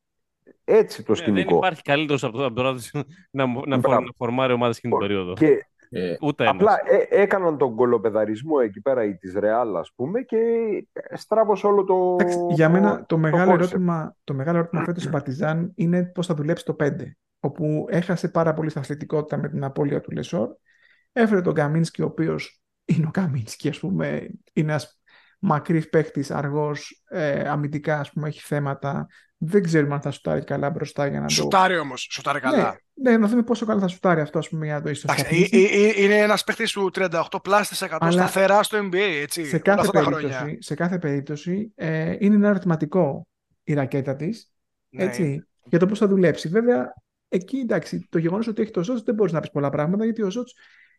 έτσι 0.63 1.03
το 1.03 1.11
Ναι, 1.11 1.17
δεν 1.17 1.25
σκηνικό. 1.27 1.55
υπάρχει 1.55 1.81
καλύτερος 1.81 2.23
από 2.23 2.37
το 2.37 2.43
Αμπράδο 2.43 2.79
να, 3.31 3.45
να, 3.45 3.61
να, 3.65 3.77
Μπράβο. 3.77 3.99
να 4.01 4.07
φορμάρει 4.17 4.53
ομάδες 4.53 4.77
εκείνη 4.77 4.93
την 4.97 5.07
περίοδο. 5.07 5.33
Και 5.33 5.65
Ε, 5.89 6.15
Ούτε 6.21 6.43
ένας. 6.43 6.55
Απλά 6.55 6.77
ε, 6.85 7.21
έκαναν 7.21 7.57
τον 7.57 7.75
κολοπεδαρισμό 7.75 8.55
εκεί 8.63 8.81
πέρα 8.81 9.03
η 9.03 9.15
της 9.15 9.33
Ρεάλ 9.33 9.75
ας 9.75 9.91
πούμε 9.95 10.21
και 10.21 10.37
στράβωσε 11.13 11.67
όλο 11.67 11.83
το 11.83 12.15
Εντάξει, 12.19 12.37
για 12.49 12.69
μένα 12.69 13.05
το 13.05 13.17
μεγάλο, 13.17 13.51
concept. 13.51 13.55
ερώτημα, 13.55 14.15
το 14.23 14.33
μεγάλο 14.33 14.57
ερώτημα 14.57 14.83
φέτος 14.83 14.99
στην 15.01 15.11
Παρτιζάν 15.13 15.71
είναι 15.75 16.03
πώς 16.03 16.25
θα 16.27 16.33
δουλέψει 16.33 16.65
το 16.65 16.73
5, 16.73 17.17
όπου 17.39 17.85
έχασε 17.89 18.27
πάρα 18.29 18.53
πολύ 18.53 18.69
στα 18.69 18.79
αθλητικότητα 18.79 19.37
με 19.37 19.49
την 19.49 19.63
απώλεια 19.63 20.01
του 20.01 20.11
Λεσόρ. 20.11 20.49
Έφερε 21.17 21.41
τον 21.41 21.53
Καμίνσκι, 21.53 22.01
ο 22.01 22.05
οποίος 22.05 22.61
είναι 22.85 23.05
ο 23.07 23.11
Καμίνσκι, 23.11 23.69
ας 23.69 23.79
πούμε, 23.79 24.29
είναι 24.53 24.71
ένας 24.71 24.99
μακρύς 25.39 25.89
παίχτης, 25.89 26.31
αργός, 26.31 27.03
ε, 27.09 27.49
αμυντικά, 27.49 27.99
ας 27.99 28.11
πούμε, 28.11 28.27
έχει 28.27 28.39
θέματα. 28.41 29.07
Δεν 29.37 29.63
ξέρουμε 29.63 29.93
αν 29.93 30.01
θα 30.01 30.11
σουτάρει 30.11 30.43
καλά 30.43 30.69
μπροστά 30.69 31.07
για 31.07 31.19
να 31.19 31.27
το... 31.27 31.33
Σουτάρει 31.33 31.77
όμως, 31.77 32.07
σουτάρει 32.11 32.39
καλά. 32.39 32.79
Ναι, 32.93 33.11
ναι, 33.11 33.17
να 33.17 33.27
δούμε 33.27 33.43
πόσο 33.43 33.65
καλά 33.65 33.79
θα 33.79 33.87
σουτάρει 33.87 34.21
αυτό, 34.21 34.39
ας 34.39 34.49
πούμε, 34.49 34.65
για 34.65 34.73
να 34.73 34.81
το 34.81 34.89
Εντάξει, 34.89 35.05
ισοσταθμίσει. 35.07 35.49
ε- 35.57 35.85
ε- 35.85 35.89
ε- 35.89 36.03
είναι 36.03 36.17
ένας 36.17 36.43
παίχτης 36.43 36.71
του 36.71 36.91
38 36.93 37.39
plus 37.43 37.67
τοις 37.67 37.81
100 37.81 37.97
Αλλά 37.99 38.11
σταθερά 38.11 38.63
στο 38.63 38.77
NBA, 38.77 38.95
έτσι, 39.21 39.45
σε 39.45 39.49
όλα 39.55 39.59
κάθε 39.63 39.79
αυτά 39.79 39.91
τα 39.91 40.01
χρόνια. 40.01 40.27
περίπτωση, 40.29 40.57
σε 40.59 40.75
κάθε 40.75 40.97
περίπτωση 40.99 41.71
ε, 41.75 42.15
είναι 42.19 42.35
ένα 42.35 42.47
ερωτηματικό 42.49 43.27
η 43.63 43.73
ρακέτα 43.73 44.15
της, 44.15 44.51
Ναι, 44.89 45.03
έτσι, 45.03 45.47
για 45.63 45.79
το 45.79 45.85
πώς 45.85 45.99
θα 45.99 46.07
δουλέψει. 46.07 46.47
Βέβαια, 46.47 46.93
εκεί 47.27 47.57
εντάξει, 47.57 48.07
το 48.09 48.17
γεγονός 48.17 48.47
ότι 48.47 48.61
έχει 48.61 48.71
το 48.71 48.83
Ζότς 48.83 49.03
δεν 49.03 49.15
μπορείς 49.15 49.33
να 49.33 49.39
πεις 49.39 49.51
πολλά 49.51 49.69
πράγματα, 49.69 50.03
γιατί 50.03 50.21
ο 50.21 50.29
Ζότς 50.29 50.55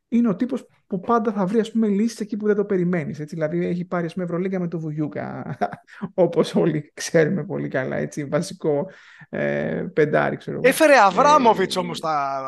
είναι 0.08 0.28
ο 0.28 0.36
τύπος 0.36 0.66
που 0.86 1.00
πάντα 1.00 1.32
θα 1.32 1.46
βρει 1.46 1.60
ας 1.60 1.70
πούμε, 1.72 1.86
λύσεις 1.88 2.20
εκεί 2.20 2.36
που 2.36 2.46
δεν 2.46 2.56
το 2.56 2.64
περιμένεις. 2.64 3.20
Έτσι. 3.20 3.34
Δηλαδή 3.34 3.66
έχει 3.66 3.84
πάρει 3.84 4.06
ας 4.06 4.12
πούμε, 4.12 4.24
Ευρωλίγκα 4.24 4.60
με 4.60 4.68
το 4.68 4.78
Βουγιούκα, 4.80 5.56
όπως 6.14 6.54
όλοι 6.54 6.90
ξέρουμε 6.94 7.44
πολύ 7.44 7.68
καλά, 7.68 7.96
έτσι, 7.96 8.24
βασικό 8.24 8.90
ε, 9.28 9.84
πεντάρι, 9.92 10.36
ξέρω 10.36 10.56
εγώ. 10.56 10.68
Έφερε 10.68 10.92
Αβράμοβιτς 10.98 11.76
Ε, 11.76 11.78
όμως 11.78 12.00
τα... 12.00 12.40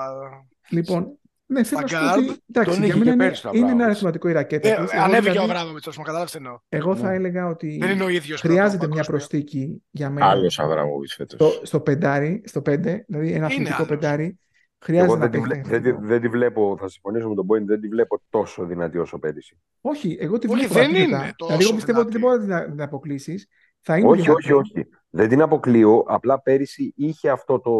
Λοιπόν, 0.69 1.19
Ναι, 1.47 1.63
θέλω 1.65 1.81
να 1.81 1.87
σου 1.87 1.95
πω 1.95 2.01
Vanguard, 2.05 2.17
ότι. 2.19 2.37
Εντάξει, 2.51 2.71
τον 2.71 2.85
για 2.85 2.95
είχε 2.95 2.99
μένα 2.99 3.05
και 3.05 3.11
είναι, 3.11 3.25
πέρσι 3.27 3.43
το 3.43 3.49
είναι 3.53 3.59
ένα 3.59 3.67
Αβράμοβιτς. 3.67 3.91
ερωτηματικό 4.03 4.29
η 4.29 4.33
ρακέτα. 4.33 4.69
Ε, 4.69 4.83
της. 4.83 4.93
Εγώ 4.93 5.03
ανέβηκε 5.03 5.31
δηλαδή- 5.31 5.51
ο 5.51 5.53
Αβράμοβιτς, 5.53 5.97
μου 5.97 6.03
καταλάβει 6.05 6.31
τι 6.31 6.37
εννοώ. 6.37 6.59
Εγώ 6.69 6.97
θα 6.97 7.09
Ναι. 7.09 7.15
έλεγα 7.15 7.47
ότι 7.47 7.79
Δεν 7.81 7.91
είναι 7.91 8.05
ο 8.05 8.09
ίδιος. 8.09 8.41
χρειάζεται 8.41 8.87
μια 8.87 9.03
προσθήκη 9.05 9.83
για 9.91 10.11
μένα. 10.11 10.27
Άλλος 10.27 10.59
Αβραμόβιτ 10.59 11.11
φέτος. 11.11 11.51
Στο, 11.53 11.67
στο 11.67 11.81
πεντάρι, 11.81 12.43
στο 12.47 12.63
πέντε, 12.63 13.05
δηλαδή 13.09 13.33
ένα 13.33 13.47
αθλητικό 13.47 13.75
άλλος. 13.77 13.89
πεντάρι, 13.89 14.39
χρειάζεται 14.81 15.13
Εγώ 15.13 15.21
να 15.25 15.29
δεν 15.29 15.31
τη, 15.43 15.49
παίξει 15.49 15.61
βλέ- 15.61 15.67
δεν, 15.71 15.83
τη, 15.83 15.89
τεχνικό. 15.89 16.07
δεν 16.09 16.21
τη 16.21 16.29
βλέπω, 16.29 16.77
θα 16.81 16.89
συμφωνήσω 16.89 17.29
με 17.29 17.35
τον 17.35 17.47
Point, 17.51 17.65
δεν 17.65 17.81
τη 17.81 17.89
βλέπω 17.89 18.21
τόσο 18.31 18.65
δυνατή 18.65 18.99
όσο 18.99 19.19
πέρυσι. 19.19 19.59
Όχι, 19.81 20.17
εγώ 20.21 20.39
τη 20.39 20.47
Όχι, 20.49 20.57
βλέπω 20.57 20.75
δεν 20.75 20.85
αντίθετα. 20.85 21.07
είναι 21.23 21.33
τόσο 21.37 21.47
Δηλαδή, 21.57 21.65
εγώ 21.65 21.75
πιστεύω 21.75 22.01
ότι 22.01 22.11
δεν 22.13 22.21
δυνατή. 22.21 22.39
μπορεί 22.39 22.51
να 22.51 22.59
την- 22.59 22.69
να 22.69 22.75
την 22.75 22.83
αποκλείσεις. 22.83 23.47
Θα 23.81 23.97
είναι 23.97 24.09
Όχι, 24.09 24.21
δυνατή. 24.21 24.53
όχι, 24.53 24.53
όχι. 24.53 24.87
Δεν 25.11 25.29
την 25.29 25.43
αποκλείω. 25.43 26.05
Απλά 26.07 26.41
πέρυσι 26.41 26.93
είχε 26.97 27.31
αυτό 27.31 27.61
το. 27.61 27.73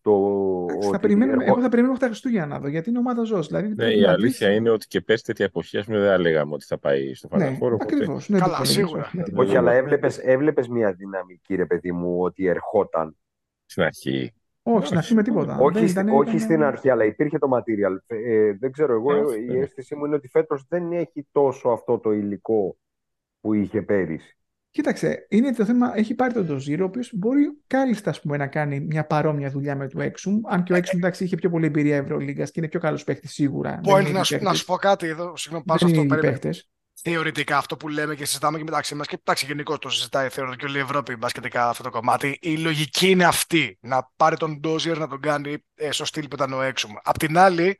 το 0.00 0.12
Εντάξει, 0.68 0.88
Θα 0.88 0.88
ότι 0.88 0.98
περιμένουμε, 1.00 1.32
ερχό- 1.42 1.48
εγώ 1.48 1.60
θα 1.62 1.68
περιμένω 1.68 1.92
μέχρι 1.92 2.00
τα 2.06 2.06
Χριστούγεννα 2.12 2.46
να 2.46 2.58
δω, 2.60 2.68
γιατί 2.68 2.88
είναι 2.90 2.98
ομάδα 2.98 3.22
ζώος. 3.22 3.46
Δηλαδή, 3.46 3.68
Ναι, 3.68 3.74
πρέπει 3.74 3.98
η 3.98 4.00
να 4.00 4.10
αλήθεια 4.12 4.48
δεις- 4.48 4.56
είναι 4.58 4.70
ότι 4.70 4.86
και 4.86 5.00
πέρσι 5.00 5.24
τέτοια 5.24 5.44
εποχή, 5.44 5.78
ας 5.78 5.84
πούμε, 5.84 5.98
δεν 5.98 6.08
θα 6.08 6.18
λέγαμε 6.18 6.54
ότι 6.54 6.64
θα 6.64 6.78
πάει 6.78 7.14
στο 7.14 7.28
Ναι, 7.36 7.46
Final 7.48 7.52
Four. 7.52 7.72
οπότε- 7.72 7.82
ακριβώς. 7.94 8.28
Ναι, 8.28 8.38
Καλά, 8.38 8.58
το 8.58 8.64
σίγουρα. 8.64 9.00
όχι, 9.00 9.10
γιατί- 9.16 9.32
Όχι, 9.34 9.56
αλλά 9.56 9.72
έβλεπες, 9.72 10.18
έβλεπες 10.18 10.68
μια 10.68 10.92
δυναμική, 10.92 11.54
ρε 11.54 11.66
παιδί 11.66 11.92
μου, 11.92 12.16
ότι 12.20 12.46
ερχόταν. 12.46 13.16
Στην 13.66 13.82
αρχή. 13.82 14.32
Όχι, 14.74 14.86
στην 14.86 14.98
αρχή 14.98 15.14
με 15.14 15.22
τίποτα. 15.22 15.58
όχι, 15.58 15.78
Δεν 15.78 15.88
στη- 15.88 16.00
ήταν- 16.00 16.08
όχι 16.16 16.28
ήταν- 16.28 16.40
στην 16.40 16.62
αρχή, 16.62 16.90
αλλά 16.90 17.04
υπήρχε 17.04 17.38
το 17.38 17.48
material. 17.52 17.96
Ε, 18.06 18.52
δεν 18.52 18.72
ξέρω, 18.72 18.92
εγώ 18.92 19.12
Ε, 19.32 19.36
η 19.40 19.44
ναι. 19.44 19.58
αίσθησή 19.58 19.94
μου 19.94 20.04
είναι 20.04 20.14
ότι 20.14 20.28
φέτος 20.28 20.66
δεν 20.68 20.92
έχει 20.92 21.26
τόσο 21.32 21.68
αυτό 21.68 21.98
το 21.98 22.12
υλικό 22.12 22.76
που 23.40 23.54
είχε 23.54 23.82
πέρυσι. 23.82 24.32
Κοίταξε, 24.70 25.26
είναι 25.28 25.52
το 25.52 25.64
θέμα, 25.64 25.92
έχει 25.96 26.14
πάρει 26.14 26.32
τον 26.32 26.46
Ντοζίρο, 26.46 26.84
ο 26.84 26.86
οποίος 26.88 27.10
μπορεί 27.14 27.58
κάλλιστα 27.66 28.10
ας 28.10 28.20
πούμε, 28.20 28.36
να 28.36 28.46
κάνει 28.46 28.80
μια 28.80 29.04
παρόμοια 29.06 29.50
δουλειά 29.50 29.76
με 29.76 29.88
το 29.88 30.00
Έξουμ. 30.00 30.40
Αν 30.46 30.62
και 30.62 30.72
ο 30.72 30.76
Έξουμ 30.76 30.98
εντάξει, 30.98 31.24
είχε 31.24 31.36
πιο 31.36 31.50
πολλή 31.50 31.66
εμπειρία 31.66 31.96
Ευρωλίγκας 31.96 32.50
και 32.50 32.60
είναι 32.60 32.68
πιο 32.68 32.80
καλός 32.80 33.04
παίχτη 33.04 33.28
σίγουρα. 33.28 33.80
Δεν 33.84 33.94
Point, 33.94 34.00
είναι 34.00 34.10
να, 34.18 34.22
σου, 34.24 34.34
ήδη 34.34 34.44
να 34.44 34.54
σου 34.54 34.64
πω 34.64 34.74
κάτι 34.76 35.06
εδώ. 35.06 35.36
Συγγνώμη, 35.36 35.64
πάω 35.66 35.78
σε 35.78 35.84
Δεν 35.86 35.94
αυτό. 35.94 36.04
είναι 36.04 36.14
ήδη 36.14 36.20
περίμενε. 36.20 36.32
παίχτες. 36.40 36.70
Θεωρητικά 37.02 37.56
αυτό 37.56 37.76
που 37.76 37.88
λέμε 37.88 38.14
και 38.14 38.24
συζητάμε 38.24 38.58
και 38.58 38.64
μεταξύ 38.64 38.94
μας, 38.94 39.06
και 39.06 39.16
εντάξει, 39.20 39.46
γενικώ 39.46 39.78
το 39.78 39.88
συζητάει 39.88 40.28
θεωρώ 40.28 40.54
και 40.54 40.64
όλη 40.64 40.76
η 40.78 40.80
Ευρώπη 40.80 41.16
μπασκετικά 41.16 41.68
αυτό 41.68 41.82
το 41.82 41.90
κομμάτι. 41.90 42.38
Η 42.40 42.56
λογική 42.56 43.10
είναι 43.10 43.24
αυτή. 43.24 43.78
Να 43.80 44.10
πάρει 44.16 44.36
τον 44.36 44.60
Ντόζιερ 44.60 44.98
να 44.98 45.08
τον 45.08 45.20
κάνει 45.20 45.64
ε, 45.74 45.90
στο 45.90 46.04
στυλ 46.04 46.28
που 46.28 46.34
ήταν 46.34 46.52
ο 46.52 46.62
Έξουμ. 46.62 46.92
Απ' 47.02 47.18
την 47.18 47.38
άλλη, 47.38 47.78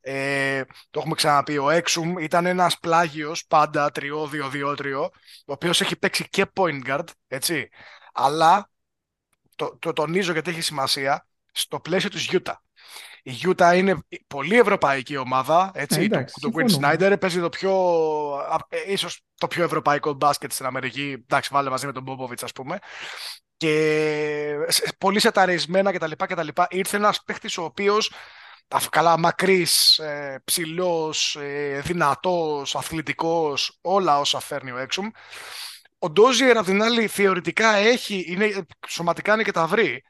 ε, 0.00 0.62
το 0.90 0.98
έχουμε 0.98 1.14
ξαναπεί, 1.14 1.58
ο 1.58 1.70
Έξουμ 1.70 2.18
ήταν 2.18 2.46
ένας 2.46 2.78
πλάγιος 2.78 3.46
πάντα 3.46 3.90
τριώδιο, 3.90 4.48
διότριο, 4.48 5.00
ο 5.46 5.52
οποίος 5.52 5.80
έχει 5.80 5.96
παίξει 5.96 6.28
και 6.28 6.46
point 6.54 6.86
guard, 6.86 7.04
έτσι. 7.28 7.68
Αλλά 8.12 8.70
το, 9.56 9.76
το 9.78 9.92
τονίζω 9.92 10.32
γιατί 10.32 10.50
έχει 10.50 10.60
σημασία 10.60 11.26
στο 11.52 11.80
πλαίσιο 11.80 12.10
της 12.10 12.28
Utah. 12.32 12.54
Η 13.22 13.32
Utah 13.44 13.72
είναι 13.76 13.96
πολύ 14.26 14.58
ευρωπαϊκή 14.58 15.16
ομάδα. 15.16 15.70
Έτσι, 15.74 16.00
Ε, 16.00 16.04
εντάξει, 16.04 16.34
το, 16.40 16.50
το 16.50 16.58
Quinn 16.58 16.70
συμφωνώ. 16.70 16.88
Snyder 16.92 17.16
παίζει 17.20 17.40
το 17.40 17.48
πιο, 17.48 17.72
α, 18.50 18.56
ε, 18.68 18.92
ίσως 18.92 19.20
το 19.34 19.46
πιο 19.46 19.64
ευρωπαϊκό 19.64 20.12
μπάσκετ 20.12 20.52
στην 20.52 20.66
Αμερική. 20.66 21.16
Εντάξει, 21.22 21.50
βάλε 21.52 21.70
μαζί 21.70 21.86
με 21.86 21.92
τον 21.92 22.04
Popovich, 22.08 22.42
ας 22.42 22.52
πούμε. 22.52 22.78
Και 23.56 24.54
σε- 24.68 24.92
πολύ 24.98 25.20
σεταρισμένα 25.20 25.92
κτλ. 25.92 26.10
κτλ. 26.16 26.48
Ήρθε 26.68 26.96
ένας 26.96 27.22
παίχτης 27.24 27.58
ο 27.58 27.64
οποίος 27.64 28.12
αφ- 28.68 28.88
καλά 28.88 29.18
μακρύς, 29.18 29.98
ε, 29.98 30.42
ψηλός, 30.44 31.36
ε, 31.40 31.80
δυνατός, 31.84 32.76
αθλητικός, 32.76 33.78
όλα 33.80 34.18
όσα 34.18 34.40
φέρνει 34.40 34.70
ο 34.70 34.78
Έξουμ. 34.78 35.08
Ο 35.98 36.10
Ντόζιερ, 36.10 36.56
απ' 36.56 36.64
την 36.64 36.82
άλλη, 36.82 37.06
θεωρητικά 37.06 37.74
έχει, 37.74 38.24
είναι, 38.28 38.66
σωματικά 38.88 39.34
είναι 39.34 39.42
και 39.42 39.52
τα 39.52 39.66
βρει. 39.66 40.02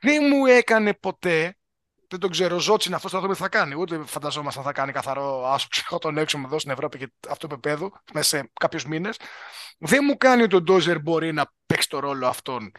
Δεν 0.00 0.24
μου 0.30 0.46
έκανε 0.46 0.94
ποτέ, 0.94 1.56
δεν 2.10 2.20
τον 2.20 2.30
ξέρω, 2.30 2.58
Ζότσιν 2.58 2.94
αυτός 2.94 3.10
θα 3.10 3.20
δούμε 3.20 3.32
τι 3.34 3.40
θα 3.40 3.48
κάνει. 3.48 3.74
Ούτε 3.74 4.02
φανταζόμασταν 4.04 4.64
θα 4.64 4.72
κάνει 4.72 4.92
καθαρό 4.92 5.46
άσο 5.46 5.66
ψυχό 5.70 5.98
τον 5.98 6.18
έξω 6.18 6.40
εδώ 6.44 6.58
στην 6.58 6.70
Ευρώπη 6.70 6.98
και 6.98 7.12
αυτό 7.28 7.46
το 7.46 7.54
επίπεδο 7.54 7.92
μέσα 8.12 8.36
σε 8.36 8.50
κάποιους 8.60 8.84
μήνες. 8.84 9.16
Δεν 9.78 10.00
μου 10.04 10.16
κάνει 10.16 10.42
ότι 10.42 10.56
ο 10.56 10.62
Ντόζερ 10.62 11.00
μπορεί 11.00 11.32
να 11.32 11.52
παίξει 11.66 11.88
το 11.88 11.98
ρόλο 11.98 12.26
αυτόν. 12.26 12.72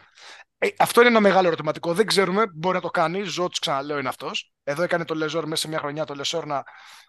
Ε, 0.57 0.67
αυτό 0.77 0.99
είναι 0.99 1.09
ένα 1.09 1.19
μεγάλο 1.19 1.47
ερωτηματικό. 1.47 1.93
Δεν 1.93 2.05
ξέρουμε. 2.05 2.47
Μπορεί 2.53 2.75
να 2.75 2.81
το 2.81 2.89
κάνει. 2.89 3.21
Ζότ, 3.21 3.53
ξαναλέω, 3.59 3.97
είναι 3.97 4.07
αυτός. 4.07 4.53
Εδώ 4.63 4.83
έκανε 4.83 5.05
το 5.05 5.15
Λεζόρ 5.15 5.47
μέσα 5.47 5.61
σε 5.61 5.67
μια 5.67 5.79
χρονιά 5.79 6.05
το 6.05 6.13
Λεσόρ 6.13 6.45
να, 6.45 6.63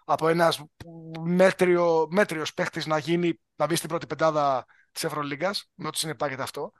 από 0.05 0.27
ένας 0.27 0.63
μέτριο, 1.23 2.07
μέτριος 2.09 2.53
παίχτης 2.53 2.85
να 2.85 2.97
γίνει, 2.97 3.39
να 3.55 3.65
μπει 3.65 3.75
στην 3.75 3.89
πρώτη 3.89 4.07
πεντάδα 4.07 4.65
της 4.91 5.03
Ευρωλίγκας, 5.03 5.69
με 5.73 5.87
ό,τι 5.87 5.97
συνεπάγεται 5.97 6.41
αυτό. 6.41 6.71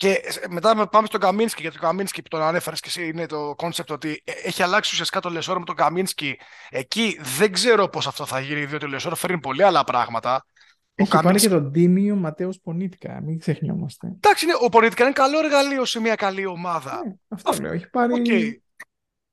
Και 0.00 0.10
ε, 0.10 0.48
μετά 0.48 0.76
με- 0.76 0.86
πάμε 0.86 1.06
στον 1.06 1.20
Καμίνσκι, 1.20 1.62
γιατί 1.62 1.76
ο 1.76 1.80
Καμίνσκι 1.80 2.22
που 2.22 2.28
τον 2.28 2.42
ανέφερες 2.42 2.80
και 2.80 2.88
εσύ 2.88 3.08
είναι 3.08 3.26
το 3.26 3.54
concept 3.56 3.90
ότι 3.90 4.22
ε, 4.24 4.32
έχει 4.44 4.62
αλλάξει 4.62 4.90
ουσιαστικά 4.92 5.20
το 5.20 5.28
Λεσόρ 5.30 5.58
με 5.58 5.64
τον 5.64 5.74
Καμίνσκι. 5.74 6.38
Εκεί 6.70 7.18
δεν 7.38 7.52
ξέρω 7.52 7.88
πώς 7.88 8.06
αυτό 8.06 8.26
θα 8.26 8.40
γίνει, 8.40 8.64
διότι 8.64 8.84
ο 8.84 8.88
Λεσόρ 8.88 9.14
φέρνει 9.16 9.40
πολύ 9.40 9.62
άλλα 9.62 9.84
πράγματα. 9.84 10.34
Ο 10.34 10.92
Έχει 10.94 11.10
πάρει 11.10 11.24
Καμίνσκι- 11.24 11.50
και 11.52 11.58
τον 11.58 11.72
Τίμιο 11.72 12.14
Ματέους 12.16 12.60
Πονίτκα, 12.62 13.20
μην 13.22 13.38
ξεχνιόμαστε. 13.38 14.06
Εντάξει, 14.16 14.44
είναι, 14.44 14.54
ο 14.60 14.68
Πονίτκα 14.68 15.04
είναι 15.04 15.12
καλό 15.12 15.38
εργαλείο 15.38 15.84
σε 15.84 16.00
μια 16.00 16.14
καλή 16.14 16.46
ομάδα. 16.46 17.00
Ναι, 17.06 17.12
αυτό 17.28 17.50
Αυτό- 17.50 17.62
λέω. 17.62 17.72
Έχει 17.72 17.90
πάρει 17.90 18.12
Οκ. 18.12 18.26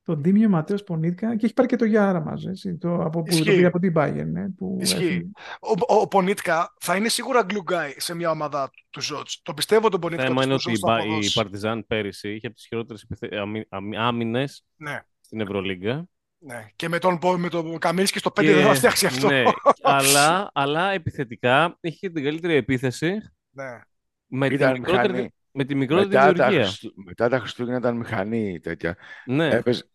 Τον 0.07 0.21
Τίμιο 0.21 0.49
Ματέους 0.49 0.83
Πονίτκα 0.83 1.35
και 1.35 1.45
έχει 1.45 1.53
πάρει 1.53 1.67
και 1.67 1.75
το 1.75 1.85
Γιάρα 1.85 2.19
μαζί. 2.21 2.47
Έτσι, 2.49 2.77
το, 2.77 2.93
από, 2.95 3.09
που, 3.21 3.29
το 3.29 3.35
Ισχύει. 3.35 3.43
πήρε 3.55 3.65
από 3.65 3.79
την 3.79 3.93
Bayern. 3.97 4.25
Ναι, 4.31 4.49
που 4.49 4.77
Ισχύει. 4.81 5.03
έχει- 5.05 5.31
Ο, 5.59 5.93
ο, 5.95 5.99
ο 6.01 6.07
Πονίτκα 6.07 6.73
θα 6.79 6.95
είναι 6.95 7.09
σίγουρα 7.09 7.45
glue 7.49 7.71
guy 7.73 7.91
σε 7.97 8.15
μια 8.15 8.29
ομάδα 8.29 8.69
του 8.89 9.01
Ζότς. 9.01 9.41
Το 9.43 9.53
πιστεύω 9.53 9.89
τον 9.89 9.99
Πονίτκα. 9.99 10.23
θέμα 10.23 10.41
ότι 10.41 10.49
είναι 10.49 10.59
στο 10.59 10.69
ότι 10.71 10.79
η, 10.79 10.81
Ζότς 10.81 10.91
θα 10.91 10.97
Πα- 10.97 11.03
η 11.03 11.07
αποδώσει. 11.07 11.33
Παρτιζάν 11.33 11.85
πέρυσι 11.87 12.29
είχε 12.33 12.47
από 12.47 12.55
τις 12.55 12.65
χειρότερες 12.67 13.01
επιθε... 13.09 13.29
άμυνες 13.97 14.65
Ναι, 14.75 15.01
στην 15.19 15.39
Ευρωλίγκα. 15.41 16.05
ναι. 16.37 16.67
Και 16.75 16.89
με 16.89 16.99
τον, 16.99 17.19
Πο- 17.19 17.37
με 17.37 17.49
τον 17.49 17.77
Καμίνσκι 17.79 18.19
στο 18.19 18.29
5 18.29 18.43
Και- 18.43 18.53
δεν 18.53 18.65
θα 18.65 18.73
φτιάξει 18.73 19.05
αυτό. 19.05 19.27
Ναι, 19.27 19.43
αλλά, 19.81 20.49
αλλά 20.53 20.91
επιθετικά 20.91 21.77
είχε 21.81 21.97
και 22.07 22.09
την 22.09 22.23
καλύτερη 22.23 22.53
επίθεση 22.53 23.11
ναι. 23.49 23.79
με 24.25 24.47
τη 24.47 24.53
Ήταν 24.53 24.71
μικρότερη, 24.71 25.11
μηχανή. 25.11 25.29
με 25.51 25.63
τη 25.65 25.75
μικρότερη 25.75 26.07
Μετά 26.09 26.21
τα, 26.25 26.31
δημιουργία. 26.31 26.63
Χριστου... 26.65 26.93
μετά 27.05 27.29
τα 27.29 27.39
Χριστούγεννα 27.39 27.77
ήταν 27.77 27.97
μηχανή 27.97 28.59
τέτοια. 28.59 28.97
Ναι, 29.25 29.47
Έπαιζε, 29.49 29.89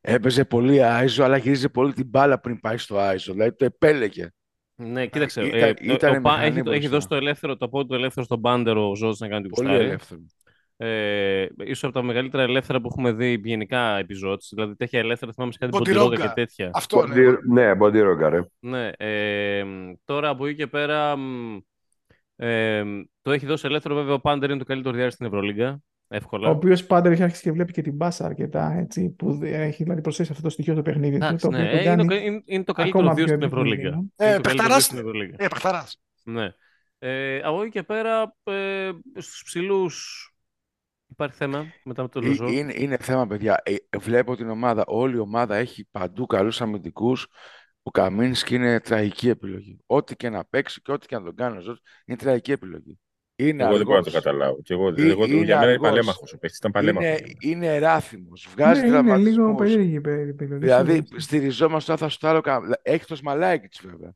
έπαιζε 0.00 0.44
πολύ 0.44 0.82
άιζο, 0.84 1.24
αλλά 1.24 1.36
γύριζε 1.36 1.68
πολύ 1.68 1.92
την 1.92 2.06
μπάλα 2.08 2.40
πριν 2.40 2.60
πάει 2.60 2.76
στο 2.76 2.98
άιζο. 2.98 3.32
Δηλαδή 3.32 3.56
το 3.56 3.64
επέλεγε. 3.64 4.28
ναι, 4.74 5.06
κοίταξε. 5.06 5.42
Ήταν- 5.42 5.60
ε, 5.62 5.74
το- 5.74 5.92
ήτανε 5.92 6.14
το 6.16 6.20
πα- 6.22 6.30
μηχανή 6.36 6.46
έχει, 6.46 6.58
έχει 6.58 6.64
μπροστά. 6.68 6.88
δώσει 6.88 7.08
το 7.08 7.14
ελεύθερο, 7.14 7.56
το 7.56 7.68
πόδι 7.68 7.88
του 7.88 7.94
ελεύθερο 7.94 8.24
στον 8.26 8.40
Πάντερ 8.40 8.76
ο 8.76 8.94
Ζώος 8.96 9.18
να 9.18 9.28
κάνει 9.28 9.42
την 9.42 9.50
Πολύ 9.50 9.66
κουστάρι. 9.68 9.88
ελεύθερο. 9.88 10.20
Ε, 10.76 11.46
ίσως 11.64 11.84
από 11.84 11.92
τα 11.92 12.02
μεγαλύτερα 12.02 12.42
ελεύθερα 12.42 12.80
που 12.80 12.88
έχουμε 12.92 13.12
δει 13.12 13.40
γενικά 13.44 13.96
επιζώτης. 13.98 14.48
Δηλαδή 14.54 14.76
τέτοια 14.76 14.98
ελεύθερα 14.98 15.32
θυμάμαι 15.32 15.52
σε 15.52 15.58
κάτι 15.58 15.76
Μποντιρόγκα. 15.76 16.02
ποντιρόγκα 16.04 16.28
και 16.34 16.40
τέτοια. 16.40 16.70
Αυτό 16.74 17.06
ναι. 17.06 17.22
Μποντι- 17.24 17.44
Ναι, 17.52 17.74
Μποντιρόγκα, 17.74 18.28
ρε. 18.28 18.40
Ναι, 18.60 18.90
ε, 18.96 19.64
μ, 19.64 19.92
τώρα 20.04 20.28
από 20.28 20.46
εκεί 20.46 20.56
και 20.56 20.66
πέρα 20.66 21.16
μ, 21.16 21.58
ε, 22.36 22.82
μ, 22.84 23.00
το 23.22 23.30
έχει 23.32 23.46
δώσει 23.46 23.66
ελεύθερο 23.66 23.94
βέβαια 23.94 24.14
ο 24.14 24.20
Πάντερ 24.20 24.50
είναι 24.50 24.58
το 24.58 24.64
καλύτερο 24.64 24.94
διάρκεια 24.94 25.14
στην 25.14 25.26
Ευρωλίγκα. 25.26 25.78
Εύκολα. 26.16 26.48
Ο 26.48 26.50
οποίος 26.50 26.84
πάντα 26.86 27.10
έχει 27.10 27.22
αρχίσει 27.22 27.42
και 27.42 27.52
βλέπει 27.52 27.72
και 27.72 27.82
την 27.82 27.94
μπάσα 27.94 28.24
αρκετά. 28.24 28.72
Έτσι, 28.72 29.08
που 29.10 29.34
δε- 29.34 29.62
έχει 29.64 29.82
δηλαδή 29.82 30.00
προσθέσει 30.00 30.30
αυτό 30.30 30.42
το 30.42 30.50
στοιχείο 30.50 30.72
στο 30.72 30.82
παιχνίδι 30.82 31.18
του. 31.18 31.24
Εντάξει, 31.24 31.44
Το 31.48 31.50
ναι, 31.56 31.62
οποίο 31.62 31.70
τον 31.70 31.78
ε, 31.78 31.80
είναι, 31.82 31.88
κάνει 31.96 32.08
το, 32.08 32.14
είναι, 32.14 32.42
είναι 32.44 32.64
το 32.64 32.72
καλύτερο 32.72 32.98
ακόμα 32.98 33.14
δύο 33.14 33.24
πιο 33.24 33.34
στην 33.34 33.46
Ευρωλίγκα. 33.46 33.88
επικίνδυνο. 33.88 34.12
Ε, 34.16 34.26
Είναι 34.26 34.36
το 34.36 34.42
καλύτερο 34.42 34.56
παιχταράς 34.56 34.76
δύο 34.76 34.80
στην 34.86 34.98
Ευρωλίγκα. 34.98 35.36
Ε, 35.44 35.48
παιχταράς. 35.48 36.00
Ναι. 36.24 36.48
Ε, 36.98 37.38
από 37.42 37.60
εκεί 37.62 37.70
και 37.70 37.82
πέρα, 37.82 38.36
ε, 38.42 38.90
στους 39.18 39.42
ψηλούς 39.44 40.28
υπάρχει 41.06 41.36
θέμα 41.36 41.64
μετά 41.84 42.02
με 42.02 42.08
το 42.08 42.20
Ε, 42.22 42.26
Λεζό. 42.26 42.48
Είναι, 42.48 42.72
είναι 42.76 42.96
θέμα, 42.96 43.26
παιδιά. 43.26 43.62
Ε, 43.64 43.74
βλέπω 43.98 44.36
την 44.36 44.48
ομάδα. 44.50 44.84
Όλη 44.86 45.16
η 45.16 45.18
ομάδα 45.18 45.56
έχει 45.56 45.88
παντού 45.90 46.26
καλούς 46.26 46.60
αμυντικούς. 46.60 47.26
Ο 47.82 47.90
Καμίνσκι 47.90 48.54
είναι 48.54 48.80
τραγική 48.80 49.28
επιλογή. 49.28 49.78
Ό,τι 49.86 50.16
και 50.16 50.28
να 50.28 50.44
παίξει 50.44 50.80
και 50.82 50.92
ό,τι 50.92 51.06
και 51.06 51.16
να 51.16 51.22
τον 51.24 51.34
κάνει 51.34 51.56
ο 51.56 51.60
Ζώτης, 51.60 51.82
είναι 52.04 52.16
τραγική 52.18 52.52
επιλογή. 52.52 52.98
Είναι 53.36 53.62
Εγώ 53.64 53.76
δεν 53.76 53.86
μπορώ 53.86 53.98
να 53.98 54.04
το 54.04 54.10
αργός. 54.10 54.12
καταλάβω. 54.12 54.62
Και 54.62 54.72
εγώ, 54.72 54.88
Ε, 54.88 55.10
εγώ, 55.10 55.24
είναι 55.24 55.34
για 55.34 55.58
μένα 55.58 55.62
είναι 55.62 55.70
αργός. 55.72 55.88
παλέμαχος 55.88 56.32
ο 56.32 56.38
παίκτης. 56.38 56.58
Ήταν 56.58 56.70
παλέμαχος. 56.70 57.08
Είναι, 57.08 57.18
είναι 57.40 57.74
εράθιμος. 57.74 58.48
Βγάζει 58.56 58.80
Ναι, 58.80 58.86
είναι 58.86 58.96
λίγο 58.96 59.02
τραυματισμούς. 59.08 59.56
περίεργη 59.58 59.94
η 59.94 60.00
περί- 60.00 60.28
επιλογή. 60.28 60.58
Δηλαδή, 60.60 60.92
σίγουρα. 60.92 61.20
στηριζόμαστε 61.20 61.92
τώρα 61.92 62.02
θα 62.04 62.08
σου 62.08 62.18
το 62.18 62.28
άλλο 62.28 62.40
κα- 62.40 62.78
Έχει 62.82 63.04
το 63.04 63.16
Σμαλάκης 63.16 63.80
βέβαια. 63.90 64.12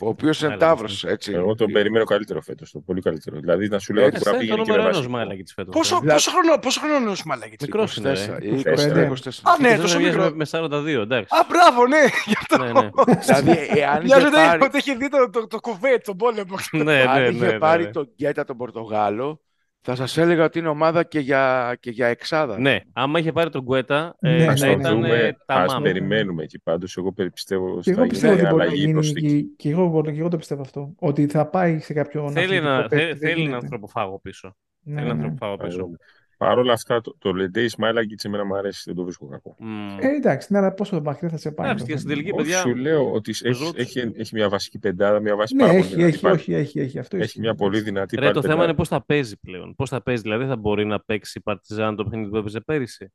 Ο 0.00 0.08
οποίος 0.08 0.40
είναι 0.40 0.50
Έλα, 0.50 0.58
τάβρος, 0.58 1.04
έτσι. 1.04 1.32
Εγώ 1.32 1.54
τον 1.54 1.72
περιμένω 1.72 2.04
καλύτερο 2.04 2.40
φέτος. 2.40 2.70
Το 2.70 2.78
πολύ 2.80 3.00
καλύτερο. 3.00 3.38
Δηλαδή 3.40 3.68
να 3.68 3.78
σου 3.78 3.92
λέω 3.94 4.04
ότι 4.06 4.16
Έτσι, 4.16 4.30
μπορεί 4.30 4.36
να 4.38 4.42
είναι 4.44 4.54
το 4.54 4.62
πηγαίνει 4.62 4.66
και 4.66 4.70
με 4.70 4.76
νούμερο 4.76 4.82
ένα 4.82 4.98
βασικό. 4.98 5.08
Σμάλακι 5.08 5.42
της 5.42 5.52
φέτος. 5.52 5.74
Πόσο, 5.74 5.96
ε. 5.96 5.98
Δηλαδή- 6.00 6.16
πόσο, 6.24 6.30
χρόνο, 6.30 6.58
πόσο 6.58 6.80
χρόνο 6.80 6.96
είναι 6.96 7.10
ο 7.10 7.14
Σμαλάκης. 7.14 7.56
Μικρός 7.60 7.96
είναι, 7.96 8.12
24, 8.12 8.38
ρε. 8.38 8.48
24, 8.48 9.02
24. 9.02 9.42
Α, 9.42 9.56
ναι, 9.60 9.68
Και 9.74 9.80
τόσο 9.80 9.98
μοιάζει 9.98 10.16
μικρό. 10.16 10.30
με, 10.30 10.36
με 10.36 10.44
42, 10.44 11.00
εντάξει. 11.02 11.34
Α, 11.36 11.44
μπράβο, 11.48 11.86
ναι. 11.86 12.00
Γι' 12.30 12.34
αυτό. 12.38 12.58
ναι, 12.58 12.72
ναι. 12.72 12.90
Δηλαδή, 13.20 13.78
εάν 13.80 14.04
είχε 14.04 14.16
Μοιάζει 14.16 14.30
πάρει, 14.34 14.62
ότι 14.62 14.76
έχει 14.78 14.96
δει 14.96 15.08
το, 15.08 15.30
το, 15.30 15.46
το 15.46 15.60
κουβέτ, 15.60 16.04
τον 16.04 16.16
πόλεμο. 16.16 16.56
ναι, 16.72 16.82
ναι, 16.82 17.04
αν 17.08 17.22
ναι, 17.22 17.28
είχε 17.28 17.46
ναι, 17.46 17.58
πάρει 17.58 17.84
ναι. 17.84 17.90
τον 17.90 18.08
Γκέτα 18.16 18.44
τον 18.44 18.56
Πορτογάλο, 18.56 19.40
θα 19.82 19.94
σας 19.94 20.16
έλεγα 20.18 20.44
ότι 20.44 20.58
είναι 20.58 20.68
ομάδα 20.68 21.02
και 21.04 21.18
για, 21.18 21.76
και 21.80 21.90
για 21.90 22.06
εξάδα. 22.06 22.58
Ναι, 22.58 22.78
άμα 22.92 23.18
είχε 23.18 23.32
πάρει 23.32 23.50
τον 23.50 23.62
Γκουέτα, 23.62 24.16
ε, 24.20 24.30
Ναι, 24.36 24.44
θα 24.44 24.50
Ας 24.52 24.60
ναι, 24.60 24.66
το 24.72 24.78
ήταν 24.80 24.94
δούμε, 24.94 25.08
ε, 25.18 25.32
τα 25.46 25.54
ας 25.54 25.72
μάμ. 25.72 25.82
περιμένουμε 25.82 26.42
εκεί 26.42 26.58
πάντως. 26.58 26.96
Εγώ 26.96 27.12
περι- 27.12 27.32
πιστεύω 27.32 27.80
Και 27.80 27.90
εγώ 27.90 28.00
θα 28.00 28.06
πιστεύω 28.06 28.32
γίνει 28.34 28.44
ότι 28.46 28.50
μπορεί 28.54 28.62
να 28.62 28.64
αλλαγή 28.68 28.80
γίνει 28.80 28.92
προσθήκη. 28.92 29.42
και, 29.42 29.48
και, 29.56 29.70
εγώ, 29.70 29.86
μπορώ- 29.88 30.12
και 30.12 30.18
εγώ 30.18 30.28
το 30.28 30.36
πιστεύω 30.36 30.60
αυτό. 30.62 30.94
Ότι 30.98 31.26
θα 31.26 31.46
πάει 31.46 31.78
σε 31.78 31.92
κάποιον 31.92 32.32
Θέλει, 32.32 32.44
αθλητικό 32.44 32.68
ένα, 32.68 32.80
παίκτη, 32.80 32.96
θέλει, 32.96 33.06
δεν 33.08 33.18
θέλει 33.18 33.30
έναν 33.32 33.42
γίνεται. 33.44 33.56
ανθρωποφάγο 33.62 34.18
πίσω. 34.22 34.56
Ναι, 34.80 34.94
Θέλει 34.94 35.06
έναν 35.06 35.18
ναι. 35.18 35.24
ανθρωποφάγο 35.24 35.56
πίσω. 35.68 35.88
Ας 36.42 36.48
δούμε. 36.48 36.54
Παρ' 36.54 36.58
όλα 36.58 36.72
αυτά, 36.72 37.00
το, 37.00 37.14
το 37.18 37.32
Λεντέι 37.32 37.68
Σμάιλαγκιτ 37.68 38.24
εμένα 38.24 38.44
μου 38.44 38.56
αρέσει, 38.56 38.82
δεν 38.86 38.94
το 38.94 39.02
βρίσκω 39.02 39.26
κακό. 39.26 39.56
Μμ. 39.58 39.98
Ε, 40.00 40.06
εντάξει, 40.16 40.52
ναι, 40.52 40.58
αλλά 40.58 40.72
πόσο 40.72 41.00
μακριά 41.02 41.28
θα 41.28 41.36
σε 41.36 41.50
πάει. 41.52 41.66
Εντάξει, 41.66 41.84
το 41.86 41.92
και 41.92 41.98
στην 41.98 42.10
θέμα. 42.10 42.22
τελική, 42.22 42.40
Όχι, 42.40 42.50
παιδιά. 42.50 42.60
σου 42.70 42.76
λέω 42.76 43.12
ότι 43.12 43.30
έχει, 43.30 43.52
Ζώτς. 43.52 43.78
έχει, 43.78 44.12
έχει 44.16 44.34
μια 44.34 44.48
βασική 44.48 44.78
πεντάδα, 44.78 45.20
μια 45.20 45.36
βάση 45.36 45.54
Ναι, 45.54 45.60
πάρα 45.62 45.72
πολύ 45.72 45.84
έχει, 45.84 45.94
δυνατή. 45.94 46.12
έχει, 46.12 46.22
πάλι. 46.22 46.34
όχι, 46.36 46.54
έχει, 46.54 46.80
έχει. 46.80 46.98
Αυτό 46.98 47.16
Έχει 47.16 47.24
ισχύει. 47.24 47.40
μια 47.40 47.54
πολύ 47.54 47.80
δυνατή 47.80 48.14
Ρε, 48.16 48.20
πάλι 48.22 48.32
το 48.34 48.40
θέμα 48.40 48.52
πεντάδα. 48.52 48.68
είναι 48.68 48.78
πώς 48.78 48.88
θα 48.88 49.04
παίζει 49.04 49.36
πλέον. 49.38 49.74
Πώς 49.74 49.88
θα 49.88 50.02
παίζει, 50.02 50.22
δηλαδή 50.22 50.44
θα 50.46 50.56
μπορεί 50.56 50.84
να 50.86 51.00
παίξει 51.00 51.38
η 51.38 51.40
Παρτιζάν 51.40 51.96
το 51.96 52.04
παιχνίδι 52.04 52.30
που 52.30 52.36
έπαιζε 52.36 52.60
πέρυσι. 52.60 53.12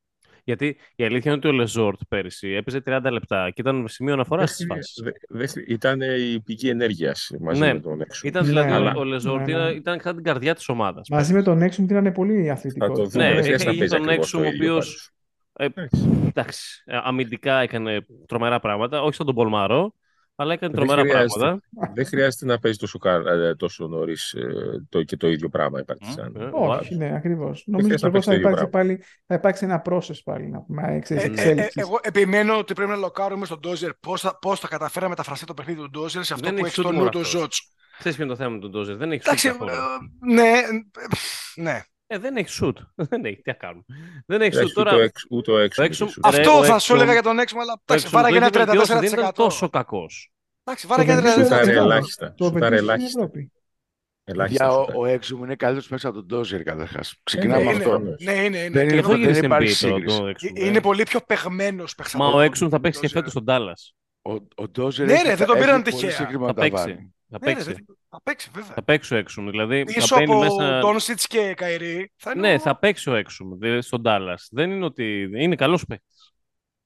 Γιατί 0.47 0.77
η 0.95 1.03
αλήθεια 1.03 1.31
είναι 1.31 1.39
ότι 1.39 1.47
ο 1.47 1.51
Λεζόρτ 1.51 1.99
πέρυσι 2.07 2.47
έπαιζε 2.49 2.81
30 2.85 2.99
λεπτά 3.11 3.45
και 3.49 3.61
ήταν 3.61 3.85
σημείο 3.87 4.13
αναφοράς 4.13 4.45
Δεν 4.45 4.53
στις 4.53 4.65
χρει- 4.65 4.75
φάσεις. 4.77 5.01
δε- 5.29 5.37
δεν 5.39 5.47
χρει- 5.49 5.69
ήταν 5.69 5.99
η 6.01 6.39
πηγή 6.45 6.69
ενέργειας 6.69 7.31
μαζί 7.39 7.59
Ναι. 7.59 7.73
με 7.73 7.79
τον 7.79 8.01
έξω. 8.01 8.27
Ήταν 8.27 8.43
Ναι, 8.43 8.49
δηλαδή 8.49 8.71
αλλά- 8.71 8.93
ο 8.95 9.03
Λεζόρτ 9.03 9.45
ναι, 9.47 9.53
ναι. 9.53 9.59
ήταν, 9.59 9.75
ήταν 9.75 9.97
κατά 9.97 10.13
την 10.15 10.23
καρδιά 10.23 10.55
της 10.55 10.69
ομάδας. 10.69 11.09
Μαζί 11.09 11.33
με 11.33 11.41
τον 11.43 11.61
Έξουμ 11.61 11.85
ήταν 11.85 12.11
πολύ 12.11 12.45
Θα 12.45 12.51
αθλητικό. 12.53 12.87
το 12.87 13.05
δούμε, 13.05 13.23
Ναι, 13.23 13.29
δεν 13.29 13.31
είχε- 13.33 13.41
χρειάζεται 13.41 13.63
να 13.63 13.69
είχε 13.71 13.79
παίζει 13.79 13.93
τον 13.95 14.03
ακριβώς 14.03 14.25
Έξουμ, 14.25 14.41
το 14.41 14.47
ο 14.47 14.51
ίδιο 14.51 14.71
οποίος- 14.75 14.85
πάντως. 14.85 15.11
Ε, 15.59 15.65
Εντάξει. 15.65 16.09
Εντάξει, 16.27 16.83
ε, 16.85 16.97
αμυντικά 17.03 17.59
έκανε 17.59 18.05
τρομερά 18.25 18.59
πράγματα. 18.59 19.01
Όχι 19.01 19.15
σαν 19.15 19.25
τον 19.25 19.35
Πολμαρό, 19.35 19.93
αλλά 20.39 20.53
έκανε 20.53 20.73
Δεν 20.73 20.85
τρομερά 20.85 21.09
χρειάζεται. 21.09 21.39
πράγματα. 21.39 21.63
Δεν 21.93 22.05
χρειάζεται 22.05 22.45
να 22.45 22.59
παίζει 22.59 22.77
τόσο, 22.77 22.97
κα- 22.97 23.23
ε, 23.27 23.55
τόσο 23.55 23.87
νωρίς 23.87 24.35
το, 24.89 25.03
και 25.03 25.17
το 25.17 25.27
ίδιο 25.29 25.49
πράγμα 25.49 25.79
η 25.79 25.83
Παρτιζάν. 25.83 26.35
Ε, 26.35 26.49
Όχι, 26.53 26.95
ναι, 26.95 27.15
ακριβώς. 27.15 27.63
Νομίζω 27.65 27.87
χρειάζεται 27.87 28.11
να 28.11 28.17
ακριβώ 28.17 28.19
παίξει 28.19 28.29
θα 28.29 28.31
το 28.31 28.35
ίδιο 28.37 28.49
υπάρξει 28.49 28.69
πάλι 28.69 29.03
θα 29.27 29.35
υπάρξει 29.35 29.65
ένα 29.65 29.81
process 29.89 30.23
πάλι. 30.23 30.47
Να 30.49 30.61
πούμε, 30.61 30.95
Ε, 30.95 30.99
ξέρεις, 30.99 31.23
ε, 31.23 31.27
ε, 31.27 31.31
εξέλιξης. 31.31 31.75
εγώ 31.75 31.99
επιμένω 32.01 32.57
ότι 32.57 32.73
πρέπει 32.73 32.89
να 32.91 32.95
λοκάρουμε 32.97 33.45
στον 33.45 33.59
Ντόζερ 33.59 33.93
πώς 33.93 34.21
θα, 34.21 34.37
πώς 34.41 34.59
θα 34.59 34.67
καταφέρει 34.67 35.03
να 35.03 35.09
μεταφραστεί 35.09 35.45
το 35.45 35.53
παιχνίδι 35.53 35.79
του 35.79 35.89
Ντόζερ 35.89 36.23
σε 36.23 36.33
αυτό 36.33 36.45
Δεν 36.45 36.55
που 36.55 36.65
έχει 36.65 36.67
έχει 36.67 36.73
στο 36.79 36.81
σούτ 36.83 36.91
νου 36.91 36.97
μόνο 36.97 37.09
του 37.09 37.19
αυτός. 37.19 37.39
Ζότ. 37.41 37.51
Ξέρεις 37.99 38.17
ποιο 38.17 38.25
είναι 38.27 38.35
το 38.35 38.39
θέμα 38.43 38.53
με 38.55 38.59
τον 38.59 38.71
Ντόζερ. 38.71 38.95
Δεν 38.97 39.11
έχει 39.11 39.21
Εντάξει, 39.25 39.47
σουτ 39.47 39.61
ε, 39.61 39.65
καθόλου. 39.65 39.87
ναι, 40.33 40.41
ε, 40.41 41.61
ναι. 41.61 41.81
Ε, 42.09 42.17
δεν 42.17 42.35
έχει 42.35 42.49
σουτ. 42.49 42.77
δεν 43.09 43.25
έχει. 43.25 43.35
Τι 43.35 43.41
να 43.45 43.53
κάνουμε. 43.53 43.83
Δεν 44.25 44.41
έχει 44.41 44.57
Έχει 44.57 44.65
σουτ 44.65 44.75
τώρα. 44.75 44.93
ούτε, 44.93 45.03
έξω, 45.03 45.27
ούτε 45.29 45.51
ο 45.51 45.57
έξω. 45.57 45.75
το 45.81 45.83
έξω- 45.87 46.05
είχε 46.07 46.13
σουτ. 46.13 46.25
Ρε, 46.35 46.37
Αυτό 46.41 46.51
ο 46.51 46.63
θα 46.63 46.65
σου 46.67 46.73
Έξουμ- 46.73 46.95
έλεγα 46.99 47.11
για 47.13 47.21
τον 47.21 47.39
Έξουμ, 47.39 47.59
αλλά 47.59 47.71
Ο 47.73 47.81
εντάξει, 47.85 48.05
Έξουμ 48.05 48.21
βάραγε 48.21 48.39
το 48.39 48.45
ένα 48.45 48.55
είχε 48.55 48.65
βελτιώσει, 48.65 48.93
Δεν 48.93 49.03
ήταν 49.03 49.25
34%. 49.29 49.31
τόσο 49.35 49.69
κακός. 49.69 50.31
Εντάξει, 50.63 50.87
βάραγε 50.87 51.11
ένα 51.11 51.21
Το 51.21 51.25
βελτίωσε 51.27 51.49
Σουτάρε 51.53 51.71
34%. 51.71 51.83
ελάχιστα. 51.85 52.33
Το 52.37 52.43
Σουτάρε 52.45 52.75
βελτίωσε 52.75 52.79
στην 52.79 52.89
ελάχιστα. 52.89 53.21
Ευρώπη. 53.21 53.51
Ελάχιστα 54.23 54.65
Για 54.65 54.73
ο, 54.73 54.79
σουτάρε. 54.79 54.97
ο 54.99 55.05
Έξουμ 55.05 55.43
είναι 55.43 55.55
καλύτερος 55.55 55.87
παίκτη 55.87 56.07
από 56.07 56.15
τον 56.15 56.25
Ντόζερ 56.25 56.63
καταρχάς. 56.63 57.15
Ξεκινάμε 57.23 57.63
ναι, 57.63 57.65
με 57.69 57.71
είναι, 57.73 57.83
αυτό. 57.83 57.99
ναι. 57.99 58.09
ναι, 58.31 58.31
είναι, 58.43 58.57
είναι. 58.57 58.69
Δεν 58.69 58.71
Και 58.71 58.79
είναι- 58.79 58.91
Και 58.91 58.97
αυτό 58.99 59.11
εγώ- 59.11 59.11
έγινε 59.11 59.25
δεν 59.25 59.35
στην 59.35 59.45
υπάρχει 59.45 59.67
NBA 59.67 59.89
το- 59.89 59.95
σύγκριση. 59.95 60.17
το 60.19 60.27
Έξουμ. 60.27 60.51
ε, 60.55 60.65
είναι 60.65 60.81
πολύ 60.81 61.03
πιο 61.03 61.19
παιγμένο 61.27 61.83
παίχτη. 61.97 62.17
Μα 62.17 62.27
ο 62.27 62.39
Έξουμ 62.39 62.69
θα 62.69 62.79
παίξει 62.79 62.99
και 62.99 63.07
φέτος 63.07 63.31
στον 63.31 63.43
Ντάλλα. 63.43 63.73
Ο, 64.21 64.33
ο 64.55 64.67
Ντόζερ 64.71 65.05
Ναι, 65.05 65.13
έχει- 65.13 65.23
ρε, 65.27 65.35
δεν 65.35 65.47
τον 65.47 65.55
έχει 65.55 65.65
πήραν 65.65 65.81
πολύ 65.81 65.95
τυχαία. 65.95 66.11
συγκεκριμένα 66.11 66.47
Θα 66.47 66.53
τα 66.53 66.61
παίξει. 66.61 67.13
Βάλει. 67.29 67.39
Θα 67.39 67.39
Ναι, 67.39 67.47
ρε, 67.49 67.53
παίξει. 67.53 67.71
δεν- 67.73 67.97
θα 68.09 68.21
παίξει, 68.23 68.49
βέβαια. 68.53 68.73
Θα 68.73 68.83
παίξει 68.83 69.13
ο 69.13 69.17
Έξουμ. 69.17 69.49
Δηλαδή 69.49 69.83
Πίσω 69.83 70.07
θα 70.07 70.15
μπαίνει 70.19 70.31
από 70.31 70.39
μέσα. 70.39 70.79
Ντόνσιτς 70.79 71.27
και 71.27 71.53
Καϊρή. 71.57 72.11
Θα 72.15 72.31
είναι 72.35 72.47
Ναι, 72.47 72.53
ο- 72.53 72.59
θα 72.59 72.79
παίξει 72.79 73.09
ο 73.09 73.15
Έξουμ 73.15 73.57
δηλαδή, 73.57 73.81
στον 73.81 74.01
Ντάλλα. 74.01 74.39
Δεν 74.51 74.71
είναι 74.71 74.85
ότι. 74.85 75.29
Είναι 75.35 75.55
καλός 75.55 75.85
παίκτης. 75.85 76.33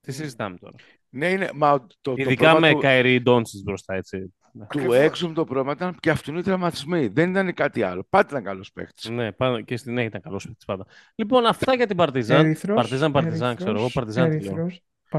Τι 0.01 0.11
συζητάμε 0.11 0.57
τώρα; 0.57 0.75
Ναι, 1.09 1.29
είναι, 1.29 1.49
μα 1.53 1.79
το, 1.79 1.87
το 2.01 2.13
Ειδικά 2.17 2.43
πρόβλημα 2.43 2.67
με 2.67 2.73
του, 2.73 2.79
Καϊρή 2.79 3.21
Ντόντσιτ 3.21 3.63
μπροστά, 3.63 3.93
έτσι. 3.95 4.19
του 4.53 4.61
Ακριβώς. 4.63 4.95
Έξουμ 4.95 5.33
το 5.33 5.43
πρόβλημα 5.45 5.71
ήταν 5.71 5.95
και 5.99 6.09
αυτού 6.09 6.37
οι 6.37 6.41
τραυματισμοί. 6.41 7.07
Δεν 7.07 7.29
ήταν 7.29 7.53
κάτι 7.53 7.83
άλλο. 7.83 8.05
Πάντα 8.09 8.27
ήταν 8.29 8.43
καλός 8.43 8.71
παίκτης. 8.71 9.09
Ναι, 9.09 9.31
πάντα 9.31 9.61
και 9.61 9.77
στην 9.77 9.93
ναι, 9.93 10.03
ήταν 10.03 10.21
καλός 10.21 10.45
παίκτης 10.45 10.65
πάντα. 10.65 10.85
Λοιπόν, 11.15 11.45
αυτά 11.45 11.75
για 11.75 11.87
την 11.87 11.97
Παρτιζάν. 11.97 12.45
Ερυθρός, 12.45 12.75
Παρτιζάν, 12.75 13.11
Παρτιζάν, 13.11 13.47
Ερυθρός, 13.49 13.63
ξέρω 13.65 13.77
εγώ. 13.79 13.89
Παρτιζάν 13.93 14.31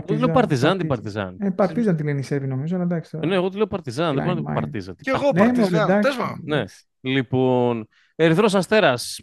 τη 0.01 0.13
λέω. 0.13 0.17
Ερυθρός, 0.17 0.17
Εγώ 0.17 0.27
λέω 0.27 0.35
Παρτιζάν 0.35 0.79
την 0.79 0.87
Παρτιζάν. 0.87 1.37
Ε, 1.41 1.51
Παρτίζαν 1.51 1.97
τη 1.97 2.03
λένε 2.03 2.19
οι 2.19 2.23
Σέρβοι 2.23 2.47
νομίζω, 2.47 2.75
αλλά 2.75 2.85
εντάξει. 2.85 3.11
τώρα. 3.11 3.27
Ναι, 3.27 3.35
εγώ 3.35 3.49
τη 3.49 3.57
λέω 3.57 3.67
Παρτιζάν, 3.67 4.15
δεν 4.15 4.25
Line 4.25 4.27
μπορώ 4.27 4.31
να 4.31 4.35
την 4.37 4.45
πω 4.45 4.51
mine. 4.51 4.55
Παρτίζαν. 4.63 4.97
Τι 4.97 5.03
Και 5.03 5.11
εγώ 5.11 5.31
Ναι, 5.35 5.41
μωρέ, 5.45 5.53
Παρτιζάν. 5.53 5.91
εντάξει. 5.91 6.17
Πες 6.19 6.27
μου. 6.27 6.37
Ναι. 6.45 6.65
Λοιπόν, 7.01 7.89
Ερυθρός 8.15 8.55
Αστέρας. 8.55 9.21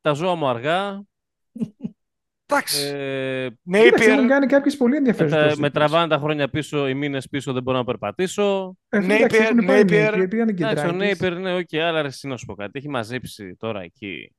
τα 0.00 0.12
ζώα 0.12 0.34
μου 0.34 0.46
αργά. 0.46 1.02
Εντάξει. 2.46 2.86
Ε, 2.94 3.48
Κοίταξε, 3.48 4.04
έχουν 4.04 4.14
Νέιπιερ. 4.16 4.26
κάνει 4.26 4.46
κάποιες 4.46 4.76
πολύ 4.76 4.90
με, 4.92 4.96
ενδιαφέρουσε 4.96 5.36
τα- 5.36 5.54
με 5.58 5.70
τραβάνε 5.70 6.08
τα 6.08 6.18
χρόνια 6.18 6.48
πίσω, 6.48 6.88
οι 6.88 6.94
μήνες 6.94 7.28
πίσω 7.28 7.52
δεν 7.52 7.62
μπορώ 7.62 7.78
να 7.78 7.84
περπατήσω. 7.84 8.76
Napier, 8.96 9.52
Napier. 9.68 10.26
Πήγαν 10.28 10.54
και 10.54 10.62
Εντάξει, 10.64 10.86
ο 10.86 10.88
Ντράγκης. 10.88 10.92
Νέιπερ, 10.92 11.38
ναι, 11.38 11.54
οκ, 11.54 11.74
αλλά 11.74 12.02
ρε, 12.02 12.08
εσύ 12.08 12.28
να 12.28 12.36
σου 12.36 12.46
πω 12.46 12.54
κάτι. 12.54 12.78
Έχει 12.78 12.88
μαζέψει 12.88 13.56
τώρα 13.58 13.80
εκεί. 13.80 14.34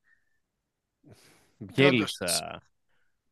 Μπιέλισσα. 1.57 2.61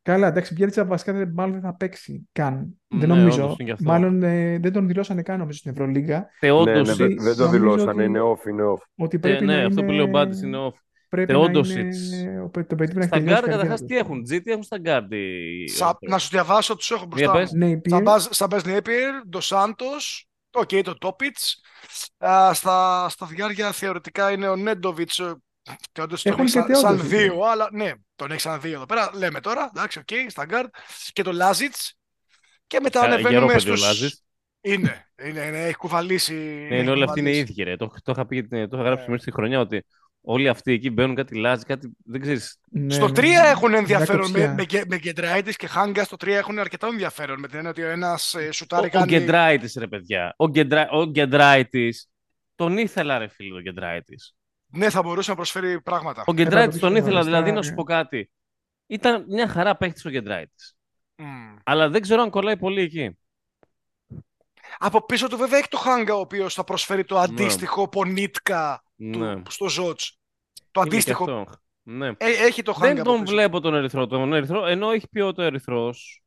Καλά, 0.02 0.26
εντάξει, 0.26 0.54
Μπιέλτσα 0.54 0.84
βασικά 0.84 1.12
δεν- 1.12 1.30
μάλλον 1.34 1.52
δεν 1.52 1.62
θα 1.62 1.74
παίξει 1.76 2.28
καν. 2.32 2.80
δεν 2.88 2.98
Ναι, 3.08 3.14
νομίζω. 3.14 3.42
όντως 3.44 3.54
είναι 3.58 3.64
και 3.68 3.72
αυτό. 3.72 3.84
Μάλλον 3.90 4.22
ε, 4.22 4.58
δεν 4.58 4.72
τον 4.72 4.86
δηλώσανε 4.86 5.22
καν 5.22 5.38
νομίζω 5.38 5.58
στην 5.58 5.70
Ευρωλίγα. 5.70 6.18
Ναι, 6.18 6.24
Θεόντος, 6.40 6.88
ναι, 6.88 6.94
δεν, 6.94 7.16
δεν 7.18 7.36
το 7.36 7.44
νομίζω 7.44 7.50
δηλώσανε. 7.50 7.90
ότι- 7.90 8.04
Είναι 8.04 8.20
off, 8.20 8.48
είναι 8.48 8.62
off. 8.72 8.82
Ότι 8.96 9.16
ε, 9.16 9.20
πρέπει 9.20 9.44
ναι, 9.44 9.56
να 9.56 9.66
αυτό 9.66 9.78
είναι... 9.80 9.86
που 9.88 9.92
λέει 9.96 10.04
ο 10.06 10.08
Μπάντης 10.08 10.42
είναι 10.42 10.56
off. 10.68 10.72
Πρέπει 11.08 11.32
Θεόντοσιτς. 11.32 12.10
να 12.10 12.16
είναι... 12.16 12.40
ο- 12.40 12.50
Το 12.50 12.50
παιδί 12.50 12.74
πρέπει 12.76 12.94
να 12.94 13.00
έχει 13.00 13.06
Στα 13.08 13.16
τελειώσει 13.16 13.34
γκάρ 13.34 13.38
η 13.38 13.40
καριέρα 13.40 13.50
καταρχάς 13.56 13.80
του. 13.80 13.86
τι 13.86 13.96
έχουν, 13.96 14.22
Τζι, 14.22 14.40
τι 14.42 14.50
έχουν 14.50 14.62
στα 14.62 14.78
γκάρ. 14.78 15.06
τι- 15.06 15.68
Σα- 15.68 15.96
Να 16.00 16.18
σου 16.18 16.28
διαβάσω, 16.30 16.76
τους 16.76 16.90
έχω 16.90 17.06
μπροστά 17.06 17.32
πες. 17.32 17.52
μου. 17.52 17.80
Napier, 17.90 18.16
Σαμπές 18.30 18.64
Νέιπιερ, 18.64 19.14
Ντο 19.28 19.40
Σάντος, 19.40 20.28
οκ, 20.52 20.68
το 20.82 20.98
Τόπιτς. 20.98 21.60
Στα, 22.52 22.54
στα 23.08 23.26
διάρκεια 23.28 23.72
θεωρητικά 23.72 24.30
είναι 24.32 24.48
ο 24.48 24.56
Νέντοβιτς. 24.56 25.20
Και 25.92 26.00
όντως 26.02 26.22
το 26.22 26.28
Έχουν 26.28 26.42
έχει 26.42 26.50
σαν, 26.52 26.66
και 26.66 26.74
σαν 26.74 26.82
Θεόντοσιτς, 26.98 27.08
δύο, 27.22 27.42
αλλά 27.42 27.68
ναι, 27.72 27.92
τον 28.16 28.30
έχει 28.30 28.40
σαν 28.40 28.60
δύο 28.60 28.72
εδώ 28.74 28.86
πέρα. 28.86 29.10
Λέμε 29.14 29.40
τώρα, 29.40 29.70
εντάξει, 29.76 29.98
οκ, 29.98 30.30
στα 30.30 30.44
γκάρτ. 30.44 30.74
Και 31.12 31.22
το 31.22 31.32
Λάζιτς. 31.32 31.94
Και 32.66 32.78
μετά 32.82 33.00
Κα- 33.00 33.06
Γερό 33.06 33.18
ανεβαίνουμε 33.20 33.52
παιδί 33.52 33.70
ο 33.70 33.76
στους... 33.76 33.80
Λάζης. 33.86 34.22
Είναι, 34.60 35.06
είναι, 35.24 35.40
είναι, 35.40 35.64
έχει 35.64 35.74
κουβαλήσει. 35.76 36.34
Ναι, 36.68 36.76
είναι 36.78 36.90
όλοι 36.90 37.02
αυτοί 37.02 37.20
είναι 37.20 37.36
ίδιοι, 37.36 37.62
ρε. 37.62 37.76
Το, 37.76 37.90
το 38.02 38.12
είχα, 38.12 38.26
πει, 38.26 38.46
το 38.48 38.56
είχα 38.72 38.82
γράψει 38.82 39.04
Ναι. 39.04 39.10
μέσα 39.10 39.22
στη 39.22 39.32
χρονιά 39.32 39.60
ότι 39.60 39.84
όλοι 40.20 40.48
αυτοί 40.48 40.72
εκεί 40.72 40.90
μπαίνουν 40.90 41.14
κάτι 41.14 41.36
λάζει, 41.36 41.64
κάτι. 41.64 41.90
Δεν 42.04 42.20
ξέρεις. 42.20 42.58
ναι, 42.70 42.94
Στο 42.94 43.08
ναι, 43.08 43.12
3 43.20 43.22
ναι. 43.22 43.28
έχουν 43.48 43.74
ενδιαφέρον 43.74 44.30
με, 44.30 44.38
Διακοψιά. 44.38 44.54
με, 44.54 44.64
Γκε- 44.64 44.88
με 44.90 44.96
Γκεντράιτης 44.98 45.56
και 45.56 45.66
Χάγκας. 45.66 46.06
Στο 46.06 46.16
3 46.20 46.26
έχουν 46.28 46.58
αρκετό 46.58 46.86
ενδιαφέρον 46.86 47.38
με 47.38 47.46
την 47.46 47.56
έννοια 47.56 47.70
ότι 47.70 47.82
ο 47.82 47.88
ένας 47.88 48.34
ε, 48.34 48.46
Ο, 48.48 48.52
σουτάρει 48.52 48.86
ο 48.86 48.90
κάνει. 48.90 49.06
Γκεντράιτης, 49.06 49.74
ρε 49.78 49.86
παιδιά. 49.86 50.34
Ο, 50.36 50.48
Γκεντρά, 50.48 50.88
ο 50.90 51.04
Γκεντράιτης, 51.04 52.08
τον 52.54 52.78
ήθελα, 52.78 53.18
ρε 53.18 53.28
φίλε, 53.28 53.50
τον 53.52 53.62
Γκεντράιτης. 53.62 54.34
Ναι, 54.72 54.90
θα 54.90 55.02
μπορούσε 55.02 55.30
να 55.30 55.36
προσφέρει 55.36 55.80
πράγματα. 55.80 56.24
Ο 56.26 56.32
Γκεντράιτης 56.32 56.78
τον 56.78 56.88
πατήσω 56.88 57.02
ήθελα, 57.06 57.18
αριστερά, 57.20 57.42
δηλαδή, 57.42 57.50
να 57.50 57.58
ναι. 57.60 57.62
σου 57.66 57.74
πω 57.74 57.82
κάτι. 57.82 58.30
Ήταν 58.86 59.24
μια 59.28 59.48
χαρά 59.48 59.76
παίχτης 59.76 60.04
ο 60.04 60.08
Γκεντράιτης. 60.10 60.76
Μμ. 61.16 61.56
Αλλά 61.64 61.88
δεν 61.88 62.00
ξέρω 62.02 62.22
αν 62.22 62.30
κολλάει 62.30 62.56
πολύ 62.56 62.80
εκεί. 62.80 63.16
Από 64.78 65.04
πίσω 65.06 65.28
του 65.28 65.36
βέβαια 65.36 65.58
έχει 65.58 65.68
το 65.68 65.76
Χάγκα 65.76 66.14
ο 66.14 66.18
οποίος 66.20 66.54
θα 66.54 66.64
προσφέρει 66.64 67.04
το 67.04 67.18
αντίστοιχο 67.18 67.88
πονίτκα 67.88 68.82
Ναι. 68.96 69.42
του, 69.42 69.50
στο 69.50 69.68
Ζότς. 69.68 70.18
Το 70.70 70.80
Είναι 70.80 70.88
και 70.90 70.94
αντίστοιχο. 70.96 71.22
αυτό. 71.24 71.46
Ναι. 71.82 72.08
Ε, 72.08 72.14
έχει 72.46 72.62
το 72.62 72.72
Χάγκα 72.72 72.88
Δεν 72.92 73.00
από 73.00 73.10
τον 73.10 73.20
πίσω. 73.20 73.32
βλέπω 73.34 73.60
τον 73.60 73.74
Ερυθρό. 73.74 74.06
Τον 74.06 74.32
Ερυθρό 74.32 74.66
ενώ 74.66 74.90
έχει 74.90 75.08
ποιότητα 75.08 75.42
ο 75.42 75.46
Ερυθρός. 75.46 76.21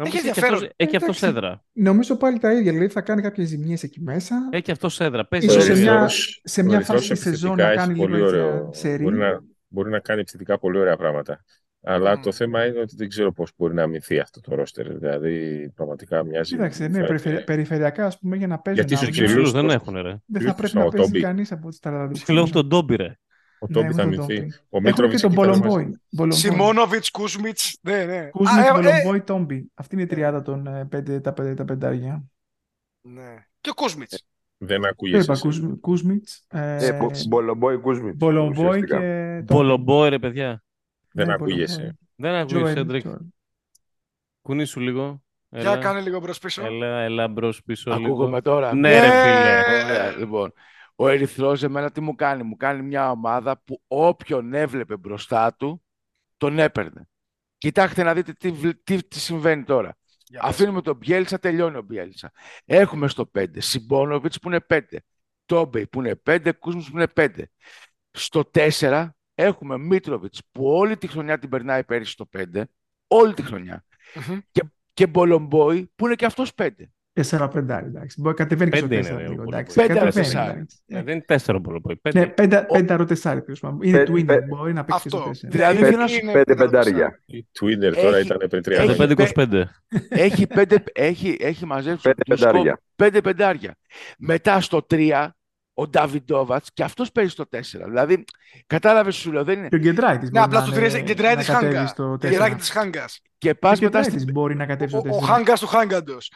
Να 0.00 0.04
μου 0.04 0.10
Έχει 0.14 0.16
πεις, 0.22 0.28
ενδιαφέρον. 0.28 0.54
αυτός- 0.58 0.72
Έχει 0.76 0.96
αυτός 0.96 1.22
Εντάξει. 1.22 1.38
έδρα. 1.38 1.64
Νομίζω 1.72 2.16
πάλι 2.16 2.38
τα 2.38 2.52
ίδια. 2.52 2.72
Δηλαδή 2.72 2.92
θα 2.92 3.00
κάνει 3.00 3.22
κάποιες 3.22 3.48
ζημιέ 3.48 3.76
εκεί 3.82 4.00
μέσα. 4.00 4.48
Έχει 4.50 4.70
αυτός 4.70 5.00
έδρα. 5.00 5.26
Παίζει 5.26 5.46
Ίσως 5.46 5.62
σε 5.62 5.68
πολύ. 5.70 5.80
μια- 5.82 5.90
Ερυθρός- 5.92 6.40
σε 6.44 6.60
ο 6.60 6.64
μια 6.64 6.74
Ερυθρός 6.76 6.96
φάση 6.98 7.12
της 7.12 7.20
σεζόν 7.22 7.50
επιθετικά 7.50 7.64
να 7.66 7.82
έχει 7.82 7.88
κάνει 7.88 7.98
πολύ 7.98 8.14
λίγο 8.14 8.26
έτσι 8.26 8.36
ωραίο- 8.38 8.54
ένα 8.56 8.72
σερί. 8.72 9.02
Μπορεί 9.02 9.16
να, 9.16 9.40
μπορεί 9.68 9.90
να 9.90 9.98
κάνει 9.98 10.20
επιθετικά 10.20 10.58
πολύ 10.58 10.78
ωραία 10.78 10.96
πράγματα. 10.96 11.44
Αλλά 11.82 12.16
Μμ. 12.16 12.22
το 12.22 12.32
θέμα 12.32 12.66
είναι 12.66 12.78
ότι 12.80 12.96
δεν 12.96 13.08
ξέρω 13.08 13.32
πώς 13.32 13.50
μπορεί 13.56 13.74
να 13.74 13.82
αμυνθεί 13.82 14.18
αυτό 14.18 14.40
το 14.40 14.54
ρόστερ. 14.54 14.98
Δηλαδή, 14.98 15.68
πραγματικά 15.74 16.24
μοιάζει... 16.24 16.54
Κοίταξε, 16.54 16.88
ναι, 16.88 17.00
θα- 17.00 17.06
περιφερει- 17.06 17.44
περιφερειακά 17.44 18.06
ας 18.06 18.18
πούμε 18.18 18.36
για 18.36 18.46
να 18.46 18.58
παίζει. 18.58 18.80
Γιατί 18.80 18.94
να- 18.94 18.98
στους 19.00 19.16
Και 19.16 19.22
ψηλούς 19.24 19.32
ψηλούς 19.32 19.52
δεν 19.52 19.64
πώς- 19.64 19.74
έχουν, 19.74 19.94
ρε. 19.94 20.02
Δεν 20.02 20.42
θα 20.42 20.54
ψηλούς 20.54 20.54
πρέπει 20.54 20.76
ο 20.76 20.80
να 20.80 20.88
παίζει 20.90 21.06
Τόμπι. 21.12 21.20
κανείς 21.20 21.52
από 21.52 21.68
τις 21.68 21.78
ταλαντούχε. 21.78 22.32
Λέω 22.32 22.42
αυτό 22.42 22.60
τον 22.60 22.68
Ντόμπι, 22.68 22.96
ρε. 22.96 23.18
Ο 23.60 23.66
Ναι, 23.68 23.74
Τόμπι 23.74 23.86
έχουν 23.86 23.96
θα 23.98 24.02
τον 24.02 24.12
αμυνθεί. 24.12 24.36
Τόμπι. 24.36 24.52
Ο 24.52 24.76
Έχουν 24.76 24.82
Μίτροβιτς 24.82 25.20
και 25.22 25.28
τον 25.28 25.36
εκεί 25.36 25.42
ήταν 25.42 25.58
μαζί. 25.58 25.60
Μπολομπόι. 25.68 26.00
Μπολομπόι. 26.10 26.38
Σιμόνοβιτ, 26.38 27.04
Κούσμιτς. 27.12 27.78
Ναι, 27.82 28.04
ναι. 28.04 28.28
Κούσμιτς, 28.30 28.56
Α, 28.58 28.64
ε, 28.64 28.68
ε, 28.68 28.72
Μπολομπόι, 28.72 29.20
Τόμπι. 29.20 29.70
Αυτή 29.74 29.94
είναι 29.94 30.02
η 30.04 30.06
τριάδα 30.06 30.42
των 30.42 30.66
ε, 30.66 30.84
πέντε, 30.84 31.20
τα, 31.20 31.32
πέντε, 31.32 31.54
τα 31.54 31.64
πεντάρια. 31.64 32.24
ναι. 33.00 33.34
Και 33.60 33.70
ο 33.70 33.74
Κούσμιτς. 33.74 34.24
Δεν 34.60 34.80
Το 34.80 34.88
ακούγεσαι. 34.88 35.22
είπα, 35.22 35.32
εσύ. 35.32 35.42
Κούσμι- 35.42 35.80
Κούσμιτς, 35.80 36.44
ε, 36.48 36.86
Ε, 36.86 36.92
Μπο- 36.92 37.10
Μπολομπόι 37.28 37.76
Κούσμιτς. 37.76 38.16
Μπολομπόι 38.16 38.66
ουσιαστικά. 38.66 38.98
και 38.98 39.42
Τόμπι. 39.46 39.60
Μπολομπόι, 39.60 40.08
ρε 40.08 40.18
παιδιά. 40.18 40.62
Δεν 41.12 41.26
Ναι, 41.26 41.32
ακούγεσαι. 41.32 41.76
Μπολομπόι. 41.76 41.98
Δεν 42.16 42.34
ακούει, 42.34 42.58
Τζοέλ, 42.60 42.74
Σέντρικ. 42.76 43.02
Τζοέλ. 43.02 43.18
Κουνήσου 44.42 44.80
λίγο. 44.80 45.22
Για 45.50 45.60
Έλα, 45.60 45.78
κάνε 45.78 46.00
λίγο 46.00 46.20
μπρος 46.20 46.38
πίσω. 46.38 46.64
έλα, 46.66 47.00
έλα 47.00 47.28
μπρος 47.28 47.62
πίσω 47.64 47.90
λίγο. 47.96 48.06
Ακούγομαι 48.06 48.40
τώρα. 48.40 48.74
Ναι, 48.74 49.00
ρε 49.00 49.06
Ναι. 49.06 49.12
φίλε. 49.12 49.84
Ωραία, 49.84 50.16
λοιπόν. 50.16 50.52
Ο 51.00 51.08
Ερυθρός 51.08 51.62
εμένα 51.62 51.90
τι 51.90 52.00
μου 52.00 52.14
κάνει; 52.14 52.42
Μου 52.42 52.56
κάνει 52.56 52.82
μια 52.82 53.10
ομάδα 53.10 53.62
που 53.64 53.82
όποιον 53.86 54.54
έβλεπε 54.54 54.96
μπροστά 54.96 55.54
του, 55.54 55.84
τον 56.36 56.58
έπαιρνε. 56.58 57.08
Κοιτάξτε 57.58 58.02
να 58.02 58.14
δείτε 58.14 58.32
τι, 58.32 58.50
βλ- 58.50 58.84
τι, 58.84 59.02
τι 59.08 59.20
συμβαίνει 59.20 59.64
τώρα. 59.64 59.96
Για 60.24 60.40
πες. 60.40 60.50
Αφήνουμε 60.50 60.82
τον 60.82 60.96
Μπιέλτσα, 60.96 61.38
τελειώνει 61.38 61.76
ο 61.76 61.82
Μπιέλτσα. 61.82 62.32
Έχουμε 62.64 63.08
στο 63.08 63.30
5 63.38 63.44
Σιμπόνοβιτς 63.60 64.38
που 64.38 64.48
είναι 64.48 64.60
5. 64.68 64.80
Τόμπεϊ 65.46 65.86
που 65.86 66.00
είναι 66.00 66.22
5. 66.26 66.52
Κούσμους 66.58 66.90
που 66.90 66.96
είναι 66.96 67.06
5. 67.16 67.28
Στο 68.10 68.50
4 68.54 69.08
έχουμε 69.34 69.78
Μίτροβιτς 69.78 70.40
που 70.52 70.64
όλη 70.66 70.96
τη 70.96 71.06
χρονιά 71.06 71.38
την 71.38 71.48
περνάει 71.48 71.84
πέρυσι 71.84 72.12
στο 72.12 72.28
5. 72.36 72.62
Όλη 73.06 73.34
τη 73.34 73.42
χρονιά. 73.42 73.84
Μμμ. 74.28 74.38
Και 74.94 75.06
Μπολομπόι 75.06 75.92
που 75.94 76.06
είναι 76.06 76.14
και 76.14 76.24
αυτός 76.26 76.52
5. 76.54 76.68
4 77.22 77.48
πεντάρι, 77.52 77.86
εντάξει. 77.86 78.20
Μπορεί 78.20 78.34
κατεβαίνει 78.34 78.70
και 78.70 78.76
στο 78.76 78.86
Πέντε 78.88 79.00
είναι, 79.00 79.14
4 79.14 79.16
ρε, 79.22 79.28
λίγο, 79.28 79.42
ο 79.42 79.44
εντάξει. 79.48 79.74
Πέντε 79.76 79.88
Κατεβαίνει, 79.94 80.12
τεσσάρι. 80.12 80.50
εντάξει. 80.50 80.76
Ε, 80.86 81.02
δεν 81.02 81.14
είναι 81.14 81.24
τέσσερο 81.26 81.60
πολλοπόη. 81.60 82.00
Ναι, 82.02 82.10
Πέντε. 82.12 82.26
πέντα, 82.26 82.66
πέντα 82.66 83.04
τεσσάρι, 83.04 83.42
τέλος 83.42 83.60
πάντων. 83.60 83.78
Είναι 83.82 83.98
Πέ- 83.98 84.08
twinning, 84.08 84.24
πέ- 84.26 84.46
μπορεί 84.46 84.72
να 84.72 84.84
παίξει 84.84 85.02
και 85.02 85.08
στο 85.08 85.18
Αυτό. 85.18 85.30
4. 85.30 85.50
Δηλαδή, 85.50 85.74
Δηλαδή, 85.76 85.90
θέλω 85.92 86.02
να 86.02 86.08
σου- 86.08 86.20
είναι 86.22 86.32
Πέντε 86.32 86.54
πέντε 86.54 86.64
πεντάρια. 86.64 87.20
Η 87.26 87.46
Twitter 87.60 87.94
τώρα 88.02 88.16
Έχει- 88.16 88.26
ήταν 88.26 88.48
πριν 88.48 88.62
τρία 88.62 88.76
έχει- 88.82 88.94
χρόνια. 88.94 89.14
5-25. 89.16 89.64
έχει, 90.08 90.46
πέντε, 90.46 90.82
έχει, 90.92 91.36
έχει 91.40 91.66
μαζέψει 91.66 92.02
Πέντε 92.02 92.22
του 92.26 92.36
σκοπ 92.36 92.50
πεντάρια. 92.50 92.80
πέντε 92.96 93.20
πεντάρια. 93.20 93.74
Μετά 94.18 94.60
στο 94.60 94.82
3 94.82 95.36
ο 95.78 95.88
Νταβιντόβατ 95.88 96.66
και 96.74 96.82
αυτός 96.82 97.12
παίζει 97.12 97.30
στο 97.30 97.44
4. 97.46 97.84
Δηλαδή, 97.86 98.24
κατάλαβες 98.66 99.16
σου 99.16 99.32
λέω, 99.32 99.44
δεν 99.44 99.58
είναι. 99.58 99.68
Και 99.68 99.76
ο 99.76 99.78
Γκεντράιτης 99.78 100.30
Ναι, 100.30 100.40
μπορεί 100.40 100.44
απλά 100.56 100.60
να 100.60 100.66
στο 100.66 100.74
είναι- 100.80 100.88
3 100.88 101.02
Γκεντράι 101.02 101.32
να 101.34 101.38
της 101.38 101.46
κατέβει 101.48 101.74
Χάγκα. 101.74 101.86
στο 101.86 102.18
Γεράκι 102.22 102.52
4. 102.52 102.56
της 102.58 102.70
Χάγκας. 102.70 103.20
Και 103.38 103.50
Ο 103.50 103.54
πα 103.58 103.68
μετά, 103.68 103.80
Γκεντράιτης 103.80 104.20
στην, 104.22 104.32
μπορεί 104.32 104.54
να 104.56 104.66
κατέβει 104.66 104.96
Ο, 104.96 104.98
στο 105.00 105.08
ο 105.08 105.18
4. 105.18 105.26
Χάγκας 105.26 105.60
του 105.60 105.66
Χάγκαντος. 105.66 106.32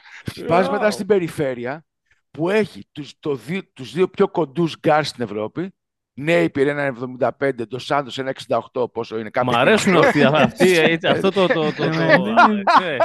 πας 0.46 0.70
μετά 0.70 0.90
στην 0.90 1.06
περιφέρεια 1.06 1.84
που 2.30 2.50
έχει 2.50 2.88
τους, 2.92 3.12
το 3.20 3.34
δύο, 3.34 3.60
τους 3.72 3.92
δύο 3.92 4.08
πιο 4.08 4.28
κοντούς 4.28 4.76
γκάρ 4.80 5.04
στην 5.04 5.24
Ευρώπη. 5.24 5.74
Νέοι 6.14 6.50
πήρε 6.50 6.70
ένα 6.70 6.94
75, 7.40 7.66
το 7.68 7.78
Σάντος 7.78 8.18
ένα 8.18 8.32
68, 8.72 8.92
πόσο 8.92 9.14
είναι. 9.18 9.24
Μ' 9.28 9.30
κάποια 9.30 9.58
αρέσουν 9.58 9.96
αυτοί, 9.96 10.22
αυτοί, 10.24 10.78
έτσι, 10.78 11.06
αυτό 11.06 11.30
το... 11.30 11.46
το, 11.46 11.54
το, 11.54 11.72
το, 11.72 11.84
Ε, 11.84 11.88
δεν 11.88 12.10
είναι- 12.20 12.62
ναι. 12.80 12.96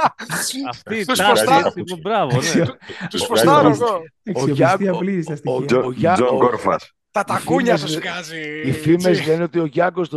Αυτή 0.68 0.96
η 0.96 1.04
Τους 1.04 1.18
τάση, 1.18 1.32
προστά- 1.44 1.66
έτσι, 1.66 1.82
που- 1.82 1.98
μπράβο, 2.02 2.36
ναι. 2.40 2.64
Τους 3.10 3.22
Ο 3.22 3.24
φωστάρω 3.24 3.60
Γκάγκος. 3.68 3.80
εγώ. 3.80 4.02
Αξιοπιστία 4.30 4.76
Γιάκο- 4.80 4.98
πλήρη 4.98 5.22
στα 5.22 5.32
ο- 5.32 5.36
στοιχεία. 5.36 5.66
Τζο- 5.66 5.84
Ο 5.86 5.92
Γιά- 5.92 6.14
Τζον 6.14 6.28
ο- 6.28 6.38
Κόρφας. 6.38 6.92
Τα 7.10 7.24
Οι 7.28 7.30
τακούνια 7.32 7.76
φήμες- 7.76 7.90
σου 7.92 8.00
βγάζει. 8.00 8.62
Οι 8.64 8.72
φήμες 8.72 9.18
Τσι. 9.18 9.28
λένε 9.28 9.42
ότι 9.42 9.58
ο 9.58 9.64
Γιάνγκος 9.64 10.08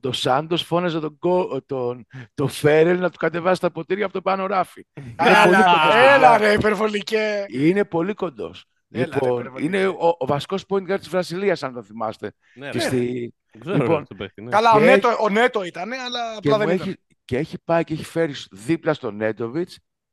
το, 0.00 0.12
Σάντος 0.12 0.62
φώναζε 0.62 1.00
τον, 1.00 1.16
Γκο- 1.18 1.62
τον, 1.66 2.06
το 2.34 2.46
Φέρελ 2.46 2.98
να 2.98 3.10
του 3.10 3.18
κατεβάσει 3.18 3.60
τα 3.60 3.70
ποτήρια 3.70 4.04
από 4.04 4.14
το 4.14 4.20
πάνω 4.20 4.46
ράφι. 4.46 4.86
Είναι 4.96 5.14
πολύ 5.16 5.54
Έλα, 5.54 5.64
κοντός. 5.64 5.94
έλα 6.14 6.36
ρε, 6.38 6.52
υπερβολικέ. 6.52 7.44
Είναι 7.48 7.84
πολύ 7.84 8.14
κοντός. 8.14 8.64
Έλα, 8.92 9.04
ρε, 9.04 9.10
Λοιπόν, 9.14 9.38
υπερβολικά. 9.40 9.76
είναι 9.78 9.86
ο, 9.86 10.16
ο 10.18 10.26
βασικός 10.26 10.64
point 10.68 10.90
guard 10.92 10.98
της 10.98 11.08
Βραζιλίας, 11.08 11.62
αν 11.62 11.72
το 11.74 11.82
θυμάστε. 11.82 12.32
Ναι, 12.54 12.68
Και, 12.68 12.78
ρε. 12.78 12.84
στη, 12.84 13.34
Δεν 13.52 13.60
ξέρω 13.60 13.76
λοιπόν, 13.76 13.96
ρε, 13.98 14.04
το 14.08 14.14
παίχτη, 14.14 14.42
ναι. 14.42 14.50
Καλά, 14.50 14.72
ο 14.72 14.78
Και 14.78 14.84
Νέτο, 14.84 15.08
ο 15.20 15.28
Νέτο 15.28 15.64
ήταν, 15.64 15.92
αλλά 15.92 16.20
και, 16.40 16.48
απλά 16.48 16.58
μου 16.58 16.64
δεν 16.66 16.74
ήταν. 16.74 16.88
έχει, 16.88 16.96
και 17.24 17.36
έχει 17.38 17.56
πάει 17.64 17.84
και 17.84 17.92
έχει 17.92 18.04
φέρει 18.04 18.32
δίπλα 18.50 18.94
στον 18.94 19.16
Νέτοβιτ 19.16 19.70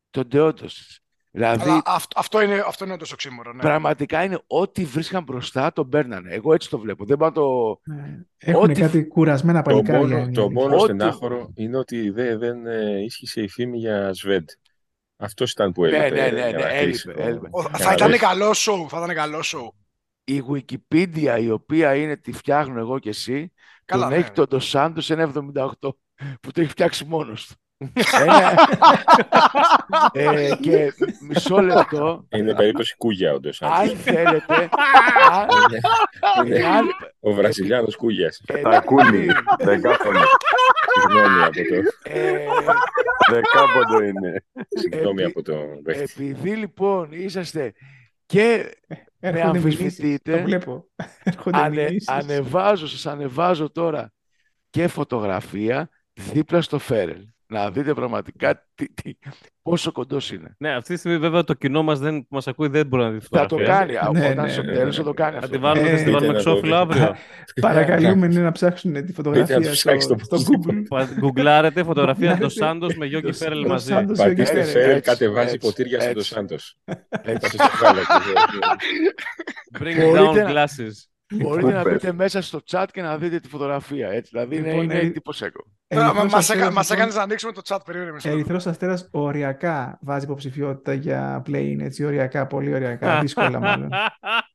τον 0.09 0.27
Ντεόντο. 0.27 0.65
Δηλαδή, 1.31 1.69
Αλλά 1.69 1.81
αυτό, 1.85 2.19
αυτό, 2.19 2.41
είναι, 2.41 2.63
αυτό 2.67 2.85
είναι 2.85 2.93
όντως 2.93 3.11
οξύμορο. 3.11 3.53
Ναι. 3.53 3.61
πραγματικά 3.61 4.23
είναι 4.23 4.39
ό,τι 4.47 4.83
βρίσκαν 4.85 5.23
μπροστά 5.23 5.73
τον 5.73 5.89
παίρνανε. 5.89 6.33
Εγώ 6.33 6.53
έτσι 6.53 6.69
το 6.69 6.79
βλέπω. 6.79 7.05
Δεν 7.05 7.17
πάω 7.17 7.27
να 7.29 7.33
το. 7.33 7.79
Ναι. 7.83 8.19
Έχουν 8.37 8.63
Ό,τι- 8.69 8.81
κάτι 8.81 9.05
κουρασμένα 9.07 9.61
Το 9.61 9.69
παλικάρια. 9.69 10.01
μόνο, 10.01 10.17
είναι 10.17 10.29
η 10.29 10.33
το 10.33 10.41
αλήθεια. 10.41 10.61
μόνο 10.61 10.75
Ό,τι- 10.75 10.83
στενάχωρο 10.83 11.51
είναι 11.55 11.77
ότι 11.77 12.09
δεν, 12.09 12.39
δεν 12.39 12.65
ε, 12.65 13.01
ίσχυσε 13.03 13.41
η 13.41 13.47
φήμη 13.49 13.77
για 13.77 14.13
Σβέντ. 14.13 14.49
Αυτός 15.17 15.51
ήταν 15.51 15.71
που 15.71 15.85
Ναι, 15.85 15.97
έλειπε. 15.97 16.21
ναι, 16.21 16.29
ναι, 16.29 16.49
για 16.49 16.57
ναι, 16.57 16.63
να 16.63 16.67
έλειπε, 16.69 16.83
κλείσει 16.83 17.07
το- 17.11 17.21
έλειπε. 17.21 17.47
Ο- 17.51 17.61
για 17.61 17.69
θα 17.77 17.85
να 17.87 17.93
ήταν 17.93 18.07
δώσει. 18.07 18.19
καλό 18.19 18.49
show, 18.51 18.87
θα 18.89 18.97
ήταν 19.03 19.15
καλό 19.15 19.39
show. 19.43 19.67
η 20.23 20.43
Wikipedia 20.53 21.37
η 21.41 21.51
οποία 21.51 21.95
είναι 21.95 22.17
τη 22.17 22.31
φτιάχνω 22.31 22.79
εγώ 22.79 22.99
και 22.99 23.09
εσύ 23.09 23.53
Καλά, 23.85 24.03
τον 24.03 24.11
ναι. 24.11 24.17
έχει 24.17 24.31
τον 24.31 24.45
Ντοσάντο 24.47 25.01
σε 25.01 25.13
ένα 25.13 25.23
78 25.23 25.71
που 26.41 26.51
το 26.51 26.61
έχει 26.61 26.69
φτιάξει 26.69 27.05
μόνος 27.05 27.47
του. 27.47 27.55
Ένα- 28.21 28.55
ε, 30.11 30.49
και 30.61 30.93
μισό 31.27 31.61
λεπτό, 31.61 32.25
Είναι 32.29 32.55
περίπτωση 32.55 32.95
κούγια 32.97 33.33
όντω. 33.33 33.49
αν 33.59 33.87
θέλετε, 33.97 34.55
αν, 35.31 36.45
Είναι 36.45 36.65
αν, 36.65 36.85
ο 37.19 37.31
Βραζιλιάνος 37.33 37.95
κούγιας. 37.95 38.41
ε, 38.47 38.61
Τακούνι. 38.61 39.25
Δεκάποντο. 39.59 40.19
Συγγνώμη 41.09 41.43
από 41.43 41.53
το, 41.53 41.75
ε, 42.03 42.37
Δεκάποντο 43.31 44.03
είναι. 44.03 44.43
συγγνώμη 44.79 45.21
Επί- 45.21 45.31
από 45.37 45.41
το 45.51 45.57
παίχτη. 45.83 46.01
επειδή 46.03 46.55
λοιπόν 46.55 47.09
είσαστε 47.11 47.73
και 48.25 48.75
Έρχονται 49.19 49.47
αμφισβητείτε. 49.47 50.07
μηνύσεις, 50.07 50.21
Το 50.23 50.43
βλέπω. 50.43 50.87
Έρχονται 51.23 51.57
ανε, 51.57 51.81
μηνύσεις. 51.83 52.07
ανεβάζω, 52.07 52.87
σας 52.87 53.05
ανεβάζω 53.05 53.71
τώρα 53.71 54.11
και 54.69 54.87
φωτογραφία 54.87 55.89
δίπλα 56.13 56.61
στο 56.61 56.79
Φέρελ. 56.79 57.25
Να 57.49 57.71
δείτε 57.71 57.93
πραγματικά 57.93 58.67
τι, 58.75 58.93
τι, 58.93 59.13
πόσο 59.61 59.91
κοντός 59.91 60.31
είναι. 60.31 60.55
Ναι, 60.57 60.73
αυτή 60.75 60.93
τη 60.93 60.99
στιγμή 60.99 61.17
βέβαια 61.17 61.43
το 61.43 61.53
κοινό 61.53 61.83
μας 61.83 61.99
δεν, 61.99 62.19
που 62.19 62.27
μας 62.29 62.47
ακούει 62.47 62.67
δεν 62.67 62.87
μπορεί 62.87 63.03
να 63.03 63.09
δει 63.11 63.19
Θα 63.19 63.27
το 63.29 63.37
φωτογραφία. 63.37 63.75
κάνει. 63.99 64.19
Ναι, 64.19 64.29
Όταν 64.29 64.43
ναι, 64.45 64.51
στο 64.51 64.63
ναι, 64.63 64.73
τέλος 64.73 64.97
ναι. 64.97 65.03
θα 65.03 65.09
το 65.09 65.13
κάνει 65.13 65.31
Θα 65.31 65.37
αυτό. 65.37 65.51
τη 65.51 65.57
βάλουμε, 65.57 65.89
Ε, 65.89 65.97
θα 65.97 66.03
τη 66.03 66.11
βάλουμε 66.11 66.25
είτε 66.25 66.27
να 66.27 66.41
το 66.43 66.49
εξώφυλλο 66.49 66.85
δείτε. 66.85 66.99
αύριο. 66.99 67.15
Παρακαλούμε 67.61 68.27
ναι, 68.27 68.39
να 68.41 68.51
ψάξουν 68.51 68.93
τη 68.93 68.99
Πείτε 68.99 69.07
να 69.11 69.15
φωτογραφία 69.15 69.55
το 69.55 69.61
στο, 69.63 69.71
ψάξετε 69.71 70.23
στο 70.23 70.35
πώς 70.35 70.45
Google. 70.47 70.81
Πα- 70.89 71.09
Γκουγκλάρετε 71.19 71.83
φωτογραφία 71.83 72.15
Γκουγκλάρετε 72.15 72.45
του 72.45 72.65
Σάντος 72.65 72.95
με 72.95 73.05
Γιώργη 73.05 73.27
το- 73.27 73.33
Φέρελ 73.33 73.61
το 73.61 73.67
μαζί. 73.67 73.87
Σάντος. 73.87 74.17
Πατήστε 74.17 74.59
έτσι, 74.59 74.71
Φέρελ, 74.71 74.89
έτσι, 74.89 75.01
κατεβάζει 75.09 75.53
έτσι, 75.53 75.57
ποτήρια 75.67 75.99
στον 75.99 76.11
έτσι. 76.17 76.33
Σάντος. 76.33 76.77
Θα 76.85 77.01
Έτσι. 77.23 77.57
σας 77.57 77.69
βάλω. 77.81 77.99
Bring 79.79 79.95
Μπορείτε 80.11 80.41
down 80.43 80.53
να- 80.53 80.63
glasses. 80.65 80.93
Μπορείτε 81.33 81.71
να 81.71 81.77
Κούπερ. 81.77 81.93
μπείτε 81.93 82.11
μέσα 82.13 82.41
στο 82.41 82.61
chat 82.71 82.85
και 82.91 83.01
να 83.01 83.17
δείτε 83.17 83.39
τη 83.39 83.47
φωτογραφία. 83.47 84.09
Έτσι. 84.09 84.29
Δηλαδή 84.33 84.55
είναι, 84.55 84.71
Λοιπόν, 84.73 84.91
είναι 85.89 86.01
ε, 86.01 86.03
εντύπωση 86.03 86.11
εγώ. 86.11 86.13
Τώρα, 86.13 86.13
μα- 86.13 86.19
Ερυθρός 86.21 86.31
Μας 86.31 86.49
Αστέρας, 86.49 86.61
έκα- 86.65 86.71
μας 86.73 86.83
λοιπόν, 86.83 86.97
έκανες 86.97 87.15
να 87.15 87.21
ανοίξουμε 87.21 87.51
το 87.51 87.61
chat, 87.67 87.77
περίμενε 87.85 88.11
μισό 88.11 88.27
λεπτό. 88.27 88.39
Ερυθρός 88.39 88.67
Αστέρας 88.67 89.07
οριακά 89.11 89.97
βάζει 90.01 90.25
υποψηφιότητα 90.25 90.93
για 90.93 91.43
play-in, 91.47 91.77
έτσι, 91.79 92.03
οριακά, 92.05 92.47
πολύ 92.47 92.73
οριακά, 92.73 93.19
δύσκολα 93.19 93.59
μάλλον. 93.59 93.89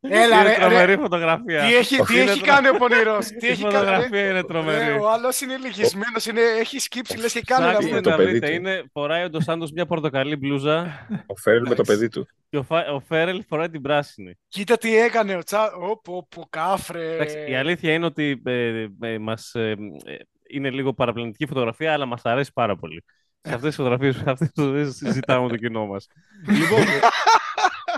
Έλα, 0.00 0.40
Είναι 0.40 0.48
ρε, 0.48 0.54
τρομερή 0.60 0.94
ρε. 0.94 1.00
φωτογραφία. 1.00 1.60
Τι 1.66 1.74
έχει, 1.74 1.96
τι 1.96 2.14
Είναι 2.20 2.30
έχει 2.30 2.40
τρο- 2.40 2.54
κάνει 2.54 2.68
ο 2.68 2.74
πονηρός, 2.74 3.26
τι 3.40 3.46
Η 3.46 3.50
έχει 3.50 3.62
κάνει. 3.62 3.74
φωτογραφία 3.74 4.20
είναι 4.20 4.32
Ρε, 4.32 4.42
τρομερή. 4.42 4.98
ο 4.98 5.10
άλλος 5.10 5.40
είναι 5.40 5.56
λυγισμένος, 5.56 6.26
είναι, 6.26 6.40
έχει 6.60 6.78
σκύψει, 6.78 7.18
λες 7.18 7.32
και 7.32 7.42
κάνει 7.46 7.64
να 7.64 7.70
Ψάξτε 7.70 7.90
είναι 7.90 8.00
πούμε. 8.00 8.10
το 8.16 8.18
να 8.22 8.24
παιδί 8.24 8.32
δείτε, 8.38 8.46
του. 8.46 8.52
είναι, 8.52 8.82
φοράει 8.92 9.24
ο 9.24 9.28
Ντοσάντος 9.30 9.70
μια 9.72 9.86
πορτοκαλί 9.86 10.36
μπλούζα 10.36 11.06
Ο 11.26 11.36
Φέρελ 11.36 11.66
με 11.68 11.74
το 11.74 11.82
παιδί 11.82 12.08
του. 12.08 12.26
και 12.48 12.56
ο, 12.56 12.62
Φα- 12.62 12.86
ο 12.92 13.00
Φέρελ 13.00 13.44
φοράει 13.48 13.68
την 13.70 13.82
πράσινη. 13.82 14.34
Κοίτα 14.48 14.76
τι 14.78 14.96
έκανε 14.98 15.34
ο 15.36 15.42
Τσα... 15.42 15.72
Ωπ, 15.90 16.08
ωπ, 16.08 16.38
ο 16.38 16.46
κάφρε. 16.50 17.14
Εντάξει, 17.14 17.36
η 17.48 17.54
αλήθεια 17.54 17.92
είναι 17.92 18.04
ότι 18.06 18.42
ε, 18.44 18.86
ε, 19.00 19.18
μας, 19.18 19.54
ε, 19.54 19.70
ε, 20.04 20.14
είναι 20.52 20.70
λίγο 20.70 20.92
παραπλανητική 20.92 21.46
φωτογραφία, 21.46 21.92
αλλά 21.92 22.06
μας 22.06 22.24
αρέσει 22.24 22.52
πάρα 22.52 22.76
πολύ. 22.76 23.04
Σε 23.40 23.54
αυτές 23.54 23.66
τις 23.68 23.76
φωτογραφίες 23.76 24.16
αυτές 24.16 24.38
τις 24.38 24.50
φωτογραφίες 24.54 24.94
συζητάμε 24.94 25.42
με 25.42 25.48
το 25.48 25.56
κοινό 25.56 25.86
μας. 25.86 26.06
λοιπόν, 26.58 26.80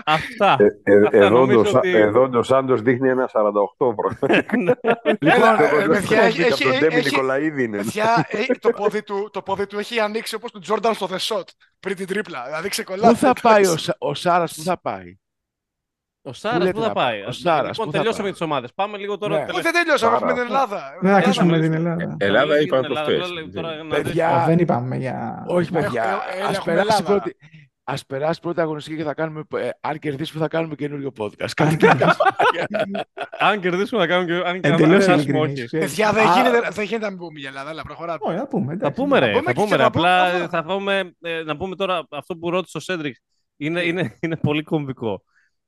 αυτά. 0.05 0.55
Ε, 0.59 0.65
ε, 0.83 1.03
Αυτά 1.05 1.17
εδώ, 1.17 1.29
νομίζω 1.29 1.61
το, 1.61 1.69
Σα- 1.69 1.77
ότι- 1.77 1.89
εδώ 1.95 2.29
το 2.29 2.43
Σάντος 2.43 2.81
δείχνει 2.81 3.09
ένα 3.09 3.29
48 3.33 3.95
πραγματικά. 3.95 4.79
Έλα, 5.19 5.57
Το 5.57 5.63
ε, 5.63 5.87
παιδιά, 5.87 6.21
έχει- 6.21 6.43
από 6.43 6.53
έχει- 6.53 6.63
τον 6.63 6.71
Ντέμι 6.79 6.95
έχει- 6.95 7.09
Νικολαίδη 7.09 7.63
είναι. 7.63 7.77
Παιδιά, 7.77 8.25
ε, 8.29 8.45
το, 8.59 8.69
πόδι 8.69 9.03
του, 9.03 9.29
το 9.33 9.41
πόδι 9.41 9.67
του 9.67 9.79
έχει 9.79 9.99
ανοίξει 9.99 10.35
όπως 10.35 10.51
του 10.51 10.59
Τζόρνταν 10.59 10.93
στο 10.93 11.07
The 11.11 11.17
Shot 11.35 11.43
πριν 11.79 11.95
την 11.95 12.07
τρίπλα. 12.07 12.43
Δηλαδή 12.45 12.63
Πού 12.63 12.69
ξεκολλάει. 12.69 13.13
θα 13.13 13.33
πάει 13.41 13.65
ο, 13.65 13.77
Σα- 13.77 13.95
ο 13.97 14.13
Σάρας, 14.13 14.55
πού 14.55 14.61
θα 14.61 14.79
πάει; 14.81 15.15
Ο 16.27 16.33
Σάρας 16.33 16.59
λέτε 16.59 16.71
πού 16.71 16.81
θα 16.81 16.87
να 16.87 16.93
πάει; 16.93 17.19
πάει; 17.19 17.27
Ο 17.27 17.31
Σάρας, 17.31 17.69
λοιπόν, 17.69 17.85
πού 17.85 17.91
θα 17.91 17.97
τελειώσαμε 17.97 18.23
πάει; 18.23 18.31
τις 18.31 18.41
ομάδες. 18.41 18.73
Πάμε 18.73 18.97
λίγο 18.97 19.17
τώρα. 19.17 19.33
Ναι. 19.33 19.37
Όχι, 19.39 19.45
τελευταία- 19.47 19.71
δεν 19.71 19.81
τελειώσαμε, 19.83 20.15
Άρα. 20.15 20.25
έχουμε 20.25 20.33
την 20.39 20.47
Ελλάδα. 20.51 20.81
Δεν 21.01 21.13
θα 21.13 21.21
κλείσουμε 21.21 21.45
με 21.51 21.57
μιλήσουμε. 21.57 21.77
την 21.77 21.85
Ελλάδα. 21.87 22.15
Ελλάδα 22.19 22.53
μιλήσουμε 22.53 22.77
είπαμε 22.79 22.87
για 22.87 23.03
την 23.03 23.13
Ελλάδα, 23.13 23.33
προχθές. 23.33 23.53
τώρα- 23.53 23.67
τώρα 23.73 23.83
να 23.83 23.95
Παιδιά, 23.95 24.27
δεις- 24.29 24.41
Α, 24.41 24.45
δεν 24.45 24.59
είπαμε 24.59 24.95
για... 24.97 25.43
Όχι, 25.47 25.67
Έχουμε- 25.67 25.81
παιδιά. 25.81 26.03
ε, 26.03 26.39
ε, 26.39 26.43
ας, 26.43 26.55
έχουμε 26.57 26.73
περάσει 26.75 26.97
Ελλάδα. 26.99 27.03
πρώτη, 27.21 27.35
ας 27.83 28.05
περάσει 28.05 28.39
πρώτα 28.39 28.61
αγωνιστική 28.61 28.97
και 28.97 29.03
θα 29.03 29.13
κάνουμε, 29.13 29.43
ε, 29.57 29.69
αν 29.81 29.99
κερδίσουμε 29.99 30.41
θα 30.41 30.47
κάνουμε 30.47 30.75
καινούριο 30.75 31.11
podcast. 31.19 31.49
Κάτι 31.55 31.77
τέτοια. 31.77 32.15
Αν 33.39 33.59
κερδίσουμε 33.59 34.01
θα 34.01 34.07
κάνουμε 34.07 34.31
και 34.41 34.47
αν 34.49 34.59
και 34.61 34.67
αν 34.67 34.73
Εντελώς 34.73 35.05
χάσουμε 35.05 35.15
ειλικρινής. 35.21 35.57
όχι. 35.57 35.65
ξέρεις. 35.65 35.85
Παιδιά, 35.87 36.11
δεν 36.11 36.27
Α. 36.27 36.33
γίνεται, 36.35 36.69
δεν 36.71 36.83
γίνεται 36.85 37.05
να 37.05 37.09
μην 37.11 37.19
πούμε 37.19 37.39
για 37.39 37.49
Ελλάδα, 37.49 37.69
αλλά 37.69 37.81
προχωράτε. 37.81 38.19
Όχι, 38.21 38.37
θα 38.37 38.47
πούμε. 38.47 38.65
Θα 38.65 38.73
εντάξει. 38.73 39.01
πούμε 39.01 39.19
ρε, 39.19 39.31
πούμε 39.31 39.41
θα 39.43 39.53
και 39.53 39.59
πούμε 39.61 39.75
ρε. 39.75 39.83
θα 39.83 39.89
πούμε 39.91 40.07
Απλά 40.09 40.23
αυτά. 40.43 40.47
θα 40.47 40.63
πούμε, 40.63 41.11
ε, 41.21 41.41
να 41.45 41.57
πούμε 41.57 41.75
τώρα 41.75 42.07
αυτό 42.11 42.35
που 42.37 42.49
ρώτησε 42.49 42.77
ο 42.77 42.79
Σέντρικ. 42.79 43.15
Είναι, 43.57 43.81
είναι, 43.81 44.17
είναι 44.21 44.35
πολύ 44.35 44.63
κομβικό. 44.63 45.23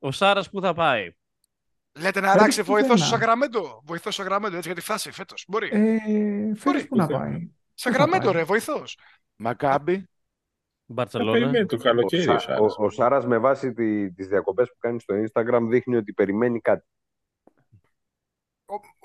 Ο 0.08 0.12
Σάρας 0.12 0.50
πού 0.50 0.62
θα 0.62 0.74
πάει; 0.74 1.12
Λέτε 2.00 2.20
να 2.20 2.26
Πρέπει 2.28 2.28
αλλάξει 2.40 2.60
πουθενά. 2.64 2.80
βοηθό 2.80 2.98
στο 2.98 3.06
Σακραμέντο. 3.06 3.82
Βοηθό 3.86 4.12
στο 4.12 4.22
Σακραμέντο, 4.24 4.56
έτσι 4.56 4.68
για 4.68 4.78
τη 4.78 4.84
φάση 4.86 5.12
φέτος. 5.12 5.46
Μπορεί. 5.48 5.70
Ε, 5.74 6.56
φέτος 6.56 6.88
πού 6.88 6.96
να 6.96 7.08
πάει. 7.08 7.50
Σακραμέντο, 7.74 8.26
πάει. 8.26 8.34
ρε, 8.34 8.44
βοηθός. 8.44 8.98
Μακάμπι. 9.36 9.96
Θα 9.98 10.06
Μπαρτσελώνα. 10.86 11.32
περιμένει 11.32 11.66
το 11.66 11.76
Ο, 11.76 11.80
καλοκαίρι 11.80 12.22
ο 12.28 12.32
Σα- 12.32 12.40
Σάρας. 12.40 12.76
ο, 12.78 12.84
ο 12.84 12.90
Σάρας 12.90 13.26
με 13.26 13.38
βάση 13.38 13.74
τη, 13.74 14.12
τις 14.14 14.28
διακοπές 14.28 14.68
που 14.68 14.78
κάνει 14.80 15.00
στο 15.00 15.16
Instagram 15.16 15.60
δείχνει 15.70 15.96
ότι 15.96 16.14
περιμένει 16.14 16.60
κάτι. 16.60 16.86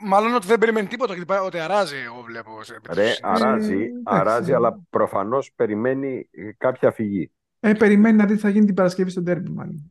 Μάλλον 0.02 0.34
ότι 0.34 0.46
δεν 0.46 0.58
περιμένει 0.58 0.86
τίποτα, 0.86 1.12
γιατί 1.12 1.26
πάει- 1.28 1.40
ότι 1.46 1.58
αράζει, 1.58 1.96
εγώ 1.96 2.20
βλέπω. 2.22 2.62
σε- 2.62 2.80
Ρε, 2.92 3.06
σε- 3.12 3.20
αράζει, 3.22 3.74
εντάξει. 3.74 4.00
αράζει, 4.04 4.52
αλλά 4.52 4.80
προφανώς 4.90 5.52
περιμένει 5.56 6.28
κάποια 6.56 6.90
φυγή. 6.92 7.32
Ε, 7.64 7.72
περιμένει 7.72 8.16
να 8.16 8.26
δει 8.26 8.34
τι 8.34 8.40
θα 8.40 8.48
γίνει 8.48 8.66
την 8.66 8.74
Παρασκευή 8.74 9.10
στο 9.10 9.20
ντέρμπι, 9.20 9.50
μάλλον. 9.50 9.88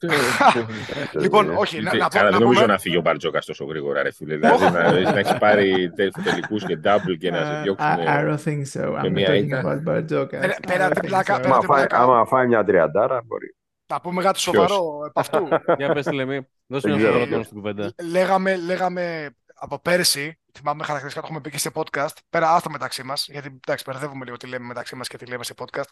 Λοιπόν, 1.22 1.50
Ε, 1.50 1.54
όχι, 1.58 1.82
να, 1.82 1.92
Τι- 1.92 1.98
να, 1.98 2.04
πω- 2.08 2.14
Καλά, 2.18 2.24
να 2.26 2.32
δεν 2.32 2.42
νομίζω 2.42 2.62
πούμε. 2.62 2.74
να 2.74 2.80
φύγει 2.80 2.98
ο 2.98 3.02
Μπαρτζόκας 3.02 3.46
τόσο 3.46 3.66
γρήγορα, 3.66 4.04
ρε 4.04 4.12
φίλε. 4.12 4.36
Δηλαδή 4.38 4.64
να, 4.64 5.12
να 5.12 5.20
έχει 5.20 5.38
πάρει 5.38 5.92
τελικούς 6.24 6.66
και 6.66 6.80
double 6.84 7.18
και 7.20 7.32
να 7.32 7.38
σε 7.46 7.60
Uh, 7.60 7.64
διώξουν. 7.64 7.88
I, 7.90 8.08
I 8.08 8.30
don't 8.30 8.44
think 8.46 8.62
so. 8.82 8.96
I'm 9.00 9.04
not 9.06 9.12
μια 9.12 9.28
talking 9.30 9.44
ήττα. 9.44 9.62
about 9.62 9.90
Barjokas. 9.90 10.30
Πέρα- 10.40 10.56
I 10.62 10.68
πέρα 10.68 10.88
don't 10.88 10.92
την 10.94 11.02
think 11.02 11.08
πλάκα, 11.08 11.36
so. 11.38 11.42
πέρα 11.42 11.50
Άμα 11.54 11.60
την 11.60 11.68
φάει, 11.68 11.86
πλάκα. 11.88 12.04
άμα 12.04 12.26
φάει 12.26 12.48
μια 12.48 12.64
τριαντάρα, 12.64 13.22
μπορεί. 13.26 13.56
Να 13.92 14.02
πούμε 14.02 14.22
κάτι 14.24 14.40
Ποιος; 14.44 14.56
σοβαρό 14.56 15.06
επ' 15.08 15.18
αυτού. 15.18 15.48
Για 15.78 15.94
πες 15.94 16.12
Λεμή, 16.12 16.48
δώσε 16.68 16.88
Δεν 16.90 16.98
μια 16.98 17.08
ξέρω. 17.08 17.12
σοβαρό 17.14 17.32
τόνο 17.32 17.44
στην 17.44 17.56
κουβέντα. 17.58 17.92
λέγαμε, 18.12 18.56
λέγαμε 18.56 19.30
από 19.54 19.80
πέρσι 19.80 20.40
θυμάμαι 20.58 20.84
χαρακτηριστικά, 20.84 21.22
το 21.22 21.28
έχουμε 21.32 21.42
πει 21.42 21.50
και 21.52 21.58
σε 21.58 21.72
podcast, 21.74 22.14
πέρα 22.30 22.52
άστα 22.56 22.70
μεταξύ 22.70 23.04
μας, 23.04 23.28
γιατί 23.32 23.48
εντάξει, 23.48 23.84
μπερδεύουμε 23.88 24.26
λίγο 24.26 24.38
τι 24.38 24.48
λέμε 24.48 24.66
μεταξύ 24.66 24.96
μας 24.96 25.08
και 25.08 25.18
τι 25.18 25.26
λέμε 25.26 25.44
σε 25.44 25.54
podcast, 25.58 25.90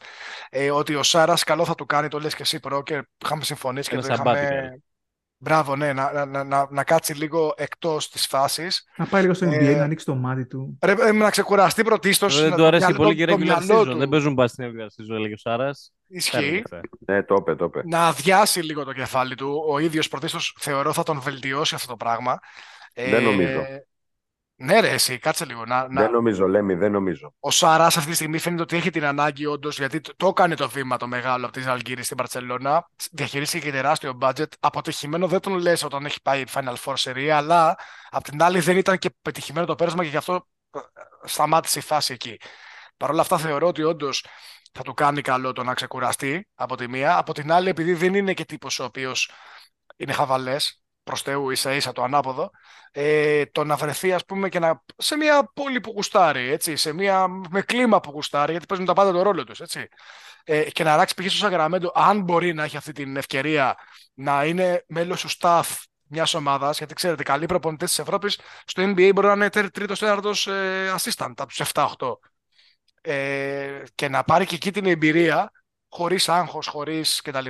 ε, 0.50 0.72
ότι 0.72 0.96
ο 0.96 1.04
Σάρας 1.04 1.44
καλό 1.44 1.66
θα 1.66 1.76
του 1.76 1.86
κάνει, 1.86 2.08
το 2.08 2.20
λες 2.20 2.36
και 2.36 2.42
εσύ 2.42 2.60
προ 2.60 2.84
και 2.84 3.08
είχαμε 3.24 3.44
συμφωνήσει 3.44 3.90
και 3.90 3.96
Ένα 3.96 4.08
το 4.08 4.14
είχαμε. 4.14 4.48
sabbatical. 4.50 4.82
Μπράβο, 5.42 5.76
ναι, 5.76 5.94
να, 5.94 6.12
να, 6.12 6.26
να, 6.26 6.44
να, 6.44 6.68
να 6.72 6.84
κάτσει 6.84 7.14
λίγο 7.14 7.54
εκτός 7.58 8.10
της 8.10 8.26
φάσης. 8.28 8.88
Να 8.98 9.06
πάει 9.06 9.22
λίγο 9.22 9.34
στο 9.34 9.48
NBA, 9.48 9.52
Ε, 9.52 9.76
να 9.76 9.84
ανοίξει 9.84 10.06
το 10.06 10.16
μάτι 10.16 10.46
του. 10.46 10.78
Ρε, 10.82 10.92
ε, 10.92 11.12
να 11.12 11.30
ξεκουραστεί 11.30 11.84
πρωτίστως. 11.84 12.42
Δεν 12.42 12.56
του 12.56 12.66
αρέσει 12.66 12.94
πολύ 12.94 13.16
και 13.16 13.26
regular 13.30 13.70
season. 13.70 13.94
Δεν 13.98 14.10
παίζουν 14.10 14.34
μπα 14.34 14.48
στην 14.48 14.66
regular 14.66 14.86
season, 14.86 15.16
έλεγε 15.16 15.34
ο 15.34 15.38
Σάρας. 15.38 15.94
Ισχύει. 16.08 16.64
Ναι, 17.00 17.24
το 17.24 17.36
είπε, 17.40 17.56
το 17.56 17.66
είπε. 17.66 17.82
να 17.86 18.08
αδειάσει 18.08 18.62
λίγο 18.62 18.84
το 18.84 18.94
κεφάλι 18.94 19.36
του. 19.36 19.64
Ο 19.68 19.80
ίδιος 19.80 20.08
πρωτίστως 20.08 20.56
θεωρώ 20.60 20.94
θα 20.94 21.04
τον 21.04 21.20
βελτιώσει 21.22 21.76
αυτό 21.76 21.88
το 21.88 21.96
πράγμα. 21.96 22.40
Ε, 22.94 23.10
Δεν 23.10 23.24
νομίζω. 23.24 23.62
Ναι, 24.62 24.80
ρε, 24.80 24.90
εσύ, 24.90 25.18
κάτσε 25.18 25.46
λίγο. 25.46 25.66
Να, 25.66 25.88
να... 25.90 26.02
Δεν 26.02 26.12
νομίζω, 26.12 26.48
Λέμι, 26.48 26.74
δεν 26.74 26.92
νομίζω. 26.92 27.34
Ο 27.40 27.52
Σαράς 27.52 27.98
αυτή 27.98 28.10
τη 28.10 28.16
στιγμή 28.16 28.38
φαίνεται 28.38 28.62
ότι 28.62 28.76
έχει 28.76 28.90
την 28.90 29.06
ανάγκη 29.06 29.46
όντως, 29.46 29.78
γιατί 29.78 30.02
το, 30.02 30.16
το 30.16 30.28
έκανε 30.28 30.56
το 30.56 30.70
βήμα 30.70 30.98
το 30.98 31.08
μεγάλο 31.08 31.46
από 31.46 31.54
τη 31.54 31.62
Ζαλγκύρη 31.62 32.04
στην 32.04 32.18
Παρσελώνα. 32.18 32.90
Διαχειρίστηκε 33.12 33.66
και 33.66 33.72
τεράστιο 33.72 34.18
budget. 34.22 34.48
Αποτυχημένο 34.60 35.28
δεν 35.28 35.40
τον 35.40 35.54
λες 35.58 35.84
όταν 35.84 36.06
έχει 36.06 36.22
πάει 36.22 36.44
Final 36.54 36.76
Four 36.84 36.94
Series, 36.96 37.28
αλλά 37.28 37.78
απ' 38.10 38.24
την 38.24 38.44
άλλη 38.44 38.60
δεν 38.60 38.78
ήταν 38.78 38.98
και 38.98 39.10
πετυχημένο 39.22 39.66
το 39.66 39.76
πέρασμα 39.76 40.04
και 40.04 40.10
γι' 40.10 40.18
αυτό 40.18 40.48
ε, 40.72 40.80
σταμάτησε 41.24 41.80
η 41.80 41.82
φάση 41.82 42.14
εκεί. 42.14 42.38
Παρ' 42.98 43.10
όλα 43.10 43.22
αυτά 43.22 43.38
θεωρώ 43.38 43.68
ότι 43.68 43.84
όντως 43.84 44.26
θα 44.72 44.82
του 44.82 44.94
κάνει 44.94 45.22
καλό 45.22 45.52
το 45.52 45.64
να 45.64 45.74
ξεκουραστεί 45.74 46.48
από 46.56 46.76
τη 46.76 46.88
μία. 46.88 47.18
Από 47.18 47.34
την 47.34 47.52
άλλη, 47.52 47.70
επειδή 47.70 47.94
δεν 47.94 48.14
είναι 48.14 48.34
και 48.34 48.46
τύπος 48.46 48.80
ο 48.80 48.84
οποίος 48.84 49.32
είναι 49.96 50.14
χαβαλές, 50.14 50.79
προς 51.10 51.22
Θεού 51.22 51.50
ίσα 51.50 51.74
ίσα 51.74 51.92
το 51.92 52.04
ανάποδο, 52.04 52.52
ε, 52.92 53.46
το 53.46 53.64
να 53.64 53.76
βρεθεί 53.76 54.14
ας 54.14 54.26
πούμε 54.26 54.50
και 54.50 54.60
να, 54.60 54.84
σε 54.98 55.16
μια 55.16 55.52
πόλη 55.54 55.80
που 55.80 55.92
γουστάρει, 55.92 56.50
έτσι, 56.50 56.76
σε 56.76 56.94
μια, 56.94 57.28
με 57.28 57.62
κλίμα 57.62 58.00
που 58.00 58.12
γουστάρει, 58.12 58.52
γιατί 58.52 58.66
παίζουν 58.66 58.86
τα 58.86 58.94
πάντα 58.94 59.12
το 59.12 59.22
ρόλο 59.22 59.44
τους, 59.44 59.60
έτσι. 59.60 59.88
Ε, 60.44 60.70
και 60.70 60.84
να 60.84 60.96
ράξεις 60.96 61.18
π.χ. 61.18 61.30
στο 61.30 61.38
Σακραμέντο, 61.38 61.92
αν 61.96 62.22
μπορεί 62.22 62.54
να 62.54 62.64
έχει 62.64 62.78
αυτή 62.78 62.92
την 62.92 63.18
ευκαιρία 63.18 63.78
να 64.14 64.46
είναι 64.46 64.84
μέλος 64.88 65.22
του 65.22 65.30
staff 65.40 65.64
μιας 66.08 66.34
ομάδας, 66.34 66.78
γιατί 66.78 66.94
ξέρετε, 66.94 67.24
καλοί 67.24 67.46
προπονητές 67.46 67.90
της 67.90 68.00
Ευρώπης 68.00 68.40
στο 68.66 68.84
NBA 68.84 69.12
μπορεί 69.14 69.28
να 69.28 69.34
είναι 69.34 69.50
τρίτος 69.50 70.00
τέταρτος 70.00 70.48
ε, 70.48 70.94
assistant 70.98 71.34
από 71.38 71.46
τους 71.46 71.62
7-8 71.74 71.88
ε, 73.02 73.84
και 73.96 74.10
να 74.10 74.24
πάρει 74.24 74.46
και 74.46 74.56
εκεί 74.56 74.72
την 74.72 74.86
εμπειρία 74.86 75.52
χωρίς 75.90 76.30
άγχος, 76.30 76.68
χωρίς 76.68 77.22
κτλ. 77.22 77.48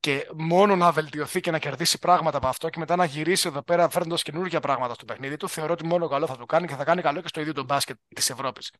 Και 0.00 0.28
μόνο 0.36 0.76
να 0.76 0.90
βελτιωθεί 0.92 1.40
και 1.40 1.50
να 1.50 1.58
κερδίσει 1.58 1.98
πράγματα 1.98 2.36
από 2.36 2.46
αυτό 2.46 2.68
και 2.68 2.78
μετά 2.78 2.96
να 2.96 3.04
γυρίσει 3.04 3.48
εδώ 3.48 3.62
πέρα 3.62 3.88
φέρνοντας 3.88 4.22
καινούργια 4.22 4.60
πράγματα 4.60 4.94
στο 4.94 5.04
παιχνίδι 5.04 5.36
του, 5.36 5.48
θεωρώ 5.48 5.72
ότι 5.72 5.86
μόνο 5.86 6.08
καλό 6.08 6.26
θα 6.26 6.36
του 6.36 6.46
κάνει 6.46 6.66
και 6.66 6.74
θα 6.74 6.84
κάνει 6.84 7.02
καλό 7.02 7.20
και 7.20 7.28
στο 7.28 7.40
ίδιο 7.40 7.52
το 7.52 7.64
μπάσκετ 7.64 7.96
της 8.14 8.30
Ευρώπης. 8.30 8.70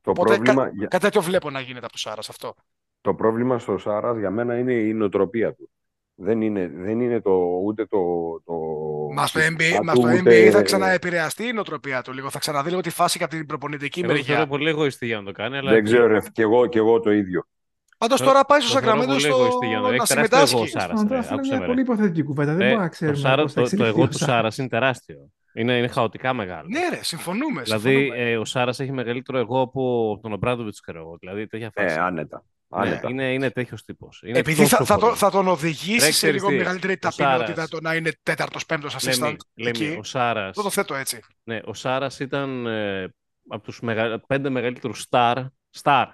Το 0.00 0.10
Οπότε 0.10 0.34
πρόβλημα, 0.34 0.64
κα, 0.64 0.70
για- 0.74 0.86
κάτι 0.86 1.04
τέτοιο 1.04 1.20
βλέπω 1.22 1.50
να 1.50 1.60
γίνεται 1.60 1.84
από 1.84 1.92
τους 1.94 2.06
Άρα 2.06 2.20
αυτό. 2.28 2.54
το 3.00 3.14
πρόβλημα 3.14 3.58
στο 3.58 3.78
Σάρας 3.78 4.18
για 4.18 4.30
μένα 4.30 4.58
είναι 4.58 4.72
η 4.72 4.92
νοοτροπία 4.94 5.54
του. 5.54 5.70
Δεν 6.20 6.40
είναι, 6.42 6.70
δεν 6.74 7.00
είναι 7.00 7.20
το, 7.20 7.30
ούτε 7.64 7.86
το, 7.86 7.98
το 8.44 8.52
Μα 9.14 9.26
στο 9.26 9.38
σύστημα 9.38 9.58
NBA, 9.80 9.84
μα 9.84 9.92
του, 9.92 10.00
στο 10.00 10.08
ούτε- 10.10 10.46
NBA 10.48 10.50
θα 10.52 10.62
ξαναεπηρεαστεί 10.62 11.44
η 11.46 11.52
νοοτροπία 11.52 12.02
του 12.02 12.12
λίγο. 12.12 12.30
Θα 12.30 12.38
ξαναδεί 12.38 12.68
λίγο 12.68 12.80
τη 12.80 12.90
φάση 12.90 13.18
και 13.18 13.24
από 13.24 13.34
την 13.34 13.46
προπονητική 13.46 14.00
Εγώ 14.00 14.08
το 14.08 14.14
θεωρώ 14.16 14.32
μεριά. 14.32 14.46
πολύ 14.46 14.68
εγωιστή 14.68 15.06
για 15.06 15.16
να 15.18 15.24
το 15.24 15.32
κάνει. 15.32 15.56
Αλλά 15.56 15.70
Δεν 15.70 15.84
ξέρω, 15.84 16.06
ρε, 16.06 16.18
και 16.32 16.42
εγώ, 16.42 16.66
και 16.66 16.78
εγώ 16.78 17.00
το 17.00 17.10
ίδιο. 17.12 17.44
Πάντως 17.98 18.18
Το- 18.18 18.24
τώρα 18.24 18.44
πάει 18.44 18.60
στο 18.60 18.72
το 18.74 18.80
θεωρώ 18.80 18.86
Σακραμέντο 19.00 19.12
πολύ 19.12 19.32
στο... 19.32 19.36
εγωιστή 19.42 19.66
για 19.66 19.76
να 19.76 19.82
το- 19.82 19.88
να 19.88 19.94
έχει 19.94 20.06
τεράστιο 20.06 20.38
εγώ 20.38 20.60
ο 20.62 20.66
συμμετάσχει. 20.66 20.78
Σάρας, 20.78 21.00
Τώρα 21.02 21.08
ρε, 21.14 21.18
αυτό 21.18 21.32
είναι 21.34 21.40
άκουσε 21.40 21.50
μια 21.52 21.60
με, 21.60 21.66
πολύ 21.66 21.76
ρε. 21.76 21.82
υποθετική 21.92 22.22
κουβέντα. 22.22 22.52
Δεν 22.54 22.60
Ε, 22.60 22.64
μπορούμε 22.64 22.82
να 22.82 22.88
το, 22.88 22.94
ξέρουμε 22.94 23.18
Σάρας, 23.18 23.42
πώς 23.42 23.52
θα 23.52 23.60
το, 23.60 23.60
το 23.60 23.66
εξελιχθεί 23.74 23.90
εγώ 23.94 24.02
ο 24.02 24.08
του 24.08 24.18
Σάρας. 24.18 24.34
Σάρας 24.36 24.58
είναι 24.58 24.68
τεράστιο. 24.68 25.16
Είναι, 25.54 25.76
είναι 25.78 25.88
χαοτικά 25.88 26.32
μεγάλο. 26.34 26.66
Ναι, 26.70 26.88
ρε, 26.96 27.04
συμφωνούμε. 27.04 27.62
Δηλαδή, 27.62 27.90
συμφωνούμε. 27.94 28.30
ε, 28.30 28.36
ο 28.36 28.44
Σάρας 28.44 28.80
έχει 28.80 28.92
μεγαλύτερο 28.92 29.38
εγώ 29.38 29.60
από 29.60 30.18
τον 30.22 30.32
Ομπράδοβιτ, 30.32 30.74
ξέρω 30.82 30.98
εγώ. 30.98 31.16
Δηλαδή, 31.20 31.46
τέτοια 31.46 31.70
φάση. 31.74 31.94
Ε, 31.94 31.98
άνετα. 31.98 32.44
Ναι, 32.68 32.78
άνετα. 32.80 33.08
είναι, 33.10 33.32
είναι 33.32 33.50
τέτοιος 33.50 33.84
τύπος. 33.84 34.22
Επειδή 34.26 34.66
θα, 34.66 34.84
θα, 34.84 34.98
το- 34.98 35.14
θα 35.14 35.30
τον 35.30 35.48
οδηγήσει 35.48 35.98
Ρε, 35.98 36.00
σε 36.04 36.10
ξέρεις 36.10 36.34
λίγο 36.34 36.48
τι, 36.48 36.56
μεγαλύτερη 36.56 36.92
ο 36.92 37.10
Σάρας. 37.10 37.16
ταπεινότητα 37.38 37.68
το 37.68 37.78
να 37.80 37.94
είναι 37.94 38.10
τέταρτος, 38.22 38.66
πέμπτος 38.66 38.94
assistant. 38.98 39.36
Λέμε, 39.54 39.70
εκεί. 39.70 39.96
ο 39.98 40.02
Σάρα. 40.02 40.46
Αυτό 40.46 40.62
το 40.62 40.70
θέτω 40.70 40.94
έτσι. 40.94 41.20
Ναι, 41.44 41.60
ο 41.64 41.74
Σάρας 41.74 42.20
ήταν 42.20 42.66
ε, 42.66 43.14
από 43.48 43.62
τους 43.62 43.80
μεγα... 43.80 44.20
πέντε 44.26 44.48
μεγαλύτερους 44.48 45.06
star, 45.10 45.46
star 45.82 46.04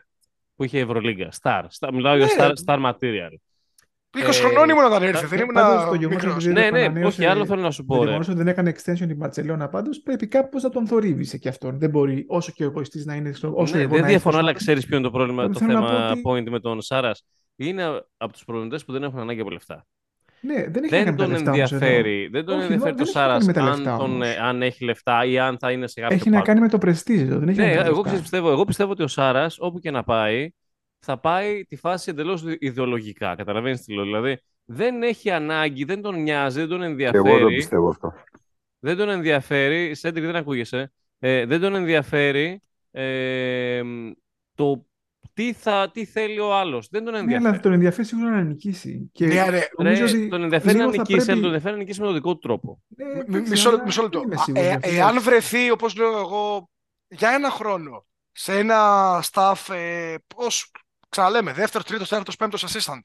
που 0.56 0.64
είχε 0.64 0.78
η 0.78 0.80
Ευρωλίγκα. 0.80 1.28
Star. 1.42 1.62
star. 1.78 1.88
Μιλάω 1.92 2.16
για 2.16 2.26
Ναι. 2.26 2.32
star, 2.38 2.50
star 2.66 2.92
material. 2.92 3.32
20 4.16 4.20
Ε, 4.28 4.32
χρονών 4.32 4.68
ήμουν 4.68 4.84
όταν 4.84 5.02
ήρθε, 5.02 5.20
τα- 5.20 5.26
δεν 5.26 5.38
ήμουν 5.40 5.54
Πάντως 5.54 5.84
το 5.88 5.94
γεγονός 5.94 6.22
μικρός. 6.22 6.44
ότι 6.44 6.52
Ναι, 6.52 6.64
το 6.68 6.70
ναι, 6.70 6.80
ανανέωσε- 6.84 7.18
όχι, 7.20 7.28
άλλο 7.28 7.46
θέλω 7.46 7.60
να 7.60 7.70
σου 7.70 7.84
πω. 7.84 7.94
Το 7.94 8.00
ρε. 8.00 8.06
γεγονός 8.06 8.28
ότι 8.28 8.36
δεν 8.36 8.48
έκανε 8.48 8.74
extension 8.76 9.08
η 9.10 9.14
Μπαρσελόνα 9.14 9.68
πάντως 9.68 10.00
πρέπει 10.00 10.26
κάπως 10.26 10.62
να 10.62 10.68
τον 10.70 10.86
θορύβησε 10.86 11.38
και 11.38 11.48
αυτόν. 11.48 11.78
Δεν 11.78 11.90
μπορεί 11.90 12.24
όσο 12.28 12.52
και 12.52 12.62
ο 12.64 12.66
εγωιστής 12.66 13.04
να 13.06 13.14
είναι. 13.14 13.32
στο- 13.32 13.52
Όσο 13.56 13.76
Ναι, 13.76 13.82
εγώ 13.82 13.92
δεν 13.92 14.00
να 14.00 14.06
διαφωνώ, 14.06 14.36
έχω 14.36 14.46
αλλά 14.46 14.56
στο- 14.56 14.64
ξέρεις 14.64 14.86
ποιο 14.86 14.96
είναι 14.96 15.04
το 15.06 15.10
πρόβλημα, 15.12 15.42
Εγώ 15.42 15.52
το 15.52 15.58
θέλω 15.58 15.72
να 15.80 15.86
θέμα 15.88 16.18
πω 16.22 16.30
point 16.32 16.50
με 16.50 16.60
τον 16.60 16.80
Σάρας. 16.82 17.24
Είναι 17.56 17.84
από 18.16 18.32
τους 18.32 18.44
προπονητές 18.44 18.84
που 18.84 18.92
δεν 18.92 19.02
έχουν 19.02 19.18
ανάγκη 19.18 19.40
από 19.40 19.50
λεφτά. 19.50 19.86
Ναι, 20.44 20.66
δεν 20.68 20.84
έχει 20.84 20.94
να 20.96 21.02
Δεν 21.02 21.04
κάνει 21.04 21.10
με 21.10 21.16
τα 21.16 21.22
τον 21.22 21.30
λεφτά 21.30 21.52
όμως 21.52 21.72
εδώ. 21.72 21.86
ενδιαφέρει, 21.86 22.28
δεν 22.28 22.44
τον 22.44 22.60
Όχι, 22.60 22.62
ενδιαφέρει 22.62 22.94
δεν 22.94 22.96
το 22.96 23.02
έχει 23.02 23.18
να 23.20 23.20
Σάρας 23.20 23.44
κάνει 23.44 23.46
με 23.46 23.52
τα 23.52 23.62
αν, 23.62 23.66
λεφτά 23.66 23.96
τον, 23.96 24.10
όμως. 24.10 24.26
ε, 24.26 24.36
αν 24.40 24.62
έχει 24.62 24.84
λεφτά 24.84 25.24
ή 25.24 25.38
αν 25.38 25.58
θα 25.58 25.72
είναι 25.72 25.86
σε 25.88 26.00
κάποιο 26.00 26.16
Έχει 26.16 26.30
να 26.30 26.36
πάρκο. 26.36 26.46
κάνει 26.46 26.60
με 26.60 26.68
το 26.68 26.78
πρεστίζ 26.78 27.22
εδώ. 27.22 27.38
Δεν 27.38 27.48
έχει 27.48 27.60
να 27.60 27.66
Ναι, 27.66 27.70
κάνει 27.70 27.78
με 27.78 27.84
τα 27.84 27.88
εγώ, 27.88 28.02
λεφτά. 28.02 28.02
ξέρεις, 28.04 28.20
πιστεύω, 28.22 28.50
εγώ 28.50 28.64
πιστεύω 28.64 28.90
ότι 28.90 29.02
ο 29.02 29.06
Σάρας, 29.08 29.56
όπου 29.60 29.78
και 29.78 29.90
να 29.90 30.04
πάει, 30.04 30.48
θα 30.98 31.18
πάει 31.18 31.64
τη 31.64 31.76
φάση 31.76 32.10
εντελώς 32.10 32.44
ιδεολογικά. 32.58 33.34
Καταλαβαίνεις 33.34 33.80
τι 33.82 33.94
λέω. 33.94 34.04
Δηλαδή, 34.04 34.38
δεν 34.64 35.02
έχει 35.02 35.30
ανάγκη, 35.30 35.84
δεν 35.84 36.02
τον 36.02 36.22
νοιάζει, 36.22 36.58
δεν 36.60 36.68
τον 36.68 36.78
Και 36.80 36.84
ενδιαφέρει. 36.86 37.28
εγώ 37.28 37.38
το 37.38 37.46
πιστεύω 37.46 37.88
αυτό. 37.88 38.12
Δεν 38.78 38.96
τον 38.96 39.08
ενδιαφέρει. 39.08 39.94
Σέντρικ, 39.94 40.24
δεν 40.24 40.36
ακούγεσαι. 40.36 40.92
Ε, 41.18 41.46
δεν 41.46 41.60
τον 41.60 41.74
ενδιαφέρει 41.74 42.62
ε, 42.90 43.82
το 44.54 44.86
τι, 45.34 45.52
θα, 45.52 45.90
τι 45.92 46.04
θέλει 46.04 46.38
ο 46.38 46.54
άλλος. 46.54 46.88
Δεν 46.90 47.04
τον 47.04 47.12
Ναι, 47.12 47.18
ενδιαφέρει. 47.18 47.48
αλλά 47.48 47.60
τον 47.60 47.72
ενδιαφέρει 47.72 48.06
σίγουρα 48.06 48.30
να 48.30 48.42
νικήσει. 48.42 49.10
Και 49.12 49.26
Ναι, 49.26 49.34
ρε, 49.34 49.50
Ρε, 49.50 49.68
νομίζω 49.78 50.04
ότι 50.04 50.28
τον 50.28 50.42
ενδιαφέρει 50.42 50.76
να 50.78 50.84
λίγο 50.84 50.90
θα 50.90 50.96
νικήσει, 50.98 51.14
αλλά 51.16 51.24
πρέπει- 51.24 51.40
τον 51.40 51.46
ενδιαφέρει 51.46 51.72
να 51.74 51.80
νικήσει 51.80 52.00
με 52.00 52.06
τον 52.06 52.14
δικό 52.14 52.32
του 52.32 52.38
τρόπο. 52.38 52.82
Ναι, 52.96 53.04
Μ- 53.04 53.28
εντάξει, 53.28 53.50
Μισό, 53.50 53.68
αλλά 53.68 53.82
μισό 53.84 54.02
λεπτό. 54.02 54.18
δεν 54.18 54.26
είμαι 54.28 54.40
Α, 54.40 54.44
σίγουρος 54.44 54.66
ε, 54.66 54.68
γι' 54.70 54.74
αυτό. 54.76 54.90
εάν 54.90 55.22
βρεθεί, 55.22 55.70
όπως 55.70 55.96
λέω 55.96 56.18
εγώ, 56.18 56.70
για 57.08 57.30
ένα 57.30 57.50
χρόνο 57.50 58.06
σε 58.32 58.58
ένα 58.58 58.78
staff, 59.32 59.74
ε, 59.74 60.14
πώς, 60.36 60.70
ξαναλέμε, 61.08 61.52
δεύτερο, 61.52 61.84
τρίτο, 61.84 62.02
τέταρτος, 62.08 62.36
πέμπτος 62.36 62.64
assistant. 62.68 63.00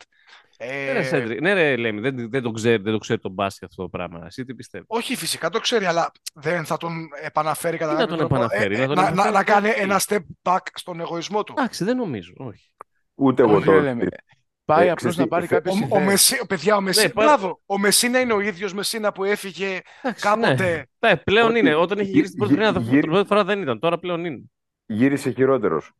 Ε, 0.62 0.86
Ναι, 0.86 0.92
ρε, 0.92 1.04
Σέντρικ, 1.04 1.42
ναι, 1.42 1.54
ρε, 1.54 1.76
Λέμι, 1.78 2.00
δεν, 2.02 2.30
δεν, 2.30 2.42
το 2.42 2.52
ξέρει, 2.52 2.84
δεν 2.84 2.92
το 2.94 2.98
ξέρει 3.00 3.20
τον 3.20 3.32
μπάσκετ 3.32 3.70
αυτό 3.70 3.82
το 3.84 3.90
πράγμα. 3.90 4.26
Εσύ 4.26 4.46
τι 4.46 4.54
πιστεύεις; 4.56 4.88
όχι, 4.90 5.16
φυσικά 5.16 5.50
το 5.50 5.60
ξέρει, 5.60 5.86
αλλά 5.86 6.12
δεν 6.34 6.66
θα 6.66 6.78
τον 6.78 7.10
επαναφέρει 7.24 7.78
κατά 7.78 7.92
Τι 7.92 7.98
να 7.98 8.02
κάποιο 8.06 8.18
τον 8.18 8.28
τρόπο. 8.28 8.44
επαναφέρει, 8.44 8.76
ε, 8.76 8.78
να 8.78 8.84
ε, 8.84 8.88
τον 8.88 8.96
να, 8.96 9.02
να, 9.02 9.10
επαναφέρει 9.10 9.34
να 9.34 9.44
κάνει 9.44 9.66
γιατί. 9.68 9.82
ένα 9.82 10.00
step 10.08 10.52
back 10.52 10.58
στον 10.74 11.00
εγωισμό 11.00 11.44
του. 11.44 11.54
Εντάξει, 11.58 11.84
δεν 11.84 11.98
νομίζω. 11.98 12.34
Όχι. 12.38 12.72
Ούτε 13.16 13.42
εγώ 13.42 13.56
Όχι, 13.56 13.66
το. 13.66 13.72
ρε, 13.72 13.80
λέμε. 13.82 14.06
Πάει 14.66 14.88
Ε, 14.88 14.92
απλώς 14.92 14.96
ξέρεις 14.98 15.18
να 15.18 15.24
τι, 15.24 15.30
πάρει 15.30 15.46
θε- 15.48 15.58
κάποιες 15.64 15.76
Ο, 15.76 15.86
ο 15.90 15.96
ιδέες. 15.96 16.06
Μεσί, 16.12 16.46
παιδιά, 16.48 16.76
ο 16.76 16.82
Μεσί, 16.82 17.02
Ναι, 17.06 17.10
πάρα- 17.10 17.28
μπράβο, 17.38 17.62
ο 17.66 17.78
Μεσίνα 17.78 18.20
είναι 18.20 18.34
ο 18.34 18.40
ίδιος 18.40 18.74
Μεσίνα 18.74 19.12
που 19.12 19.24
έφυγε 19.24 19.80
Εντάξει, 20.02 20.24
κάποτε. 20.24 20.88
Ναι. 21.00 21.10
Ε, 21.10 21.16
πλέον 21.16 21.50
Όχι, 21.50 21.60
είναι. 21.60 21.76
Όταν 21.76 22.00
είχε 22.00 22.10
γυρίσει 22.12 22.30
την 22.34 22.40
πρώτη 22.40 22.54
γυ- 22.54 22.64
φορά, 22.66 22.80
γυ- 22.80 23.02
την 23.02 23.10
πρώτη 23.10 23.28
φορά 23.28 23.44
δεν 23.44 23.62
ήταν. 23.62 23.80
Τώρα 23.80 24.00
πλέον 24.00 24.26
είναι. 24.26 24.42
Γύρισε 24.86 25.32
χειρότερος. 25.32 25.92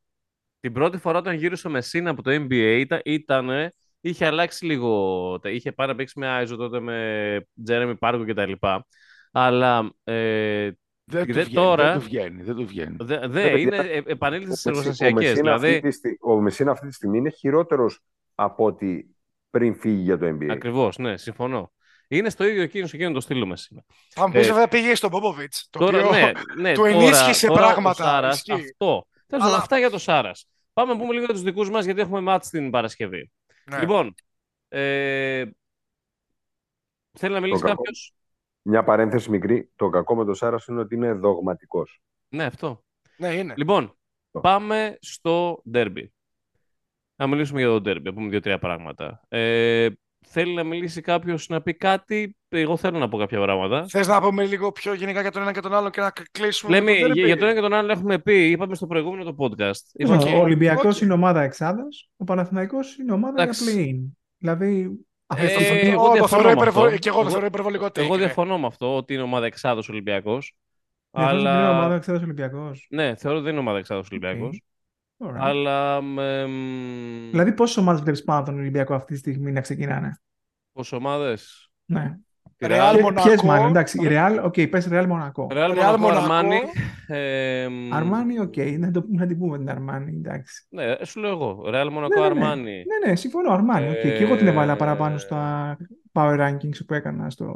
Την 0.60 0.74
πρώτη 0.74 0.98
φορά 0.98 1.18
όταν 1.18 1.36
γύρισε 1.36 1.68
ο 1.68 1.70
Μεσίνα 1.70 2.10
από 2.10 2.22
το 2.22 2.32
NBA 2.32 2.78
ήταν, 2.80 3.02
ήτανε- 3.06 3.74
είχε 4.02 4.26
αλλάξει 4.26 4.66
λίγο. 4.66 5.40
τα- 5.40 5.50
Είχε 5.50 5.72
πάει 5.72 5.88
να 5.88 5.96
παίξει 5.96 6.20
με 6.20 6.28
Άιζο 6.28 6.56
τότε 6.56 6.80
με 6.80 7.48
Τζέρεμι 7.64 7.96
Πάρκο 7.98 8.26
κτλ. 8.26 8.52
Αλλά 9.32 9.92
ε, 10.04 10.70
Δεν 11.12 11.26
του 11.26 11.34
Δε- 11.34 11.42
βγαίνει, 11.44 11.56
τώρα- 11.56 11.84
δεν 11.92 11.94
του 12.00 12.06
βγαίνει, 12.06 12.44
δεν 12.44 12.56
του 12.56 12.66
βγαίνει. 12.66 12.96
δε, 13.00 13.18
Ναι, 13.20 13.28
δε, 13.28 13.42
παιδιά, 13.50 13.58
είναι, 13.60 13.78
ε, 13.78 14.02
επανήλθε 14.06 14.52
Ο 14.52 14.56
στι 14.56 14.68
Μεσί- 14.70 15.02
ο 15.02 15.06
εργοστασιακές. 15.06 15.30
Μεσίνα 15.30 15.54
αυτή 15.54 15.66
Δηλαδή, 15.68 15.88
τη 15.88 15.92
στι- 15.96 16.18
Ο 16.22 16.42
Μεσίνα 16.42 16.72
αυτή 16.72 16.88
τη 16.88 16.94
στιγμή 16.94 17.18
είναι 17.18 17.30
χειρότερος 17.30 18.00
από 18.36 18.66
ότι 18.66 19.16
πριν 19.50 19.76
φύγει 19.76 20.02
για 20.02 20.18
το 20.18 20.26
NBA. 20.26 20.50
ακριβώς, 20.52 20.98
ναι, 20.98 21.18
συμφωνώ. 21.18 21.72
Είναι 22.08 22.30
στο 22.30 22.44
ίδιο 22.46 22.62
εκείνο, 22.62 22.88
εκείνο 22.94 23.12
το 23.12 23.20
στείλο 23.20 23.46
Μεσίνα. 23.46 23.84
Θα 24.10 24.28
μου 24.28 24.34
πεις 24.34 24.48
Ε, 24.48 24.52
βέβαια 24.52 24.68
πήγε 24.68 24.96
στον 24.96 25.10
Πόποβιτς, 25.10 25.68
το 25.70 25.80
Τώρα, 25.80 25.98
οποίο 25.98 26.12
ναι, 26.20 26.32
ναι, 26.62 26.74
του 26.74 26.82
τώρα- 26.82 26.92
ενίσχυσε 26.96 27.48
τώρα 27.48 27.60
πράγματα, 27.62 28.04
Ο 28.04 28.08
Σάρας, 28.08 28.36
ισχύει. 28.36 28.52
αυτό. 28.52 29.08
Τέλος 29.28 29.44
Αλλά- 29.44 29.44
πάντων, 29.44 29.56
αυτά 29.60 29.78
για 29.78 29.90
το 29.90 29.98
Σάρας. 29.98 30.48
Πάμε 30.74 30.94
να 30.94 31.00
πούμε 31.00 31.14
λίγο 31.14 31.26
για 31.26 31.34
τους 31.34 31.44
δικούς 31.44 31.70
μας, 31.70 31.86
γιατί 31.86 32.02
έχουμε 32.02 32.20
μάτς 32.22 32.50
την 32.50 32.70
Παρασκευή. 32.70 33.32
Ναι. 33.70 33.80
Λοιπόν, 33.80 34.16
ε, 34.68 35.46
θέλει 37.12 37.34
να 37.34 37.40
μιλήσει 37.40 37.62
κακό. 37.62 37.76
κάποιος; 37.76 38.14
Μια 38.62 38.84
παρένθεση 38.84 39.30
μικρή. 39.30 39.72
Το 39.76 39.90
κακό 39.90 40.16
με 40.16 40.26
τον 40.26 40.36
Σάρα 40.36 40.58
είναι 40.68 40.80
ότι 40.80 40.96
είναι 40.96 41.14
δογματικός. 41.14 42.02
Ναι, 42.30 42.44
αυτό. 42.44 42.84
ναι, 43.18 43.34
είναι. 43.34 43.54
Λοιπόν, 43.58 43.98
πάμε 44.42 44.98
στο 45.02 45.64
derby. 45.74 46.08
Να 47.16 47.28
μιλήσουμε 47.28 47.60
για 47.60 47.70
το 47.70 47.76
derby, 47.76 48.02
να 48.02 48.14
πούμε 48.14 48.30
δύο-τρία 48.30 48.60
πράγματα. 48.60 49.22
Ε, 49.28 49.90
θέλει 50.26 50.54
να 50.54 50.64
μιλήσει 50.64 51.02
κάποιος 51.02 51.48
να 51.48 51.62
πει 51.62 51.74
κάτι. 51.74 52.38
Εγώ 52.52 52.78
θέλω 52.78 52.98
να 53.00 53.10
πω 53.10 53.18
κάποια 53.18 53.42
πράγματα. 53.42 53.86
Θες 53.88 54.08
να 54.08 54.22
πούμε 54.22 54.46
λίγο 54.46 54.72
πιο 54.72 54.94
γενικά 54.94 55.22
για 55.22 55.32
τον 55.32 55.42
ένα 55.42 55.52
και 55.52 55.60
τον 55.60 55.74
άλλο 55.74 55.90
και 55.90 56.02
να 56.02 56.12
κλείσουμε 56.32 56.72
Λέμε, 56.72 56.92
με 56.92 57.00
το 57.00 57.06
για, 57.14 57.24
derby? 57.24 57.26
για 57.26 57.38
τον 57.38 57.46
ένα 57.48 57.56
και 57.56 57.62
τον 57.62 57.74
άλλο 57.74 57.92
έχουμε 57.92 58.20
πει, 58.20 58.50
είπαμε 58.50 58.76
στο 58.76 58.88
προηγούμενο 58.88 59.24
το 59.24 59.36
podcast. 59.38 59.82
Λοιπόν, 59.94 60.16
Είπαμε- 60.20 60.36
Ο 60.38 60.42
Ολυμπιακός 60.42 60.96
Οκ. 60.96 61.02
είναι 61.02 61.14
ομάδα 61.14 61.42
εξάδας, 61.42 62.10
ο 62.18 62.24
Παναθηναϊκός 62.24 62.98
είναι 62.98 63.12
ομάδα 63.12 63.42
Εντάξει. 63.42 63.64
για 63.72 63.84
play-in. 63.86 64.00
Δηλαδή, 64.38 64.90
Ε, 65.38 65.46
αυτό 65.46 65.60
το- 65.60 65.64
εγώ 65.88 66.02
Ω, 66.04 66.06
το 66.06 66.12
διαφωνώ 66.12 66.28
θεωρώ 66.28 66.46
με 66.48 66.52
υπερβολ- 66.62 66.86
αυτό. 66.88 66.98
Και 66.98 67.08
εγώ 67.10 67.18
το 67.18 67.22
Εγώ- 67.24 67.32
θεωρώ 67.32 67.46
υπερβολικό 67.46 67.86
take. 67.86 67.98
Εγώ 67.98 68.16
ναι. 68.16 68.24
διαφωνώ 68.24 68.58
με 68.60 68.66
αυτό 68.68 68.96
ότι 68.96 69.14
είναι 69.14 69.22
ομάδα 69.24 69.46
εξάδος 69.46 69.90
Ολυμπιακός. 69.90 70.56
Διαφωνείς 71.12 71.44
με 71.44 71.50
την 71.50 71.58
Αλλά. 71.58 71.78
ομάδα 71.78 71.96
εξάδος 71.96 72.20
ο 72.20 72.24
Ολυμπιακός. 72.24 72.88
Ναι, 72.90 73.16
θεωρώ 73.16 73.36
ότι 73.38 73.44
δεν 73.46 73.54
είναι 73.54 73.62
ομάδα 73.62 73.78
εξάδος 73.78 74.05
ο 74.05 74.10
Ολυμπιακός. 74.12 74.62
Αλλά. 75.38 76.02
με, 76.02 76.46
μ, 76.48 77.30
Δηλαδή, 77.32 77.52
πόσες 77.54 77.78
ομάδες 77.78 78.02
βλέπεις 78.02 78.24
πάνω 78.24 78.40
από 78.40 78.50
τον 78.50 78.60
Ολυμπιακό 78.60 78.94
αυτή 78.94 79.14
τη 79.14 79.20
στιγμή 79.20 79.52
να 79.52 79.62
ξεκινάνε; 79.62 80.22
Πόσες 80.74 80.92
ομάδες; 80.92 81.70
Ναι. 81.86 82.16
Real 82.62 82.92
Ποιες 82.94 83.02
Μονακό. 83.02 83.46
μάλλον, 83.46 83.68
εντάξει. 83.68 83.98
Η 84.04 84.08
Real, 84.12 84.40
οκ, 84.44 84.54
πες 84.70 84.88
Real 84.92 85.06
Μονακό. 85.08 85.48
Ρεάλ 85.52 85.72
Ρεάλ 85.72 85.76
Μονακό, 85.76 85.98
Μονακό. 85.98 86.22
Αρμάνι. 86.24 86.60
ε, 87.08 87.68
μ, 87.70 87.94
Αρμάνι, 87.94 88.40
οκ, 88.40 88.56
να, 88.78 88.92
το, 88.92 89.04
να 89.12 89.26
την 89.28 89.38
πούμε 89.40 89.58
την 89.58 89.70
Αρμάνι, 89.70 90.12
εντάξει. 90.26 90.68
Ναι, 90.70 90.96
σου 91.06 91.20
λέω 91.20 91.30
εγώ. 91.32 91.66
Ρεάλ 91.70 91.90
Μονακό, 91.92 92.22
Ναι, 92.22 92.28
ναι, 92.28 92.34
ναι. 92.34 92.40
Αρμάνι. 92.46 92.72
Ναι, 93.04 93.10
ναι, 93.10 93.16
συμφωνώ, 93.16 93.54
Αρμάνι, 93.54 93.90
οκ. 93.90 93.94
Ε, 94.04 94.18
Και 94.18 94.24
εγώ 94.24 94.36
την 94.36 94.48
έβαλα 94.48 94.76
παραπάνω 94.76 95.18
στα 95.18 95.78
power 96.14 96.40
rankings 96.40 96.86
που 96.88 96.94
έκανα 96.94 97.30
στο 97.30 97.56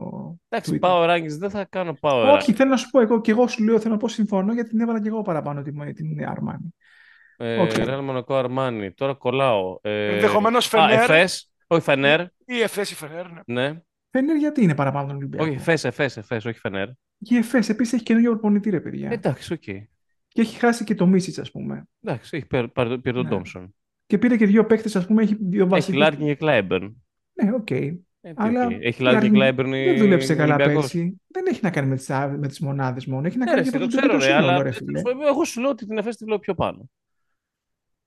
Εντάξει, 0.49 0.79
Twitter. 0.81 0.89
power 0.89 1.09
rankings 1.09 1.37
δεν 1.39 1.49
θα 1.49 1.65
κάνω 1.69 1.93
power 2.01 2.29
Όχι, 2.37 2.51
rankings. 2.51 2.55
θέλω 2.55 2.69
να 2.69 2.77
σου 2.77 2.89
πω 2.89 3.01
εγώ 3.01 3.21
και 3.21 3.31
εγώ 3.31 3.47
σου 3.47 3.63
λέω, 3.63 3.79
θέλω 3.79 3.93
να 3.93 3.99
πω 3.99 4.07
συμφωνώ 4.07 4.53
γιατί 4.53 4.69
την 4.69 4.79
έβαλα 4.79 5.01
και 5.01 5.07
εγώ 5.07 5.21
παραπάνω 5.21 5.61
την, 5.61 5.93
την 5.93 6.25
Αρμάνι. 6.29 6.75
Ε, 7.37 7.61
Οκ. 7.61 7.71
Ρεάλ 7.71 8.03
Μονακό, 8.03 8.35
Αρμάνι. 8.35 8.91
Τώρα 8.93 9.13
κολλάω. 9.13 9.77
Ε, 9.81 10.13
Ενδεχομένως 10.13 10.65
Α, 10.65 10.69
Φενέρ. 10.69 10.99
Εφές. 10.99 11.51
Όχι 11.67 11.81
Φενέρ. 11.81 12.19
Η 12.45 12.61
Εφές 12.63 12.91
η 12.91 12.95
Φενέρ, 12.95 13.25
ναι. 13.45 13.73
Ναι. 14.13 14.19
Φενέρ 14.19 14.35
γιατί 14.35 14.63
είναι 14.63 14.75
παραπάνω 14.75 15.07
τον 15.07 15.15
Ολυμπιακό; 15.15 15.45
Όχι, 15.45 15.53
Εφές, 15.55 15.83
Εφές, 15.83 16.17
Εφές, 16.17 16.45
όχι 16.45 16.59
Φενέρ. 16.59 16.87
Και 17.19 17.35
η 17.35 17.37
Εφές 17.37 17.69
επίσης 17.69 17.93
έχει 17.93 18.03
καινούργιο 18.03 18.31
προπονητή, 18.31 18.69
ρε 18.69 18.79
παιδιά. 18.79 19.09
Εντάξει, 19.11 19.53
οκ. 19.53 19.59
Και 20.27 20.41
έχει 20.41 20.59
χάσει 20.59 20.83
και 20.83 20.95
το 20.95 21.05
Μίσιτς, 21.07 21.39
ας 21.39 21.51
πούμε. 21.51 21.83
Εντάξει, 22.03 22.37
έχει 22.37 22.45
πάρει 22.45 22.67
πάρει- 22.67 22.97
πήρε 22.99 23.15
τον 23.15 23.23
Ναι. 23.23 23.29
Τόμψον. 23.29 23.75
Και 24.05 24.17
πήρε 24.17 24.37
και 24.37 24.45
δύο 24.45 24.65
παίκτες, 24.65 24.95
ας 24.95 25.05
πούμε, 25.05 25.21
έχει 25.23 25.37
δύο 25.41 25.61
Έχει 25.61 25.69
βασικούς. 25.69 25.99
Λάρκιν 25.99 26.25
και 26.25 26.35
Κλάιμπερν. 26.35 27.03
Ναι, 27.43 27.51
οκ. 27.53 27.71
Ε, 27.71 27.89
τι, 28.21 28.33
Αλλά 28.35 28.65
οκ. 28.65 28.71
Έχει 28.71 29.01
Λάρκιν 29.01 29.03
και 29.03 29.15
Άρμιν 29.15 29.33
Κλάιμπερν. 29.33 29.71
Δεν 29.71 29.97
δούλεψε 29.97 30.35
καλά 30.35 30.53
Ολυμπιακός. 30.55 30.81
πέρσι. 30.91 31.21
Δεν 31.27 31.45
έχει 31.47 31.59
να 31.63 31.69
κάνει 31.71 31.87
με 31.87 31.95
τις, 31.95 32.09
α- 32.09 32.35
με 32.39 32.47
τις 32.47 32.59
μονάδες 32.59 33.05
μόνο. 33.05 33.27
Έχει 33.27 33.37
να 33.37 33.45
Ναι, 33.45 33.51
κάνει 33.51 33.63
ρε, 33.63 33.69
και 33.71 33.77
με 33.77 33.85
το 33.85 33.91
το 33.91 33.97
ξέρω, 33.97 34.07
τελικό 34.07 34.25
ρε, 34.25 34.31
σύνολο, 34.31 34.47
αλλά 34.53 34.63
ρε 34.63 34.71
φίλε. 34.71 35.01
εγώ 35.29 35.43
σου 35.45 35.61
λέω 35.61 35.69
ότι 35.69 35.85
την 35.85 35.97
Εφές 35.97 36.15
τη 36.17 36.25
βλέπω 36.25 36.39
πιο 36.39 36.53
πάνω. 36.53 36.89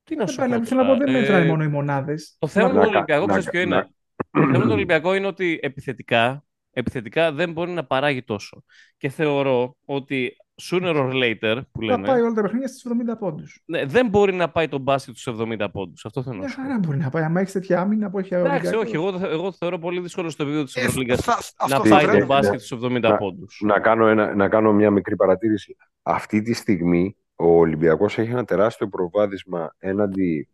Τι 0.04 0.14
να 0.16 0.24
Δεν 0.24 0.28
σου 0.32 0.36
πάει, 0.38 0.48
πω 0.48 0.54
αλλά 0.54 0.64
θέλω 0.64 0.82
να 0.82 0.86
πω, 0.86 0.92
τώρα. 0.94 1.04
δεν 1.06 1.14
Ε, 1.14 1.20
μετράει 1.20 1.46
μόνο 1.48 1.62
οι 1.64 1.68
μονάδες. 1.68 2.36
Το 2.38 2.46
θέμα 2.46 2.68
με 2.68 2.72
Να 2.74 2.80
τον 2.80 2.90
κα- 2.92 2.96
Ολυμπιακό, 2.96 3.26
να 3.26 3.38
ξέρεις 3.38 3.44
κα- 3.44 3.50
ποιο 3.50 3.60
είναι; 3.60 3.88
Να- 4.30 4.40
Το 4.40 4.46
θέμα 4.46 4.58
με 4.58 4.64
τον 4.64 4.70
Ολυμπιακό 4.76 5.14
είναι 5.14 5.26
ότι 5.26 5.58
επιθετικά, 5.62 6.44
επιθετικά 6.70 7.32
δεν 7.32 7.52
μπορεί 7.52 7.70
να 7.70 7.84
παράγει 7.84 8.22
τόσο. 8.22 8.62
Και 8.96 9.08
θεωρώ 9.08 9.76
ότι 9.84 10.36
sooner 10.70 10.94
or 10.96 11.12
later, 11.12 11.60
που 11.72 11.80
Θα 11.86 12.00
πάει 12.00 12.00
λέμε, 12.00 12.10
όλα 12.22 12.32
τα 12.32 12.42
παιχνίδια 12.42 12.68
στις 12.68 12.86
70 13.12 13.18
πόντους. 13.18 13.62
ναι, 13.64 13.84
δεν 13.84 14.08
μπορεί 14.08 14.32
να 14.34 14.50
πάει 14.50 14.68
τον 14.68 14.80
μπάσκετ 14.80 15.16
στους 15.16 15.34
70 15.40 15.68
πόντους. 15.72 16.04
Αυτό 16.04 16.22
θέλω 16.22 16.34
να 16.34 16.40
Μια 16.40 16.48
σου 16.50 16.56
πω. 16.56 16.62
χαρά 16.62 16.78
μπορεί 16.78 16.98
να 16.98 17.10
πάει. 17.10 17.22
Αν 17.22 17.36
έχεις 17.36 17.52
τέτοια 17.52 17.80
άμυνα 17.80 18.10
που 18.10 18.18
έχει 18.18 18.34
ο 18.34 18.38
Εντάξει, 18.38 18.54
Ολυμπιακός. 18.56 18.86
όχι, 18.86 18.94
εγώ, 18.96 19.10
το 19.10 19.18
θε- 19.18 19.30
εγώ 19.30 19.42
το 19.42 19.52
θεωρώ 19.52 19.78
πολύ 19.78 20.00
δύσκολο 20.00 20.30
στο 20.30 20.42
επίπεδο 20.42 20.64
της 20.64 20.76
Ε, 20.76 20.80
Ευρωλίγκας 20.80 21.20
θα- 21.20 21.38
να 21.68 21.76
αυτό 21.76 21.88
πάει 21.88 21.90
θα 22.00 22.06
τον 22.06 22.10
πρέπει. 22.10 22.26
μπάσκετ 22.26 22.60
στους 22.60 22.70
70 22.78 23.08
Να- 23.08 23.16
πόντους. 23.16 23.60
Να 23.64 23.80
κάνω, 23.80 24.06
ένα, 24.06 24.34
να 24.34 24.48
κάνω 24.48 24.72
μια 24.72 24.90
μικρή 24.90 25.16
παρατήρηση. 25.16 25.76
Αυτή 26.02 26.42
τη 26.42 26.52
στιγμή 26.54 27.16
ο 27.34 27.46
Ολυμπιακός 27.58 28.18
έχει 28.18 28.30
ένα 28.30 28.44
τεράστιο 28.44 28.88
προβάδισμα 28.88 29.74
έναντι 29.78 30.48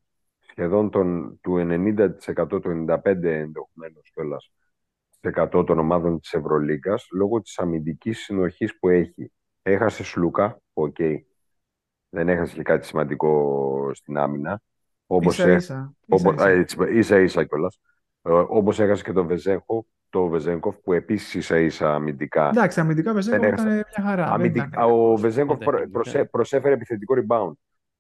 σχεδόν 0.52 0.90
των, 0.90 1.38
του 1.40 1.56
90%, 1.58 2.48
το 2.48 2.60
95% 2.64 3.24
ενδεχομένως 3.24 4.10
κιόλας, 4.14 4.52
100 5.20 5.64
των 5.66 5.78
ομάδων 5.78 6.20
της 6.20 6.32
Ευρωλίγκας 6.32 7.06
λόγω 7.12 7.40
της 7.40 7.58
αμυντικής 7.58 8.18
συνοχής 8.20 8.78
που 8.78 8.88
έχει. 8.88 9.32
Έχασε 9.62 10.04
Σλούκα, 10.04 10.60
οκ. 10.72 10.96
Δεν 12.08 12.28
έχασε 12.28 12.54
και 12.54 12.62
κάτι 12.62 12.86
σημαντικό 12.86 13.90
στην 13.94 14.16
άμυνα. 14.18 14.60
Όπως 15.06 15.38
Ίσα 15.38 15.48
έχ- 15.48 15.56
ίσα. 15.60 15.92
όπως, 16.08 16.34
ίσα, 16.34 16.44
α, 16.44 16.50
ίσα. 16.50 16.58
έτσι, 16.60 16.76
ίσα 16.98 17.18
ίσα 17.20 17.44
κιόλας. 17.44 17.78
Ε, 18.22 18.30
όπως 18.32 18.80
έχασε 18.80 19.02
και 19.02 19.12
τον 19.12 19.26
Βεζένκοφ, 19.26 19.86
το 20.10 20.26
Βεζένκοφ 20.28 20.76
που 20.76 20.92
επίσης 20.92 21.34
ίσα 21.34 21.58
ίσα 21.58 21.94
αμυντικά 21.94 22.48
Εντάξει, 22.48 22.80
αμυντικά 22.80 23.12
Βεζένκο 23.12 23.40
Δεν 23.42 23.52
ήταν 23.52 23.66
μια 23.66 23.86
χαρά. 24.02 24.24
δεν 24.24 24.32
Αμυντικ- 24.34 24.66
ήταν- 24.66 24.90
Ο 24.90 25.16
Βεζένκοφ 25.16 25.59
Δεν 25.58 25.66
προ- 25.66 25.78
ήταν, 25.78 25.90
προσε- 25.90 26.18
ναι. 26.18 26.24
προσέφερε 26.24 26.74
επιθετικό 26.74 27.14
rebound. 27.18 27.52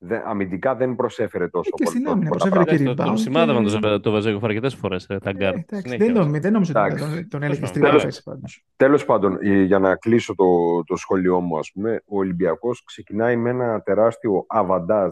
Δεν- 0.04 0.22
αμυντικά 0.24 0.74
δεν 0.74 0.94
προσέφερε 0.96 1.48
τόσο 1.48 1.70
Ε, 1.72 1.82
και 1.82 1.86
στην 1.90 2.02
πολύ- 2.02 2.12
άμυνα 2.14 2.30
πολλά 2.30 2.50
προσέφερε 2.50 2.64
πράγματα. 2.64 2.84
και 2.84 2.90
Εντάξει, 2.90 2.96
το- 2.96 3.02
rebound 3.02 3.06
Τον 3.06 3.16
σημάδευαν 3.18 3.64
και- 3.80 3.88
το, 3.88 4.00
το 4.00 4.10
Βεζένκοφ 4.10 4.44
αρκετές 4.44 4.74
φορές, 4.74 5.06
ε, 5.08 5.18
τα 5.18 5.30
Ε, 5.30 5.32
γκάρ. 5.32 5.54
εντάξει, 5.54 5.88
Συνέχεια. 5.88 6.06
δεν, 6.06 6.14
νομι, 6.24 6.38
δεν 6.38 6.52
νομίζω 6.52 6.72
ότι 6.76 6.80
Εντάξει. 6.84 7.04
τον, 7.14 7.28
τον 7.28 7.42
έλεγε 7.42 7.54
Τέλος 7.56 7.68
στην 7.68 7.82
πάντων. 7.82 8.00
θέση 8.00 8.22
πάντως. 8.22 8.64
Τέλος 8.76 9.04
πάντων, 9.04 9.38
ε, 9.40 9.62
για 9.62 9.78
να 9.78 9.96
κλείσω 9.96 10.34
το, 10.34 10.44
το 10.86 10.96
σχόλιο 10.96 11.40
μου, 11.40 11.58
ας 11.58 11.70
πούμε, 11.72 12.02
ο 12.06 12.18
Ολυμπιακός 12.18 12.84
ξεκινάει 12.84 13.36
με 13.36 13.50
ένα 13.50 13.82
τεράστιο 13.82 14.44
αβαντάζ 14.48 15.10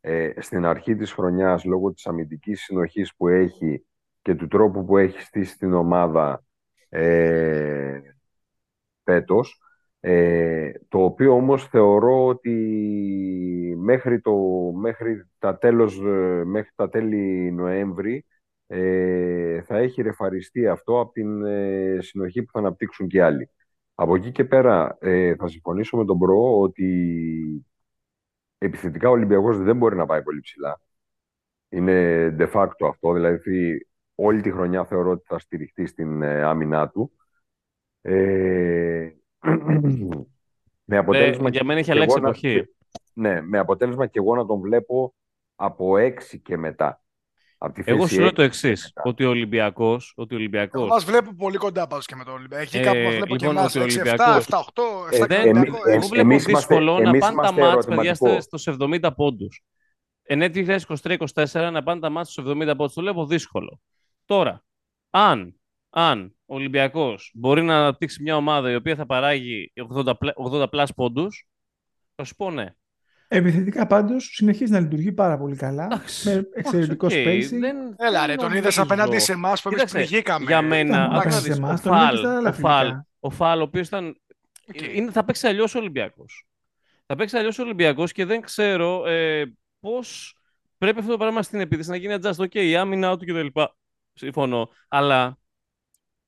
ε, 0.00 0.30
στην 0.38 0.64
αρχή 0.64 0.96
της 0.96 1.12
χρονιάς 1.12 1.64
λόγω 1.64 1.92
της 1.92 2.06
αμυντικής 2.06 2.62
συνοχής 2.62 3.14
που 3.16 3.28
έχει 3.28 3.84
και 4.22 4.34
του 4.34 4.46
τρόπου 4.48 4.84
που 4.84 4.96
έχει 4.98 5.20
στήσει 5.20 5.58
την 5.58 5.72
ομάδα 5.72 6.42
ε, 6.88 7.98
φέτος, 9.04 9.58
ε, 10.06 10.72
το 10.88 11.04
οποίο 11.04 11.34
όμως 11.34 11.68
θεωρώ 11.68 12.26
ότι 12.26 12.50
μέχρι, 13.78 14.20
το, 14.20 14.32
μέχρι, 14.74 15.30
τα, 15.38 15.58
τέλος, 15.58 15.98
ε, 15.98 16.44
μέχρι 16.44 16.70
τα 16.74 16.88
τέλη 16.88 17.52
Νοέμβρη 17.52 18.24
ε, 18.66 19.62
θα 19.62 19.76
έχει 19.76 20.02
ρεφαριστεί 20.02 20.66
αυτό 20.68 21.00
από 21.00 21.12
την 21.12 21.44
ε, 21.44 21.98
συνοχή 22.00 22.42
που 22.42 22.50
θα 22.52 22.58
αναπτύξουν 22.58 23.08
και 23.08 23.16
οι 23.16 23.20
άλλοι. 23.20 23.50
Από 23.94 24.14
εκεί 24.14 24.32
και 24.32 24.44
πέρα 24.44 24.96
ε, 25.00 25.34
θα 25.34 25.48
συμφωνήσω 25.48 25.96
με 25.96 26.04
τον 26.04 26.16
Μπρο 26.16 26.60
ότι 26.60 27.66
επιθετικά 28.58 29.08
ο 29.08 29.12
Ολυμπιακός 29.12 29.58
δεν 29.58 29.76
μπορεί 29.76 29.96
να 29.96 30.06
πάει 30.06 30.22
πολύ 30.22 30.40
ψηλά. 30.40 30.80
Είναι 31.68 32.28
de 32.38 32.52
facto 32.52 32.88
αυτό, 32.88 33.12
δηλαδή 33.12 33.86
όλη 34.14 34.40
τη 34.40 34.50
χρονιά 34.52 34.84
θεωρώ 34.84 35.10
ότι 35.10 35.24
θα 35.26 35.38
στηριχτεί 35.38 35.86
στην 35.86 36.22
ε, 36.22 36.42
άμυνά 36.42 36.88
του. 36.88 37.12
Ε, 38.00 39.10
με 40.84 40.96
αποτέλεσμα 40.96 41.46
Ε, 41.48 41.50
για 41.50 41.64
μένα 41.64 41.78
έχει 41.78 41.88
και 41.88 41.94
αλλάξει 41.94 42.14
εγώ 42.18 42.24
να- 42.24 42.28
εποχή. 42.28 42.64
ναι, 43.12 43.40
με 43.42 43.58
αποτέλεσμα 43.58 44.06
και 44.06 44.18
εγώ 44.18 44.34
να 44.36 44.46
τον 44.46 44.60
βλέπω 44.60 45.14
από 45.56 45.96
έξι 45.96 46.38
και 46.38 46.56
μετά. 46.56 46.98
Από 47.58 47.74
τη 47.74 47.82
Εγώ 47.86 48.02
θέση 48.02 48.14
σου 48.14 48.20
λέω 48.20 48.32
το 48.32 48.42
έξι 48.42 48.68
εξής. 48.68 48.84
και 48.86 48.92
μετά. 48.96 49.08
Ότι 49.10 49.24
ο 49.24 49.28
Ολυμπιακό. 49.28 50.00
Ότι 50.14 50.34
ο 50.34 50.36
Ολυμπιακός, 50.36 50.80
Εγώ 50.80 50.88
μας 50.90 51.04
βλέπω 51.04 51.34
πολύ 51.34 51.56
κοντά 51.56 51.86
πάντως 51.86 52.06
και 52.06 52.14
με 52.16 52.24
τον 52.24 52.34
Ολυμπιακό. 52.34 52.62
Εκεί 52.62 52.76
Ε, 52.76 52.82
κάπου 52.82 52.98
μας 52.98 53.10
βλέπω 53.14 53.26
και 53.36 53.46
λοιπόν, 53.46 53.56
εμάς. 53.56 53.74
ότι 53.74 53.78
ο 53.78 53.82
6, 53.82 54.00
7, 54.00 54.00
Ολυμπιακός- 54.00 54.36
7, 54.46 54.58
8, 54.58 54.82
Ε, 55.10 55.16
7 55.16 55.26
δεν, 55.26 55.40
εμείς- 55.40 55.56
Ολυμπιακό, 55.56 55.76
εγώ 55.88 55.94
εμείς- 55.94 56.08
βλέπω 56.08 56.30
εμείς 56.30 56.46
είμαστε- 56.46 56.74
δύσκολο 56.74 56.98
να 56.98 57.08
εμείς 57.08 57.20
πάνε 57.20 57.34
τα 57.36 57.40
είμαστε 57.42 57.60
μάτς, 57.60 57.86
παιδιά, 57.86 58.02
ερωτηματικό. 58.10 58.40
στους 58.40 58.66
70 58.66 59.14
πόντους. 59.14 59.62
Ε, 60.22 60.32
ναι 60.32 60.48
2023-2024 60.48 61.70
να 61.70 61.82
πάνε 61.82 62.00
τα 62.00 62.10
ματς 62.10 62.30
στους 62.30 62.44
70 62.44 62.76
πόντους. 62.76 62.94
Το 62.94 63.00
βλέπω 63.00 63.26
δύσκολο. 63.26 63.80
Τώρα, 64.24 64.64
αν, 65.10 65.60
αν 65.96 66.34
ο 66.46 66.54
Ολυμπιακός 66.54 67.30
μπορεί 67.34 67.62
να 67.62 67.76
αναπτύξει 67.76 68.22
μια 68.22 68.36
ομάδα 68.36 68.70
η 68.70 68.74
οποία 68.74 68.94
θα 68.96 69.06
παράγει 69.06 69.72
80, 69.94 70.14
πλα- 70.18 70.34
80 70.36 70.68
plus 70.70 70.94
πόντους, 70.94 71.48
θα 72.14 72.24
σου 72.24 72.34
πω 72.36 72.50
ναι. 72.50 72.74
Επιθετικά 73.28 73.86
πάντως 73.86 74.24
συνεχίζει 74.34 74.72
να 74.72 74.80
λειτουργεί 74.80 75.12
πάρα 75.12 75.38
πολύ 75.38 75.56
καλά. 75.56 75.84
Εντάξει, 75.84 76.28
με 76.28 76.48
εξαιρετικό 76.54 77.06
εντάξει, 77.06 77.28
OK, 77.28 77.34
spacing. 77.56 77.60
δεν- 77.60 77.94
Έλα 77.98 78.18
δεν 78.20 78.26
ρε, 78.26 78.34
τον 78.34 78.42
νομίζω. 78.44 78.58
είδες 78.58 78.78
απέναντι 78.78 79.18
σε 79.18 79.32
εμάς 79.32 79.62
που 79.62 79.68
εμείς 79.68 79.82
Κοίταξε, 79.82 80.06
πνιγήκαμε. 80.08 80.44
Για 80.44 80.62
μένα, 80.62 80.88
Ήταν 80.96 81.00
άκου 81.02 81.12
να 81.12 81.18
απέναντι 81.18 81.42
δεις, 81.44 81.54
σε 81.54 81.60
εμάς, 81.60 81.80
ο 81.80 81.82
τον 81.82 81.92
είδες 81.94 82.06
Φαλ, 82.08 82.16
στα 82.18 82.36
άλλα 82.36 82.48
ο 82.48 82.52
Φαλ, 82.52 82.84
φιλικά. 82.86 83.06
ο 83.20 83.30
Φαλ, 83.30 83.60
ο 83.60 83.62
οποίος 83.62 83.86
ήταν 83.86 84.20
Οκ. 84.68 84.80
είναι, 84.94 85.10
θα 85.10 85.24
παίξει 85.24 85.46
αλλιώς 85.46 85.74
ο 85.74 85.78
Ολυμπιακός. 85.78 86.46
Θα 87.06 87.14
παίξει 87.14 87.36
αλλιώς 87.36 87.58
ο 87.58 87.62
Ολυμπιακός 87.62 88.12
και 88.12 88.24
δεν 88.24 88.40
ξέρω 88.40 89.06
ε, 89.06 89.44
πώς 89.80 90.36
πρέπει 90.78 90.98
αυτό 90.98 91.10
το 91.10 91.18
πράγμα 91.18 91.42
στην 91.42 91.60
επίθεση 91.60 91.90
να 91.90 91.96
γίνει 91.96 92.14
adjust. 92.22 92.36
OK, 92.38 92.54
η 92.54 92.76
άμυνα 92.76 93.16
του 93.16 93.24
κτλ. 93.26 93.60
Συμφωνώ. 94.12 94.68
Αλλά 94.88 95.38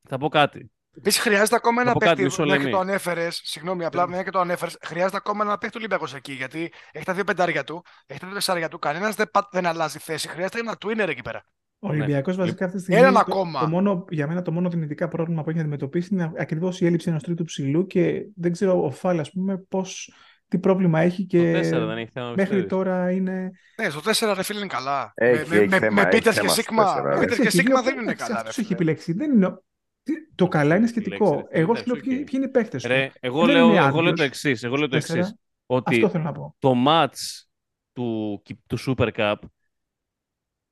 θα 0.09 0.19
πω 0.19 0.29
κάτι. 0.29 0.71
Επίσης 0.99 1.21
χρειάζεται 1.21 1.57
ακόμα 1.57 1.83
ένα 1.83 1.93
πω 1.93 1.99
κάτι, 1.99 2.11
παίχτη. 2.11 2.25
μισό 2.25 2.43
Μια 2.43 2.57
και 2.57 2.63
λεπτό. 2.63 2.77
το 2.77 2.83
ανέφερες. 2.83 3.41
Συγγνώμη, 3.45 3.85
απλά 3.85 4.09
μια 4.09 4.23
και 4.23 4.31
το 4.31 4.39
ανέφερες. 4.41 4.77
Χρειάζεται 4.83 5.17
ακόμα 5.17 5.45
ένα 5.45 5.59
παίχτη 5.59 5.77
Ολυμπιακός 5.79 6.15
εκεί. 6.15 6.33
Γιατί 6.33 6.73
έχει 6.93 7.05
τα 7.05 7.13
δύο 7.13 7.25
πεντάρια 7.25 7.65
του, 7.65 7.85
έχει 8.07 8.21
τα 8.21 8.27
δύο 8.27 8.35
τεσσάρια 8.35 8.69
του. 8.69 8.79
Κανένας 8.79 9.15
δεν, 9.15 9.31
πα- 9.31 9.49
δεν 9.53 9.67
αλλάζει 9.67 9.99
θέση. 9.99 10.29
Χρειάζεται 10.29 10.59
ένα 10.59 10.77
twinner 10.85 11.09
εκεί 11.09 11.23
πέρα. 11.23 11.45
Ο 11.79 11.89
Ολυμπιακός 11.89 12.37
βασικά 12.37 12.65
αυτή 12.65 12.77
τη 12.77 12.83
στιγμή. 12.83 13.01
Έναν 13.01 13.13
το, 13.13 13.19
ακόμα. 13.19 13.61
Το 13.61 13.67
μόνο, 13.69 14.05
για 14.11 14.27
μένα 14.27 14.43
το 14.43 14.53
μόνο 14.53 14.69
δυνητικά 14.69 15.09
πρόβλημα 15.09 15.43
που 15.43 15.49
έχει 15.49 15.59
να 15.59 15.65
αντιμετωπίσει 15.65 16.09
είναι 16.15 16.33
ακριβώς 16.39 16.81
η 16.81 16.87
έλλειψη 16.87 17.09
ενός 17.09 17.23
τρίτου 17.23 17.45
ψηλού 17.45 17.87
και 17.87 18.23
δεν 18.37 18.53
ξέρω 18.53 18.85
ο 18.85 18.91
Φάλ, 18.91 19.19
ας 19.21 19.31
πούμε, 19.31 19.59
πώς, 19.69 20.13
τι 20.49 20.59
πρόβλημα 20.59 21.01
έχει 21.01 21.27
Το 21.27 21.39
και 21.39 21.53
4 21.59 21.87
δεν 21.87 21.97
έχει 21.99 22.11
θέμα. 22.13 22.27
μέχρι 22.27 22.43
πιστεύεις; 22.43 22.67
τώρα 22.67 23.11
είναι. 23.11 23.51
Ναι, 23.83 23.89
στο 23.91 24.01
4 24.31 24.35
ρε 24.35 24.43
φίλε 24.43 24.59
είναι 24.59 24.69
καλά. 24.69 25.13
Έχει, 25.15 25.49
με 25.49 25.57
έχει 25.57 25.69
με, 25.69 25.79
θέμα, 25.79 26.03
με 26.03 26.09
έχει 26.09 26.19
Peters 26.19 26.23
και 26.23 26.31
θέμα 26.33 26.49
στο 26.49 26.63
Σίγμα. 26.63 26.85
τέσσερα, 26.85 27.03
Με 27.03 27.15
ρε. 27.15 27.21
Peters 27.27 27.37
και 27.37 27.43
Έχει 27.43 27.51
Σίγμα 27.57 27.75
δύο- 27.75 27.83
δεν 27.83 27.93
είναι 27.95 28.03
εντάξει, 28.03 28.23
καλά. 28.27 28.35
ρε 28.35 28.49
αυτός 28.49 28.59
έχει 28.59 28.67
φίλε. 28.67 28.77
επιλέξει. 28.79 29.13
Δεν 29.13 29.33
είναι... 29.33 29.59
τι- 30.07 30.35
Το 30.35 30.49
καλά 30.49 30.77
είναι 30.77 30.87
σχετικό. 30.87 31.25
επιλέξει, 31.27 31.49
ρε, 31.53 31.61
Εγώ 31.61 31.73
εντάξει, 31.73 31.83
σου 31.89 31.95
λέω 31.95 32.03
ποιοι, 32.03 32.13
οκ. 32.13 32.19
ποιοι 32.25 32.29
είναι 32.33 32.45
οι 32.45 32.49
παίκτες 32.49 32.83
σου. 32.83 32.89
Ρε, 32.89 33.11
εγώ, 33.21 33.45
Δεν 33.47 33.55
λέω, 33.55 33.67
είναι 33.69 33.77
εγώ 33.77 33.89
λέω 33.89 33.99
άδειος. 33.99 34.17
το 34.19 34.23
εξής. 34.23 34.63
Εγώ 34.63 34.77
λέω 34.77 34.89
το 34.89 34.97
Τέσσερα. 34.97 35.19
εξής, 35.19 35.35
Ότι 35.67 35.95
Αυτό 35.95 36.09
θέλω 36.09 36.25
να 36.25 36.33
πω. 36.33 36.55
το 36.59 36.75
match 36.87 37.45
του, 37.93 38.43
του 38.67 38.79
Super 38.87 39.09
Cup 39.17 39.35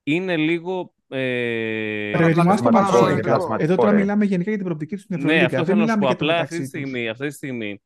είναι 0.03 0.37
λίγο. 0.37 0.95
Ε, 1.09 2.11
Ρε 2.11 2.25
παιδί 2.25 2.41
μου, 2.41 2.51
ας 2.51 2.63
το 2.63 2.69
Παραπλανητικό, 2.71 2.71
μάτσο. 2.71 2.99
παραπλανητικό. 2.99 3.57
Εδώ 3.59 3.75
τώρα 3.77 3.91
Ρε. 3.91 3.97
μιλάμε 3.97 4.25
γενικά 4.25 4.49
για 4.49 4.59
την 4.59 4.65
προοπτική 4.67 4.95
τους 4.95 5.05
στην 5.05 5.17
Ναι, 5.17 5.23
Ευρωλίγκα. 5.23 5.45
αυτό 5.47 5.57
Δεν 5.57 5.67
θέλω 5.67 5.79
να 5.87 5.93
σου 5.93 5.99
μιλάμε 5.99 6.01
πω. 6.01 6.07
για 6.07 6.17
το 6.17 6.25
Απλά 6.25 6.41
αυτή 6.43 6.55
μεταξύ 6.55 6.71
τη, 6.73 6.79
τους. 6.81 6.89
στιγμή, 6.91 7.09
αυτή 7.09 7.27
τη 7.29 7.33
στιγμή, 7.35 7.83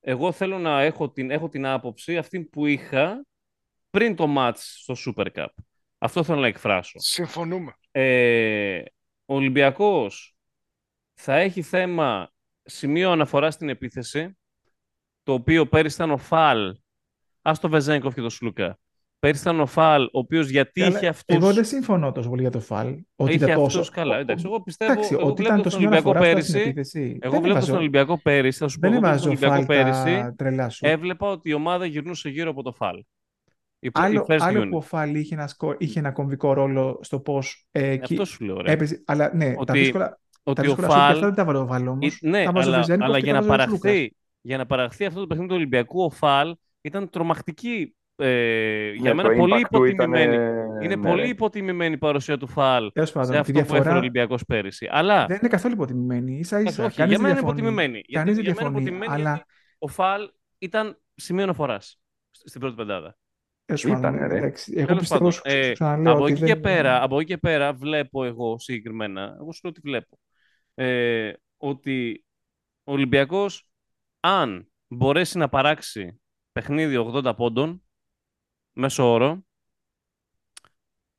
εγώ 0.00 0.32
θέλω 0.32 0.58
να 0.58 0.80
έχω 0.82 1.10
την, 1.10 1.30
έχω 1.30 1.48
την 1.48 1.66
άποψη 1.66 2.16
αυτή 2.16 2.40
που 2.40 2.66
είχα 2.66 3.24
πριν 3.90 4.16
το 4.16 4.34
match 4.38 4.54
στο 4.56 4.94
Super 5.06 5.26
Cup. 5.34 5.46
Αυτό 5.98 6.22
θέλω 6.22 6.40
να 6.40 6.46
εκφράσω. 6.46 6.98
Συμφωνούμε. 6.98 7.72
Ε, 7.90 8.78
ο 9.24 9.34
Ολυμπιακός 9.34 10.35
θα 11.18 11.36
έχει 11.36 11.62
θέμα 11.62 12.30
σημείο 12.62 13.10
αναφορά 13.10 13.50
στην 13.50 13.68
επίθεση 13.68 14.36
το 15.22 15.32
οποίο 15.32 15.66
πέρυσι 15.66 15.94
ήταν 15.96 16.10
ο 16.10 16.16
Φαλ. 16.16 16.76
Α 17.42 17.52
το 17.60 17.68
Βεζέγκοφ 17.68 18.14
και 18.14 18.20
το 18.20 18.28
Σλούκα. 18.28 18.78
Πέρυσι 19.18 19.40
ήταν 19.40 19.60
ο 19.60 19.66
Φαλ, 19.66 20.02
ο 20.02 20.08
οποίος 20.12 20.48
γιατί 20.48 20.80
Καλά, 20.80 20.96
είχε 20.96 21.06
αυτού. 21.06 21.34
Εγώ 21.34 21.52
δεν 21.52 21.64
συμφωνώ 21.64 22.12
τόσο 22.12 22.28
πολύ 22.28 22.40
για 22.40 22.50
το 22.50 22.60
φαλ. 22.60 22.94
Ότι 23.16 23.32
Είχε 23.34 23.44
ήταν 23.44 23.58
αυτούς 23.58 23.74
τόσο. 23.74 23.90
καλά. 23.92 24.18
Εντάξει, 24.18 24.44
εγώ 24.46 24.62
πιστεύω. 24.62 24.92
Εντάξει, 24.92 25.14
εγώ 25.14 25.22
ότι 25.26 25.34
βλέπω 25.42 25.48
ήταν 25.54 25.62
το 25.62 25.68
στον 25.70 25.80
σημείο 25.82 25.96
Ολυμπιακό 25.96 26.18
αναφοράς 26.18 26.44
στην 26.44 26.54
πέρυσι. 26.54 26.70
επίθεση. 26.70 27.18
Εγώ 27.20 27.32
δεν 27.32 27.40
βλέπω 27.40 27.46
έβαζε- 27.46 27.64
στον 27.66 27.76
Ολυμπιακό 27.78 28.18
πέρυσι. 28.22 28.58
Θα 28.58 28.68
σου 28.68 28.78
πω, 28.78 28.88
Δεν 28.88 28.92
εγώ 28.92 29.00
βλέπω 29.06 29.18
στον 29.18 29.30
έβαζε 29.32 29.46
ο 29.46 29.50
Ολυμπιακό 29.52 29.72
Φαλ 29.82 30.02
πέρυσι. 30.04 30.22
τα 30.22 30.34
τρελά 30.36 30.68
σου. 30.68 30.86
Έβλεπα 30.86 31.26
ότι 31.30 31.50
η 31.50 31.52
ομάδα 31.52 31.86
γυρνούσε 31.86 32.28
γύρω 32.28 32.50
από 32.50 32.62
το 32.62 32.72
Φαλ. 32.72 32.96
Η, 32.98 33.86
η 33.86 33.90
Άλλο, 33.92 34.26
first 34.28 34.38
άλλο 34.40 34.62
unit. 34.62 34.68
που 34.70 34.76
ο 34.76 34.80
Φαλ 34.80 35.14
είχε 35.14 35.34
ένα, 35.34 35.46
σκο- 35.46 35.74
είχε 35.78 35.98
ένα 35.98 36.10
κομβικό 36.12 36.52
ρόλο 36.52 36.98
στο 37.02 37.20
πώς. 37.20 37.66
Ε, 37.70 37.88
εκεί 37.90 38.12
Αυτό 38.12 38.24
σου 38.24 38.44
λέω. 38.44 38.60
Ρε. 38.60 38.72
έπαιζε. 38.72 39.02
Αλλά 39.06 39.34
ναι, 39.34 39.52
τα 39.54 39.60
Ότι- 39.60 39.78
δύσκολα, 39.78 40.08
τα 40.08 40.18
ότι 40.46 40.60
ο 40.60 40.64
δύσκολα 40.64 40.88
σου 40.88 40.94
και 40.94 41.00
Φαλ. 41.00 41.12
αυτά 41.14 41.26
δεν 41.26 41.34
τα 41.34 41.44
βάλε 41.44 41.58
ο 41.58 41.66
Φαλ 41.66 41.86
όμως. 41.88 42.18
Ε, 42.22 42.28
Ναι, 42.28 42.44
τα 42.44 42.52
βάζε 42.52 42.68
ο 42.68 42.72
αλλά, 42.72 42.78
Βεζένικοφ 42.80 43.06
αλλά 43.08 43.18
και 43.18 43.24
για, 43.24 43.34
τα 43.34 43.40
να 43.40 43.46
βάζε 43.46 43.62
ο 43.62 43.66
Λούκας. 43.66 43.80
παραχθεί, 43.80 44.16
για 44.40 44.56
να 44.56 44.66
παραχθεί 44.66 45.04
αυτό 45.04 45.20
το 45.20 45.26
παιχνίδι 45.26 45.48
του 45.48 45.56
Ολυμπιακού, 45.56 46.02
ο 46.04 46.10
Φαλ 46.10 46.56
ήταν 46.80 47.10
τρομακτική. 47.10 47.90
Ε, 48.18 48.90
για 48.92 49.14
Ναι, 49.14 49.14
μένα 49.14 49.28
το 49.28 49.34
πολύ 49.36 49.52
impact 49.56 49.68
του 49.70 49.84
ήταν, 49.84 50.12
υποτιμημένη. 50.12 50.36
ε, 50.36 50.84
Είναι 50.84 50.96
ναι, 50.96 51.08
πολύ 51.08 51.22
ρε. 51.22 51.28
υποτιμημένη 51.28 51.94
η 51.94 51.98
παρουσία 51.98 52.38
του 52.38 52.46
Φαλ 52.48 52.90
Τέλος 52.92 53.08
σε 53.08 53.14
πάντων, 53.14 53.30
τη 53.32 53.38
αυτό 53.38 53.52
που 53.52 53.58
έφερε 53.58 53.72
ο 53.78 53.82
διαφορά 53.82 53.98
Ολυμπιακός 53.98 54.44
πέρυσι. 54.44 54.88
Αλλά 54.90 55.26
δεν 55.26 55.36
είναι 55.40 55.48
καθόλου 55.48 55.74
υποτιμημένη. 55.74 56.44
σα 56.44 56.56
Εντάξει, 56.58 56.74
ίσα. 56.74 56.86
όχι, 56.86 56.96
Κανείς 56.96 57.12
για 57.16 57.22
δεν 57.22 57.26
μένα 57.34 57.40
είναι 57.40 57.50
διαφωνεί. 57.52 57.68
υποτιμημένη. 57.68 58.04
Γιατί, 58.06 58.12
Κανείς 58.12 58.34
δεν 58.34 58.44
για 58.44 58.54
μένα 58.54 58.68
διαφωνεί. 58.70 58.84
υποτιμημένη 58.90 59.20
Αλλά 59.22 59.30
γιατί 59.34 59.50
ο 59.78 59.88
Φαλ 59.88 60.30
ήταν 60.58 60.98
σημείο 61.14 61.42
αναφοράς 61.42 62.00
στην 62.30 62.60
πρώτη 62.60 62.74
πεντάδα. 62.76 63.16
τέλος 63.64 63.84
Ήτανε, 63.84 64.00
πάντων, 64.00 64.28
ρε. 64.28 64.36
εντάξει, 64.38 64.72
εγώ 64.76 64.86
Τέλος 64.86 65.00
πιστεύω, 65.00 65.18
πάντων, 65.20 65.32
σου 65.32 65.40
ε, 65.44 65.62
σου 65.66 65.72
ξαναλέω 65.72 66.12
από, 66.12 66.22
ότι 66.22 66.32
εκεί 66.32 66.40
και 66.40 66.46
δεν- 66.46 66.60
πέρα, 66.60 67.02
από 67.02 67.16
εκεί 67.20 67.26
και 67.28 67.38
πέρα 67.38 67.72
βλέπω 67.72 68.24
εγώ 68.24 68.58
συγκεκριμένα, 68.58 69.20
εγώ 69.40 69.52
σου 69.52 69.60
λέω 69.62 69.72
ότι 69.76 69.80
βλέπω, 69.80 70.18
ε, 70.76 71.32
ότι 71.56 72.26
ο 72.84 72.92
Ολυμπιακός 72.92 73.70
αν 74.20 74.72
μπορέσει 74.88 75.38
να 75.38 75.48
παράξει 75.48 76.22
παιχνίδι 76.52 76.96
80 77.14 77.34
πόντων 77.36 77.82
μέσω 78.72 79.12
όρο, 79.12 79.44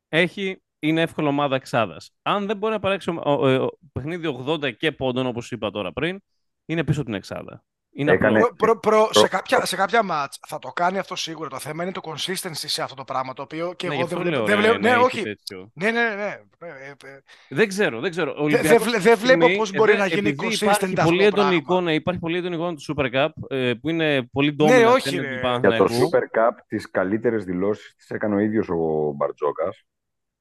έχει, 0.10 0.64
είναι 0.80 1.02
εύκολο 1.02 1.28
ομάδα 1.28 1.56
εξάδας. 1.56 2.12
Αν 2.22 2.46
δεν 2.46 2.58
μπορεί 2.58 2.74
να 2.74 2.80
παράξει 2.80 3.10
ο- 3.10 3.22
ο- 3.26 3.64
ο- 3.64 3.78
παιχνίδι 3.92 4.28
80 4.28 4.72
και 4.72 4.92
πόντων, 4.92 5.26
όπως 5.26 5.52
είπα 5.52 5.72
τώρα 5.72 5.94
πριν, 5.94 6.22
είναι 6.66 6.84
πίσω 6.84 7.00
από 7.00 7.10
την 7.10 7.18
εξάδα. 7.18 7.64
Είναι 8.00 8.12
Έκανε- 8.12 8.38
απλό. 8.42 8.54
Προ, 8.58 8.80
προ, 8.80 8.92
προ- 8.98 9.14
σε, 9.14 9.20
Προ- 9.20 9.30
κάποια, 9.32 9.66
σε 9.66 9.76
κάποια 9.76 10.04
μάτς 10.04 10.40
θα 10.48 10.60
το 10.60 10.70
κάνει 10.70 10.98
αυτό 10.98 11.16
σίγουρα. 11.16 11.50
Το 11.50 11.60
θέμα 11.60 11.84
είναι 11.84 11.92
το 11.92 12.02
consistency 12.04 12.52
σε 12.54 12.82
αυτό 12.82 12.96
το 12.96 13.04
πράγμα 13.04 13.34
το 13.34 13.42
οποίο 13.42 13.74
και 13.74 13.88
Ναι, 13.88 13.94
γι' 13.96 14.00
εγώ 14.02 14.10
αυτό 14.10 14.24
δεν 14.24 14.26
βλέπω. 14.28 14.46
λέω, 14.48 14.56
Δεν 14.56 14.56
ρε, 14.56 14.62
βλέπω 14.62 14.84
να 14.84 14.90
ναι, 14.90 14.96
έχει 14.96 15.04
όχι. 15.06 15.24
τέτοιο. 15.24 15.72
Ναι, 15.74 15.92
ναι, 15.92 16.02
ναι. 16.16 16.40
Ε, 16.60 16.68
ε, 16.68 16.90
ε, 16.90 17.22
Δεν 17.50 17.68
ξέρω, 17.68 18.00
δεν 18.00 18.12
ξέρω. 18.12 18.32
Ο 18.32 18.34
Δε- 18.36 18.42
Ολυμπιακός 18.42 18.68
δεν 18.70 18.78
αυτή 18.78 18.90
βλέ- 18.90 19.02
τη 19.02 19.08
δεν 19.10 19.18
βλέπω 19.18 19.42
στιγμή, 19.42 19.58
πώς 19.58 19.72
μπορεί 19.72 19.92
επειδή- 19.92 20.10
να 20.10 20.16
γίνει 20.16 20.30
επειδή 20.30 20.48
consistent 20.48 20.62
υπάρχει 20.62 20.84
αυτό 20.86 21.04
πολύ 21.04 21.18
το 21.18 21.24
έντονη 21.24 21.32
πράγμα. 21.42 21.54
εικόνα, 21.56 21.94
υπάρχει 21.94 22.20
πολύ 22.22 22.38
έντονη 22.38 22.56
εικόνα 22.56 22.76
του 22.76 22.84
Super 22.96 23.14
Cup, 23.16 23.30
ε, 23.48 23.74
που 23.82 23.90
είναι 23.90 24.30
πολύ 24.32 24.56
dominant 24.60 24.68
Ναι, 24.68 24.86
όχι, 24.88 25.16
έναντι 25.16 25.28
ρε. 25.28 25.40
του 25.42 25.48
Για 25.50 25.60
το 25.60 25.68
Παναθηναϊκού. 25.68 26.10
Super 26.10 26.38
Cup 26.38 26.52
τις 26.68 26.92
καλύτερες 26.92 27.44
δηλώσεις 27.44 27.96
τις 27.96 28.10
έκανε 28.10 28.36
ο 28.36 28.40
ίδιος 28.40 28.70
ο 28.70 29.12
Μπαρτζόκας, 29.16 29.84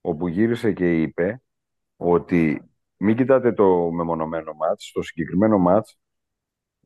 όπου 0.00 0.28
γύρισε 0.28 0.72
και 0.72 1.00
είπε 1.00 1.42
ότι 1.96 2.62
μην 2.96 3.16
κοιτάτε 3.16 3.52
το 3.52 3.90
μεμονωμένο 3.90 4.52
μάτς, 4.52 4.84
στο 4.86 5.02
συγκεκριμένο 5.02 5.58
μάτς 5.58 5.98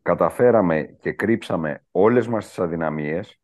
καταφέραμε 0.03 0.97
και 1.01 1.13
κρύψαμε 1.13 1.85
όλες 1.91 2.27
μας 2.27 2.47
τις 2.47 2.59
αδυναμίες, 2.59 3.39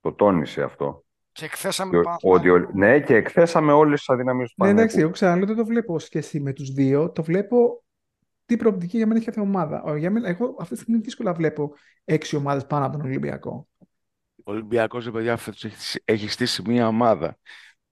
το 0.00 0.12
τόνισε 0.12 0.62
αυτό, 0.62 1.04
Και 1.32 1.44
εκθέσαμε 1.44 1.90
και 1.90 1.96
το 1.96 2.00
ο- 2.00 2.02
Παναθηναϊκό. 2.02 2.56
ότι, 2.56 2.64
ο- 2.64 2.70
ναι, 2.74 3.00
και 3.00 3.14
εκθέσαμε 3.14 3.72
όλες 3.72 3.98
τις 3.98 4.08
αδυναμίες 4.08 4.48
του 4.48 4.64
Ναι, 4.64 4.70
εντάξει, 4.70 4.94
Παναθηναϊκού. 4.96 5.00
εγώ 5.00 5.10
ξαναλέω 5.10 5.46
δεν 5.46 5.56
το 5.56 5.64
βλέπω 5.64 5.98
σχέση 5.98 6.40
με 6.40 6.52
τους 6.52 6.70
δύο. 6.72 7.10
Το 7.10 7.22
βλέπω 7.22 7.82
τι 8.46 8.56
προοπτική 8.56 8.96
για 8.96 9.06
μένα 9.06 9.18
έχει 9.18 9.26
κάθε 9.28 9.40
ομάδα. 9.40 9.82
Ο- 9.82 9.94
Για 9.96 10.10
μένα, 10.10 10.28
εγώ 10.28 10.56
αυτή 10.60 10.74
τη 10.74 10.80
στιγμή 10.80 11.00
δύσκολα 11.00 11.32
βλέπω 11.34 11.74
έξι 12.04 12.36
ομάδες 12.36 12.66
πάνω 12.66 12.84
από 12.86 12.96
τον 12.96 13.06
Ολυμπιακό. 13.06 13.68
Ο 14.44 14.52
Ολυμπιακός, 14.52 15.04
ρε 15.04 15.10
παιδιά, 15.10 15.36
φέτος 15.36 15.64
έχει, 15.64 15.98
έχει 16.04 16.28
στήσει 16.28 16.62
μια 16.66 16.88
ομάδα 16.88 17.38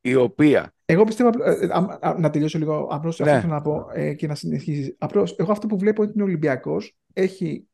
η 0.01 0.15
οποία 0.15 0.73
Εγώ 0.85 1.05
πιστεύω, 1.05 1.29
απλά- 1.29 1.47
ε, 1.47 1.65
ε, 1.65 1.69
α- 1.73 1.99
α- 2.01 2.19
να 2.19 2.31
τελειώσω 2.31 2.59
λίγο 2.59 2.89
απλώς 2.91 3.19
Ναι. 3.19 3.31
αυτό 3.31 3.41
θέλω 3.41 3.53
να 3.55 3.61
πω 3.63 3.87
ε, 3.93 4.15
και 4.15 4.27
να 4.27 4.35
συνεχίσεις. 4.35 4.95
Απλώς, 4.99 5.37
εγώ 5.39 5.53
αυτό 5.53 5.67
που 5.67 5.79
βλέπω 5.79 6.03
είναι 6.03 6.11
ότι 6.13 6.21
ο 6.21 6.25
Ολυμπιακός 6.25 6.97
έχει 7.13 7.69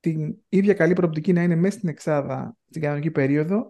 την 0.00 0.34
ίδια 0.48 0.74
καλή 0.74 0.92
προοπτική 0.92 1.32
να 1.32 1.42
είναι 1.42 1.54
μέσα 1.54 1.76
στην 1.78 1.88
εξάδα 1.88 2.56
στην 2.68 2.82
κανονική 2.82 3.10
περίοδο. 3.10 3.66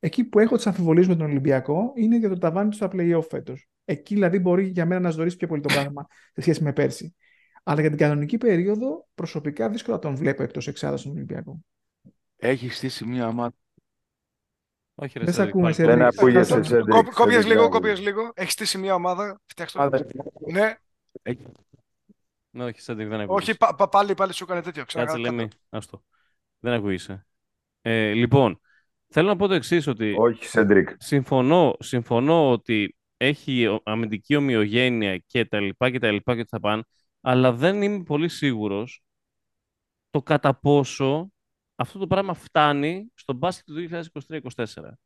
Εκεί 0.00 0.24
που 0.24 0.38
έχω 0.38 0.56
τις 0.56 0.66
αμφιβολίες 0.66 1.08
με 1.08 1.16
τον 1.16 1.26
Ολυμπιακό 1.26 1.92
είναι 1.94 2.16
για 2.16 2.28
το 2.28 2.38
ταβάνι 2.38 2.68
του 2.70 2.76
στα 2.76 2.88
play-off 2.92 3.26
φέτος. 3.30 3.68
Εκεί 3.84 4.14
δηλαδή 4.14 4.38
μπορεί 4.38 4.64
για 4.66 4.86
μένα 4.86 5.00
να 5.00 5.10
σδωρήσει 5.10 5.36
πιο 5.36 5.46
πολύ 5.48 5.60
το 5.60 5.68
πράγμα 5.74 6.06
σε 6.34 6.40
σχέση 6.40 6.62
με 6.62 6.72
πέρσι. 6.72 7.14
Αλλά 7.62 7.80
για 7.80 7.88
την 7.90 7.98
κανονική 7.98 8.38
περίοδο 8.38 9.08
προσωπικά 9.14 9.68
δύσκολα 9.68 9.98
τον 9.98 10.16
βλέπω 10.16 10.42
εκτός 10.42 10.68
εξάδας 10.68 11.02
τον 11.02 11.12
Ολυμπιακό. 11.12 11.58
έχει 12.36 12.68
στήσει 12.68 13.04
μια 13.06 13.26
ομάδα. 13.28 13.52
Όχι, 14.94 15.18
ρε, 15.18 15.24
Δεν 15.24 15.34
σε 15.34 15.40
Σέντρικ, 15.40 15.54
ακούμε, 15.54 15.62
πάλι. 15.62 15.74
Σέντρικ. 15.74 15.96
Δεν 15.96 16.06
ακούγεσαι, 16.06 16.54
Κάτσε. 16.54 16.68
Σέντρικ. 16.74 16.94
Κόπ- 16.94 17.12
Κόπηκες 17.14 17.34
Σέντρικ, 17.34 17.50
λίγο, 17.50 17.62
δεν 17.62 17.70
κόπηκες 17.70 17.92
ακούγεσαι. 17.92 18.16
λίγο. 18.16 18.30
Έχεις 18.34 18.52
στήσει 18.52 18.78
μια 18.78 18.94
ομάδα. 18.94 19.40
Φτιάξτε 19.46 19.78
το. 19.78 19.84
Ομάδα. 19.84 20.78
Ναι, 22.54 22.62
Ναι, 22.62 22.70
όχι, 22.70 22.80
Σέντρικ, 22.80 23.08
δεν 23.08 23.20
ακούγεσαι. 23.20 23.50
όχι, 23.50 23.58
πα- 23.58 23.74
πα- 23.74 23.88
πάλι, 23.88 24.14
πάλι 24.14 24.32
σου 24.32 24.44
έκανε 24.44 24.62
τέτοιο. 24.62 24.84
Ξανά, 24.84 25.04
Κάτσε, 25.04 25.20
κάτω. 25.22 25.34
λέμε. 25.36 25.48
Άστο. 25.68 26.02
Δεν 26.58 26.72
ακούγεσαι. 26.72 27.26
Ε, 27.80 28.12
λοιπόν, 28.12 28.60
θέλω 29.08 29.28
να 29.28 29.36
πω 29.36 29.46
το 29.46 29.54
εξής 29.54 29.86
ότι 29.86 30.14
Όχι, 30.18 30.44
Σέντρικ. 30.44 30.88
συμφωνώ, 30.98 31.76
συμφωνώ 31.78 32.50
ότι 32.50 32.96
έχει 33.16 33.66
ο- 33.66 33.80
αμυντική 33.84 34.36
ομοιογένεια 34.36 35.18
και 35.18 35.44
τα 35.44 35.60
λοιπά 35.60 35.90
και 35.90 35.98
τα 35.98 36.10
λοιπά 36.10 36.34
και 36.34 36.40
ότι 36.40 36.48
θα 36.48 36.60
πάνε, 36.60 36.82
αλλά 37.20 37.52
δεν 37.52 37.82
είμαι 37.82 38.02
πολύ 38.02 38.28
σίγουρος 38.28 39.02
το 40.10 40.22
κατά 40.22 40.54
πόσο 40.54 41.32
αυτό 41.74 41.98
το 41.98 42.06
πράγμα 42.06 42.34
φτάνει 42.34 43.06
στο 43.14 43.32
μπάσκετ 43.32 43.64
του 43.66 43.74
2023-2024. 43.74 44.98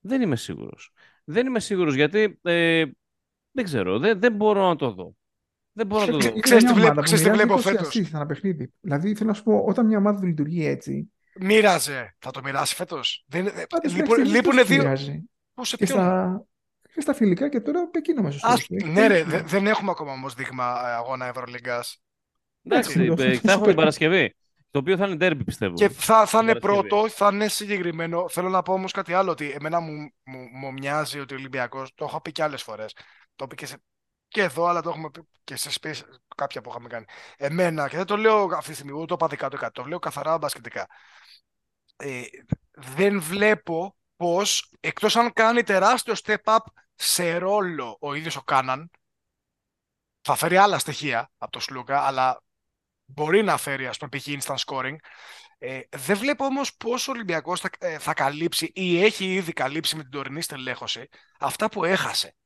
Δεν 0.00 0.22
είμαι 0.22 0.36
σίγουρος. 0.36 0.90
Δεν 1.24 1.46
είμαι 1.46 1.60
σίγουρος 1.60 1.94
γιατί 1.94 2.38
ε, 2.42 2.84
δεν 3.50 3.64
ξέρω, 3.64 3.98
δεν, 3.98 4.20
δεν 4.20 4.32
μπορώ 4.32 4.68
να 4.68 4.76
το 4.76 4.90
δω. 4.90 5.16
Δεν 5.78 5.86
μπορώ 5.86 6.04
να 6.04 6.10
το 6.10 6.18
δω. 6.18 6.28
Είναι 6.28 6.40
Ξέρεις 6.40 6.62
μια 6.64 6.72
τι 6.72 6.78
βλέπω- 6.78 6.92
ομάδα 6.92 6.94
που 6.94 7.06
ξέρεις 7.06 7.24
τι 7.24 7.30
μοιράζει 7.30 7.46
βλέπω 7.46 7.60
20 7.60 7.72
φέτος; 7.76 7.96
assists 7.96 8.10
ανά 8.16 8.26
παιχνίδι. 8.26 8.72
Δηλαδή 8.80 9.14
θέλω 9.14 9.28
να 9.28 9.34
σου 9.34 9.42
πω, 9.42 9.64
όταν 9.68 9.86
μια 9.86 9.98
ομάδα 9.98 10.24
λειτουργεί 10.26 10.66
έτσι, 10.66 11.12
Μοίραζε. 11.40 12.16
Θα 12.18 12.30
το 12.30 12.40
μοιράσει 12.44 12.74
φέτος. 12.74 13.24
πάντως 13.68 13.94
Λείπουν 13.94 14.14
εντάξει, 14.14 14.32
λείπουνε 14.34 14.54
δεν 14.62 14.62
το 14.62 14.64
δύο. 14.64 14.82
μοιράζει. 14.82 15.22
Πού 15.54 15.64
σε 15.64 15.76
Και 15.76 15.84
ποιον; 15.84 15.98
στα, 15.98 16.44
και 16.94 17.00
στα 17.00 17.14
φιλικά 17.14 17.48
και 17.48 17.60
τώρα 17.60 17.90
εκείνο 17.92 18.22
μέσα 18.22 18.38
στο 18.38 18.48
Ας, 18.48 18.66
τέλος. 18.66 18.82
Έχει 18.82 18.92
ναι, 18.92 19.06
ρε, 19.06 19.18
πολύ- 19.22 19.30
δε- 19.36 19.42
δεν 19.42 19.66
έχουμε 19.66 19.90
ακόμα 19.90 20.12
όμως 20.12 20.34
δείγμα 20.34 20.64
ε, 20.88 20.92
αγώνα 20.92 21.26
Ευρωλίγκας. 21.26 22.02
Εντάξει, 22.64 23.00
Εντάξει, 23.00 23.22
ε, 23.22 23.30
το- 23.30 23.38
θα 23.46 23.52
έχουμε 23.52 23.64
Super 23.64 23.66
την 23.66 23.76
Παρασκευή. 23.76 24.34
Το 24.70 24.78
οποίο 24.78 24.96
θα 24.96 25.06
είναι 25.06 25.16
derby, 25.30 25.40
πιστεύω. 25.44 25.74
Και 25.74 25.88
θα, 25.88 26.26
θα 26.26 26.38
είναι 26.42 26.54
Παρασκευή. 26.54 26.88
πρώτο, 26.88 27.08
θα 27.08 27.30
είναι 27.32 27.48
συγκεκριμένο. 27.48 28.28
Θέλω 28.28 28.48
να 28.48 28.62
πω 28.62 28.72
όμως 28.72 28.92
κάτι 28.92 29.12
άλλο. 29.12 29.30
Ότι 29.30 29.50
εμένα 29.58 29.80
μου, 29.80 29.92
μου, 30.24 30.38
μου 30.52 30.72
μοιάζει 30.72 31.18
ότι 31.20 31.34
ο 31.34 31.36
Ολυμπιακός. 31.36 31.92
Το 31.94 32.04
έχω 32.04 32.20
πει 32.20 32.32
και 32.32 32.42
άλλες 32.42 32.62
φορές. 32.62 32.92
Το 33.36 33.44
είπε 33.44 33.54
και, 33.54 33.66
σε, 33.66 33.76
και 34.28 34.42
εδώ, 34.42 34.66
αλλά 34.66 34.82
το 34.82 34.90
έχουμε 34.90 35.10
πει 35.10 35.28
και 35.44 35.56
σε 35.56 35.70
space 35.80 36.00
κάποια 36.36 36.60
που 36.60 36.70
είχαμε 36.70 36.88
κάνει. 36.88 37.04
Εμένα, 37.36 37.88
και 37.88 37.96
δεν 37.96 38.06
το 38.06 38.16
λέω 38.16 38.42
αυτή 38.52 38.68
τη 38.68 38.74
στιγμή, 38.74 38.92
ούτε 38.92 39.12
οπαδικά 39.12 39.48
το 39.48 39.56
κάτι. 39.56 39.72
Το 39.72 39.84
λέω 39.84 39.98
καθαρά 39.98 40.38
μπασκετικά. 40.38 40.88
Ε, 41.96 42.22
δεν 42.70 43.20
βλέπω 43.20 43.96
πώς, 44.16 44.72
εκτός 44.80 45.16
αν 45.16 45.32
κάνει 45.32 45.62
τεράστιο 45.62 46.14
step 46.24 46.36
up 46.44 46.58
σε 46.94 47.38
ρόλο 47.38 47.96
ο 48.00 48.14
ίδιος 48.14 48.36
ο 48.36 48.42
Κάναν, 48.42 48.90
θα 50.20 50.34
φέρει 50.34 50.56
άλλα 50.56 50.78
στοιχεία 50.78 51.30
από 51.38 51.52
το 51.52 51.60
Σλούκα, 51.60 52.00
αλλά 52.00 52.42
μπορεί 53.04 53.42
να 53.42 53.56
φέρει, 53.56 53.86
ας 53.86 53.98
πούμε, 53.98 54.10
π.χ. 54.18 54.26
instant 54.26 54.56
scoring. 54.66 54.96
Ε, 55.58 55.80
δεν 55.96 56.16
βλέπω 56.16 56.44
όμως 56.44 56.76
πώς 56.76 57.08
ο 57.08 57.10
Ολυμπιακός 57.10 57.60
θα, 57.60 57.70
ε, 57.78 57.98
θα 57.98 58.14
καλύψει 58.14 58.70
ή 58.74 59.02
έχει 59.04 59.34
ήδη 59.34 59.52
καλύψει 59.52 59.96
με 59.96 60.02
την 60.02 60.10
τωρινή 60.10 60.42
στελέχωση 60.42 61.08
αυτά 61.38 61.68
που 61.68 61.84
έχασε. 61.84 62.36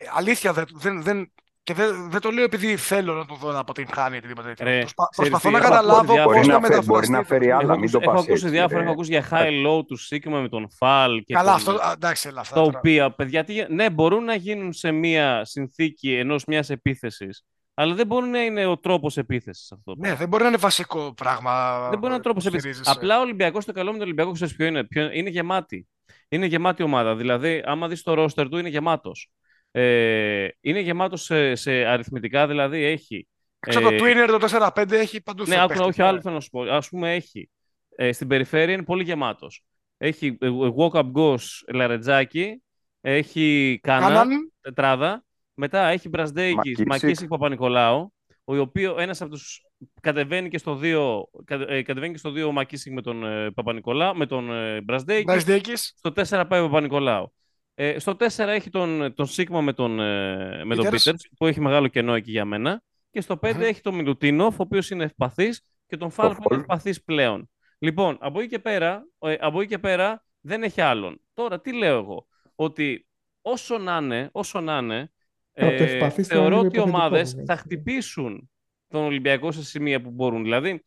Ε, 0.00 0.06
αλήθεια, 0.14 0.52
δεν, 0.52 0.64
δεν, 0.74 1.02
δεν, 1.02 1.32
και 1.62 1.74
δεν, 1.74 2.10
δεν 2.10 2.20
το 2.20 2.30
λέω 2.30 2.44
επειδή 2.44 2.76
θέλω 2.76 3.14
να 3.14 3.26
το 3.26 3.34
δω 3.34 3.52
να 3.52 3.58
αποτυγχάνει 3.58 4.14
ή 4.14 4.18
οτιδήποτε 4.18 4.48
τέτοιο. 4.48 4.66
Ρε, 4.66 4.78
Προσπα- 4.78 5.08
ξέρεις 5.10 5.30
προσπαθώ 5.30 5.48
τι, 5.48 5.54
να 5.54 5.60
έχω 5.66 5.70
καταλάβω 5.76 6.12
ακούσει 6.12 6.24
πώς 6.24 6.24
Μπορεί 6.34 6.46
θα 6.46 6.52
να, 6.52 6.60
φέρει, 6.60 6.60
μεταφραστεί. 6.60 6.90
μπορεί 6.90 7.08
να 7.08 7.22
φέρει 7.24 7.50
άλλα, 7.50 7.60
Έχω 7.62 7.70
μην 7.72 7.78
ακούσει, 7.78 7.92
το 7.92 7.98
έχω 8.02 8.10
πας 8.10 8.20
ακούσει 8.20 8.32
έτσι, 8.32 8.48
διάφορα, 8.48 8.78
ρε. 8.78 8.82
έχω 8.84 8.92
ακούσει 8.92 9.10
για 9.10 9.28
high 9.30 9.66
low 9.66 9.86
του 9.86 9.96
Σίγμα 9.96 10.40
με 10.40 10.48
τον 10.48 10.70
Φαλ 10.70 11.22
και 11.24 11.34
Καλά, 11.34 11.58
τον, 11.64 11.74
αυτό, 11.74 11.86
α, 11.86 11.92
εντάξει, 11.92 12.28
έλα, 12.28 12.40
αυτά. 12.40 12.54
τα 12.54 12.62
τώρα. 12.62 12.78
οποία, 12.78 13.10
παιδιά, 13.14 13.44
τι, 13.44 13.64
ναι, 13.74 13.90
μπορούν 13.90 14.24
να 14.24 14.34
γίνουν 14.34 14.72
σε 14.72 14.90
μία 14.90 15.44
συνθήκη 15.44 16.14
ενός 16.14 16.44
μιας 16.44 16.70
επίθεσης, 16.70 17.44
αλλά 17.74 17.94
δεν 17.94 18.06
μπορεί 18.06 18.28
να 18.28 18.42
είναι 18.42 18.66
ο 18.66 18.78
τρόπος 18.78 19.16
επίθεσης 19.16 19.72
αυτό. 19.72 19.94
το 19.94 20.08
Ναι, 20.08 20.14
δεν 20.14 20.28
μπορεί 20.28 20.42
να 20.42 20.48
είναι 20.48 20.58
βασικό 20.58 21.14
πράγμα. 21.16 21.78
Δεν 21.80 21.98
μπορεί 21.98 22.08
να 22.08 22.14
είναι 22.14 22.22
τρόπος 22.22 22.42
που 22.42 22.48
επίθεσης. 22.48 22.76
στηρίζεσαι. 22.76 22.98
Απλά 22.98 23.18
ο 23.18 23.20
Ολυμπιακός, 23.22 23.64
το 23.64 23.72
καλό 23.72 23.86
με 23.90 23.96
τον 23.96 24.02
Ολυμπιακό, 24.06 24.32
ξέρεις 24.32 24.56
ποιο 24.56 24.66
είναι. 24.66 24.84
Ποιο... 24.84 25.10
Είναι 25.12 25.30
γεμάτη. 25.30 25.86
Είναι 26.28 26.46
γεμάτη 26.46 26.82
ομάδα. 26.82 27.16
Δηλαδή, 27.16 27.62
άμα 27.66 27.88
δεις 27.88 28.02
το 28.02 28.14
ρόστερ 28.14 28.48
του, 28.48 28.58
είναι 28.58 28.68
γεμάτος. 28.68 29.30
Ε, 29.70 30.48
είναι 30.60 30.80
γεμάτος 30.80 31.22
σε, 31.22 31.54
σε 31.54 31.70
αριθμητικά, 31.72 32.46
δηλαδή 32.46 32.82
έχει. 32.82 33.28
Έξω 33.66 33.78
από 33.78 33.88
ε, 33.88 33.96
το 33.96 34.04
Twinner 34.04 34.40
το 34.40 34.70
4-5 34.74 34.90
έχει 34.90 35.22
παντού 35.22 35.44
Ναι, 35.46 35.54
θε- 35.54 35.58
άκου, 35.58 35.68
παίχτη. 35.68 35.84
όχι 35.88 36.02
άλλο 36.02 36.20
θέλω 36.20 36.34
να 36.34 36.40
σου 36.40 36.50
πω. 36.50 36.60
Α 36.62 36.82
πούμε, 36.90 37.14
έχει. 37.14 37.50
Ε, 37.96 38.12
στην 38.12 38.28
περιφέρεια 38.28 38.74
είναι 38.74 38.84
πολύ 38.84 39.02
γεμάτος. 39.02 39.64
Έχει 39.96 40.36
ε, 40.40 40.48
walk-up 40.76 41.12
goes 41.12 41.38
Λαρετζάκη. 41.72 42.62
Έχει 43.00 43.78
Κάνα, 43.82 44.06
Κάναν, 44.06 44.52
τετράδα. 44.60 45.24
Μετά 45.54 45.86
έχει 45.86 46.08
Μπρασδέικης, 46.08 46.56
Μακίσικ. 46.56 46.86
Μακίσικ 46.88 47.28
Παπα-Νικολάου. 47.28 48.12
Ο 48.44 48.56
οποίος 48.56 48.94
ένας 48.98 49.20
από 49.20 49.30
τους 49.30 49.62
κατεβαίνει 50.00 50.48
και 50.48 50.58
στο 50.58 50.78
2, 50.82 51.22
ε, 51.68 51.82
κατεβαίνει 51.82 52.12
και 52.12 52.18
στο 52.18 52.30
2 52.30 52.46
ο 52.46 52.52
Μακίσικ 52.52 52.92
με 52.92 53.02
τον 53.02 53.24
ε, 53.24 53.50
Παπα-Νικολάου, 53.50 54.16
με 54.16 54.26
τον 54.26 54.52
ε, 54.52 54.80
Μπρασδέικη. 54.80 55.24
Μπρασδέκης. 55.24 55.94
Στο 55.96 56.12
4 56.14 56.44
πάει 56.48 56.60
ο 56.60 56.64
Παπα-Νικολάου. 56.66 57.32
Ε, 57.80 57.98
στο 57.98 58.16
4 58.18 58.38
έχει 58.38 58.70
τον, 58.70 59.14
τον 59.14 59.26
Σίγμα 59.26 59.60
με 59.60 59.72
τον, 59.72 60.00
ε, 60.00 60.64
με 60.64 60.74
τον 60.74 60.86
Peters. 60.86 61.08
Peters, 61.08 61.14
που 61.36 61.46
έχει 61.46 61.60
μεγάλο 61.60 61.88
κενό 61.88 62.14
εκεί 62.14 62.30
για 62.30 62.44
μένα. 62.44 62.82
Και 63.10 63.20
στο 63.20 63.36
5 63.36 63.54
Μμμ. 63.54 63.62
έχει 63.62 63.80
τον 63.80 63.94
Μιλουτίνοφ, 63.94 64.58
ο 64.58 64.62
οποίος 64.62 64.90
είναι 64.90 65.04
ευπαθής, 65.04 65.62
και 65.86 65.96
τον 65.96 66.10
Φαλ 66.10 66.28
που 66.28 66.34
Φολ. 66.34 66.44
είναι 66.52 66.60
ευπαθής 66.60 67.02
πλέον. 67.02 67.50
Λοιπόν, 67.78 68.18
από 68.20 68.40
εκεί, 68.40 68.48
και 68.48 68.58
πέρα, 68.58 69.06
ε, 69.18 69.36
από 69.40 69.60
εκεί 69.60 69.68
και 69.68 69.78
πέρα 69.78 70.24
δεν 70.40 70.62
έχει 70.62 70.80
άλλον. 70.80 71.20
Τώρα, 71.34 71.60
τι 71.60 71.72
λέω 71.72 71.98
εγώ, 71.98 72.26
ότι 72.54 73.06
όσο 73.42 73.78
να 73.78 73.96
είναι, 73.96 74.28
όσο 74.32 74.60
να 74.60 74.78
είναι, 74.78 75.12
Τώρα, 75.52 75.76
το 75.76 75.82
ε, 75.82 75.86
ευπαθής 75.86 76.26
θα 76.26 76.34
είναι 76.34 76.44
θεωρώ 76.44 76.56
λίγο 76.56 76.66
ότι 76.66 76.76
οι 76.76 76.80
υποθετικό, 76.80 76.98
ομάδες 76.98 77.30
βέβαια, 77.30 77.44
θα 77.44 77.52
έτσι. 77.52 77.64
χτυπήσουν 77.64 78.50
τον 78.88 79.04
Ολυμπιακό 79.04 79.52
σε 79.52 79.64
σημεία 79.64 80.00
που 80.00 80.10
μπορούν. 80.10 80.42
Δηλαδή, 80.42 80.84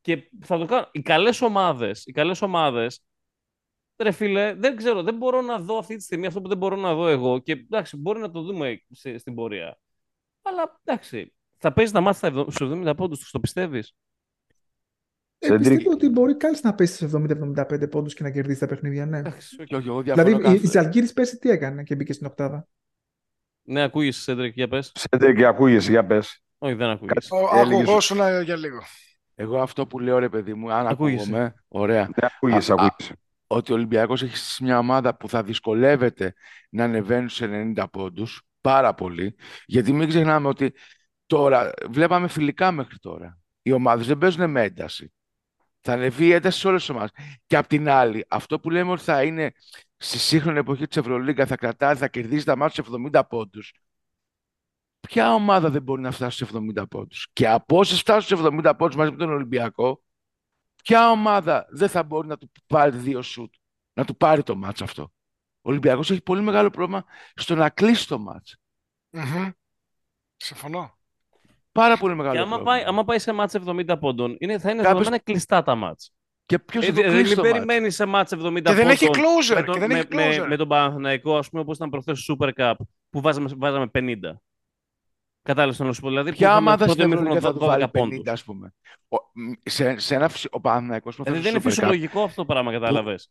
και 0.00 0.30
θα 0.40 0.58
το 0.58 0.64
κάνω. 0.64 0.88
Οι 0.92 1.02
καλές 1.02 1.40
ομάδες, 1.40 2.06
οι 2.06 2.12
καλές 2.12 2.42
ομάδες, 2.42 3.04
ρε 3.96 4.10
φίλε, 4.10 4.54
δεν 4.54 4.76
ξέρω, 4.76 5.02
δεν 5.02 5.16
μπορώ 5.16 5.40
να 5.42 5.58
δω 5.58 5.78
αυτή 5.78 5.96
τη 5.96 6.02
στιγμή 6.02 6.26
αυτό 6.26 6.40
που 6.40 6.48
δεν 6.48 6.56
μπορώ 6.58 6.76
να 6.76 6.94
δω 6.94 7.08
εγώ. 7.08 7.38
Και 7.38 7.52
εντάξει, 7.52 7.96
μπορεί 7.96 8.20
να 8.20 8.30
το 8.30 8.42
δούμε 8.42 8.82
σε- 8.90 9.18
στην 9.18 9.34
πορεία. 9.34 9.78
Αλλά 10.42 10.80
εντάξει, 10.84 11.34
θα 11.58 11.72
παίζεις 11.72 11.94
τα 11.94 12.00
ματς 12.00 12.26
στους 12.28 12.60
70 12.60 12.94
πόντους, 12.96 13.30
το 13.30 13.40
πιστεύεις; 13.40 13.94
Ε, 15.38 15.46
Σέντρικ. 15.46 15.68
πιστεύω 15.68 15.90
ότι 15.90 16.08
μπορεί 16.08 16.36
κάλλιστα 16.36 16.68
να 16.68 16.74
πέσει 16.74 16.94
σε 16.96 17.04
70-75 17.04 17.88
πόντους 17.90 18.14
και 18.14 18.22
να 18.22 18.30
κερδίσει 18.30 18.60
τα 18.60 18.66
παιχνίδια, 18.66 19.06
ναι. 19.06 19.18
Εντάξει, 19.18 19.56
οκ. 19.60 19.66
Και 19.66 19.76
όχι, 19.76 19.88
εγώ 19.88 20.02
διαφωνώ 20.02 20.26
Δηλαδή, 20.28 20.48
η, 20.48 20.54
η 20.54 20.60
κάθε- 20.60 20.70
Ζαλγκίρις 20.80 21.12
πέρσι 21.12 21.38
τι 21.38 21.50
έκανε 21.50 21.82
και 21.82 21.94
μπήκε 21.94 22.12
στην 22.12 22.26
οκτάδα; 22.26 22.68
Ναι, 23.62 23.82
ακούγεσαι, 23.82 24.20
Σέντρικ, 24.20 24.54
για 24.54 24.68
πες. 24.68 24.92
Σέντρικ, 24.94 25.36
και 25.36 25.46
ακούγεσαι, 25.46 25.90
για 25.90 26.06
πες. 26.06 26.42
Όχι, 26.58 26.74
δεν 26.74 26.88
ακούγεσαι. 26.88 27.34
Ο- 27.34 27.56
Έλεγες- 27.56 27.80
Ακουγόσουν 27.82 28.20
ε, 28.20 28.42
για 28.42 28.56
λίγο. 28.56 28.78
Εγώ 29.34 29.60
αυτό 29.60 29.86
που 29.86 29.98
λέω, 29.98 30.18
ρε 30.18 30.28
παιδί 30.28 30.54
μου, 30.54 30.72
αν 30.72 30.86
Ακούγεσαι. 30.86 31.22
ακούγομαι, 31.22 31.54
ωραία, 31.68 32.02
Ναι, 32.02 32.28
ακούγεσαι, 32.36 32.72
Α, 32.72 32.74
α, 32.74 32.84
ακούγεσαι. 32.86 33.14
Ότι 33.46 33.72
ο 33.72 33.74
Ολυμπιακός 33.74 34.22
έχει 34.22 34.36
στήσει 34.36 34.64
μια 34.64 34.78
ομάδα 34.78 35.16
που 35.16 35.28
θα 35.28 35.42
δυσκολεύεται 35.42 36.34
να 36.70 36.84
ανεβαίνουν 36.84 37.28
σε 37.28 37.72
90 37.76 37.84
πόντους, 37.92 38.42
πάρα 38.60 38.94
πολύ, 38.94 39.34
γιατί 39.66 39.92
μην 39.92 40.08
ξεχνάμε 40.08 40.48
ότι 40.48 40.72
τώρα, 41.26 41.72
βλέπαμε 41.90 42.28
φιλικά 42.28 42.72
μέχρι 42.72 42.98
τώρα. 42.98 43.38
Οι 43.62 43.72
ομάδες 43.72 44.06
δεν 44.06 44.18
παίζουν 44.18 44.50
με 44.50 44.62
ένταση. 44.62 45.12
Θα 45.80 45.92
ανεβεί 45.92 46.26
η 46.26 46.32
ένταση 46.32 46.58
σε 46.58 46.68
όλες 46.68 46.80
τις 46.80 46.90
ομάδες. 46.90 47.10
Και 47.46 47.56
απ' 47.56 47.66
την 47.66 47.88
άλλη, 47.88 48.26
αυτό 48.28 48.60
που 48.60 48.70
λέμε 48.70 48.90
ότι 48.90 49.02
θα 49.02 49.22
είναι 49.22 49.52
στη 49.96 50.18
σύγχρονη 50.18 50.58
εποχή 50.58 50.86
της 50.86 50.96
Ευρωλίγκα, 50.96 51.46
θα 51.46 51.56
κρατάει, 51.56 51.94
θα 51.94 52.08
κερδίζει 52.08 52.44
τα 52.44 52.56
μάτια 52.56 52.84
σε 52.84 52.90
70 52.90 53.26
πόντους. 53.26 53.72
Ποια 55.00 55.34
ομάδα 55.34 55.70
δεν 55.70 55.82
μπορεί 55.82 56.00
να 56.00 56.10
φτάσει 56.10 56.36
σε 56.36 56.44
70 56.44 56.86
πόντους; 56.86 57.28
Και 57.32 57.48
από 57.48 57.78
όσες 57.78 58.00
φτάσουν 58.00 58.38
σε 58.38 58.44
70 58.44 58.74
πόντους 58.76 58.96
μαζί 58.96 59.10
με 59.10 59.16
τον 59.16 59.30
Ολυμπιακό, 59.30 60.02
ποια 60.84 61.10
ομάδα 61.10 61.66
δεν 61.70 61.88
θα 61.88 62.02
μπορεί 62.02 62.28
να 62.28 62.36
του 62.38 62.50
πάρει 62.66 62.96
δύο 62.96 63.22
σουτ, 63.22 63.54
να 63.92 64.04
του 64.04 64.16
πάρει 64.16 64.42
το 64.42 64.56
μάτς 64.56 64.82
αυτό; 64.82 65.02
Ο 65.62 65.70
Ολυμπιακός 65.70 66.10
έχει 66.10 66.22
πολύ 66.22 66.40
μεγάλο 66.42 66.70
πρόβλημα 66.70 67.04
στο 67.34 67.54
να 67.54 67.70
κλείσει 67.70 68.08
το 68.08 68.18
μάτς. 68.18 68.56
Μμμ. 69.10 69.48
Συμφωνώ. 70.36 70.98
Πάρα 71.72 71.96
πολύ 71.96 72.14
μεγάλο 72.14 72.34
Και 72.34 72.40
άμα 72.40 72.48
πρόβλημα. 72.48 72.72
πάει, 72.76 72.84
άμα 72.84 73.04
πάει 73.04 73.18
σε 73.18 73.32
μάτς 73.32 73.54
70 73.54 73.96
πόντων, 74.00 74.36
είναι, 74.38 74.58
θα 74.58 74.70
είναι 74.70 74.78
Κάποιος- 74.82 74.98
δεδομένα 74.98 75.22
κλειστά 75.22 75.62
τα 75.62 75.74
μάτς. 75.74 76.12
Και 76.46 76.58
ποιος 76.58 76.84
Ε, 76.84 76.86
θα 76.86 76.92
το 76.94 77.00
δηλαδή, 77.00 77.16
κλείσει 77.18 77.34
μην 77.34 77.42
το 77.44 77.48
μάτς; 77.50 77.64
περιμένει 77.64 77.90
σε 77.90 78.04
μάτς 78.04 78.32
70 78.32 78.70
Και 78.70 78.76
δεν 78.76 78.88
έχει 78.88 79.06
πόντων 79.06 79.22
closer. 79.24 79.54
με 79.54 79.60
Και 79.60 79.62
τον, 79.66 79.78
δεν 79.78 79.88
με, 79.92 79.98
έχει 79.98 80.14
με, 80.14 80.36
closer. 80.36 80.48
με 80.48 80.56
τον 80.56 80.68
Παναθηναϊκό, 80.68 81.36
ας 81.38 81.48
πούμε, 81.50 81.62
όπως 81.62 81.76
ήταν 81.76 81.90
προχθές 81.90 82.18
στο 82.18 82.36
Super 82.40 82.50
Cup, 82.56 82.74
που 83.10 83.20
βάζαμε, 83.20 83.50
βάζαμε 83.56 83.86
50. 83.86 84.40
Κατάλαβες 85.44 85.78
να 85.78 85.92
σου 85.92 86.00
πω. 86.00 86.08
Δηλαδή, 86.08 86.30
που 86.30 86.36
Ποια 86.36 86.46
είχαμε 86.48 86.60
ομάδα 86.60 86.84
πρώτο 86.84 86.92
στην 86.92 87.04
ημίχρονο 87.04 87.34
Ευρωλίγα 87.36 87.52
θα 87.52 87.58
του 87.58 87.64
12 87.64 87.68
βάλει 87.68 87.84
50, 87.84 87.90
πόντους. 88.16 88.32
ας 88.32 88.44
πούμε. 88.44 88.74
Ο, 89.08 89.16
μ, 89.32 89.52
σε, 89.62 89.98
σε 89.98 90.14
ένα, 90.14 90.28
φυσι- 90.28 90.54
ο 90.54 90.60
Παναθηναϊκός 90.60 91.16
που 91.16 91.22
Δηλαδή, 91.22 91.42
θα 91.42 91.50
δεν 91.50 91.60
είναι 91.60 91.70
στο 91.70 91.82
Super 91.82 91.84
Cup 91.84 91.86
φυσιολογικό 91.86 92.22
αυτό 92.22 92.44
το 92.44 92.52
πράγμα, 92.52 92.72
κατάλαβες. 92.72 93.24
Ε, 93.24 93.28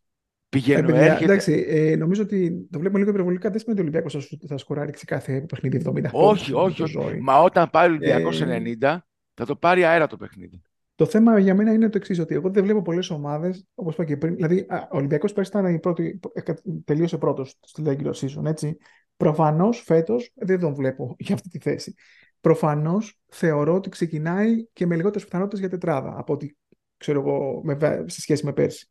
πηγαίνει, 0.50 0.86
παιδιά, 0.86 1.02
έρχεται. 1.02 1.24
εντάξει, 1.24 1.66
ε, 1.68 1.96
νομίζω 1.96 2.22
ότι 2.24 2.68
το 2.72 2.80
βλέπουμε 2.80 3.00
λίγο 3.00 3.12
υπερβολικά. 3.12 3.50
Δεν 3.50 3.60
σημαίνει 3.60 3.80
ότι 3.80 3.90
ο 3.90 3.92
Ολυμπιακός 3.92 4.28
θα, 4.28 4.48
θα 4.48 4.58
σκοράρει 4.58 4.98
σε 4.98 5.06
κάθε 5.06 5.42
παιχνίδι 5.42 5.82
70 5.86 5.94
Όχι, 5.94 6.12
πόντους, 6.12 6.52
όχι, 6.52 6.76
το 6.78 6.84
όχι. 6.84 6.92
ζόρι. 6.92 7.22
Μα 7.22 7.40
όταν 7.42 7.70
πάει 7.70 7.88
ο 7.88 7.90
Ολυμπιακός 7.90 8.42
Ε, 8.42 8.62
90, 8.82 8.98
θα 9.34 9.46
το 9.46 9.56
πάρει 9.56 9.84
αέρα 9.84 10.08
το 10.08 10.18
παιχνίδι. 10.18 10.62
Το 10.96 11.06
θέμα 11.06 11.40
για 11.40 11.56
μένα 11.56 11.74
είναι 11.74 11.90
το 11.90 11.98
εξής, 11.98 12.20
ότι 12.20 12.34
εγώ 12.36 12.50
δεν 12.50 12.64
βλέπω 12.64 12.82
πολλές 12.82 13.10
ομάδες, 13.10 13.66
όπως 13.76 13.94
είπα 13.94 14.04
και 14.06 14.18
πριν. 14.18 14.36
Δηλαδή, 14.36 14.66
α, 14.70 14.78
ο 14.92 14.98
Ολυμπιακός 14.98 15.34
πέρσι 15.34 15.52
ήταν 15.52 15.74
η 15.74 15.80
πρώτη, 15.80 16.20
ε, 16.34 16.54
τελείωσε 16.86 17.18
πρώτος 17.18 17.56
στη 17.62 17.84
regular 17.86 18.14
season, 18.14 18.46
έτσι. 18.46 18.78
Προφανώς 19.18 19.82
φέτος 19.86 20.32
δεν 20.36 20.60
τον 20.60 20.74
βλέπω 20.74 21.16
για 21.20 21.36
αυτή 21.36 21.50
τη 21.50 21.60
θέση. 21.60 21.94
Προφανώς 22.42 23.20
θεωρώ 23.28 23.74
ότι 23.74 23.90
ξεκινάει 23.90 24.66
και 24.74 24.86
με 24.86 24.96
λιγότερες 24.96 25.24
πιθανότητες 25.24 25.60
για 25.60 25.70
τετράδα 25.70 26.14
από 26.18 26.34
ό,τι 26.34 26.56
ξέρω 26.98 27.20
εγώ 27.20 27.62
με, 27.64 27.74
βα- 27.74 28.10
σε 28.10 28.22
σχέση 28.22 28.46
με 28.46 28.54
πέρσι. 28.54 28.90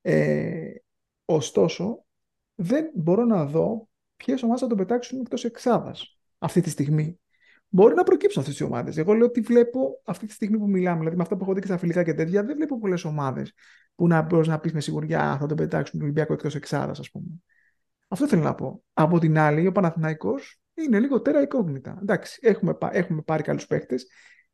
Ε, 0.00 0.70
ωστόσο, 1.24 2.04
δεν 2.54 2.90
μπορώ 2.94 3.24
να 3.24 3.44
δω 3.44 3.88
ποιες 4.16 4.42
ομάδες 4.42 4.60
θα 4.60 4.66
τον 4.66 4.76
πετάξουν 4.76 5.20
εκτός 5.20 5.44
εξάδας 5.44 6.18
αυτή 6.38 6.60
τη 6.60 6.70
στιγμή. 6.70 7.20
Μπορεί 7.68 7.94
να 7.94 8.02
προκύψουν 8.02 8.42
αυτές 8.42 8.58
οι 8.58 8.64
ομάδες. 8.64 8.96
Εγώ 8.96 9.12
λέω 9.12 9.26
ότι 9.26 9.40
βλέπω 9.40 10.00
αυτή 10.04 10.26
τη 10.26 10.32
στιγμή 10.32 10.58
που 10.58 10.68
μιλάμε, 10.68 10.98
δηλαδή 10.98 11.16
με 11.16 11.22
αυτά 11.22 11.36
που 11.36 11.42
έχω 11.44 11.54
δει 11.54 11.60
και 11.60 11.66
στα 11.66 11.78
φιλικά 11.78 12.02
και 12.02 12.14
τέτοια, 12.14 12.44
δεν 12.44 12.56
βλέπω 12.56 12.78
πολλές 12.78 13.04
ομάδες 13.04 13.52
που 13.94 14.06
να 14.06 14.22
μπορείς 14.22 14.48
να 14.48 14.58
πεις 14.58 14.72
με 14.72 14.80
σιγουριά 14.80 15.30
«Α, 15.30 15.38
θα 15.38 15.46
τον 15.46 15.56
πετάξουν 15.56 15.92
τον 15.92 16.02
Ολυμπιακό 16.02 16.32
εκτός 16.32 16.54
εξάδας, 16.54 16.98
ας 16.98 17.10
πούμε. 17.10 17.26
Αυτό 18.12 18.28
θέλω 18.28 18.42
να 18.42 18.54
πω. 18.54 18.82
Από 18.92 19.18
την 19.18 19.38
άλλη, 19.38 19.66
ο 19.66 19.72
Παναθηναϊκός 19.72 20.60
είναι 20.74 21.00
λίγο 21.00 21.20
τέρα 21.22 21.42
εικόγνητα. 21.42 21.98
Εντάξει, 22.02 22.38
έχουμε, 22.42 22.74
πα- 22.74 22.96
έχουμε 22.96 23.22
πάρει 23.22 23.42
καλούς 23.42 23.66
παίχτες, 23.66 24.06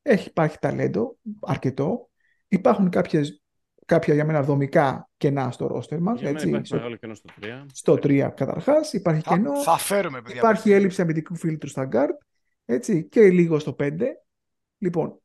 έχει 0.02 0.28
υπάρχει 0.28 0.58
ταλέντο 0.58 1.18
αρκετό. 1.40 2.10
Υπάρχουν 2.48 2.88
κάποιες, 2.88 3.42
κάποια 3.86 4.14
για 4.14 4.24
μένα 4.24 4.42
δομικά 4.42 5.08
κενά 5.16 5.50
στο 5.50 5.66
ρόστερ 5.66 6.00
μας. 6.00 6.20
Για 6.20 6.32
μένα 6.32 6.46
υπάρχει 6.48 6.74
μεγάλο 6.74 6.96
κενό 6.96 7.14
στο 7.14 7.28
3. 7.40 7.66
Στο 7.72 7.94
3 7.94 8.30
καταρχάς, 8.36 8.92
υπάρχει 8.92 9.20
Θα, 9.20 9.34
κενό. 9.34 9.62
θα 9.62 9.76
φέρουμε, 9.78 10.22
παιδιά. 10.22 10.38
Υπάρχει 10.38 10.72
έλλειψη 10.72 11.02
αμυντικού 11.02 11.34
φίλτρου 11.34 11.68
στα 11.68 11.88
guard, 11.92 12.16
έτσι, 12.64 13.04
και 13.04 13.30
λίγο 13.30 13.58
στο 13.58 13.72
5. 13.78 14.06
Λοιπόν, 14.78 15.20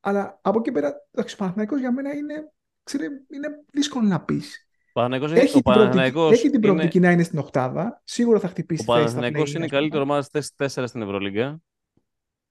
αλλά 0.00 0.38
από 0.42 0.58
εκεί 0.58 0.72
πέρα, 0.72 0.94
εντάξει, 1.10 1.34
ο 1.34 1.38
Παναθηναϊκός 1.38 1.80
για 1.80 1.92
μένα 1.92 2.14
είναι, 2.14 2.52
ξέρε, 2.82 3.04
είναι 3.04 3.48
δύσκολο 3.72 4.06
να 4.08 4.24
πεις. 4.24 4.66
Παναθηναϊκός, 4.92 5.32
Έχει, 5.32 5.40
ο 5.56 5.60
την 5.60 5.62
προοπτική, 5.62 5.78
Παναθηναϊκός 5.78 6.32
έχει 6.32 6.42
την 6.42 6.52
είναι, 6.54 6.60
προοπτική 6.62 7.00
να 7.00 7.10
είναι 7.10 7.22
στην 7.22 7.38
οκτάδα, 7.38 8.00
σίγουρα 8.04 8.38
θα 8.40 8.48
ο 8.48 8.50
χτυπήσει 8.50 8.84
θέση 8.92 9.08
στα 9.08 9.20
Παναθηναϊκός 9.20 9.50
play-in, 9.50 9.54
είναι 9.54 9.64
η 9.64 9.64
ας 9.64 9.70
πούμε. 9.70 9.80
καλύτερη 9.80 10.02
ομάδα 10.02 10.22
στις 10.22 10.52
4 10.56 10.84
στην 10.88 11.02
Ευρωλίγκα. 11.02 11.62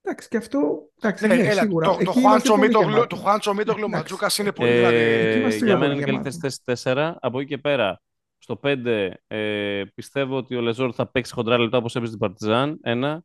Εντάξει, 0.02 0.28
και 0.28 0.38
αυτό, 0.38 0.90
εντάξει, 1.02 1.28
Ναι, 1.28 1.36
ναι, 1.36 1.48
έλα, 1.48 1.62
σίγουρα. 1.62 1.88
το, 1.88 1.92
το 2.04 2.14
Εκεί 2.14 2.20
είμαστε 2.20 2.20
Χουάντσο 2.28 2.56
πολύ 2.56 2.68
Μίτογλου, 2.68 2.90
γεμάτοι. 2.90 3.08
το 3.08 3.16
Χουάντσο 3.16 3.54
Μίτογλου 3.54 3.86
Εντάξει. 3.86 3.98
Ματζούκας 3.98 4.38
είναι 4.38 4.52
πολύ 4.52 4.72
δηλαδή. 4.72 4.96
Ε, 4.96 5.36
είμαστε 5.40 5.66
για 5.66 5.76
σίγουρα 5.76 5.78
μένα 5.78 5.94
είναι 5.94 6.02
πολύ 6.02 6.02
η 6.02 6.06
καλύτερη 6.06 6.36
θέση 6.36 6.84
4. 6.84 7.14
Από 7.20 7.40
εκεί 7.40 7.48
και 7.50 7.58
πέρα, 7.58 8.02
στο 8.38 8.60
5 8.64 9.12
ε, 9.28 9.84
πιστεύω 9.96 10.38
ότι 10.38 10.56
ο 10.56 10.62
Λεζόρ 10.62 10.92
θα 10.96 11.08
παίξει 11.08 11.34
χοντρά 11.34 11.58
λεπτά 11.58 11.78
όπως 11.78 11.96
έπαιζε 11.96 12.12
την 12.12 12.20
Παρτιζάν. 12.20 12.80
Ένα. 12.82 13.24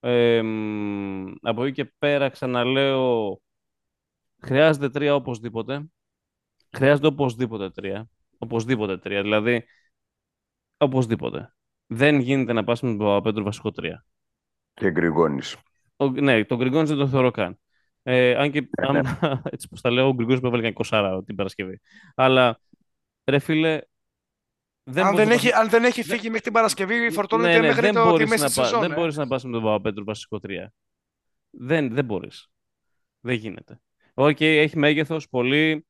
Ε, 0.00 0.42
μ, 0.42 1.32
από 1.42 1.64
εκεί 1.64 1.72
και 1.72 1.92
πέρα 1.98 2.28
ξαναλέω 2.28 3.40
χρειάζεται 4.42 4.90
τρία 4.90 5.14
οπωσδήποτε. 5.14 5.86
Χρειάζεται 6.76 7.06
οπωσδήποτε 7.06 7.70
τρία. 7.70 8.08
Οπωσδήποτε 8.38 8.98
τρία. 8.98 9.22
Δηλαδή, 9.22 9.64
οπωσδήποτε. 10.76 11.54
Δεν 11.86 12.20
γίνεται 12.20 12.52
να 12.52 12.64
πας 12.64 12.80
με 12.82 12.88
τον 12.88 12.98
Παπαπέτρου 12.98 13.44
βασικό 13.44 13.70
τρία. 13.70 14.04
Και 14.74 14.90
Γκριγόνης. 14.90 15.56
Ο, 15.96 16.10
ναι, 16.10 16.44
τον 16.44 16.58
Γκριγκόνης 16.58 16.88
δεν 16.88 16.98
τον 16.98 17.08
θεωρώ 17.08 17.30
καν. 17.30 17.58
Ε, 18.02 18.34
αν 18.34 18.50
και 18.50 18.60
Ναι, 18.92 18.98
αν, 18.98 19.18
έτσι 19.52 19.68
πως 19.68 19.80
τα 19.80 19.90
λέω, 19.90 20.06
ο 20.08 20.12
Γκριγκόνης 20.14 20.40
που 20.40 20.46
έβαλε 20.46 20.70
και 20.70 20.84
20 20.90 21.22
την 21.26 21.34
Παρασκευή. 21.34 21.80
Αλλά, 22.14 22.60
ρε 23.24 23.38
φίλε, 23.38 23.80
δεν 24.82 25.04
αν, 25.04 25.10
μπορείς 25.10 25.18
δεν 25.18 25.28
να 25.28 25.34
έχει, 25.34 25.50
πας- 25.50 25.60
αν 25.60 25.68
δεν 25.68 25.84
έχει 25.84 26.02
φύγει 26.02 26.26
μέχρι 26.26 26.40
την 26.40 26.52
Παρασκευή, 26.52 27.10
φορτώνεται 27.10 27.52
ναι, 27.52 27.58
ναι, 27.58 27.66
μέχρι 27.66 27.80
δεν 27.80 27.94
το, 27.94 28.02
τη 28.02 28.08
μπορείς 28.08 28.28
μέση 28.28 28.40
να, 28.42 28.46
της 28.46 28.56
πα- 28.56 28.64
σεζόν. 28.64 28.80
δεν 28.80 28.92
ε. 28.92 28.94
μπορείς 28.94 29.16
να 29.16 29.26
πας 29.26 29.44
με 29.44 29.52
τον 29.52 29.62
Παπαπέτρου 29.62 30.04
βασικό 30.04 30.40
3. 30.42 30.50
Δεν, 31.50 31.94
δεν 31.94 32.04
μπορείς. 32.04 32.50
Δεν 33.20 33.34
γίνεται. 33.34 33.80
Οκ, 34.14 34.40
έχει 34.40 34.78
μέγεθος, 34.78 35.28
πολύ. 35.28 35.86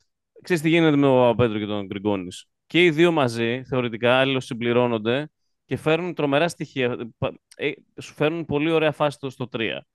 Ξέρεις 0.46 0.62
τι 0.62 0.68
γίνεται 0.68 0.96
με 0.96 1.02
τον 1.02 1.16
Παπαπέτρου 1.16 1.58
και 1.58 1.66
τον 1.66 1.86
Γκριγκόνης. 1.86 2.46
Και 2.66 2.84
οι 2.84 2.90
δύο 2.90 3.12
μαζί, 3.12 3.64
θεωρητικά, 3.64 4.18
αλληλοσυμπληρώνονται 4.18 5.30
και 5.64 5.76
φέρνουν 5.76 6.14
τρομερά 6.14 6.48
στοιχεία. 6.48 6.96
Πα- 7.18 7.38
ε, 7.56 7.70
Σου 8.00 8.14
φέρνουν 8.14 8.44
πολύ 8.44 8.70
ωραία 8.70 8.92
φάση 8.92 9.16
στο- 9.16 9.30
στο 9.30 9.48
3. 9.48 9.86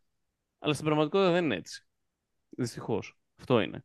Αλλά 0.59 0.73
στην 0.73 0.85
πραγματικότητα 0.85 1.31
δεν 1.31 1.43
είναι 1.43 1.55
έτσι. 1.55 1.85
Δυστυχώς. 2.49 3.17
Αυτό 3.39 3.61
είναι. 3.61 3.83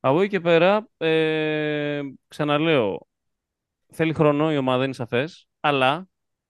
Από 0.00 0.20
εκεί 0.20 0.30
και 0.30 0.40
πέρα, 0.40 0.88
ε, 0.96 2.00
ξαναλέω, 2.28 3.06
θέλει 3.92 4.12
χρόνο, 4.12 4.52
η 4.52 4.56
ομάδα 4.56 4.84
είναι 4.84 4.92
σαφές, 4.92 5.48
αλλά, 5.60 6.08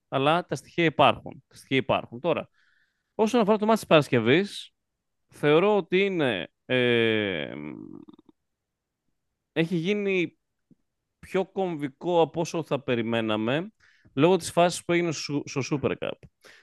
αλλά 0.09 0.47
τα 0.47 0.55
στοιχεία 0.55 0.85
υπάρχουν. 0.85 1.45
Τα 1.49 1.57
στοιχεία 1.57 1.77
υπάρχουν. 1.77 2.21
Τώρα, 2.21 2.49
όσον 3.15 3.41
αφορά 3.41 3.59
το 3.59 3.67
μάτι 3.67 3.79
της 3.79 3.89
Παρασκευής, 3.89 4.73
θεωρώ 5.29 5.77
ότι 5.77 6.05
είναι, 6.05 6.49
ε, 6.65 7.53
έχει 9.53 9.77
γίνει 9.77 10.39
πιο 11.19 11.45
κομβικό 11.47 12.21
από 12.21 12.41
όσο 12.41 12.63
θα 12.63 12.81
περιμέναμε, 12.83 13.73
λόγω 14.15 14.37
της 14.37 14.51
φάσης 14.51 14.85
που 14.85 14.93
έγινε 14.93 15.13
στο, 15.13 15.43
στο 15.45 15.61
Super 15.71 15.93
Cup. 15.99 16.11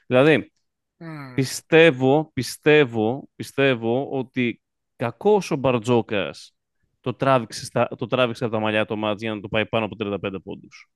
Δηλαδή, 0.07 0.51
Μμμ. 0.99 1.33
Πιστεύω, 1.33 2.29
πιστεύω, 2.33 3.29
πιστεύω 3.35 4.09
ότι 4.11 4.61
κακό 4.95 5.41
ο 5.49 5.55
Μπαρτζόκας 5.55 6.55
το 6.99 7.13
τράβηξε, 7.13 7.65
στα, 7.65 7.87
το 7.97 8.07
τράβηξε 8.07 8.43
από 8.43 8.53
τα 8.53 8.59
μαλλιά 8.59 8.85
το 8.85 8.95
μάτς 8.95 9.21
για 9.21 9.33
να 9.35 9.39
το 9.41 9.47
πάει 9.47 9.65
πάνω 9.65 9.85
από 9.85 9.95
35 9.99 10.35
πόντους. 10.43 10.89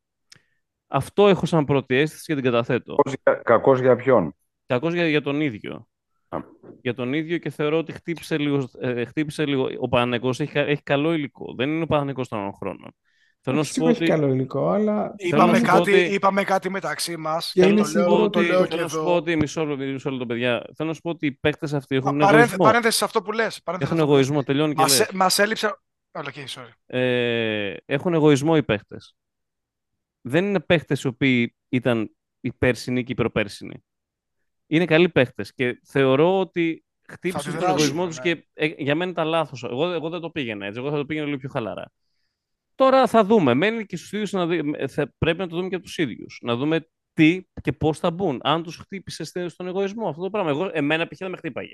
Αυτό 0.87 1.27
έχω 1.27 1.45
σαν 1.45 1.65
πρώτη 1.65 1.95
αίσθηση 1.95 2.23
και 2.25 2.33
την 2.33 2.43
καταθέτω. 2.43 2.95
Κακός 2.95 3.13
για- 3.23 3.41
Κακός 3.43 3.79
για 3.79 3.95
ποιον; 3.95 4.35
Κακός 4.65 4.93
για, 4.93 5.07
για 5.07 5.21
τον 5.21 5.41
ίδιο. 5.41 5.87
Α. 6.33 6.39
Για 6.81 6.93
τον 6.93 7.13
ίδιο 7.13 7.37
και 7.37 7.49
θεωρώ 7.49 7.77
ότι 7.77 7.91
χτύπησε 7.91 8.37
λίγο. 8.37 8.69
Ε, 8.79 9.05
χτύπησε 9.05 9.45
λίγο. 9.45 9.67
Ο 9.79 9.87
Παναγενικός 9.87 10.39
έχει, 10.39 10.51
κα- 10.51 10.65
έχει 10.67 10.83
καλό 10.83 11.13
υλικό. 11.13 11.53
Δεν 11.57 11.69
είναι 11.69 11.83
ο 11.83 11.85
Παναγενικός 11.87 12.27
των 12.27 12.39
άλλων 12.39 12.53
χρόνων. 12.53 12.95
Θέλω 13.43 13.57
να 13.57 13.63
σου 13.63 13.69
πω 13.69 13.73
Σίγουρα 13.73 13.91
έχει 13.91 14.03
ότι. 14.03 14.11
καλό 14.21 14.33
υλικό, 14.33 14.69
αλλά 14.69 15.13
Είπαμε, 15.17 15.51
να 15.51 15.57
σου 15.57 15.61
πω 15.63 15.67
κάτι, 15.67 15.91
ότι- 15.93 16.13
είπαμε 16.13 16.43
κάτι 16.43 16.69
μεταξύ 16.69 17.17
μας. 17.17 17.51
Και 17.53 17.65
είναι 17.65 17.81
το, 17.81 17.87
σίγουρο 17.87 18.09
λέω, 18.15 18.23
ότι- 18.23 18.39
το 18.39 18.41
λέω 18.53 18.61
και 18.63 18.69
θέλω 18.69 18.81
να 18.81 18.87
σου 18.87 18.95
πω 18.95 19.01
εδώ. 19.01 19.15
ότι 19.15 19.35
μισό 19.35 19.65
λεπτό, 19.65 19.85
μισό 19.85 20.09
λεπτό, 20.09 20.25
παιδιά. 20.25 20.63
Θέλω 20.75 20.89
να 20.89 20.95
σου 20.95 21.01
πω 21.01 21.09
ότι 21.09 21.25
οι 21.25 21.31
παίκτες 21.31 21.73
αυτοί 21.73 21.95
έχουν 21.95 22.17
Παρένθε- 22.17 22.37
εγωισμό. 22.37 22.65
Παρένθεση 22.65 22.97
σε 22.97 23.03
αυτό 23.05 23.21
που 23.21 23.31
λες. 23.31 23.61
Έχουν 23.79 23.99
εγωισμό, 23.99 24.43
τελειώνει 24.43 24.73
και 24.73 24.81
λες. 24.81 25.09
Μας 25.13 25.39
έλειψε. 25.39 25.65
Όλα, 26.11 26.31
okay, 26.33 26.59
sorry. 26.59 26.71
ε, 26.85 27.73
έχουν 27.85 28.13
εγωισμό 28.13 28.53
οι 28.57 28.63
παίχτε. 28.63 28.97
Δεν 30.21 30.45
είναι 30.45 30.59
παίχτε 30.59 30.97
οι 31.03 31.07
οποίοι 31.07 31.55
ήταν 31.69 32.15
οι 32.41 32.53
πέρσινοι 32.53 33.03
και 33.03 33.11
οι 33.11 33.15
προπέρσινοι. 33.15 33.83
Είναι 34.71 34.85
καλοί 34.85 35.09
παίχτε 35.09 35.45
και 35.55 35.79
θεωρώ 35.83 36.39
ότι 36.39 36.85
χτύπησαν 37.07 37.41
τον 37.43 37.51
αντιδράσουν, 37.51 37.77
εγωισμό 37.77 38.07
τους 38.07 38.17
ναι. 38.17 38.23
και 38.23 38.47
ε, 38.53 38.65
για 38.77 38.95
μένα 38.95 39.11
ήταν 39.11 39.27
λάθος. 39.27 39.63
Εγώ, 39.63 39.91
εγώ 39.91 40.09
δεν 40.09 40.19
το 40.19 40.29
πήγαινα 40.29 40.65
έτσι. 40.65 40.79
Εγώ 40.79 40.89
θα 40.89 40.97
το 40.97 41.05
πήγαινα 41.05 41.25
λίγο 41.25 41.37
πιο 41.37 41.49
χαλαρά. 41.49 41.91
Τώρα 42.75 43.07
θα 43.07 43.23
δούμε. 43.23 43.53
Μένει 43.53 43.85
και 43.85 43.97
στους 43.97 44.11
ίδιους 44.11 44.31
να 44.31 44.47
δει, 44.47 44.87
θα, 44.87 45.13
πρέπει 45.17 45.37
να 45.37 45.47
το 45.47 45.55
δούμε 45.55 45.69
και 45.69 45.75
από 45.75 45.83
τους 45.83 45.97
ίδιους. 45.97 46.39
Να 46.41 46.55
δούμε 46.55 46.89
τι 47.13 47.41
και 47.61 47.71
πώς 47.71 47.99
θα 47.99 48.11
μπουν. 48.11 48.39
Αν 48.43 48.63
τους 48.63 48.75
χτύπησε 48.75 49.23
στε- 49.23 49.49
στον 49.49 49.67
εγωισμό 49.67 50.09
αυτό 50.09 50.21
το 50.21 50.29
πράγμα. 50.29 50.49
Εγώ, 50.49 50.69
εμένα 50.73 51.07
π.χ. 51.07 51.17
δεν 51.17 51.29
με 51.29 51.37
χτύπαγε. 51.37 51.73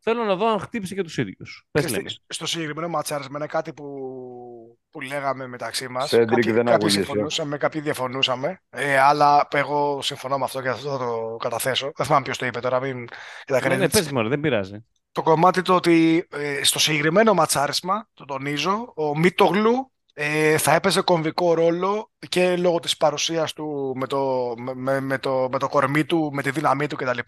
Θέλω 0.00 0.24
να 0.24 0.36
δω 0.36 0.46
αν 0.46 0.58
χτύπησε 0.58 0.94
και 0.94 1.02
τους 1.02 1.16
ίδιους. 1.16 1.66
Πες 1.70 1.84
Ξέρεις 1.84 2.04
λέμε. 2.04 2.14
τι, 2.26 2.34
Στο 2.34 2.46
συγκεκριμένο 2.46 2.88
ματσάρισμα 2.88 3.38
είναι 3.38 3.46
κάτι 3.46 3.72
που, 3.72 4.78
που 4.92 5.00
λέγαμε 5.00 5.46
μεταξύ 5.46 5.88
μας. 5.88 6.08
Σέντρικ, 6.08 6.44
δεν 6.44 6.54
κάποιοι 6.54 6.72
αγωνίζεσαι. 6.72 7.04
συμφωνούσαμε, 7.04 7.56
κάποιοι 7.56 7.80
διαφωνούσαμε. 7.80 8.60
Ε, 8.70 8.98
αλλά 8.98 9.48
εγώ 9.50 10.02
συμφωνώ 10.02 10.38
με 10.38 10.44
αυτό 10.44 10.62
και 10.62 10.68
αυτό 10.68 10.90
θα 10.90 10.98
το 10.98 11.36
καταθέσω. 11.38 11.92
Δεν 11.96 12.06
θυμάμαι 12.06 12.24
ποιος 12.24 12.38
το 12.38 12.46
είπε 12.46 12.60
τώρα. 12.60 12.80
Μην 12.80 13.06
τα 13.46 13.60
Ναι, 13.68 13.76
ναι, 13.76 13.84
credits. 13.84 13.90
πες 13.92 14.10
μόνο, 14.12 14.28
δεν 14.28 14.40
πειράζει. 14.40 14.84
το 15.12 15.22
κομμάτι 15.22 15.62
το 15.62 15.74
ότι 15.74 16.26
ε, 16.32 16.64
στο 16.64 16.78
συγκεκριμένο 16.78 17.34
ματσάρισμα, 17.34 18.08
το 18.14 18.24
τονίζω, 18.24 18.92
ο 18.96 19.18
Μίτογλου 19.18 19.92
ε, 20.14 20.58
θα 20.58 20.74
έπαιζε 20.74 21.00
κομβικό 21.00 21.54
ρόλο 21.54 22.10
και 22.28 22.56
λόγω 22.56 22.78
της 22.80 22.96
παρουσίας 22.96 23.52
του 23.52 23.92
με 23.96 24.06
το, 24.06 24.54
με, 24.56 24.74
με- 24.74 25.00
με 25.00 25.18
το, 25.18 25.48
με 25.52 25.58
το 25.58 25.68
κορμί 25.68 26.04
του, 26.04 26.30
με 26.32 26.42
τη 26.42 26.50
δύναμή 26.50 26.86
του 26.86 26.96
κτλ. 26.96 27.18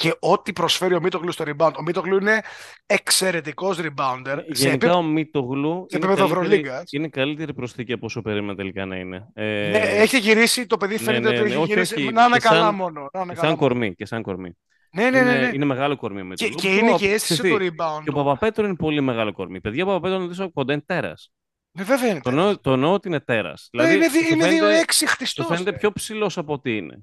Και 0.00 0.14
ό,τι 0.20 0.52
προσφέρει 0.52 0.94
ο 0.94 1.00
Μίτογλου 1.00 1.32
στο 1.32 1.44
rebound. 1.46 1.72
Ο 1.78 1.82
Μίτογλου 1.82 2.16
είναι 2.16 2.40
εξαιρετικός 2.86 3.78
rebounder. 3.80 4.24
σε 4.24 4.44
Γενικά 4.46 4.68
επίπεδο- 4.68 4.96
ο 4.96 5.02
Μίτογλου 5.02 5.86
σε 5.88 5.96
είναι 5.96 6.06
επίπεδο 6.06 6.14
καλύτερη, 6.14 6.30
Ευρωλίγκα, 6.40 6.80
έτσι. 6.80 6.96
είναι 6.96 7.08
καλύτερη 7.08 7.54
προσθήκη 7.54 7.92
από 7.92 8.06
όσο 8.06 8.22
περίμενα 8.22 8.54
τελικά 8.54 8.84
να 8.86 8.96
είναι. 8.96 9.28
Ε, 9.34 9.68
Ναι, 9.72 9.78
έχει 9.78 10.18
γυρίσει, 10.18 10.66
το 10.66 10.76
παιδί 10.76 10.94
ναι, 10.94 11.00
φαίνεται 11.00 11.22
ναι, 11.22 11.28
ότι 11.28 11.38
ναι, 11.42 11.46
έχει 11.48 11.56
όχι, 11.56 11.66
γυρίσει. 11.72 11.94
όχι, 11.94 12.12
Να 12.12 12.24
είναι 12.24 12.36
και 12.36 12.48
καλά 12.48 12.60
σαν- 12.60 12.74
μόνο. 12.74 13.08
Να 13.12 13.20
είναι 13.20 13.32
και 13.32 13.38
καλά 13.40 13.48
σαν 13.48 13.48
μόνο. 13.48 13.56
κορμί, 13.56 13.94
και 13.94 14.06
σαν 14.06 14.22
κορμί. 14.22 14.56
Ναι, 14.92 15.10
ναι, 15.10 15.22
ναι. 15.22 15.30
Είναι, 15.30 15.38
ναι. 15.40 15.50
είναι 15.54 15.64
μεγάλο 15.64 15.96
κορμί 15.96 16.20
ο 16.20 16.22
Και, 16.22 16.28
Μίτογλου. 16.28 16.54
και 16.54 16.68
είναι 16.76 16.90
Πω, 16.90 16.96
και 16.98 17.06
η 17.06 17.12
αίσθηση 17.12 17.40
ξέρεις 17.42 17.56
του 17.58 17.64
τι, 17.64 17.74
rebound. 17.78 18.00
Και 18.04 18.10
ο 18.10 18.12
Παπαπέτρο 18.12 18.64
είναι 18.66 18.76
πολύ 18.76 19.00
μεγάλο 19.00 19.32
κορμί. 19.32 19.60
Παιδιά, 19.60 19.84
ο 19.84 19.86
Παπαπέτρο 19.86 20.16
είναι 20.18 20.26
τόσο 20.28 20.52
κοντά, 20.52 20.72
είναι 20.72 20.82
τέρας. 20.86 21.32
Ναι, 21.72 21.84
βέβαια 21.84 22.10
είναι. 22.10 22.20
Το 22.20 22.30
εννοώ, 22.30 22.58
το 22.60 22.72
εννοώ 22.72 22.92
ότι 22.92 23.08
είναι 23.08 23.20
τέρας. 23.20 23.68
Ε, 23.72 23.92
είναι, 23.94 24.08
δι- 24.08 24.26
σου 24.26 24.34
είναι 24.34 24.44
φαίνεται- 24.44 24.60
2-6 24.60 25.06
Σου 25.06 25.12
χτιστός. 25.12 25.46
φαίνεται 25.46 25.70
ρε. 25.70 25.76
πιο 25.76 25.92
ψηλός 25.92 26.38
από 26.38 26.52
ό,τι 26.52 26.76
είναι. 26.76 26.98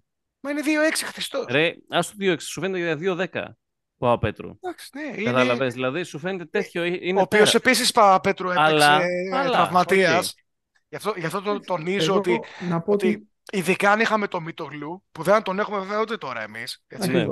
Μα 0.45 0.51
είναι 0.51 0.61
2-6 0.65 1.05
χτιστός. 1.05 1.45
Ρε, 1.49 1.75
ας 1.89 2.07
το 2.09 2.13
2-6, 2.19 2.35
σου 2.39 2.61
φαίνεται 2.61 2.95
για 2.95 2.95
2-10 2.95 3.43
ο 3.97 4.05
Παπαπέτρου. 4.05 4.49
Εντάξει, 4.61 4.89
ναι, 4.93 5.01
είναι... 5.03 5.23
Κατάλαβες. 5.23 5.73
Δηλαδή, 5.73 6.03
σου 6.03 6.19
φαίνεται 6.19 6.45
τέτοιο. 6.45 6.83
ε, 6.83 6.97
Είναι 7.01 7.19
ο 7.19 7.21
οποίος 7.21 7.51
τέρα. 7.51 7.63
επίσης 7.65 7.91
Παπαπέτρου 7.91 8.49
έπαιξε 8.49 8.63
Αλλά- 8.65 9.01
ε, 9.01 9.37
αλλά, 9.37 9.51
τραυματίας. 9.51 10.29
οκ. 10.29 10.35
Γι' 10.89 10.95
αυτό, 10.95 11.13
γι' 11.17 11.25
αυτό 11.25 11.41
το 11.41 11.59
τονίζω 11.59 12.05
εγώ 12.05 12.15
ότι, 12.17 12.39
να 12.69 12.81
πω 12.81 12.91
ότι 12.91 13.07
ότι 13.07 13.27
ειδικά 13.51 13.91
αν 13.91 13.99
είχαμε 13.99 14.27
το 14.27 14.41
Μήτογλου, 14.41 15.03
που 15.11 15.23
δεν 15.23 15.33
θα 15.33 15.41
τον 15.41 15.59
έχουμε 15.59 15.79
βέβαια 15.79 15.99
ούτε 16.01 16.17
τώρα 16.17 16.41
εμείς. 16.41 16.83
Ναι. 17.07 17.25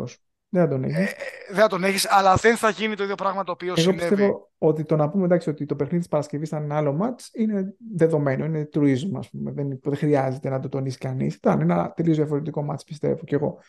Ακριβώς 0.60 0.60
δεν 0.60 0.62
θα 0.62 0.68
τον 0.68 0.84
έχεις. 0.84 1.14
δεν 1.50 1.62
θα 1.62 1.68
τον 1.68 1.84
έχεις, 1.84 2.12
αλλά 2.12 2.36
δεν 2.36 2.58
θα 2.58 2.70
γίνει 2.70 2.96
το 2.96 3.04
ίδιο 3.04 3.16
πράγμα 3.16 3.44
το 3.44 3.52
οποίο 3.52 3.74
Εγώ 3.78 3.80
συνέβη. 3.92 4.00
πιστεύω 4.10 4.52
ότι 4.58 4.84
το 4.86 4.96
να 4.96 5.10
πούμε 5.10 5.26
εντάξει, 5.26 5.50
ότι 5.50 5.66
το 5.66 5.76
παιχνίδι 5.76 6.00
της 6.00 6.08
Παρασκευής 6.08 6.48
ήταν 6.48 6.64
ένα 6.64 6.78
άλλο 6.78 6.94
ματς 6.94 7.30
είναι 7.34 7.76
δεδομένο, 7.96 8.46
είναι 8.46 8.70
truism, 8.74 9.10
ας 9.16 9.30
πούμε. 9.30 9.52
Δεν, 9.52 9.80
δεν 9.84 9.96
χρειάζεται 9.96 10.50
να 10.50 10.60
το 10.60 10.70
τονίσει 10.70 10.98
κανείς. 10.98 11.36
Ήταν 11.36 11.62
ένα 11.62 11.92
τελείως 11.96 12.18
διαφορετικό 12.18 12.64
ματς, 12.64 12.84
πιστεύω 12.84 13.24
και 13.24 13.36
εγώ. 13.36 13.60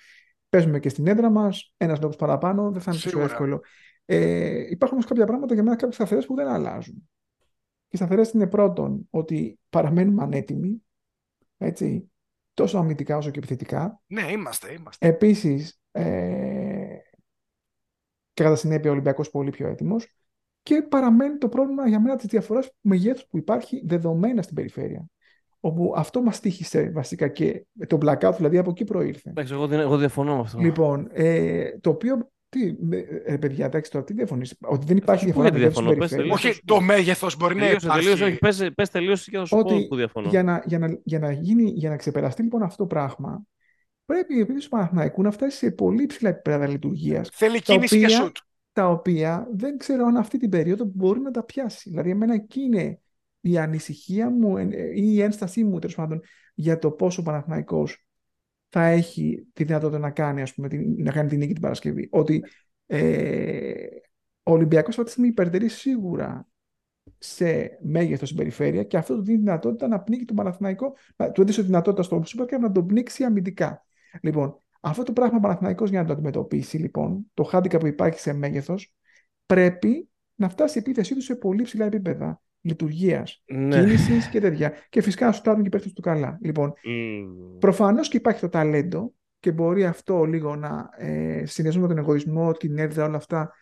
Παίζουμε 0.49 0.79
και 0.79 0.89
στην 0.89 1.07
έδρα 1.07 1.31
μας, 1.31 1.75
ένας 1.77 2.01
λόγο 2.01 2.15
παραπάνω, 2.17 2.71
δεν 2.71 2.81
θα 2.81 2.91
είναι 2.91 3.01
τόσο 3.01 3.09
Σίγουρα. 3.09 3.25
εύκολο. 3.25 3.61
Ε, 4.05 4.71
υπάρχουν 4.71 4.97
όμως 4.99 5.09
κάποια 5.11 5.27
πράγματα 5.27 5.55
για 5.55 5.63
μένα, 5.63 5.77
κάποιες 5.77 5.95
σταθερές 5.95 6.27
που 6.27 6.35
δεν 6.35 6.47
αλλάζουν. 6.49 7.09
Οι 7.89 7.97
σταθερές 7.97 8.31
είναι 8.31 8.47
πρώτον 8.47 9.07
ότι 9.11 9.59
παραμένουμε 9.71 10.23
ανέτοιμοι, 10.23 10.85
έτσι, 11.59 12.11
τόσο 12.55 12.79
αμυντικά 12.79 13.17
όσο 13.17 13.31
και 13.31 13.39
επιθετικά. 13.39 14.01
Ναι, 14.07 14.23
είμαστε, 14.31 14.73
είμαστε. 14.73 15.09
Επίσης, 15.09 15.81
ε, 15.97 16.97
και 18.33 18.43
κατά 18.43 18.57
συνέπεια 18.57 18.91
ο 18.91 18.93
Ολυμπιακός 18.93 19.31
πολύ 19.31 19.51
πιο 19.51 19.69
έτοιμος 19.69 20.07
και 20.63 20.83
παραμένει 20.89 21.39
το 21.39 21.49
πρόβλημα 21.49 21.89
για 21.89 22.01
μένα 22.01 22.17
της 22.17 22.27
διαφοράς 22.27 22.71
μεγέθους 22.81 23.27
που 23.31 23.39
υπάρχει 23.39 23.83
δεδομένα 23.87 24.43
στην 24.43 24.55
περιφέρεια. 24.55 25.05
Όπου 25.61 25.93
αυτό 25.97 26.23
μας 26.23 26.41
τύχησε 26.41 26.91
βασικά 26.91 27.29
και 27.29 27.67
το 27.87 27.99
blackout, 28.03 28.33
δηλαδή 28.37 28.59
από 28.59 28.71
εκεί 28.71 28.85
προήλθε. 28.85 29.31
Εντάξει, 29.31 29.53
εγώ, 29.53 29.67
δεν- 29.67 29.81
εγώ 29.81 29.97
διαφωνώ 29.97 30.35
με 30.35 30.41
αυτό. 30.41 30.59
Λοιπόν, 30.59 31.09
ε, 31.13 31.79
το 31.79 31.91
οποίο. 31.91 32.33
Τι, 32.49 32.75
με- 32.81 33.05
ε, 33.25 33.37
παιδιά, 33.37 33.65
εντάξει, 33.67 33.91
τώρα 33.91 34.05
τι 34.05 34.13
διαφωνείς, 34.13 34.57
Ότι 34.61 34.87
δεν 34.87 34.97
υπάρχει 34.97 35.27
σου 35.29 35.33
πω 35.35 35.43
διαφορά 35.43 35.59
γιατί 35.59 35.59
μεγέθους 35.59 35.75
στην 35.77 35.87
διαφωνώ, 35.87 36.01
πες 36.01 36.09
περιφέρεια. 36.11 36.37
τελείως. 36.39 36.57
Όχι, 36.57 36.65
το 36.65 36.81
μέγεθος 36.81 37.37
μπορεί 37.37 37.55
να 37.55 37.61
Τελείωσε, 37.61 37.87
υπάρχει. 37.87 38.03
τελείωσε, 38.05 38.25
όχι, 38.25 38.39
πες, 38.39 38.71
πες 38.75 38.91
τελείωσε 38.91 39.31
και 39.31 39.37
θα 39.37 39.45
σου 39.45 39.55
πω 39.57 39.61
ότι 39.61 39.87
που 39.89 39.97
διαφωνώ. 39.97 40.29
για 40.29 40.43
να, 40.43 40.63
για, 40.67 40.79
να, 40.79 40.99
για, 41.05 41.19
να 41.19 41.33
γίνει, 41.33 41.71
για 41.71 41.91
να 41.91 41.97
ξεπεραστεί 41.97 42.43
λοιπόν 42.43 42.63
αυτό 42.63 42.77
το 42.83 42.87
πράγμα, 42.87 43.43
πρέπει 44.05 44.35
η 44.37 44.41
επίθεση 44.41 44.65
του 44.65 44.77
Παναθηναϊκού 44.77 45.23
να 45.23 45.31
φτάσει 45.31 45.57
σε 45.57 45.71
πολύ 45.71 46.07
ψηλά 46.07 46.29
επίπεδα 46.29 46.67
λειτουργίας, 46.69 47.29
Θέλει 47.33 47.63
τα 47.63 47.73
κίνηση 47.73 47.99
και 47.99 48.05
οποία- 48.05 48.17
σουτ. 48.23 48.37
τα 48.73 48.89
οποία 48.89 49.49
δεν 49.55 49.77
ξέρω 49.79 50.05
αν 50.05 50.17
αυτή 50.17 50.39
την 50.39 50.51
περίοδο 50.51 50.85
μπορεί 50.95 51.21
να 51.21 51.31
τα 51.31 51.45
πιάσει. 51.45 51.89
Δηλαδή, 51.91 52.11
εμένα 52.11 52.35
εκεί 52.35 52.61
είναι 52.61 52.99
η 53.41 53.59
ανησυχία 53.59 54.31
μου 54.31 54.57
ε, 54.57 54.67
ή 54.95 55.13
η 55.15 55.21
ένστασή 55.21 55.65
μου, 55.65 55.79
τέλος 55.79 55.95
πάντων, 55.97 56.21
για 56.55 56.79
το 56.79 56.91
πόσο 56.91 57.21
ο 57.21 57.25
Παναθηναϊκός 57.25 58.07
θα 58.69 58.85
έχει 58.87 59.47
τη 59.53 59.65
δυνατότητα 59.65 59.99
να 59.99 60.11
κάνει, 60.11 60.43
ας 60.43 60.55
πούμε, 60.55 60.69
την, 60.69 60.95
να 60.99 61.13
κάνει 61.13 61.29
την 61.29 61.39
νίκη 61.39 61.53
την 61.53 61.63
Παρασκευή. 61.63 62.09
Ότι 62.11 62.45
ε, 62.87 63.73
ο 64.43 64.53
Ολυμπιακός 64.53 64.89
αυτή 64.89 65.05
τη 65.05 65.11
στιγμή 65.11 65.29
υπερτερεί 65.29 65.69
σίγουρα 65.69 66.49
σε 67.19 67.79
μέγεθος 67.83 68.29
στην 68.29 68.41
περιφέρεια 68.41 68.83
και 68.83 68.97
αυτό 68.97 69.15
του 69.17 69.23
δίνει 69.23 69.39
δυνατότητα 69.39 69.89
να 69.89 70.01
πνίξει 70.01 70.25
τον 70.27 70.37
Παναθηναϊκό, 70.37 70.95
να 71.17 71.31
του 71.31 71.41
έδωσε 71.43 71.63
δυνατότητα 71.63 72.03
στο 72.03 72.23
Super 72.27 72.43
Cup 72.43 72.59
να 72.61 72.73
τον 72.73 72.87
πνίξει 72.87 73.25
αμυντικά. 73.25 73.85
Λοιπόν, 74.23 74.57
αυτό 74.81 75.03
το 75.03 75.13
πράγμα 75.13 75.37
ο 75.37 75.41
Παναθηναϊκός 75.41 75.91
για 75.91 76.01
να 76.01 76.07
το 76.07 76.13
αντιμετωπίσει, 76.13 76.77
λοιπόν, 76.77 77.31
το 77.35 77.51
handicap 77.53 77.81
που 77.81 77.87
υπάρχει 77.87 78.19
σε 78.19 78.33
μέγεθος, 78.33 78.95
πρέπει 79.47 80.09
να 80.35 80.49
φτάσει 80.49 80.79
η 80.79 80.81
επίθεσή 80.81 81.15
του 81.15 81.21
σε 81.23 81.35
πολύ 81.37 81.63
ψηλά 81.63 81.85
επίπεδα 81.85 82.41
λειτουργίας, 82.61 83.43
Ναι. 83.47 83.79
κίνησης 83.79 84.29
και 84.29 84.41
τέτοια. 84.41 84.73
Και 84.89 85.03
φυσικά 85.03 85.27
να 85.27 85.33
σουτάρουν 85.33 85.61
και 85.61 85.67
οι 85.67 85.71
παίχτες 85.71 85.93
του 85.93 86.01
καλά. 86.03 86.39
Λοιπόν, 86.43 86.73
Μμμ. 86.85 87.59
Προφανώς 87.59 88.09
και 88.09 88.17
υπάρχει 88.17 88.41
το 88.41 88.49
ταλέντο 88.49 89.13
και 89.41 89.53
μπορεί 89.53 89.85
αυτό 89.85 90.25
λίγο 90.25 90.57
να 90.57 90.89
ε, 90.97 91.43
συνδυασμό 91.47 91.83
με 91.83 91.89
τον 91.89 91.99
εγωισμό, 91.99 92.53
την 92.53 92.79
έδρα, 92.79 93.05
όλα 93.05 93.17
αυτά 93.17 93.53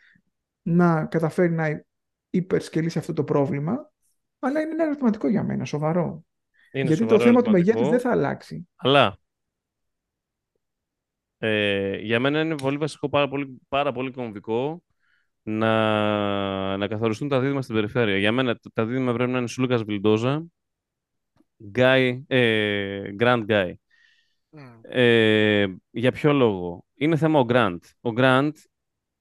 να 0.63 1.05
καταφέρει 1.05 1.53
να 1.53 1.85
υπερσκελίσει 2.31 2.99
αυτό 2.99 3.13
το 3.13 3.25
πρόβλημα. 3.25 3.91
Αλλά 4.39 4.61
είναι 4.61 4.71
ένα 4.71 4.85
ερωτηματικό 4.85 5.29
για 5.29 5.43
μένα, 5.43 5.65
σοβαρό. 5.65 6.25
Είναι 6.73 6.87
Γιατί 6.87 7.03
σοβαρό 7.03 7.17
το 7.19 7.25
θέμα 7.25 7.43
του 7.43 7.49
ερωτηματικό, 7.49 7.79
μεγέθους 7.79 7.91
δεν 7.91 8.01
θα 8.01 8.11
αλλάξει. 8.11 8.69
Αλλά 8.77 9.19
ε, 11.45 11.97
για 11.97 12.21
μένα 12.21 12.41
είναι 12.41 12.55
πολύ 12.55 12.77
βασικό, 12.77 13.09
πάρα 13.09 13.29
πολύ, 13.29 13.61
πάρα 13.69 13.93
πολύ 13.93 14.11
κομβικό 14.11 14.83
να, 15.43 16.77
να 16.77 16.87
καθοριστούν 16.89 17.29
τα 17.29 17.41
δίδυμα 17.41 17.63
στην 17.63 17.75
περιφέρεια. 17.75 18.19
Για 18.19 18.33
μένα 18.33 18.55
τα- 18.55 18.71
τα 18.75 18.85
δίδυμα 18.87 19.13
πρέπει 19.13 19.31
να 19.31 19.39
είναι 19.39 19.47
Σουλούκας 19.47 19.83
Βιλντόζα, 19.83 20.45
Guy, 21.75 22.23
ε, 22.27 23.15
Grand 23.19 23.47
Guy. 23.47 23.73
Μμ. 24.51 24.61
Ε, 24.83 25.67
για 25.91 26.13
ποιο 26.13 26.33
λόγο; 26.33 26.85
Είναι 26.95 27.17
θέμα 27.17 27.39
ο 27.39 27.45
Grant. 27.49 27.79
Ο 28.01 28.11
Grant, 28.17 28.53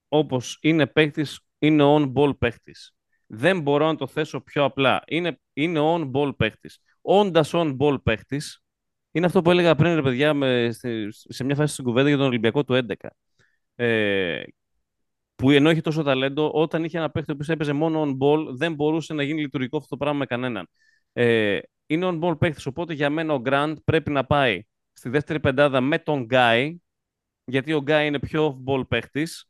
όπως 0.08 0.58
είναι 0.62 0.88
παίκτης, 0.88 1.40
είναι 1.60 1.84
on-ball 1.86 2.38
παίκτης. 2.38 2.96
Δεν 3.28 3.62
μπορώ 3.62 3.86
να 3.86 3.96
το 3.96 4.08
θέσω 4.08 4.42
πιο 4.42 4.64
απλά. 4.64 5.04
Είναι, 5.08 5.40
είναι 5.54 5.80
on-ball 5.84 6.32
παίκτης. 6.38 6.80
Όντας 7.02 7.52
on-ball 7.54 7.98
παίκτης, 8.04 8.61
είναι 9.12 9.26
αυτό 9.26 9.42
που 9.42 9.52
έλεγα 9.52 9.76
πριν, 9.76 9.96
ρε 9.96 10.02
παιδιά, 10.02 10.34
με, 10.34 10.70
στη- 10.72 11.08
σε 11.10 11.44
μια 11.44 11.56
φάση 11.56 11.74
στην 11.74 11.86
κουβέντα 11.86 12.08
για 12.08 12.18
τον 12.18 12.26
Ολυμπιακό 12.26 12.64
του 12.64 12.74
11. 12.74 13.10
Ε, 13.76 14.44
που 15.36 15.52
ενώ 15.52 15.70
είχε 15.72 15.82
τόσο 15.82 16.04
ταλέντο, 16.04 16.52
όταν 16.54 16.84
είχε 16.84 16.98
ένα 16.98 17.10
παίκτη 17.12 17.36
που 17.36 17.46
έπαιζε 17.48 17.74
μόνο 17.74 18.02
on-ball, 18.04 18.46
δεν 18.56 18.74
μπορούσε 18.74 19.14
να 19.14 19.24
γίνει 19.24 19.42
λειτουργικό 19.42 19.78
αυτό 19.78 19.90
το 19.90 19.98
πράγμα 19.98 20.18
με 20.20 20.26
κανέναν. 20.26 20.70
Ε, 21.14 21.60
είναι 21.86 22.08
on-ball 22.12 22.40
παίκτης, 22.40 22.66
οπότε 22.66 22.94
για 22.94 23.10
μένα 23.10 23.34
ο 23.34 23.42
Grant 23.46 23.74
πρέπει 23.84 24.12
να 24.12 24.26
πάει 24.26 24.62
στη 24.94 25.10
δεύτερη 25.10 25.40
πεντάδα 25.40 25.82
με 25.82 26.00
τον 26.00 26.28
Guy, 26.30 26.76
γιατί 27.46 27.74
ο 27.74 27.84
Guy 27.88 28.04
είναι 28.06 28.20
πιο 28.20 28.64
off-ball 28.66 28.88
παίχτης 28.88 29.50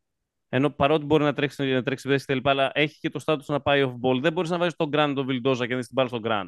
Ενώ 0.49 0.69
παρότι 0.69 1.05
μπορεί 1.05 1.23
να 1.23 1.33
τρέξει, 1.33 1.63
να 1.63 1.83
τρέξει 1.83 2.07
βέση 2.07 2.25
κτλ. 2.25 2.49
Αλλά 2.49 2.71
έχει 2.73 2.99
και 2.99 3.09
το 3.09 3.23
status 3.25 3.45
να 3.47 3.61
πάει 3.61 3.83
off 3.85 4.07
ball. 4.09 4.21
Δεν 4.21 4.33
μπορείς 4.33 4.49
να 4.49 4.57
βάζεις 4.57 4.75
τον 4.75 4.89
Grant 4.93 5.11
τον 5.15 5.25
Βιλντόζα 5.25 5.65
και 5.65 5.71
να 5.71 5.77
δεις 5.77 5.85
την 5.87 5.95
μπάλα 5.95 6.07
στον 6.09 6.21
Grant. 6.25 6.47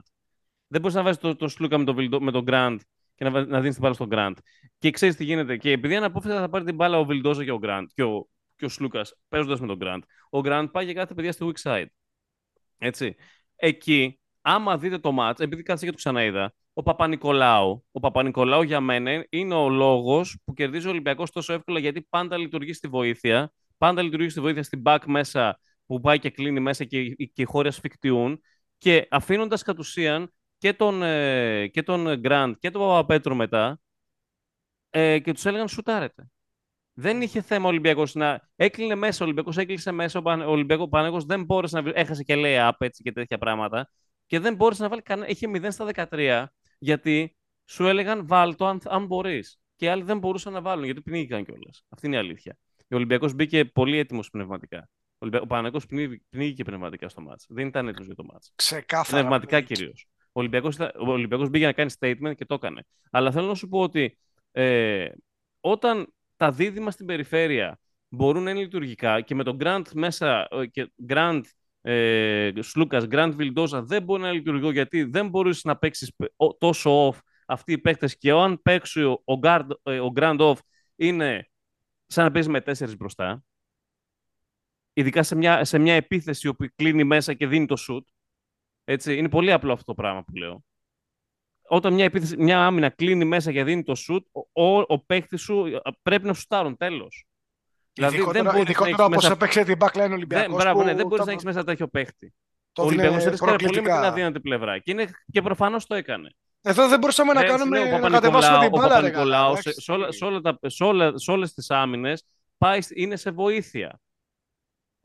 Δεν 0.68 0.82
μπορείς 0.82 0.96
να 0.96 1.04
βάζεις 1.04 1.20
το, 1.22 1.36
το 1.36 1.48
Σλούκα 1.48 1.78
με 1.78 1.84
τον, 1.84 1.96
Vildo- 2.00 2.20
με 2.22 2.32
τον 2.32 2.44
Grant 2.48 2.78
και 3.16 3.24
να, 3.24 3.32
βα- 3.32 3.46
να 3.46 3.60
δίνεις 3.60 3.74
την 3.74 3.82
μπάλα 3.82 3.94
στον 3.94 4.10
Grant. 4.12 4.34
Και 4.78 4.92
ξέρεις 4.92 5.16
τι 5.16 5.24
γίνεται. 5.24 5.58
Και 5.58 5.72
επειδή 5.72 5.96
αναπόφευκτα 5.96 6.40
θα 6.40 6.50
πάρει 6.50 6.66
την 6.66 6.76
μπάλα 6.76 7.00
ο 7.00 7.06
Βιλντόζα 7.06 7.44
και 7.44 7.52
ο 7.52 7.60
Grant 7.64 7.86
και 7.94 8.04
ο, 8.04 8.28
και 8.56 8.66
ο 8.66 8.70
Σλούκας 8.70 9.14
παίζοντας 9.28 9.60
με 9.60 9.68
τον 9.68 9.78
Grant, 9.82 10.02
ο 10.30 10.40
Grant 10.44 10.68
πάει 10.72 10.86
και 10.86 10.94
κάθε 10.94 11.14
παιδιά 11.14 11.32
στη 11.32 11.52
weak 11.52 11.72
side. 11.72 11.86
Έτσι. 12.78 13.16
Εκεί, 13.56 14.20
άμα 14.42 14.78
δείτε 14.78 14.98
το 14.98 15.16
match, 15.20 15.40
επειδή 15.40 15.64
κάτσε 15.64 15.86
και 15.86 15.92
το 15.92 15.98
ξαναείδα, 15.98 16.54
ο 16.74 16.84
Παπα-Νικολάου, 16.84 17.86
ο 17.92 18.00
Παπα-Νικολάου 18.00 18.62
για 18.62 18.80
μένα 18.80 19.26
είναι 19.30 19.54
ο 19.54 19.70
λόγος 19.70 20.38
που 20.46 20.54
κερδίζει 20.54 20.88
ο 20.88 20.90
Ολυμπιακός 20.90 21.32
τόσο 21.32 21.54
εύκολα 21.54 21.80
γιατί 21.80 22.02
πάντα 22.02 22.38
λειτουργεί 22.38 22.74
στη 22.74 22.88
βοήθεια. 22.88 23.52
Πάντα 23.78 24.02
λειτουργεί 24.02 24.30
στη 24.30 24.40
βοήθεια 24.40 24.64
στην 24.64 24.82
back 24.86 25.00
μέσα 25.06 25.60
που 25.86 26.00
πάει 26.00 26.20
και 26.20 26.30
κλείνει 26.30 26.60
μέσα 26.60 26.84
και, 26.84 27.10
και 27.14 27.42
οι 27.42 27.44
χώροι 27.44 27.68
ασφικτιούν. 27.68 28.42
Και 28.78 29.08
αφήνοντας 29.10 29.64
κατ' 29.64 29.80
ουσίαν 29.80 30.34
και 30.64 30.74
τον, 30.74 31.04
ε, 31.04 31.68
και 31.68 31.84
τον 31.84 32.20
Γκραντ 32.20 32.56
και 32.60 32.70
τον 32.72 32.82
Παπαπέτρο 32.82 33.36
μετά 33.36 33.80
ε, 34.90 35.20
και 35.20 35.34
τους 35.34 35.46
έλεγαν 35.46 35.68
σουτάρετε. 35.68 36.28
Δεν 36.94 37.22
είχε 37.22 37.42
θέμα 37.42 37.66
ο 37.66 37.68
Ολυμπιακός 37.68 38.14
να. 38.16 38.50
Έκλεινε 38.56 38.96
μέσα, 38.96 39.18
ο 39.22 39.24
Ολυμπιακός 39.26 39.58
έκλεισε 39.58 39.92
μέσα. 39.92 40.20
Ο, 40.20 40.22
Πανε- 40.22 40.48
ο 40.48 40.52
Ολυμπιακό 40.52 40.90
Παναγό 40.90 41.22
δεν 41.22 41.44
μπόρεσε 41.44 41.76
να. 41.76 41.82
βρει- 41.82 41.98
Έχασε 41.98 42.24
και 42.24 42.36
λέει 42.36 42.56
up 42.60 42.72
έτσι 42.78 43.04
και 43.04 43.12
τέτοια 43.12 43.38
πράγματα. 43.38 43.90
Και 44.26 44.40
δεν 44.40 44.56
μπόρεσε 44.56 44.84
να 44.84 44.90
βάλει 44.90 45.02
κανένα. 45.02 45.28
Είχε 45.28 45.48
0 45.48 45.72
στα 45.72 45.86
13 46.12 46.46
γιατί 46.80 47.36
σου 47.66 47.88
έλεγαν 47.88 48.28
βάλ 48.28 48.56
το 48.56 48.68
αν, 48.68 48.82
αν 48.86 49.06
μπορείς. 49.06 49.60
Και 49.76 49.86
οι 49.86 49.88
άλλοι 49.88 50.04
δεν 50.04 50.18
μπορούσαν 50.18 50.54
να 50.54 50.62
βάλουν 50.62 50.84
γιατί 50.86 51.02
πνίγηκαν 51.02 51.44
κιόλας. 51.46 51.84
Αυτή 51.90 52.08
είναι 52.08 52.16
η 52.16 52.20
αλήθεια. 52.20 52.58
Ο 52.78 52.96
Ολυμπιακός 52.96 53.34
μπήκε 53.34 53.66
πολύ 53.66 53.98
έτοιμος 53.98 54.30
πνευματικά. 54.30 54.90
Ο, 54.90 55.16
Ολυμπια... 55.18 55.42
ο 55.42 55.46
Παναγό 55.48 55.80
πνίγηκε 56.30 56.64
πνευματικά 56.64 57.10
στο 57.10 57.22
μάτς. 57.22 57.46
Δεν 57.50 57.68
ήταν 57.68 57.88
έτοιμος 57.88 58.06
για 58.06 58.16
το 58.16 58.24
μάτς. 58.24 58.52
Ξεκάθαρα. 58.56 59.20
Πνευματικά 59.20 59.62
κυρίως. 59.62 60.08
Ο 60.36 60.40
Ολυμπιακός, 60.40 60.76
ήταν- 60.76 60.92
ο 61.08 61.12
Ολυμπιακός 61.12 61.50
μπήκε 61.50 61.66
να 61.66 61.74
κάνει 61.74 61.92
statement 62.00 62.34
και 62.36 62.46
το 62.46 62.54
έκανε. 62.54 62.86
Αλλά 63.12 63.32
θέλω 63.32 63.48
να 63.48 63.56
σου 63.56 63.68
πω 63.68 63.80
ότι 63.80 64.18
ε, 64.52 65.08
όταν 65.60 66.14
τα 66.38 66.52
δίδυμα 66.52 66.92
στην 66.92 67.06
περιφέρεια 67.06 67.80
μπορούν 68.10 68.44
να 68.44 68.50
είναι 68.50 68.60
λειτουργικά 68.60 69.22
και 69.22 69.36
με 69.36 69.44
τον 69.44 69.58
Grant 69.62 69.84
μέσα 69.94 70.48
ε, 70.52 70.66
και 70.66 70.92
Grant 71.08 71.42
ε, 71.82 72.52
Σλούκας, 72.60 73.06
Grant 73.10 73.32
Βιλντόζα 73.36 73.84
δεν 73.84 74.04
μπορεί 74.04 74.22
να 74.22 74.32
λειτουργεί 74.32 74.70
γιατί 74.72 75.04
δεν 75.04 75.30
μπορείς 75.30 75.64
να 75.64 75.78
παίξεις 75.78 76.12
τόσο 76.58 77.10
off 77.10 77.18
αυτοί 77.46 77.72
οι 77.72 77.78
παίκτες 77.78 78.18
και 78.18 78.32
αν 78.32 78.62
παίξει 78.62 79.04
ο, 79.04 79.12
ο, 79.12 79.40
guard, 79.42 79.68
ε, 79.84 80.00
ο 80.00 80.12
Grand 80.16 80.38
off 80.40 80.58
είναι 80.96 81.50
σαν 82.06 82.26
να 82.26 82.32
παίζεις 82.32 82.52
με 82.52 82.62
τέσσερις 82.62 82.98
μπροστά. 82.98 83.44
Ειδικά 84.94 85.24
σε 85.24 85.36
μια, 85.36 85.64
σε 85.64 85.78
μια 85.78 85.94
επίθεση 85.94 86.48
όπου 86.48 86.66
κλείνει 86.76 87.04
μέσα 87.04 87.34
και 87.34 87.48
δίνει 87.48 87.66
το 87.66 87.76
shoot. 87.88 88.02
Έτσι, 88.84 89.18
είναι 89.18 89.30
πολύ 89.30 89.52
απλό 89.52 89.74
αυτό 89.74 89.86
το 89.86 89.94
πράγμα 89.94 90.24
που 90.24 90.36
λέω. 90.36 90.64
Όταν 91.68 91.94
μια, 91.94 92.04
επίθεση, 92.06 92.38
μια 92.38 92.66
άμυνα 92.66 92.90
κλείνει 92.90 93.26
μέσα 93.26 93.52
και 93.52 93.64
δίνει 93.64 93.84
το 93.84 93.94
shoot, 94.08 94.22
ο, 94.52 94.64
ο, 94.66 94.84
ο 94.88 95.00
παίκτης 95.00 95.42
σου 95.42 95.66
ε, 95.66 95.78
πρέπει 96.02 96.26
να 96.26 96.34
σουτάρουν 96.34 96.78
τέλος. 96.78 97.26
Δηλαδή 97.94 98.16
δεν 98.16 98.22
ειδικότερα 98.26 98.44
μπορείς 98.44 98.64
να 98.66 98.70
ειδικότερα 98.70 98.90
έχεις 98.96 99.06
όπως 99.06 99.24
μέσα... 99.24 99.34
έπαιξε 99.34 99.64
την 99.64 99.78
backline 99.80 99.94
Δεν, 99.94 100.12
Ολυμπιακός 100.12 100.56
μπράβο, 100.64 100.80
που 100.80 100.86
ναι, 100.86 100.94
δεν 100.94 101.04
μπορείς 101.06 101.20
το- 101.20 101.26
να 101.26 101.32
έχεις 101.32 101.44
μέσα 101.44 101.64
τέτοιο 101.64 101.88
παίκτη. 101.88 102.34
το 102.72 102.82
Ο 102.84 102.88
δίνε 102.88 103.02
Ολυμπιακός 103.02 103.30
ρίσκαρε 103.30 103.52
πολύ 103.52 103.64
με 103.64 103.72
την 103.72 103.82
προκλητικά. 103.84 104.08
αδύνατη 104.12 104.40
πλευρά. 104.40 104.78
Και, 104.80 104.92
είναι, 104.92 105.10
και 105.32 105.42
προφανώς 105.42 105.86
το 105.86 105.96
έκανε. 105.96 106.30
Εδώ 106.62 106.88
δεν 106.88 107.00
μπορούσαμε 107.00 107.34
να 107.34 107.42
Ναι, 107.42 107.48
κάνουμε 107.48 107.80
ναι, 107.84 107.94
ο 107.94 107.98
να 108.00 108.10
κατεβάσουμε 108.10 108.56
Παπα-Νικολάου- 108.56 108.70
την 108.70 108.78
ο 108.78 108.82
μπάλα. 108.82 109.00
ρε 109.00 109.08
Παπα-Νικολάου 109.12 109.44
γάλα, 109.44 109.56
σε, 109.62 109.70
εντάξει. 109.70 109.82
σε, 109.82 109.92
όλα, 109.92 110.12
σε, 110.12 110.26
όλα 110.26 110.42
τα, 110.42 110.60
σε, 110.62 110.84
όλα, 110.84 111.18
σε 111.18 111.32
όλες 111.32 111.54
τις 111.54 111.70
άμυνες 111.70 112.24
πάει, 112.58 112.80
είναι 112.94 113.16
σε 113.16 113.32
βοήθεια. 113.32 114.00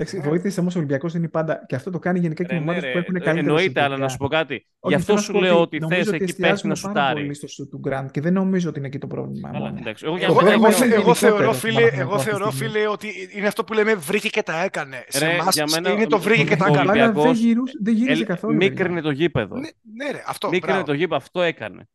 Εντάξει, 0.01 0.21
βοήθησε 0.29 0.61
όμως 0.61 0.75
ο 0.75 0.79
Ολυμπιακός 0.79 1.15
είναι 1.15 1.29
πάντα. 1.29 1.65
Και 1.67 1.75
αυτό 1.75 1.91
το 1.91 1.99
κάνει 1.99 2.19
γενικά 2.19 2.45
και 2.45 2.53
Ρε, 2.53 2.59
με 2.59 2.65
ναι, 2.65 2.71
ομάδες 2.71 2.85
ρε, 2.89 2.93
που 2.93 2.99
έχουν 2.99 3.17
ε, 3.17 3.19
καλύτερα 3.21 3.49
Εννοείται, 3.49 3.81
αλλά 3.83 3.97
να 3.97 4.09
σου 4.09 4.17
πω 4.17 4.29
κάτι. 4.29 4.55
Όχι, 4.55 4.95
Γι' 4.95 4.95
αυτό 4.95 5.05
θέλω 5.07 5.17
να 5.19 5.23
σου 5.25 5.33
πω 5.33 5.41
λέω 5.41 5.61
ότι 5.61 5.79
νομίζω 5.79 5.99
θες 5.99 6.07
ότι 6.09 6.17
εκεί 6.17 6.25
πέσει 6.25 6.39
εστιάζουμε 6.41 6.75
να 6.75 6.81
πάρα 6.81 6.95
σουτάρει. 7.05 7.21
πολύ 7.21 7.35
στο 7.35 7.49
σου 7.49 7.69
του 7.69 7.79
Γκραντ 7.79 8.11
και 8.11 8.21
δεν 8.21 8.33
νομίζω 8.33 8.69
ότι 8.69 8.79
είναι 8.79 8.87
εκεί 8.89 8.99
το 8.99 9.07
πρόβλημα. 9.07 9.51
Καλά, 9.51 9.65
μόνο. 9.67 9.79
εντάξει. 9.81 10.05
Εγώ, 10.07 10.17
για 10.17 10.27
Εγώ, 10.27 10.37
αυτό 10.39 10.51
εγώ, 10.51 10.59
είμαι 10.59 10.71
θε- 10.73 10.81
εγώ 10.83 10.91
γενικότερο 10.91 11.15
θεωρώ, 11.37 11.53
στον 11.53 11.55
φίλε, 11.55 11.75
Παναθηναϊκό 11.81 12.09
εγώ 12.09 12.15
αυτή 12.15 12.25
τη 12.31 12.37
θεωρώ, 12.37 12.51
στιγμή. 12.51 12.73
φίλε, 12.73 12.89
ότι 12.89 13.09
είναι 13.37 13.47
αυτό 13.47 13.65
που 13.65 13.73
λέμε 13.73 13.95
βρήκε 13.95 14.29
και 14.29 14.43
τα 14.43 14.63
έκανε. 14.65 15.05
Σε 15.09 15.25
Ρε, 15.27 15.31
εμάς 15.33 15.55
για 15.55 15.65
μένα, 15.71 15.91
είναι 15.91 16.07
το 16.07 16.19
βρήκε 16.19 16.45
και 16.45 16.57
τα 16.57 16.65
ο 16.65 16.73
έκανε. 16.73 16.81
Αλλά 16.81 16.93
δεν, 16.93 17.03
Ολυμπιακός- 17.05 17.39
γυρούσε, 17.39 17.73
δεν 17.83 17.95
γύριζε 17.95 18.23
Ε, 18.23 18.27
καθόλου. 18.27 18.55
Μίκρινε 18.57 18.89
παιδιά. 18.89 19.03
το 19.03 19.11
γήπεδο. 19.11 19.55
Ναι, 19.55 19.69
ναι, 20.05 20.11
ρε, 20.13 20.23
αυτό. 20.27 20.49
Μίκρινε 20.49 20.73
μπράβο. 20.73 20.87
το 20.87 20.93
γήπεδο, 20.93 21.17
αυτό 21.17 21.41
έκανε. 21.43 21.89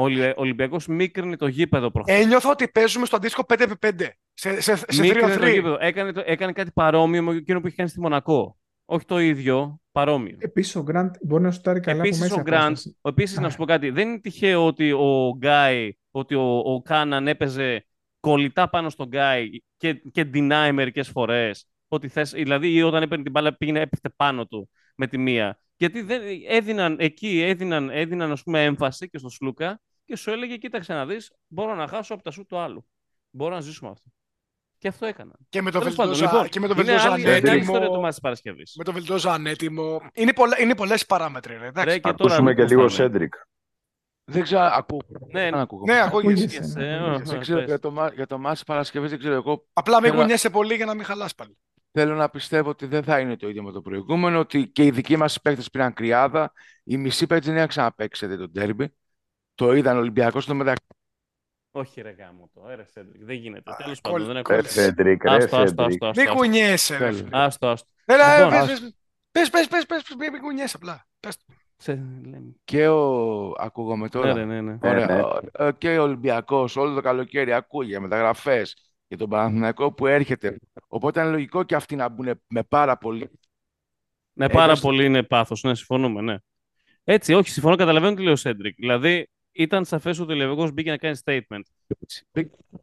Ο 0.00 0.02
Ολυ- 0.02 0.32
Ολυμπιακός 0.38 0.86
μίκρινε 0.86 1.36
το 1.36 1.46
γήπεδο 1.46 1.90
προχθές. 1.90 2.20
Ένιωθα 2.24 2.50
ότι 2.50 2.68
παίζουμε 2.68 3.06
στο 3.06 3.16
αντίστοιχο 3.16 3.42
5x5. 3.48 4.08
Σε, 4.34 4.60
σε, 4.60 4.76
σε 4.76 5.00
Μίκρινε 5.00 5.34
το 5.36 5.42
3-3. 5.44 5.52
γήπεδο. 5.52 5.76
Έκανε, 5.80 6.12
το- 6.12 6.22
έκανε 6.26 6.52
κάτι 6.52 6.70
παρόμοιο 6.74 7.22
με 7.22 7.34
εκείνο 7.36 7.60
που 7.60 7.66
είχε 7.66 7.76
κάνει 7.76 7.88
στη 7.88 8.00
Μονακό. 8.00 8.58
Όχι 8.84 9.04
το 9.04 9.18
ίδιο, 9.18 9.80
παρόμοιο. 9.92 10.36
Επίσης 10.40 10.76
ο 10.76 10.82
Γκραντ 10.82 11.14
μπορεί 11.22 11.42
να 11.42 11.50
σουτάρει 11.50 11.80
καλά 11.80 11.98
από 11.98 12.06
Επίσης 12.06 12.22
μέσα 12.22 12.34
ο 12.40 12.42
Γκραντ, 12.42 12.62
απόσταση. 12.64 12.96
επίσης 13.02 13.36
να 13.36 13.42
Ναι. 13.42 13.50
σου 13.50 13.56
πω 13.56 13.64
κάτι, 13.64 13.90
δεν 13.90 14.08
είναι 14.08 14.18
τυχαίο 14.20 14.66
ότι 14.66 14.92
ο 14.92 15.34
Γκάι, 15.36 15.92
ότι 16.10 16.34
ο, 16.34 16.58
ο 16.58 16.82
Κάναν 16.82 17.28
έπαιζε 17.28 17.86
κολλητά 18.20 18.68
πάνω 18.70 18.88
στον 18.90 19.06
Γκάι 19.08 19.48
και, 19.76 19.94
και 19.94 20.30
deny 20.34 20.70
μερικές 20.72 21.08
φορές. 21.08 21.66
Ότι 21.88 22.08
θες, 22.08 22.30
δηλαδή 22.30 22.72
ή 22.74 22.82
όταν 22.82 23.02
έπαιρνε 23.02 23.22
την 23.22 23.32
μπάλα 23.32 23.56
πήγαινε 23.56 23.80
έπεφτε 23.80 24.08
πάνω 24.16 24.46
του 24.46 24.70
με 24.96 25.06
τη 25.06 25.18
μία. 25.18 25.58
Γιατί 25.76 26.02
δεν, 26.02 26.20
έδιναν 26.48 26.96
εκεί, 27.00 27.40
έδιναν, 27.42 27.90
έδιναν 27.90 28.32
ας 28.32 28.42
πούμε 28.42 28.64
έμφαση 28.64 29.08
και 29.08 29.18
στο 29.18 29.28
Σλούκα 29.28 29.80
και 30.10 30.16
σου 30.16 30.30
έλεγε 30.30 30.56
κοίταξε 30.56 30.92
να 30.92 31.06
δεις, 31.06 31.32
μπορώ 31.46 31.74
να 31.74 31.86
χάσω 31.88 32.14
από 32.14 32.22
τα 32.22 32.30
σου 32.30 32.46
του 32.46 32.58
άλλου. 32.58 32.86
Μπορώ 33.30 33.54
να 33.54 33.60
ζήσουμε 33.60 33.90
αυτό. 33.90 34.08
Και 34.78 34.88
αυτό 34.88 35.06
έκαναν. 35.06 35.36
Και 35.48 35.62
με 35.62 35.70
το 35.70 35.78
Τέλος 35.78 35.94
πάντων, 35.94 36.12
Βελτόζα, 36.14 36.32
λοιπόν, 36.34 36.48
και 36.50 36.60
με 36.60 36.66
το 36.66 36.72
είναι 36.74 36.82
Βελτόζα 36.82 37.10
άλλη, 37.12 37.20
είναι 37.22 37.30
άλλη 37.30 37.38
ανέτοιμο. 37.48 37.62
ιστορία 37.72 37.86
το 37.88 38.00
μάτς 38.00 38.08
της 38.14 38.20
Παρασκευής. 38.20 38.74
Με 38.76 38.84
το 38.84 38.92
Βελτόζα 38.92 39.32
ανέτοιμο. 39.32 40.00
Είναι, 40.12 40.32
πολλά, 40.32 40.60
είναι 40.60 40.74
πολλές 40.74 41.00
οι 41.02 41.06
παράμετροι. 41.06 41.56
Ρε, 41.56 41.66
εντάξει. 41.66 41.88
Ρε, 41.88 41.94
και 41.94 42.00
τώρα 42.00 42.14
Ακούσουμε 42.18 42.42
μην 42.42 42.56
και 42.56 42.62
λίγο 42.74 42.82
κουφάμε. 42.82 43.08
Σέντρικ. 43.08 43.34
Δεν 44.24 44.42
ξέρω, 44.42 44.60
ακούω. 44.60 45.00
Ναι, 45.32 45.40
Δεν 45.40 45.52
ναι. 45.54 45.60
ακούγομαι. 45.60 45.92
Ναι, 45.92 46.00
ακούγεσαι. 46.02 46.44
Ακούγεσαι, 46.44 46.78
ναι, 46.78 46.86
Ε, 46.86 46.96
ακούγεσαι. 47.04 47.22
Δεν 47.32 47.40
ξέρω 47.40 47.58
πες. 47.58 47.66
για 47.68 47.78
το, 47.78 47.90
μα- 47.90 48.12
για 48.14 48.26
το 48.26 48.38
μάτς 48.38 48.64
Παρασκευής, 48.64 49.10
δεν 49.10 49.18
ξέρω 49.18 49.34
εγώ. 49.34 49.66
Απλά 49.72 49.94
μην 49.94 50.02
Θέλω 50.04 50.14
να- 50.14 50.20
κουνιέσαι 50.20 50.50
πολύ 50.50 50.74
για 50.74 50.86
να 50.86 50.94
μην 50.94 51.04
χαλάς 51.04 51.34
πάλι. 51.34 51.56
Θέλω 51.92 52.14
να 52.14 52.28
πιστεύω 52.30 52.68
ότι 52.70 52.86
δεν 52.86 53.02
θα 53.02 53.18
είναι 53.20 53.36
το 53.36 53.48
ίδιο 53.48 53.62
με 53.62 53.72
το 53.72 53.80
προηγούμενο, 53.80 54.38
ότι 54.38 54.68
και 54.68 54.84
οι 54.84 54.90
δικοί 54.90 55.16
μας 55.16 55.40
παίκτες 55.40 55.70
πήραν 55.70 55.92
κρυάδα, 55.92 56.52
οι 56.84 56.96
μισοί 56.96 57.26
παίκτες 57.26 57.46
δεν 57.46 57.56
είχαν 57.56 57.68
ξαναπαίξει 57.68 58.36
το 58.36 58.48
ντέρμπι. 58.48 58.94
Το 59.64 59.72
είδαν 59.72 59.96
ο 59.96 60.00
Ολυμπιακός 60.00 60.44
στο 60.44 60.54
μεταξύ. 60.54 60.86
Όχι 61.70 62.00
ρε 62.00 62.10
γαμώτο, 62.10 62.62
ρε 62.74 62.84
Σέντρικ, 62.84 63.24
δεν 63.24 63.36
γίνεται. 63.36 63.70
Α, 63.72 63.76
Τέλος 63.76 64.00
κολλ- 64.00 64.12
πάντων, 64.14 64.26
δεν 64.26 64.36
έχω 64.36 64.50
Ρε 64.50 64.56
κολλήσει. 64.56 64.80
Σέντρικ, 64.80 65.24
ρε 65.24 65.30
Άστο, 65.34 65.56
άστο, 65.56 65.66
Σέντρικ. 65.66 65.86
άστο, 65.88 66.06
άστο, 66.06 66.20
Μην 66.20 66.28
άστο. 66.30 66.40
κουνιέσαι, 66.40 66.96
ρε. 66.96 67.04
Θέλω. 67.04 67.16
φίλε. 67.16 67.28
Άστο, 67.32 67.66
άστο. 67.68 67.88
Έλα, 68.04 68.34
Λοιπόν, 68.36 68.50
πες, 68.50 68.60
ας- 68.60 68.80
πες, 69.30 69.50
πες, 69.50 69.68
πες, 69.68 69.86
πες, 69.86 70.02
πες, 70.18 70.28
μην 70.32 70.40
κουνιέσαι 70.40 70.76
απλά. 70.76 71.06
Πες 71.20 71.36
το. 71.36 71.44
Σε- 71.76 71.94
λέμε. 72.24 72.54
Και 72.64 72.88
ο... 72.88 73.54
Ακούγομαι 73.58 74.02
Ναι, 74.02 74.08
τώρα. 74.08 74.32
ρε, 74.32 74.44
ναι, 74.44 74.60
ναι. 74.60 74.78
Ωραία. 74.82 75.06
Ναι, 75.06 75.14
ναι. 75.14 75.22
Ο- 75.22 75.40
ε, 75.52 75.72
Και 75.78 75.98
ο 75.98 76.02
Ολυμπιακός 76.02 76.76
όλο 76.76 76.94
το 76.94 77.00
καλοκαίρι 77.00 77.52
ακούει 77.52 77.86
για 77.86 78.00
μεταγραφές 78.00 78.76
για 79.08 79.16
τον 79.16 79.28
Παναθηναϊκό 79.28 79.92
που 79.92 80.06
έρχεται. 80.06 80.58
Οπότε 80.88 81.20
είναι 81.20 81.30
λογικό 81.30 81.62
και 81.62 81.74
αυτοί 81.74 81.96
να 81.96 82.08
μπουν 82.08 82.40
με 82.48 82.62
πάρα 82.62 82.96
πολύ. 82.98 83.30
Ναι, 84.32 84.48
πάρα 84.48 84.64
Έδωσε- 84.64 84.82
πολύ 84.82 85.04
είναι 85.04 85.22
πάθος, 85.22 85.62
ναι, 85.62 85.74
συμφωνούμε, 85.74 86.20
ναι. 86.20 86.36
Έτσι, 87.04 87.34
όχι, 87.34 87.50
συμφωνώ, 87.50 87.76
καταλαβαίνω 87.76 88.14
τι 88.14 88.22
λέει 88.22 88.32
ο 88.32 88.36
Σέντρικ. 88.36 88.74
Δηλαδή, 88.76 89.30
ήταν 89.62 89.84
σαφές 89.84 90.18
ότι 90.18 90.32
ο 90.32 90.34
Λεβεγός 90.34 90.72
μπήκε 90.72 90.90
να 90.90 90.96
κάνει 90.96 91.18
statement. 91.24 91.60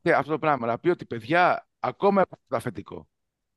Και 0.01 0.13
αυτό 0.13 0.31
το 0.31 0.39
πράγμα. 0.39 0.67
Να 0.67 0.79
πει 0.79 0.89
ότι 0.89 1.05
παιδιά, 1.05 1.67
ακόμα 1.79 2.25
το 2.47 2.55
αφεντικό. 2.55 3.07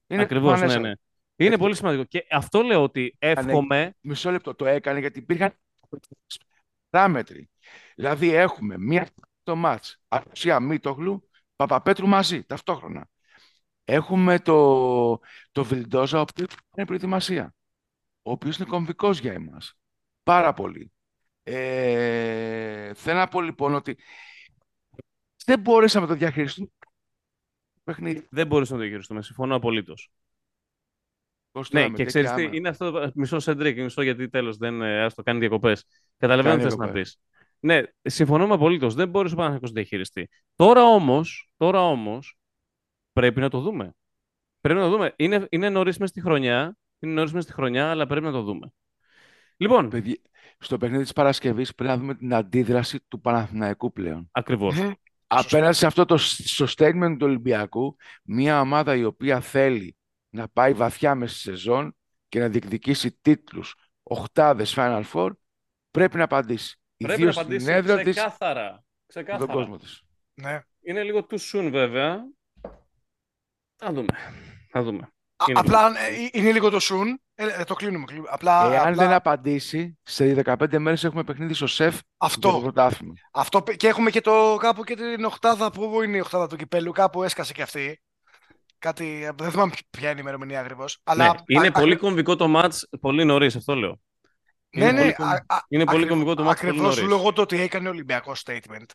Είναι 0.07 0.23
Ακριβώς, 0.23 0.53
ναι, 0.53 0.67
προφανές. 0.67 0.83
ναι. 0.83 0.93
Είναι 1.37 1.49
Έτσι. 1.49 1.59
πολύ 1.59 1.75
σημαντικό. 1.75 2.05
Και 2.05 2.27
αυτό 2.31 2.63
λέω 2.63 2.83
ότι 2.83 3.17
εύχομαι. 3.19 3.95
Μισό 4.01 4.31
λεπτό 4.31 4.55
το 4.55 4.67
έκανε 4.67 5.01
γιατί 5.01 5.19
υπήρχαν 5.19 5.53
παράμετροι. 6.91 7.51
Δηλαδή 7.95 8.35
έχουμε 8.35 8.79
μία 8.79 9.09
το 9.43 9.57
μάτς, 9.57 10.01
Αρουσία 10.09 10.61
Μίτογλου, 10.61 11.29
Παπαπέτρου 11.57 12.07
μαζί, 12.07 12.45
ταυτόχρονα. 12.45 13.09
Έχουμε 13.85 14.39
το, 14.39 15.21
το 15.53 15.65
Βιλντόζα, 15.65 16.19
ο 16.19 16.21
οποίος 16.21 16.49
είναι 16.77 16.87
προετοιμασία. 16.87 17.55
Ο 18.23 18.31
οποίος 18.31 18.57
είναι 18.57 18.69
κομβικός 18.69 19.19
για 19.19 19.33
εμάς. 19.33 19.75
Πάρα 20.23 20.53
πολύ. 20.53 20.93
Ε, 21.43 22.95
θέλω 22.95 23.19
να 23.19 23.29
πω 23.29 23.41
λοιπόν 23.41 23.75
ότι 23.75 23.97
δεν 25.45 25.61
μπορέσαμε 25.61 26.07
να 26.07 26.13
το 26.13 26.19
διαχειριστούμε 26.19 26.69
το 26.81 26.91
παιχνίδι. 27.85 28.27
Δεν 28.31 28.47
μπορούσα 28.47 28.71
να 28.73 28.77
το 28.79 28.83
διαχειριστούμε. 28.83 29.23
Συμφωνώ 29.23 29.55
απολύτως. 29.55 30.11
Πώς 31.53 31.71
Ναι, 31.71 31.81
λέμε, 31.81 31.91
και 31.91 31.97
δεν 31.97 32.07
ξέρεις 32.07 32.31
τι, 32.33 32.43
κάμε. 32.45 32.57
είναι 32.57 32.69
αυτό. 32.69 32.91
το- 32.91 33.11
Μισό 33.15 33.39
Σέντρικ, 33.39 33.79
μισό 33.79 34.03
γιατί 34.03 34.29
τέλος 34.29 34.57
δεν. 34.57 34.83
ε, 34.83 35.05
Ας 35.05 35.15
το 35.15 35.23
κάνει 35.23 35.39
διακοπές. 35.39 35.85
Καταλαβαίνω 36.17 36.55
τι 36.57 36.61
Κάνει 36.61 36.71
θες 36.71 36.79
να 36.79 36.93
πεις. 36.93 36.93
διακοπές. 36.93 37.21
Ναι, 37.61 37.83
συμφωνώ 38.03 38.55
απολύτως. 38.55 38.95
Δεν 38.95 39.09
μπορεί 39.09 39.33
ο 39.33 39.35
Παναγιώτο 39.37 39.67
να 39.67 39.73
διαχειριστεί. 39.73 40.29
Τώρα 40.57 40.83
όμως, 40.83 41.51
τώρα 41.57 41.83
όμως, 41.83 42.39
πρέπει 43.13 43.41
να 43.41 43.49
το 43.51 43.61
δούμε. 43.61 43.93
Πρέπει 44.61 44.79
να 44.79 44.85
το 44.85 44.91
δούμε. 44.91 45.13
Είναι, 45.17 45.47
είναι 45.51 45.69
νωρίς 45.69 45.99
μες 45.99 46.09
στη 46.09 46.21
χρονιά. 46.21 46.77
Είναι 46.99 47.13
νωρίς 47.13 47.33
μες 47.33 47.45
στη 47.45 47.53
χρονιά, 47.53 47.91
αλλά 47.91 48.07
πρέπει 48.07 48.25
να 48.27 48.33
το 48.33 48.43
δούμε. 48.43 48.73
Λοιπόν, 49.57 49.89
Παιδιά, 49.89 50.17
στο 50.63 50.79
παιχνίδι 50.79 51.03
της 51.03 51.13
Παρασκευής 51.13 51.75
πρέπει 51.75 51.93
να 51.93 51.99
δούμε 51.99 52.15
την 52.15 52.35
αντίδραση 52.35 53.01
του 53.09 53.21
Παναθηναϊκού 53.21 53.93
πλέον. 53.93 54.29
ακριβώς. 54.33 54.77
Μμμ. 54.79 54.91
Απέναντι 55.27 55.77
σε 55.77 55.87
αυτό 55.87 56.05
το 56.05 56.17
στο 56.19 56.67
statement 56.77 57.15
του 57.19 57.27
Ολυμπιακού, 57.27 57.97
μια 58.23 58.61
ομάδα 58.61 58.95
η 58.97 59.05
οποία 59.05 59.41
θέλει 59.41 59.97
να 60.31 60.49
πάει 60.49 60.73
βαθιά 60.73 61.15
μέσα 61.15 61.33
στη 61.35 61.43
σεζόν 61.43 61.97
και 62.29 62.39
να 62.39 62.49
διεκδικήσει 62.49 63.19
τίτλους 63.21 63.75
οχτάδες 64.03 64.75
Final 64.77 65.03
Four, 65.13 65.31
πρέπει 65.91 66.17
να 66.17 66.25
απαντήσει. 66.25 66.79
Πρέπει 66.97 67.13
να 67.13 67.19
Ιδίως 67.19 67.35
στην 67.35 67.47
απαντήσει 67.47 67.73
έδρα 67.73 68.03
της, 68.03 68.17
ξεκάθαρα. 68.17 68.63
με 68.65 68.77
τον 68.79 68.85
ξεκάθαρα. 69.07 69.53
κόσμο 69.53 69.77
της. 69.77 70.03
Ναι. 70.35 70.61
Είναι 70.81 71.03
λίγο 71.03 71.27
too 71.31 71.39
soon 71.53 71.69
βέβαια. 71.71 72.25
Θα 73.77 73.93
δούμε. 73.93 74.15
Θα 74.71 74.83
δούμε. 74.83 75.09
Α- 75.41 75.45
Είναι 75.49 75.59
απλά 75.59 75.87
ε, 75.87 76.29
είναι 76.33 76.53
λίγο 76.53 76.71
το 76.71 76.79
soon. 76.81 77.07
Ε, 77.35 77.47
ε, 77.61 77.65
το 77.65 77.75
κλείνουμε. 77.75 78.05
κλείνουμε. 78.05 78.29
Απλά, 78.31 78.73
Εάν 78.73 78.87
απλά 78.89 79.05
δεν 79.07 79.13
απαντήσει, 79.13 79.99
σε 80.03 80.43
15 80.45 80.79
μέρες 80.79 81.05
έχουμε 81.05 81.25
παιχνίδι 81.25 81.55
στο 81.55 81.67
ΣΕΦ 81.67 81.93
για 81.95 82.03
το 82.19 82.27
αυτό, 82.27 82.59
πρωτάθλημα. 82.61 83.15
αυτό. 83.33 83.63
π- 83.63 83.77
Και 83.77 83.89
έχουμε 83.89 84.11
και 84.11 84.21
το, 84.21 84.57
κάπου 84.61 84.85
και 84.85 84.95
την 84.97 85.25
οχτάδα. 85.25 85.71
Πού 85.71 86.03
είναι 86.03 86.17
η 86.17 86.21
οχτάδα 86.21 86.47
του 86.47 86.57
κυπέλου, 86.57 86.93
κάπου 86.93 87.23
έσκασε 87.23 87.53
και 87.53 87.63
αυτή. 87.63 88.01
Κάτι, 88.79 89.25
ε, 89.25 89.31
δεν 89.37 89.51
θυμάμαι 89.51 89.73
ποια 89.91 90.09
είναι 90.09 90.19
η 90.19 90.23
ημερομηνία 90.23 90.61
ακριβώς. 90.61 90.99
Αλλά 91.05 91.25
Ναι, 91.25 91.31
είναι 91.47 91.67
α- 91.67 91.73
πολύ 91.73 91.95
α- 91.95 91.99
κομβικό 91.99 92.37
το 92.37 92.61
match 92.61 92.77
πολύ 93.01 93.25
νωρίς, 93.25 93.57
αυτό 93.57 93.75
λέω. 93.75 94.01
Ναι, 94.77 94.83
είναι 94.85 94.93
ναι, 94.93 95.01
πολύ 95.01 95.13
κομβ- 95.13 95.33
α- 95.33 95.55
α- 95.57 95.61
είναι 95.69 95.85
πολύ 95.85 95.97
ακριβώς- 95.97 96.09
κομβικό 96.09 96.35
το 96.35 96.43
match 96.43 96.57
πολύ 96.61 96.71
Ακριβώς 96.71 96.97
νωρίς. 96.97 97.11
λόγω 97.11 97.33
του 97.33 97.43
ότι 97.43 97.61
έκανε 97.61 97.89
Ολυμπιακό 97.89 98.33
statement. 98.45 98.87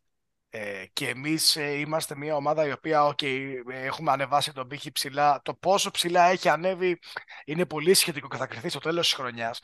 Ε, 0.58 0.86
και 0.94 1.10
εμείς 1.10 1.56
ε, 1.56 1.72
είμαστε 1.80 2.16
μια 2.16 2.36
ομάδα 2.36 2.68
η 2.68 2.72
οποία 2.72 3.06
οκ, 3.06 3.22
ε, 3.22 3.62
έχουμε 3.68 4.12
ανεβάσει 4.12 4.52
τον 4.54 4.68
πήχη 4.68 4.92
ψηλά. 4.92 5.42
Το 5.44 5.54
πόσο 5.54 5.92
ψηλά 5.92 6.24
έχει 6.26 6.50
ανέβει 6.50 7.00
είναι 7.46 7.66
πολύ 7.66 7.94
σχετικό 7.94 8.28
και 8.28 8.38
θα 8.38 8.48
κριθεί 8.48 8.70
στο 8.70 8.80
τέλος 8.80 9.06
της 9.08 9.16
χρονιάς. 9.16 9.60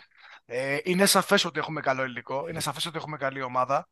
Ε, 0.45 0.77
είναι 0.83 1.05
σαφές 1.05 1.45
ότι 1.45 1.59
έχουμε 1.59 1.81
καλό 1.81 2.03
υλικό, 2.03 2.47
είναι 2.47 2.59
σαφές 2.59 2.85
ότι 2.85 2.97
έχουμε 2.97 3.17
καλή 3.17 3.41
ομάδα, 3.41 3.89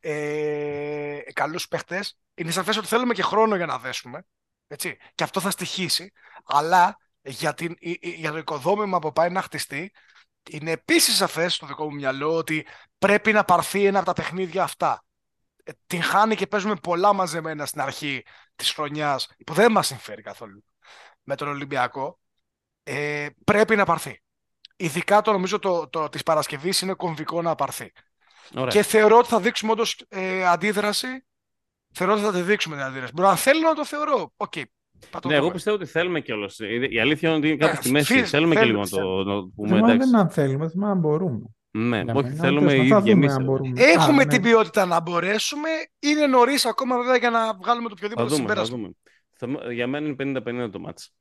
ε, 0.00 1.18
καλούς 1.32 1.68
παίχτες. 1.68 2.18
Είναι 2.34 2.50
σαφές 2.50 2.76
ότι 2.76 2.86
θέλουμε 2.86 3.14
και 3.14 3.22
χρόνο 3.22 3.56
για 3.56 3.66
να 3.66 3.78
δέσουμε. 3.78 4.26
Έτσι. 4.66 4.96
Και 5.14 5.24
αυτό 5.24 5.40
θα 5.40 5.50
στοιχήσει. 5.50 6.12
Αλλά 6.44 6.96
για, 7.22 7.54
την, 7.54 7.76
η- 7.78 7.98
η- 8.00 8.10
για 8.10 8.30
το 8.30 8.38
οικοδόμημα 8.38 8.98
που 8.98 9.12
πάει 9.12 9.30
να 9.30 9.42
χτιστεί, 9.42 9.92
είναι 10.50 10.70
επίσης 10.70 11.16
σαφές 11.16 11.54
στο 11.54 11.66
δικό 11.66 11.84
μου 11.84 11.94
μυαλό 11.94 12.34
ότι 12.34 12.66
πρέπει 12.98 13.32
να 13.32 13.44
πάρθει 13.44 13.84
ένα 13.84 13.98
από 13.98 14.06
τα 14.06 14.12
παιχνίδια 14.12 14.62
αυτά. 14.62 15.02
Ε, 15.68 15.72
Την 15.86 16.02
χάνει 16.02 16.34
και 16.36 16.46
παίζουμε 16.46 16.74
πολλά 16.82 17.12
μαζεμένα 17.12 17.66
στην 17.66 17.80
αρχή 17.80 18.22
της 18.56 18.70
χρονιάς, 18.72 19.28
που 19.46 19.52
δεν 19.52 19.72
μας 19.72 19.86
συμφέρει 19.86 20.22
καθόλου 20.22 20.64
με 21.22 21.34
τον 21.34 21.48
Ολυμπιακό. 21.48 22.18
Ε, 22.82 23.26
πρέπει 23.44 23.76
να 23.76 23.84
πάρθει. 23.84 24.22
Ειδικά 24.76 25.20
το 25.20 25.32
νομίζω 25.32 25.58
το, 25.58 25.88
το 25.88 26.08
της 26.08 26.22
Παρασκευής 26.22 26.80
είναι 26.80 26.94
κομβικό 26.94 27.42
να 27.42 27.54
πάρθει. 27.54 27.92
Ωραία. 28.54 28.66
Και 28.68 28.82
θεωρώ 28.82 29.18
ότι 29.18 29.28
θα 29.28 29.40
δείξουμε 29.40 29.72
όντως 29.72 30.04
ε, 30.08 30.46
αντίδραση. 30.46 31.24
Θεωρώ 31.94 32.12
ότι 32.12 32.22
θα 32.22 32.32
τη 32.32 32.40
δείξουμε 32.40 32.76
την 32.76 32.84
αντίδραση. 32.84 33.12
Μπορεί 33.14 33.28
να 33.28 33.36
θέλω 33.36 33.60
να 33.60 33.74
το 33.74 33.84
θεωρώ. 33.84 34.32
Οκ. 34.36 34.52
θα 35.10 35.20
το 35.20 35.28
Ναι, 35.28 35.34
εγώ 35.34 35.42
δούμε. 35.42 35.54
πιστεύω 35.54 35.76
ότι 35.76 35.86
θέλουμε 35.86 36.20
κιόλας. 36.20 36.58
Η 36.90 37.00
αλήθεια 37.00 37.28
είναι 37.28 37.38
ότι 37.38 37.48
είναι 37.48 37.56
κάπου 37.56 37.74
Ναι, 37.74 37.80
στη 37.80 37.90
μέση. 37.90 38.12
φίλ- 38.12 38.26
θέλουμε 38.26 38.54
και 38.54 38.64
λίγο 38.64 38.86
θέλουμε, 38.86 39.08
να 39.08 39.24
το, 39.24 39.30
να 39.30 39.34
το 39.34 39.40
Το 39.42 39.52
πούμε. 39.56 39.68
θέμα 39.68 39.78
Εντάξει. 39.78 39.98
δεν 39.98 40.08
είναι 40.08 40.18
αν 40.18 40.30
θέλουμε, 40.30 40.64
το 40.64 40.70
θέμα 40.70 40.84
είναι 40.84 40.92
αν 40.94 40.98
μπορούμε. 41.00 41.46
Ναι, 41.70 42.00
Για 42.02 42.14
όχι, 42.14 42.24
μένα, 42.28 42.42
θέλουμε 42.42 42.72
οι 42.72 42.76
τέλος 42.76 42.88
πάντων, 42.88 42.88
θα 42.88 42.96
ίδιοι 42.98 43.10
δούμε 43.12 43.24
εμείς. 43.24 43.36
αν 43.36 43.44
μπορούμε. 43.44 43.80
Έχουμε 43.82 44.22
Α, 44.22 44.24
ναι. 44.24 44.26
την 44.26 44.42
ποιότητα 44.42 44.86
να 44.86 45.00
μπορέσουμε. 45.00 45.68
Είναι 45.98 46.26
νωρίς 46.26 46.66
ακόμα 46.66 46.96
βέβαια 46.96 47.16
για 47.16 47.30
να 47.30 47.54
βγάλουμε 47.54 47.88
το 47.88 47.94
Θα 47.98 48.06
οποιοδήποτε 48.06 48.28
δούμε, 48.28 48.54
θα 48.54 48.64
συμπέρασμα. 48.64 48.76
δούμε. 48.76 48.90
Θα- 49.64 49.72
Για 49.72 49.86
μένα 49.86 50.06
είναι 50.06 50.14
50-50 50.14 50.70
το 50.70 50.78
ματς. 50.78 51.12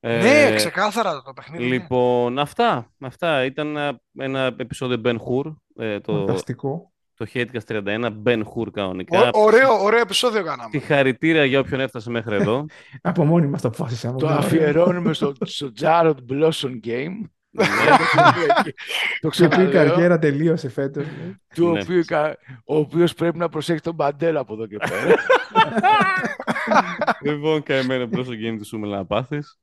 Ναι, 0.00 0.42
Ε, 0.42 0.54
ξεκάθαρα 0.54 1.22
το 1.22 1.32
παιχνίδι. 1.32 1.62
ναι. 1.64 1.68
Λοιπόν, 1.70 2.38
αυτά, 2.38 2.92
αυτά. 3.00 3.44
Ήταν 3.44 3.66
ένα, 3.76 4.00
ένα 4.18 4.54
επεισόδιο 4.56 5.00
Ben 5.04 5.16
Hur. 5.16 5.54
Ε, 5.76 6.00
το, 6.00 6.12
Φανταστικό. 6.12 6.92
το 7.14 7.26
HateCast 7.34 7.64
31, 7.66 8.22
Ben 8.26 8.38
Hur 8.42 8.66
κανονικά. 8.72 9.20
Ω- 9.34 9.42
ωραίο, 9.42 9.82
ωραίο 9.82 10.00
επεισόδιο 10.00 10.42
κάναμε. 10.44 10.68
Συγχαρητήρια 10.72 11.44
για 11.44 11.58
όποιον 11.60 11.80
έφτασε 11.80 12.10
μέχρι 12.10 12.34
εδώ. 12.34 12.66
Από 13.02 13.24
μόνοι 13.24 13.46
μας 13.46 13.60
το 13.62 13.68
αποφάσισαμε. 13.68 14.18
Το 14.18 14.26
Ωραία. 14.26 14.38
αφιερώνουμε 14.38 15.12
στο, 15.12 15.32
στο 15.40 15.70
Jared 15.80 16.14
Blossom 16.30 16.80
Game. 16.86 17.20
Ναι. 17.54 17.64
το 19.20 19.28
Και 19.28 19.48
που 19.48 19.60
η 19.60 19.68
ξαναλέω. 19.68 19.70
καριέρα 19.70 20.18
τελείωσε 20.18 20.68
φέτος. 20.68 21.04
του 21.54 21.72
Ναι. 21.72 21.80
οποίου, 21.82 22.04
κα- 22.04 22.36
ο 22.64 22.76
οποίος 22.76 23.14
πρέπει 23.14 23.38
να 23.38 23.48
προσέχει 23.48 23.80
τον 23.80 23.94
Μπαντέλα 23.94 24.40
από 24.40 24.52
εδώ 24.54 24.66
και 24.66 24.76
πέρα. 24.76 25.14
λοιπόν, 27.32 27.62
καημένο 27.62 28.06
προς 28.06 28.26
το 28.26 28.32
game 28.32 28.56
του 28.58 28.66
Σούμελ 28.66 28.90
να 28.90 29.06
πάθεις. 29.06 29.56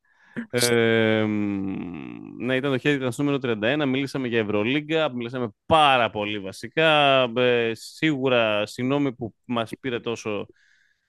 Ε, 0.50 1.22
μ, 1.26 2.44
ναι, 2.44 2.56
ήταν 2.56 2.72
το 2.72 2.78
Hatecast 2.82 3.14
νούμερο 3.16 3.38
31. 3.42 3.84
Μιλήσαμε 3.88 4.28
για 4.28 4.38
Ευρωλίγκα, 4.38 5.12
μιλήσαμε 5.14 5.48
πάρα 5.66 6.10
πολύ 6.10 6.38
βασικά. 6.40 7.22
Ε, 7.36 7.70
σίγουρα, 7.74 8.66
συγγνώμη 8.66 9.12
που 9.12 9.34
μας 9.44 9.72
πήρε 9.80 10.00
τόσο 10.00 10.46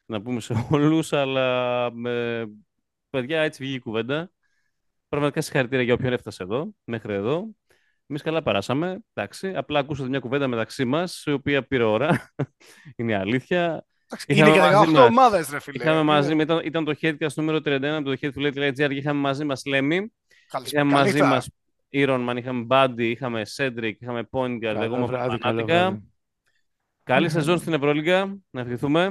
να 0.05 0.21
πούμε 0.21 0.39
σε 0.39 0.67
όλους, 0.71 1.13
αλλά 1.13 1.85
ε, 2.05 2.43
παιδιά, 3.09 3.41
έτσι 3.41 3.63
βγήκε 3.63 3.77
η 3.77 3.81
κουβέντα. 3.81 4.31
Πραγματικά 5.11 5.41
συγχαρητήρια 5.41 5.83
για 5.83 5.93
όποιον 5.93 6.13
έφτασε 6.13 6.43
εδώ, 6.43 6.73
μέχρι 6.83 7.13
εδώ. 7.13 7.47
Εμείς 8.07 8.21
καλά 8.23 8.41
περάσαμε. 8.43 8.99
Εντάξει. 9.13 9.53
Απλά 9.55 9.79
ακούσατε 9.79 10.09
μια 10.09 10.19
κουβέντα 10.19 10.47
μεταξύ 10.47 10.85
μας, 10.85 11.23
η 11.25 11.31
οποία 11.31 11.67
πήρε 11.67 11.83
ώρα. 11.83 12.33
Είναι 12.97 13.11
η 13.11 13.15
αλήθεια. 13.15 13.85
Εντάξει, 14.05 14.25
είχαμε 14.29 14.49
Είναι 14.49 14.57
και 14.57 14.61
μαζί 14.73 14.89
18 14.91 14.93
μας- 14.93 15.09
ομάδες, 15.09 15.49
ρε 15.49 15.59
φίλε. 15.59 15.83
Είχαμε 15.83 16.03
μαζί, 16.03 16.31
Είναι- 16.31 16.43
ήταν, 16.43 16.61
ήταν 16.63 16.83
το 16.85 16.95
Headcast 17.01 17.33
νούμερο 17.35 17.57
31 17.57 17.83
από 17.83 18.03
το 18.09 18.17
headfulate.gr. 18.21 18.91
Είχαμε 18.91 19.19
μαζί 19.19 19.43
μας 19.45 19.65
Λέμι, 19.65 20.13
Καλησπέρα. 20.47 20.83
είχαμε 20.85 20.99
μαζί 21.01 21.17
Καλή 21.17 21.29
μας 21.29 21.49
Ironman, 21.93 22.35
είχαμε 22.37 22.65
Buddy, 22.69 22.99
είχαμε 22.99 23.41
Cedric, 23.55 23.93
είχαμε 23.99 24.27
Point 24.31 24.55
Guard. 24.55 24.61
Εγώ 24.63 24.73
Καλό 24.79 24.95
είμαι 24.95 25.05
βράδυ, 25.05 25.27
καλό 25.27 25.37
φανάτικα. 25.37 25.79
βράδυ. 25.89 26.03
Καλή 27.03 27.25
Ναι. 27.25 27.31
σεζόν 27.31 27.57
στην 27.57 27.73
Ευρωλίγκα. 27.73 28.37
Να 28.49 28.61
ευχηθούμε. 28.61 29.09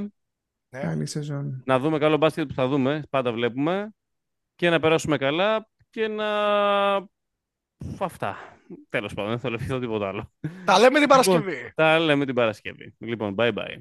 Ναι. 0.69 0.81
Καλή 0.81 1.07
σεζόν. 1.07 1.63
Να 1.67 1.79
δούμε 1.79 1.99
καλό 1.99 2.17
μπάσκετ 2.17 2.47
που 2.49 2.55
θα 2.55 2.69
δούμε. 2.69 3.03
Πάντα 3.11 3.33
βλέπουμε. 3.33 3.91
Και 4.55 4.71
να 4.71 4.81
περάσουμε 4.81 5.17
καλά 5.17 5.69
και 5.91 6.09
να. 6.09 6.29
Αυτά. 7.99 8.37
Τέλος 8.89 9.15
πάντων, 9.15 9.31
δεν 9.31 9.41
θέλω 9.41 9.57
να 9.57 9.63
ευχηθώ 9.63 9.81
τίποτα 9.81 10.09
άλλο. 10.09 10.33
Τα 10.65 10.79
λέμε 10.79 10.99
την 10.99 11.09
Παρασκευή. 11.09 11.73
Τα 11.75 11.99
λέμε 11.99 12.25
την 12.25 12.35
Παρασκευή. 12.35 12.95
Λοιπόν, 12.99 13.35
bye 13.39 13.53
bye. 13.53 13.79